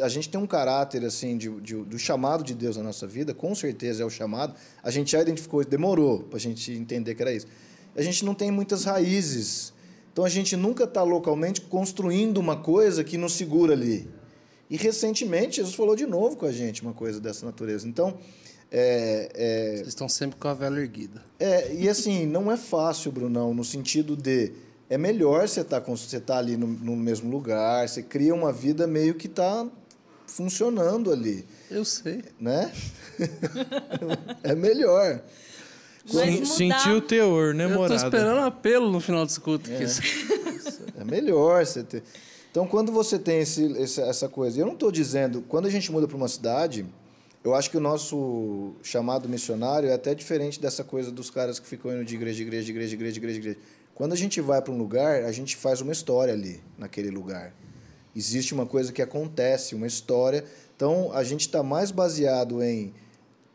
a 0.00 0.08
gente 0.08 0.28
tem 0.28 0.40
um 0.40 0.46
caráter 0.46 1.04
assim 1.04 1.36
de, 1.36 1.50
de- 1.60 1.82
do 1.84 1.98
chamado 1.98 2.44
de 2.44 2.54
Deus 2.54 2.76
na 2.76 2.82
nossa 2.82 3.06
vida, 3.06 3.34
com 3.34 3.54
certeza 3.54 4.02
é 4.02 4.06
o 4.06 4.10
chamado. 4.10 4.54
A 4.82 4.90
gente 4.90 5.12
já 5.12 5.20
identificou, 5.20 5.60
isso, 5.60 5.70
demorou 5.70 6.20
para 6.24 6.36
a 6.36 6.40
gente 6.40 6.72
entender 6.72 7.14
que 7.14 7.22
era 7.22 7.32
isso. 7.32 7.46
A 7.96 8.02
gente 8.02 8.24
não 8.24 8.34
tem 8.34 8.50
muitas 8.50 8.84
raízes. 8.84 9.72
Então 10.12 10.24
a 10.24 10.28
gente 10.28 10.56
nunca 10.56 10.84
está 10.84 11.02
localmente 11.02 11.60
construindo 11.60 12.38
uma 12.38 12.56
coisa 12.56 13.02
que 13.02 13.18
nos 13.18 13.32
segura 13.32 13.72
ali. 13.72 14.08
E 14.70 14.76
recentemente 14.76 15.56
Jesus 15.56 15.74
falou 15.74 15.94
de 15.96 16.06
novo 16.06 16.36
com 16.36 16.46
a 16.46 16.52
gente 16.52 16.82
uma 16.82 16.92
coisa 16.92 17.20
dessa 17.20 17.44
natureza. 17.44 17.86
Então, 17.88 18.16
é, 18.70 19.30
é, 19.34 19.72
Vocês 19.76 19.88
estão 19.88 20.08
sempre 20.08 20.36
com 20.38 20.48
a 20.48 20.54
vela 20.54 20.80
erguida. 20.80 21.22
é, 21.38 21.72
e 21.74 21.88
assim, 21.88 22.26
não 22.26 22.50
é 22.50 22.56
fácil, 22.56 23.12
Brunão, 23.12 23.52
no 23.54 23.64
sentido 23.64 24.16
de 24.16 24.52
é 24.94 24.98
melhor 24.98 25.48
você 25.48 25.60
estar 25.60 25.80
você 25.80 26.20
tá 26.20 26.38
ali 26.38 26.56
no, 26.56 26.66
no 26.66 26.96
mesmo 26.96 27.30
lugar, 27.30 27.88
você 27.88 28.02
cria 28.02 28.34
uma 28.34 28.52
vida 28.52 28.86
meio 28.86 29.14
que 29.14 29.26
está 29.26 29.66
funcionando 30.26 31.12
ali, 31.12 31.44
Eu 31.70 31.84
sei. 31.84 32.22
né? 32.40 32.72
é 34.42 34.54
melhor. 34.54 35.20
Mudar- 36.06 36.46
Sentiu 36.46 36.96
o 36.96 37.00
teor, 37.00 37.54
né, 37.54 37.64
Eu 37.64 37.70
tô 37.70 37.74
morada? 37.76 37.94
esperando 37.96 38.38
um 38.40 38.44
apelo 38.44 38.90
no 38.90 39.00
final 39.00 39.26
culto. 39.40 39.70
que 39.70 39.82
isso- 39.84 40.02
É 40.98 41.04
melhor 41.04 41.64
você 41.64 41.82
ter. 41.82 42.02
Então, 42.50 42.66
quando 42.66 42.92
você 42.92 43.18
tem 43.18 43.40
esse, 43.40 43.64
esse- 43.78 44.00
essa 44.00 44.28
coisa, 44.28 44.60
eu 44.60 44.66
não 44.66 44.74
estou 44.74 44.92
dizendo, 44.92 45.42
quando 45.48 45.66
a 45.66 45.70
gente 45.70 45.90
muda 45.90 46.06
para 46.06 46.16
uma 46.16 46.28
cidade, 46.28 46.86
eu 47.42 47.54
acho 47.54 47.70
que 47.70 47.76
o 47.76 47.80
nosso 47.80 48.74
chamado 48.82 49.28
missionário 49.28 49.88
é 49.88 49.92
até 49.94 50.14
diferente 50.14 50.60
dessa 50.60 50.84
coisa 50.84 51.10
dos 51.10 51.30
caras 51.30 51.58
que 51.58 51.66
ficam 51.66 51.92
indo 51.92 52.04
de 52.04 52.14
igreja, 52.14 52.36
de 52.36 52.42
igreja, 52.42 52.64
de 52.64 52.70
igreja, 52.70 52.88
de 52.88 52.94
igreja, 52.94 53.12
de 53.12 53.18
igreja, 53.18 53.40
de 53.40 53.48
igreja. 53.48 53.58
Quando 53.94 54.12
a 54.12 54.16
gente 54.16 54.40
vai 54.40 54.60
para 54.60 54.72
um 54.72 54.78
lugar, 54.78 55.24
a 55.24 55.32
gente 55.32 55.56
faz 55.56 55.80
uma 55.80 55.92
história 55.92 56.34
ali, 56.34 56.60
naquele 56.76 57.10
lugar. 57.10 57.54
Existe 58.14 58.52
uma 58.54 58.66
coisa 58.66 58.92
que 58.92 59.00
acontece, 59.02 59.74
uma 59.74 59.86
história. 59.86 60.44
Então, 60.76 61.12
a 61.12 61.22
gente 61.22 61.42
está 61.42 61.62
mais 61.62 61.90
baseado 61.90 62.62
em, 62.62 62.92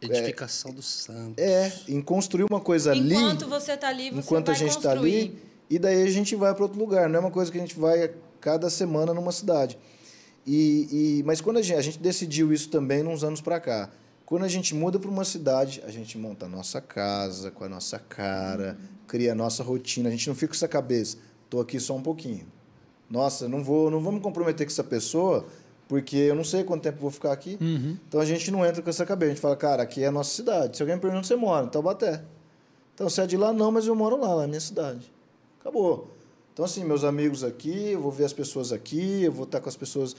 Edificação 0.01 0.71
do 0.71 0.81
santo. 0.81 1.37
é, 1.39 1.71
em 1.87 2.01
construir 2.01 2.45
uma 2.49 2.61
coisa 2.61 2.91
ali 2.91 3.15
Enquanto 3.15 3.47
você 3.49 3.75
tá 3.75 3.89
ali, 3.89 4.09
você 4.09 4.19
enquanto 4.19 4.45
vai 4.45 4.55
a 4.55 4.57
gente 4.57 4.77
está 4.77 4.91
ali 4.91 5.37
e 5.69 5.77
daí 5.77 6.03
a 6.03 6.09
gente 6.09 6.35
vai 6.35 6.53
para 6.55 6.63
outro 6.63 6.79
lugar. 6.79 7.09
Não 7.09 7.17
é 7.17 7.19
uma 7.19 7.31
coisa 7.31 7.51
que 7.51 7.57
a 7.57 7.61
gente 7.61 7.77
vai 7.77 8.09
cada 8.39 8.69
semana 8.69 9.13
numa 9.13 9.31
cidade. 9.33 9.77
E, 10.47 11.19
e- 11.19 11.23
mas 11.23 11.41
quando 11.41 11.57
a 11.57 11.61
gente, 11.61 11.77
a 11.77 11.81
gente 11.81 11.99
decidiu 11.99 12.53
isso 12.53 12.69
também 12.69 13.05
uns 13.05 13.23
anos 13.25 13.41
para 13.41 13.59
cá. 13.59 13.89
Quando 14.25 14.45
a 14.45 14.47
gente 14.47 14.73
muda 14.73 14.97
para 14.99 15.09
uma 15.09 15.25
cidade, 15.25 15.81
a 15.85 15.89
gente 15.91 16.17
monta 16.17 16.45
a 16.45 16.49
nossa 16.49 16.79
casa 16.79 17.51
com 17.51 17.63
a 17.65 17.69
nossa 17.69 17.99
cara, 17.99 18.77
cria 19.09 19.31
a 19.31 19.35
nossa 19.35 19.63
rotina. 19.63 20.07
A 20.07 20.11
gente 20.11 20.27
não 20.27 20.35
fica 20.35 20.49
com 20.49 20.55
essa 20.55 20.67
cabeça. 20.67 21.17
Tô 21.49 21.59
aqui 21.59 21.79
só 21.79 21.95
um 21.95 22.01
pouquinho. 22.01 22.45
Nossa, 23.09 23.49
não 23.49 23.63
vou, 23.63 23.89
não 23.89 23.99
vou 23.99 24.13
me 24.13 24.19
comprometer 24.19 24.65
com 24.65 24.71
essa 24.71 24.83
pessoa 24.83 25.45
porque 25.87 26.15
eu 26.15 26.35
não 26.35 26.43
sei 26.43 26.63
quanto 26.63 26.83
tempo 26.83 26.99
vou 27.01 27.09
ficar 27.09 27.31
aqui. 27.31 27.57
Então 28.07 28.21
a 28.21 28.25
gente 28.25 28.51
não 28.51 28.63
entra 28.63 28.81
com 28.83 28.89
essa 28.89 29.05
cabeça. 29.05 29.31
A 29.31 29.33
gente 29.33 29.41
fala, 29.41 29.55
cara, 29.55 29.81
aqui 29.81 30.03
é 30.03 30.07
a 30.07 30.11
nossa 30.11 30.29
cidade. 30.29 30.77
Se 30.77 30.83
alguém 30.83 30.95
me 30.95 31.01
pergunta 31.01 31.17
onde 31.17 31.27
você 31.27 31.35
mora, 31.35 31.65
em 31.65 31.69
Taubaté. 31.69 32.23
Então, 32.93 33.09
você 33.09 33.21
é 33.21 33.25
de 33.25 33.37
lá? 33.37 33.53
Não, 33.53 33.71
mas 33.71 33.87
eu 33.87 33.95
moro 33.95 34.19
lá, 34.19 34.35
lá 34.35 34.41
na 34.41 34.47
minha 34.49 34.59
cidade. 34.59 35.09
Acabou. 35.61 36.09
Então, 36.53 36.65
assim, 36.65 36.83
meus 36.83 37.05
amigos 37.05 37.45
aqui, 37.45 37.91
eu 37.91 38.01
vou 38.01 38.11
ver 38.11 38.25
as 38.25 38.33
pessoas 38.33 38.73
aqui, 38.73 39.23
eu 39.23 39.31
vou 39.31 39.45
estar 39.45 39.61
com 39.61 39.69
as 39.69 39.77
pessoas. 39.77 40.15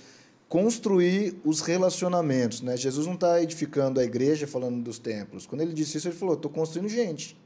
Construir 0.48 1.38
os 1.44 1.60
relacionamentos, 1.60 2.62
né? 2.62 2.78
Jesus 2.78 3.06
não 3.06 3.14
está 3.14 3.40
edificando 3.42 4.00
a 4.00 4.02
igreja 4.02 4.46
falando 4.46 4.82
dos 4.82 4.98
templos. 4.98 5.46
Quando 5.46 5.60
ele 5.60 5.74
disse 5.74 5.98
isso, 5.98 6.08
ele 6.08 6.16
falou: 6.16 6.34
estou 6.34 6.50
construindo 6.50 6.88
gente. 6.88 7.36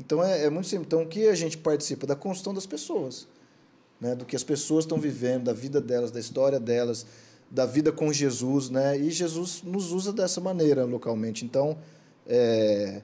Então, 0.00 0.24
é, 0.24 0.44
é 0.44 0.50
muito 0.50 0.66
simples. 0.66 0.86
Então, 0.86 1.02
o 1.02 1.06
que 1.06 1.28
a 1.28 1.34
gente 1.34 1.58
participa? 1.58 2.06
Da 2.06 2.16
construção 2.16 2.54
das 2.54 2.66
pessoas. 2.66 3.28
Né? 4.00 4.14
Do 4.14 4.24
que 4.24 4.34
as 4.34 4.42
pessoas 4.42 4.84
estão 4.84 4.98
vivendo, 4.98 5.44
da 5.44 5.52
vida 5.52 5.80
delas, 5.80 6.10
da 6.10 6.18
história 6.18 6.58
delas, 6.58 7.06
da 7.50 7.66
vida 7.66 7.92
com 7.92 8.10
Jesus, 8.10 8.70
né? 8.70 8.98
E 8.98 9.10
Jesus 9.10 9.62
nos 9.62 9.92
usa 9.92 10.12
dessa 10.12 10.40
maneira 10.40 10.84
localmente. 10.84 11.44
Então, 11.44 11.76
é, 12.26 13.02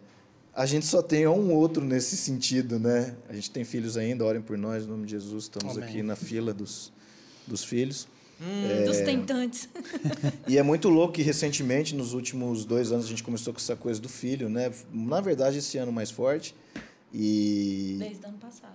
a 0.54 0.64
gente 0.64 0.86
só 0.86 1.02
tem 1.02 1.26
um 1.26 1.52
outro 1.52 1.84
nesse 1.84 2.16
sentido, 2.16 2.78
né? 2.78 3.14
A 3.28 3.34
gente 3.34 3.50
tem 3.50 3.62
filhos 3.62 3.96
ainda, 3.96 4.24
orem 4.24 4.40
por 4.40 4.56
nós, 4.56 4.84
em 4.84 4.86
nome 4.86 5.04
de 5.04 5.12
Jesus. 5.12 5.44
Estamos 5.44 5.76
Amém. 5.76 5.88
aqui 5.88 6.02
na 6.02 6.16
fila 6.16 6.54
dos, 6.54 6.92
dos 7.46 7.62
filhos. 7.62 8.08
Dos 8.86 8.98
tentantes. 8.98 9.68
E 10.46 10.58
é 10.58 10.62
muito 10.62 10.88
louco 10.88 11.14
que 11.14 11.22
recentemente, 11.22 11.94
nos 11.94 12.12
últimos 12.12 12.64
dois 12.64 12.92
anos, 12.92 13.06
a 13.06 13.08
gente 13.08 13.22
começou 13.22 13.52
com 13.52 13.58
essa 13.58 13.74
coisa 13.74 14.00
do 14.00 14.08
filho, 14.08 14.48
né? 14.48 14.72
Na 14.92 15.20
verdade, 15.20 15.58
esse 15.58 15.76
ano 15.76 15.90
mais 15.90 16.10
forte. 16.10 16.54
E 17.18 17.96
Desde 17.98 18.24
o 18.24 18.28
ano 18.28 18.36
passado. 18.38 18.74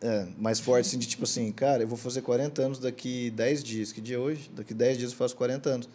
é, 0.00 0.26
mais 0.36 0.58
forte, 0.58 0.86
assim, 0.88 0.98
de 0.98 1.06
tipo 1.06 1.22
assim, 1.22 1.52
cara, 1.52 1.84
eu 1.84 1.86
vou 1.88 1.96
fazer 1.96 2.20
40 2.22 2.60
anos 2.60 2.78
daqui 2.80 3.30
10 3.30 3.62
dias. 3.62 3.92
Que 3.92 4.00
dia 4.00 4.16
é 4.16 4.18
hoje? 4.18 4.50
Daqui 4.52 4.74
10 4.74 4.98
dias 4.98 5.10
eu 5.12 5.16
faço 5.16 5.36
40 5.36 5.70
anos. 5.70 5.88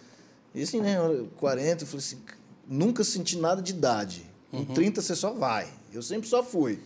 E 0.56 0.62
assim, 0.64 0.80
né, 0.80 0.96
40, 1.36 1.84
eu 1.84 1.88
falei 1.88 2.00
assim, 2.06 2.18
nunca 2.66 3.04
senti 3.04 3.38
nada 3.38 3.62
de 3.62 3.74
idade. 3.74 4.26
Com 4.50 4.64
30 4.64 5.02
você 5.02 5.14
só 5.14 5.34
vai. 5.34 5.68
Eu 5.94 6.02
sempre 6.02 6.28
só 6.30 6.42
fui. 6.42 6.80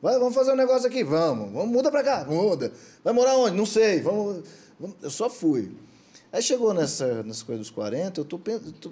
Vai, 0.00 0.16
vamos 0.20 0.34
fazer 0.34 0.52
um 0.52 0.56
negócio 0.56 0.86
aqui, 0.86 1.02
vamos. 1.02 1.52
Vamos, 1.52 1.68
muda 1.72 1.90
pra 1.90 2.04
cá, 2.04 2.24
muda. 2.24 2.72
Vai 3.02 3.12
morar 3.12 3.36
onde? 3.36 3.56
Não 3.56 3.66
sei. 3.66 4.00
Vamos, 4.00 4.44
vamos- 4.78 4.96
eu 5.02 5.10
só 5.10 5.28
fui. 5.28 5.72
Aí 6.30 6.42
chegou 6.42 6.74
nessa, 6.74 7.22
nessa 7.22 7.44
coisa 7.44 7.60
dos 7.60 7.70
40, 7.70 8.20
eu 8.20 8.24
tô, 8.24 8.38
tô- 8.38 8.90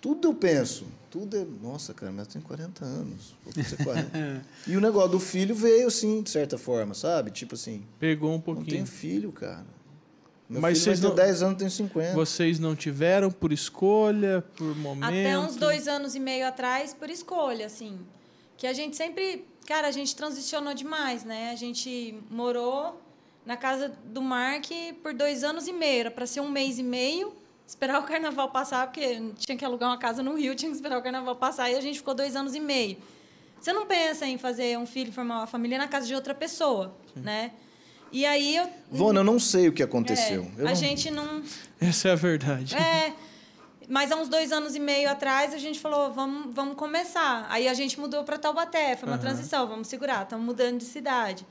tudo 0.00 0.28
eu 0.28 0.34
penso. 0.34 0.86
Tudo 1.10 1.36
é, 1.36 1.44
nossa, 1.62 1.92
cara, 1.92 2.10
mas 2.10 2.26
eu 2.26 2.32
tenho 2.34 2.44
40 2.44 2.84
anos. 2.84 3.34
Vou 3.44 3.52
fazer 3.52 3.76
40. 3.84 4.42
e 4.66 4.76
o 4.76 4.80
negócio 4.80 5.10
do 5.10 5.20
filho 5.20 5.54
veio 5.54 5.86
assim, 5.88 6.22
de 6.22 6.30
certa 6.30 6.56
forma, 6.56 6.94
sabe? 6.94 7.30
Tipo 7.30 7.54
assim, 7.54 7.84
Pegou 7.98 8.30
um 8.30 8.34
não 8.34 8.40
pouquinho. 8.40 8.66
tenho 8.68 8.86
filho, 8.86 9.30
cara. 9.32 9.66
Meu 10.48 10.62
Mas 10.62 10.78
filho 10.78 10.84
vocês 10.84 11.00
vai 11.00 11.10
ter 11.10 11.16
não- 11.16 11.26
10 11.26 11.42
anos, 11.42 11.58
tem 11.58 11.68
50. 11.68 12.14
Vocês 12.14 12.58
não 12.58 12.74
tiveram 12.74 13.30
por 13.30 13.52
escolha, 13.52 14.42
por 14.56 14.74
momento? 14.74 15.04
Até 15.10 15.38
uns 15.38 15.56
dois 15.56 15.86
anos 15.86 16.14
e 16.14 16.20
meio 16.20 16.46
atrás, 16.46 16.94
por 16.94 17.10
escolha, 17.10 17.66
assim. 17.66 17.98
Que 18.56 18.66
a 18.66 18.72
gente 18.72 18.96
sempre. 18.96 19.46
Cara, 19.66 19.88
a 19.88 19.90
gente 19.90 20.16
transicionou 20.16 20.72
demais, 20.72 21.22
né? 21.22 21.50
A 21.50 21.54
gente 21.54 22.18
morou 22.30 22.98
na 23.48 23.56
casa 23.56 23.90
do 24.04 24.20
Mark 24.20 24.66
por 25.02 25.14
dois 25.14 25.42
anos 25.42 25.66
e 25.66 25.72
meio. 25.72 26.00
Era 26.00 26.10
para 26.10 26.26
ser 26.26 26.40
um 26.40 26.50
mês 26.50 26.78
e 26.78 26.82
meio, 26.82 27.34
esperar 27.66 27.98
o 27.98 28.02
carnaval 28.02 28.50
passar, 28.50 28.86
porque 28.86 29.32
tinha 29.38 29.56
que 29.56 29.64
alugar 29.64 29.88
uma 29.88 29.96
casa 29.96 30.22
no 30.22 30.34
Rio, 30.36 30.54
tinha 30.60 30.70
que 30.70 30.76
esperar 30.76 30.98
o 30.98 31.02
carnaval 31.02 31.34
passar, 31.34 31.70
e 31.70 31.74
a 31.74 31.80
gente 31.80 31.96
ficou 31.98 32.12
dois 32.12 32.36
anos 32.36 32.54
e 32.54 32.60
meio. 32.60 32.98
Você 33.58 33.72
não 33.72 33.86
pensa 33.86 34.26
em 34.26 34.36
fazer 34.36 34.78
um 34.78 34.84
filho, 34.86 35.10
formar 35.10 35.38
uma 35.38 35.46
família 35.46 35.78
na 35.78 35.88
casa 35.88 36.06
de 36.06 36.14
outra 36.14 36.34
pessoa, 36.34 36.94
né? 37.16 37.52
E 38.12 38.24
aí 38.26 38.54
eu. 38.56 38.68
Vona, 38.90 39.20
eu 39.20 39.24
não 39.24 39.38
sei 39.38 39.66
o 39.68 39.72
que 39.72 39.82
aconteceu. 39.82 40.42
é, 40.58 40.60
Eu 40.60 40.66
a 40.66 40.70
não- 40.70 40.76
gente 40.76 41.10
não. 41.10 41.42
Essa 41.80 42.08
é 42.08 42.12
a 42.12 42.14
verdade. 42.16 42.76
É. 42.76 43.14
Mas 43.88 44.12
há 44.12 44.16
uns 44.16 44.28
dois 44.28 44.52
anos 44.52 44.76
e 44.76 44.78
meio 44.78 45.10
atrás 45.10 45.54
a 45.54 45.58
gente 45.58 45.80
falou, 45.80 46.12
vamos, 46.12 46.54
vamos 46.54 46.76
começar. 46.76 47.46
Aí 47.48 47.66
a 47.66 47.72
gente 47.72 47.98
mudou 47.98 48.22
para 48.24 48.36
Taubaté, 48.36 48.94
foi 48.96 49.08
uma 49.08 49.16
transição, 49.16 49.66
vamos 49.66 49.88
segurar, 49.88 50.24
estamos 50.24 50.44
mudando 50.44 50.76
de 50.78 50.84
cidade. 50.84 51.46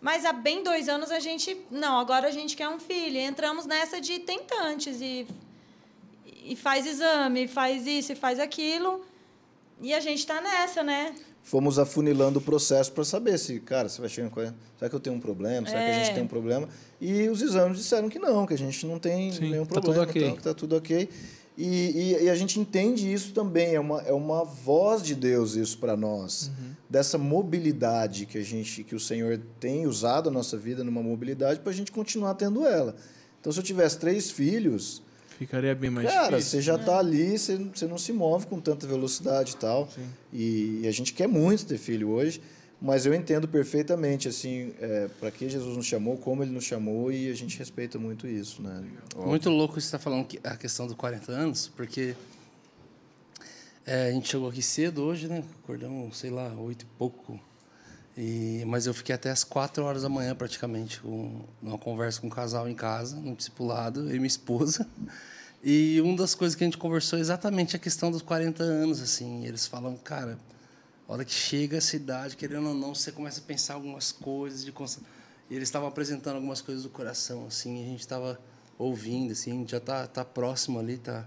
Mas 0.00 0.24
há 0.24 0.32
bem 0.32 0.62
dois 0.62 0.88
anos 0.88 1.10
a 1.10 1.18
gente, 1.18 1.56
não, 1.70 1.98
agora 1.98 2.28
a 2.28 2.30
gente 2.30 2.54
quer 2.56 2.68
um 2.68 2.78
filho. 2.78 3.16
E 3.16 3.20
entramos 3.20 3.66
nessa 3.66 4.00
de 4.00 4.18
tentantes 4.18 5.00
e, 5.00 5.26
e 6.44 6.54
faz 6.54 6.86
exame, 6.86 7.48
faz 7.48 7.86
isso 7.86 8.12
e 8.12 8.14
faz 8.14 8.38
aquilo. 8.38 9.04
E 9.80 9.92
a 9.94 10.00
gente 10.00 10.18
está 10.20 10.40
nessa, 10.40 10.82
né? 10.82 11.14
Fomos 11.42 11.78
afunilando 11.78 12.38
o 12.40 12.42
processo 12.42 12.90
para 12.92 13.04
saber 13.04 13.38
se, 13.38 13.60
cara, 13.60 13.88
você 13.88 14.00
vai 14.00 14.10
chegar 14.10 14.26
em 14.26 14.30
40. 14.30 14.56
Será 14.78 14.88
que 14.90 14.96
eu 14.96 15.00
tenho 15.00 15.14
um 15.16 15.20
problema? 15.20 15.66
Será 15.66 15.80
que 15.82 15.90
a 15.90 15.92
gente 15.92 16.10
É. 16.10 16.14
tem 16.14 16.22
um 16.24 16.28
problema? 16.28 16.68
E 17.00 17.28
os 17.28 17.40
exames 17.40 17.78
disseram 17.78 18.08
que 18.08 18.18
não, 18.18 18.44
que 18.46 18.54
a 18.54 18.58
gente 18.58 18.84
não 18.84 18.98
tem 18.98 19.30
Sim, 19.32 19.50
nenhum 19.50 19.64
tá 19.64 19.80
problema, 19.80 20.06
tudo 20.06 20.10
ok. 20.10 20.22
então, 20.24 20.36
que 20.36 20.42
tá 20.42 20.54
tudo 20.54 20.76
ok. 20.76 21.08
E, 21.56 21.64
e, 22.18 22.24
e 22.24 22.30
a 22.30 22.34
gente 22.34 22.60
entende 22.60 23.10
isso 23.10 23.32
também, 23.32 23.74
é 23.74 23.80
uma, 23.80 24.02
é 24.02 24.12
uma 24.12 24.44
voz 24.44 25.02
de 25.02 25.14
Deus 25.14 25.54
isso 25.54 25.78
para 25.78 25.96
nós, 25.96 26.50
dessa 26.88 27.16
mobilidade 27.16 28.26
que 28.26 28.36
a 28.36 28.42
gente, 28.42 28.84
que 28.84 28.94
o 28.94 29.00
Senhor 29.00 29.40
tem 29.58 29.86
usado 29.86 30.28
a 30.28 30.32
nossa 30.32 30.56
vida 30.56 30.84
numa 30.84 31.02
mobilidade 31.02 31.60
para 31.60 31.72
a 31.72 31.74
gente 31.74 31.90
continuar 31.90 32.34
tendo 32.34 32.66
ela. 32.66 32.94
Então, 33.40 33.50
se 33.50 33.58
eu 33.58 33.62
tivesse 33.62 33.98
três 33.98 34.30
filhos, 34.30 35.02
Ficaria 35.38 35.74
bem 35.74 35.90
mais 35.90 36.08
Cara, 36.08 36.38
difícil. 36.38 36.50
você 36.50 36.62
já 36.62 36.78
tá 36.78 36.98
ali, 36.98 37.38
você, 37.38 37.56
você 37.56 37.86
não 37.86 37.98
se 37.98 38.10
move 38.10 38.46
com 38.46 38.58
tanta 38.58 38.86
velocidade 38.86 39.52
e 39.52 39.56
tal. 39.56 39.86
E, 40.32 40.80
e 40.82 40.88
a 40.88 40.90
gente 40.90 41.12
quer 41.12 41.28
muito 41.28 41.66
ter 41.66 41.76
filho 41.76 42.08
hoje, 42.08 42.40
mas 42.80 43.06
eu 43.06 43.14
entendo 43.14 43.48
perfeitamente, 43.48 44.28
assim, 44.28 44.74
é, 44.80 45.08
para 45.18 45.30
que 45.30 45.48
Jesus 45.48 45.76
nos 45.76 45.86
chamou, 45.86 46.16
como 46.18 46.42
ele 46.42 46.52
nos 46.52 46.64
chamou, 46.64 47.10
e 47.10 47.30
a 47.30 47.34
gente 47.34 47.58
respeita 47.58 47.98
muito 47.98 48.26
isso, 48.26 48.60
né? 48.62 48.84
Muito 49.16 49.48
louco 49.50 49.74
você 49.80 49.86
estar 49.86 49.98
falando 49.98 50.26
que- 50.26 50.38
a 50.44 50.56
questão 50.56 50.86
dos 50.86 50.94
40 50.96 51.32
anos, 51.32 51.68
porque 51.74 52.14
é, 53.86 54.08
a 54.08 54.12
gente 54.12 54.28
chegou 54.28 54.48
aqui 54.48 54.62
cedo 54.62 55.02
hoje, 55.02 55.28
né? 55.28 55.42
Acordamos, 55.62 56.18
sei 56.18 56.30
lá, 56.30 56.52
oito 56.54 56.82
e 56.82 56.86
pouco. 56.98 57.40
E, 58.18 58.64
mas 58.66 58.86
eu 58.86 58.94
fiquei 58.94 59.14
até 59.14 59.30
as 59.30 59.44
quatro 59.44 59.84
horas 59.84 60.02
da 60.02 60.08
manhã, 60.08 60.34
praticamente, 60.34 61.00
com 61.00 61.42
uma 61.62 61.78
conversa 61.78 62.20
com 62.20 62.26
um 62.26 62.30
casal 62.30 62.68
em 62.68 62.74
casa, 62.74 63.16
no 63.16 63.34
discipulado, 63.36 64.10
e 64.10 64.14
minha 64.14 64.26
esposa. 64.26 64.86
E 65.62 66.00
uma 66.00 66.16
das 66.16 66.34
coisas 66.34 66.54
que 66.56 66.64
a 66.64 66.66
gente 66.66 66.78
conversou 66.78 67.18
é 67.18 67.22
exatamente 67.22 67.76
a 67.76 67.78
questão 67.78 68.10
dos 68.10 68.22
40 68.22 68.62
anos, 68.62 69.00
assim. 69.00 69.44
Eles 69.46 69.66
falam, 69.66 69.96
cara, 69.96 70.38
a 71.08 71.12
hora 71.12 71.24
que 71.24 71.32
chega 71.32 71.76
essa 71.76 71.94
idade, 71.96 72.36
querendo 72.36 72.68
ou 72.68 72.74
não, 72.74 72.94
você 72.94 73.12
começa 73.12 73.40
a 73.40 73.42
pensar 73.42 73.74
algumas 73.74 74.10
coisas 74.12 74.64
de 74.64 74.72
e 75.48 75.54
eles 75.54 75.68
estavam 75.68 75.88
apresentando 75.88 76.36
algumas 76.36 76.60
coisas 76.60 76.82
do 76.82 76.90
coração 76.90 77.46
assim, 77.46 77.80
e 77.80 77.82
a 77.84 77.86
gente 77.86 78.00
estava 78.00 78.40
ouvindo 78.78 79.32
assim, 79.32 79.52
a 79.52 79.54
gente 79.54 79.70
já 79.70 79.80
tá 79.80 80.06
tá 80.06 80.24
próximo 80.24 80.78
ali, 80.78 80.98
tá 80.98 81.24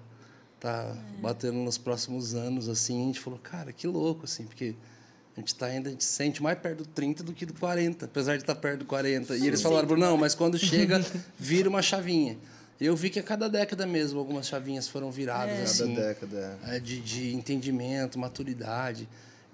tá 0.59 0.93
batendo 1.21 1.57
nos 1.59 1.77
próximos 1.77 2.35
anos 2.35 2.67
assim, 2.67 3.01
a 3.03 3.05
gente 3.05 3.19
falou, 3.19 3.39
cara, 3.39 3.71
que 3.71 3.87
louco 3.87 4.25
assim, 4.25 4.45
porque 4.45 4.75
a 5.37 5.39
gente 5.39 5.55
tá 5.55 5.67
ainda, 5.67 5.87
a 5.87 5.91
gente 5.93 6.03
se 6.03 6.11
sente 6.11 6.43
mais 6.43 6.59
perto 6.59 6.79
do 6.79 6.85
30 6.85 7.23
do 7.23 7.31
que 7.31 7.45
do 7.45 7.53
40, 7.53 8.05
apesar 8.05 8.35
de 8.35 8.43
estar 8.43 8.55
perto 8.55 8.79
do 8.79 8.85
40. 8.85 9.37
E 9.37 9.47
eles 9.47 9.61
falaram, 9.61 9.95
não, 9.95 10.17
mas 10.17 10.35
quando 10.35 10.57
chega, 10.59 11.01
vira 11.37 11.69
uma 11.69 11.81
chavinha. 11.81 12.37
E 12.77 12.85
eu 12.85 12.95
vi 12.95 13.09
que 13.09 13.19
a 13.19 13.23
cada 13.23 13.47
década 13.47 13.85
mesmo, 13.85 14.19
algumas 14.19 14.47
chavinhas 14.47 14.89
foram 14.89 15.09
viradas 15.11 15.53
Cada 15.53 15.63
assim 15.63 15.95
década. 15.95 16.59
é. 16.67 16.75
é, 16.75 16.79
de, 16.79 16.99
de 16.99 17.33
entendimento, 17.33 18.19
maturidade. 18.19 19.07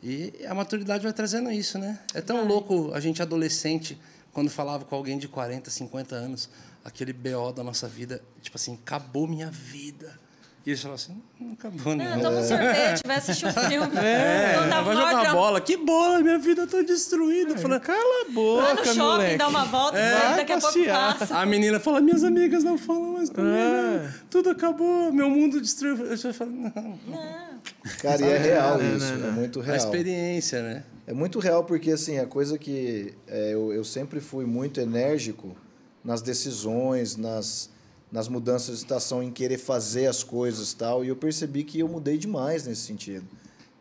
E 0.04 0.34
a 0.48 0.54
maturidade 0.54 1.04
vai 1.04 1.14
trazendo 1.14 1.52
isso, 1.52 1.78
né? 1.78 2.00
É 2.14 2.22
tão 2.22 2.46
louco 2.48 2.92
a 2.94 3.00
gente 3.00 3.22
adolescente, 3.22 4.00
quando 4.32 4.50
falava 4.50 4.86
com 4.86 4.96
alguém 4.96 5.18
de 5.18 5.28
40, 5.28 5.70
50 5.70 6.16
anos, 6.16 6.50
aquele 6.84 7.14
BO 7.14 7.52
da 7.54 7.64
nossa 7.64 7.88
vida, 7.88 8.22
tipo 8.42 8.58
assim, 8.58 8.76
acabou 8.76 9.28
minha 9.28 9.50
vida. 9.50 10.20
E 10.66 10.72
eles 10.72 10.82
falavam 10.82 10.96
assim, 10.96 11.22
não 11.40 11.54
acabou, 11.54 11.96
Não, 11.96 12.04
não. 12.16 12.22
toma 12.22 12.38
um 12.40 12.44
sorvete, 12.44 13.02
vai 13.06 13.18
assistir 13.18 13.46
um 13.46 13.52
filme. 13.70 13.98
É, 13.98 14.58
Não 14.62 14.70
dá 14.70 14.82
vai 14.82 14.96
jogar 14.96 15.10
drama. 15.22 15.32
bola. 15.34 15.62
Que 15.62 15.78
bola, 15.78 16.20
minha 16.22 16.40
vida 16.40 16.66
tá 16.66 16.82
destruída. 16.82 17.52
Eu 17.52 17.58
falei, 17.60 17.80
Cala 17.82 18.00
a 18.00 18.24
Vai 18.26 18.34
boca, 18.34 18.74
no 18.74 18.86
shopping, 18.86 18.98
moleque. 19.00 19.38
dá 19.38 19.48
uma 19.48 19.66
volta, 19.66 19.98
Vai 19.98 20.36
daqui 20.38 20.52
a 20.54 20.58
pouco 20.60 20.74
passear. 20.78 21.20
passa. 21.20 21.38
A 21.38 21.46
menina 21.46 21.80
fala, 21.80 22.02
minhas 22.02 22.24
amigas 22.24 22.64
não 22.64 22.80
falam 22.80 23.14
mais 23.14 23.30
comigo. 23.30 23.54
É. 23.56 24.12
Tudo 24.30 24.50
acabou, 24.50 25.14
meu 25.14 25.30
mundo 25.30 25.62
destruiu. 25.62 25.98
Eu 26.04 26.18
já 26.18 26.34
falo, 26.34 26.50
não. 26.50 27.00
Não. 27.08 27.46
Cara, 28.02 28.22
e 28.26 28.30
é 28.30 28.38
real 28.40 28.78
Não, 28.80 28.98
isso, 28.98 29.06
não, 29.12 29.18
não. 29.20 29.28
é 29.28 29.32
muito 29.32 29.60
A 29.60 29.64
real. 29.64 29.78
experiência, 29.78 30.64
né? 30.64 30.84
É 31.06 31.14
muito 31.14 31.38
real 31.38 31.64
porque, 31.64 31.92
assim, 31.92 32.18
a 32.18 32.26
coisa 32.26 32.58
que 32.58 33.14
é, 33.28 33.54
eu, 33.54 33.72
eu 33.72 33.84
sempre 33.84 34.20
fui 34.20 34.46
muito 34.46 34.80
enérgico 34.80 35.56
nas 36.04 36.24
decisões, 36.24 37.16
nas, 37.16 37.70
nas 38.16 38.30
mudanças 38.30 38.78
de 38.78 38.84
estação, 38.86 39.22
em 39.22 39.30
querer 39.30 39.58
fazer 39.58 40.08
as 40.08 40.24
coisas 40.24 40.74
tal, 40.74 41.04
e 41.04 41.10
eu 41.10 41.18
percebi 41.18 41.66
que 41.66 41.80
eu 41.80 41.88
mudei 41.90 42.18
demais 42.18 42.66
nesse 42.66 42.84
sentido. 42.84 43.28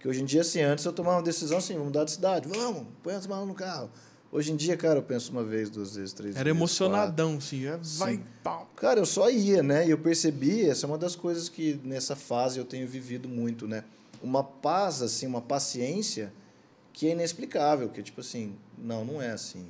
Que 0.00 0.08
hoje 0.08 0.22
em 0.22 0.24
dia, 0.24 0.40
assim, 0.40 0.60
antes 0.60 0.84
eu 0.84 0.92
tomava 0.92 1.18
uma 1.18 1.22
decisão 1.22 1.58
assim, 1.58 1.74
vamos 1.74 1.86
mudar 1.86 2.02
de 2.02 2.10
cidade, 2.10 2.48
vamos, 2.48 2.84
põe 3.00 3.14
as 3.14 3.28
malas 3.28 3.46
no 3.46 3.54
carro. 3.54 3.88
Hoje 4.32 4.50
em 4.50 4.56
dia, 4.56 4.76
cara, 4.76 4.98
eu 4.98 5.04
penso 5.04 5.30
uma 5.30 5.44
vez, 5.44 5.70
duas 5.70 5.94
vezes, 5.94 6.12
três 6.12 6.34
Era 6.34 6.42
vezes. 6.42 6.56
emocionadão, 6.56 7.36
assim. 7.36 7.62
já 7.62 7.78
Vai, 7.80 8.14
Sim. 8.16 8.24
pau. 8.42 8.68
Cara, 8.74 8.98
eu 8.98 9.06
só 9.06 9.30
ia, 9.30 9.62
né? 9.62 9.86
E 9.86 9.90
eu 9.90 9.98
percebi, 9.98 10.68
essa 10.68 10.84
é 10.84 10.88
uma 10.88 10.98
das 10.98 11.14
coisas 11.14 11.48
que 11.48 11.80
nessa 11.84 12.16
fase 12.16 12.58
eu 12.58 12.64
tenho 12.64 12.88
vivido 12.88 13.28
muito, 13.28 13.68
né? 13.68 13.84
Uma 14.20 14.42
paz, 14.42 15.00
assim, 15.00 15.28
uma 15.28 15.40
paciência 15.42 16.32
que 16.92 17.06
é 17.06 17.12
inexplicável, 17.12 17.88
que 17.88 18.00
é 18.00 18.02
tipo 18.02 18.20
assim, 18.20 18.56
não, 18.76 19.04
não 19.04 19.22
é 19.22 19.30
assim. 19.30 19.68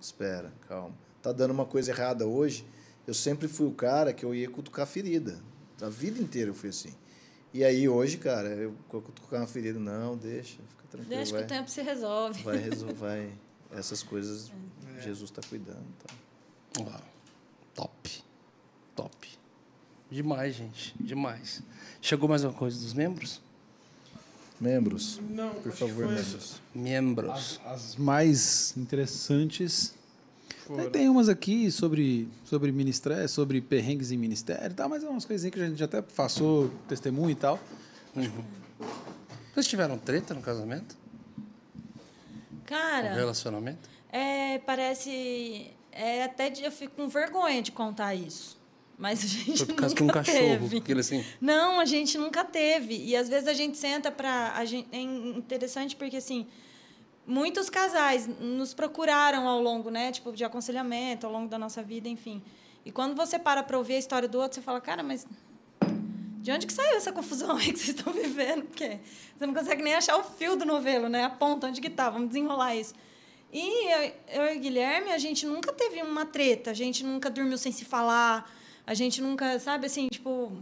Espera, 0.00 0.52
calma. 0.68 0.94
Tá 1.20 1.32
dando 1.32 1.50
uma 1.50 1.64
coisa 1.64 1.90
errada 1.90 2.24
hoje. 2.24 2.64
Eu 3.06 3.14
sempre 3.14 3.48
fui 3.48 3.66
o 3.66 3.72
cara 3.72 4.12
que 4.12 4.24
eu 4.24 4.34
ia 4.34 4.48
cutucar 4.48 4.84
a 4.84 4.86
ferida. 4.86 5.38
A 5.80 5.88
vida 5.88 6.20
inteira 6.20 6.50
eu 6.50 6.54
fui 6.54 6.70
assim. 6.70 6.94
E 7.52 7.62
aí 7.62 7.88
hoje, 7.88 8.16
cara, 8.16 8.48
eu 8.48 8.74
cutucar 8.90 9.40
uma 9.40 9.46
ferida, 9.46 9.78
não, 9.78 10.16
deixa, 10.16 10.56
fica 10.70 10.84
tranquilo, 10.90 11.16
Deixa 11.16 11.32
que 11.32 11.38
vai, 11.38 11.44
o 11.44 11.46
tempo 11.46 11.70
se 11.70 11.82
resolve. 11.82 12.42
vai 12.42 12.56
resolver, 12.58 12.94
vai. 12.94 13.32
Essas 13.72 14.02
coisas 14.02 14.50
Jesus 15.02 15.30
está 15.30 15.42
cuidando, 15.48 15.84
tá? 16.04 16.14
Uau. 16.80 17.00
Top. 17.74 18.22
Top. 18.94 19.28
Demais, 20.10 20.54
gente. 20.54 20.94
Demais. 20.98 21.62
Chegou 22.00 22.28
mais 22.28 22.44
uma 22.44 22.52
coisa 22.52 22.78
dos 22.80 22.94
membros? 22.94 23.40
Membros, 24.60 25.20
Não, 25.30 25.50
por 25.54 25.72
que 25.72 25.78
favor, 25.78 26.06
membros. 26.06 26.60
Membros. 26.74 27.60
As 27.64 27.96
mais 27.96 28.74
interessantes. 28.76 29.92
Foram. 30.66 30.90
Tem 30.90 31.08
umas 31.08 31.28
aqui 31.28 31.70
sobre, 31.70 32.28
sobre 32.44 32.72
ministério, 32.72 33.28
sobre 33.28 33.60
perrengues 33.60 34.10
em 34.10 34.16
ministério 34.16 34.70
e 34.70 34.74
tal, 34.74 34.88
mas 34.88 35.04
é 35.04 35.08
umas 35.08 35.24
coisinhas 35.24 35.54
que 35.54 35.60
a 35.60 35.68
gente 35.68 35.82
até 35.84 36.00
passou 36.00 36.70
testemunho 36.88 37.30
e 37.30 37.34
tal. 37.34 37.60
Vocês 39.52 39.66
tiveram 39.66 39.98
treta 39.98 40.32
no 40.34 40.40
casamento? 40.40 40.96
No 42.50 42.60
Cara, 42.64 43.12
relacionamento? 43.12 43.88
é, 44.10 44.58
parece. 44.58 45.70
É, 45.92 46.24
até 46.24 46.50
de, 46.50 46.64
eu 46.64 46.72
fico 46.72 46.96
com 46.96 47.08
vergonha 47.08 47.62
de 47.62 47.70
contar 47.70 48.14
isso. 48.14 48.58
Mas 48.98 49.22
a 49.24 49.26
gente 49.26 49.58
Foi 49.58 49.66
por 49.66 49.74
causa 49.74 49.94
nunca 49.94 50.12
que 50.22 50.30
um 50.30 50.34
cachorro. 50.34 50.60
teve. 50.60 50.78
Aquele 50.78 51.00
assim. 51.00 51.24
Não, 51.40 51.78
a 51.80 51.84
gente 51.84 52.16
nunca 52.16 52.44
teve. 52.44 52.96
E 52.96 53.14
às 53.16 53.28
vezes 53.28 53.48
a 53.48 53.52
gente 53.52 53.76
senta 53.76 54.10
para 54.10 54.52
a 54.56 54.64
gente 54.64 54.88
é 54.92 55.00
interessante 55.00 55.94
porque 55.96 56.16
assim, 56.16 56.46
muitos 57.26 57.70
casais 57.70 58.26
nos 58.26 58.74
procuraram 58.74 59.48
ao 59.48 59.60
longo, 59.60 59.90
né, 59.90 60.12
tipo 60.12 60.32
de 60.32 60.44
aconselhamento, 60.44 61.26
ao 61.26 61.32
longo 61.32 61.48
da 61.48 61.58
nossa 61.58 61.82
vida, 61.82 62.08
enfim. 62.08 62.42
E 62.84 62.92
quando 62.92 63.16
você 63.16 63.38
para 63.38 63.62
para 63.62 63.78
ouvir 63.78 63.94
a 63.94 63.98
história 63.98 64.28
do 64.28 64.38
outro, 64.38 64.56
você 64.56 64.62
fala: 64.62 64.80
"Cara, 64.80 65.02
mas 65.02 65.26
de 66.44 66.52
onde 66.52 66.66
que 66.66 66.72
saiu 66.74 66.96
essa 66.98 67.10
confusão 67.10 67.56
aí 67.56 67.72
que 67.72 67.78
vocês 67.78 67.96
estão 67.96 68.12
vivendo? 68.12 68.64
Porque 68.64 69.00
você 69.36 69.46
não 69.46 69.54
consegue 69.54 69.82
nem 69.82 69.94
achar 69.94 70.18
o 70.18 70.22
fio 70.22 70.56
do 70.56 70.66
novelo, 70.66 71.08
né? 71.08 71.24
A 71.24 71.30
ponta 71.30 71.68
onde 71.68 71.80
que 71.80 71.88
tá, 71.88 72.10
vamos 72.10 72.28
desenrolar 72.28 72.76
isso. 72.76 72.94
E 73.50 73.90
eu, 73.90 74.12
eu 74.42 74.54
e 74.54 74.58
o 74.58 74.60
Guilherme, 74.60 75.12
a 75.12 75.16
gente 75.16 75.46
nunca 75.46 75.72
teve 75.72 76.02
uma 76.02 76.26
treta, 76.26 76.70
a 76.70 76.74
gente 76.74 77.02
nunca 77.02 77.30
dormiu 77.30 77.56
sem 77.56 77.72
se 77.72 77.84
falar, 77.84 78.52
a 78.86 78.92
gente 78.92 79.22
nunca, 79.22 79.58
sabe 79.58 79.86
assim, 79.86 80.08
tipo, 80.08 80.52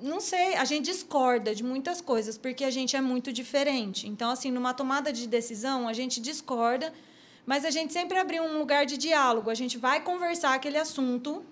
não 0.00 0.20
sei, 0.20 0.54
a 0.54 0.64
gente 0.64 0.86
discorda 0.86 1.54
de 1.54 1.62
muitas 1.62 2.00
coisas, 2.00 2.36
porque 2.36 2.64
a 2.64 2.70
gente 2.70 2.96
é 2.96 3.00
muito 3.00 3.32
diferente. 3.32 4.08
Então, 4.08 4.30
assim, 4.30 4.50
numa 4.50 4.74
tomada 4.74 5.12
de 5.12 5.26
decisão, 5.26 5.88
a 5.88 5.92
gente 5.92 6.20
discorda, 6.20 6.92
mas 7.44 7.64
a 7.64 7.70
gente 7.70 7.92
sempre 7.92 8.18
abriu 8.18 8.42
um 8.42 8.58
lugar 8.58 8.86
de 8.86 8.96
diálogo. 8.96 9.50
A 9.50 9.54
gente 9.54 9.78
vai 9.78 10.00
conversar 10.02 10.54
aquele 10.54 10.78
assunto 10.78 11.44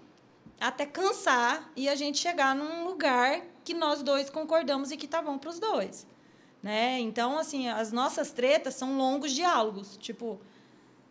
até 0.60 0.86
cansar 0.86 1.70
e 1.76 1.88
a 1.88 1.94
gente 1.94 2.18
chegar 2.18 2.54
num 2.54 2.84
lugar 2.84 3.42
que 3.64 3.74
nós 3.74 4.02
dois 4.02 4.30
concordamos 4.30 4.90
e 4.90 4.96
que 4.96 5.06
tá 5.06 5.22
bom 5.22 5.38
para 5.38 5.50
os 5.50 5.58
dois. 5.58 6.06
Né? 6.62 6.98
Então, 7.00 7.38
assim, 7.38 7.68
as 7.68 7.92
nossas 7.92 8.32
tretas 8.32 8.74
são 8.74 8.96
longos 8.96 9.32
diálogos. 9.32 9.96
Tipo, 9.96 10.40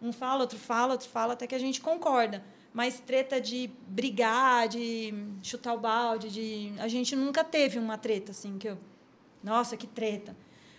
um 0.02 0.12
fala, 0.12 0.42
outro 0.42 0.58
fala, 0.58 0.94
outro 0.94 1.10
fala, 1.10 1.34
até 1.34 1.48
que 1.48 1.56
a 1.56 1.60
gente 1.60 1.80
concorda. 1.80 2.44
Mas 2.74 3.00
treta 3.00 3.40
de 3.40 3.70
brigar, 3.88 4.68
de 4.68 5.14
chutar 5.44 5.74
o 5.74 5.80
balde, 5.80 6.30
de... 6.30 6.74
a 6.80 6.88
gente 6.88 7.16
nunca 7.16 7.44
teve 7.44 7.78
uma 7.78 7.98
treta, 7.98 8.32
assim, 8.32 8.58
que 8.58 8.68
eu... 8.68 8.78
Nossa, 9.44 9.78
que 9.78 9.86
treta. 9.86 10.36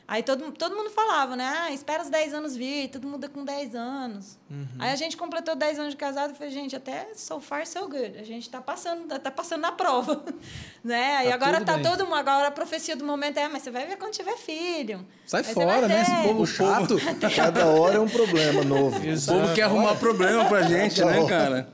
Aí 0.07 0.23
todo, 0.23 0.53
todo 0.53 0.77
mundo 0.77 0.91
falava, 0.91 1.35
né? 1.35 1.51
Ah, 1.63 1.71
espera 1.73 2.03
os 2.03 2.11
10 2.11 2.35
anos 2.35 2.55
vir, 2.55 2.89
tudo 2.89 3.09
muda 3.09 3.27
com 3.27 3.43
10 3.43 3.75
anos. 3.75 4.39
Aí 4.79 4.91
a 4.91 4.97
gente 4.97 5.17
completou 5.17 5.57
10 5.57 5.79
anos 5.79 5.91
de 5.93 5.97
casado 5.97 6.33
e 6.33 6.37
falei, 6.37 6.53
gente, 6.53 6.77
até 6.77 7.09
so 7.15 7.41
far 7.41 7.67
so 7.67 7.89
good. 7.89 8.19
A 8.19 8.23
gente 8.23 8.51
tá 8.51 8.61
passando, 8.61 9.07
tá, 9.07 9.19
tá 9.19 9.31
passando 9.31 9.63
na 9.63 9.73
prova. 9.73 10.23
né? 10.85 11.17
Aí 11.17 11.29
Tá 11.29 11.35
agora 11.35 11.57
tudo 11.59 11.67
tá 11.67 11.75
bem. 11.75 11.83
todo 11.85 12.05
mundo, 12.05 12.17
agora 12.17 12.49
a 12.49 12.51
profecia 12.51 12.95
do 12.95 13.05
momento 13.05 13.39
é, 13.39 13.49
mas 13.49 13.63
você 13.63 13.71
vai 13.71 13.87
ver 13.87 13.97
quando 13.97 14.13
tiver 14.13 14.37
filho. 14.37 15.07
Sai 15.25 15.43
fora, 15.43 15.89
né? 15.89 16.03
Esse 16.03 16.23
povo 16.29 16.47
chato. 16.47 16.97
Cada 17.35 17.67
hora 17.67 17.97
é 17.97 18.01
um 18.01 18.09
problema 18.09 18.63
novo. 18.63 18.99
O 18.99 19.27
povo 19.27 19.55
quer 19.55 19.63
arrumar 19.63 19.95
problema 19.95 20.45
pra 20.45 20.63
gente, 20.65 21.03
né, 21.03 21.27
cara? 21.27 21.74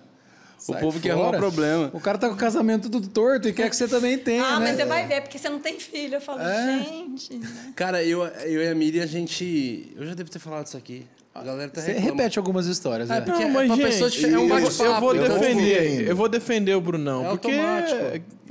O 0.69 0.74
povo 0.77 1.01
quer 1.01 1.11
arrumar 1.12 1.27
fora. 1.27 1.39
problema. 1.39 1.91
O 1.93 2.01
cara 2.01 2.19
tá 2.19 2.28
com 2.28 2.35
o 2.35 2.39
casamento 2.39 2.89
tudo 2.91 3.09
torto 3.09 3.49
e 3.49 3.53
quer 3.53 3.69
que 3.70 3.77
você 3.77 3.89
também 3.89 4.19
tenha, 4.19 4.45
Ah, 4.45 4.59
né? 4.61 4.66
mas 4.66 4.77
você 4.77 4.85
vai 4.85 5.07
ver, 5.07 5.23
porque 5.23 5.39
você 5.39 5.49
não 5.49 5.59
tem 5.59 5.78
filho. 5.81 6.16
Eu 6.16 6.20
falo, 6.20 6.41
É. 6.41 6.85
gente. 6.85 7.41
Cara, 7.74 8.03
eu, 8.05 8.23
eu 8.24 8.62
e 8.62 8.69
a 8.69 8.74
Miriam, 8.74 9.03
a 9.03 9.07
gente. 9.07 9.93
Eu 9.97 10.07
já 10.07 10.15
devo 10.15 10.31
ter 10.31 10.39
falado 10.39 10.66
isso 10.66 10.77
aqui. 10.77 11.07
A 11.32 11.45
galera 11.45 11.70
tá 11.70 11.81
Você 11.81 11.93
repete 11.93 12.39
algumas 12.41 12.66
histórias, 12.66 13.09
É, 13.09 13.15
né? 13.15 13.20
porque 13.20 13.45
Não, 13.45 13.51
é 13.51 13.53
mas, 13.53 13.66
pra 13.69 13.77
gente, 13.77 13.87
pessoa 13.87 14.11
diferente. 14.11 14.35
É 14.35 14.39
um 14.39 14.43
eu- 14.43 14.49
bate-papo. 14.49 14.91
Eu 14.91 15.01
vou 15.01 15.15
defender, 15.39 16.09
eu 16.09 16.16
vou 16.16 16.28
defender 16.28 16.74
o 16.74 16.81
Brunão, 16.81 17.24
É 17.27 17.28
porque. 17.31 17.53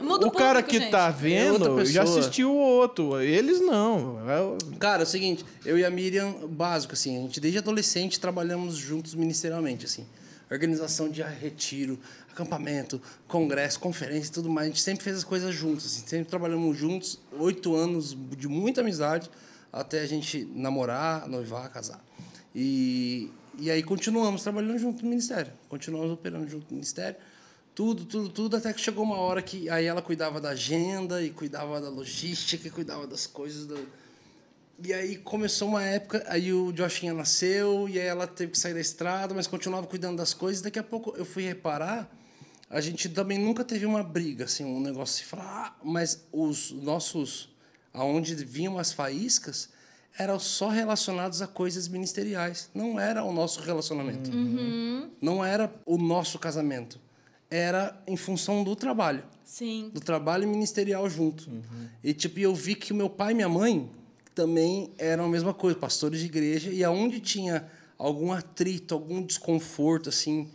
Muda 0.02 0.26
o 0.26 0.30
o 0.30 0.31
cara 0.31 0.64
público, 0.64 0.69
que 0.69 0.80
gente. 0.80 0.91
tá 0.91 1.03
É 1.03 1.52
outra 1.52 1.69
vendo 1.69 1.86
já 1.86 2.02
pessoa. 2.03 2.19
assistiu 2.19 2.52
o 2.52 2.56
outro, 2.57 3.19
eles 3.22 3.60
não. 3.60 4.18
É- 4.30 4.77
Cara, 4.80 5.02
é 5.02 5.03
o 5.03 5.06
seguinte, 5.06 5.44
eu 5.65 5.77
e 5.77 5.84
a 5.84 5.90
Miriam, 5.90 6.34
básico, 6.49 6.94
assim, 6.94 7.18
a 7.18 7.22
gente 7.22 7.40
desde 7.41 7.60
adolescente 7.60 8.18
trabalhamos 8.18 8.76
juntos 8.77 9.14
ministerialmente, 9.14 9.86
assim. 9.86 10.06
Organização 10.49 11.09
de 11.09 11.21
retiro, 11.21 11.99
acampamento, 12.31 13.01
congresso, 13.27 13.80
conferência 13.80 14.30
e 14.30 14.34
tudo 14.34 14.49
mais. 14.49 14.67
A 14.67 14.69
gente 14.69 14.81
sempre 14.81 15.03
fez 15.03 15.17
as 15.17 15.23
coisas 15.23 15.53
juntos, 15.53 15.85
assim, 15.85 16.07
sempre 16.07 16.30
trabalhamos 16.30 16.77
juntos, 16.77 17.19
oito 17.34 17.76
anos 17.76 18.17
de 18.38 18.47
muita 18.47 18.81
amizade, 18.81 19.30
até 19.71 20.01
a 20.01 20.05
gente 20.05 20.47
namorar, 20.55 21.27
noivar, 21.27 21.69
casar. 21.71 22.03
E, 22.55 23.30
e 23.57 23.69
aí 23.69 23.84
continuamos 23.84 24.41
trabalhando 24.41 24.80
junto 24.80 25.03
no 25.03 25.09
ministério, 25.09 25.53
continuamos 25.67 26.11
operando 26.11 26.47
junto 26.47 26.65
no 26.69 26.76
ministério, 26.76 27.17
tudo, 27.76 28.03
tudo, 28.03 28.30
tudo, 28.30 28.57
até 28.57 28.73
que 28.73 28.81
chegou 28.81 29.03
uma 29.03 29.17
hora 29.17 29.41
que 29.41 29.69
aí 29.69 29.85
ela 29.85 30.01
cuidava 30.01 30.41
da 30.41 30.49
agenda 30.49 31.21
e 31.21 31.30
cuidava 31.30 31.80
da 31.80 31.89
logística 31.89 32.67
e 32.67 32.71
cuidava 32.71 33.07
das 33.07 33.26
coisas 33.26 33.65
do, 33.65 33.80
e 34.84 34.93
aí 34.93 35.18
começou 35.18 35.69
uma 35.69 35.84
época, 35.84 36.23
aí 36.27 36.53
o 36.53 36.76
Joshinha 36.76 37.14
nasceu, 37.14 37.88
e 37.89 37.99
aí 37.99 38.06
ela 38.06 38.27
teve 38.27 38.51
que 38.51 38.60
sair 38.60 38.73
da 38.73 38.80
estrada, 38.80 39.34
mas 39.34 39.47
continuava 39.47 39.88
cuidando 39.88 40.18
das 40.18 40.34
coisas. 40.34 40.61
Daqui 40.61 40.80
a 40.80 40.84
pouco 40.84 41.14
eu 41.18 41.26
fui 41.26 41.43
reparar, 41.43 42.10
a 42.69 42.80
gente 42.80 43.10
também 43.10 43.38
nunca 43.38 43.64
teve 43.64 43.85
uma 43.85 44.03
briga, 44.03 44.45
assim, 44.45 44.64
um 44.64 44.80
negócio 44.80 45.23
de 45.23 45.26
falar, 45.26 45.68
ah, 45.68 45.76
mas 45.84 46.26
os 46.31 46.72
nossos, 46.72 47.49
aonde 47.93 48.35
vinham 48.35 48.77
as 48.77 48.93
faíscas, 48.93 49.69
eram 50.18 50.39
só 50.39 50.69
relacionados 50.69 51.41
a 51.41 51.47
coisas 51.47 51.88
ministeriais. 51.88 52.69
Não 52.73 52.99
era 52.99 53.23
o 53.23 53.31
nosso 53.31 53.61
relacionamento. 53.61 54.30
Uhum. 54.31 55.10
Não 55.22 55.43
era 55.43 55.73
o 55.85 55.97
nosso 55.97 56.38
casamento. 56.38 56.99
Era 57.49 58.01
em 58.06 58.18
função 58.18 58.64
do 58.64 58.76
trabalho. 58.76 59.23
Sim. 59.43 59.89
Do 59.93 59.99
trabalho 59.99 60.47
ministerial 60.47 61.10
junto. 61.10 61.49
E, 62.03 62.14
tipo, 62.14 62.39
eu 62.39 62.53
vi 62.53 62.76
que 62.76 62.91
o 62.91 62.95
meu 62.95 63.10
pai 63.10 63.31
e 63.31 63.35
minha 63.35 63.49
mãe 63.49 63.89
também 64.40 64.94
eram 64.98 65.26
a 65.26 65.28
mesma 65.28 65.53
coisa, 65.53 65.78
pastores 65.78 66.22
de 66.22 66.28
igreja, 66.28 66.72
e 66.72 66.82
aonde 66.82 67.20
tinha 67.20 67.70
algum 67.98 68.32
atrito, 68.32 68.94
algum 68.94 69.22
desconforto, 69.22 70.07
assim, 70.07 70.49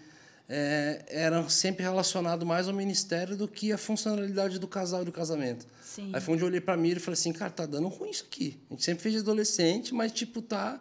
é, 0.48 1.04
eram 1.06 1.50
sempre 1.50 1.82
relacionado 1.82 2.46
mais 2.46 2.66
ao 2.66 2.72
ministério 2.72 3.36
do 3.36 3.46
que 3.46 3.72
à 3.72 3.76
funcionalidade 3.76 4.58
do 4.58 4.66
casal 4.66 5.02
e 5.02 5.04
do 5.04 5.12
casamento. 5.12 5.66
Sim. 5.84 6.10
Aí 6.14 6.20
foi 6.22 6.32
onde 6.32 6.42
eu 6.42 6.48
olhei 6.48 6.62
para 6.62 6.78
mim 6.78 6.92
e 6.92 6.98
falei 6.98 7.12
assim, 7.12 7.30
cara, 7.30 7.50
tá 7.50 7.66
dando 7.66 7.88
ruim 7.88 8.08
isso 8.08 8.24
aqui. 8.26 8.58
A 8.70 8.72
gente 8.72 8.82
sempre 8.82 9.02
fez 9.02 9.16
de 9.16 9.20
adolescente, 9.20 9.92
mas, 9.92 10.10
tipo, 10.12 10.40
tá... 10.40 10.80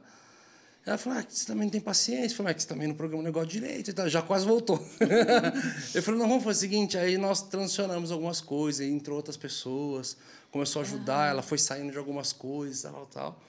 Ela 0.85 0.97
falou, 0.97 1.19
ah, 1.19 1.25
você 1.27 1.45
também 1.45 1.63
não 1.63 1.71
tem 1.71 1.79
paciência. 1.79 2.33
Eu 2.33 2.37
falei, 2.37 2.51
ah, 2.51 2.53
que 2.55 2.61
você 2.61 2.67
também 2.67 2.87
não 2.89 2.95
programa 2.95 3.21
o 3.21 3.25
negócio 3.25 3.47
direito 3.47 3.89
e 3.89 3.93
tal. 3.93 4.09
Já 4.09 4.21
quase 4.21 4.45
voltou. 4.45 4.85
eu 5.95 6.03
falei, 6.03 6.19
não, 6.19 6.27
vamos 6.27 6.43
fazer 6.43 6.57
o 6.57 6.59
seguinte. 6.59 6.97
Aí 6.97 7.17
nós 7.17 7.41
transicionamos 7.41 8.11
algumas 8.11 8.41
coisas, 8.41 8.85
entrou 8.85 9.15
outras 9.15 9.37
pessoas, 9.37 10.17
começou 10.51 10.81
a 10.81 10.85
ajudar, 10.85 11.29
ela 11.29 11.41
foi 11.41 11.57
saindo 11.57 11.91
de 11.91 11.97
algumas 11.97 12.33
coisas, 12.33 12.81
tal, 12.81 13.05
tal. 13.05 13.41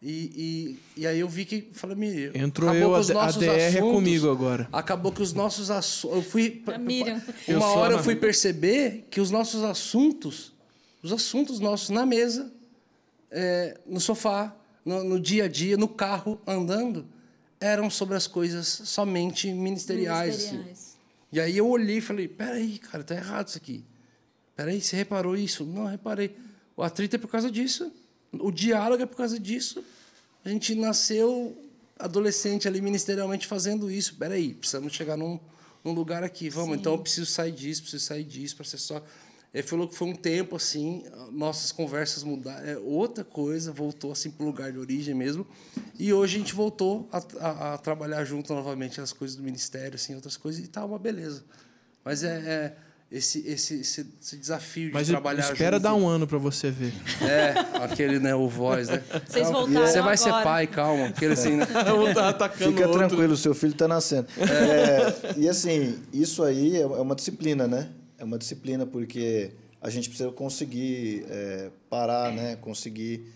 E, 0.00 0.78
e, 0.96 1.00
e 1.00 1.06
aí 1.08 1.18
eu 1.18 1.28
vi 1.28 1.44
que, 1.44 1.70
falei, 1.72 1.96
Miriam, 1.96 2.30
Entrou 2.34 2.68
acabou 2.68 2.90
eu, 2.90 3.18
a- 3.18 3.24
a 3.26 3.30
DR 3.32 3.44
é 3.48 3.66
assuntos- 3.68 3.92
comigo 3.92 4.30
agora. 4.30 4.68
Acabou 4.70 5.10
que 5.10 5.22
os 5.22 5.32
nossos 5.32 5.70
assuntos... 5.70 6.16
Eu 6.18 6.22
fui... 6.22 6.62
A 6.66 6.78
Miriam. 6.78 7.20
Eu 7.48 7.56
Uma 7.58 7.66
sou 7.66 7.78
hora 7.78 7.94
eu 7.94 7.98
fui 8.04 8.14
perceber 8.14 9.08
que 9.10 9.20
os 9.20 9.30
nossos 9.32 9.64
assuntos, 9.64 10.52
os 11.02 11.12
assuntos 11.12 11.58
nossos 11.58 11.88
na 11.88 12.06
mesa, 12.06 12.52
é, 13.30 13.78
no 13.86 13.98
sofá, 13.98 14.54
no, 14.86 15.02
no 15.02 15.20
dia 15.20 15.44
a 15.44 15.48
dia, 15.48 15.76
no 15.76 15.88
carro, 15.88 16.40
andando, 16.46 17.04
eram 17.60 17.90
sobre 17.90 18.16
as 18.16 18.28
coisas 18.28 18.66
somente 18.68 19.52
ministeriais. 19.52 20.36
assim. 20.36 20.58
Ministeriais. 20.58 20.96
E 21.32 21.40
aí 21.40 21.56
eu 21.58 21.68
olhei 21.68 21.98
e 21.98 22.00
falei, 22.00 22.28
peraí, 22.28 22.78
cara, 22.78 23.02
tá 23.02 23.14
errado 23.16 23.48
isso 23.48 23.58
aqui. 23.58 23.84
Peraí, 24.54 24.80
você 24.80 24.96
reparou 24.96 25.36
isso? 25.36 25.64
Não, 25.64 25.86
reparei. 25.86 26.36
O 26.76 26.82
atrito 26.82 27.16
é 27.16 27.18
por 27.18 27.28
causa 27.28 27.50
disso. 27.50 27.92
O 28.32 28.50
diálogo 28.52 29.02
é 29.02 29.06
por 29.06 29.16
causa 29.16 29.38
disso. 29.38 29.84
A 30.44 30.48
gente 30.48 30.74
nasceu 30.76 31.56
adolescente 31.98 32.68
ali 32.68 32.80
ministerialmente 32.80 33.46
fazendo 33.46 33.90
isso. 33.90 34.14
Peraí, 34.14 34.54
precisamos 34.54 34.92
chegar 34.92 35.16
num, 35.16 35.40
num 35.82 35.92
lugar 35.92 36.22
aqui. 36.22 36.48
Vamos, 36.48 36.78
então 36.78 36.92
eu 36.92 36.98
preciso 36.98 37.26
sair 37.26 37.52
disso, 37.52 37.82
preciso 37.82 38.04
sair 38.04 38.24
disso 38.24 38.54
para 38.54 38.64
ser 38.64 38.78
só. 38.78 39.02
Ele 39.56 39.66
falou 39.66 39.88
que 39.88 39.94
foi 39.96 40.08
um 40.08 40.14
tempo 40.14 40.54
assim, 40.54 41.02
nossas 41.32 41.72
conversas 41.72 42.22
mudaram, 42.22 42.68
é 42.68 42.76
outra 42.76 43.24
coisa, 43.24 43.72
voltou 43.72 44.12
assim 44.12 44.30
para 44.30 44.44
o 44.44 44.46
lugar 44.46 44.70
de 44.70 44.78
origem 44.78 45.14
mesmo. 45.14 45.46
E 45.98 46.12
hoje 46.12 46.36
a 46.36 46.38
gente 46.40 46.54
voltou 46.54 47.08
a, 47.10 47.22
a- 47.40 47.74
a 47.74 47.78
trabalhar 47.78 48.22
junto 48.24 48.52
novamente 48.52 49.00
as 49.00 49.14
coisas 49.14 49.34
do 49.34 49.42
ministério, 49.42 49.94
assim, 49.94 50.14
outras 50.14 50.36
coisas, 50.36 50.62
e 50.62 50.68
tá 50.68 50.84
uma 50.84 50.98
beleza. 50.98 51.42
Mas 52.04 52.22
é, 52.22 52.28
é 52.36 52.76
esse, 53.10 53.38
esse, 53.48 53.80
esse, 53.80 54.06
esse 54.20 54.36
desafio 54.36 54.88
de 54.88 54.92
Mas 54.92 55.08
trabalhar 55.08 55.40
espera 55.50 55.76
junto. 55.76 55.82
dar 55.84 55.94
um 55.94 56.06
ano 56.06 56.26
pra 56.26 56.36
você 56.36 56.70
ver. 56.70 56.92
É, 57.22 57.54
aquele, 57.82 58.18
né, 58.18 58.34
o 58.34 58.48
voz, 58.50 58.88
né? 58.88 59.02
Vocês 59.26 59.44
Calma, 59.48 59.60
voltaram 59.66 59.86
Você 59.86 60.02
vai 60.02 60.16
ser 60.18 60.28
agora. 60.28 60.44
pai, 60.44 60.66
calma. 60.66 61.06
Aquele 61.06 61.32
assim, 61.32 61.56
né? 61.56 61.66
Um 61.96 62.12
tá 62.12 62.28
atacando 62.28 62.72
Fica 62.72 62.84
o 62.86 62.90
outro. 62.90 63.08
tranquilo, 63.08 63.34
seu 63.38 63.54
filho 63.54 63.72
está 63.72 63.88
nascendo. 63.88 64.26
É, 64.38 65.34
e 65.38 65.48
assim, 65.48 65.98
isso 66.12 66.42
aí 66.42 66.76
é 66.76 66.80
é 66.82 66.86
uma 66.86 67.14
disciplina, 67.14 67.66
né? 67.66 67.88
É 68.18 68.24
uma 68.24 68.38
disciplina 68.38 68.86
porque 68.86 69.52
a 69.80 69.90
gente 69.90 70.08
precisa 70.08 70.30
conseguir 70.32 71.26
é, 71.28 71.70
parar, 71.88 72.32
né? 72.32 72.56
Conseguir 72.56 73.26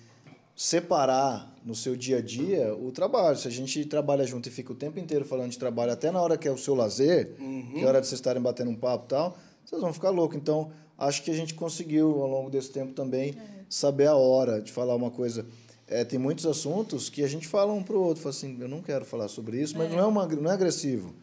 separar 0.57 1.55
no 1.65 1.75
seu 1.75 1.97
dia 1.97 2.19
a 2.19 2.21
dia 2.21 2.75
o 2.75 2.91
trabalho. 2.93 3.37
Se 3.37 3.49
a 3.49 3.51
gente 3.51 3.85
trabalha 3.85 4.25
junto 4.25 4.49
e 4.49 4.53
fica 4.53 4.73
o 4.73 4.75
tempo 4.75 4.99
inteiro 4.99 5.25
falando 5.25 5.51
de 5.51 5.59
trabalho, 5.59 5.93
até 5.93 6.11
na 6.11 6.21
hora 6.21 6.37
que 6.37 6.49
é 6.49 6.51
o 6.51 6.59
seu 6.59 6.75
lazer, 6.75 7.35
que 7.73 7.81
é 7.81 7.85
a 7.85 7.89
hora 7.89 8.01
de 8.01 8.07
vocês 8.07 8.19
estarem 8.19 8.43
batendo 8.43 8.71
um 8.71 8.75
papo 8.75 9.05
e 9.07 9.09
tal, 9.09 9.39
vocês 9.65 9.81
vão 9.81 9.93
ficar 9.93 10.11
loucos. 10.11 10.37
Então, 10.37 10.71
acho 10.99 11.23
que 11.23 11.31
a 11.31 11.35
gente 11.35 11.55
conseguiu, 11.55 12.21
ao 12.21 12.29
longo 12.29 12.51
desse 12.51 12.71
tempo 12.71 12.93
também, 12.93 13.35
saber 13.69 14.07
a 14.07 14.17
hora 14.17 14.61
de 14.61 14.73
falar 14.73 14.95
uma 14.95 15.11
coisa. 15.11 15.47
É, 15.87 16.05
tem 16.05 16.19
muitos 16.19 16.47
assuntos 16.47 17.09
que 17.09 17.23
a 17.25 17.29
gente 17.29 17.49
fala 17.49 17.73
um 17.73 17.83
pro 17.83 18.01
outro, 18.01 18.23
fala 18.23 18.35
assim, 18.35 18.57
eu 18.61 18.69
não 18.69 18.83
quero 18.83 19.05
falar 19.05 19.29
sobre 19.29 19.61
isso, 19.61 19.77
mas 19.77 19.91
não 19.91 19.99
é, 19.99 20.07
uma, 20.07 20.27
não 20.27 20.51
é 20.51 20.55
agressivo. 20.55 21.15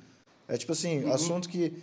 É 0.48 0.58
tipo 0.58 0.72
assim, 0.72 1.10
assunto 1.12 1.48
que 1.48 1.74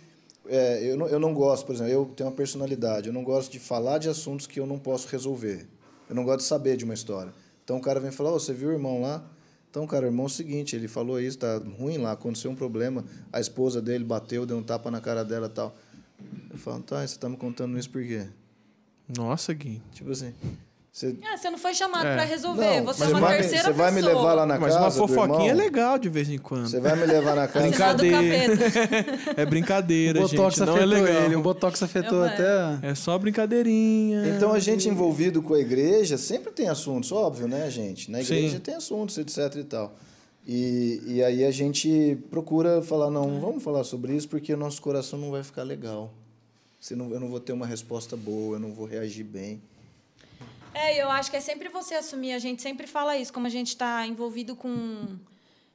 é, 0.47 0.83
eu, 0.83 0.97
não, 0.97 1.07
eu 1.07 1.19
não 1.19 1.33
gosto, 1.33 1.65
por 1.65 1.75
exemplo, 1.75 1.91
eu 1.91 2.05
tenho 2.15 2.29
uma 2.29 2.35
personalidade, 2.35 3.07
eu 3.07 3.13
não 3.13 3.23
gosto 3.23 3.51
de 3.51 3.59
falar 3.59 3.97
de 3.97 4.09
assuntos 4.09 4.47
que 4.47 4.59
eu 4.59 4.65
não 4.65 4.77
posso 4.77 5.07
resolver. 5.07 5.67
Eu 6.09 6.15
não 6.15 6.23
gosto 6.23 6.39
de 6.39 6.45
saber 6.45 6.77
de 6.77 6.85
uma 6.85 6.93
história. 6.93 7.33
Então 7.63 7.77
o 7.77 7.81
cara 7.81 7.99
vem 7.99 8.11
falar, 8.11 8.31
"Ô, 8.31 8.39
você 8.39 8.53
viu 8.53 8.69
o 8.69 8.71
irmão 8.71 9.01
lá? 9.01 9.23
Então, 9.69 9.85
cara, 9.85 10.05
o 10.05 10.07
irmão 10.07 10.25
é 10.25 10.27
o 10.27 10.29
seguinte, 10.29 10.75
ele 10.75 10.87
falou 10.87 11.19
isso, 11.19 11.37
tá 11.37 11.57
ruim 11.77 11.97
lá, 11.97 12.13
aconteceu 12.13 12.49
um 12.49 12.55
problema, 12.55 13.03
a 13.33 13.41
esposa 13.41 13.81
dele 13.81 14.05
bateu, 14.05 14.45
deu 14.45 14.57
um 14.57 14.63
tapa 14.63 14.89
na 14.89 15.01
cara 15.01 15.25
dela 15.25 15.47
e 15.47 15.49
tal. 15.49 15.75
Eu 16.49 16.57
falo, 16.57 16.81
tá, 16.81 17.05
você 17.05 17.19
tá 17.19 17.27
me 17.27 17.35
contando 17.35 17.77
isso 17.77 17.89
por 17.89 18.01
quê? 18.01 18.25
Nossa, 19.17 19.53
Gui. 19.53 19.81
Tipo 19.91 20.11
assim, 20.11 20.33
você... 20.97 21.13
Ah, 21.25 21.35
você 21.37 21.49
não 21.49 21.57
foi 21.57 21.73
chamado 21.73 22.07
É. 22.07 22.13
para 22.15 22.23
resolver. 22.23 22.77
Não, 22.79 22.85
você 22.85 22.99
mas 23.03 23.11
é 23.11 23.13
uma 23.15 23.19
vai 23.27 23.37
terceira 23.39 23.63
você 23.65 23.71
vai 23.73 23.91
me 23.91 23.97
pessoa. 24.01 24.15
levar 24.15 24.33
lá 24.33 24.45
na 24.45 24.57
Mas 24.57 24.73
uma 24.75 24.83
casa 24.85 24.99
do 25.01 25.07
fofoquinha 25.07 25.51
é 25.51 25.53
legal 25.53 25.99
de 25.99 26.07
vez 26.07 26.29
em 26.29 26.37
quando. 26.37 26.69
Você 26.69 26.79
vai 26.79 26.95
me 26.95 27.05
levar 27.05 27.35
na 27.35 27.47
casa... 27.49 27.67
Brincadeira. 27.67 28.53
É 29.35 29.45
brincadeira, 29.45 30.21
Botox 30.21 30.55
gente. 30.55 30.65
Não 30.65 30.77
é 30.77 30.83
afetou 30.83 31.03
legal. 31.03 31.23
ele. 31.25 31.35
O 31.35 31.41
Botox 31.41 31.83
afetou 31.83 32.19
Eu- 32.19 32.23
até. 32.23 32.79
É 32.81 32.95
só 32.95 33.17
brincadeirinha. 33.19 34.25
Então 34.29 34.53
a 34.53 34.59
gente 34.59 34.87
envolvido 34.87 35.41
com 35.41 35.53
a 35.53 35.59
igreja 35.59 36.17
sempre 36.17 36.53
tem 36.53 36.69
assuntos, 36.69 37.11
óbvio, 37.11 37.47
né, 37.47 37.69
gente? 37.69 38.09
Na 38.09 38.21
igreja 38.21 38.55
Sim. 38.55 38.59
tem 38.61 38.75
assuntos, 38.75 39.17
etc 39.17 39.53
e 39.57 39.63
tal. 39.65 39.95
E, 40.47 41.01
e 41.07 41.23
aí 41.23 41.43
a 41.43 41.51
gente 41.51 42.17
procura 42.29 42.81
falar, 42.81 43.09
não, 43.11 43.39
vamos 43.41 43.63
falar 43.63 43.83
sobre 43.83 44.13
isso 44.15 44.29
porque 44.29 44.53
o 44.53 44.57
nosso 44.57 44.81
coração 44.81 45.19
não 45.19 45.31
vai 45.31 45.43
ficar 45.43 45.63
legal. 45.63 46.13
Se 46.79 46.95
não, 46.95 47.09
eu 47.11 47.19
não 47.19 47.27
vou 47.27 47.39
ter 47.39 47.51
uma 47.51 47.65
resposta 47.65 48.15
boa, 48.15 48.55
eu 48.55 48.59
não 48.59 48.71
vou 48.71 48.85
reagir 48.85 49.23
bem. 49.23 49.59
É, 50.75 51.01
eu 51.01 51.09
acho 51.09 51.31
que 51.31 51.37
é 51.37 51.41
sempre 51.41 51.69
você 51.69 51.95
assumir. 51.95 52.33
A 52.33 52.39
gente 52.39 52.61
sempre 52.61 52.85
fala 52.85 53.17
isso, 53.17 53.31
como 53.31 53.47
a 53.47 53.49
gente 53.49 53.69
está 53.69 54.05
envolvido 54.05 54.57
com. 54.57 55.17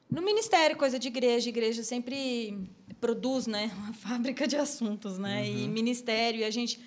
No 0.07 0.21
ministério, 0.21 0.77
coisa 0.77 0.99
de 0.99 1.07
igreja. 1.07 1.49
Igreja 1.49 1.83
sempre 1.83 2.69
produz, 2.99 3.47
né? 3.47 3.71
Uma 3.81 3.93
fábrica 3.93 4.47
de 4.47 4.55
assuntos, 4.55 5.17
né? 5.17 5.49
E 5.49 5.67
ministério. 5.67 6.41
E 6.41 6.43
a 6.43 6.51
gente 6.51 6.79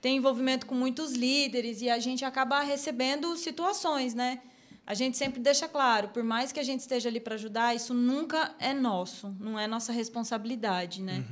tem 0.00 0.16
envolvimento 0.16 0.64
com 0.64 0.74
muitos 0.74 1.12
líderes 1.12 1.82
e 1.82 1.90
a 1.90 1.98
gente 1.98 2.24
acaba 2.24 2.60
recebendo 2.62 3.36
situações, 3.36 4.14
né? 4.14 4.40
A 4.86 4.94
gente 4.94 5.18
sempre 5.18 5.38
deixa 5.38 5.68
claro, 5.68 6.08
por 6.08 6.24
mais 6.24 6.50
que 6.50 6.58
a 6.58 6.62
gente 6.62 6.80
esteja 6.80 7.10
ali 7.10 7.20
para 7.20 7.34
ajudar, 7.34 7.76
isso 7.76 7.92
nunca 7.92 8.54
é 8.58 8.72
nosso, 8.72 9.36
não 9.38 9.58
é 9.58 9.66
nossa 9.66 9.92
responsabilidade, 9.92 11.02
né? 11.02 11.22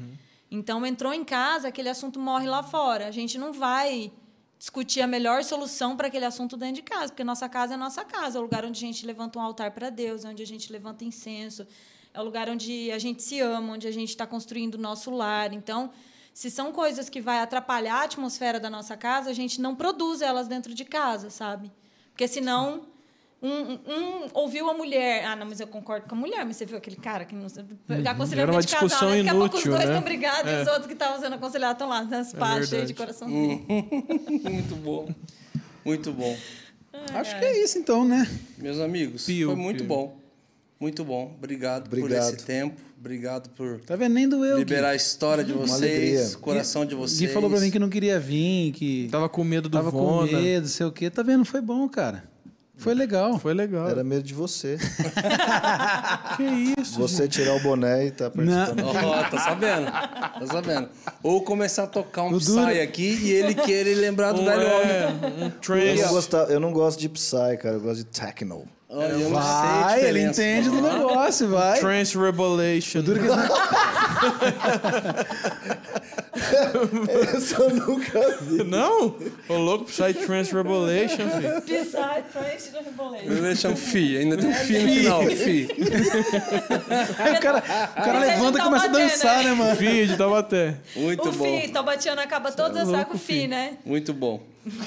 Então 0.50 0.84
entrou 0.84 1.14
em 1.14 1.24
casa, 1.24 1.68
aquele 1.68 1.88
assunto 1.88 2.20
morre 2.20 2.46
lá 2.46 2.62
fora. 2.62 3.06
A 3.06 3.10
gente 3.10 3.38
não 3.38 3.54
vai 3.54 4.12
discutir 4.58 5.00
a 5.00 5.06
melhor 5.06 5.44
solução 5.44 5.96
para 5.96 6.08
aquele 6.08 6.24
assunto 6.24 6.56
dentro 6.56 6.76
de 6.76 6.82
casa, 6.82 7.08
porque 7.08 7.24
nossa 7.24 7.48
casa 7.48 7.74
é 7.74 7.76
nossa 7.76 8.04
casa, 8.04 8.38
é 8.38 8.40
o 8.40 8.42
lugar 8.42 8.64
onde 8.64 8.82
a 8.84 8.86
gente 8.86 9.06
levanta 9.06 9.38
um 9.38 9.42
altar 9.42 9.70
para 9.72 9.90
Deus, 9.90 10.24
é 10.24 10.28
onde 10.28 10.42
a 10.42 10.46
gente 10.46 10.72
levanta 10.72 11.04
incenso, 11.04 11.66
é 12.12 12.20
o 12.20 12.24
lugar 12.24 12.48
onde 12.48 12.90
a 12.90 12.98
gente 12.98 13.22
se 13.22 13.40
ama, 13.40 13.74
onde 13.74 13.86
a 13.86 13.92
gente 13.92 14.08
está 14.08 14.26
construindo 14.26 14.76
o 14.76 14.78
nosso 14.78 15.10
lar. 15.10 15.52
Então, 15.52 15.90
se 16.32 16.50
são 16.50 16.72
coisas 16.72 17.08
que 17.08 17.20
vai 17.20 17.40
atrapalhar 17.40 17.96
a 17.96 18.04
atmosfera 18.04 18.58
da 18.58 18.70
nossa 18.70 18.96
casa, 18.96 19.30
a 19.30 19.34
gente 19.34 19.60
não 19.60 19.74
produz 19.74 20.22
elas 20.22 20.48
dentro 20.48 20.72
de 20.74 20.84
casa, 20.84 21.30
sabe? 21.30 21.70
Porque 22.10 22.26
senão 22.26 22.86
um, 23.42 23.72
um- 23.74 24.28
ouviu 24.34 24.68
a 24.70 24.74
mulher, 24.74 25.24
ah, 25.26 25.36
não, 25.36 25.46
mas 25.46 25.60
eu 25.60 25.66
concordo 25.66 26.06
com 26.08 26.14
a 26.14 26.18
mulher, 26.18 26.44
mas 26.44 26.56
você 26.56 26.64
viu 26.66 26.76
aquele 26.78 26.96
cara 26.96 27.24
que 27.24 27.34
não 27.34 27.46
Era 27.88 28.10
aconselhamento 28.10 28.52
uma 28.56 28.60
de 28.62 28.66
casal, 28.68 28.88
discussão 28.88 29.10
né? 29.10 29.16
Daqui 29.18 29.28
a 29.28 29.34
pouco 29.34 29.56
os 29.58 29.64
dois 29.64 29.78
né? 29.78 29.84
estão 29.84 30.02
brigados 30.02 30.50
e 30.50 30.54
É. 30.54 30.62
os 30.62 30.68
outros 30.68 30.86
que 30.86 30.92
estavam 30.94 31.20
sendo 31.20 31.34
aconselhados 31.34 31.74
estão 31.74 31.88
lá 31.88 32.02
nas 32.04 32.32
pás, 32.32 32.68
cheios 32.68 32.88
de 32.88 32.94
verdade. 32.94 32.94
coraçãozinho. 32.94 33.66
Muito 34.50 34.76
bom. 34.76 35.08
Muito 35.84 36.12
bom. 36.12 36.36
Acho 37.14 37.38
que 37.38 37.44
é 37.44 37.62
isso 37.62 37.78
então, 37.78 38.04
né? 38.04 38.26
Meus 38.58 38.80
amigos, 38.80 39.26
Pio, 39.26 39.48
foi 39.48 39.56
muito 39.56 39.78
pio. 39.84 39.86
bom. 39.86 40.16
Muito 40.80 41.04
bom. 41.04 41.34
Obrigado, 41.38 41.88
por 41.88 41.98
Obrigado. 41.98 42.34
esse 42.34 42.44
tempo. 42.44 42.80
Obrigado 42.98 43.50
por 43.50 43.80
Tá 43.80 43.94
vendo? 43.96 44.14
Nem 44.14 44.28
doeu. 44.28 44.54
Gui. 44.56 44.64
liberar 44.64 44.88
a 44.90 44.94
história 44.96 45.44
de 45.44 45.52
vocês, 45.52 46.34
o 46.34 46.38
coração 46.40 46.84
de 46.84 46.94
vocês. 46.94 47.20
Gui 47.20 47.28
falou 47.28 47.48
pra 47.50 47.60
mim 47.60 47.70
que 47.70 47.78
não 47.78 47.88
queria 47.88 48.18
vir, 48.18 48.72
que 48.72 49.08
Tava 49.10 49.28
com 49.28 49.44
medo 49.44 49.68
do 49.68 49.72
tava 49.76 49.92
com 49.92 49.98
Vona. 49.98 50.32
medo, 50.40 50.62
não 50.62 50.68
sei 50.70 50.86
o 50.86 50.90
quê. 50.92 51.08
Tá 51.10 51.22
vendo? 51.22 51.44
Foi 51.44 51.60
bom, 51.60 51.86
cara. 51.88 52.24
Foi 52.76 52.94
legal. 52.94 53.38
Foi 53.38 53.54
legal. 53.54 53.88
Era 53.88 54.04
medo 54.04 54.22
de 54.22 54.34
você. 54.34 54.78
Que 56.36 56.42
isso? 56.78 56.98
Você 57.00 57.26
tirar 57.26 57.54
o 57.54 57.60
boné 57.60 58.06
e 58.06 58.10
tá 58.10 58.30
participando. 58.30 58.84
Ó, 58.84 59.22
tá 59.24 59.38
sabendo? 59.38 59.90
Tá 59.90 60.46
sabendo? 60.46 60.88
Ou 61.22 61.42
começar 61.42 61.84
a 61.84 61.86
tocar 61.86 62.24
um 62.24 62.32
O 62.34 62.38
duro- 62.40 62.66
Psy 62.66 62.80
aqui 62.80 63.18
e 63.22 63.30
ele 63.32 63.54
querer 63.54 63.94
lembrar 63.94 64.32
do 64.32 64.42
Um, 64.42 64.44
velho 64.44 64.66
homem. 64.66 65.40
um 65.40 65.44
Eu 65.46 65.50
trance. 65.52 66.02
não, 66.02 66.08
gostava- 66.10 66.52
eu 66.52 66.60
não 66.60 66.72
gosto 66.72 66.98
de 67.00 67.08
Psy, 67.08 67.56
cara. 67.62 67.76
Eu 67.76 67.80
gosto 67.80 67.96
de 67.98 68.04
Techno. 68.04 68.66
Olha, 68.88 69.06
eu 69.08 69.18
não 69.18 69.30
Vai, 69.30 70.04
ele 70.04 70.22
entende 70.22 70.68
do 70.70 70.80
negócio, 70.80 71.48
vai. 71.48 71.80
Trance 71.80 72.16
Revelation. 72.16 73.00
Esse 77.36 77.54
eu 77.60 77.70
nunca 77.70 78.38
vi. 78.42 78.64
Não? 78.64 79.16
O 79.48 79.54
louco 79.54 79.84
Psy 79.86 80.14
Trance 80.14 80.52
Revelation, 80.52 81.28
filho. 81.30 82.84
Rebolete. 82.84 83.28
Deixa 83.28 83.68
um 83.68 83.76
fi, 83.76 84.16
ainda 84.16 84.36
tem 84.36 84.48
um 84.48 84.54
fi 84.54 84.78
no 84.78 84.88
final. 84.88 85.22
Fi. 85.26 85.68
Aí 87.18 87.32
o 87.34 87.40
cara, 87.40 87.58
o 87.58 87.94
cara 87.94 88.20
Mas 88.20 88.28
levanta 88.28 88.58
e 88.58 88.62
começa 88.62 88.84
a 88.84 88.88
dançar, 88.88 89.36
né? 89.38 89.44
né, 89.44 89.54
mano? 89.54 89.76
Filho 89.76 90.06
de 90.06 90.16
Taubaté. 90.16 90.76
Muito 90.94 91.28
o 91.28 91.32
bom. 91.32 91.60
Fi, 91.60 91.68
Taubatiana 91.68 92.22
acaba 92.22 92.52
todas 92.52 92.88
as 92.88 92.88
saco 92.88 93.18
Fi, 93.18 93.46
né? 93.46 93.78
Muito 93.84 94.12
bom. 94.12 94.40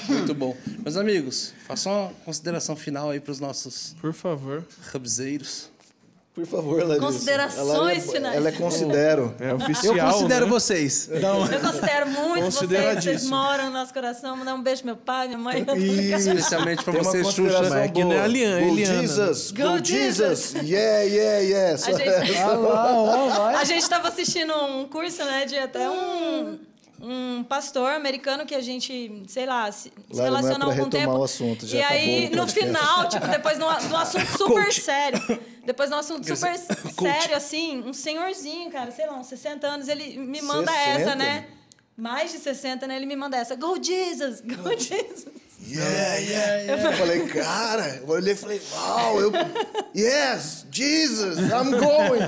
Muito 0.08 0.34
bom. 0.34 0.56
Meus 0.78 0.96
amigos, 0.96 1.54
façam 1.66 1.92
uma 1.92 2.12
consideração 2.24 2.76
final 2.76 3.10
aí 3.10 3.20
pros 3.20 3.40
nossos 3.40 3.94
Por 4.00 4.12
favor. 4.12 4.64
hubzeiros. 4.94 5.70
Por 6.32 6.46
favor, 6.46 6.78
Larissa. 6.86 7.00
Considerações 7.06 7.68
ela 7.68 7.92
é, 7.92 8.00
finais. 8.00 8.36
Ela 8.36 8.48
é 8.48 8.52
considero. 8.52 9.34
É 9.40 9.50
Eu 9.50 9.56
oficial, 9.56 10.12
considero 10.12 10.44
né? 10.46 10.50
vocês. 10.52 11.08
Uma- 11.08 11.52
Eu 11.52 11.60
considero 11.60 12.06
muito 12.08 12.44
vocês, 12.52 13.04
vocês 13.04 13.24
moram 13.26 13.64
no 13.66 13.70
nosso 13.72 13.92
coração. 13.92 14.36
Mandar 14.36 14.54
um 14.54 14.62
beijo 14.62 14.82
pro 14.82 14.86
meu 14.86 14.96
pai, 14.96 15.26
minha 15.26 15.38
mãe. 15.38 15.66
Especialmente 16.16 16.84
pra 16.84 16.92
Tem 16.92 17.02
uma 17.02 17.10
você, 17.10 17.22
consideração 17.22 17.64
Xuxa. 17.64 17.74
Mas 17.74 17.84
é 17.84 17.88
que 17.88 18.04
nem 18.04 18.12
boa. 18.12 18.22
a 18.22 18.26
Eliana- 18.26 18.60
Go 18.60 18.66
Eliana, 18.72 18.94
né? 18.94 19.00
Jesus! 19.02 19.50
Go 19.50 19.62
Go 19.62 19.84
Jesus! 19.84 20.54
Yeah, 20.62 21.00
yeah, 21.02 21.38
yeah! 21.40 21.74
A 21.74 21.92
gente, 22.24 22.38
Ah 22.38 22.46
lá, 22.52 22.92
ó, 22.94 23.28
vai. 23.28 23.54
a 23.56 23.64
gente 23.64 23.88
tava 23.88 24.08
assistindo 24.08 24.54
um 24.54 24.86
curso, 24.86 25.24
né, 25.24 25.44
de 25.46 25.58
até 25.58 25.90
um, 25.90 26.58
um 27.02 27.42
pastor 27.44 27.90
americano 27.90 28.46
que 28.46 28.54
a 28.54 28.60
gente, 28.60 29.24
sei 29.26 29.46
lá, 29.46 29.70
se, 29.72 29.92
Lá 30.12 30.30
não 30.30 30.70
é 30.70 30.76
algum 30.76 30.88
tempo. 30.88 31.12
o 31.18 31.24
assunto, 31.24 31.66
já 31.66 31.78
e 31.78 31.82
aí, 31.82 32.22
no 32.30 32.46
podcast. 32.46 32.60
final, 32.66 33.08
tipo, 33.08 33.26
depois 33.26 33.58
de 33.58 33.64
um, 33.64 33.96
assunto 33.96 34.26
super 34.38 34.72
sério, 34.72 35.20
depois 35.64 35.88
de 35.90 35.96
um 35.96 35.98
assunto 35.98 36.26
super 36.26 36.56
sério, 37.00 37.36
assim, 37.36 37.82
um 37.84 37.92
senhorzinho, 37.92 38.70
cara, 38.70 38.90
sei 38.90 39.06
lá, 39.06 39.18
uns 39.18 39.26
60 39.26 39.66
anos, 39.66 39.88
ele 39.88 40.18
me 40.18 40.40
manda 40.42 40.72
60? 40.72 41.00
essa, 41.00 41.14
né? 41.14 41.46
Mais 41.96 42.32
de 42.32 42.38
60, 42.38 42.86
né? 42.86 42.96
Ele 42.96 43.06
me 43.06 43.16
manda 43.16 43.36
essa. 43.36 43.54
Go 43.56 43.76
Jesus! 43.82 44.40
Go 44.40 44.70
Jesus! 44.76 45.26
Yeah, 45.62 46.16
yeah, 46.16 46.56
yeah. 46.62 46.88
Eu 46.88 46.92
falei, 46.94 47.26
cara, 47.28 47.96
eu 47.96 48.08
olhei 48.08 48.32
e 48.32 48.36
falei, 48.36 48.60
uau, 48.72 49.20
eu. 49.20 49.32
Yes, 49.94 50.66
Jesus, 50.70 51.38
I'm 51.38 51.70
going! 51.78 52.20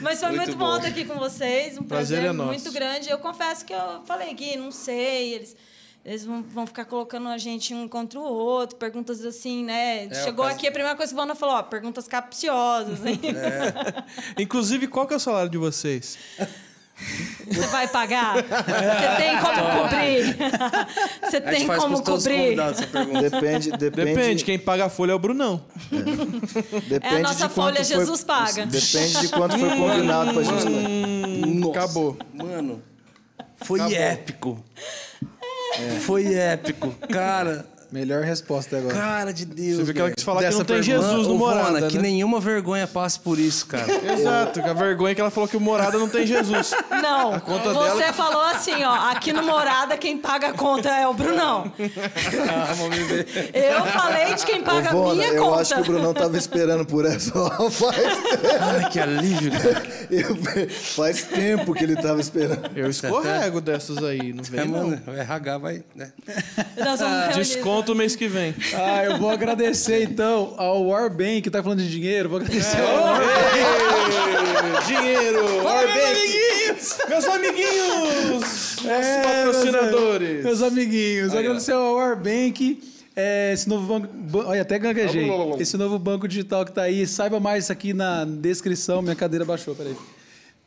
Mas 0.00 0.18
foi 0.18 0.30
muito, 0.30 0.40
Muito 0.42 0.56
bom 0.56 0.76
estar 0.76 0.88
aqui 0.88 1.04
com 1.04 1.14
vocês. 1.14 1.78
Um 1.78 1.84
Prazer 1.84 2.18
prazer, 2.18 2.24
é 2.24 2.32
nosso. 2.32 2.48
muito 2.48 2.72
grande. 2.72 3.08
Eu 3.08 3.18
confesso 3.18 3.64
que 3.64 3.72
eu 3.72 4.02
falei 4.04 4.34
que 4.34 4.56
não 4.56 4.72
sei, 4.72 5.34
eles. 5.34 5.56
Eles 6.04 6.24
vão, 6.24 6.42
vão 6.42 6.66
ficar 6.66 6.84
colocando 6.84 7.28
a 7.28 7.38
gente 7.38 7.72
um 7.72 7.88
contra 7.88 8.20
o 8.20 8.22
outro, 8.22 8.76
perguntas 8.76 9.24
assim, 9.24 9.64
né? 9.64 10.04
É, 10.04 10.14
Chegou 10.22 10.44
o 10.44 10.48
caso- 10.48 10.58
aqui, 10.58 10.66
a 10.68 10.72
primeira 10.72 10.94
coisa 10.96 11.14
que 11.14 11.18
a 11.18 11.22
Vana 11.22 11.34
falou, 11.34 11.54
ó, 11.56 11.62
perguntas 11.62 12.06
capciosas, 12.06 13.04
hein? 13.06 13.18
Inclusive, 14.38 14.86
qual 14.86 15.06
que 15.06 15.14
é 15.14 15.16
o 15.16 15.20
salário 15.20 15.48
de 15.50 15.56
vocês? 15.56 16.18
Você 17.46 17.66
vai 17.68 17.88
pagar? 17.88 18.34
Você 18.36 19.16
tem 19.16 19.38
como 19.40 19.82
cobrir? 19.82 20.36
Você 21.24 21.40
tem 21.40 21.66
como 21.66 22.02
cobrir? 22.02 22.56
Depende, 23.20 23.70
depende. 23.72 23.90
Depende, 24.14 24.44
quem 24.44 24.58
paga 24.58 24.84
a 24.84 24.88
folha 24.88 25.10
é 25.12 25.14
o 25.14 25.18
Brunão. 25.18 25.64
depende 26.88 27.14
É 27.14 27.16
a 27.16 27.22
nossa 27.22 27.34
de 27.34 27.40
quanto 27.42 27.52
folha, 27.54 27.76
foi- 27.76 27.84
Jesus 27.84 28.22
paga. 28.22 28.66
Depende 28.66 29.20
de 29.22 29.28
quanto 29.28 29.58
foi 29.58 29.70
combinado 29.70 30.34
pra 30.34 30.42
gente. 30.44 31.46
Nossa, 31.58 31.70
Acabou. 31.78 32.16
Mano, 32.32 32.80
foi 33.56 33.80
épico. 33.92 34.62
Foi 36.00 36.34
épico. 36.34 36.94
Cara, 37.10 37.64
Melhor 37.92 38.22
resposta 38.22 38.76
agora. 38.76 38.94
cara 38.94 39.32
de 39.32 39.44
Deus. 39.44 39.76
Você 39.78 39.84
viu 39.84 39.94
que 39.94 40.00
ela 40.00 40.10
quis 40.10 40.24
falar 40.24 40.40
que 40.44 40.50
não 40.54 40.64
tem 40.64 40.80
pergunta- 40.82 41.08
Jesus 41.08 41.26
no 41.28 41.34
Ô, 41.34 41.38
Vona, 41.38 41.62
Morada, 41.64 41.86
que 41.88 41.96
né? 41.96 42.02
nenhuma 42.02 42.40
vergonha 42.40 42.86
passe 42.86 43.18
por 43.20 43.38
isso, 43.38 43.66
cara. 43.66 43.86
Exato, 44.12 44.62
que 44.62 44.68
a 44.68 44.72
vergonha 44.72 45.12
é 45.12 45.14
que 45.14 45.20
ela 45.20 45.30
falou 45.30 45.48
que 45.48 45.56
o 45.56 45.60
Morada 45.60 45.98
não 45.98 46.08
tem 46.08 46.26
Jesus. 46.26 46.72
Não, 47.02 47.38
conta 47.40 47.72
você 47.72 47.98
dela- 47.98 48.12
falou 48.12 48.42
assim, 48.42 48.82
ó, 48.84 49.10
aqui 49.10 49.32
no 49.32 49.42
Morada 49.42 49.96
quem 49.96 50.18
paga 50.18 50.48
a 50.48 50.52
conta 50.52 50.88
é 50.90 51.06
o 51.06 51.14
Brunão. 51.14 51.72
Ah, 52.50 52.72
vamos 52.74 52.96
ver. 52.98 53.26
Eu 53.54 53.84
falei 53.86 54.34
de 54.34 54.44
quem 54.46 54.62
paga 54.62 54.88
a 54.90 54.92
Vona, 54.92 55.14
minha 55.14 55.28
eu 55.28 55.44
conta. 55.44 55.60
acho 55.60 55.74
que 55.74 55.80
o 55.80 55.84
Brunão 55.84 56.14
tava 56.14 56.36
esperando 56.36 56.84
por 56.84 57.04
essa. 57.04 57.32
Faz, 57.70 57.96
Ai, 58.60 58.90
que 58.90 58.98
alívio, 59.00 59.52
cara. 59.52 59.82
eu- 60.10 60.68
faz 60.70 61.22
tempo 61.24 61.72
que 61.74 61.84
ele 61.84 61.96
tava 61.96 62.20
esperando. 62.20 62.70
Eu 62.76 62.90
escorrego 62.90 63.60
dessas 63.60 63.98
aí, 64.02 64.32
não 64.32 64.42
É, 64.44 64.50
vem 64.50 64.68
não. 64.68 64.88
mano, 64.88 65.02
o 65.06 65.10
RH 65.10 65.58
vai. 65.58 65.84
Né? 65.94 66.12
Nós 66.84 67.00
Desconto 67.84 67.94
mês 67.94 68.16
que 68.16 68.26
vem. 68.26 68.54
Ah, 68.74 69.04
eu 69.04 69.18
vou 69.18 69.28
agradecer 69.30 70.02
então 70.04 70.54
ao 70.56 70.86
Warbank, 70.86 71.42
que 71.42 71.50
tá 71.50 71.62
falando 71.62 71.80
de 71.82 71.90
dinheiro. 71.90 72.30
Vou 72.30 72.38
agradecer 72.38 72.78
ao 72.80 73.20
Ei, 73.20 74.86
Dinheiro! 74.86 75.62
Warbank! 75.62 77.08
Meus 77.08 77.24
amiguinhos! 77.26 78.40
Nossos 78.40 78.86
É, 78.86 79.22
patrocinadores! 79.22 80.44
Meus 80.44 80.62
amiguinhos, 80.62 81.32
Aí, 81.32 81.36
ó. 81.36 81.40
agradecer 81.40 81.72
ao 81.72 81.94
Warbank, 81.96 82.82
é, 83.14 83.52
esse 83.52 83.68
novo 83.68 83.86
banco. 83.86 84.08
ba- 84.14 84.46
Olha, 84.48 84.62
até 84.62 84.78
gaguejei. 84.78 85.28
Esse 85.58 85.76
novo 85.76 85.98
banco 85.98 86.26
digital 86.26 86.64
que 86.64 86.72
tá 86.72 86.82
aí. 86.82 87.06
Saiba 87.06 87.38
mais 87.38 87.70
aqui 87.70 87.92
na 87.92 88.24
descrição. 88.24 89.02
Minha 89.02 89.14
cadeira 89.14 89.44
baixou, 89.44 89.74
peraí. 89.74 89.94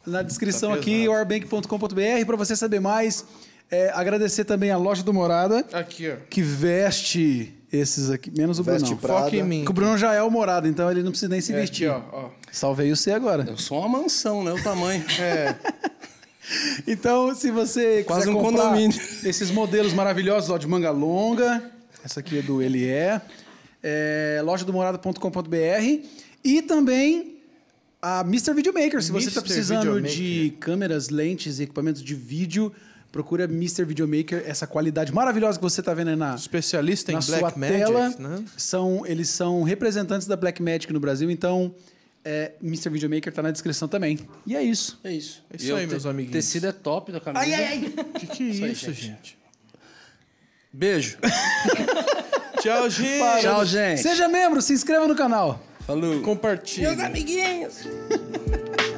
Na 0.06 0.22
descrição 0.22 0.70
Tá 0.72 0.78
aqui, 0.78 1.08
warbank.com.br, 1.08 2.26
para 2.26 2.36
você 2.38 2.56
saber 2.56 2.80
mais. 2.80 3.26
É, 3.70 3.90
agradecer 3.94 4.46
também 4.46 4.72
a 4.72 4.78
loja 4.78 5.04
do 5.04 5.14
Morada, 5.14 5.66
Aqui, 5.74 6.10
ó. 6.10 6.16
que 6.30 6.42
veste 6.42 7.54
esses 7.72 8.10
aqui, 8.10 8.32
menos 8.32 8.60
o 8.60 8.64
Veste 8.64 8.84
Brunão. 8.84 8.98
Prada. 9.02 9.24
Foca 9.26 9.36
em 9.36 9.44
mim. 9.44 9.58
Porque 9.60 9.72
o 9.72 9.74
Bruno 9.74 9.98
já 9.98 10.14
é 10.14 10.22
o 10.24 10.32
Morada, 10.32 10.70
então 10.70 10.90
ele 10.90 11.04
não 11.04 11.12
precisa 11.12 11.30
nem 11.30 11.42
se 11.42 11.52
É, 11.52 11.60
vestir. 11.60 11.90
Aqui, 11.92 12.02
ó, 12.14 12.18
ó. 12.28 12.30
Salvei 12.50 12.90
você 12.96 13.12
agora. 13.12 13.44
Eu 13.46 13.58
sou 13.58 13.80
uma 13.80 14.00
mansão, 14.00 14.42
né? 14.44 14.52
O 14.54 14.64
tamanho. 14.64 15.04
É, 15.20 15.56
Então, 16.88 17.36
se 17.36 17.52
você 17.52 18.04
Quase 18.04 18.22
quiser 18.28 18.38
um 18.38 18.42
comprar 18.42 18.64
condomínio. 18.70 18.98
esses 19.26 19.52
modelos 19.52 19.92
maravilhosos 19.94 20.50
ó, 20.50 20.58
de 20.58 20.66
manga 20.66 20.92
longa, 20.92 21.62
essa 22.06 22.22
aqui 22.22 22.40
é 22.40 22.42
do 22.42 22.62
Ele 22.62 22.88
é, 22.88 23.22
é 23.84 24.42
lojadomorada.com.br 24.46 26.08
e 26.44 26.62
também 26.62 27.36
a 28.02 28.22
Mr. 28.22 28.54
Videomaker. 28.54 29.02
Se 29.04 29.12
você 29.12 29.28
está 29.28 29.42
Mr. 29.42 29.54
precisando 29.54 29.96
Videomaker. 29.96 30.16
de 30.16 30.54
câmeras, 30.60 31.10
lentes 31.10 31.60
e 31.60 31.64
equipamentos 31.64 32.02
de 32.02 32.16
vídeo, 32.16 32.72
procura 33.12 33.46
Mr. 33.46 33.84
Videomaker, 33.86 34.44
essa 34.46 34.68
qualidade 34.68 35.12
maravilhosa 35.14 35.58
que 35.58 35.64
você 35.64 35.80
está 35.82 35.94
vendo 35.94 36.10
aí 36.10 36.16
na, 36.16 36.36
especialista 36.36 37.12
em 37.12 37.16
na 37.16 37.22
Black 37.22 37.40
sua 37.40 37.54
Magic, 37.58 37.78
tela. 37.80 38.10
né? 38.20 38.46
São, 38.58 39.06
eles 39.06 39.30
são 39.30 39.64
representantes 39.64 40.28
da 40.28 40.36
Black 40.36 40.62
Magic 40.62 40.92
no 40.92 41.00
Brasil, 41.00 41.30
então 41.32 41.74
é, 42.24 42.52
Mr. 42.62 42.90
Videomaker 42.90 43.30
está 43.30 43.42
na 43.42 43.52
descrição 43.52 43.88
também. 43.88 44.20
E 44.46 44.56
é 44.56 44.62
isso. 44.64 45.00
É 45.04 45.12
isso. 45.14 45.44
É 45.52 45.56
isso 45.56 45.66
E 45.66 45.70
eu 45.70 45.78
aí, 45.78 45.86
te- 45.88 45.92
meus 45.92 46.06
amiguinhos. 46.06 46.34
tecido 46.46 46.68
é 46.68 46.72
top 46.72 47.12
da 47.12 47.20
camisa. 47.20 47.46
Que 48.20 48.28
que 48.28 48.44
é 48.44 48.68
Isso 48.68 48.86
gente. 48.94 49.08
gente? 49.08 49.38
Beijo. 50.74 51.18
Tchau, 52.62 52.90
gente. 52.90 53.42
Tchau, 53.42 53.66
gente. 53.66 54.02
Seja 54.02 54.28
membro, 54.28 54.62
se 54.62 54.74
inscreva 54.74 55.08
no 55.08 55.16
canal. 55.16 55.64
Falou. 55.86 56.22
Compartilhe. 56.22 56.86
amiguinhos. 57.02 57.76